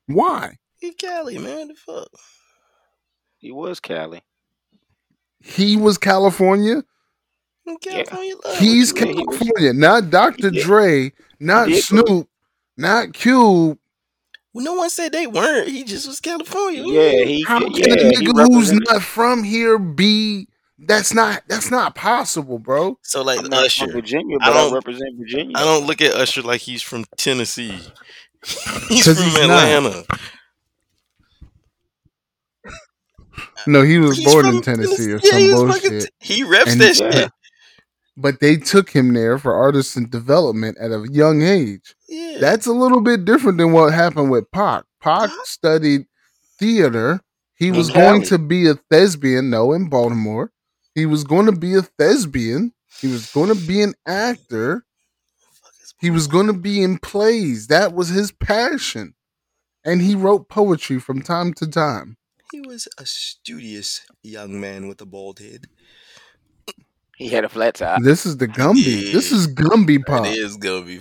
Why? 0.07 0.55
He 0.79 0.93
Cali, 0.93 1.37
man. 1.37 1.67
The 1.67 1.75
fuck. 1.75 2.07
He 3.37 3.51
was 3.51 3.79
Cali. 3.79 4.21
He 5.43 5.77
was 5.77 5.97
California. 5.97 6.83
He 7.67 7.77
California 7.89 8.35
love. 8.45 8.57
He's 8.57 8.93
What 8.93 9.01
you 9.01 9.07
mean? 9.07 9.17
He 9.17 9.25
was- 9.25 9.37
California, 9.39 9.73
not 9.73 10.09
Dr. 10.09 10.49
did- 10.51 10.63
Dre, 10.63 11.11
not 11.39 11.67
he 11.67 11.75
did 11.75 11.85
go- 11.89 12.03
Snoop, 12.05 12.29
not 12.77 13.13
Cube. 13.13 13.77
Well, 14.53 14.65
no 14.65 14.73
one 14.73 14.89
said 14.89 15.11
they 15.11 15.27
weren't. 15.27 15.67
He 15.67 15.83
just 15.83 16.07
was 16.07 16.19
California. 16.19 16.83
Yeah, 16.85 17.23
he. 17.25 17.43
How 17.43 17.59
yeah, 17.59 17.85
can 17.85 17.99
a 17.99 18.11
nigga 18.11 18.47
who's 18.53 18.71
not 18.71 19.03
from 19.03 19.43
here 19.43 19.77
be? 19.77 20.47
That's 20.79 21.13
not. 21.13 21.43
That's 21.47 21.69
not 21.71 21.93
possible, 21.95 22.57
bro. 22.59 22.97
So 23.03 23.21
like 23.23 23.39
I'm 23.39 23.51
Usher. 23.53 23.85
from 23.85 23.93
Virginia, 23.93 24.37
I 24.41 24.47
but 24.49 24.57
I, 24.57 24.61
don't- 24.63 24.73
represent 24.73 25.15
Virginia. 25.17 25.53
I 25.57 25.63
don't 25.63 25.85
look 25.85 26.01
at 26.01 26.13
Usher 26.13 26.41
like 26.41 26.61
he's 26.61 26.81
from 26.81 27.05
Tennessee. 27.17 27.71
he's 28.87 29.03
from 29.05 29.15
he's 29.15 29.47
not. 29.47 29.67
Atlanta. 29.67 30.05
No, 33.67 33.81
he 33.83 33.97
was 33.99 34.17
He's 34.17 34.31
born 34.33 34.45
in 34.47 34.61
Tennessee 34.61 35.11
or 35.11 35.19
Yeah, 35.23 35.31
some 35.31 35.39
he 35.39 35.53
was 35.53 35.75
fucking 35.75 35.89
bullshit. 35.91 36.09
t- 36.21 36.35
he 36.35 36.43
reps 36.43 36.71
And- 36.71 36.81
that 36.81 36.99
Yeah. 36.99 37.11
shit. 37.11 37.31
But 38.17 38.39
they 38.39 38.57
took 38.57 38.89
him 38.89 39.13
there 39.13 39.37
for 39.37 39.53
artisan 39.53 40.09
development 40.09 40.77
at 40.79 40.91
a 40.91 41.07
young 41.11 41.43
age. 41.43 41.95
Yeah. 42.09 42.39
That's 42.39 42.65
a 42.65 42.73
little 42.73 42.99
bit 42.99 43.23
different 43.23 43.59
than 43.59 43.71
what 43.71 43.93
happened 43.93 44.31
with 44.31 44.51
Pac. 44.51 44.83
Pac 44.99 45.29
Pac? 45.29 45.45
studied 45.45 46.07
theater. 46.59 47.21
He 47.55 47.71
was 47.71 47.89
Cali. 47.89 48.01
going 48.01 48.23
to 48.23 48.39
be 48.39 48.67
a 48.67 48.73
thespian, 48.73 49.51
no, 49.51 49.71
in 49.71 49.87
Baltimore. 49.87 50.51
He 50.95 51.05
was 51.05 51.23
going 51.23 51.45
to 51.45 51.51
be 51.51 51.75
a 51.75 51.83
thespian. 51.83 52.73
He 52.99 53.07
was 53.07 53.31
going 53.31 53.55
to 53.55 53.67
be 53.67 53.81
an 53.83 53.93
actor. 54.07 54.83
He 55.99 56.09
was 56.09 56.27
going 56.27 56.47
to 56.47 56.53
be 56.53 56.81
in 56.81 56.97
plays. 56.97 57.67
That 57.67 57.93
was 57.93 58.09
his 58.09 58.31
passion. 58.31 59.13
And 59.85 60.01
he 60.01 60.15
wrote 60.15 60.49
poetry 60.49 60.99
from 60.99 61.21
time 61.21 61.53
to 61.53 61.67
time. 61.67 62.17
He 62.51 62.61
was 62.61 62.87
a 62.97 63.05
studious 63.05 64.01
young 64.23 64.59
man 64.59 64.87
with 64.87 65.01
a 65.01 65.05
bald 65.05 65.39
head. 65.39 65.67
He 67.19 67.29
had 67.29 67.43
a 67.43 67.49
flat 67.49 67.73
top. 67.73 68.03
This 68.03 68.27
is 68.27 68.37
the 68.37 68.47
Gumby. 68.47 69.11
This 69.11 69.31
is 69.31 69.47
Gumby 69.47 70.05
Pop. 70.05 70.27
It 70.27 70.37
is 70.37 70.55
gonna 70.55 70.85
be. 70.85 70.99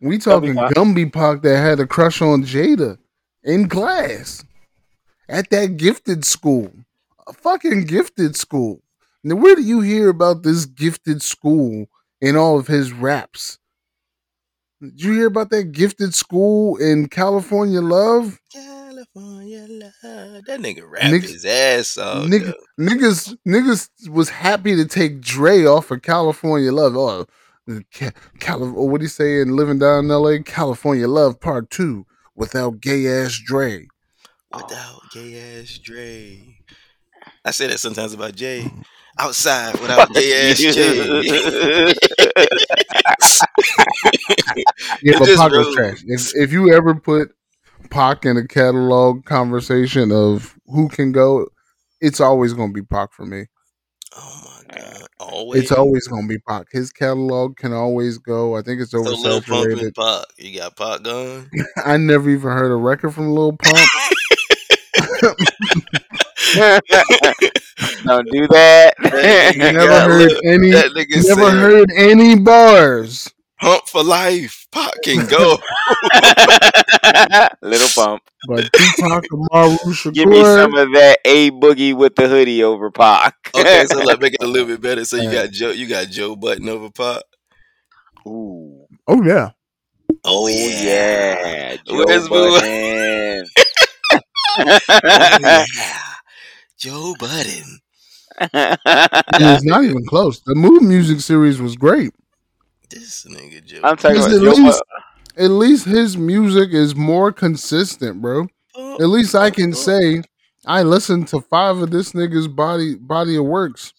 We 0.00 0.16
talking 0.16 0.54
Pop. 0.54 0.72
Gumby 0.72 1.12
Pop 1.12 1.42
that 1.42 1.58
had 1.58 1.80
a 1.80 1.86
crush 1.86 2.22
on 2.22 2.44
Jada 2.44 2.96
in 3.44 3.68
class 3.68 4.42
at 5.28 5.50
that 5.50 5.76
gifted 5.76 6.24
school, 6.24 6.72
a 7.26 7.34
fucking 7.34 7.84
gifted 7.84 8.36
school. 8.36 8.80
Now, 9.22 9.34
where 9.34 9.54
do 9.54 9.62
you 9.62 9.82
hear 9.82 10.08
about 10.08 10.44
this 10.44 10.64
gifted 10.64 11.20
school 11.20 11.88
in 12.22 12.34
all 12.34 12.58
of 12.58 12.66
his 12.66 12.90
raps? 12.92 13.58
Did 14.80 15.02
you 15.02 15.12
hear 15.12 15.26
about 15.26 15.50
that 15.50 15.72
gifted 15.72 16.14
school 16.14 16.76
in 16.78 17.08
California 17.08 17.82
Love? 17.82 18.40
California 19.26 19.66
love. 19.68 20.44
That 20.46 20.60
nigga 20.60 20.82
rap 20.88 21.02
Niggas- 21.04 21.30
his 21.32 21.44
ass 21.44 21.96
off. 21.98 22.26
Nigga, 22.26 22.52
niggas, 22.78 23.36
niggas 23.46 23.88
was 24.08 24.28
happy 24.28 24.76
to 24.76 24.84
take 24.84 25.20
Dre 25.20 25.64
off 25.64 25.90
of 25.90 26.02
California 26.02 26.70
Love. 26.72 26.96
Oh, 26.96 27.26
Ca- 27.92 28.12
Cali- 28.38 28.62
oh, 28.76 28.84
what 28.84 28.98
do 28.98 29.04
you 29.04 29.08
say 29.08 29.40
in 29.40 29.56
Living 29.56 29.78
Down 29.78 30.04
in 30.04 30.10
L.A.? 30.10 30.42
California 30.42 31.08
Love 31.08 31.40
Part 31.40 31.70
Two 31.70 32.06
without 32.34 32.80
gay 32.80 33.06
ass 33.08 33.40
Dre. 33.44 33.86
without 34.54 35.00
gay 35.12 35.60
ass 35.60 35.78
Dre. 35.78 36.58
I 37.44 37.50
say 37.52 37.66
that 37.68 37.80
sometimes 37.80 38.12
about 38.12 38.34
Jay. 38.36 38.62
Mm. 38.64 38.84
Outside 39.18 39.72
without 39.80 40.12
gay 40.12 40.50
ass 40.50 40.58
Jay. 40.58 41.94
Yeah, 45.02 45.18
but 45.18 45.26
just 45.26 45.40
Pac 45.40 45.50
was 45.50 45.66
rose. 45.66 45.74
trash. 45.74 46.04
If 46.06 46.32
if 46.36 46.52
you 46.52 46.72
ever 46.72 46.94
put 46.94 47.34
Pac 47.96 48.26
in 48.26 48.36
a 48.36 48.46
catalog 48.46 49.24
conversation 49.24 50.12
of 50.12 50.54
who 50.66 50.86
can 50.90 51.12
go, 51.12 51.48
it's 52.02 52.20
always 52.20 52.52
gonna 52.52 52.70
be 52.72 52.82
Pac 52.82 53.14
for 53.14 53.24
me. 53.24 53.46
Oh 54.14 54.42
my 54.44 54.74
god. 54.74 55.06
Always. 55.18 55.62
It's 55.62 55.72
always 55.72 56.06
gonna 56.06 56.26
be 56.26 56.38
Pac. 56.46 56.66
His 56.70 56.92
catalog 56.92 57.56
can 57.56 57.72
always 57.72 58.18
go. 58.18 58.54
I 58.54 58.60
think 58.60 58.82
it's 58.82 58.90
so 58.90 59.00
Lil 59.00 59.40
Pump 59.40 59.80
and. 59.80 59.94
Pac. 59.94 60.24
You 60.36 60.58
got 60.58 60.76
Pac 60.76 61.04
gone. 61.04 61.50
I 61.86 61.96
never 61.96 62.28
even 62.28 62.50
heard 62.52 62.70
a 62.70 62.76
record 62.76 63.14
from 63.14 63.30
Lil 63.30 63.56
Pump. 63.56 63.78
Don't 68.04 68.30
do 68.30 68.46
that. 68.48 68.94
nigga 68.98 69.72
never 69.72 69.86
got 69.88 70.10
heard 70.10 70.32
Lil- 70.32 70.40
any. 70.44 70.70
That 70.70 70.92
Never 71.08 71.22
said, 71.22 71.52
heard 71.54 71.90
any 71.96 72.38
bars. 72.38 73.32
Pump 73.60 73.88
for 73.88 74.04
life. 74.04 74.66
Pac 74.70 74.92
can 75.02 75.26
go. 75.26 75.56
Little 77.62 77.88
pump. 77.94 78.22
But 78.48 78.68
Tupac, 78.72 79.24
Amaru, 79.32 79.76
Shakur, 79.92 80.12
Give 80.14 80.28
me 80.28 80.42
some 80.42 80.74
of 80.74 80.92
that 80.92 81.18
A 81.24 81.50
boogie 81.50 81.94
with 81.96 82.14
the 82.16 82.28
hoodie 82.28 82.62
over 82.62 82.90
Pac. 82.90 83.34
okay, 83.56 83.86
so 83.86 83.98
let's 84.00 84.20
make 84.20 84.34
it 84.34 84.42
a 84.42 84.46
little 84.46 84.68
bit 84.68 84.80
better. 84.82 85.04
So 85.04 85.16
you 85.16 85.30
got 85.30 85.50
Joe. 85.50 85.70
You 85.70 85.86
got 85.88 86.08
Joe 86.08 86.36
Budden 86.36 86.68
over 86.68 86.90
Pac. 86.90 87.22
Ooh. 88.26 88.86
oh 89.06 89.22
yeah, 89.22 89.50
Oh 90.24 90.48
yeah. 90.48 91.76
Joe 91.86 92.04
Where's 92.04 92.28
Boo? 92.28 92.50
Budden. 92.50 93.46
Oh, 94.12 94.78
yeah. 95.40 95.64
Joe 96.78 97.14
Budden. 97.18 97.80
and 98.40 98.78
it's 98.84 99.64
not 99.64 99.84
even 99.84 100.04
close. 100.06 100.40
The 100.40 100.54
Mood 100.54 100.82
Muzik 100.82 101.20
series 101.20 101.60
was 101.60 101.76
great. 101.76 102.12
This 103.00 103.26
nigga 103.28 103.64
Joe. 103.64 103.80
I'm 103.84 103.96
talking 103.96 104.18
about 104.18 104.32
at 104.32 104.40
Joe 104.40 104.50
least- 104.50 104.60
Budden. 104.62 105.44
At 105.44 105.50
least 105.50 105.84
his 105.84 106.16
music 106.16 106.70
is 106.72 106.96
more 106.96 107.30
consistent, 107.30 108.22
bro. 108.22 108.46
Pump. 108.74 109.00
At 109.00 109.08
least 109.08 109.34
I 109.34 109.50
can 109.50 109.74
say 109.74 110.22
I 110.66 110.82
listened 110.82 111.28
to 111.28 111.42
five 111.42 111.76
of 111.76 111.90
this 111.90 112.12
nigga's 112.12 112.48
body 112.48 112.94
body 112.94 113.36
of 113.36 113.44
works, 113.44 113.92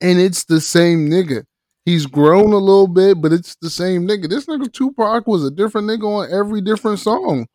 and 0.00 0.18
it's 0.18 0.44
the 0.44 0.60
same 0.60 1.08
nigga. 1.08 1.44
He's 1.84 2.06
grown 2.06 2.52
a 2.52 2.58
little 2.58 2.88
bit, 2.88 3.20
but 3.22 3.32
it's 3.32 3.54
the 3.62 3.70
same 3.70 4.06
nigga. 4.06 4.28
This 4.28 4.46
nigga 4.46 4.72
Tupac 4.72 5.26
was 5.28 5.44
a 5.44 5.50
different 5.50 5.88
nigga 5.88 6.04
on 6.04 6.32
every 6.32 6.60
different 6.60 6.98
song. 6.98 7.46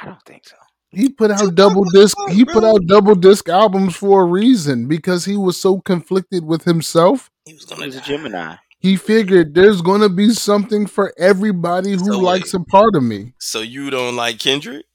I 0.00 0.06
don't 0.06 0.22
think 0.24 0.46
so. 0.46 0.54
He 0.90 1.08
put 1.10 1.30
out 1.32 1.40
Tupac 1.40 1.54
double 1.56 1.84
disc. 1.92 2.16
hard, 2.16 2.32
He 2.32 2.44
put 2.44 2.62
out 2.64 2.86
double 2.86 3.14
disc 3.16 3.48
albums 3.48 3.96
for 3.96 4.22
a 4.22 4.24
reason 4.24 4.86
because 4.86 5.24
he 5.24 5.36
was 5.36 5.56
so 5.56 5.80
conflicted 5.80 6.44
with 6.44 6.62
himself. 6.64 7.28
He 7.44 7.54
was 7.54 7.64
He 7.64 7.74
gonna 7.74 7.86
was 7.86 7.96
a. 7.96 8.00
Gemini. 8.02 8.54
He 8.80 8.96
figured 8.96 9.54
there's 9.54 9.80
gonna 9.82 10.08
be 10.08 10.30
something 10.30 10.86
for 10.86 11.12
everybody 11.18 11.92
who 11.92 12.12
So 12.12 12.18
likes 12.18 12.54
wait. 12.54 12.60
a 12.62 12.64
part 12.64 12.94
of 12.94 13.02
me. 13.02 13.34
So 13.38 13.60
you 13.60 13.90
don't 13.90 14.16
like 14.16 14.38
Kendrick? 14.38 14.86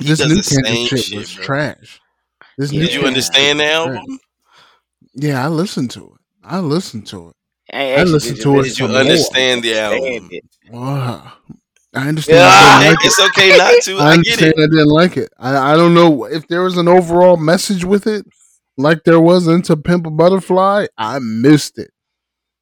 He 0.00 0.08
this 0.08 0.18
does 0.18 0.28
new 0.28 0.42
Kendrick 0.42 0.76
shit, 0.88 1.04
shit, 1.04 1.16
was 1.18 1.30
bro. 1.34 1.44
trash. 1.44 2.00
This 2.58 2.72
Yeah. 2.72 2.80
new 2.80 2.86
Did 2.86 2.94
you 2.94 3.06
understand 3.06 3.60
the 3.60 3.66
album? 3.70 4.04
trash. 4.06 4.18
Yeah, 5.14 5.44
I 5.44 5.48
listened 5.48 5.90
to 5.92 6.04
it. 6.14 6.20
I 6.44 6.58
listened 6.60 7.06
to 7.08 7.28
it. 7.28 7.34
I, 7.72 7.94
I 7.94 8.04
listened 8.04 8.40
to 8.42 8.60
it 8.60 8.64
Did 8.64 8.78
you 8.78 8.86
some 8.86 8.92
more. 8.92 9.00
understand 9.00 9.62
the 9.62 9.78
album? 9.78 10.30
Wow. 10.70 11.32
I 11.94 12.08
understand. 12.08 12.38
Yeah. 12.38 12.46
I 12.48 12.78
Hey, 12.82 12.88
didn't 12.88 12.94
like 12.94 13.04
it. 13.04 13.06
it's 13.06 13.20
okay 13.20 13.56
not 13.56 13.82
to. 13.84 13.98
I 13.98 14.10
I 14.10 14.16
get 14.16 14.40
understand. 14.40 14.54
it. 14.56 14.58
I 14.58 14.66
didn't 14.66 14.88
like 14.88 15.16
it. 15.16 15.32
I, 15.38 15.72
I 15.72 15.76
don't 15.76 15.94
know 15.94 16.24
if 16.24 16.48
there 16.48 16.62
was 16.62 16.76
an 16.76 16.88
overall 16.88 17.36
message 17.36 17.84
with 17.84 18.06
it, 18.06 18.26
like 18.82 19.04
there 19.04 19.20
was 19.20 19.48
into 19.48 19.76
Pimp 19.76 20.06
a 20.06 20.10
Butterfly. 20.10 20.86
I 20.98 21.18
missed 21.20 21.78
it. 21.78 21.90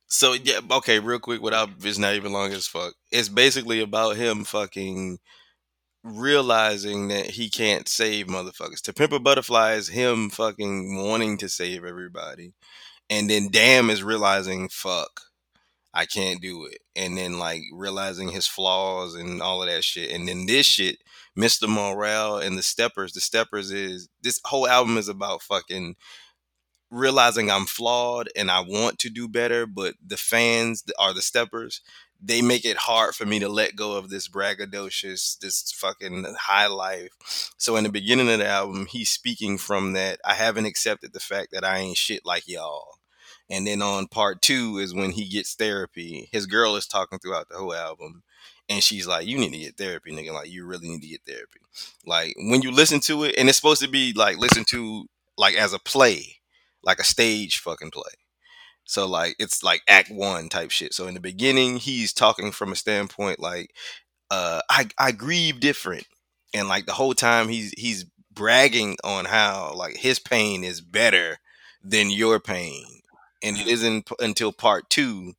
So 0.07 0.33
yeah, 0.33 0.61
okay, 0.71 0.99
real 0.99 1.19
quick, 1.19 1.41
without 1.41 1.71
it's 1.83 1.99
not 1.99 2.15
even 2.15 2.33
long 2.33 2.53
as 2.53 2.67
fuck. 2.67 2.95
It's 3.13 3.29
basically 3.29 3.81
about 3.81 4.17
him 4.17 4.45
fucking 4.45 5.19
realizing 6.03 7.09
that 7.09 7.27
he 7.27 7.49
can't 7.49 7.89
save 7.89 8.27
motherfuckers. 8.27 8.81
To 8.83 8.93
Pimp 8.93 9.13
a 9.13 9.21
Butterfly 9.21 9.75
is 9.75 9.89
him 9.89 10.31
fucking 10.31 10.97
wanting 10.97 11.39
to 11.39 11.49
save 11.49 11.85
everybody, 11.85 12.55
and 13.09 13.31
then 13.31 13.49
Damn 13.51 13.91
is 13.91 14.03
realizing 14.03 14.69
fuck. 14.69 15.21
I 15.93 16.07
can't 16.07 16.41
do 16.41 16.67
it. 16.67 16.79
And 16.95 17.17
then 17.17 17.39
like 17.39 17.63
realizing 17.73 18.29
his 18.31 18.47
flaws 18.47 19.15
and 19.15 19.43
all 19.43 19.63
of 19.63 19.69
that 19.69 19.85
shit. 19.85 20.11
And 20.13 20.29
then 20.29 20.47
this 20.47 20.67
shit, 20.67 20.99
Mr. 21.39 21.69
Morale 21.69 22.39
and 22.39 22.59
the 22.59 22.63
Steppers. 22.63 23.13
The 23.13 23.21
Steppers 23.21 23.71
is 23.71 24.09
this 24.23 24.41
whole 24.45 24.69
album 24.69 24.97
is 24.97 25.09
about 25.09 25.43
fucking 25.43 25.97
realizing 26.91 27.51
I'm 27.51 27.67
flawed 27.67 28.29
and 28.37 28.51
I 28.51 28.61
want 28.61 28.99
to 29.01 29.11
do 29.11 29.29
better, 29.29 29.67
but 29.67 29.95
the 30.05 30.17
fans 30.17 30.85
are 30.99 31.15
the 31.15 31.23
steppers. 31.23 31.81
They 32.23 32.43
make 32.43 32.65
it 32.65 32.77
hard 32.77 33.15
for 33.15 33.25
me 33.25 33.39
to 33.39 33.49
let 33.49 33.77
go 33.77 33.97
of 33.97 34.11
this 34.11 34.29
braggadocious, 34.29 35.39
this 35.39 35.73
fucking 35.73 36.35
high 36.39 36.67
life. 36.67 37.11
So 37.57 37.77
in 37.77 37.85
the 37.85 37.91
beginning 37.91 38.31
of 38.31 38.39
the 38.39 38.47
album, 38.47 38.87
he's 38.87 39.11
speaking 39.11 39.57
from 39.57 39.93
that 39.95 40.21
I 40.25 40.35
haven't 40.35 40.67
accepted 40.67 41.13
the 41.13 41.21
fact 41.21 41.49
that 41.53 41.65
I 41.65 41.79
ain't 41.79 41.97
shit 41.97 42.27
like 42.27 42.47
y'all. 42.47 42.99
And 43.49 43.67
then 43.67 43.83
on 43.83 44.07
part 44.07 44.43
two 44.43 44.79
is 44.79 44.95
when 44.95 45.13
he 45.13 45.29
gets 45.29 45.55
therapy. 45.55 46.29
His 46.31 46.47
girl 46.47 46.77
is 46.77 46.87
talking 46.87 47.19
throughout 47.19 47.49
the 47.49 47.57
whole 47.57 47.75
album. 47.75 48.23
And 48.71 48.83
she's 48.83 49.07
like, 49.07 49.27
You 49.27 49.39
need 49.39 49.53
to 49.53 49.59
get 49.59 49.77
therapy, 49.77 50.13
nigga. 50.13 50.33
Like, 50.33 50.51
you 50.51 50.67
really 50.67 50.89
need 50.89 51.03
to 51.03 51.09
get 51.09 51.23
therapy. 51.27 51.61
Like, 52.07 52.37
when 52.39 52.63
you 52.63 52.73
listen 52.73 53.01
to 53.03 53.25
it, 53.25 53.35
and 53.37 53.51
it's 53.51 53.59
supposed 53.59 53.83
to 53.83 53.89
be 53.89 54.15
like 54.15 54.39
listened 54.39 54.69
to 54.69 55.07
like 55.37 55.57
as 55.57 55.75
a 55.75 55.81
play, 55.81 56.37
like 56.83 57.01
a 57.01 57.05
stage 57.05 57.59
fucking 57.59 57.91
play. 57.91 58.13
So 58.85 59.07
like 59.07 59.37
it's 59.39 59.63
like 59.63 59.83
act 59.89 60.11
one 60.11 60.49
type 60.49 60.71
shit. 60.71 60.95
So 60.95 61.07
in 61.07 61.15
the 61.15 61.21
beginning, 61.21 61.77
he's 61.77 62.13
talking 62.13 62.51
from 62.51 62.73
a 62.73 62.77
standpoint 62.77 63.39
like, 63.41 63.73
uh, 64.31 64.63
I 64.69 64.89
I 64.99 65.13
grieve 65.13 65.61
different, 65.61 66.07
and 66.55 66.69
like 66.69 66.87
the 66.87 66.93
whole 66.93 67.15
time 67.15 67.49
he's 67.49 67.73
he's 67.79 68.05
bragging 68.33 68.97
on 69.05 69.27
how 69.27 69.75
like 69.77 69.97
his 69.97 70.19
pain 70.19 70.65
is 70.65 70.81
better 70.81 71.39
than 71.85 72.11
your 72.11 72.41
pain, 72.41 72.85
and 73.43 73.57
it 73.57 73.69
isn't 73.69 74.11
until 74.19 74.53
part 74.53 74.91
two, 74.91 75.35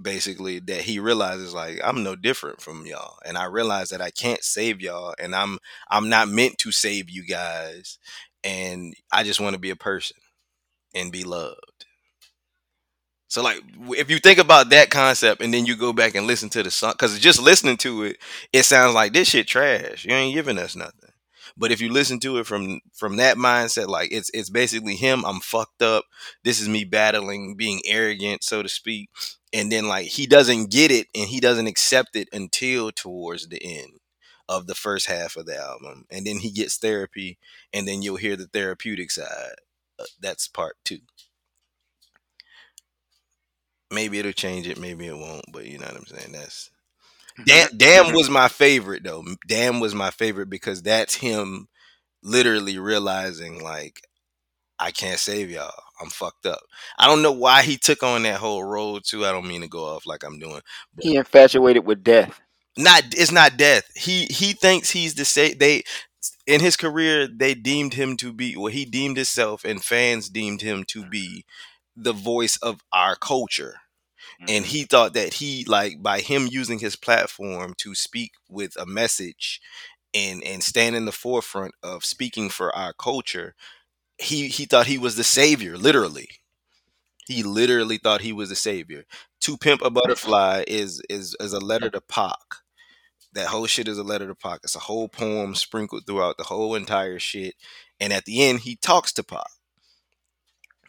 basically, 0.00 0.60
that 0.60 0.82
he 0.82 0.98
realizes 0.98 1.54
like 1.54 1.80
I'm 1.84 2.02
no 2.02 2.16
different 2.16 2.60
from 2.60 2.86
y'all, 2.86 3.18
and 3.24 3.38
I 3.38 3.44
realize 3.46 3.90
that 3.90 4.00
I 4.02 4.10
can't 4.10 4.42
save 4.44 4.80
y'all, 4.80 5.14
and 5.18 5.34
I'm 5.34 5.58
I'm 5.90 6.08
not 6.08 6.28
meant 6.28 6.58
to 6.58 6.72
save 6.72 7.10
you 7.10 7.26
guys, 7.26 7.98
and 8.44 8.94
I 9.12 9.24
just 9.24 9.40
want 9.40 9.54
to 9.54 9.60
be 9.60 9.70
a 9.70 9.76
person 9.76 10.16
and 10.94 11.12
be 11.12 11.24
loved. 11.24 11.86
So 13.28 13.42
like 13.42 13.60
if 13.90 14.10
you 14.10 14.18
think 14.18 14.38
about 14.38 14.70
that 14.70 14.90
concept 14.90 15.42
and 15.42 15.52
then 15.52 15.66
you 15.66 15.76
go 15.76 15.92
back 15.92 16.14
and 16.14 16.26
listen 16.26 16.48
to 16.50 16.62
the 16.62 16.70
song 16.70 16.94
cuz 16.94 17.18
just 17.18 17.40
listening 17.42 17.76
to 17.78 18.04
it 18.04 18.18
it 18.52 18.62
sounds 18.64 18.94
like 18.94 19.12
this 19.12 19.28
shit 19.28 19.48
trash. 19.48 20.04
You 20.04 20.12
ain't 20.14 20.34
giving 20.34 20.58
us 20.58 20.76
nothing. 20.76 21.10
But 21.56 21.72
if 21.72 21.80
you 21.80 21.90
listen 21.90 22.20
to 22.20 22.38
it 22.38 22.46
from 22.46 22.80
from 22.92 23.16
that 23.16 23.36
mindset 23.36 23.88
like 23.88 24.10
it's 24.12 24.30
it's 24.34 24.50
basically 24.50 24.96
him 24.96 25.24
I'm 25.24 25.40
fucked 25.40 25.82
up. 25.82 26.04
This 26.44 26.60
is 26.60 26.68
me 26.68 26.84
battling 26.84 27.56
being 27.56 27.80
arrogant 27.86 28.44
so 28.44 28.62
to 28.62 28.68
speak. 28.68 29.10
And 29.52 29.72
then 29.72 29.88
like 29.88 30.06
he 30.06 30.26
doesn't 30.26 30.70
get 30.70 30.90
it 30.90 31.08
and 31.14 31.28
he 31.28 31.40
doesn't 31.40 31.66
accept 31.66 32.16
it 32.16 32.28
until 32.32 32.92
towards 32.92 33.48
the 33.48 33.62
end 33.62 34.00
of 34.48 34.66
the 34.66 34.74
first 34.74 35.06
half 35.06 35.36
of 35.36 35.46
the 35.46 35.56
album. 35.56 36.04
And 36.10 36.26
then 36.26 36.38
he 36.38 36.50
gets 36.50 36.76
therapy 36.76 37.38
and 37.72 37.88
then 37.88 38.02
you'll 38.02 38.16
hear 38.16 38.36
the 38.36 38.46
therapeutic 38.46 39.10
side. 39.10 39.56
Uh, 39.98 40.04
that's 40.20 40.46
part 40.48 40.76
2 40.84 40.98
maybe 43.90 44.18
it'll 44.18 44.32
change 44.32 44.66
it, 44.66 44.78
maybe 44.78 45.06
it 45.06 45.16
won't, 45.16 45.44
but 45.52 45.66
you 45.66 45.78
know 45.78 45.86
what 45.86 45.96
I'm 45.96 46.06
saying. 46.06 46.32
That's 46.32 46.70
Damn, 47.44 47.68
Damn 47.76 48.14
was 48.14 48.30
my 48.30 48.48
favorite 48.48 49.04
though. 49.04 49.24
Damn 49.46 49.80
was 49.80 49.94
my 49.94 50.10
favorite 50.10 50.50
because 50.50 50.82
that's 50.82 51.14
him 51.14 51.68
literally 52.22 52.78
realizing 52.78 53.62
like 53.62 54.00
I 54.78 54.90
can't 54.90 55.18
save 55.18 55.50
y'all. 55.50 55.72
I'm 56.00 56.10
fucked 56.10 56.46
up. 56.46 56.60
I 56.98 57.06
don't 57.06 57.22
know 57.22 57.32
why 57.32 57.62
he 57.62 57.78
took 57.78 58.02
on 58.02 58.24
that 58.24 58.40
whole 58.40 58.62
role 58.64 59.00
too. 59.00 59.24
I 59.24 59.32
don't 59.32 59.48
mean 59.48 59.62
to 59.62 59.68
go 59.68 59.84
off 59.84 60.06
like 60.06 60.22
I'm 60.22 60.38
doing. 60.38 60.60
He 61.00 61.16
infatuated 61.16 61.86
with 61.86 62.04
death. 62.04 62.40
Not 62.76 63.04
it's 63.16 63.32
not 63.32 63.56
death. 63.56 63.84
He 63.94 64.26
he 64.26 64.52
thinks 64.52 64.90
he's 64.90 65.14
the 65.14 65.24
same. 65.24 65.56
They 65.58 65.82
in 66.46 66.60
his 66.60 66.76
career 66.76 67.26
they 67.26 67.54
deemed 67.54 67.94
him 67.94 68.16
to 68.18 68.32
be 68.32 68.56
well 68.56 68.66
he 68.66 68.84
deemed 68.84 69.16
himself 69.16 69.64
and 69.64 69.82
fans 69.82 70.28
deemed 70.28 70.60
him 70.60 70.84
to 70.84 71.04
be 71.06 71.44
the 71.96 72.12
voice 72.12 72.56
of 72.58 72.80
our 72.92 73.16
culture 73.16 73.76
and 74.40 74.48
mm-hmm. 74.48 74.64
he 74.64 74.84
thought 74.84 75.14
that 75.14 75.34
he 75.34 75.64
like 75.66 76.02
by 76.02 76.20
him 76.20 76.48
using 76.50 76.78
his 76.78 76.96
platform 76.96 77.74
to 77.78 77.94
speak 77.94 78.32
with 78.48 78.76
a 78.78 78.86
message 78.86 79.60
and 80.14 80.42
and 80.44 80.62
stand 80.62 80.96
in 80.96 81.04
the 81.04 81.12
forefront 81.12 81.74
of 81.82 82.04
speaking 82.04 82.48
for 82.48 82.74
our 82.74 82.92
culture 82.92 83.54
he 84.18 84.48
he 84.48 84.64
thought 84.64 84.86
he 84.86 84.98
was 84.98 85.16
the 85.16 85.24
savior 85.24 85.76
literally. 85.76 86.28
He 87.26 87.42
literally 87.42 87.98
thought 87.98 88.20
he 88.20 88.32
was 88.32 88.50
the 88.50 88.56
savior. 88.56 89.04
To 89.40 89.56
pimp 89.56 89.82
a 89.82 89.90
butterfly 89.90 90.64
is 90.66 91.02
is 91.10 91.36
is 91.40 91.52
a 91.52 91.60
letter 91.60 91.90
to 91.90 92.00
Pac. 92.00 92.36
That 93.32 93.48
whole 93.48 93.66
shit 93.66 93.88
is 93.88 93.98
a 93.98 94.02
letter 94.02 94.26
to 94.28 94.34
Pac. 94.34 94.60
It's 94.64 94.76
a 94.76 94.80
whole 94.80 95.08
poem 95.08 95.54
sprinkled 95.54 96.06
throughout 96.06 96.38
the 96.38 96.44
whole 96.44 96.74
entire 96.74 97.18
shit 97.18 97.54
and 98.00 98.12
at 98.12 98.24
the 98.24 98.42
end 98.42 98.60
he 98.60 98.76
talks 98.76 99.12
to 99.14 99.22
Pac 99.22 99.48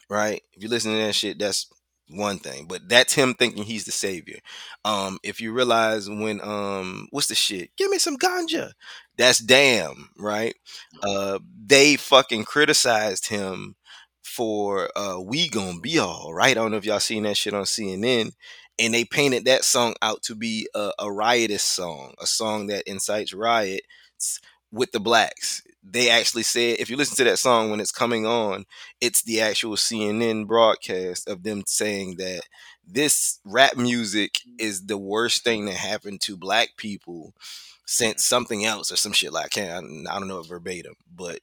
right? 0.09 0.41
If 0.53 0.64
you 0.64 0.69
listen 0.69 0.91
to 0.91 0.97
that 0.97 1.15
shit, 1.15 1.39
that's 1.39 1.68
one 2.09 2.39
thing. 2.39 2.65
But 2.67 2.88
that's 2.89 3.13
him 3.13 3.34
thinking 3.34 3.63
he's 3.63 3.85
the 3.85 3.91
savior. 3.91 4.39
Um, 4.85 5.19
if 5.23 5.41
you 5.41 5.51
realize 5.53 6.09
when 6.09 6.39
um 6.41 7.07
what's 7.11 7.27
the 7.27 7.35
shit? 7.35 7.71
Give 7.77 7.89
me 7.91 7.97
some 7.99 8.17
ganja. 8.17 8.71
That's 9.17 9.39
damn, 9.39 10.09
right? 10.17 10.55
Uh 11.01 11.39
they 11.65 11.95
fucking 11.95 12.45
criticized 12.45 13.27
him 13.29 13.75
for 14.23 14.89
uh 14.97 15.19
we 15.19 15.49
gonna 15.49 15.79
be 15.79 15.99
all 15.99 16.34
right. 16.34 16.51
I 16.51 16.53
don't 16.55 16.71
know 16.71 16.77
if 16.77 16.85
y'all 16.85 16.99
seen 16.99 17.23
that 17.23 17.38
shit 17.38 17.53
on 17.53 17.65
CNN. 17.65 18.34
And 18.79 18.93
they 18.93 19.05
painted 19.05 19.45
that 19.45 19.63
song 19.65 19.95
out 20.03 20.21
to 20.23 20.35
be 20.35 20.67
a, 20.75 20.91
a 20.99 21.11
riotous 21.11 21.63
song, 21.63 22.13
a 22.21 22.27
song 22.27 22.67
that 22.67 22.84
incites 22.88 23.34
riots 23.34 24.39
with 24.72 24.91
the 24.91 24.99
blacks. 24.99 25.61
They 25.84 26.10
actually 26.10 26.44
said, 26.44 26.77
if 26.80 26.89
you 26.89 26.98
listen 26.98 27.15
to 27.18 27.23
that 27.26 27.39
song 27.39 27.69
when 27.72 27.80
it's 27.80 27.91
coming 27.91 28.26
on, 28.26 28.65
it's 28.99 29.23
the 29.23 29.41
actual 29.41 29.76
CNN 29.76 30.45
broadcast 30.48 31.30
of 31.30 31.44
them 31.44 31.64
saying 31.65 32.18
that 32.18 32.41
this 32.85 33.39
rap 33.45 33.77
music 33.77 34.31
is 34.60 34.85
the 34.85 34.98
worst 34.98 35.44
thing 35.44 35.65
that 35.65 35.76
happened 35.76 36.22
to 36.22 36.38
black 36.38 36.69
people 36.77 37.34
since 37.85 38.23
something 38.23 38.65
else 38.65 38.91
or 38.91 38.98
some 38.98 39.14
shit 39.14 39.31
like 39.31 39.57
I 39.57 39.77
I 39.77 39.81
don't 40.19 40.27
know 40.27 40.41
verbatim, 40.41 40.95
but 41.14 41.39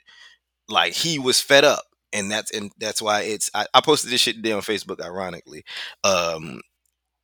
like 0.69 0.95
he 0.95 1.19
was 1.19 1.41
fed 1.41 1.65
up 1.65 1.85
and 2.13 2.31
that's 2.31 2.51
and 2.51 2.73
that's 2.79 3.03
why 3.03 3.23
it's 3.23 3.51
I, 3.55 3.67
I 3.75 3.81
posted 3.81 4.11
this 4.11 4.21
shit 4.21 4.37
today 4.37 4.53
on 4.53 4.63
Facebook 4.63 5.01
ironically. 5.03 5.65
Um 6.05 6.61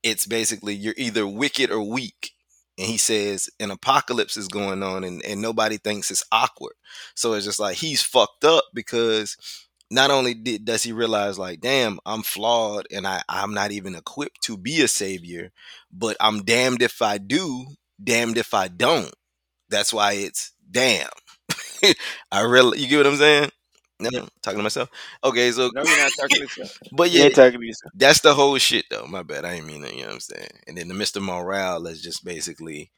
it's 0.03 0.27
basically 0.27 0.75
you're 0.75 0.95
either 0.97 1.27
wicked 1.27 1.71
or 1.71 1.83
weak. 1.83 2.33
And 2.81 2.89
he 2.89 2.99
says 2.99 3.51
an 3.61 3.71
apocalypse 3.71 4.39
is 4.39 4.49
going 4.49 4.83
on 4.83 5.05
and, 5.05 5.25
and 5.27 5.43
nobody 5.43 5.79
thinks 5.79 6.11
it's 6.11 6.25
awkward. 6.33 6.75
So 7.17 7.35
it's 7.35 7.47
just 7.47 7.61
like 7.61 7.77
he's 7.79 8.03
fucked 8.03 8.45
up 8.47 8.65
because 8.75 9.37
not 9.91 10.11
only 10.11 10.35
did, 10.35 10.65
does 10.67 10.83
he 10.85 10.93
realize 10.93 11.39
like 11.39 11.61
damn 11.61 11.99
i'm 12.07 12.23
flawed 12.23 12.87
and 12.93 13.07
I, 13.07 13.23
i'm 13.29 13.55
not 13.55 13.73
even 13.73 13.95
equipped 13.97 14.43
to 14.45 14.57
be 14.57 14.83
a 14.83 14.89
savior 14.89 15.51
but 15.93 16.17
i'm 16.21 16.45
damned 16.45 16.83
if 16.83 17.03
i 17.03 17.19
do 17.19 17.67
damned 18.03 18.39
if 18.39 18.55
i 18.55 18.69
don't. 18.69 19.13
That's 19.71 19.93
why 19.93 20.15
it's 20.15 20.53
damn. 20.71 21.09
I 22.33 22.43
really 22.43 22.81
you 22.81 22.89
get 22.89 22.99
what 22.99 23.07
i'm 23.09 23.17
saying 23.17 23.51
no 24.01 24.29
talking 24.43 24.59
to 24.59 24.63
myself 24.63 24.91
okay 25.25 25.51
so 25.53 25.71
No, 25.73 25.83
you're 25.85 25.97
not 25.99 26.13
talking 26.19 26.37
to 26.39 26.43
yourself. 26.43 26.71
but 26.93 27.11
You 27.13 27.25
yeah 27.25 27.29
talking 27.31 27.61
to 27.61 27.67
yourself. 27.67 27.93
that's 27.95 28.21
the 28.21 28.35
whole 28.35 28.59
shit 28.59 28.85
though 28.91 29.07
my 29.07 29.23
bad 29.23 29.45
i 29.45 29.55
ain't 29.55 29.67
mean 29.67 29.85
it 29.85 29.95
you 29.95 30.01
know 30.03 30.07
what 30.09 30.15
i'm 30.15 30.21
saying 30.21 30.51
and 30.67 30.77
then 30.79 30.89
the 30.89 30.95
mr 30.95 31.21
morale 31.23 31.87
is 31.87 32.03
just 32.03 32.25
basically 32.25 32.91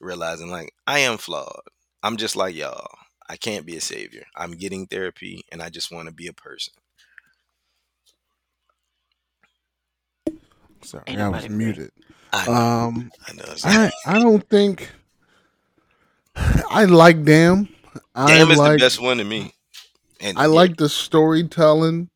realizing 0.00 0.50
like 0.50 0.72
i 0.86 1.00
am 1.00 1.18
flawed 1.18 1.60
i'm 2.02 2.16
just 2.16 2.36
like 2.36 2.54
y'all 2.54 2.88
i 3.28 3.36
can't 3.36 3.66
be 3.66 3.76
a 3.76 3.80
savior 3.80 4.24
i'm 4.36 4.52
getting 4.52 4.86
therapy 4.86 5.42
and 5.52 5.62
i 5.62 5.68
just 5.70 5.92
want 5.92 6.08
to 6.08 6.14
be 6.14 6.26
a 6.28 6.32
person 6.34 6.74
Sorry, 10.82 11.04
Ain't 11.06 11.18
I 11.18 11.28
was 11.30 11.48
nobody 11.48 11.48
muted. 11.48 11.90
I 12.32 12.48
know, 12.48 12.62
Um, 12.68 13.10
I 13.28 13.32
know. 13.32 13.44
I 13.62 13.92
I 14.06 14.18
don't 14.18 14.48
think 14.48 14.90
I 16.70 16.84
like 16.86 17.24
Damn. 17.24 17.68
I 18.14 18.26
Damn 18.26 18.50
is 18.50 18.60
like 18.60 18.62
the 18.62 18.70
best 18.70 19.00
one 19.00 19.18
to 19.18 19.24
me. 19.24 19.53
And 20.24 20.38
I 20.38 20.46
like 20.46 20.76
the 20.76 20.88
storytelling. 20.88 22.08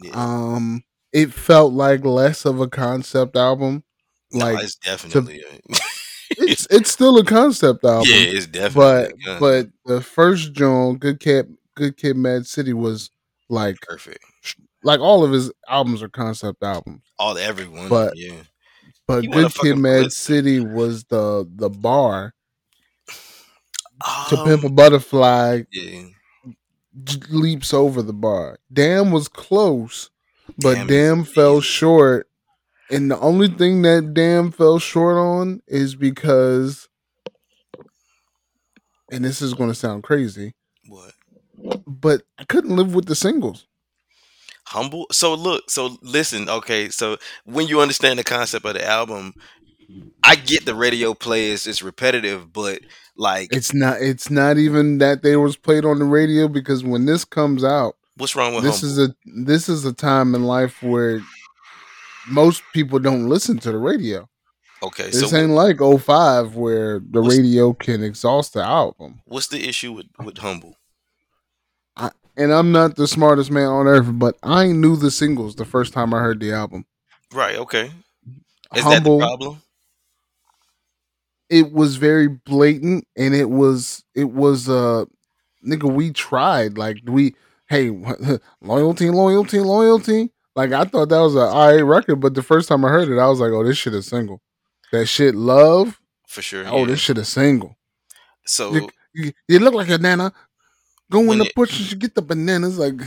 yeah. 0.00 0.10
Um, 0.14 0.82
it 1.12 1.32
felt 1.32 1.72
like 1.72 2.04
less 2.04 2.44
of 2.44 2.60
a 2.60 2.68
concept 2.68 3.36
album. 3.36 3.82
No, 4.32 4.44
Like 4.44 4.62
it's 4.62 4.76
definitely 4.76 5.42
a- 5.42 5.76
it's 6.30 6.66
it's 6.70 6.90
still 6.90 7.16
a 7.18 7.24
concept 7.24 7.84
album. 7.84 8.06
yeah, 8.08 8.16
it's 8.18 8.46
definitely. 8.46 9.14
but 9.24 9.40
but 9.40 9.66
the 9.86 10.00
first 10.02 10.52
Joan, 10.52 10.98
Good 10.98 11.18
Kid, 11.20 11.52
Good 11.74 11.96
Kid, 11.96 12.16
Mad 12.16 12.46
City 12.46 12.72
was 12.74 13.10
like 13.48 13.80
perfect. 13.80 14.22
like 14.82 15.00
all 15.00 15.24
of 15.24 15.32
his 15.32 15.50
albums 15.68 16.02
are 16.02 16.08
concept 16.10 16.62
albums. 16.62 17.02
All 17.18 17.36
everyone, 17.38 17.88
But- 17.88 18.12
yeah. 18.16 18.42
But 19.06 19.24
a 19.24 19.28
Good 19.28 19.54
Kid, 19.54 19.78
Mad. 19.78 20.12
City 20.12 20.60
was 20.60 21.04
the 21.04 21.50
the 21.56 21.70
bar 21.70 22.34
to 24.28 24.36
Um, 24.38 24.44
Pimp 24.46 24.64
a 24.64 24.68
Butterfly 24.68 25.62
Yeah, 25.72 26.04
leaps 27.30 27.72
over 27.74 28.02
the 28.02 28.12
bar. 28.12 28.58
Damn 28.72 29.10
was 29.10 29.28
close, 29.28 30.10
but 30.58 30.74
Damn 30.74 30.86
Damn, 30.86 31.24
fell 31.24 31.60
short. 31.60 32.28
And 32.90 33.10
the 33.10 33.18
only 33.20 33.48
thing 33.48 33.82
that 33.82 34.14
Damn 34.14 34.50
fell 34.50 34.78
short 34.78 35.16
on 35.16 35.62
is 35.66 35.94
because, 35.94 36.88
and 39.12 39.24
this 39.24 39.42
is 39.42 39.54
going 39.54 39.68
to 39.70 39.74
sound 39.74 40.02
crazy, 40.02 40.54
what? 40.88 41.12
but 41.86 42.22
I 42.38 42.44
couldn't 42.44 42.76
live 42.76 42.94
with 42.94 43.06
the 43.06 43.14
singles. 43.14 43.66
humble 44.66 45.06
so 45.10 45.34
look 45.34 45.70
so 45.70 45.96
listen 46.02 46.48
okay 46.48 46.88
so 46.90 47.16
when 47.44 47.66
you 47.66 47.80
understand 47.80 48.18
the 48.18 48.24
concept 48.24 48.66
of 48.66 48.74
the 48.74 48.86
album 48.86 49.32
i 50.22 50.34
get 50.34 50.64
the 50.66 50.74
radio 50.74 51.14
play 51.14 51.46
is 51.50 51.66
it's 51.66 51.82
repetitive 51.82 52.52
but 52.52 52.80
like 53.16 53.48
It's 53.52 53.74
not. 53.74 54.00
It's 54.00 54.30
not 54.30 54.58
even 54.58 54.98
that 54.98 55.22
they 55.22 55.34
was 55.36 55.56
played 55.56 55.84
on 55.84 55.98
the 55.98 56.04
radio 56.04 56.46
because 56.46 56.84
when 56.84 57.04
this 57.04 57.24
comes 57.24 57.64
out, 57.64 57.96
what's 58.16 58.36
wrong 58.36 58.54
with 58.54 58.62
this 58.62 58.80
humble? 58.80 59.02
is 59.02 59.08
a 59.08 59.14
this 59.44 59.68
is 59.68 59.84
a 59.84 59.92
time 59.92 60.34
in 60.36 60.44
life 60.44 60.82
where 60.82 61.20
most 62.28 62.62
people 62.72 62.98
don't 63.00 63.28
listen 63.28 63.58
to 63.58 63.72
the 63.72 63.78
radio. 63.78 64.28
okay 64.84 65.10
This 65.10 65.30
so 65.30 65.36
ain't 65.36 65.50
like 65.50 65.78
05 65.80 66.54
where 66.54 67.00
the 67.00 67.20
radio 67.20 67.72
can 67.72 68.04
exhaust 68.04 68.52
the 68.54 68.62
album. 68.62 69.20
what's 69.24 69.48
the 69.48 69.66
issue 69.68 69.92
with 69.92 70.06
with 70.24 70.38
humble 70.38 70.76
And 72.36 72.52
I'm 72.52 72.70
not 72.70 72.94
the 72.94 73.08
smartest 73.08 73.50
man 73.50 73.66
on 73.66 73.88
earth, 73.88 74.06
but 74.12 74.36
I 74.44 74.66
knew 74.70 74.94
the 74.94 75.10
singles 75.10 75.56
the 75.56 75.64
first 75.64 75.92
time 75.92 76.14
I 76.14 76.20
heard 76.20 76.38
the 76.38 76.52
album. 76.52 76.86
right 77.34 77.56
okay 77.56 77.90
is 78.76 78.82
Humble, 78.84 79.18
that 79.18 79.24
the 79.24 79.26
problem 79.26 79.62
it 81.50 81.72
was 81.72 81.96
very 81.96 82.28
blatant 82.28 83.06
and 83.16 83.34
it 83.34 83.50
was 83.50 84.04
it 84.14 84.30
was 84.30 84.68
uh 84.68 85.04
nigga 85.66 85.90
we 85.92 86.12
tried 86.12 86.76
like 86.76 86.98
we 87.06 87.34
hey 87.68 87.90
loyalty 88.60 89.10
loyalty 89.10 89.60
loyalty. 89.60 90.30
Like 90.54 90.72
I 90.72 90.84
thought 90.84 91.08
that 91.10 91.20
was 91.20 91.36
a 91.36 91.40
alright 91.40 91.84
record 91.84 92.16
but 92.16 92.34
the 92.34 92.42
first 92.42 92.68
time 92.68 92.84
I 92.84 92.88
heard 92.88 93.08
it 93.08 93.18
I 93.18 93.28
was 93.28 93.40
like 93.40 93.52
oh 93.52 93.64
this 93.64 93.78
shit 93.78 93.94
is 93.94 94.06
single. 94.06 94.40
That 94.92 95.06
shit 95.06 95.34
love? 95.34 96.00
For 96.26 96.42
sure 96.42 96.64
oh 96.66 96.80
yeah. 96.80 96.86
this 96.86 97.00
shit 97.00 97.18
is 97.18 97.28
single. 97.28 97.76
So 98.44 98.74
you, 98.74 98.88
you, 99.14 99.32
you 99.46 99.58
look 99.58 99.74
like 99.74 99.88
a 99.90 99.98
nana. 99.98 100.32
Go 101.10 101.32
in 101.32 101.38
the 101.38 101.46
it- 101.46 101.54
bush 101.54 101.78
and 101.78 101.90
you 101.90 101.96
get 101.96 102.14
the 102.14 102.22
bananas 102.22 102.78
like 102.78 103.00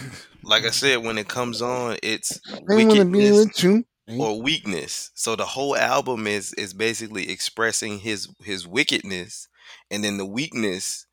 like 0.44 0.66
i 0.66 0.72
said 0.72 0.98
when 1.04 1.20
it 1.20 1.28
comes 1.28 1.62
on 1.62 1.96
it's 2.02 2.40
I 2.50 2.74
want 2.74 2.96
to 2.96 3.06
be 3.06 3.32
with 3.32 3.64
you 3.64 3.86
or 4.20 4.42
weakness. 4.42 5.12
So 5.14 5.36
the 5.36 5.46
whole 5.46 5.76
album 5.76 6.28
is 6.28 6.54
is 6.54 6.74
basically 6.74 7.30
expressing 7.30 8.00
his 8.00 8.28
his 8.44 8.68
wickedness, 8.68 9.48
and 9.90 10.04
then 10.04 10.18
the 10.18 10.26
weakness 10.26 11.06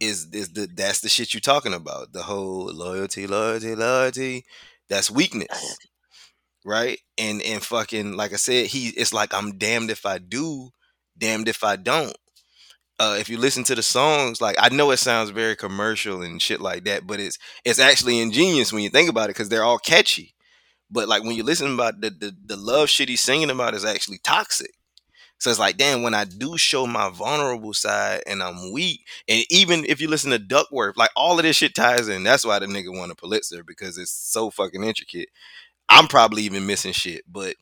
is 0.00 0.28
is 0.32 0.50
the 0.50 0.68
that's 0.72 1.00
the 1.00 1.08
shit 1.08 1.34
you're 1.34 1.40
talking 1.40 1.74
about. 1.74 2.12
The 2.12 2.22
whole 2.22 2.66
loyalty, 2.72 3.26
loyalty, 3.26 3.74
loyalty. 3.74 4.44
That's 4.88 5.10
weakness, 5.10 5.76
right? 6.64 6.98
And 7.18 7.42
and 7.42 7.62
fucking 7.62 8.16
like 8.16 8.32
I 8.32 8.36
said, 8.36 8.66
he 8.66 8.88
it's 8.88 9.12
like 9.14 9.34
I'm 9.34 9.58
damned 9.58 9.90
if 9.90 10.06
I 10.06 10.18
do, 10.18 10.70
damned 11.18 11.48
if 11.48 11.64
I 11.64 11.76
don't. 11.76 12.16
Uh, 12.98 13.16
if 13.20 13.28
you 13.28 13.36
listen 13.36 13.62
to 13.64 13.74
the 13.74 13.82
songs, 13.82 14.40
like 14.40 14.56
I 14.58 14.70
know 14.70 14.90
it 14.90 14.98
sounds 14.98 15.30
very 15.30 15.54
commercial 15.56 16.22
and 16.22 16.40
shit 16.40 16.60
like 16.60 16.84
that, 16.84 17.06
but 17.06 17.20
it's 17.20 17.38
it's 17.64 17.78
actually 17.78 18.20
ingenious 18.20 18.72
when 18.72 18.82
you 18.82 18.90
think 18.90 19.10
about 19.10 19.26
it 19.26 19.36
because 19.36 19.48
they're 19.50 19.64
all 19.64 19.78
catchy. 19.78 20.34
But 20.90 21.08
like 21.08 21.22
when 21.22 21.36
you 21.36 21.42
listen 21.42 21.74
about 21.74 22.00
the, 22.00 22.10
the 22.10 22.36
the 22.44 22.56
love 22.56 22.88
shit 22.88 23.08
he's 23.08 23.20
singing 23.20 23.50
about 23.50 23.74
is 23.74 23.84
actually 23.84 24.18
toxic. 24.22 24.72
So 25.38 25.50
it's 25.50 25.58
like, 25.58 25.76
damn, 25.76 26.02
when 26.02 26.14
I 26.14 26.24
do 26.24 26.56
show 26.56 26.86
my 26.86 27.10
vulnerable 27.10 27.74
side 27.74 28.22
and 28.26 28.42
I'm 28.42 28.72
weak, 28.72 29.06
and 29.28 29.44
even 29.50 29.84
if 29.84 30.00
you 30.00 30.08
listen 30.08 30.30
to 30.30 30.38
Duckworth, 30.38 30.96
like 30.96 31.10
all 31.14 31.38
of 31.38 31.42
this 31.42 31.56
shit 31.56 31.74
ties 31.74 32.08
in. 32.08 32.22
That's 32.22 32.44
why 32.46 32.58
the 32.58 32.66
nigga 32.66 32.96
won 32.96 33.10
a 33.10 33.14
Pulitzer 33.14 33.62
because 33.62 33.98
it's 33.98 34.10
so 34.10 34.50
fucking 34.50 34.82
intricate. 34.82 35.28
I'm 35.88 36.08
probably 36.08 36.42
even 36.42 36.66
missing 36.66 36.92
shit, 36.92 37.22
but 37.30 37.54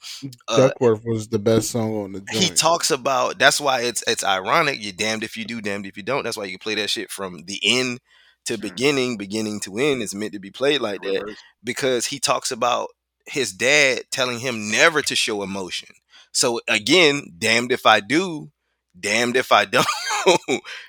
uh, 0.49 0.69
Duckworth 0.69 1.05
was 1.05 1.29
the 1.29 1.39
best 1.39 1.71
song 1.71 1.97
on 1.97 2.13
the 2.13 2.21
joint. 2.21 2.45
he 2.45 2.51
talks 2.51 2.91
about 2.91 3.39
that's 3.39 3.61
why 3.61 3.83
it's 3.83 4.03
it's 4.07 4.25
ironic. 4.25 4.79
You're 4.81 4.93
damned 4.93 5.25
if 5.25 5.37
you 5.37 5.45
do, 5.45 5.61
damned 5.61 5.85
if 5.87 5.97
you 5.97 6.03
don't. 6.03 6.23
That's 6.23 6.37
why 6.37 6.45
you 6.45 6.53
can 6.53 6.59
play 6.61 6.77
that 6.77 6.91
shit 6.91 7.11
from 7.11 7.45
the 7.45 7.61
end 7.63 8.01
to 8.47 8.57
beginning, 8.57 9.17
beginning 9.19 9.61
to 9.61 9.77
end. 9.77 10.01
It's 10.03 10.15
meant 10.15 10.33
to 10.33 10.39
be 10.39 10.51
played 10.51 10.81
like 10.81 11.03
that 11.03 11.37
because 11.63 12.07
he 12.07 12.19
talks 12.19 12.51
about 12.51 12.89
his 13.27 13.53
dad 13.53 14.03
telling 14.11 14.41
him 14.41 14.71
never 14.71 15.03
to 15.03 15.17
show 15.17 15.43
emotion. 15.43 15.89
So 16.33 16.61
again, 16.69 17.35
damned 17.39 17.73
if 17.73 17.87
I 17.87 18.01
do, 18.01 18.51
damned 18.99 19.37
if 19.37 19.53
I 19.53 19.65
don't 19.67 19.87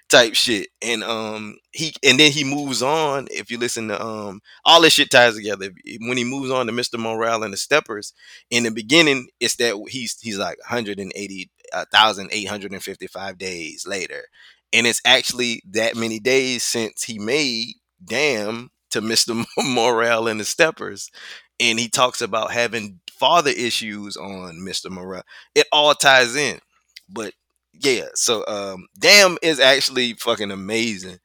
type 0.10 0.34
shit. 0.36 0.70
And 0.82 1.04
um 1.04 1.58
he 1.72 1.94
and 2.04 2.20
then 2.20 2.32
he 2.32 2.44
moves 2.44 2.82
on. 2.82 3.28
If 3.32 3.52
you 3.52 3.58
listen 3.58 3.88
to 3.90 4.02
um 4.04 4.42
all 4.66 4.82
this 4.82 4.94
shit 4.94 5.12
ties 5.12 5.36
together. 5.36 5.70
When 6.02 6.18
he 6.18 6.24
moves 6.24 6.52
on 6.52 6.68
to 6.68 6.72
Mr. 6.74 6.98
Morale 7.00 7.44
and 7.44 7.54
the 7.54 7.58
Steppers, 7.58 8.14
in 8.50 8.64
the 8.64 8.72
beginning, 8.72 9.28
it's 9.40 9.56
that 9.58 9.76
he's 9.90 10.20
he's 10.20 10.38
like 10.38 10.58
180 10.60 11.52
1,855 11.74 13.38
days 13.38 13.86
later. 13.88 14.26
And 14.74 14.86
it's 14.88 15.02
actually 15.06 15.62
that 15.72 15.96
many 15.96 16.20
days 16.20 16.64
since 16.64 17.04
he 17.04 17.20
made 17.20 17.76
Damn 18.04 18.72
to 18.92 19.02
Mr. 19.02 19.46
Morale 19.58 20.28
and 20.28 20.40
the 20.40 20.46
Steppers. 20.46 21.10
And 21.60 21.80
he 21.80 21.88
talks 21.90 22.22
about 22.22 22.52
having 22.52 23.00
father 23.12 23.52
issues 23.52 24.18
on 24.18 24.56
Mr. 24.58 24.90
Morale. 24.90 25.24
It 25.56 25.68
all 25.72 25.94
ties 25.94 26.36
in. 26.36 26.60
But 27.10 27.34
yeah, 27.74 28.08
so 28.16 28.46
um 28.48 28.88
Damn 28.98 29.38
is 29.42 29.60
actually 29.60 30.14
fucking 30.14 30.52
amazing. 30.52 31.20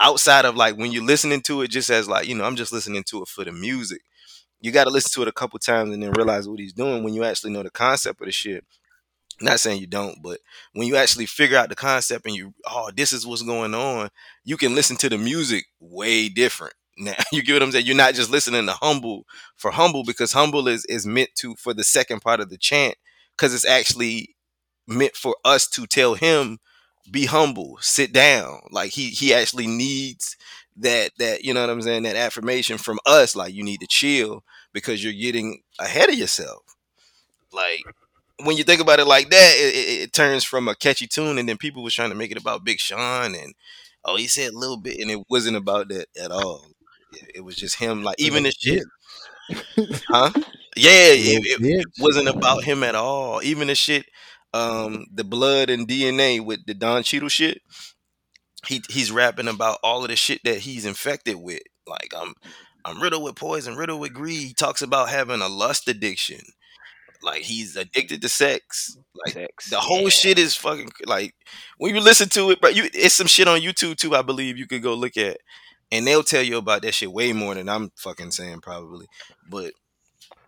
Outside 0.00 0.44
of 0.46 0.56
like 0.56 0.76
when 0.76 0.92
you're 0.92 1.04
listening 1.04 1.42
to 1.42 1.62
it 1.62 1.70
just 1.70 1.90
as 1.90 2.08
like, 2.08 2.28
you 2.28 2.34
know, 2.34 2.44
I'm 2.44 2.56
just 2.56 2.72
listening 2.72 3.04
to 3.08 3.22
it 3.22 3.28
for 3.28 3.44
the 3.44 3.52
music. 3.52 4.02
You 4.60 4.72
got 4.72 4.84
to 4.84 4.90
listen 4.90 5.12
to 5.14 5.22
it 5.22 5.28
a 5.28 5.32
couple 5.32 5.58
times 5.58 5.92
and 5.92 6.02
then 6.02 6.12
realize 6.12 6.48
what 6.48 6.60
he's 6.60 6.72
doing 6.72 7.04
when 7.04 7.14
you 7.14 7.24
actually 7.24 7.52
know 7.52 7.62
the 7.62 7.70
concept 7.70 8.20
of 8.20 8.26
the 8.26 8.32
shit. 8.32 8.64
Not 9.40 9.60
saying 9.60 9.80
you 9.80 9.86
don't, 9.86 10.22
but 10.22 10.38
when 10.74 10.86
you 10.86 10.96
actually 10.96 11.26
figure 11.26 11.56
out 11.58 11.70
the 11.70 11.76
concept 11.76 12.26
and 12.26 12.36
you, 12.36 12.54
oh, 12.66 12.90
this 12.94 13.12
is 13.12 13.26
what's 13.26 13.42
going 13.42 13.74
on, 13.74 14.10
you 14.44 14.56
can 14.58 14.74
listen 14.74 14.96
to 14.98 15.08
the 15.08 15.18
music 15.18 15.64
way 15.80 16.28
different. 16.28 16.74
Now 16.96 17.14
you 17.32 17.42
get 17.42 17.54
what 17.54 17.62
I'm 17.62 17.72
saying. 17.72 17.86
You're 17.86 17.96
not 17.96 18.14
just 18.14 18.30
listening 18.30 18.66
to 18.66 18.72
humble 18.72 19.26
for 19.56 19.70
humble 19.70 20.04
because 20.04 20.32
humble 20.32 20.68
is 20.68 20.84
is 20.86 21.06
meant 21.06 21.30
to 21.36 21.54
for 21.56 21.74
the 21.74 21.84
second 21.84 22.20
part 22.20 22.40
of 22.40 22.50
the 22.50 22.58
chant 22.58 22.94
because 23.36 23.54
it's 23.54 23.66
actually 23.66 24.34
meant 24.86 25.16
for 25.16 25.36
us 25.44 25.68
to 25.70 25.86
tell 25.86 26.14
him 26.14 26.58
be 27.10 27.26
humble, 27.26 27.78
sit 27.80 28.12
down. 28.12 28.60
Like 28.70 28.92
he 28.92 29.10
he 29.10 29.34
actually 29.34 29.66
needs 29.66 30.36
that 30.76 31.12
that 31.18 31.44
you 31.44 31.54
know 31.54 31.60
what 31.62 31.70
I'm 31.70 31.82
saying 31.82 32.04
that 32.04 32.16
affirmation 32.16 32.78
from 32.78 32.98
us. 33.06 33.36
Like 33.36 33.54
you 33.54 33.64
need 33.64 33.80
to 33.80 33.86
chill 33.88 34.44
because 34.72 35.02
you're 35.02 35.12
getting 35.12 35.62
ahead 35.78 36.08
of 36.10 36.14
yourself. 36.16 36.62
Like 37.52 37.82
when 38.44 38.56
you 38.56 38.64
think 38.64 38.80
about 38.80 39.00
it 39.00 39.06
like 39.06 39.30
that, 39.30 39.54
it, 39.58 39.74
it, 39.76 40.02
it 40.04 40.14
turns 40.14 40.44
from 40.44 40.68
a 40.68 40.76
catchy 40.76 41.08
tune, 41.08 41.38
and 41.38 41.48
then 41.48 41.58
people 41.58 41.84
was 41.84 41.94
trying 41.94 42.10
to 42.10 42.16
make 42.16 42.32
it 42.32 42.38
about 42.40 42.64
Big 42.64 42.80
Sean, 42.80 43.34
and 43.36 43.54
oh, 44.04 44.16
he 44.16 44.28
said 44.28 44.52
a 44.54 44.58
little 44.58 44.78
bit, 44.78 45.00
and 45.00 45.10
it 45.10 45.20
wasn't 45.30 45.58
about 45.58 45.88
that 45.90 46.08
at 46.22 46.32
all. 46.32 46.69
It, 47.34 47.44
was 47.44 47.56
just 47.56 47.76
him, 47.76 48.02
like 48.02 48.16
even 48.18 48.44
the 48.44 48.52
shit, 48.52 48.84
huh? 50.08 50.30
Yeah, 50.76 51.10
it, 51.10 51.44
it, 51.44 51.66
it 51.66 51.86
wasn't 51.98 52.28
about 52.28 52.62
him 52.62 52.84
at 52.84 52.94
all. 52.94 53.42
Even 53.42 53.66
the 53.66 53.74
shit, 53.74 54.06
um, 54.54 55.06
the 55.12 55.24
blood 55.24 55.68
and 55.68 55.86
DNA 55.86 56.42
with 56.42 56.64
the 56.64 56.74
Don 56.74 57.02
Cheadle 57.02 57.28
shit. 57.28 57.60
He 58.66 58.80
he's 58.88 59.10
rapping 59.10 59.48
about 59.48 59.78
all 59.82 60.02
of 60.02 60.10
the 60.10 60.16
shit 60.16 60.40
that 60.44 60.58
he's 60.58 60.86
infected 60.86 61.36
with. 61.36 61.62
Like 61.88 62.12
I'm 62.16 62.34
I'm 62.84 63.00
riddled 63.02 63.24
with 63.24 63.34
poison, 63.34 63.76
riddled 63.76 64.00
with 64.00 64.14
greed. 64.14 64.46
He 64.46 64.54
talks 64.54 64.80
about 64.80 65.08
having 65.08 65.40
a 65.40 65.48
lust 65.48 65.88
addiction. 65.88 66.40
Like 67.22 67.42
he's 67.42 67.76
addicted 67.76 68.22
to 68.22 68.28
sex. 68.28 68.96
Like 69.24 69.34
Sex, 69.34 69.70
the 69.70 69.80
whole 69.80 70.04
yeah. 70.04 70.08
shit 70.08 70.38
is 70.38 70.54
fucking 70.54 70.90
like 71.06 71.34
when 71.78 71.94
you 71.94 72.00
listen 72.00 72.28
to 72.30 72.50
it, 72.50 72.60
but 72.60 72.74
you 72.74 72.88
it's 72.94 73.14
some 73.14 73.26
shit 73.26 73.48
on 73.48 73.60
YouTube 73.60 73.96
too, 73.96 74.14
I 74.14 74.22
believe 74.22 74.56
you 74.56 74.66
could 74.66 74.82
go 74.82 74.94
look 74.94 75.16
at. 75.16 75.38
And 75.92 76.06
they'll 76.06 76.22
tell 76.22 76.42
you 76.42 76.56
about 76.56 76.82
that 76.82 76.94
shit 76.94 77.12
way 77.12 77.32
more 77.32 77.54
than 77.54 77.68
I'm 77.68 77.90
fucking 77.96 78.30
saying 78.30 78.60
probably. 78.60 79.06
But 79.48 79.72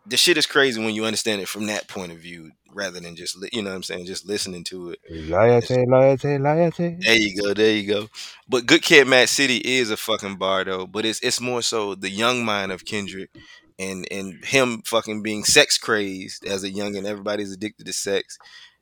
the 0.07 0.17
shit 0.17 0.37
is 0.37 0.47
crazy 0.47 0.83
when 0.83 0.95
you 0.95 1.05
understand 1.05 1.41
it 1.41 1.49
from 1.49 1.67
that 1.67 1.89
point 1.89 2.13
of 2.13 2.19
view 2.19 2.51
rather 2.75 3.01
than 3.01 3.15
just 3.17 3.37
li- 3.37 3.51
you 3.53 3.63
know 3.63 3.71
what 3.71 3.77
I'm 3.77 3.83
saying, 3.83 4.07
just 4.07 4.27
listening 4.27 4.65
to 4.65 4.91
it. 4.91 4.99
Loyalty, 5.11 5.85
loyalty, 5.87 6.39
loyalty. 6.39 6.97
There 7.01 7.17
you 7.17 7.41
go, 7.43 7.55
there 7.55 7.75
you 7.75 7.87
go. 7.87 8.09
But 8.49 8.67
Good 8.67 8.83
Kid, 8.83 9.07
Mad 9.07 9.29
City 9.29 9.59
is 9.59 9.91
a 9.91 9.97
fucking 9.97 10.37
bar 10.37 10.65
though. 10.65 10.87
But 10.87 11.05
it's 11.05 11.21
it's 11.21 11.41
more 11.41 11.63
so 11.63 11.95
the 11.95 12.11
young 12.11 12.45
mind 12.45 12.73
of 12.73 12.85
Kendrick 12.85 13.31
and 13.79 14.07
and 14.11 14.45
him 14.45 14.83
fucking 14.85 15.23
being 15.23 15.45
sex 15.45 15.79
crazed 15.79 16.45
as 16.47 16.65
a 16.65 16.71
young 16.71 16.97
and 16.97 17.07
everybody's 17.07 17.53
addicted 17.53 17.87
to 17.87 17.93
sex. 17.93 18.39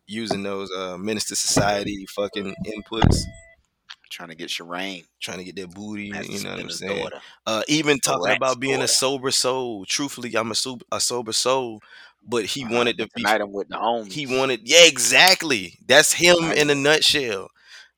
using 0.06 0.42
those 0.42 0.70
uh 0.76 0.96
Minister 0.98 1.34
Society 1.34 2.06
fucking 2.06 2.54
inputs, 2.66 3.22
Trying 4.10 4.30
to 4.30 4.34
get 4.34 4.48
Sherane. 4.48 5.04
trying 5.20 5.38
to 5.38 5.44
get 5.44 5.56
their 5.56 5.68
booty. 5.68 6.04
You 6.04 6.40
know 6.40 6.50
what 6.50 6.60
I'm 6.60 6.70
saying? 6.70 7.08
Uh, 7.46 7.62
even 7.68 7.98
talking 8.00 8.32
about 8.32 8.60
being 8.60 8.82
a 8.82 8.88
sober 8.88 9.30
soul. 9.30 9.84
Truthfully, 9.86 10.34
I'm 10.36 10.50
a, 10.50 10.54
sober 10.54 10.84
a 10.92 11.00
sober 11.00 11.32
soul, 11.32 11.80
but 12.26 12.44
he 12.46 12.64
wanted 12.64 12.98
to 12.98 13.08
be 13.14 13.22
Tonight 13.22 13.40
I'm 13.40 13.52
with 13.52 13.68
the 13.68 13.76
homies. 13.76 14.12
he 14.12 14.26
wanted 14.26 14.60
yeah 14.64 14.84
exactly 14.84 15.78
that's 15.86 16.12
him 16.12 16.36
Right. 16.40 16.58
in 16.58 16.70
a 16.70 16.74
nutshell 16.74 17.48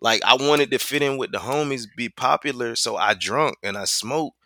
like 0.01 0.23
i 0.25 0.35
wanted 0.35 0.71
to 0.71 0.79
fit 0.79 1.03
in 1.03 1.17
with 1.19 1.33
the 1.33 1.39
homies 1.39 1.87
be 1.97 2.09
popular 2.09 2.77
so 2.77 2.97
i 2.97 3.15
drunk 3.15 3.57
and 3.63 3.77
i 3.77 3.85
smoked 3.85 4.37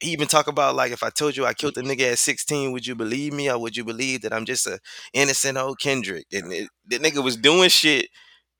he 0.00 0.12
even 0.12 0.28
talk 0.28 0.46
about 0.48 0.74
like 0.76 0.92
if 0.92 1.02
i 1.02 1.10
told 1.10 1.36
you 1.36 1.44
i 1.46 1.54
killed 1.54 1.76
a 1.78 1.82
nigga 1.82 2.12
at 2.12 2.18
16 2.18 2.72
would 2.72 2.86
you 2.86 2.94
believe 2.94 3.32
me 3.32 3.50
or 3.50 3.58
would 3.58 3.76
you 3.76 3.84
believe 3.84 4.22
that 4.22 4.32
i'm 4.32 4.44
just 4.44 4.66
a 4.66 4.78
innocent 5.12 5.58
old 5.58 5.78
kendrick 5.80 6.26
and 6.32 6.52
it, 6.52 6.68
the 6.86 6.98
nigga 6.98 7.22
was 7.22 7.36
doing 7.36 7.68
shit 7.68 8.08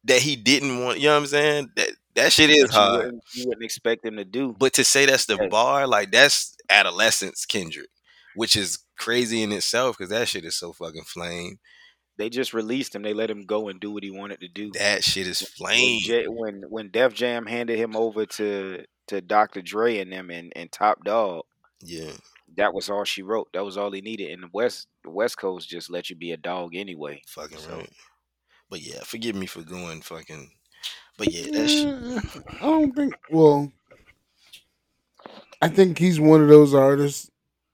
that 0.05 0.21
he 0.21 0.37
didn't 0.37 0.83
want 0.85 0.99
you 0.99 1.07
know 1.07 1.15
what 1.15 1.21
i'm 1.21 1.27
saying 1.27 1.69
that 1.77 1.91
that 2.15 2.33
shit 2.33 2.51
is 2.51 2.65
That 2.65 2.73
you 2.75 2.79
hard 2.79 3.05
wouldn't, 3.05 3.23
you 3.35 3.47
wouldn't 3.49 3.65
expect 3.65 4.05
him 4.05 4.17
to 4.17 4.25
do. 4.25 4.55
but 4.59 4.73
to 4.75 4.85
say 4.85 5.07
that's 5.07 5.27
the 5.27 5.37
Yeah. 5.41 5.49
bar 5.49 5.87
like 5.87 6.11
that's 6.11 6.57
adolescence 6.69 7.45
kendrick 7.47 7.89
which 8.35 8.55
is 8.57 8.79
crazy 8.97 9.43
in 9.43 9.51
itself 9.53 9.97
because 9.99 10.11
that 10.11 10.29
shit 10.29 10.45
is 10.45 10.57
so 10.57 10.73
fucking 10.73 11.05
flame 11.05 11.59
They 12.17 12.29
just 12.29 12.53
released 12.53 12.95
him. 12.95 13.03
They 13.03 13.15
let 13.15 13.31
him 13.31 13.47
go 13.47 13.69
and 13.69 13.81
do 13.81 13.91
what 13.91 14.03
he 14.05 14.11
wanted 14.11 14.41
to 14.41 14.49
do. 14.49 14.71
that 14.75 15.03
shit 15.05 15.27
is 15.27 15.41
flame 15.41 16.01
when 16.29 16.63
when 16.69 16.91
Def 16.91 17.15
Jam 17.15 17.47
handed 17.47 17.79
him 17.79 17.97
over 17.97 18.27
to 18.27 18.85
to 19.09 19.21
Dr. 19.21 19.63
Dre 19.63 19.99
and 19.99 20.13
them 20.13 20.31
and, 20.31 20.53
and 20.55 20.71
Top 20.71 21.03
Dawg, 21.05 21.45
yeah 21.81 22.13
that 22.57 22.75
was 22.75 22.91
all 22.91 23.05
she 23.05 23.23
wrote. 23.23 23.49
That 23.55 23.65
was 23.65 23.77
all 23.79 23.93
he 23.93 24.01
needed. 24.01 24.31
And 24.33 24.43
the 24.43 24.49
West 24.53 24.89
the 25.05 25.11
West 25.11 25.39
Coast 25.39 25.69
just 25.69 25.89
let 25.91 26.11
you 26.11 26.17
be 26.17 26.33
a 26.33 26.37
dog 26.37 26.75
anyway. 26.75 27.23
Fucking 27.29 27.59
So- 27.59 27.77
right. 27.79 27.91
But 28.69 28.83
yeah, 28.83 29.01
forgive 29.05 29.35
me 29.37 29.47
for 29.47 29.63
going 29.63 30.03
fucking. 30.03 30.51
But 31.21 31.35
yeah, 31.35 31.51
that 31.53 31.69
shit. 31.69 31.87
Eh, 31.87 32.41
I 32.63 32.65
don't 32.65 32.97
think. 32.97 33.15
Well, 33.31 33.71
I 35.61 35.69
think 35.69 35.99
he's 35.99 36.19
one 36.19 36.41
of 36.41 36.49
those 36.49 36.73
artists 36.73 37.31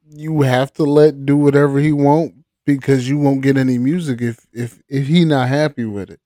you 0.08 0.42
have 0.42 0.72
to 0.74 0.82
let 0.82 1.24
do 1.24 1.36
whatever 1.36 1.78
he 1.78 1.92
want 1.92 2.34
because 2.64 3.08
you 3.08 3.18
won't 3.18 3.42
get 3.42 3.56
any 3.56 3.78
music 3.78 4.20
if 4.20 4.44
if 4.52 4.82
if 4.88 5.06
he 5.06 5.24
not 5.24 5.46
happy 5.48 5.84
with 5.84 6.10
it. 6.10 6.18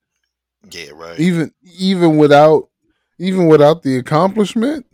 Yeah, 0.70 0.92
right. 0.94 1.20
Even 1.20 1.52
even 1.78 2.16
without 2.16 2.70
even 3.18 3.48
without 3.48 3.82
the 3.82 3.98
accomplishment, 3.98 4.86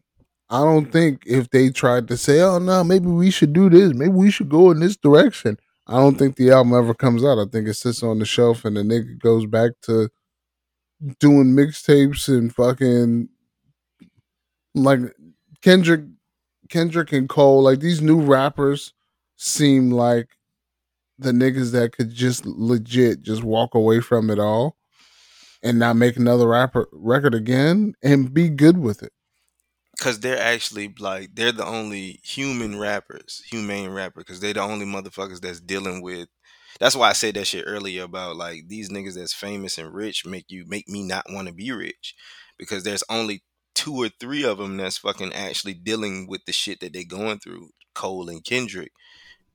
I 0.51 0.62
don't 0.62 0.90
think 0.90 1.23
if 1.27 1.48
they 1.51 1.70
tried 1.70 2.09
to 2.09 2.16
say, 2.16 2.40
"Oh 2.40 2.59
no, 2.59 2.82
maybe 2.82 3.07
we 3.07 3.31
should 3.31 3.53
do 3.53 3.70
this, 3.70 3.94
maybe 3.94 4.11
we 4.11 4.32
should 4.32 4.48
go 4.48 4.73
in 4.73 4.81
this 4.81 4.97
direction," 4.97 5.59
I 5.86 5.98
don't 5.98 6.19
think 6.19 6.35
the 6.35 6.51
album 6.51 6.74
ever 6.74 6.93
comes 6.93 7.24
out. 7.24 7.39
I 7.39 7.44
think 7.44 7.69
it 7.69 7.74
sits 7.74 8.03
on 8.03 8.19
the 8.19 8.27
shelf 8.27 8.65
and 8.65 8.77
the 8.77 8.82
nigga 8.82 9.16
goes 9.20 9.47
back 9.47 9.74
to 9.82 10.09
doing 11.18 11.48
mixtapes 11.48 12.28
and 12.28 12.55
fucking 12.55 13.28
like 14.74 15.01
Kendrick 15.62 16.02
Kendrick 16.68 17.12
and 17.12 17.28
Cole, 17.28 17.62
like 17.62 17.81
these 17.81 18.02
new 18.02 18.20
rappers 18.20 18.93
seem 19.36 19.90
like 19.90 20.28
the 21.18 21.32
niggas 21.32 21.73
that 21.73 21.93
could 21.93 22.12
just 22.12 22.44
legit 22.44 23.23
just 23.23 23.43
walk 23.43 23.74
away 23.74 24.01
from 24.01 24.31
it 24.31 24.39
all 24.39 24.77
and 25.62 25.78
not 25.78 25.97
make 25.97 26.16
another 26.16 26.48
rapper 26.48 26.86
record 26.93 27.35
again 27.35 27.94
and 28.02 28.32
be 28.32 28.48
good 28.48 28.78
with 28.78 29.02
it. 29.02 29.12
Because 29.97 30.20
they're 30.20 30.40
actually 30.40 30.94
like 30.98 31.35
they're 31.35 31.52
the 31.52 31.64
only 31.64 32.20
human 32.23 32.78
rappers, 32.78 33.43
humane 33.48 33.90
rapper. 33.90 34.20
Because 34.20 34.40
they're 34.40 34.52
the 34.52 34.60
only 34.60 34.85
motherfuckers 34.85 35.40
that's 35.40 35.60
dealing 35.60 36.02
with. 36.02 36.28
That's 36.78 36.97
why 36.97 37.11
I 37.11 37.12
said 37.12 37.35
that 37.35 37.47
shit 37.47 37.65
earlier 37.66 38.05
about 38.05 38.36
like 38.36 38.69
these 38.69 38.90
niggas 38.90 39.15
that's 39.15 39.32
famous 39.32 39.78
and 39.78 39.94
rich 39.94 40.27
make 40.27 40.47
you 40.48 40.65
make 40.66 40.89
me 40.89 41.03
not 41.03 41.27
want 41.28 41.48
to 41.48 41.55
be 41.55 41.73
rich, 41.73 42.15
because 42.59 42.85
there's 42.85 43.05
only 43.09 43.43
two 43.74 43.94
or 43.94 44.09
three 44.09 44.44
of 44.44 44.59
them 44.59 44.77
that's 44.77 44.98
fucking 44.98 45.32
actually 45.32 45.74
dealing 45.74 46.27
with 46.28 46.44
the 46.47 46.53
shit 46.53 46.81
that 46.81 46.93
they're 46.93 47.05
going 47.05 47.39
through. 47.39 47.70
Cole 47.94 48.28
and 48.28 48.44
Kendrick, 48.44 48.93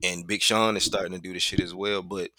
and 0.04 0.26
Big 0.26 0.42
Sean 0.42 0.76
is 0.76 0.84
starting 0.84 1.12
to 1.12 1.20
do 1.20 1.32
the 1.32 1.40
shit 1.40 1.60
as 1.60 1.76
well, 1.76 2.02
but 2.02 2.32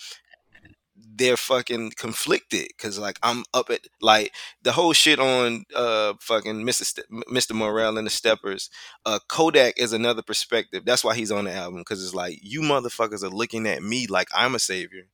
they're 1.15 1.37
fucking 1.37 1.93
conflicted 1.97 2.69
because 2.69 2.99
like 2.99 3.19
I'm 3.23 3.45
up 3.55 3.71
at 3.71 3.81
like 4.01 4.33
the 4.63 4.73
whole 4.73 4.93
shit 4.93 5.19
on 5.19 5.65
uh 5.75 6.15
fucking 6.21 6.65
Mr. 6.65 6.85
Ste- 6.85 7.11
Mr. 7.31 7.53
Morale 7.55 7.99
and 7.99 8.07
the 8.07 8.11
Steppers. 8.11 8.71
Uh, 9.05 9.19
Kodak 9.29 9.75
is 9.79 9.93
another 9.93 10.23
perspective. 10.23 10.85
That's 10.85 11.05
why 11.05 11.15
he's 11.15 11.33
on 11.33 11.45
the 11.45 11.53
album 11.53 11.81
because 11.81 12.05
it's 12.05 12.15
like 12.15 12.39
you 12.43 12.61
motherfuckers 12.63 13.23
are 13.23 13.29
looking 13.31 13.67
at 13.67 13.83
me 13.83 14.07
like 14.07 14.29
I'm 14.35 14.55
a 14.55 14.59
savior, 14.59 15.07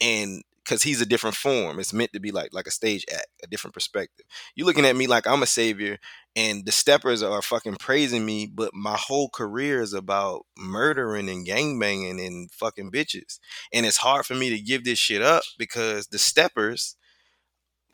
and 0.00 0.42
because 0.66 0.82
he's 0.82 1.00
a 1.00 1.06
different 1.06 1.36
form. 1.36 1.78
It's 1.78 1.92
meant 1.92 2.12
to 2.12 2.20
be 2.20 2.32
like 2.32 2.52
like 2.52 2.66
a 2.66 2.72
stage 2.72 3.04
act, 3.12 3.28
a 3.42 3.46
different 3.46 3.74
perspective. 3.74 4.26
You're 4.54 4.66
looking 4.66 4.84
at 4.84 4.96
me 4.96 5.06
like 5.06 5.26
I'm 5.26 5.42
a 5.42 5.46
savior, 5.46 5.98
and 6.34 6.66
the 6.66 6.72
Steppers 6.72 7.22
are 7.22 7.40
fucking 7.40 7.76
praising 7.76 8.26
me, 8.26 8.46
but 8.52 8.74
my 8.74 8.96
whole 8.98 9.28
career 9.28 9.80
is 9.80 9.92
about 9.92 10.44
murdering 10.58 11.28
and 11.28 11.46
gangbanging 11.46 12.24
and 12.24 12.50
fucking 12.50 12.90
bitches, 12.90 13.38
and 13.72 13.86
it's 13.86 13.98
hard 13.98 14.26
for 14.26 14.34
me 14.34 14.50
to 14.50 14.60
give 14.60 14.84
this 14.84 14.98
shit 14.98 15.22
up 15.22 15.44
because 15.56 16.08
the 16.08 16.18
Steppers 16.18 16.96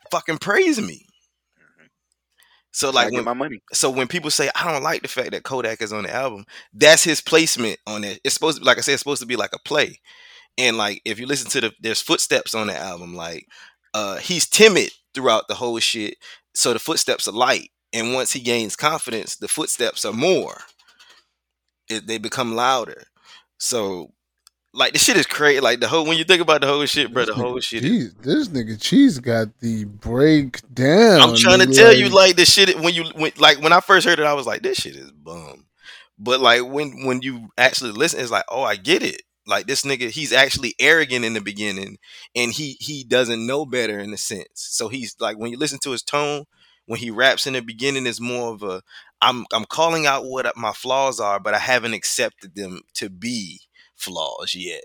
fucking 0.09 0.39
praise 0.39 0.81
me. 0.81 1.05
Mm-hmm. 1.59 1.87
So 2.71 2.89
Like 2.89 3.11
when 3.11 3.23
my 3.23 3.33
money. 3.33 3.61
so 3.71 3.91
when 3.91 4.07
people 4.07 4.31
say 4.31 4.49
I 4.55 4.71
don't 4.71 4.83
like 4.83 5.03
the 5.03 5.07
fact 5.07 5.31
that 5.31 5.43
Kodak 5.43 5.81
is 5.81 5.93
on 5.93 6.03
the 6.03 6.13
album, 6.13 6.45
that's 6.73 7.03
his 7.03 7.21
placement 7.21 7.77
on 7.85 8.03
it. 8.03 8.19
It's 8.23 8.33
supposed 8.33 8.57
to 8.57 8.61
be 8.61 8.65
like 8.65 8.79
I 8.79 8.81
said, 8.81 8.93
it's 8.93 9.01
supposed 9.01 9.21
to 9.21 9.27
be 9.27 9.35
like 9.35 9.53
a 9.53 9.59
play. 9.59 9.99
And 10.57 10.77
like 10.77 11.01
if 11.05 11.19
you 11.19 11.25
listen 11.25 11.49
to 11.51 11.61
the 11.61 11.73
there's 11.79 12.01
footsteps 12.01 12.53
on 12.53 12.67
the 12.67 12.77
album, 12.77 13.15
like 13.15 13.47
uh 13.93 14.17
he's 14.17 14.47
timid 14.47 14.91
throughout 15.13 15.47
the 15.47 15.55
whole 15.55 15.79
shit. 15.79 16.17
So 16.53 16.73
the 16.73 16.79
footsteps 16.79 17.27
are 17.27 17.33
light. 17.33 17.71
And 17.91 18.13
once 18.13 18.31
he 18.31 18.39
gains 18.39 18.75
confidence, 18.75 19.35
the 19.35 19.47
footsteps 19.47 20.03
are 20.03 20.13
more. 20.13 20.57
It, 21.89 22.07
they 22.07 22.17
become 22.17 22.55
louder. 22.55 23.03
So 23.59 24.11
like 24.73 24.93
the 24.93 24.99
shit 24.99 25.17
is 25.17 25.27
crazy. 25.27 25.59
Like 25.59 25.79
the 25.79 25.87
whole 25.87 26.05
when 26.05 26.17
you 26.17 26.23
think 26.23 26.41
about 26.41 26.61
the 26.61 26.67
whole 26.67 26.85
shit, 26.85 27.13
bro, 27.13 27.25
the 27.25 27.33
whole 27.33 27.55
nigga 27.55 27.63
shit 27.63 27.85
is 27.85 28.13
this 28.15 28.47
nigga 28.47 28.81
Cheese 28.81 29.19
got 29.19 29.47
the 29.59 29.85
breakdown. 29.85 31.21
I'm 31.21 31.35
trying 31.35 31.59
to 31.59 31.67
tell 31.67 31.93
you, 31.93 32.09
like 32.09 32.35
the 32.35 32.45
shit 32.45 32.79
when 32.79 32.93
you 32.93 33.05
when 33.15 33.31
like 33.37 33.61
when 33.61 33.73
I 33.73 33.79
first 33.79 34.07
heard 34.07 34.19
it, 34.19 34.25
I 34.25 34.33
was 34.33 34.47
like, 34.47 34.63
this 34.63 34.79
shit 34.79 34.95
is 34.95 35.11
bum. 35.11 35.65
But 36.17 36.39
like 36.39 36.63
when 36.65 37.05
when 37.05 37.21
you 37.21 37.49
actually 37.57 37.91
listen, 37.91 38.19
it's 38.19 38.31
like, 38.31 38.45
oh, 38.49 38.63
I 38.63 38.75
get 38.75 39.03
it. 39.03 39.21
Like 39.45 39.67
this 39.67 39.83
nigga, 39.83 40.09
he's 40.09 40.31
actually 40.31 40.73
arrogant 40.79 41.25
in 41.25 41.33
the 41.33 41.41
beginning, 41.41 41.97
and 42.35 42.51
he 42.51 42.77
he 42.79 43.03
doesn't 43.03 43.45
know 43.45 43.65
better 43.65 43.99
in 43.99 44.13
a 44.13 44.17
sense. 44.17 44.47
So 44.55 44.87
he's 44.87 45.15
like 45.19 45.37
when 45.37 45.51
you 45.51 45.57
listen 45.57 45.79
to 45.83 45.91
his 45.91 46.01
tone, 46.03 46.45
when 46.85 46.99
he 46.99 47.11
raps 47.11 47.45
in 47.45 47.53
the 47.53 47.61
beginning, 47.61 48.05
is 48.07 48.21
more 48.21 48.53
of 48.53 48.63
a 48.63 48.81
I'm 49.21 49.45
I'm 49.53 49.65
calling 49.65 50.05
out 50.05 50.25
what 50.25 50.55
my 50.55 50.71
flaws 50.73 51.19
are, 51.19 51.39
but 51.39 51.53
I 51.53 51.59
haven't 51.59 51.93
accepted 51.93 52.55
them 52.55 52.81
to 52.95 53.09
be 53.09 53.61
flaws 53.95 54.55
yet. 54.55 54.83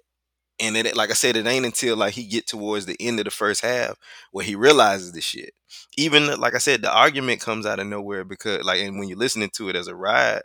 And 0.61 0.77
it, 0.77 0.97
like 0.97 1.11
I 1.11 1.15
said, 1.15 1.37
it 1.37 1.47
ain't 1.47 1.67
until 1.67 1.97
like 1.97 2.15
he 2.15 2.25
get 2.25 2.47
towards 2.49 2.87
the 2.87 2.97
end 3.01 3.21
of 3.21 3.25
the 3.25 3.31
first 3.31 3.61
half 3.61 3.97
where 4.33 4.45
he 4.45 4.57
realizes 4.57 5.13
the 5.13 5.21
shit. 5.21 5.53
Even 5.97 6.39
like 6.41 6.55
I 6.55 6.59
said, 6.59 6.83
the 6.83 6.93
argument 6.93 7.41
comes 7.41 7.65
out 7.65 7.79
of 7.79 7.87
nowhere 7.87 8.25
because 8.25 8.65
like, 8.65 8.81
and 8.81 8.99
when 8.99 9.09
you're 9.09 9.19
listening 9.19 9.51
to 9.55 9.69
it 9.69 9.77
as 9.77 9.87
a 9.87 9.95
ride 9.95 10.43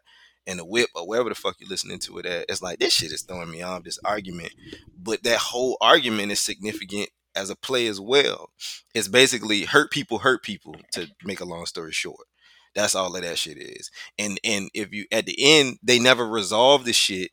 and 0.47 0.59
the 0.59 0.65
whip 0.65 0.89
or 0.95 1.07
wherever 1.07 1.29
the 1.29 1.35
fuck 1.35 1.55
you're 1.59 1.69
listening 1.69 1.99
to 1.99 2.17
it 2.19 2.25
at, 2.25 2.45
it's 2.49 2.61
like 2.61 2.79
this 2.79 2.93
shit 2.93 3.11
is 3.11 3.21
throwing 3.21 3.51
me 3.51 3.61
off. 3.61 3.83
This 3.83 3.99
argument, 4.05 4.53
but 4.97 5.23
that 5.23 5.39
whole 5.39 5.77
argument 5.81 6.31
is 6.31 6.39
significant 6.39 7.09
as 7.35 7.49
a 7.49 7.55
play 7.55 7.87
as 7.87 7.99
well. 7.99 8.49
It's 8.93 9.07
basically 9.07 9.63
hurt 9.63 9.91
people 9.91 10.19
hurt 10.19 10.43
people. 10.43 10.75
To 10.93 11.07
make 11.23 11.39
a 11.39 11.45
long 11.45 11.65
story 11.65 11.91
short, 11.91 12.27
that's 12.75 12.95
all 12.95 13.15
of 13.15 13.21
that 13.21 13.37
shit 13.37 13.57
is. 13.57 13.89
And 14.17 14.39
and 14.43 14.69
if 14.73 14.93
you 14.93 15.05
at 15.11 15.25
the 15.25 15.35
end 15.39 15.77
they 15.83 15.99
never 15.99 16.27
resolve 16.27 16.85
the 16.85 16.93
shit 16.93 17.31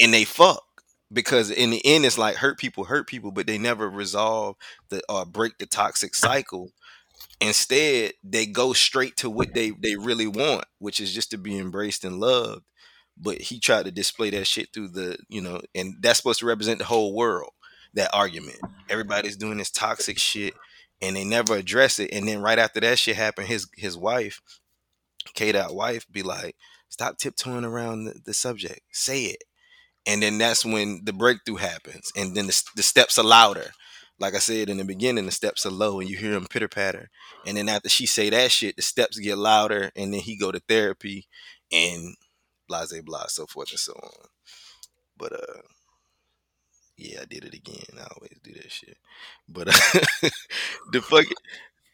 and 0.00 0.12
they 0.12 0.24
fuck 0.24 0.64
because 1.12 1.50
in 1.50 1.70
the 1.70 1.84
end 1.84 2.04
it's 2.04 2.18
like 2.18 2.36
hurt 2.36 2.58
people 2.58 2.84
hurt 2.84 3.06
people 3.06 3.30
but 3.30 3.46
they 3.46 3.58
never 3.58 3.88
resolve 3.88 4.56
the 4.88 5.02
uh 5.08 5.24
break 5.24 5.58
the 5.58 5.66
toxic 5.66 6.14
cycle 6.14 6.70
instead 7.40 8.12
they 8.22 8.46
go 8.46 8.72
straight 8.72 9.16
to 9.16 9.30
what 9.30 9.54
they 9.54 9.70
they 9.70 9.96
really 9.96 10.26
want 10.26 10.64
which 10.78 11.00
is 11.00 11.12
just 11.12 11.30
to 11.30 11.38
be 11.38 11.58
embraced 11.58 12.04
and 12.04 12.20
loved. 12.20 12.62
But 13.16 13.40
he 13.40 13.60
tried 13.60 13.84
to 13.84 13.92
display 13.92 14.30
that 14.30 14.46
shit 14.46 14.68
through 14.72 14.88
the 14.88 15.18
you 15.28 15.40
know 15.40 15.60
and 15.74 15.94
that's 16.00 16.18
supposed 16.18 16.40
to 16.40 16.46
represent 16.46 16.78
the 16.78 16.84
whole 16.84 17.14
world 17.14 17.50
that 17.94 18.10
argument. 18.12 18.58
Everybody's 18.88 19.36
doing 19.36 19.58
this 19.58 19.70
toxic 19.70 20.18
shit 20.18 20.54
and 21.00 21.16
they 21.16 21.24
never 21.24 21.54
address 21.56 21.98
it. 21.98 22.10
And 22.12 22.26
then 22.26 22.40
right 22.40 22.58
after 22.58 22.80
that 22.80 22.98
shit 22.98 23.16
happened 23.16 23.48
his 23.48 23.68
his 23.76 23.96
wife 23.96 24.40
K 25.34 25.52
dot 25.52 25.74
wife 25.74 26.06
be 26.10 26.22
like 26.22 26.56
stop 26.88 27.18
tiptoeing 27.18 27.64
around 27.64 28.04
the, 28.04 28.14
the 28.24 28.34
subject. 28.34 28.80
Say 28.92 29.24
it. 29.24 29.44
And 30.06 30.22
then 30.22 30.38
that's 30.38 30.64
when 30.64 31.00
the 31.04 31.12
breakthrough 31.12 31.56
happens 31.56 32.12
and 32.16 32.36
then 32.36 32.46
the, 32.46 32.62
the 32.76 32.82
steps 32.82 33.18
are 33.18 33.24
louder 33.24 33.70
like 34.20 34.34
i 34.34 34.38
said 34.38 34.68
in 34.70 34.76
the 34.78 34.84
beginning 34.84 35.26
the 35.26 35.32
steps 35.32 35.66
are 35.66 35.70
low 35.70 36.00
and 36.00 36.08
you 36.08 36.16
hear 36.16 36.32
him 36.32 36.46
pitter 36.48 36.68
patter 36.68 37.10
and 37.46 37.56
then 37.56 37.68
after 37.68 37.88
she 37.88 38.06
say 38.06 38.30
that 38.30 38.50
shit 38.50 38.76
the 38.76 38.82
steps 38.82 39.18
get 39.18 39.38
louder 39.38 39.90
and 39.96 40.12
then 40.14 40.20
he 40.20 40.36
go 40.36 40.52
to 40.52 40.60
therapy 40.68 41.26
and 41.72 42.14
blah 42.68 42.84
blah 43.04 43.26
so 43.26 43.46
forth 43.46 43.70
and 43.70 43.80
so 43.80 43.92
on 43.94 44.28
but 45.18 45.32
uh 45.32 45.62
Yeah, 46.96 47.20
I 47.22 47.24
did 47.24 47.44
it 47.44 47.54
again. 47.54 47.98
I 47.98 48.06
always 48.14 48.38
do 48.42 48.52
that 48.54 48.70
shit. 48.70 48.96
But 49.48 49.68
uh, 49.68 50.28
the 50.92 51.02
fucking 51.02 51.32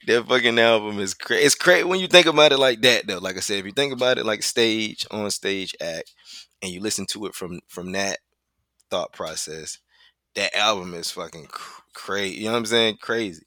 that 0.06 0.26
fucking 0.26 0.59
album 0.59 1.01
is 1.01 1.14
crazy. 1.14 1.44
It's 1.47 1.55
crazy 1.55 1.84
when 1.84 2.01
you 2.01 2.09
think 2.09 2.26
about 2.26 2.52
it 2.52 2.59
like 2.59 2.82
that, 2.82 3.06
though. 3.06 3.18
Like 3.18 3.36
I 3.36 3.40
said, 3.40 3.59
if 3.60 3.66
you 3.66 3.72
think 3.72 3.92
about 3.92 4.18
it 4.18 4.26
like 4.26 4.42
stage 4.42 5.06
on 5.10 5.30
stage 5.30 5.74
act, 5.80 6.12
and 6.62 6.72
you 6.72 6.80
listen 6.80 7.06
to 7.10 7.26
it 7.26 7.34
from 7.34 7.60
from 7.68 7.92
that 7.92 8.18
thought 8.90 9.12
process, 9.12 9.78
that 10.36 10.55
album 10.56 10.94
is 10.94 11.10
fucking 11.10 11.48
crazy. 11.94 12.36
You 12.36 12.44
know 12.46 12.52
what 12.52 12.58
I'm 12.58 12.66
saying? 12.66 12.98
Crazy. 13.00 13.44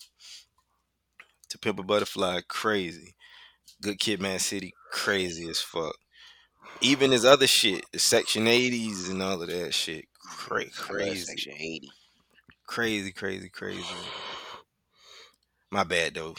To 1.49 1.57
Pimp 1.59 1.79
a 1.79 1.83
Butterfly, 1.83 2.41
crazy. 2.47 3.15
Good 3.81 3.99
Kid, 3.99 4.21
Mad 4.21 4.41
City, 4.41 4.73
crazy 4.91 5.49
as 5.49 5.59
fuck. 5.59 5.95
Even 6.81 7.11
his 7.11 7.25
other 7.25 7.47
shit, 7.47 7.85
the 7.91 7.99
Section 7.99 8.45
80s 8.45 9.09
and 9.09 9.21
all 9.21 9.41
of 9.41 9.47
that 9.49 9.73
shit, 9.73 10.05
cra- 10.37 10.69
crazy, 10.71 11.25
Section 11.25 11.53
80. 11.53 11.91
crazy, 12.65 13.11
crazy, 13.11 13.49
crazy. 13.49 13.83
My 15.71 15.83
bad 15.83 16.15
though. 16.15 16.35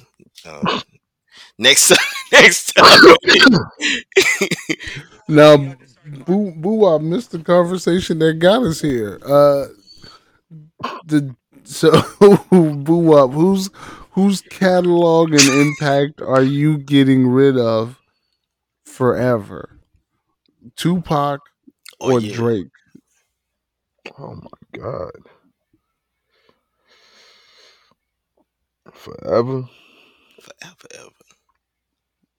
Um, 0.47 0.83
next, 1.59 1.93
next 2.33 2.73
time. 2.73 3.17
Now, 5.27 5.57
boo, 6.27 6.53
boo, 6.55 6.87
I 6.87 6.99
missed 6.99 7.31
the 7.31 7.39
conversation 7.39 8.19
that 8.19 8.35
got 8.35 8.63
us 8.63 8.81
here. 8.83 9.19
Uh, 9.25 9.67
the 11.07 11.35
so 11.65 11.91
boo 12.51 12.97
wop, 12.99 13.33
whose 13.33 13.71
whose 14.13 14.41
catalog 14.43 15.33
and 15.33 15.49
impact 15.49 16.21
are 16.23 16.43
you 16.43 16.79
getting 16.79 17.27
rid 17.29 17.57
of 17.59 17.99
forever? 18.85 19.81
Tupac 20.77 21.41
Oh, 22.01 22.13
or 22.13 22.21
yeah. 22.21 22.35
Drake? 22.35 22.69
Oh 24.19 24.35
my 24.35 24.79
god. 24.81 25.13
Forever. 28.93 29.69
Forever, 30.41 30.89
ever. 30.95 31.11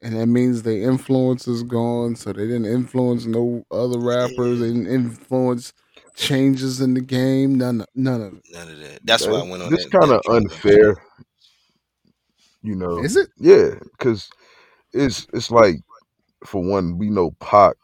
And 0.02 0.16
that 0.16 0.28
means 0.28 0.62
the 0.62 0.84
influence 0.84 1.48
is 1.48 1.64
gone, 1.64 2.16
so 2.16 2.32
they 2.32 2.46
didn't 2.46 2.66
influence 2.66 3.26
no 3.26 3.66
other 3.72 4.00
rappers. 4.00 4.60
They 4.60 4.68
didn't 4.68 4.88
influence 4.88 5.74
changes 6.16 6.82
in 6.82 6.94
the 6.94 7.02
game. 7.02 7.56
None, 7.56 7.86
none 7.96 8.22
of 8.22 8.34
it. 8.34 8.44
None 8.52 8.70
of 8.70 8.80
that. 8.80 9.00
That's 9.04 9.28
why 9.28 9.40
I 9.40 9.50
went 9.50 9.64
on 9.64 9.72
This 9.72 9.88
kind 9.88 10.12
of 10.12 10.22
unfair. 10.30 10.98
You 12.62 12.76
know. 12.76 13.00
Is 13.04 13.16
it? 13.16 13.30
Yeah, 13.38 13.76
because 13.92 14.30
it's 14.94 15.28
it's 15.34 15.52
like 15.52 15.76
for 16.44 16.64
one, 16.64 16.98
we 16.98 17.10
know 17.10 17.32
Pac 17.40 17.76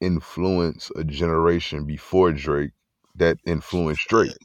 influenced 0.00 0.92
a 0.96 1.04
generation 1.04 1.86
before 1.86 2.32
Drake 2.32 2.72
that 3.16 3.38
influenced 3.46 4.08
Drake. 4.08 4.36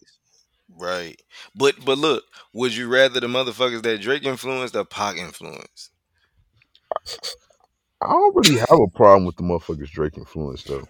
Right. 0.78 1.22
But 1.56 1.84
but 1.84 1.98
look, 1.98 2.24
would 2.54 2.76
you 2.76 2.88
rather 2.88 3.20
the 3.20 3.28
motherfuckers 3.28 3.82
that 3.84 4.02
Drake 4.02 4.26
influenced 4.26 4.76
or 4.76 4.86
Pac 4.86 5.18
influenced? 5.18 5.92
I 8.02 8.08
don't 8.08 8.36
really 8.36 8.60
have 8.60 8.80
a 8.80 8.88
problem 8.96 9.26
with 9.26 9.36
the 9.36 9.44
motherfuckers 9.44 9.90
Drake 9.90 10.18
influenced 10.18 10.68
though. 10.68 10.88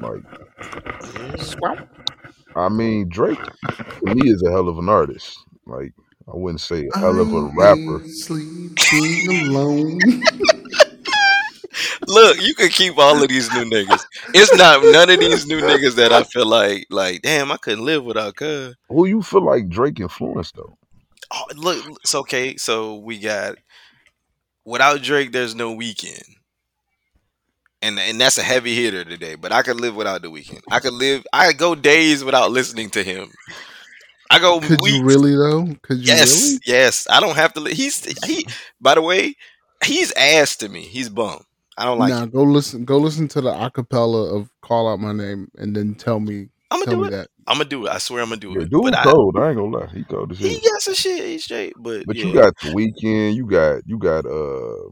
Like, 0.00 0.22
I 2.54 2.68
mean, 2.68 3.08
Drake 3.08 3.38
to 3.40 4.14
me 4.14 4.30
is 4.30 4.42
a 4.42 4.50
hell 4.50 4.68
of 4.68 4.78
an 4.78 4.88
artist. 4.88 5.38
Like, 5.66 5.92
I 6.26 6.36
wouldn't 6.36 6.60
say 6.60 6.88
a 6.94 6.98
hell 6.98 7.20
of 7.20 7.32
a 7.32 7.42
rapper. 7.56 8.04
Sleeping 8.08 9.48
alone. 9.48 9.98
Look, 12.06 12.40
you 12.40 12.54
can 12.54 12.68
keep 12.70 12.96
all 12.98 13.22
of 13.22 13.28
these 13.28 13.52
new 13.52 13.64
niggas. 13.64 14.04
It's 14.34 14.54
not 14.56 14.82
none 14.82 15.10
of 15.10 15.20
these 15.20 15.46
new 15.46 15.60
niggas 15.60 15.96
that 15.96 16.12
I 16.12 16.22
feel 16.24 16.46
like 16.46 16.86
like 16.90 17.22
damn, 17.22 17.52
I 17.52 17.56
couldn't 17.56 17.84
live 17.84 18.04
without 18.04 18.34
cuz. 18.36 18.74
Who 18.88 19.06
you 19.06 19.22
feel 19.22 19.44
like 19.44 19.68
Drake 19.68 20.00
influenced 20.00 20.56
though? 20.56 20.76
Oh, 21.32 21.44
look, 21.56 21.84
it's 22.02 22.14
okay. 22.14 22.56
So 22.56 22.96
we 22.96 23.18
got 23.18 23.56
without 24.64 25.02
Drake, 25.02 25.32
there's 25.32 25.54
no 25.54 25.74
Weeknd. 25.74 26.37
And 27.80 27.98
and 27.98 28.20
that's 28.20 28.38
a 28.38 28.42
heavy 28.42 28.74
hitter 28.74 29.04
today, 29.04 29.36
but 29.36 29.52
I 29.52 29.62
could 29.62 29.80
live 29.80 29.94
without 29.94 30.22
the 30.22 30.28
Weeknd. 30.30 30.62
I 30.70 30.80
could 30.80 30.94
live 30.94 31.24
I 31.32 31.48
could 31.48 31.58
go 31.58 31.74
days 31.76 32.24
without 32.24 32.50
listening 32.50 32.90
to 32.90 33.02
him. 33.04 33.30
I 34.30 34.38
go 34.40 34.60
Could 34.60 34.80
weeks. 34.80 34.98
you 34.98 35.04
really 35.04 35.34
though? 35.36 35.74
Could 35.82 35.98
you 35.98 36.04
Yes, 36.04 36.42
really? 36.42 36.60
yes. 36.66 37.06
I 37.08 37.20
don't 37.20 37.36
have 37.36 37.52
to. 37.54 37.60
Li- 37.60 37.74
he's 37.74 38.04
he. 38.26 38.46
By 38.80 38.94
the 38.96 39.02
way, 39.02 39.36
he's 39.84 40.12
ass 40.12 40.56
to 40.56 40.68
me. 40.68 40.82
He's 40.82 41.08
bum. 41.08 41.44
I 41.78 41.84
don't 41.84 41.98
like. 41.98 42.10
Nah, 42.10 42.24
it. 42.24 42.32
go 42.32 42.42
listen. 42.42 42.84
Go 42.84 42.98
listen 42.98 43.28
to 43.28 43.40
the 43.40 43.52
acapella 43.52 44.36
of 44.36 44.50
"Call 44.60 44.88
Out 44.92 44.98
My 45.00 45.12
Name" 45.12 45.48
and 45.56 45.74
then 45.74 45.94
tell 45.94 46.18
me. 46.20 46.48
I'm 46.70 46.80
gonna 46.84 46.96
me 46.98 47.02
do 47.02 47.04
it. 47.04 47.10
that. 47.12 47.28
I'm 47.46 47.56
gonna 47.58 47.68
do 47.70 47.86
it. 47.86 47.90
I 47.90 47.98
swear 47.98 48.22
I'm 48.22 48.28
gonna 48.28 48.40
do 48.40 48.52
Yeah, 48.52 48.62
it. 48.62 48.70
dude 48.70 48.82
but 48.82 48.94
I, 48.98 49.02
cold. 49.04 49.38
I 49.38 49.48
ain't 49.48 49.56
gonna 49.56 49.74
lie, 49.78 49.86
he 49.94 50.04
cold 50.04 50.32
as 50.32 50.38
hell. 50.38 50.48
he 50.48 50.60
got 50.60 50.82
some 50.82 50.94
shit. 50.94 51.24
He's 51.24 51.44
straight. 51.44 51.72
But 51.78 52.04
But 52.04 52.16
yeah, 52.16 52.26
you 52.26 52.34
got 52.34 52.52
the 52.60 52.68
Weeknd. 52.68 53.34
You 53.34 53.46
got 53.46 53.82
you 53.86 53.98
got 53.98 54.26
uh, 54.26 54.90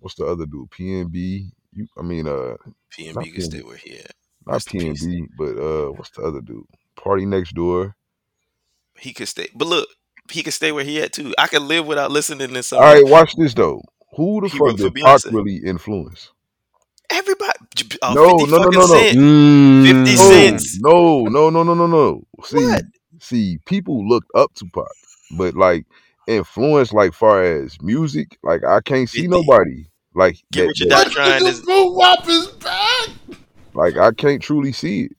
what's 0.00 0.16
the 0.16 0.24
other 0.26 0.46
dude? 0.46 0.70
PNB. 0.70 1.52
You, 1.74 1.86
I 1.98 2.02
mean 2.02 2.26
uh, 2.28 2.56
PNB 2.92 3.32
can 3.32 3.42
stay 3.42 3.60
PNB, 3.60 3.62
where 3.62 3.76
he 3.76 3.98
at. 3.98 4.12
not 4.46 4.54
Rest 4.54 4.68
in 4.68 4.74
peace. 4.76 5.06
PNB, 5.06 5.28
but 5.38 5.56
uh, 5.58 5.92
what's 5.92 6.10
the 6.10 6.22
other 6.22 6.40
dude? 6.40 6.64
PartyNextDoor. 6.96 7.94
He 8.98 9.12
could 9.12 9.28
stay. 9.28 9.48
But 9.54 9.68
look, 9.68 9.88
he 10.30 10.42
could 10.42 10.52
stay 10.52 10.72
where 10.72 10.84
he 10.84 11.00
at 11.02 11.12
too. 11.12 11.34
I 11.38 11.46
could 11.48 11.62
live 11.62 11.86
without 11.86 12.10
listening 12.10 12.52
to 12.52 12.62
some. 12.62 12.78
All 12.78 12.84
right, 12.84 13.06
watch 13.06 13.34
this 13.36 13.54
though. 13.54 13.82
Who 14.16 14.40
the 14.42 14.48
He 14.48 14.58
fuck 14.58 14.76
did 14.76 14.94
Pac 14.94 15.22
really 15.30 15.56
influence? 15.56 16.32
Everybody. 17.10 17.58
Uh, 18.02 18.14
No, 18.14 18.38
50 18.38 18.46
no, 18.46 18.58
no, 18.58 18.70
no, 18.70 18.86
no. 18.86 18.86
cent. 18.86 19.18
Mm. 19.18 19.86
50 20.04 20.16
No, 20.16 20.16
cents. 20.16 20.78
no, 20.80 21.24
no, 21.24 21.50
no, 21.50 21.62
no, 21.62 21.74
no, 21.74 21.86
no. 21.86 22.24
See, 22.44 22.56
What? 22.56 22.84
see, 23.20 23.58
people 23.66 24.06
looked 24.08 24.30
up 24.34 24.54
to 24.54 24.66
Pac, 24.74 24.84
but 25.36 25.54
like 25.54 25.86
influence, 26.26 26.92
like 26.92 27.12
far 27.14 27.42
as 27.42 27.80
music, 27.82 28.38
like 28.42 28.64
I 28.64 28.80
can't 28.80 29.08
see 29.08 29.26
50. 29.26 29.28
nobody 29.28 29.86
like 30.14 30.42
Get 30.52 30.62
that. 30.62 30.66
Rich 30.68 30.80
or 30.82 30.88
that 30.88 31.06
Die 31.06 31.12
Trying 31.12 31.46
is. 31.46 31.60
Boo 31.66 31.92
Wop 31.94 32.28
is 32.28 32.46
back. 32.48 33.08
like 33.74 33.96
I 33.96 34.12
can't 34.12 34.42
truly 34.42 34.72
see 34.72 35.04
it. 35.04 35.12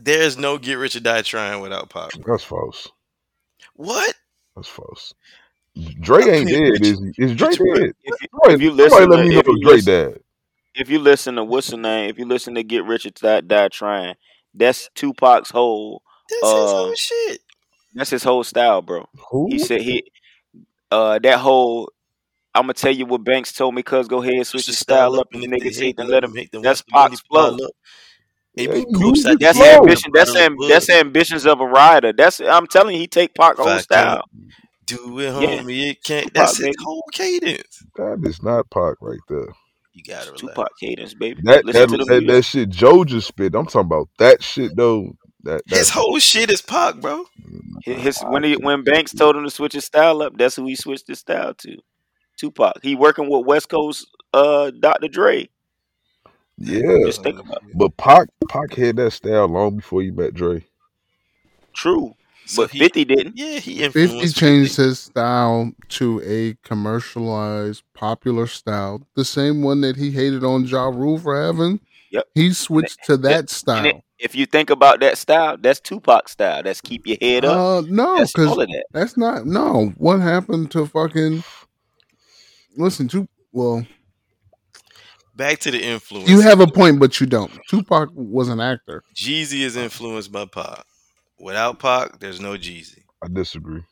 There's 0.00 0.36
no 0.38 0.58
Get 0.58 0.74
Rich 0.74 0.96
or 0.96 1.00
Die 1.00 1.22
Trying 1.22 1.60
without 1.62 1.88
Pop. 1.90 2.12
That's 2.26 2.44
false. 2.44 2.88
What? 3.74 4.14
That's 4.54 4.68
false. 4.68 5.14
Drake 6.00 6.26
ain't 6.26 6.48
dead, 6.48 6.70
Rich- 6.72 6.80
is 6.82 7.00
he? 7.16 7.22
Is 7.24 7.34
Drake 7.34 7.58
Get 7.58 7.74
dead? 7.74 7.92
If 8.02 8.20
you, 8.22 8.28
Somebody, 8.30 8.54
if 8.54 8.60
you 8.62 8.68
somebody 8.70 9.06
listen 9.06 9.10
let 9.10 9.16
to- 9.16 9.22
me 9.22 9.34
know 9.34 9.40
if 9.40 9.46
you 9.46 9.54
if 9.56 9.62
Drake 9.62 9.74
listen- 9.74 9.92
dead. 10.12 10.20
if 10.74 10.90
you 10.90 10.98
listen 10.98 11.34
to 11.36 11.44
what's 11.44 11.68
the 11.68 11.76
name, 11.76 12.08
if 12.10 12.18
you 12.18 12.24
listen 12.26 12.54
to 12.54 12.62
Get 12.62 12.84
Rich 12.84 13.06
or 13.06 13.10
Die, 13.10 13.40
Die 13.42 13.68
Trying, 13.68 14.14
that's 14.54 14.88
Tupac's 14.94 15.50
whole. 15.50 16.02
That's 16.30 16.42
his 16.42 16.52
Uh, 16.52 16.66
whole 16.66 16.94
shit. 16.94 17.40
That's 17.94 18.10
his 18.10 18.22
whole 18.24 18.44
style, 18.44 18.82
bro. 18.82 19.08
Who? 19.30 19.48
He 19.50 19.58
said 19.58 19.80
he, 19.82 20.10
uh, 20.90 21.18
that 21.20 21.38
whole. 21.38 21.90
I'm 22.56 22.62
gonna 22.62 22.74
tell 22.74 22.92
you 22.92 23.06
what 23.06 23.24
Banks 23.24 23.52
told 23.52 23.74
me. 23.74 23.82
Cuz 23.82 24.08
go 24.08 24.22
ahead, 24.22 24.46
switch 24.46 24.68
your 24.68 24.74
style 24.74 25.20
up. 25.20 25.28
And 25.32 25.44
if 25.44 25.50
niggas 25.50 25.78
they 25.78 25.86
hate, 25.86 25.96
then 25.98 26.08
let 26.08 26.20
them. 26.22 26.34
hate, 26.34 26.50
then 26.52 26.62
That's 26.62 26.82
watch 26.92 27.12
the 27.12 27.18
Pac's 27.18 27.20
flow. 27.28 27.56
pile 27.56 27.70
Yeah, 28.54 28.72
be 28.72 28.78
you 28.80 28.86
cool 28.96 29.10
upside 29.10 29.40
just 29.40 29.40
That's 29.40 29.58
flow. 29.58 29.66
ambition. 29.82 30.10
That's 30.14 30.30
Bottle 30.30 30.46
of 30.46 30.52
am, 30.52 30.68
that's 30.68 30.90
ambitions 30.90 31.46
of 31.46 31.60
a 31.60 31.66
rider. 31.66 32.12
That's 32.12 32.40
I'm 32.40 32.66
telling 32.66 32.94
you, 32.94 33.00
he 33.02 33.06
take 33.06 33.34
Pac 33.34 33.56
whole 33.56 33.78
style. 33.78 34.24
Do 34.86 35.18
it, 35.20 35.24
Yeah. 35.24 35.30
homie. 35.62 35.90
It 35.90 36.04
can't. 36.04 36.26
Tupac, 36.26 36.34
That's 36.34 36.56
his 36.58 36.76
whole 36.82 37.04
cadence. 37.12 37.82
That 37.96 38.20
is 38.24 38.42
not 38.42 38.70
Pac 38.70 38.96
right 39.00 39.18
there. 39.28 39.48
You 39.92 40.02
gotta 40.04 40.26
relax. 40.32 40.40
Tupac 40.40 40.68
cadence, 40.80 41.14
baby. 41.14 41.40
That 41.44 41.64
Listen 41.64 41.90
that, 41.90 41.98
to 41.98 42.04
the 42.04 42.04
that, 42.04 42.26
that 42.26 42.42
shit 42.44 42.68
Joe 42.70 43.04
just 43.04 43.28
spit. 43.28 43.54
I'm 43.54 43.66
talking 43.66 43.80
about 43.80 44.08
that 44.18 44.42
shit 44.42 44.76
though. 44.76 45.16
That 45.42 45.62
His 45.66 45.90
whole 45.90 46.18
shit 46.18 46.50
is 46.50 46.62
Pac, 46.62 46.96
bro. 46.96 47.24
Mm, 47.24 47.60
his, 47.84 48.02
his- 48.02 48.22
when 48.22 48.42
he 48.44 48.54
when 48.54 48.84
Banks 48.84 49.12
told 49.12 49.36
him 49.36 49.44
to 49.44 49.50
switch 49.50 49.74
his 49.74 49.84
style 49.84 50.22
up, 50.22 50.36
that's 50.36 50.56
who 50.56 50.66
he 50.66 50.74
switched 50.76 51.08
his 51.08 51.20
style 51.20 51.54
to. 51.54 51.76
Tupac. 52.36 52.74
He 52.82 52.94
working 52.94 53.28
with 53.28 53.46
West 53.46 53.68
Coast 53.68 54.06
uh 54.34 54.70
Dr. 54.70 55.08
Dre. 55.08 55.48
yeah. 56.58 56.98
Just 57.04 57.22
think 57.22 57.38
about 57.40 57.62
it. 57.68 57.76
But 57.76 57.96
Pac 57.96 58.28
Pac 58.48 58.74
had 58.74 58.96
that 58.96 59.12
style 59.12 59.46
long 59.48 59.76
before 59.76 60.02
he 60.02 60.10
met 60.10 60.34
Dre. 60.34 60.64
True. 61.72 62.14
So 62.46 62.62
but 62.62 62.70
he- 62.70 62.78
50 62.78 63.04
didn't. 63.04 63.36
Yeah, 63.36 63.58
he 63.58 63.78
50 63.82 64.00
influenced. 64.02 64.36
changed 64.36 64.76
his 64.76 64.98
style 65.00 65.72
to 65.90 66.22
a 66.24 66.54
commercialized, 66.66 67.82
popular 67.92 68.46
style. 68.46 69.06
The 69.16 69.24
same 69.24 69.62
one 69.62 69.80
that 69.80 69.96
he 69.96 70.10
hated 70.12 70.44
on 70.44 70.64
Ja 70.64 70.84
Rule 70.86 71.18
for 71.18 71.40
having. 71.40 71.80
Yep. 72.12 72.28
He 72.34 72.52
switched 72.52 73.02
to 73.06 73.16
that 73.18 73.38
And 73.40 73.50
style. 73.50 73.84
it, 73.86 73.96
if 74.20 74.34
you 74.36 74.46
think 74.46 74.70
about 74.70 75.00
that 75.00 75.18
style, 75.18 75.56
that's 75.58 75.80
Tupac 75.80 76.28
style. 76.28 76.62
That's 76.62 76.80
keep 76.80 77.04
your 77.06 77.18
head 77.20 77.44
up. 77.44 77.56
Uh, 77.58 77.86
no, 77.88 78.18
because 78.24 78.46
all 78.46 78.56
that. 78.56 78.84
that's 78.92 79.16
not. 79.16 79.44
No, 79.44 79.92
what 79.96 80.20
happened 80.20 80.70
to 80.70 80.86
fucking? 80.86 81.42
Listen, 82.76 83.08
to 83.08 83.28
well, 83.52 83.86
Back 85.36 85.58
to 85.60 85.70
the 85.70 85.82
influence. 85.82 86.30
you 86.30 86.40
have 86.40 86.60
a 86.60 86.66
point, 86.66 86.98
but 86.98 87.20
you 87.20 87.26
don't. 87.26 87.52
Tupac 87.68 88.08
was 88.14 88.48
an 88.48 88.58
actor. 88.58 89.02
Jeezy 89.14 89.60
is 89.60 89.76
influenced 89.76 90.32
by 90.32 90.46
Pac. 90.46 90.84
Without 91.38 91.78
Pac, 91.78 92.18
there's 92.20 92.40
no 92.40 92.52
Jeezy. 92.52 93.02
I 93.22 93.28
disagree. 93.30 93.82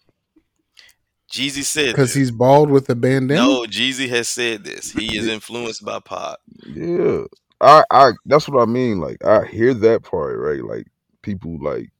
Jeezy 1.30 1.64
said 1.64 1.92
Because 1.92 2.14
he's 2.14 2.30
bald 2.30 2.70
with 2.70 2.88
a 2.88 2.94
bandana. 2.94 3.40
No, 3.40 3.62
Jeezy 3.64 4.08
has 4.08 4.28
said 4.28 4.64
this. 4.64 4.92
He 4.92 5.18
is 5.18 5.26
influenced 5.26 5.84
by 5.84 6.00
Pac. 6.00 6.38
Yeah. 6.66 7.22
I 7.60 7.84
I 7.90 8.12
that's 8.24 8.48
what 8.48 8.62
I 8.62 8.66
mean. 8.66 9.00
Like 9.00 9.22
I 9.24 9.44
hear 9.44 9.74
that 9.74 10.02
part, 10.02 10.38
right? 10.38 10.64
Like 10.64 10.86
people 11.22 11.58
like 11.60 11.90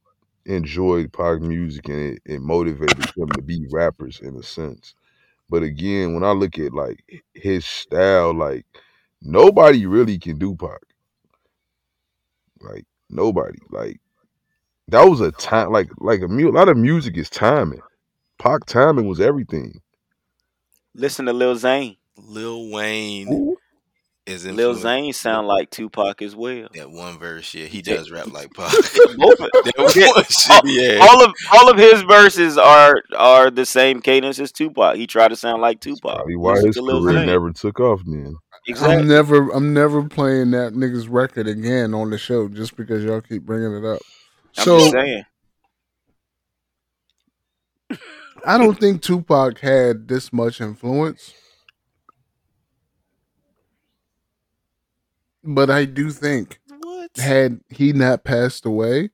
enjoyed 0.47 1.13
Pac 1.13 1.41
music 1.41 1.89
and 1.89 2.15
it, 2.15 2.23
it 2.25 2.41
motivated 2.41 3.13
them 3.17 3.29
to 3.31 3.43
be 3.43 3.67
rappers 3.71 4.21
in 4.21 4.37
a 4.37 4.43
sense. 4.43 4.95
But 5.49 5.63
again, 5.63 6.15
when 6.15 6.25
I 6.25 6.33
look 6.33 6.59
at 6.59 6.73
like 6.73 7.05
his 7.35 7.65
style, 7.65 8.35
like 8.35 8.67
nobody 9.23 9.87
really 9.87 10.19
can 10.19 10.39
do 10.39 10.57
Pac. 10.57 10.81
Like 12.61 12.85
nobody. 13.11 13.59
Like 13.71 14.01
that 14.89 15.05
was 15.05 15.21
a 15.21 15.33
time 15.33 15.71
like 15.71 15.91
like 15.99 16.23
a, 16.23 16.29
mu- 16.29 16.51
a 16.51 16.53
lot 16.53 16.69
of 16.69 16.77
music 16.77 17.17
is 17.17 17.31
timing. 17.31 17.83
Pac 18.39 18.65
timing 18.67 19.07
was 19.07 19.21
everything. 19.21 19.81
Listen 20.95 21.27
to 21.27 21.33
Lil 21.33 21.57
Zane. 21.57 21.97
Lil 22.17 22.71
Wayne 22.71 23.27
Who? 23.27 23.59
Is 24.27 24.47
Lil 24.47 24.75
Zane 24.75 25.13
sound 25.13 25.47
like 25.47 25.69
Tupac 25.71 26.23
as 26.23 26.35
well. 26.35 26.69
That 26.75 26.91
one 26.91 27.19
verse, 27.19 27.53
yeah, 27.53 27.67
he 27.67 27.83
does 27.83 28.11
rap 28.11 28.33
like 28.33 28.53
Pac. 28.55 28.73
Both 29.17 29.41
of- 29.41 29.97
Yeah. 29.97 30.07
one 30.13 30.61
yeah. 30.65 30.99
all 31.11 31.23
of 31.25 31.35
all 31.53 31.71
of 31.71 31.77
his 31.77 32.03
verses 32.03 32.57
are 32.57 33.03
are 33.17 33.51
the 33.51 33.67
same 33.67 34.01
cadence 34.01 34.39
as 34.39 34.51
Tupac. 34.53 34.97
He 34.97 35.07
tried 35.07 35.29
to 35.29 35.37
sound 35.37 35.61
like 35.61 35.81
Tupac. 35.81 36.01
Probably 36.17 36.37
why 36.37 36.61
his 36.61 36.77
career 36.77 37.13
Zane. 37.19 37.27
never 37.27 37.53
took 37.53 37.81
off 37.81 38.01
then. 38.07 38.35
I'm 38.81 39.07
never 39.07 39.51
I'm 39.51 39.75
never 39.75 40.03
playing 40.09 40.53
that 40.53 40.73
nigga's 40.73 41.07
record 41.07 41.47
again 41.47 41.93
on 41.93 42.09
the 42.09 42.17
show 42.17 42.49
just 42.49 42.77
because 42.77 43.05
y'all 43.05 43.21
keep 43.21 43.43
bringing 43.43 43.77
it 43.77 43.85
up. 43.85 44.01
I'm 44.57 44.65
So 44.65 44.79
just 44.79 44.93
saying. 44.93 45.25
I 48.47 48.59
don't 48.59 48.79
think 48.79 49.03
Tupac 49.03 49.59
had 49.61 50.09
this 50.09 50.33
much 50.33 50.61
influence. 50.61 51.35
But 55.45 55.71
I 55.71 55.85
do 55.85 56.11
think 56.11 56.59
What? 56.81 57.11
had 57.17 57.61
he 57.69 57.93
not 57.93 58.25
passed 58.25 58.65
away, 58.65 59.11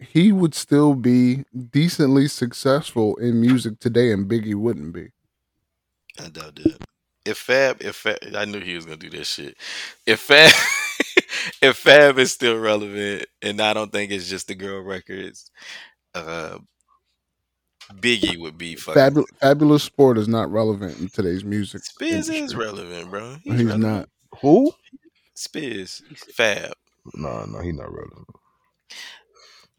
he 0.00 0.32
would 0.32 0.54
still 0.54 0.94
be 0.94 1.44
decently 1.70 2.28
successful 2.28 3.16
in 3.16 3.40
music 3.40 3.80
today 3.80 4.12
and 4.12 4.30
Biggie 4.30 4.54
wouldn't 4.54 4.92
be. 4.92 5.08
I 6.18 6.28
doubt 6.28 6.56
that. 6.56 6.78
If 7.24 7.38
Fab, 7.38 7.82
if 7.82 7.96
Fab, 7.96 8.16
I 8.34 8.44
knew 8.46 8.60
he 8.60 8.74
was 8.74 8.86
gonna 8.86 8.96
do 8.96 9.10
that 9.10 9.26
shit. 9.26 9.56
If 10.06 10.20
Fab, 10.20 10.52
if 11.62 11.76
Fab 11.76 12.18
is 12.18 12.32
still 12.32 12.58
relevant, 12.58 13.26
and 13.42 13.60
I 13.60 13.74
don't 13.74 13.92
think 13.92 14.10
it's 14.12 14.28
just 14.28 14.48
the 14.48 14.54
girl 14.54 14.80
records, 14.80 15.50
uh, 16.14 16.58
Biggie 17.94 18.38
would 18.38 18.56
be 18.56 18.76
fucking. 18.76 19.00
Fabu- 19.00 19.26
Fabolous 19.42 19.80
Sport 19.80 20.16
is 20.18 20.28
not 20.28 20.50
relevant 20.50 20.98
in 21.00 21.08
today's 21.08 21.44
music. 21.44 21.82
Spiz 21.82 22.32
is 22.32 22.54
relevant, 22.54 23.10
bro. 23.10 23.36
He's, 23.42 23.64
relevant. 23.64 23.80
not. 23.82 24.08
Who? 24.40 24.72
Spiz, 25.36 26.02
Fab. 26.34 26.72
No, 27.14 27.44
no, 27.44 27.60
he 27.60 27.72
not 27.72 27.92
relevant. 27.92 28.26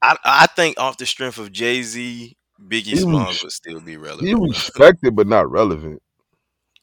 I 0.01 0.17
I 0.23 0.47
think 0.55 0.79
off 0.79 0.97
the 0.97 1.05
strength 1.05 1.37
of 1.37 1.51
Jay 1.51 1.81
Z, 1.83 2.35
Biggie 2.61 2.97
Smalls 2.97 3.43
would 3.43 3.51
still 3.51 3.79
be 3.81 3.97
relevant. 3.97 4.27
He 4.27 4.35
respected 4.35 5.15
but 5.15 5.27
not 5.27 5.49
relevant. 5.51 6.01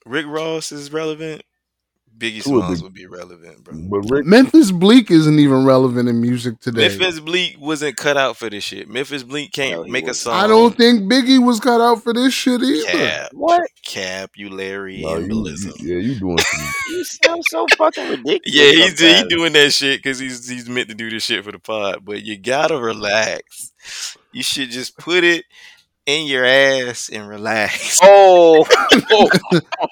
Rick 0.04 0.26
Ross 0.26 0.72
is 0.72 0.92
relevant. 0.92 1.42
Biggie 2.18 2.42
To 2.44 2.58
a 2.58 2.62
Smalls 2.62 2.82
would 2.82 2.94
be 2.94 3.06
relevant, 3.06 3.62
bro. 3.62 3.74
But 3.90 4.10
Rick, 4.10 4.24
Memphis 4.26 4.70
Bleek 4.70 5.10
isn't 5.10 5.38
even 5.38 5.66
relevant 5.66 6.08
in 6.08 6.20
music 6.20 6.60
today. 6.60 6.88
Memphis 6.88 7.20
Bleek 7.20 7.58
wasn't 7.60 7.96
cut 7.96 8.16
out 8.16 8.36
for 8.38 8.48
this 8.48 8.64
shit. 8.64 8.88
Memphis 8.88 9.22
Bleek 9.22 9.52
can't 9.52 9.82
No, 9.86 9.92
make 9.92 10.04
a 10.04 10.08
wasn't. 10.08 10.22
song. 10.24 10.34
I 10.34 10.46
don't 10.46 10.74
think 10.76 11.02
Biggie 11.12 11.44
was 11.44 11.60
cut 11.60 11.80
out 11.80 12.02
for 12.02 12.14
this 12.14 12.32
shit 12.32 12.62
either. 12.62 12.84
Cap, 12.90 13.28
What? 13.34 13.68
Cap, 13.84 14.30
you 14.36 14.48
Larry, 14.48 15.02
no, 15.02 15.16
you, 15.18 15.26
embolism. 15.26 15.78
you- 15.82 15.94
yeah, 15.96 16.00
you 16.02 16.18
doing 16.18 16.38
some. 16.38 16.66
You 16.88 17.04
sound 17.04 17.44
so 17.48 17.66
fucking 17.76 18.08
ridiculous. 18.08 18.40
Yeah, 18.46 18.70
he's 18.70 18.98
he 19.00 19.24
doing 19.28 19.52
that 19.54 19.72
shit 19.72 19.98
because 20.02 20.18
he's 20.18 20.48
he's 20.48 20.68
meant 20.68 20.88
to 20.88 20.94
do 20.94 21.10
this 21.10 21.24
shit 21.24 21.44
for 21.44 21.52
the 21.52 21.58
pod. 21.58 22.04
But 22.04 22.22
you 22.22 22.38
gotta 22.38 22.78
relax. 22.78 23.72
You 24.32 24.42
should 24.42 24.70
just 24.70 24.96
put 24.96 25.24
it 25.24 25.44
in 26.06 26.26
your 26.26 26.44
ass 26.44 27.08
and 27.08 27.28
relax. 27.28 27.98
Oh, 28.02 28.64
oh, 29.10 29.28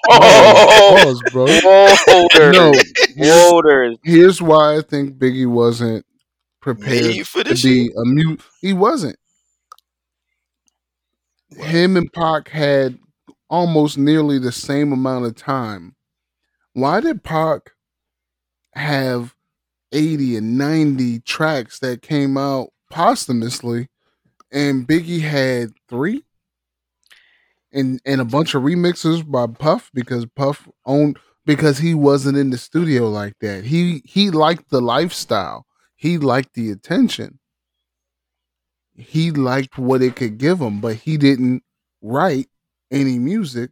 Pause, 0.07 1.21
bro. 1.31 1.45
Wholders. 1.47 2.55
No, 2.55 2.71
here's, 3.15 3.49
Wholders. 3.49 3.97
here's 4.03 4.41
why 4.41 4.77
I 4.77 4.81
think 4.81 5.17
Biggie 5.17 5.47
wasn't 5.47 6.05
prepared 6.61 7.27
for 7.27 7.43
to 7.43 7.53
be 7.53 7.91
a 7.95 8.05
mute. 8.05 8.41
He 8.61 8.73
wasn't. 8.73 9.17
Him 11.57 11.95
and 11.95 12.11
Pac 12.11 12.49
had 12.49 12.97
almost 13.49 13.97
nearly 13.97 14.39
the 14.39 14.51
same 14.51 14.91
amount 14.91 15.25
of 15.25 15.35
time. 15.35 15.95
Why 16.73 16.99
did 16.99 17.23
Pac 17.23 17.71
have 18.73 19.35
80 19.91 20.37
and 20.37 20.57
90 20.57 21.19
tracks 21.19 21.79
that 21.79 22.01
came 22.01 22.37
out 22.37 22.69
posthumously 22.91 23.87
and 24.51 24.87
Biggie 24.87 25.21
had 25.21 25.73
three? 25.89 26.23
And 27.71 27.99
and 28.05 28.21
a 28.21 28.25
bunch 28.25 28.55
of 28.55 28.63
remixes 28.63 29.29
by 29.29 29.47
Puff 29.47 29.91
because 29.93 30.25
Puff 30.25 30.69
owned 30.85 31.19
because 31.45 31.79
he 31.79 31.93
wasn't 31.93 32.37
in 32.37 32.49
the 32.49 32.57
studio 32.57 33.09
like 33.09 33.37
that. 33.41 33.65
He 33.65 34.01
he 34.05 34.31
liked 34.31 34.69
the 34.69 34.81
lifestyle. 34.81 35.65
He 35.95 36.17
liked 36.17 36.53
the 36.53 36.71
attention. 36.71 37.39
He 38.95 39.31
liked 39.31 39.77
what 39.77 40.01
it 40.01 40.15
could 40.15 40.37
give 40.37 40.59
him, 40.59 40.79
but 40.79 40.95
he 40.95 41.17
didn't 41.17 41.63
write 42.01 42.47
any 42.91 43.19
music. 43.19 43.71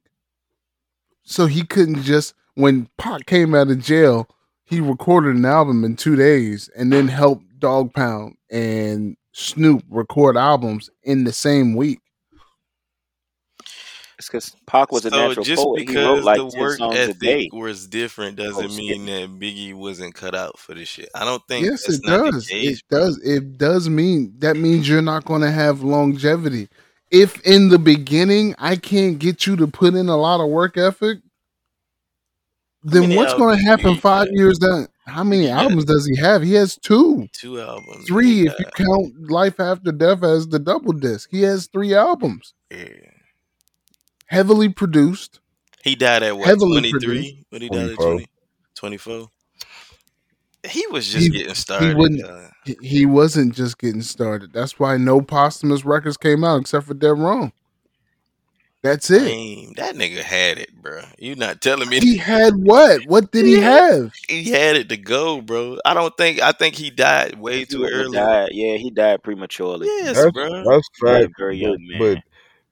So 1.23 1.45
he 1.45 1.63
couldn't 1.65 2.03
just 2.03 2.33
when 2.55 2.89
Pac 2.97 3.25
came 3.25 3.55
out 3.55 3.69
of 3.71 3.79
jail, 3.79 4.27
he 4.65 4.79
recorded 4.79 5.35
an 5.35 5.45
album 5.45 5.83
in 5.83 5.95
two 5.95 6.15
days 6.15 6.69
and 6.75 6.91
then 6.91 7.07
helped 7.07 7.59
Dogg 7.59 7.93
Pound 7.93 8.35
and 8.49 9.15
Snoop 9.33 9.83
record 9.89 10.37
albums 10.37 10.89
in 11.03 11.23
the 11.23 11.33
same 11.33 11.75
week. 11.75 11.99
It's 14.19 14.27
because 14.27 14.55
Pac 14.67 14.91
was 14.91 15.05
a 15.05 15.09
natural 15.09 15.43
just 15.43 15.61
poet. 15.61 15.79
He 15.79 15.85
because 15.87 16.05
wrote 16.05 16.23
like 16.23 16.37
the 16.37 16.59
work 16.59 16.77
songs 16.77 16.95
a 16.95 17.13
day. 17.15 17.39
ethic 17.39 17.53
was 17.53 17.87
different 17.87 18.39
Oh, 18.39 18.43
doesn't 18.43 18.69
skip 18.69 18.99
mean 18.99 19.05
that 19.07 19.39
Biggie 19.39 19.73
wasn't 19.73 20.13
cut 20.13 20.35
out 20.35 20.59
for 20.59 20.75
this 20.75 20.87
shit. 20.87 21.09
I 21.15 21.25
don't 21.25 21.41
think 21.47 21.65
Yes, 21.65 21.89
it 21.89 22.01
does. 22.03 22.47
case. 22.47 22.77
It 22.77 22.83
does. 22.89 23.17
It 23.23 23.57
does 23.57 23.89
mean 23.89 24.33
that 24.37 24.55
means 24.55 24.87
you're 24.87 25.01
not 25.01 25.25
going 25.25 25.41
to 25.41 25.51
have 25.51 25.81
longevity. 25.81 26.69
If 27.09 27.41
in 27.41 27.69
the 27.69 27.79
beginning 27.79 28.55
I 28.59 28.75
can't 28.75 29.17
get 29.17 29.47
you 29.47 29.55
to 29.57 29.67
put 29.67 29.95
in 29.95 30.09
a 30.09 30.17
lot 30.17 30.41
of 30.41 30.49
work 30.49 30.77
ethic, 30.77 31.19
then 32.83 33.03
many 33.03 33.15
what's 33.15 33.33
going 33.33 33.57
to 33.57 33.63
happen 33.63 33.97
five 33.97 34.27
years 34.31 34.59
down? 34.59 34.87
How 35.05 35.23
many 35.23 35.49
albums 35.49 35.85
does 35.85 36.05
he 36.07 36.15
have? 36.21 36.41
He 36.41 36.53
has 36.53 36.77
two, 36.77 37.27
Two 37.33 37.59
albums. 37.59 38.05
three 38.07 38.43
man. 38.43 38.53
if 38.53 38.59
you 38.59 38.65
count 38.85 39.29
Life 39.29 39.59
After 39.59 39.91
Death 39.91 40.23
as 40.23 40.47
the 40.47 40.59
double 40.59 40.93
disc. 40.93 41.29
He 41.29 41.41
has 41.41 41.67
three 41.67 41.93
albums, 41.93 42.53
Yeah. 42.71 42.87
heavily 44.27 44.69
produced. 44.69 45.39
He 45.83 45.95
died 45.95 46.23
at 46.23 46.37
what? 46.37 46.47
Heavily 46.47 46.91
23? 46.91 47.45
What 47.49 47.61
he 47.61 47.67
died 47.69 47.89
at 47.89 47.95
24. 47.95 48.05
20? 48.11 48.27
24? 48.75 49.29
He 50.65 50.87
was 50.87 51.05
just 51.11 51.25
He- 51.25 51.29
getting 51.29 51.55
started. 51.55 51.97
wouldn't- 51.97 52.23
uh, 52.23 52.47
He- 52.63 52.77
He 52.81 53.05
wasn't 53.05 53.53
just 53.53 53.77
getting 53.77 54.01
started. 54.01 54.53
That's 54.53 54.79
why 54.79 54.95
no 54.95 55.19
posthumous 55.19 55.83
records 55.83 56.15
came 56.15 56.45
out 56.45 56.61
except 56.61 56.87
for 56.87 56.93
Dead 56.93 57.09
Wrong. 57.19 57.51
That's 58.83 59.09
it. 59.09 59.23
Damn, 59.23 59.73
that 59.75 59.95
nigga 59.95 60.17
had 60.21 60.57
it, 60.59 60.75
bro. 60.81 61.01
You 61.17 61.35
not 61.35 61.61
telling 61.61 61.89
me 61.89 61.99
He 62.01 62.17
had 62.17 62.53
what? 62.55 63.05
What 63.07 63.31
did 63.31 63.45
he 63.45 63.53
have? 63.61 64.13
he 64.27 64.51
had 64.51 64.75
it 64.75 64.89
to 64.89 64.97
go, 64.97 65.41
bro. 65.41 65.77
I 65.85 65.93
don't 65.93 66.15
think. 66.17 66.41
I 66.41 66.51
think 66.51 66.75
he 66.75 66.89
died 66.89 67.39
way 67.39 67.59
He 67.59 67.65
too 67.65 67.85
early. 67.93 68.17
died. 68.17 68.49
Yeah, 68.51 68.75
he 68.75 68.91
died 68.91 69.23
prematurely. 69.23 69.87
Yes, 69.87 70.15
That's 70.15 70.31
bro. 70.33 70.49
that's 70.65 70.89
He 70.95 71.03
died 71.05 71.23
a 71.23 71.29
fact. 71.29 71.33
very 71.37 71.59
But, 71.61 71.79
young 71.79 71.87
man. 71.87 71.99
but 71.99 72.17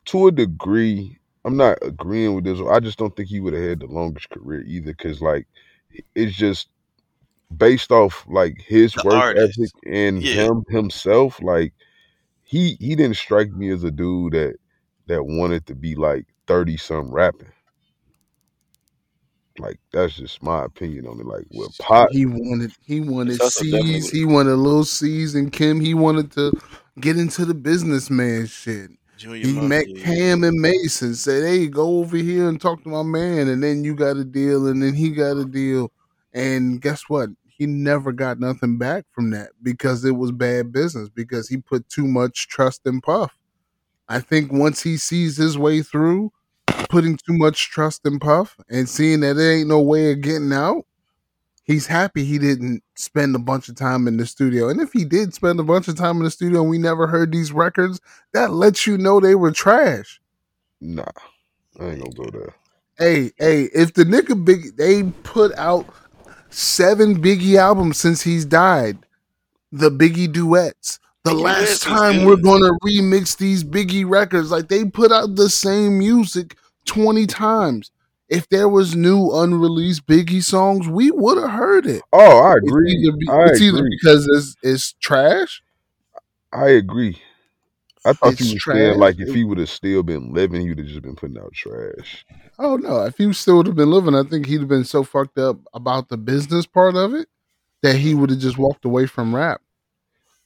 to 0.08 0.28
a 0.28 0.32
degree, 0.32 1.18
I'm 1.46 1.56
not 1.58 1.78
agreeing 1.82 2.36
with 2.36 2.44
this. 2.44 2.60
I 2.70 2.80
just 2.82 2.98
don't 3.00 3.16
think 3.16 3.30
he 3.30 3.40
would 3.40 3.54
have 3.54 3.64
had 3.64 3.80
the 3.80 3.88
longest 3.88 4.30
career 4.30 4.62
either. 4.64 4.92
Because 4.92 5.22
like, 5.22 5.48
it's 6.16 6.36
just 6.36 6.68
based 7.58 7.92
off 7.92 8.26
like 8.28 8.62
his 8.68 8.96
The 8.96 9.04
work 9.04 9.16
artist. 9.16 9.60
ethic 9.60 9.72
and 9.86 10.22
Yeah. 10.22 10.48
him 10.48 10.64
himself. 10.70 11.42
Like, 11.42 11.74
he 12.44 12.76
he 12.80 12.96
didn't 12.96 13.18
strike 13.18 13.52
me 13.52 13.70
as 13.70 13.84
a 13.84 13.92
dude 13.92 14.34
that 14.34 14.56
that 15.12 15.24
wanted 15.24 15.66
to 15.66 15.76
be 15.76 15.96
like 15.96 16.26
thirty 16.48 16.78
some 16.78 17.12
rapping. 17.12 17.52
Like 19.60 19.78
that's 19.92 20.16
just 20.16 20.42
my 20.42 20.64
opinion 20.64 21.06
on 21.06 21.20
it. 21.20 21.26
Like 21.26 21.46
with 21.52 21.78
Pop, 21.80 22.10
He 22.12 22.26
wanted 22.26 22.72
he 22.86 23.02
wanted 23.02 23.36
It's 23.36 23.58
definitely 23.58 24.02
C's, 24.02 24.10
he 24.10 24.24
wanted 24.24 24.56
Lil 24.56 24.86
Cease 24.86 25.36
and 25.36 25.52
Kim. 25.52 25.82
He 25.82 25.94
wanted 25.94 26.32
to 26.32 26.54
get 27.02 27.18
into 27.18 27.44
the 27.44 27.54
businessman 27.54 28.48
shit. 28.48 28.92
Junior 29.18 29.46
He 29.46 29.60
met 29.60 29.86
Mafia. 29.88 30.04
Cam 30.04 30.44
and 30.46 30.60
Mason, 30.60 31.14
said, 31.14 31.44
Hey, 31.44 31.68
go 31.68 32.00
over 32.00 32.16
here 32.16 32.48
and 32.48 32.60
talk 32.60 32.82
to 32.84 32.90
my 32.90 33.04
man, 33.04 33.50
and 33.50 33.62
then 33.62 33.84
you 33.84 33.94
got 33.94 34.16
a 34.16 34.24
deal, 34.24 34.68
and 34.68 34.82
then 34.82 34.94
he 34.94 35.10
got 35.12 35.38
a 35.38 35.46
deal. 35.46 35.92
And 36.34 36.82
guess 36.82 37.04
what? 37.10 37.30
He 37.46 37.66
never 37.68 38.14
got 38.14 38.40
nothing 38.40 38.78
back 38.78 39.06
from 39.12 39.30
that 39.32 39.50
because 39.62 40.06
it 40.06 40.16
was 40.16 40.32
bad 40.32 40.72
business, 40.72 41.10
because 41.10 41.50
he 41.50 41.58
put 41.58 41.88
too 41.90 42.08
much 42.08 42.48
trust 42.48 42.88
in 42.88 43.02
Puff. 43.02 43.32
I 44.10 44.20
think 44.20 44.52
once 44.52 44.82
he 44.84 44.98
sees 44.98 45.38
his 45.38 45.58
way 45.58 45.82
through 45.82 46.32
putting 46.90 47.18
too 47.18 47.38
much 47.38 47.70
trust 47.70 48.06
in 48.06 48.20
Puff 48.20 48.58
and 48.70 48.88
seeing 48.88 49.22
that 49.22 49.36
there 49.36 49.54
ain't 49.54 49.70
no 49.70 49.82
way 49.82 50.12
of 50.12 50.22
getting 50.22 50.52
out, 50.52 50.86
he's 51.64 51.88
happy 51.88 52.26
he 52.26 52.38
didn't 52.38 52.84
spend 52.96 53.36
a 53.36 53.40
bunch 53.40 53.70
of 53.70 53.76
time 53.76 54.08
in 54.08 54.18
the 54.18 54.26
studio. 54.26 54.70
And 54.70 54.82
if 54.82 54.92
he 54.92 55.06
did 55.06 55.34
spend 55.34 55.60
a 55.60 55.64
bunch 55.64 55.88
of 55.88 55.96
time 55.96 56.18
in 56.18 56.24
the 56.24 56.32
studio 56.32 56.62
and 56.62 56.70
we 56.70 56.78
never 56.78 57.08
heard 57.08 57.32
these 57.32 57.52
records, 57.52 58.02
that 58.34 58.52
lets 58.52 58.86
you 58.86 58.98
know 58.98 59.20
they 59.20 59.36
were 59.36 59.52
trash. 59.52 60.20
Nah, 60.82 61.06
I 61.80 61.86
ain't 61.86 62.04
gonna 62.04 62.30
go 62.30 62.38
there. 62.38 62.56
Hey, 62.98 63.32
hey, 63.38 63.70
if 63.74 63.94
the 63.94 64.04
nigga 64.04 64.44
big 64.44 64.78
they 64.78 65.04
put 65.24 65.56
out 65.58 65.86
seven 66.50 67.22
Biggie 67.22 67.56
albums 67.56 67.98
since 67.98 68.22
he's 68.22 68.46
died, 68.46 68.98
the 69.72 69.90
Biggie 69.90 70.32
duets. 70.32 71.00
The 71.24 71.34
last 71.34 71.84
time 71.84 72.26
we're 72.26 72.38
gonna 72.38 72.72
remix 72.84 73.38
these 73.38 73.64
Biggie 73.64 74.10
records, 74.10 74.50
like 74.52 74.70
they 74.70 74.86
put 74.86 75.12
out 75.12 75.36
the 75.36 75.50
same 75.50 76.00
music 76.00 76.58
20 76.86 77.28
times. 77.28 77.92
If 78.28 78.48
there 78.50 78.70
was 78.70 78.96
new 78.96 79.30
unreleased 79.32 80.08
Biggie 80.08 80.44
songs, 80.44 80.88
we 80.88 81.12
would 81.12 81.38
have 81.38 81.52
heard 81.52 81.86
it. 81.86 82.02
Oh, 82.14 82.40
I 82.40 82.56
It's 82.56 82.68
agree. 82.68 82.92
either, 82.94 83.18
be- 83.18 83.30
I 83.30 83.46
it's 83.50 83.62
either 83.62 83.88
because 83.88 84.28
it's, 84.34 84.56
it's 84.64 84.94
trash. 84.94 85.62
I 86.54 86.70
agree. 86.70 87.22
I 88.04 88.14
thought 88.14 88.34
It's 88.34 88.42
you 88.42 88.60
were 88.66 88.74
saying 88.74 89.00
like 89.00 89.20
if 89.20 89.34
he 89.34 89.44
would 89.44 89.60
have 89.60 89.70
still 89.70 90.02
been 90.02 90.34
living, 90.34 90.62
he 90.62 90.70
would 90.70 90.80
have 90.80 90.88
just 90.88 91.04
been 91.04 91.16
putting 91.16 91.38
out 91.38 91.54
trash. 91.54 92.26
Oh 92.58 92.78
no! 92.78 93.04
If 93.04 93.18
he 93.18 93.32
still 93.34 93.58
would 93.58 93.68
have 93.68 93.76
been 93.76 93.92
living, 93.92 94.16
I 94.16 94.24
think 94.24 94.48
he'd 94.48 94.62
have 94.62 94.68
been 94.68 94.86
so 94.86 95.04
fucked 95.04 95.38
up 95.38 95.60
about 95.74 96.10
the 96.10 96.18
business 96.18 96.66
part 96.66 96.96
of 96.96 97.14
it 97.14 97.28
that 97.84 97.98
he 97.98 98.14
mm. 98.14 98.20
would 98.20 98.32
have 98.32 98.40
just 98.40 98.58
walked 98.58 98.86
away 98.86 99.06
from 99.06 99.36
rap. 99.36 99.62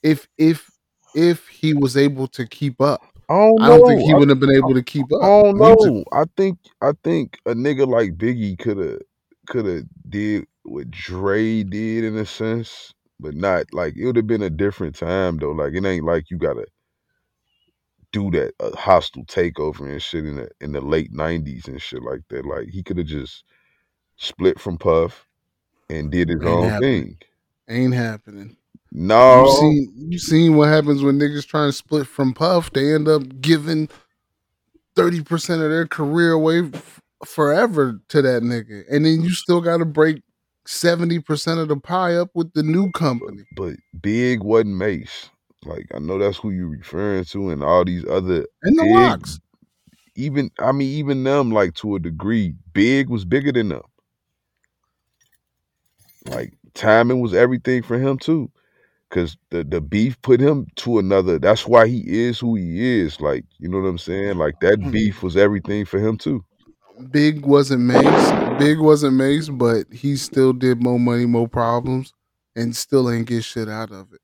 If 0.06 0.30
if 0.38 0.72
if 1.16 1.48
he 1.50 1.74
was 1.74 1.98
able 1.98 2.28
to 2.30 2.48
keep 2.48 2.82
up, 2.82 3.02
I 3.30 3.36
don't. 3.36 3.64
I 3.64 3.70
don't 3.70 3.86
think 3.88 4.02
he 4.02 4.14
would 4.16 4.30
have 4.30 4.40
been 4.40 4.56
able 4.56 4.76
to 4.76 4.84
keep 4.84 5.12
up. 5.14 5.22
I 5.24 5.44
don't 5.44 5.58
know. 5.60 6.06
I 6.14 6.26
think 6.38 6.60
I 6.82 6.94
think 7.04 7.40
a 7.48 7.54
nigga 7.54 7.88
like 7.88 8.18
Biggie 8.18 8.60
could 8.60 8.78
have 8.78 9.02
could 9.48 9.66
have 9.66 9.84
did 10.10 10.46
what 10.64 10.92
Dre 10.92 11.64
did 11.64 12.06
in 12.06 12.18
a 12.18 12.26
sense, 12.26 12.94
but 13.20 13.36
not 13.36 13.66
like 13.74 13.96
it 13.98 14.06
would 14.06 14.18
have 14.18 14.28
been 14.28 14.44
a 14.44 14.52
different 14.52 14.96
time 14.96 15.38
though. 15.40 15.52
Like 15.54 15.74
it 15.74 15.86
ain't 15.86 16.06
like 16.06 16.32
you 16.32 16.38
gotta 16.38 16.68
do 18.14 18.32
that 18.32 18.54
a 18.62 18.76
hostile 18.78 19.26
takeover 19.26 19.90
and 19.92 20.02
shit 20.04 20.26
in 20.26 20.38
the 20.38 20.50
in 20.62 20.74
the 20.74 20.82
late 20.82 21.12
nineties 21.14 21.68
and 21.68 21.82
shit 21.82 22.04
like 22.04 22.22
that. 22.30 22.46
Like 22.46 22.70
he 22.70 22.84
could 22.84 22.98
have 23.00 23.08
just 23.08 23.46
split 24.18 24.60
from 24.60 24.78
Puff 24.80 25.28
and 25.90 26.12
did 26.12 26.30
his 26.30 26.46
Ain't 26.46 26.62
own 26.62 26.74
happening. 26.74 26.82
thing. 26.82 27.18
Ain't 27.70 27.96
happening. 27.96 28.58
No, 28.98 29.44
You 29.46 29.52
seen 29.60 29.94
you 30.12 30.20
seen 30.20 30.56
what 30.56 30.70
happens 30.70 31.04
when 31.04 31.20
niggas 31.20 31.46
try 31.46 31.66
to 31.66 31.74
split 31.74 32.08
from 32.08 32.34
Puff? 32.34 32.72
They 32.72 32.94
end 32.94 33.08
up 33.10 33.24
giving 33.42 33.90
thirty 34.96 35.22
percent 35.22 35.62
of 35.62 35.70
their 35.70 35.86
career 35.86 36.32
away 36.32 36.62
f- 36.74 37.02
forever 37.26 38.00
to 38.10 38.22
that 38.22 38.42
nigga, 38.44 38.84
and 38.90 39.06
then 39.06 39.22
you 39.22 39.32
still 39.32 39.60
got 39.60 39.78
to 39.78 39.86
break 39.86 40.22
seventy 40.66 41.20
percent 41.20 41.60
of 41.60 41.68
the 41.68 41.76
pie 41.78 42.16
up 42.16 42.30
with 42.34 42.54
the 42.54 42.64
new 42.64 42.90
company. 42.92 43.44
but 43.58 43.76
Big 44.02 44.42
wasn't 44.42 44.78
Mase. 44.78 45.30
Like 45.66 45.88
I 45.94 46.00
know 46.00 46.18
that's 46.18 46.38
who 46.38 46.52
you're 46.52 46.70
referring 46.70 47.26
to, 47.26 47.50
and 47.50 47.64
all 47.64 47.84
these 47.84 48.06
other 48.06 48.46
And 48.64 48.78
the 48.80 48.84
Big 48.84 48.96
LOX. 48.96 49.40
even 50.16 50.52
I 50.60 50.72
mean 50.72 50.88
even 50.98 51.24
them 51.26 51.52
like 51.52 51.74
to 51.76 51.96
a 51.96 52.00
degree, 52.00 52.56
Big 52.74 53.10
was 53.10 53.26
bigger 53.26 53.52
than 53.52 53.70
them. 53.70 53.82
Like 56.28 56.54
timing 56.74 57.20
was 57.20 57.34
everything 57.34 57.84
for 57.84 57.98
him 58.00 58.18
too, 58.18 58.50
because 59.16 59.38
the 59.52 59.64
the 59.66 59.82
beef 59.82 60.22
put 60.24 60.42
him 60.42 60.68
to 60.78 61.00
another. 61.00 61.40
That's 61.40 61.68
why 61.68 61.88
he 61.88 62.04
is 62.08 62.40
who 62.40 62.56
he 62.56 63.02
is. 63.02 63.22
Like 63.22 63.46
you 63.60 63.70
know 63.70 63.82
what 63.82 63.90
I'm 63.90 64.00
saying. 64.00 64.38
Like 64.38 64.60
that 64.62 64.92
Mm-hmm. 64.92 64.92
beef 64.92 65.24
was 65.24 65.38
everything 65.38 65.86
for 65.86 66.00
him 66.00 66.18
too. 66.18 66.46
Big 67.12 67.46
wasn't 67.46 67.84
Mase. 67.84 68.36
Big 68.58 68.80
wasn't 68.80 69.16
Mase, 69.16 69.50
but 69.50 69.88
he 69.92 70.18
still 70.18 70.54
did 70.54 70.84
more 70.84 71.00
money, 71.00 71.26
more 71.26 71.50
problems, 71.50 72.14
and 72.56 72.76
still 72.76 73.10
ain't 73.12 73.28
get 73.28 73.44
shit 73.46 73.70
out 73.70 73.92
of 73.92 74.14
it. 74.14 74.22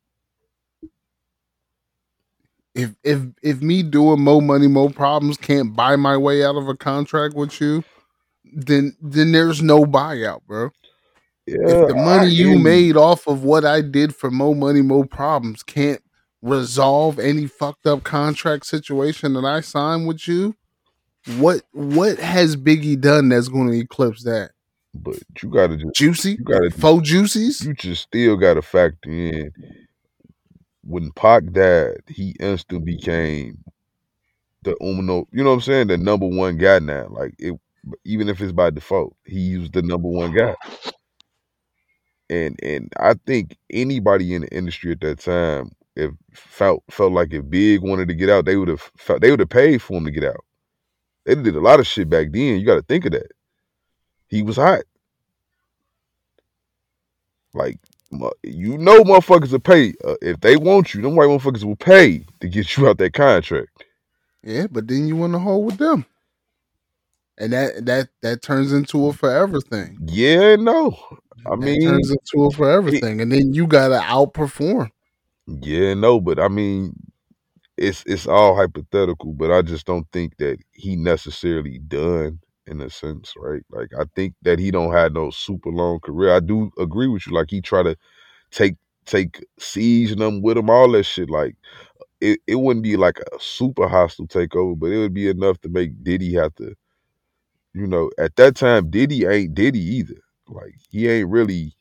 If 2.75 2.95
if 3.03 3.21
if 3.43 3.61
me 3.61 3.83
doing 3.83 4.21
more 4.21 4.41
money, 4.41 4.67
more 4.67 4.91
problems 4.91 5.37
can't 5.37 5.75
buy 5.75 5.97
my 5.97 6.17
way 6.17 6.45
out 6.45 6.57
of 6.57 6.69
a 6.69 6.77
contract 6.77 7.35
with 7.35 7.61
you, 7.61 7.83
then 8.45 8.95
then 9.01 9.31
there's 9.33 9.61
no 9.63 9.85
buyout, 9.85 10.41
bro. 10.47 10.71
If 11.59 11.87
the 11.89 11.95
money 11.95 12.29
hear 12.29 12.47
you 12.49 12.59
made 12.59 12.97
off 12.97 13.27
of 13.27 13.43
what 13.43 13.65
I 13.65 13.81
did 13.81 14.15
for 14.15 14.31
more 14.31 14.55
money, 14.55 14.81
more 14.81 15.05
problems 15.05 15.63
can't 15.63 16.01
resolve 16.41 17.19
any 17.19 17.47
fucked 17.47 17.85
up 17.85 18.03
contract 18.03 18.65
situation 18.65 19.33
that 19.33 19.45
I 19.45 19.61
signed 19.61 20.07
with 20.07 20.27
you, 20.27 20.55
what 21.37 21.61
what 21.71 22.17
has 22.19 22.55
Biggie 22.55 22.99
done 22.99 23.29
that's 23.29 23.47
going 23.47 23.71
to 23.71 23.79
eclipse 23.79 24.23
that? 24.23 24.51
but 24.93 25.15
you 25.41 25.49
gotta 25.49 25.77
just 25.77 25.95
Juicy, 25.95 26.31
you 26.31 26.43
gotta 26.43 26.69
faux 26.69 27.09
juicies. 27.09 27.63
you 27.63 27.73
just 27.73 28.03
still 28.03 28.35
gotta 28.35 28.61
factor 28.61 29.09
in 29.09 29.51
when 30.83 31.11
Pac 31.11 31.45
died, 31.51 32.01
he 32.07 32.35
instantly 32.39 32.93
became 32.93 33.63
the 34.63 34.75
umno, 34.81 35.25
you 35.31 35.43
know 35.43 35.51
what 35.51 35.55
I'm 35.55 35.61
saying, 35.61 35.87
the 35.87 35.97
number 35.97 36.27
one 36.27 36.57
guy 36.57 36.79
now. 36.79 37.07
Like 37.09 37.35
it 37.39 37.53
even 38.05 38.29
if 38.29 38.41
it's 38.41 38.51
by 38.51 38.69
default, 38.69 39.15
he 39.25 39.57
was 39.57 39.71
the 39.71 39.81
number 39.81 40.07
one 40.07 40.33
guy. 40.35 40.55
And 42.31 42.57
and 42.63 42.91
I 42.97 43.15
think 43.25 43.57
anybody 43.69 44.33
in 44.33 44.43
the 44.43 44.47
industry 44.55 44.93
at 44.93 45.01
that 45.01 45.19
time, 45.19 45.73
if 45.97 46.11
felt 46.31 46.81
felt 46.89 47.11
like 47.11 47.33
if 47.33 47.49
Big 47.49 47.81
wanted 47.81 48.07
to 48.07 48.15
get 48.15 48.29
out, 48.29 48.45
they 48.45 48.55
would 48.55 48.69
have 48.69 48.89
felt 48.95 49.21
they 49.21 49.29
would 49.29 49.41
have 49.41 49.49
paid 49.49 49.81
for 49.81 49.97
him 49.97 50.05
to 50.05 50.11
get 50.11 50.23
out. 50.23 50.45
They 51.25 51.35
did 51.35 51.57
a 51.57 51.59
lot 51.59 51.81
of 51.81 51.87
shit 51.87 52.09
back 52.09 52.31
then. 52.31 52.57
You 52.57 52.65
got 52.65 52.75
to 52.75 52.81
think 52.83 53.05
of 53.05 53.11
that. 53.11 53.31
He 54.29 54.41
was 54.41 54.55
hot. 54.55 54.83
Like 57.53 57.79
you 58.43 58.77
know, 58.77 59.03
motherfuckers 59.03 59.51
will 59.51 59.59
pay 59.59 59.93
uh, 60.05 60.15
if 60.21 60.39
they 60.39 60.55
want 60.55 60.93
you. 60.93 61.01
Them 61.01 61.17
white 61.17 61.27
motherfuckers 61.27 61.65
will 61.65 61.75
pay 61.75 62.25
to 62.39 62.47
get 62.47 62.77
you 62.77 62.87
out 62.87 62.97
that 62.99 63.13
contract. 63.13 63.83
Yeah, 64.41 64.67
but 64.71 64.87
then 64.87 65.07
you 65.07 65.17
want 65.17 65.33
to 65.33 65.39
hold 65.39 65.65
with 65.65 65.77
them, 65.77 66.05
and 67.37 67.51
that 67.51 67.85
that 67.85 68.07
that 68.21 68.41
turns 68.41 68.71
into 68.71 69.07
a 69.07 69.13
forever 69.13 69.59
thing. 69.59 69.97
Yeah, 70.05 70.55
no. 70.55 70.97
I 71.45 71.55
mean, 71.55 71.81
turns 71.81 72.11
into 72.11 72.45
a 72.45 72.51
forever 72.51 72.91
thing, 72.91 73.21
and 73.21 73.31
then 73.31 73.53
you 73.53 73.67
gotta 73.67 73.99
outperform. 73.99 74.91
Yeah, 75.47 75.93
no, 75.95 76.19
but 76.19 76.39
I 76.39 76.47
mean, 76.47 76.93
it's 77.77 78.03
it's 78.07 78.27
all 78.27 78.55
hypothetical, 78.55 79.33
but 79.33 79.51
I 79.51 79.61
just 79.61 79.85
don't 79.85 80.07
think 80.13 80.37
that 80.37 80.59
he 80.73 80.95
necessarily 80.95 81.79
done 81.79 82.39
in 82.67 82.81
a 82.81 82.89
sense, 82.89 83.33
right? 83.37 83.63
Like 83.71 83.89
I 83.99 84.05
think 84.15 84.35
that 84.43 84.59
he 84.59 84.71
don't 84.71 84.93
have 84.93 85.13
no 85.13 85.31
super 85.31 85.71
long 85.71 85.99
career. 86.01 86.33
I 86.35 86.39
do 86.41 86.71
agree 86.79 87.07
with 87.07 87.27
you. 87.27 87.33
Like 87.33 87.51
he 87.51 87.61
try 87.61 87.83
to 87.83 87.97
take 88.51 88.75
take 89.05 89.45
siege 89.59 90.15
them 90.17 90.41
with 90.41 90.57
him, 90.57 90.69
all 90.69 90.91
that 90.93 91.03
shit. 91.05 91.29
Like 91.29 91.55
uh, 92.01 92.05
it, 92.21 92.39
it 92.47 92.55
wouldn't 92.55 92.83
be 92.83 92.97
like 92.97 93.19
a 93.19 93.39
super 93.39 93.87
hostile 93.87 94.27
takeover, 94.27 94.79
but 94.79 94.91
it 94.91 94.99
would 94.99 95.13
be 95.15 95.29
enough 95.29 95.59
to 95.61 95.69
make 95.69 96.03
Diddy 96.03 96.33
have 96.35 96.55
to, 96.55 96.75
you 97.73 97.87
know, 97.87 98.09
at 98.17 98.35
that 98.37 98.55
time 98.55 98.89
Diddy 98.89 99.25
ain't 99.25 99.55
Diddy 99.55 99.79
either. 99.79 100.21
Like 100.51 100.75
he 100.89 101.07
ain't 101.07 101.29
really 101.29 101.75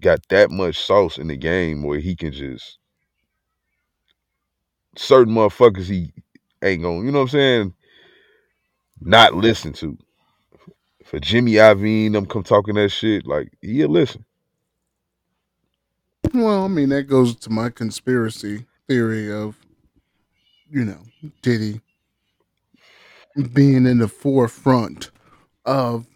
got 0.00 0.20
that 0.28 0.50
much 0.50 0.78
sauce 0.78 1.18
in 1.18 1.26
the 1.28 1.36
game 1.36 1.82
where 1.82 1.98
he 1.98 2.16
can 2.16 2.32
just 2.32 2.78
certain 4.96 5.34
motherfuckers 5.34 5.86
he 5.88 6.12
ain't 6.62 6.82
gonna, 6.82 7.04
you 7.04 7.12
know 7.12 7.18
what 7.20 7.24
I'm 7.24 7.28
saying, 7.28 7.74
not 9.00 9.34
listen 9.34 9.72
to. 9.74 9.98
For 11.04 11.18
Jimmy 11.18 11.52
Iovine, 11.52 12.12
them 12.12 12.26
come 12.26 12.42
talking 12.42 12.74
that 12.76 12.90
shit, 12.90 13.26
like 13.26 13.52
he'll 13.60 13.88
listen. 13.88 14.24
Well, 16.32 16.64
I 16.64 16.68
mean 16.68 16.90
that 16.90 17.04
goes 17.04 17.34
to 17.36 17.50
my 17.50 17.70
conspiracy 17.70 18.66
theory 18.88 19.32
of, 19.32 19.56
you 20.70 20.84
know, 20.84 21.00
Diddy 21.42 21.80
being 23.52 23.86
in 23.86 23.98
the 23.98 24.08
forefront 24.08 25.10
of 25.64 26.06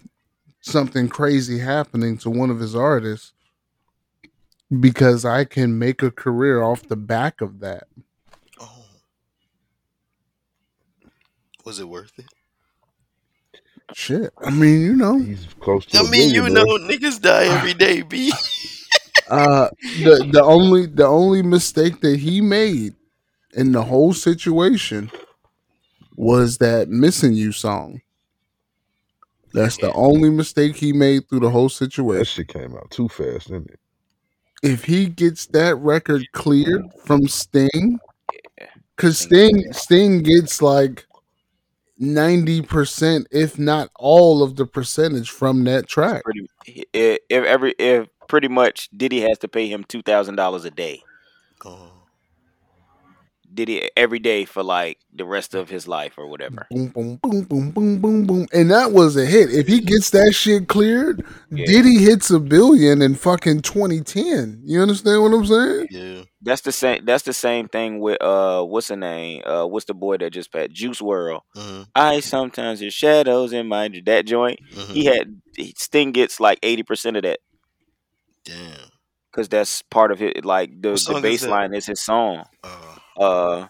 something 0.64 1.08
crazy 1.08 1.58
happening 1.58 2.16
to 2.18 2.30
one 2.30 2.50
of 2.50 2.58
his 2.58 2.74
artists 2.74 3.32
because 4.80 5.24
I 5.24 5.44
can 5.44 5.78
make 5.78 6.02
a 6.02 6.10
career 6.10 6.62
off 6.62 6.82
the 6.88 6.96
back 6.96 7.40
of 7.40 7.60
that. 7.60 7.84
Oh. 8.58 8.84
Was 11.64 11.78
it 11.78 11.88
worth 11.88 12.18
it? 12.18 12.26
Shit. 13.92 14.32
I 14.42 14.50
mean, 14.50 14.80
you 14.80 14.96
know, 14.96 15.18
He's 15.18 15.46
close 15.60 15.84
to. 15.86 15.98
I 15.98 16.00
a 16.00 16.04
mean, 16.04 16.34
you 16.34 16.42
billionaire. 16.44 16.64
know, 16.64 16.78
niggas 16.88 17.20
die 17.20 17.44
every 17.44 17.74
day, 17.74 18.02
B. 18.02 18.32
uh 19.30 19.68
the 20.02 20.28
the 20.32 20.42
only 20.42 20.86
the 20.86 21.06
only 21.06 21.42
mistake 21.42 22.00
that 22.00 22.18
he 22.20 22.40
made 22.40 22.94
in 23.54 23.72
the 23.72 23.82
whole 23.82 24.12
situation 24.12 25.10
was 26.16 26.58
that 26.58 26.88
missing 26.88 27.34
you 27.34 27.52
song. 27.52 28.00
That's 29.54 29.76
the 29.76 29.92
only 29.92 30.30
mistake 30.30 30.74
he 30.74 30.92
made 30.92 31.28
through 31.28 31.40
the 31.40 31.50
whole 31.50 31.68
situation. 31.68 32.18
That 32.18 32.26
situation. 32.26 32.44
shit 32.44 32.70
came 32.70 32.76
out 32.76 32.90
too 32.90 33.08
fast, 33.08 33.48
didn't 33.48 33.70
it? 33.70 33.80
If 34.64 34.84
he 34.84 35.06
gets 35.06 35.46
that 35.46 35.76
record 35.76 36.26
cleared 36.32 36.82
from 37.04 37.28
Sting, 37.28 38.00
because 38.96 39.18
Sting 39.18 39.72
Sting 39.72 40.22
gets 40.22 40.60
like 40.60 41.06
ninety 41.98 42.62
percent, 42.62 43.28
if 43.30 43.58
not 43.58 43.90
all 43.96 44.42
of 44.42 44.56
the 44.56 44.66
percentage 44.66 45.30
from 45.30 45.64
that 45.64 45.86
track. 45.86 46.24
Pretty, 46.24 46.48
if, 46.92 47.18
if 47.28 47.44
every 47.44 47.74
if 47.78 48.08
pretty 48.26 48.48
much 48.48 48.88
Diddy 48.96 49.20
has 49.20 49.38
to 49.38 49.48
pay 49.48 49.68
him 49.68 49.84
two 49.84 50.02
thousand 50.02 50.36
dollars 50.36 50.64
a 50.64 50.70
day. 50.70 51.02
Oh. 51.64 52.03
Diddy 53.54 53.90
every 53.96 54.18
day 54.18 54.44
for 54.44 54.62
like 54.62 54.98
the 55.14 55.24
rest 55.24 55.54
of 55.54 55.68
his 55.70 55.86
life 55.86 56.14
or 56.18 56.26
whatever. 56.26 56.66
Boom, 56.70 56.88
boom, 56.88 57.16
boom, 57.22 57.42
boom, 57.44 57.70
boom, 57.70 58.00
boom, 58.00 58.26
boom, 58.26 58.46
and 58.52 58.70
that 58.70 58.92
was 58.92 59.16
a 59.16 59.24
hit. 59.24 59.50
If 59.52 59.66
he 59.68 59.80
gets 59.80 60.10
that 60.10 60.32
shit 60.34 60.68
cleared, 60.68 61.24
Yeah. 61.50 61.64
Diddy 61.66 61.98
hits 61.98 62.30
a 62.30 62.40
billion 62.40 63.00
in 63.02 63.14
fucking 63.14 63.62
twenty 63.62 64.00
ten. 64.00 64.60
You 64.64 64.80
understand 64.82 65.22
what 65.22 65.32
I'm 65.32 65.46
saying? 65.46 65.86
Yeah. 65.90 66.22
That's 66.42 66.62
the 66.62 66.72
same. 66.72 67.04
That's 67.04 67.22
the 67.22 67.32
same 67.32 67.68
thing 67.68 68.00
with 68.00 68.20
uh, 68.22 68.62
what's 68.64 68.88
the 68.88 68.96
name? 68.96 69.42
Uh, 69.46 69.66
what's 69.66 69.86
the 69.86 69.94
boy 69.94 70.18
that 70.18 70.30
just 70.32 70.52
passed? 70.52 70.72
Juice 70.72 71.00
WRLD. 71.00 71.40
hmm 71.54 71.82
I 71.94 72.20
sometimes 72.20 72.80
there's 72.80 72.92
shadows 72.94 73.52
in 73.52 73.66
my 73.68 73.88
that 74.06 74.26
joint. 74.26 74.58
hmm 74.74 74.92
He 74.92 75.04
had 75.06 75.40
Sting 75.76 76.12
gets 76.12 76.40
like 76.40 76.58
eighty 76.62 76.82
percent 76.82 77.16
of 77.16 77.22
that 77.22 77.38
Damn. 78.44 78.90
because 79.30 79.48
that's 79.48 79.82
part 79.82 80.10
of 80.12 80.22
it. 80.22 80.44
Like 80.44 80.82
the 80.82 80.90
What 80.90 80.98
the 81.00 81.04
song 81.04 81.16
is 81.18 81.22
bass 81.22 81.42
line 81.46 81.74
is 81.74 81.86
his 81.86 82.02
song. 82.04 82.44
Uh, 82.62 82.96
Uh, 83.16 83.66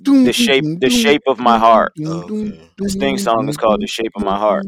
the 0.00 0.32
shape 0.32 0.64
the 0.80 0.90
shape 0.90 1.22
of 1.26 1.38
my 1.38 1.58
heart. 1.58 1.92
Okay. 2.00 2.60
The 2.78 2.88
Sting 2.90 3.18
song 3.18 3.48
is 3.48 3.56
called 3.56 3.80
"The 3.80 3.86
Shape 3.86 4.12
of 4.16 4.22
My 4.24 4.36
Heart." 4.36 4.66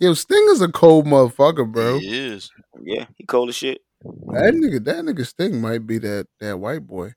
Yo, 0.00 0.14
Sting 0.14 0.46
is 0.50 0.60
a 0.60 0.68
cold 0.68 1.06
motherfucker, 1.06 1.70
bro. 1.70 1.98
He 1.98 2.16
is. 2.16 2.50
Yeah, 2.82 3.06
he 3.16 3.24
cold 3.24 3.48
as 3.48 3.56
shit. 3.56 3.80
That 4.04 4.54
nigga, 4.54 4.84
that 4.84 5.04
nigga 5.04 5.26
Sting 5.26 5.60
might 5.60 5.86
be 5.86 5.98
that 5.98 6.26
that 6.40 6.58
white 6.58 6.86
boy. 6.86 7.14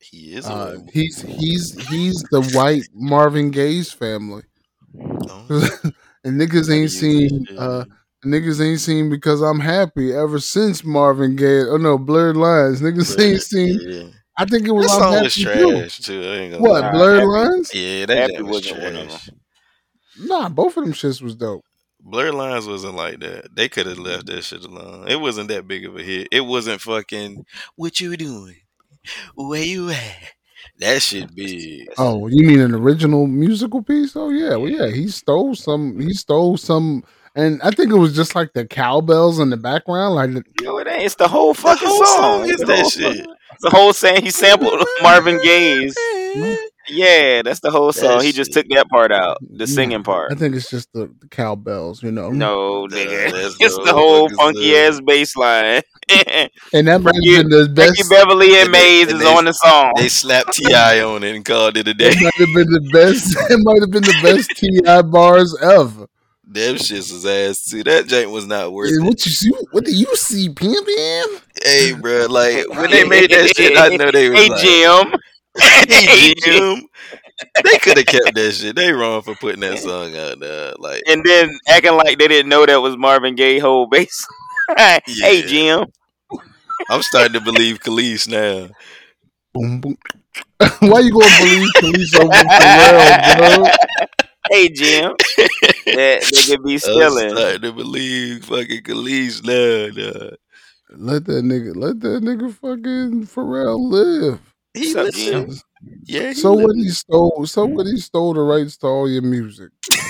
He 0.00 0.34
is. 0.34 0.46
a 0.46 0.52
Uh, 0.52 0.76
he's 0.92 1.22
he's 1.22 1.88
he's 1.88 2.22
the 2.30 2.42
white 2.54 2.84
Marvin 2.92 3.50
Gaye's 3.50 3.90
family, 3.90 4.42
Oh. 5.28 5.46
and 6.24 6.38
niggas 6.40 6.70
ain't 6.70 6.92
Yeah. 6.92 7.00
seen 7.00 7.46
uh 7.58 7.84
niggas 8.24 8.60
ain't 8.62 8.80
seen 8.80 9.08
because 9.08 9.40
I'm 9.40 9.60
happy 9.60 10.12
ever 10.12 10.38
since 10.38 10.84
Marvin 10.84 11.36
Gaye. 11.36 11.62
Oh 11.62 11.78
no, 11.78 11.96
Blurred 11.96 12.36
Lines. 12.36 12.82
Niggas 12.82 13.18
ain't 13.18 13.42
seen. 13.42 14.12
Yeah. 14.38 14.42
I 14.42 14.46
think 14.46 14.66
it 14.66 14.72
was 14.72 14.90
I'm 14.92 15.00
song 15.00 15.12
happy 15.12 15.24
was 15.24 15.34
too. 15.34 15.42
trash 15.44 15.98
too. 16.00 16.22
I 16.54 16.58
What 16.58 16.82
lie. 16.82 16.90
Blurred 16.92 17.14
Happy- 17.20 17.26
Lines? 17.26 17.74
Yeah, 17.74 18.06
that 18.06 18.16
Happy 18.30 18.42
was 18.42 18.50
wasn't 18.72 18.82
one 18.82 18.96
of 18.96 19.08
trash. 19.08 19.30
Nah, 20.18 20.48
both 20.48 20.76
of 20.76 20.84
them 20.84 20.92
shits 20.92 21.20
was 21.22 21.34
dope. 21.34 21.64
Blurred 22.00 22.34
Lines 22.34 22.66
wasn't 22.66 22.94
like 22.96 23.20
that. 23.20 23.54
They 23.54 23.68
could 23.68 23.86
have 23.86 23.98
left 23.98 24.26
that 24.26 24.42
shit 24.44 24.64
alone. 24.64 25.08
It 25.08 25.20
wasn't 25.20 25.48
that 25.48 25.66
big 25.66 25.86
of 25.86 25.96
a 25.96 26.02
hit. 26.02 26.28
It 26.30 26.42
wasn't 26.42 26.80
fucking 26.80 27.44
what 27.76 27.98
you 28.00 28.16
doing? 28.16 28.56
Where 29.34 29.62
you 29.62 29.90
at? 29.90 30.16
That 30.78 31.00
shit 31.02 31.34
big. 31.34 31.88
Oh, 31.98 32.26
you 32.26 32.46
mean 32.46 32.60
an 32.60 32.74
original 32.74 33.26
musical 33.26 33.82
piece? 33.82 34.16
Oh 34.16 34.30
yeah, 34.30 34.56
well 34.56 34.68
yeah, 34.68 34.88
he 34.88 35.08
stole 35.08 35.54
some. 35.54 36.00
He 36.00 36.12
stole 36.14 36.56
some, 36.56 37.04
and 37.36 37.60
I 37.62 37.70
think 37.70 37.90
it 37.92 37.96
was 37.96 38.14
just 38.16 38.34
like 38.34 38.52
the 38.54 38.66
cowbells 38.66 39.38
in 39.38 39.50
the 39.50 39.56
background, 39.56 40.14
like 40.14 40.32
the- 40.32 40.42
Yo, 40.62 40.76
it 40.78 40.88
ain't. 40.88 41.04
It's 41.04 41.14
the 41.16 41.28
whole 41.28 41.54
fucking 41.54 41.86
whole 41.86 42.04
song. 42.06 42.16
song 42.16 42.50
It's 42.50 42.62
is 42.62 42.68
that 42.68 42.86
shit. 42.88 43.24
song. 43.24 43.34
It's 43.64 43.70
the 43.72 43.76
whole 43.76 43.92
saying 43.92 44.22
he 44.22 44.30
sampled 44.30 44.84
Marvin 45.02 45.40
Gaye's. 45.42 45.94
Yeah, 46.86 47.40
that's 47.40 47.60
the 47.60 47.70
whole 47.70 47.92
song. 47.92 48.20
He 48.22 48.30
just 48.32 48.52
shit. 48.52 48.66
took 48.68 48.76
that 48.76 48.88
part 48.90 49.10
out, 49.10 49.38
the 49.40 49.66
singing 49.66 50.02
part. 50.02 50.30
I 50.32 50.34
think 50.34 50.54
it's 50.54 50.68
just 50.68 50.92
the, 50.92 51.10
the 51.18 51.28
cowbells, 51.28 52.02
you 52.02 52.10
know. 52.12 52.28
No, 52.30 52.86
nigga. 52.90 53.32
that's 53.32 53.56
It's 53.60 53.76
the 53.76 53.84
the 53.84 53.92
whole 53.94 54.28
whole 54.28 54.28
funky 54.28 54.70
song. 54.72 54.76
ass 54.94 55.00
bass 55.00 55.34
line. 55.36 55.82
and 56.74 56.86
that 56.88 57.00
might 57.00 57.14
have 57.14 57.22
been 57.24 57.48
the 57.48 57.72
Frankie 57.74 58.02
best. 58.02 58.10
Beverly 58.10 58.48
and 58.56 58.66
And 58.66 58.74
they- 58.74 58.78
Maze 58.80 59.08
is 59.14 59.20
they- 59.20 59.34
on 59.34 59.46
the 59.46 59.52
song. 59.52 59.92
They 59.96 60.08
slapped 60.10 60.52
T.I 60.52 61.00
on 61.00 61.24
it 61.24 61.34
and 61.34 61.42
called 61.42 61.78
it 61.78 61.88
a 61.88 61.94
day. 61.94 62.10
It 62.10 62.20
might 62.22 62.34
have 62.36 62.54
been 62.54 62.70
the 62.70 62.90
best. 62.92 63.34
It 63.50 63.60
might 63.62 63.80
have 63.80 63.90
been 63.90 64.02
the 64.02 64.20
best 64.22 64.50
T.I 64.50 65.02
bars 65.02 65.56
ever. 65.62 66.06
Them 66.46 66.76
shits 66.76 67.12
was 67.12 67.24
ass 67.26 67.64
too. 67.64 67.82
That 67.84 68.06
joint 68.06 68.30
was 68.30 68.46
not 68.46 68.72
worth 68.72 68.96
And 68.96 69.04
it. 69.04 69.06
what 69.06 69.24
you 69.24 69.32
see? 69.32 69.50
What 69.70 69.84
do 69.84 69.92
you 69.94 70.14
see, 70.16 70.48
Pim 70.48 70.72
Pim? 70.84 71.40
Hey, 71.62 71.92
bro, 71.92 72.26
like 72.26 72.68
when 72.70 72.90
they 72.90 73.04
made 73.04 73.30
that 73.30 73.50
shit, 73.54 73.76
I 73.76 73.88
know 73.90 74.10
they 74.10 74.28
was 74.28 74.40
Hey 74.40 74.48
like, 74.48 74.60
Jim. 74.60 75.12
"Hey, 75.88 76.34
Jim." 76.36 76.88
They 77.62 77.78
could 77.78 77.96
have 77.96 78.06
kept 78.06 78.34
that 78.34 78.52
shit. 78.52 78.76
They 78.76 78.92
wrong 78.92 79.22
for 79.22 79.34
putting 79.34 79.60
that 79.60 79.78
song 79.78 80.16
out 80.16 80.40
there. 80.40 80.72
Like, 80.78 81.02
And 81.06 81.24
then 81.24 81.50
acting 81.68 81.94
like 81.96 82.18
they 82.18 82.28
didn't 82.28 82.48
know 82.48 82.66
that 82.66 82.80
was 82.80 82.96
Marvin 82.96 83.34
Gaye 83.34 83.58
whole 83.58 83.86
bass. 83.86 84.26
hey 85.20 85.42
Jim. 85.42 85.86
I'm 86.88 87.02
starting 87.02 87.34
to 87.34 87.40
believe 87.40 87.80
Kelis 87.80 88.28
now. 88.28 88.70
Boom 89.54 89.80
boom. 89.80 89.96
Why 90.80 91.00
you 91.00 91.12
gonna 91.12 91.30
believe 91.30 91.72
Kelis 91.74 92.14
over 92.14 92.48
Pharrell, 92.48 93.20
bro? 93.22 93.68
Hey 94.50 94.68
Jim. 94.68 95.12
that 95.86 96.22
nigga 96.32 96.64
be 96.64 96.78
stealing. 96.78 97.02
I'm 97.02 97.10
stealing. 97.10 97.30
starting 97.30 97.62
to 97.62 97.72
believe 97.72 98.44
fucking 98.44 98.82
Kelis 98.82 99.42
now. 99.44 99.94
dawg. 99.94 100.34
Let 100.96 101.24
that 101.26 101.44
nigga, 101.44 101.74
let 101.74 102.00
that 102.00 102.22
nigga 102.22 102.52
fucking 102.52 103.26
Pharrell 103.26 103.78
live. 103.90 104.40
He 104.74 104.92
Suck, 104.92 105.06
listens. 105.14 105.64
Yeah. 106.04 106.28
He 106.28 106.34
So 106.34 106.52
what 106.52 106.76
he 106.76 106.88
stole? 106.90 107.46
So 107.46 107.64
what 107.64 107.86
he 107.86 107.96
stole 107.98 108.34
the 108.34 108.40
rights 108.40 108.76
to 108.78 108.86
all 108.86 109.10
your 109.10 109.22
music? 109.22 109.70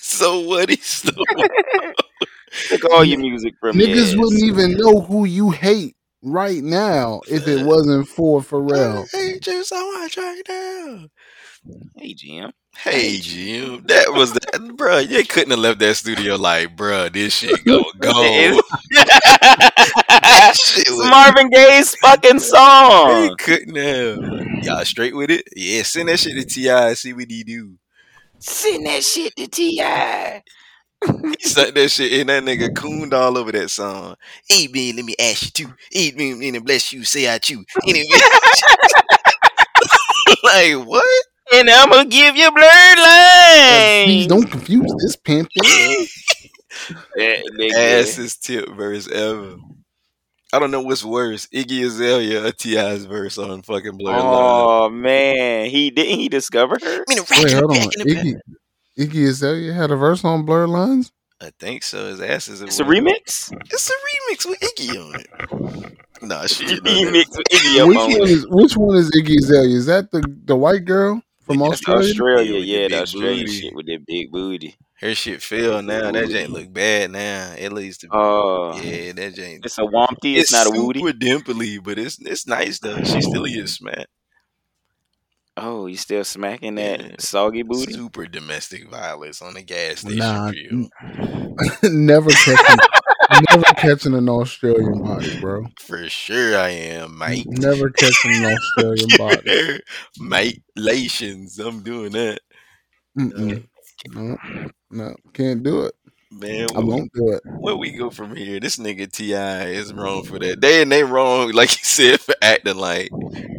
So 0.00 0.40
what 0.40 0.68
he 0.68 0.76
stole? 0.76 1.24
Took 2.70 2.92
all 2.92 3.04
your 3.04 3.18
music 3.18 3.54
from 3.58 3.78
me. 3.78 3.86
Niggas 3.86 4.16
wouldn't 4.16 4.44
even 4.44 4.76
know 4.76 5.00
who 5.00 5.24
you 5.24 5.50
hate 5.50 5.96
right 6.22 6.62
now 6.62 7.22
if 7.28 7.48
it 7.48 7.64
wasn't 7.64 8.06
for 8.08 8.40
Pharrell. 8.40 9.08
Hey, 9.12 9.38
Jim, 9.40 9.64
so 9.64 9.92
much 9.98 10.16
right 10.16 10.42
now. 10.48 11.08
Hey 11.96 12.14
Jim. 12.14 12.52
Hey, 12.76 13.18
Jim. 13.18 13.84
That 13.86 14.12
was 14.12 14.32
that, 14.32 14.76
bro. 14.76 14.98
You 14.98 15.24
couldn't 15.24 15.50
have 15.50 15.58
left 15.60 15.78
that 15.80 15.94
studio 15.96 16.36
like, 16.36 16.74
bro, 16.76 17.08
this 17.10 17.34
shit 17.36 17.64
go 17.64 17.84
go. 18.00 18.12
shit 20.54 20.88
was- 20.90 21.08
Marvin 21.10 21.50
Gaye's 21.50 21.94
fucking 21.96 22.40
song. 22.40 23.26
song. 23.28 23.36
couldn't 23.38 23.76
have. 23.76 24.18
Y'all 24.64 24.84
straight 24.84 25.14
with 25.14 25.30
it? 25.30 25.46
Yeah, 25.54 25.82
send 25.82 26.08
that 26.08 26.18
shit 26.18 26.34
to 26.36 26.44
Ti. 26.44 26.94
See 26.96 27.12
what 27.12 27.30
he 27.30 27.44
do. 27.44 27.74
Send 28.40 28.86
that 28.86 29.04
shit 29.04 29.34
to 29.36 29.46
Ti. 29.46 29.82
He 31.04 31.48
sent 31.48 31.74
that 31.74 31.88
shit 31.90 32.12
and 32.20 32.28
that 32.28 32.44
nigga 32.44 32.76
cooned 32.76 33.12
all 33.12 33.36
over 33.36 33.50
that 33.50 33.70
song. 33.70 34.14
Eat 34.48 34.70
me, 34.70 34.92
let 34.92 35.04
me 35.04 35.16
ask 35.18 35.58
you 35.58 35.66
too. 35.66 35.72
Eat 35.90 36.16
me, 36.16 36.48
and 36.48 36.64
bless 36.64 36.92
you, 36.92 37.02
say 37.02 37.28
I 37.28 37.38
chew. 37.38 37.64
Like 40.44 40.74
what? 40.86 41.24
And 41.54 41.68
I'm 41.68 41.90
gonna 41.90 42.08
give 42.08 42.36
you 42.36 42.50
blurred 42.50 42.96
Please 42.96 43.04
lines. 43.04 44.26
don't 44.26 44.50
confuse 44.50 44.92
this 45.02 45.16
pimp. 45.16 45.48
That 47.16 47.44
nigga. 47.58 48.00
Ass's 48.00 48.36
tip 48.36 48.68
verse 48.70 49.06
ever. 49.08 49.56
I 50.54 50.58
don't 50.58 50.70
know 50.70 50.80
what's 50.82 51.04
worse, 51.04 51.46
Iggy 51.46 51.84
Azalea 51.86 52.44
or 52.46 52.52
T.I.'s 52.52 53.04
verse 53.04 53.38
on 53.38 53.62
fucking 53.62 53.96
Blur 53.98 54.12
Line. 54.12 54.20
Oh 54.24 54.88
man, 54.90 55.66
he 55.70 55.90
didn't 55.90 56.18
he 56.18 56.28
discover 56.28 56.78
her? 56.82 57.04
I 57.08 57.14
mean, 57.14 57.18
Wait, 57.42 57.52
hold 57.52 57.70
on. 57.70 57.88
Iggy, 58.06 58.34
Iggy 58.98 59.28
Azalea 59.28 59.72
had 59.74 59.90
a 59.90 59.96
verse 59.96 60.24
on 60.24 60.44
Blur 60.44 60.66
Lines. 60.66 61.12
I 61.40 61.50
think 61.58 61.82
so. 61.82 62.06
His 62.08 62.20
ass 62.20 62.48
is 62.48 62.62
It's 62.62 62.80
a 62.80 62.84
remix. 62.84 63.52
It's 63.70 63.90
a 63.90 63.92
remix 63.92 64.46
with 64.48 64.60
Iggy 64.60 64.90
on 65.14 65.20
it. 65.20 65.98
Nah, 66.22 66.46
she 66.46 66.64
remix 66.64 67.36
with 67.36 67.46
Iggy 67.50 67.80
up 67.80 67.88
Which 67.88 67.98
on 67.98 68.12
one 68.12 68.22
it. 68.22 68.30
is 68.30 68.46
which 68.48 68.76
one 68.76 68.96
is 68.96 69.10
Iggy 69.10 69.36
Azalea? 69.38 69.76
Is 69.76 69.86
that 69.86 70.10
the 70.10 70.22
the 70.44 70.56
white 70.56 70.84
girl 70.84 71.22
from 71.44 71.58
That's 71.58 71.72
Australia? 71.88 72.08
Australia, 72.10 72.52
Yeah, 72.52 72.58
with 72.58 72.64
the 72.64 72.66
yeah, 72.66 72.82
the 72.82 72.88
big 72.88 73.02
Australian 73.02 73.46
booty. 73.46 73.60
shit 73.60 73.74
with 73.74 73.86
that 73.86 74.06
big 74.06 74.30
booty. 74.30 74.74
Her 75.00 75.14
shit 75.16 75.42
fell 75.42 75.82
now. 75.82 76.12
That 76.12 76.28
jank 76.28 76.48
look 76.50 76.72
bad 76.72 77.10
now. 77.10 77.54
At 77.58 77.72
least, 77.72 78.04
Oh, 78.12 78.70
uh, 78.70 78.76
yeah, 78.80 79.12
that 79.12 79.34
jank. 79.34 79.64
it's 79.66 79.78
a 79.78 79.82
Wompty. 79.82 80.36
It's, 80.36 80.52
not 80.52 80.68
a 80.68 80.70
Woody. 80.70 81.00
super 81.00 81.12
dimply, 81.12 81.82
but 81.82 81.98
it's 81.98 82.18
it's 82.20 82.46
nice 82.46 82.78
though. 82.78 83.02
She 83.02 83.20
still 83.20 83.44
gets 83.46 83.72
smacked. 83.72 84.06
Oh, 85.56 85.86
you 85.86 85.96
still 85.96 86.24
smacking 86.24 86.76
that 86.76 87.00
Yeah. 87.00 87.14
soggy 87.18 87.62
booty? 87.62 87.92
Super 87.92 88.26
domestic 88.26 88.88
violence 88.88 89.42
on 89.42 89.52
the 89.54 89.62
gas 89.62 90.00
station. 90.00 90.18
Nah, 90.18 90.50
grill. 90.50 90.88
never 91.92 92.30
catching, 92.30 92.78
never 93.50 93.64
catching 93.76 94.14
an 94.14 94.28
Australian 94.28 95.02
body, 95.02 95.40
bro. 95.40 95.66
For 95.80 96.08
sure, 96.08 96.56
I 96.58 96.68
am, 96.70 97.18
mate. 97.18 97.46
Never 97.48 97.90
catching 97.90 98.32
an 98.32 98.54
Australian 98.56 99.08
body. 99.18 99.80
mate, 100.18 100.62
lations. 100.76 101.58
I'm 101.58 101.82
doing 101.82 102.12
that. 102.12 102.40
No, 103.14 103.58
uh, 104.34 104.68
no, 104.90 105.16
can't 105.32 105.62
do 105.62 105.82
it. 105.82 105.94
Man. 106.32 106.66
I 106.74 106.80
Where 106.80 106.84
we, 106.86 106.92
won't 106.94 107.12
do 107.12 107.32
it. 107.32 107.42
where 107.44 107.76
we 107.76 107.90
go 107.92 108.10
from 108.10 108.34
here? 108.34 108.58
This 108.58 108.76
nigga 108.76 109.10
T.I. 109.10 109.66
is 109.66 109.92
wrong 109.92 110.24
for 110.24 110.38
that. 110.38 110.60
They 110.60 110.82
and 110.82 110.90
they 110.90 111.04
wrong, 111.04 111.52
like 111.52 111.70
you 111.72 111.84
said, 111.84 112.20
for 112.20 112.34
acting 112.40 112.76
like 112.76 113.10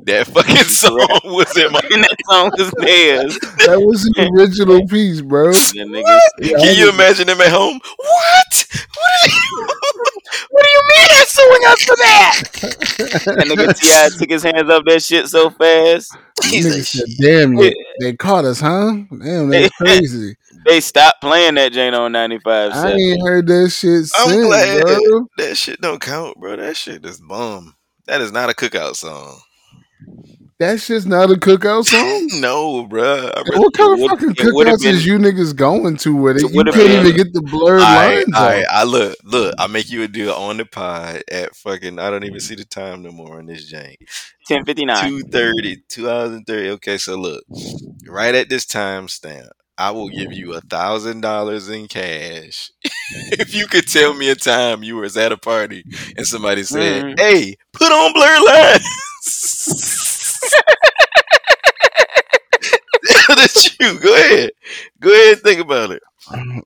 That 0.06 0.28
fucking 0.34 0.56
song 0.66 0.98
was 1.24 1.56
in 1.58 1.72
my. 1.72 1.82
that 1.90 2.16
song 2.30 2.52
was 2.58 2.72
theirs. 2.80 3.38
That 3.66 3.80
was 3.80 4.04
the 4.04 4.30
original 4.36 4.86
piece, 4.88 5.22
bro. 5.22 5.52
Yeah, 5.74 5.86
Can 6.58 6.78
you 6.78 6.90
imagine 6.90 7.28
them 7.28 7.40
at 7.42 7.52
home? 7.52 7.80
What? 7.98 8.68
What, 8.96 9.26
is 9.26 9.34
what 10.50 10.64
do 10.64 10.70
you 10.70 10.82
mean 10.90 11.08
they're 11.10 11.26
suing 11.26 11.62
us 11.68 11.84
for 11.84 11.96
that? 11.96 12.42
that 13.26 13.48
nigga 13.48 13.78
T.I. 13.80 14.10
took 14.18 14.30
his 14.30 14.44
hands 14.44 14.70
up 14.70 14.84
that 14.86 15.04
shit 15.04 15.28
so 15.28 15.50
fast. 15.52 16.16
He's 16.44 16.66
like, 16.76 16.84
said, 16.84 17.06
"Damn, 17.20 17.54
you, 17.54 17.74
they 18.00 18.14
caught 18.14 18.46
us, 18.46 18.60
huh? 18.60 18.94
Damn, 19.12 19.50
that's 19.50 19.76
crazy. 19.78 20.36
They 20.66 20.80
stopped 20.82 21.22
playing 21.22 21.56
that 21.56 21.72
Jane 21.74 21.94
on 21.94 22.12
95 22.12 22.72
I 22.72 22.76
seven. 22.76 23.00
ain't 23.00 23.28
heard 23.28 23.48
that 23.48 23.70
shit 23.70 24.08
I'm 24.18 24.30
since, 24.30 24.46
glad 24.46 24.82
bro. 24.84 25.28
that 25.38 25.58
shit 25.58 25.82
don't 25.82 26.02
count, 26.02 26.40
bro. 26.40 26.56
That 26.56 26.76
shit 26.78 27.06
is 27.06 27.20
bum. 27.22 27.76
That 28.06 28.22
is 28.22 28.32
not 28.32 28.50
a 28.50 28.54
cookout 28.54 28.96
song. 28.96 29.40
That 30.60 30.80
shit's 30.80 31.06
not 31.06 31.32
a 31.32 31.34
cookout 31.36 31.86
song. 31.86 32.30
no, 32.42 32.86
bro. 32.86 33.04
Really- 33.46 33.60
What 33.60 33.74
kind 33.74 33.94
of 33.94 34.00
would- 34.00 34.10
fucking 34.12 34.32
it 34.38 34.54
would've 34.54 34.74
cookouts 34.76 34.86
is 34.86 35.06
you 35.06 35.18
niggas 35.18 35.56
going 35.56 35.98
to 35.98 36.16
with 36.16 36.38
it? 36.38 36.44
It 36.44 36.52
You 36.52 36.56
would've 36.58 36.74
can't 36.76 36.88
been- 36.88 37.06
even 37.08 37.18
get 37.18 37.34
the 37.34 37.42
blurred 37.42 37.82
Alright, 37.82 38.28
lines 38.28 38.36
alright, 38.36 38.66
out. 38.66 38.72
I 38.72 38.84
look, 38.84 39.18
look. 39.24 39.56
I 39.60 39.68
make 39.68 39.90
you 39.90 40.04
a 40.04 40.08
deal 40.08 40.32
on 40.32 40.58
the 40.58 40.66
pod 40.66 41.24
at 41.32 41.56
fucking. 41.56 42.00
I 42.00 42.10
don't 42.10 42.24
even 42.24 42.40
see 42.40 42.56
the 42.56 42.66
time 42.66 43.02
no 43.02 43.12
more 43.12 43.40
on 43.40 43.48
this 43.48 43.72
jank. 43.74 43.98
1059. 44.48 44.96
230, 45.10 45.84
2030. 45.90 46.70
Okay, 46.72 46.98
so 46.98 47.16
look, 47.16 47.44
right 48.08 48.36
at 48.36 48.48
this 48.50 48.66
time 48.66 49.08
stamp, 49.08 49.50
I 49.78 49.92
will 49.92 50.10
give 50.10 50.34
you 50.34 50.54
a 50.54 50.62
thousand 50.62 51.22
dollars 51.22 51.70
in 51.70 51.88
cash 51.88 52.72
if 53.32 53.56
you 53.56 53.66
could 53.68 53.88
tell 53.88 54.14
me 54.14 54.30
a 54.30 54.36
time 54.36 54.84
you 54.84 54.98
was 54.98 55.18
at 55.18 55.32
a 55.32 55.38
party 55.38 55.84
and 56.16 56.28
somebody 56.28 56.64
said, 56.64 57.04
Mhm. 57.04 57.20
"Hey, 57.20 57.56
put 57.74 57.92
on 57.92 58.14
blur 58.14 58.46
lines." 58.46 60.40
That's 63.28 63.80
you. 63.80 64.00
Go 64.00 64.14
ahead. 64.16 64.52
Go 65.02 65.12
ahead 65.12 65.34
and 65.34 65.42
think 65.42 65.60
about 65.60 65.92
it. 65.92 66.02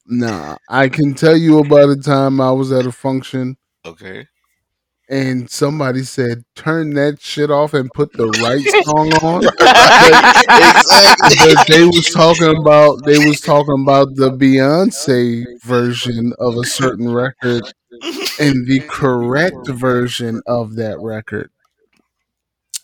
Nah, 0.05 0.57
I 0.69 0.87
can 0.89 1.13
tell 1.15 1.35
you 1.35 1.59
about 1.59 1.89
a 1.89 1.95
time 1.95 2.39
I 2.41 2.51
was 2.51 2.71
at 2.71 2.85
a 2.85 2.91
function 2.91 3.57
Okay. 3.85 4.27
And 5.09 5.49
somebody 5.49 6.03
said, 6.03 6.43
"Turn 6.55 6.93
that 6.95 7.21
shit 7.21 7.49
off 7.51 7.73
and 7.73 7.89
put 7.93 8.13
the 8.13 8.27
right 8.43 8.63
song 8.85 9.13
on." 9.23 9.43
exactly. 10.47 11.55
but 11.55 11.67
they 11.67 11.85
was 11.85 12.09
talking 12.13 12.55
about 12.57 13.05
they 13.05 13.17
was 13.27 13.41
talking 13.41 13.81
about 13.83 14.15
the 14.15 14.31
Beyonce 14.31 15.43
version 15.63 16.33
of 16.39 16.55
a 16.57 16.63
certain 16.65 17.11
record 17.11 17.63
and 18.39 18.67
the 18.67 18.81
correct 18.87 19.67
version 19.69 20.41
of 20.47 20.75
that 20.75 20.99
record. 20.99 21.49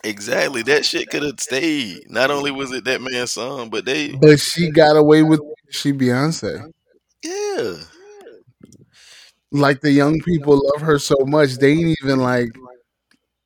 Exactly. 0.03 0.63
That 0.63 0.85
shit 0.85 1.09
could 1.09 1.23
have 1.23 1.39
stayed. 1.39 2.09
Not 2.09 2.29
only 2.29 2.51
was 2.51 2.71
it 2.73 2.83
that 2.85 3.01
man's 3.01 3.31
song, 3.31 3.69
but 3.69 3.85
they 3.85 4.11
But 4.11 4.39
she 4.39 4.69
got 4.69 4.97
away 4.97 5.23
with 5.23 5.39
she 5.69 5.93
Beyonce. 5.93 6.71
yeah. 7.23 7.73
Like 9.53 9.81
the 9.81 9.91
young 9.91 10.19
people 10.21 10.61
love 10.73 10.81
her 10.81 10.99
so 10.99 11.15
much, 11.25 11.55
they 11.57 11.71
ain't 11.73 11.97
even 12.03 12.19
like 12.19 12.49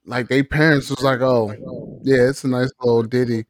like 0.05 0.27
they 0.29 0.43
parents 0.43 0.89
was 0.89 1.03
oh, 1.03 1.05
like, 1.05 1.21
"Oh, 1.21 1.51
yeah, 2.03 2.29
it's 2.29 2.43
a 2.43 2.47
nice 2.47 2.71
little 2.81 3.03
ditty." 3.03 3.45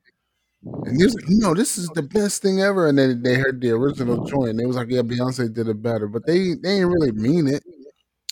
And 0.63 0.97
he 0.97 1.03
was 1.05 1.15
like, 1.15 1.25
"No, 1.29 1.53
this 1.55 1.77
is 1.77 1.89
the 1.89 2.03
best 2.03 2.41
thing 2.41 2.61
ever." 2.61 2.87
And 2.87 2.97
then 2.97 3.23
they 3.23 3.35
heard 3.35 3.61
the 3.61 3.71
original 3.71 4.25
joint. 4.25 4.51
And 4.51 4.59
they 4.59 4.65
was 4.65 4.75
like, 4.77 4.89
"Yeah, 4.89 5.01
Beyonce 5.01 5.53
did 5.53 5.67
it 5.69 5.81
better," 5.81 6.07
but 6.07 6.25
they 6.25 6.55
they 6.55 6.79
ain't 6.79 6.89
really 6.91 7.11
mean 7.13 7.47
it. 7.47 7.63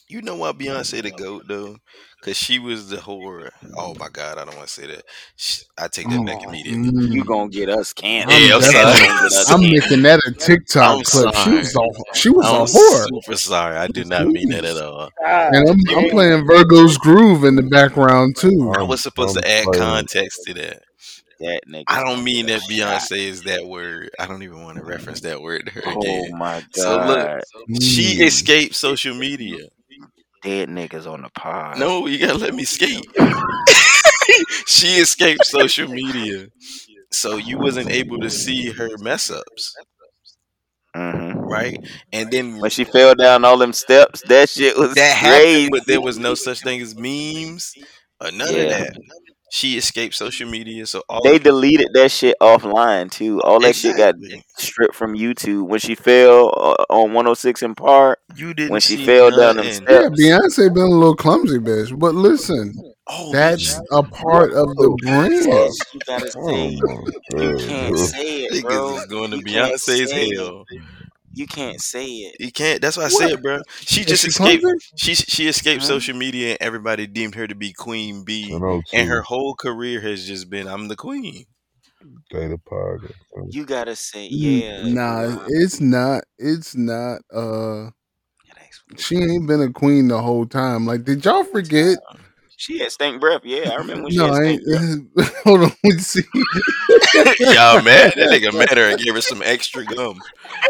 You 0.07 0.21
know 0.21 0.35
why 0.35 0.51
Beyonce 0.51 1.01
the 1.01 1.09
goat 1.11 1.45
though? 1.47 1.77
Cause 2.21 2.37
she 2.37 2.57
was 2.59 2.89
the 2.89 2.97
whore. 2.97 3.49
Oh 3.77 3.95
my 3.99 4.07
god, 4.09 4.37
I 4.37 4.45
don't 4.45 4.55
want 4.55 4.67
to 4.67 4.73
say 4.73 4.87
that. 4.87 5.03
Sh 5.35 5.61
I 5.77 5.87
take 5.87 6.09
that 6.09 6.25
back 6.25 6.37
Oh, 6.45 6.49
immediately. 6.49 6.91
mm. 6.91 7.11
You 7.11 7.23
gonna 7.23 7.49
get 7.49 7.69
us 7.69 7.91
canned. 7.93 8.29
Yeah, 8.31 8.55
I'm 8.55 8.61
definitely- 8.61 9.29
sorry. 9.29 9.45
I'm 9.65 9.71
making 9.71 10.01
that 10.03 10.19
a 10.27 10.31
TikTok 10.31 10.97
I'm 10.99 11.03
clip. 11.03 11.35
She 11.35 11.49
was 11.51 11.71
sorry. 11.71 11.89
a 11.89 12.15
she 12.17 12.29
was 12.29 12.45
I'm 12.47 12.61
a 12.61 12.65
whore, 12.65 13.07
super 13.25 13.37
sorry. 13.37 13.77
I 13.77 13.87
did 13.87 14.07
not 14.07 14.27
mean 14.27 14.49
that 14.49 14.63
at 14.65 14.77
all. 14.77 15.09
and 15.23 15.69
I'm, 15.69 15.97
I'm 15.97 16.09
playing 16.11 16.45
Virgo's 16.47 16.97
Groove 16.97 17.43
in 17.43 17.55
the 17.55 17.63
background 17.63 18.35
too. 18.37 18.73
I 18.77 18.83
was 18.83 19.01
supposed 19.01 19.35
to 19.37 19.47
add 19.47 19.65
context 19.73 20.41
to 20.45 20.53
that. 20.55 20.83
That 21.39 21.61
nigga. 21.67 21.83
I 21.87 22.01
don't 22.03 22.23
mean 22.23 22.45
that 22.45 22.61
Beyonce 22.61 23.17
is 23.17 23.43
that 23.43 23.65
word. 23.67 24.09
I 24.19 24.25
don't 24.25 24.41
even 24.43 24.63
want 24.63 24.77
to 24.77 24.83
reference 24.85 25.19
that 25.21 25.41
word 25.41 25.65
to 25.65 25.71
her 25.73 25.81
Oh 25.85 25.99
again. 25.99 26.37
my 26.37 26.63
god. 26.73 26.73
So 26.73 26.97
look, 27.05 27.81
she 27.81 28.15
Mm. 28.19 28.25
escaped 28.27 28.75
social 28.75 29.13
media. 29.15 29.65
Dead 30.45 30.69
niggas 30.69 31.11
on 31.11 31.23
the 31.23 31.29
pod. 31.31 31.79
No, 31.79 32.07
you 32.07 32.19
gotta 32.19 32.37
let 32.39 32.55
me 32.55 32.63
skate. 32.65 33.05
she 34.67 34.87
escaped 34.99 35.45
social 35.45 35.87
media, 35.89 36.47
so 37.11 37.37
you 37.37 37.59
wasn't 37.59 37.89
able 37.91 38.19
to 38.19 38.29
see 38.29 38.71
her 38.71 38.89
mess 38.99 39.31
ups, 39.31 39.73
hmm 40.95 41.33
right? 41.47 41.77
And 42.13 42.31
then 42.31 42.59
When 42.59 42.71
she 42.71 42.85
fell 42.85 43.15
down 43.15 43.45
all 43.45 43.57
them 43.57 43.73
steps, 43.73 44.21
that 44.27 44.49
shit 44.49 44.77
was 44.77 44.95
that 44.95 45.17
crazy. 45.23 45.67
happened, 45.67 45.71
but 45.71 45.87
there 45.87 46.01
was 46.01 46.17
no 46.19 46.35
such 46.35 46.61
thing 46.61 46.81
as 46.81 46.95
memes 46.95 47.73
or 48.21 48.31
none 48.31 48.55
of 48.55 48.69
that. 48.69 48.97
She 49.51 49.77
escaped 49.77 50.15
social 50.15 50.49
media, 50.49 50.85
so 50.85 51.03
all 51.07 51.21
They 51.21 51.37
deleted 51.39 51.87
that 51.93 52.11
shit 52.11 52.35
offline 52.41 53.09
too. 53.11 53.41
All 53.41 53.59
that 53.61 53.75
shit 53.75 53.95
got 53.95 54.15
stripped 54.57 54.95
from 54.95 55.15
YouTube. 55.15 55.67
When 55.67 55.79
she 55.79 55.95
fell 55.95 56.49
uh, 56.57 56.83
on 56.89 57.13
106 57.13 57.63
& 57.69 57.75
Park, 57.77 58.19
you 58.35 58.53
didn't 58.53 58.71
when 58.71 58.81
she 58.81 58.97
see 58.97 59.05
fell 59.05 59.29
down 59.29 59.57
them 59.57 59.65
nothing. 59.67 59.85
steps. 59.85 60.15
Yeah, 60.19 60.39
Beyonce 60.39 60.73
been 60.73 60.83
a 60.83 60.87
little 60.87 61.15
clumsy, 61.15 61.59
bitch. 61.59 61.97
But 61.97 62.15
listen, 62.15 62.73
Oh, 63.07 63.31
that's 63.31 63.79
a 63.91 64.01
part 64.01 64.53
of 64.53 64.75
the 64.77 64.97
brand. 65.03 65.31
you 65.93 65.99
gotta 66.07 66.31
Oh 66.35 66.49
say, 66.49 66.69
you 66.71 67.67
can't 67.67 67.97
say 67.97 68.43
it, 68.45 68.51
niggas 68.53 68.61
bro. 68.63 68.95
is 68.97 69.05
going 69.05 69.31
to 69.31 69.37
You 69.37 69.43
can't 69.43 69.73
Beyonce's 69.73 70.11
hell. 70.11 70.65
it. 70.69 70.81
Hell. 71.35 71.41
You 71.41 71.47
can't 71.47 71.81
say 71.81 72.05
it. 72.05 72.35
You 72.39 72.51
can't. 72.51 72.81
That's 72.81 72.97
what 72.97 73.05
I 73.05 73.09
What? 73.09 73.31
said, 73.31 73.41
bro. 73.41 73.59
She 73.81 74.03
just 74.03 74.23
she 74.23 74.29
escaped. 74.29 74.63
clumsy? 74.63 74.79
She 74.97 75.15
she 75.15 75.47
escaped 75.47 75.83
Huh? 75.83 75.87
social 75.87 76.15
media, 76.15 76.51
and 76.51 76.57
everybody 76.61 77.07
deemed 77.07 77.35
her 77.35 77.47
to 77.47 77.55
be 77.55 77.73
Queen 77.73 78.23
Bee. 78.23 78.55
I 78.55 78.59
know 78.59 78.81
And 78.93 79.07
her 79.09 79.21
whole 79.21 79.55
career 79.55 80.01
has 80.01 80.25
just 80.27 80.49
been, 80.49 80.67
I'm 80.67 80.87
the 80.87 80.95
queen. 80.95 81.45
Data 82.29 82.57
pod. 82.57 83.01
You 83.51 83.65
gotta 83.65 83.95
say, 83.95 84.27
yeah. 84.27 84.87
Nah, 84.93 85.37
it's 85.47 85.79
not. 85.79 86.23
It's 86.37 86.75
not. 86.75 87.21
Uh, 87.33 87.91
Gotta 88.47 88.61
ask 88.67 88.81
for 88.87 88.97
she 88.97 89.15
ain't 89.17 89.47
been 89.47 89.61
a 89.61 89.71
queen 89.71 90.07
the 90.07 90.21
whole 90.21 90.45
time. 90.45 90.85
Like, 90.85 91.03
did 91.03 91.23
y'all 91.25 91.43
forget? 91.43 91.99
She 92.57 92.79
had 92.79 92.91
stink 92.91 93.19
breath. 93.19 93.41
Yeah, 93.43 93.69
I 93.71 93.75
remember 93.75 94.03
when 94.03 94.11
she 94.11 94.19
No, 94.19 94.25
had 94.25 94.35
I 94.35 94.37
stink 94.37 94.61
ain't. 94.67 95.13
breath. 95.13 95.35
hold 95.43 95.61
on. 95.63 95.71
Let's 95.83 96.07
see. 96.07 96.21
Y'all 97.39 97.81
mad? 97.81 98.13
That 98.15 98.29
nigga 98.31 98.53
mad 98.57 98.77
her 98.77 98.89
and 98.89 98.99
gave 98.99 99.13
her 99.15 99.21
some 99.21 99.41
extra 99.41 99.85
gum. 99.85 100.21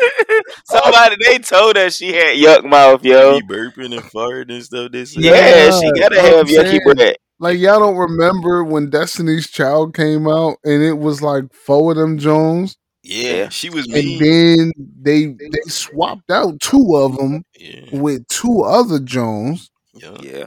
Somebody 0.65 1.15
they 1.23 1.37
told 1.39 1.75
her 1.77 1.89
she 1.89 2.13
had 2.13 2.37
yuck 2.37 2.65
mouth, 2.65 3.03
yo. 3.03 3.39
Be 3.39 3.47
burping 3.53 3.93
and 3.95 4.03
farting 4.03 4.51
and 4.53 4.63
stuff. 4.63 4.91
They 4.91 5.05
said. 5.05 5.23
Yeah, 5.23 5.69
she 5.71 5.91
gotta 6.01 6.19
I'm 6.21 6.25
have 6.35 6.47
yucky 6.47 6.65
saying. 6.65 6.81
breath. 6.83 7.15
Like, 7.39 7.59
y'all 7.59 7.79
don't 7.79 7.97
remember 7.97 8.63
when 8.63 8.89
Destiny's 8.89 9.49
Child 9.49 9.93
came 9.93 10.27
out 10.27 10.57
and 10.63 10.81
it 10.81 10.93
was 10.97 11.21
like 11.21 11.53
four 11.53 11.91
of 11.91 11.97
them 11.97 12.17
Jones, 12.17 12.77
Yeah, 13.03 13.33
Yeah. 13.33 13.49
she 13.49 13.69
was 13.69 13.85
and 13.87 14.19
then 14.21 14.71
they 15.01 15.25
they 15.27 15.59
swapped 15.67 16.31
out 16.31 16.59
two 16.61 16.95
of 16.95 17.17
them 17.17 17.43
Yeah, 17.59 17.81
with 17.91 18.25
two 18.29 18.61
other 18.63 18.99
Jones. 18.99 19.69
yeah. 19.93 20.17
Yeah. 20.21 20.45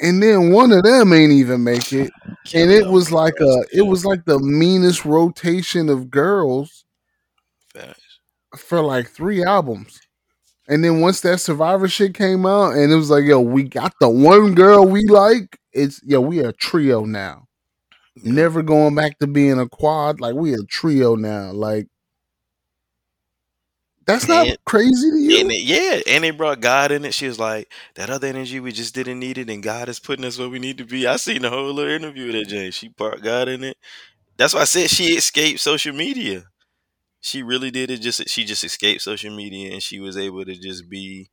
And 0.00 0.22
then 0.22 0.52
one 0.52 0.72
of 0.72 0.82
them 0.82 1.12
ain't 1.12 1.32
even 1.32 1.64
make 1.64 1.92
it. 1.92 2.10
And 2.54 2.70
it 2.70 2.86
was 2.88 3.10
like 3.10 3.34
a 3.40 3.64
it 3.72 3.82
was 3.82 4.04
like 4.04 4.24
the 4.24 4.38
meanest 4.38 5.04
rotation 5.04 5.88
of 5.88 6.10
girls 6.10 6.84
for 8.56 8.80
like 8.80 9.08
three 9.08 9.42
albums. 9.44 10.00
And 10.68 10.84
then 10.84 11.00
once 11.00 11.20
that 11.22 11.40
survivor 11.40 11.88
shit 11.88 12.14
came 12.14 12.46
out 12.46 12.74
and 12.74 12.92
it 12.92 12.96
was 12.96 13.10
like 13.10 13.24
yo 13.24 13.40
we 13.40 13.64
got 13.64 13.92
the 14.00 14.08
one 14.08 14.54
girl 14.54 14.84
we 14.84 15.06
like 15.06 15.58
it's 15.72 16.00
yo 16.04 16.20
we 16.20 16.40
a 16.40 16.52
trio 16.52 17.04
now. 17.04 17.46
Never 18.16 18.62
going 18.62 18.94
back 18.94 19.18
to 19.20 19.26
being 19.26 19.60
a 19.60 19.68
quad. 19.68 20.20
Like 20.20 20.34
we 20.34 20.54
a 20.54 20.62
trio 20.68 21.14
now. 21.14 21.52
Like 21.52 21.86
that's 24.08 24.26
not 24.26 24.46
And- 24.46 24.56
crazy 24.64 25.10
to 25.10 25.18
you 25.18 25.40
And 25.40 25.52
it, 25.52 25.62
yeah, 25.62 26.00
and 26.06 26.24
they 26.24 26.30
brought 26.30 26.60
God 26.60 26.90
in 26.90 27.04
it. 27.04 27.12
She 27.12 27.26
was 27.26 27.38
like, 27.38 27.70
that 27.94 28.08
other 28.08 28.26
energy, 28.26 28.58
we 28.58 28.72
just 28.72 28.94
didn't 28.94 29.18
need 29.18 29.36
it, 29.36 29.50
and 29.50 29.62
God 29.62 29.90
is 29.90 30.00
putting 30.00 30.24
us 30.24 30.38
where 30.38 30.48
we 30.48 30.58
need 30.58 30.78
to 30.78 30.86
be. 30.86 31.06
I 31.06 31.16
seen 31.16 31.42
the 31.42 31.50
whole 31.50 31.70
little 31.70 31.92
interview 31.92 32.26
with 32.26 32.36
that 32.36 32.48
Jane. 32.48 32.70
She 32.70 32.88
brought 32.88 33.20
God 33.20 33.48
in 33.48 33.62
it. 33.62 33.76
That's 34.38 34.54
why 34.54 34.62
I 34.62 34.64
said 34.64 34.88
she 34.88 35.16
escaped 35.16 35.60
social 35.60 35.94
media. 35.94 36.44
She 37.20 37.42
really 37.42 37.70
did 37.70 37.90
it. 37.90 38.00
Just 38.00 38.26
she 38.30 38.44
just 38.46 38.64
escaped 38.64 39.02
social 39.02 39.34
media, 39.34 39.72
and 39.72 39.82
she 39.82 40.00
was 40.00 40.16
able 40.16 40.42
to 40.44 40.54
just 40.54 40.88
be 40.88 41.28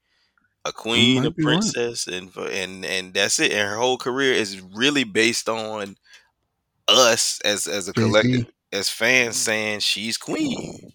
a 0.66 0.74
queen, 0.74 1.20
a 1.20 1.30
right. 1.30 1.38
princess, 1.38 2.08
and 2.08 2.36
and 2.36 2.84
and 2.84 3.14
that's 3.14 3.40
it. 3.40 3.54
And 3.54 3.70
her 3.70 3.78
whole 3.78 3.98
career 3.98 4.34
is 4.34 4.60
really 4.60 5.06
based 5.06 5.48
on 5.48 5.96
us 6.90 7.40
as 7.46 7.68
as 7.68 7.88
a 7.88 7.94
collective, 7.94 8.48
as 8.74 8.90
fans 8.90 9.36
mm. 9.36 9.40
saying 9.40 9.80
she's 9.80 10.18
queen. 10.18 10.92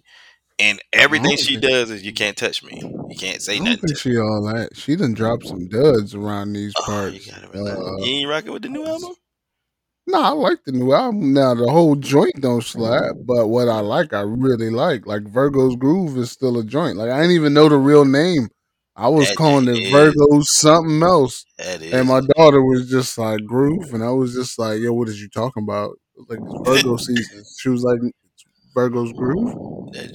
And 0.60 0.80
everything 0.92 1.36
she 1.36 1.56
does 1.56 1.90
is 1.90 2.02
you 2.05 2.12
can't 2.12 2.36
touch 2.36 2.62
me. 2.62 2.80
You 2.82 3.16
can't 3.18 3.36
I 3.36 3.39
say 3.39 3.56
don't 3.56 3.64
nothing. 3.64 3.89
think 3.89 3.98
she 3.98 4.16
all 4.18 4.42
that. 4.55 4.76
She 4.76 4.94
done 4.97 5.14
dropped 5.14 5.47
some 5.47 5.68
duds 5.68 6.14
around 6.14 6.52
these 6.52 6.72
Oh, 6.78 6.82
parts. 6.84 7.26
you 7.26 7.32
gotta 7.32 7.48
relax. 7.48 7.78
Uh, 7.78 7.97
you 7.98 8.05
ain't 8.18 8.28
rocking 8.28 8.52
with 8.52 8.62
the 8.62 8.68
new 8.68 8.84
album? 8.84 9.12
No, 10.06 10.20
I 10.20 10.30
like 10.30 10.58
the 10.64 10.72
new 10.72 10.92
album. 10.92 11.32
Now 11.32 11.55
the 11.55 11.70
whole 11.70 11.94
joint 11.94 12.40
don't 12.40 12.64
slap, 12.64 13.14
but 13.24 13.47
what 13.48 13.68
I 13.68 13.80
like, 13.80 14.12
I 14.12 14.20
really 14.22 14.70
like. 14.70 15.06
Like 15.06 15.22
Virgo's 15.22 15.76
Groove 15.76 16.16
is 16.18 16.30
still 16.30 16.58
a 16.58 16.64
joint. 16.64 16.97
Like 16.97 17.10
I 17.10 17.20
didn't 17.20 17.36
even 17.36 17.55
know 17.55 17.68
the 17.68 17.76
real 17.76 18.05
name. 18.05 18.48
I 18.97 19.08
was 19.08 19.28
That 19.28 19.36
calling 19.36 19.68
it 19.68 19.78
is. 19.78 19.90
Virgo's 19.90 20.50
something 20.50 21.02
else. 21.02 21.44
That 21.58 21.80
is. 21.80 21.92
And 21.94 22.08
my 22.08 22.20
daughter 22.36 22.60
was 22.62 22.90
just 22.90 23.16
like 23.16 23.44
groove, 23.47 23.94
and 23.94 24.02
I 24.02 24.10
was 24.10 24.34
just 24.34 24.58
like, 24.58 24.80
"Yo, 24.80 24.92
what 24.92 25.08
is 25.08 25.20
you 25.22 25.28
talking 25.28 25.62
about?" 25.62 25.92
Like 26.28 26.40
Virgo 26.64 26.97
season. 26.98 27.44
She 27.60 27.68
was 27.70 27.82
like, 27.82 27.98
"It's 28.02 28.12
"Virgo's 28.74 29.12
groove." 29.12 29.55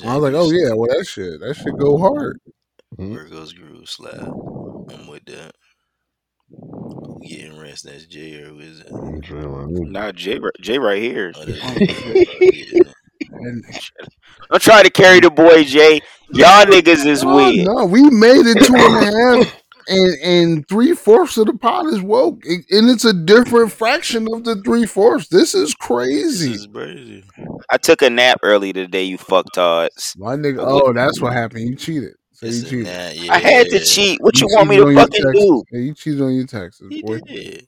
I 0.06 0.16
was 0.16 0.24
like, 0.24 0.34
"Oh 0.34 0.50
yeah, 0.52 0.74
well 0.74 0.90
that 0.96 1.06
shit, 1.06 1.40
that 1.42 1.56
shit 1.56 1.78
go 1.78 1.98
hard." 1.98 2.40
Mm-hmm. 2.98 3.14
Virgo's 3.16 3.54
groove 3.54 3.90
slap. 3.90 4.20
I'm 4.22 5.08
with 5.08 5.26
that. 5.26 5.52
Who 6.50 7.20
getting 7.28 7.58
rest? 7.60 7.86
That's 7.86 8.06
Jay 8.06 8.36
or 8.42 8.48
who 8.48 8.60
is 8.60 8.80
it? 8.82 8.92
Nah, 8.92 10.12
Jay, 10.12 10.38
ri- 10.40 10.52
Jay 10.62 10.78
right 10.78 11.02
here. 11.02 11.34
Oh, 11.36 11.44
that's 11.46 11.62
And 13.32 13.64
Don't 14.50 14.62
try 14.62 14.84
to 14.84 14.90
carry 14.90 15.20
the 15.20 15.30
boy, 15.32 15.64
Jay. 15.64 16.02
Y'all 16.34 16.66
niggas 16.66 17.06
is 17.06 17.24
no, 17.24 17.36
weird. 17.36 17.66
no, 17.68 17.86
we 17.86 18.04
made 18.10 18.46
it 18.46 18.64
two 18.64 18.76
and 18.76 18.96
a 18.96 19.44
half, 19.46 19.62
and 19.88 20.14
and 20.24 20.68
three 20.70 20.94
fourths 20.94 21.38
of 21.38 21.48
the 21.48 21.54
pot 21.54 21.86
is 21.88 22.02
woke, 22.02 22.44
and 22.46 22.64
it's 22.90 23.06
a 23.06 23.14
different 23.14 23.72
fraction 23.72 24.28
of 24.34 24.44
the 24.44 24.62
three 24.64 24.86
fourths. 24.86 25.28
This 25.30 25.54
is 25.56 25.74
crazy. 25.76 26.50
this 26.52 26.62
is 26.62 26.68
crazy. 26.68 27.24
I 27.70 27.78
took 27.78 28.02
a 28.02 28.10
nap 28.10 28.40
early 28.44 28.74
today, 28.74 29.04
you 29.04 29.18
fucktards. 29.18 30.18
My 30.18 30.36
nigga, 30.36 30.58
oh, 30.60 30.94
that's 30.94 31.22
what 31.22 31.34
happened. 31.34 31.68
You 31.70 31.76
cheated. 31.76 32.14
So 32.34 32.48
you 32.48 32.64
cheated. 32.64 32.86
nah, 32.86 33.10
yeah. 33.14 33.34
I 33.34 33.40
had 33.40 33.68
to 33.70 33.80
cheat. 33.80 34.20
What 34.22 34.40
you, 34.42 34.48
You 34.50 34.58
want 34.58 34.70
me 34.70 34.76
to 34.78 34.94
fucking 34.94 35.24
taxes. 35.24 35.34
do? 35.44 35.64
Yeah, 35.72 35.80
you 35.80 35.94
cheated 35.94 36.22
on 36.22 36.34
your 36.36 36.46
taxes, 36.48 36.88
He 36.90 37.02
boy. 37.02 37.20
did. 37.22 37.68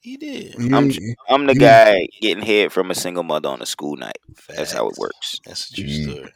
He 0.00 0.16
did. 0.16 0.54
You- 0.58 0.74
I'm- 0.74 0.90
I'm 1.28 1.46
the 1.46 1.54
You- 1.54 1.60
guy 1.60 2.06
getting 2.20 2.42
head 2.44 2.72
from 2.72 2.90
a 2.90 2.94
single 2.94 3.22
mother 3.22 3.48
on 3.50 3.62
a 3.62 3.66
school 3.66 3.96
night. 3.96 4.18
That's 4.48 4.72
how 4.72 4.88
it 4.88 4.96
works. 4.98 5.38
That's 5.46 5.70
a 5.70 5.74
true 5.74 5.84
Mm. 5.84 6.12
story. 6.12 6.32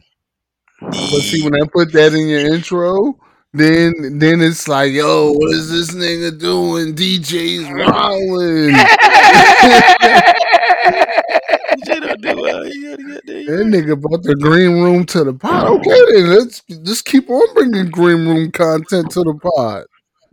But 0.81 1.21
see, 1.23 1.43
when 1.43 1.55
I 1.61 1.67
put 1.67 1.93
that 1.93 2.13
in 2.15 2.29
your 2.29 2.41
intro, 2.55 3.19
then 3.55 4.19
then 4.19 4.43
it's 4.43 4.69
like, 4.69 4.93
yo, 4.93 5.33
what 5.33 5.55
is 5.55 5.71
this 5.71 5.95
nigga 5.95 6.39
doing? 6.39 6.95
DJ's 6.95 7.69
wilding. 7.71 8.75
Jay 11.87 12.01
don't 12.01 12.21
do 12.21 12.41
well. 12.41 12.67
You 12.67 12.91
gotta 12.91 13.03
get 13.05 13.27
there. 13.27 13.45
That 13.59 13.67
nigga 13.67 14.01
brought 14.01 14.23
the 14.23 14.35
green 14.37 14.81
room 14.83 15.05
to 15.07 15.25
the 15.25 15.35
pod. 15.35 15.67
Okay, 15.69 16.01
then 16.13 16.31
let's 16.31 16.63
just 16.85 17.05
keep 17.05 17.29
on 17.31 17.55
bringing 17.55 17.91
green 17.91 18.27
room 18.27 18.51
content 18.53 19.11
to 19.13 19.21
the 19.21 19.35
pod. 19.35 19.85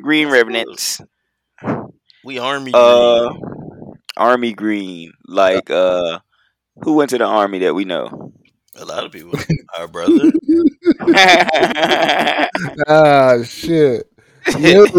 Green 0.01 0.30
Revenants. 0.30 1.01
We 2.24 2.40
army. 2.40 2.72
Uh, 2.74 3.30
green. 3.30 3.41
Army 4.17 4.53
Green. 4.53 5.14
Like, 5.27 5.69
uh, 5.69 6.19
who 6.83 6.93
went 6.95 7.09
to 7.11 7.17
the 7.17 7.25
army 7.25 7.59
that 7.59 7.75
we 7.75 7.85
know? 7.85 8.33
A 8.75 8.85
lot 8.85 9.06
of 9.06 9.11
people. 9.11 9.38
Our 9.77 9.88
brother. 9.88 10.32
Ah, 12.88 13.38
shit. 13.43 14.08
Yo, 14.59 14.85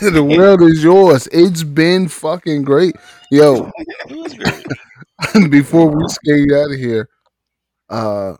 the 0.00 0.24
world 0.36 0.62
is 0.62 0.82
yours. 0.82 1.28
It's 1.32 1.62
been 1.62 2.08
fucking 2.08 2.62
great. 2.62 2.96
Yo, 3.30 3.70
great. 4.08 5.50
before 5.50 5.88
we 5.88 6.02
skate 6.08 6.52
out 6.52 6.70
of 6.70 6.78
here, 6.78 7.08
uh, 7.90 8.34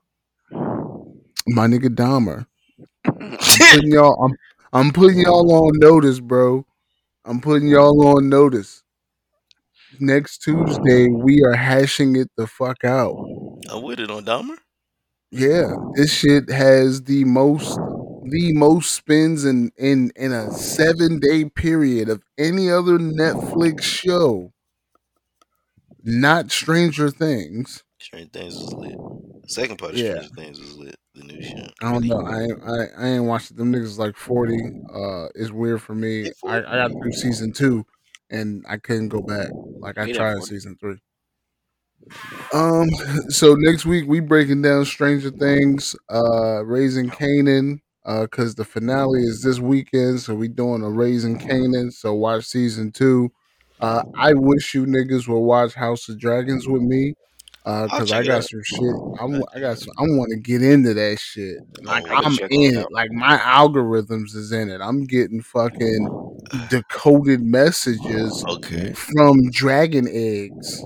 my 1.46 1.66
nigga 1.66 1.88
Dahmer. 1.94 2.46
I'm 3.04 3.36
putting 3.38 3.92
y'all. 3.92 4.24
I'm 4.24 4.36
I'm 4.72 4.92
putting 4.92 5.20
y'all 5.20 5.50
on 5.52 5.78
notice, 5.78 6.20
bro. 6.20 6.64
I'm 7.24 7.40
putting 7.40 7.68
y'all 7.68 8.16
on 8.16 8.28
notice. 8.28 8.82
Next 10.00 10.38
Tuesday, 10.38 11.08
we 11.08 11.42
are 11.44 11.54
hashing 11.54 12.16
it 12.16 12.30
the 12.36 12.46
fuck 12.46 12.84
out. 12.84 13.16
I'm 13.70 13.82
with 13.82 14.00
it 14.00 14.10
on 14.10 14.24
Dahmer. 14.24 14.56
Yeah, 15.30 15.74
this 15.94 16.12
shit 16.12 16.50
has 16.50 17.02
the 17.02 17.24
most 17.24 17.76
the 17.76 18.52
most 18.54 18.92
spins 18.92 19.44
in 19.44 19.70
in 19.76 20.10
in 20.16 20.32
a 20.32 20.50
seven 20.52 21.18
day 21.20 21.44
period 21.44 22.08
of 22.08 22.22
any 22.38 22.70
other 22.70 22.98
Netflix 22.98 23.82
show. 23.82 24.52
Not 26.02 26.50
Stranger 26.50 27.10
Things. 27.10 27.84
Stranger 27.98 28.30
Things 28.32 28.54
was 28.54 28.72
lit. 28.74 28.96
The 29.42 29.48
second 29.48 29.76
part 29.78 29.92
of 29.92 29.98
Yeah. 29.98 30.22
Stranger 30.22 30.34
Things 30.36 30.60
was 30.60 30.76
lit. 30.78 30.96
The 31.14 31.24
new 31.24 31.42
shit. 31.42 31.72
I 31.82 31.92
don't 31.92 32.06
know. 32.06 32.20
I 32.20 32.42
ain't, 32.42 32.62
I 32.64 33.02
I 33.04 33.08
ain't 33.08 33.24
watched 33.24 33.50
it. 33.50 33.56
Them 33.56 33.72
niggas 33.72 33.98
like 33.98 34.16
forty. 34.16 34.58
Uh, 34.94 35.26
is 35.34 35.52
weird 35.52 35.82
for 35.82 35.94
me. 35.94 36.30
I, 36.46 36.58
I 36.58 36.62
got 36.62 36.92
through 36.92 37.12
season 37.12 37.52
two, 37.52 37.84
and 38.30 38.64
I 38.68 38.78
couldn't 38.78 39.08
go 39.08 39.20
back. 39.20 39.50
Like 39.82 39.98
I 39.98 40.06
tried 40.06 40.42
season 40.44 40.76
three. 40.80 40.98
Um. 42.52 42.88
So 43.28 43.54
next 43.58 43.84
week 43.84 44.06
we 44.08 44.20
breaking 44.20 44.62
down 44.62 44.84
Stranger 44.84 45.30
Things. 45.30 45.94
Uh, 46.10 46.64
Raising 46.64 47.10
Kanan. 47.10 47.80
Uh, 48.04 48.26
cause 48.26 48.54
the 48.54 48.64
finale 48.64 49.20
is 49.20 49.42
this 49.42 49.58
weekend, 49.58 50.18
so 50.20 50.34
we 50.34 50.48
doing 50.48 50.82
a 50.82 50.88
Raising 50.88 51.38
Kanan. 51.38 51.92
So 51.92 52.14
watch 52.14 52.46
season 52.46 52.90
two. 52.90 53.30
Uh, 53.80 54.02
I 54.16 54.32
wish 54.32 54.72
you 54.74 54.86
niggas 54.86 55.28
would 55.28 55.38
watch 55.40 55.74
House 55.74 56.08
of 56.08 56.18
Dragons 56.18 56.66
with 56.66 56.80
me. 56.80 57.12
Uh, 57.66 57.86
cause 57.88 58.10
I 58.10 58.24
got 58.24 58.44
some 58.44 58.62
shit. 58.64 58.94
I'm, 59.20 59.42
I 59.54 59.60
got 59.60 59.76
some. 59.76 59.92
I 59.98 60.02
want 60.04 60.30
to 60.30 60.38
get 60.38 60.62
into 60.62 60.94
that 60.94 61.18
shit. 61.18 61.58
Like 61.82 62.04
I'm 62.08 62.32
in 62.50 62.78
it. 62.78 62.86
Like 62.90 63.10
my 63.12 63.36
algorithms 63.36 64.34
is 64.34 64.52
in 64.52 64.70
it. 64.70 64.80
I'm 64.80 65.04
getting 65.04 65.42
fucking 65.42 66.30
decoded 66.70 67.42
messages 67.42 68.42
Okay. 68.48 68.94
from 68.94 69.50
dragon 69.50 70.08
eggs. 70.10 70.82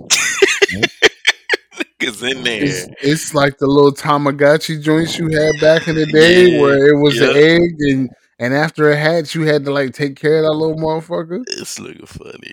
Niggas 2.01 2.23
in 2.31 2.45
It's, 2.45 2.87
there. 2.87 2.97
it's 3.03 3.35
like 3.35 3.59
the 3.59 3.67
little 3.67 3.93
Tamagotchi 3.93 4.83
joints 4.83 5.19
you 5.19 5.29
had 5.29 5.61
back 5.61 5.89
in 5.89 5.95
the 5.95 6.07
day, 6.07 6.57
Yeah, 6.57 6.61
where 6.61 6.87
it 6.89 6.97
was 7.01 7.17
yeah. 7.17 7.27
the 7.27 7.35
egg, 7.35 7.75
and 7.81 8.11
and 8.39 8.55
after 8.55 8.91
it 8.91 8.97
hatched, 8.97 9.35
you 9.35 9.43
had 9.43 9.65
to 9.65 9.73
like 9.73 9.95
take 9.95 10.17
care 10.17 10.39
of 10.39 10.45
that 10.45 10.53
little 10.53 10.77
motherfucker. 10.77 11.43
It's 11.49 11.79
looking 11.79 12.07
funny. 12.07 12.53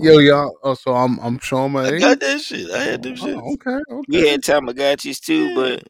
Yo, 0.00 0.18
y'all. 0.18 0.56
Oh, 0.62 0.74
so 0.74 0.94
I'm 0.94 1.18
I'm 1.20 1.38
showing 1.40 1.72
my 1.72 1.86
I 1.86 1.92
age. 1.92 2.00
got 2.00 2.20
that 2.20 2.40
shit. 2.40 2.70
I 2.70 2.82
had 2.82 3.02
them 3.02 3.16
shit. 3.16 3.36
Oh, 3.36 3.54
okay, 3.54 3.78
We 4.08 4.28
had 4.28 4.42
Tamagotchis 4.42 5.20
too, 5.20 5.54
but 5.54 5.82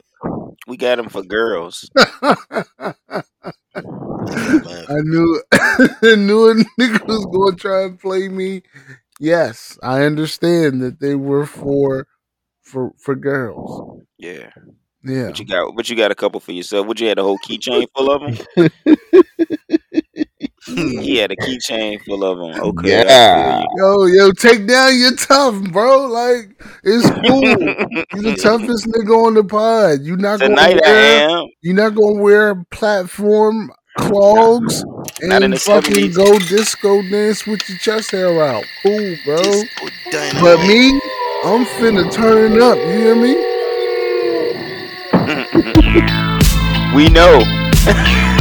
we 0.67 0.77
got 0.77 0.97
them 0.97 1.09
for 1.09 1.23
girls. 1.23 1.89
I 4.89 5.01
knew 5.03 5.43
I 5.53 6.15
knew 6.17 6.51
a 6.51 6.55
nigga 6.81 7.07
was 7.07 7.27
gonna 7.27 7.57
try 7.57 7.85
and 7.85 7.99
play 7.99 8.29
me. 8.29 8.63
Yes, 9.21 9.79
I 9.83 10.03
understand 10.05 10.83
that 10.83 11.01
they 11.01 11.15
were 11.15 11.47
for 11.47 12.07
for 12.63 12.93
for 12.99 13.15
girls. 13.15 14.03
Yeah. 14.19 14.51
Yeah. 15.03 15.27
But 15.29 15.39
you 15.39 15.47
got 15.47 15.77
but 15.77 15.89
you 15.89 15.97
got 15.97 16.11
a 16.11 16.15
couple 16.15 16.41
for 16.41 16.53
yourself. 16.53 16.87
Would 16.87 17.01
you 17.01 17.09
had 17.09 17.19
a 17.19 17.23
whole 17.23 17.39
keychain 17.39 17.87
full 17.97 18.11
of 18.11 18.21
them? 18.57 18.69
he 20.67 21.17
had 21.19 21.31
a 21.31 21.37
keychain 21.37 22.03
full 22.05 22.25
of 22.25 22.39
them. 22.39 22.61
Okay. 22.71 22.89
Yeah. 22.91 23.63
Yo, 23.77 24.07
yo, 24.07 24.33
take 24.33 24.67
down 24.67 24.99
your 24.99 25.15
tough, 25.17 25.63
bro. 25.73 26.07
Like 26.07 26.61
it's 26.83 27.09
cool. 27.29 27.43
you. 27.43 28.05
You 28.17 28.23
the 28.23 28.37
toughest 28.43 28.87
nigga 28.87 29.27
on 29.27 29.35
the 29.35 29.45
pod. 29.45 30.01
You 30.03 30.17
not 30.17 30.41
gonna 30.41 30.57
Tonight 30.57 30.81
I 30.85 30.91
wear 30.91 31.29
am. 31.31 31.47
you 31.63 31.73
not 31.73 31.95
gonna 31.95 32.21
wear 32.21 32.65
platform 32.71 33.71
clogs 33.97 34.85
and 35.23 35.61
fucking 35.61 36.11
70s. 36.11 36.15
go 36.15 36.39
disco 36.39 37.03
dance 37.03 37.47
with 37.47 37.69
your 37.69 37.79
chest 37.79 38.11
hair 38.11 38.43
out. 38.43 38.65
Cool, 38.83 39.17
bro. 39.25 39.43
But 40.41 40.59
me, 40.67 41.01
I'm 41.45 41.65
finna 41.65 42.11
turn 42.13 42.61
up. 42.61 42.79
You 42.79 42.85
hear 42.85 43.17
me? 43.17 43.35
we 46.95 47.09
know. 47.09 48.33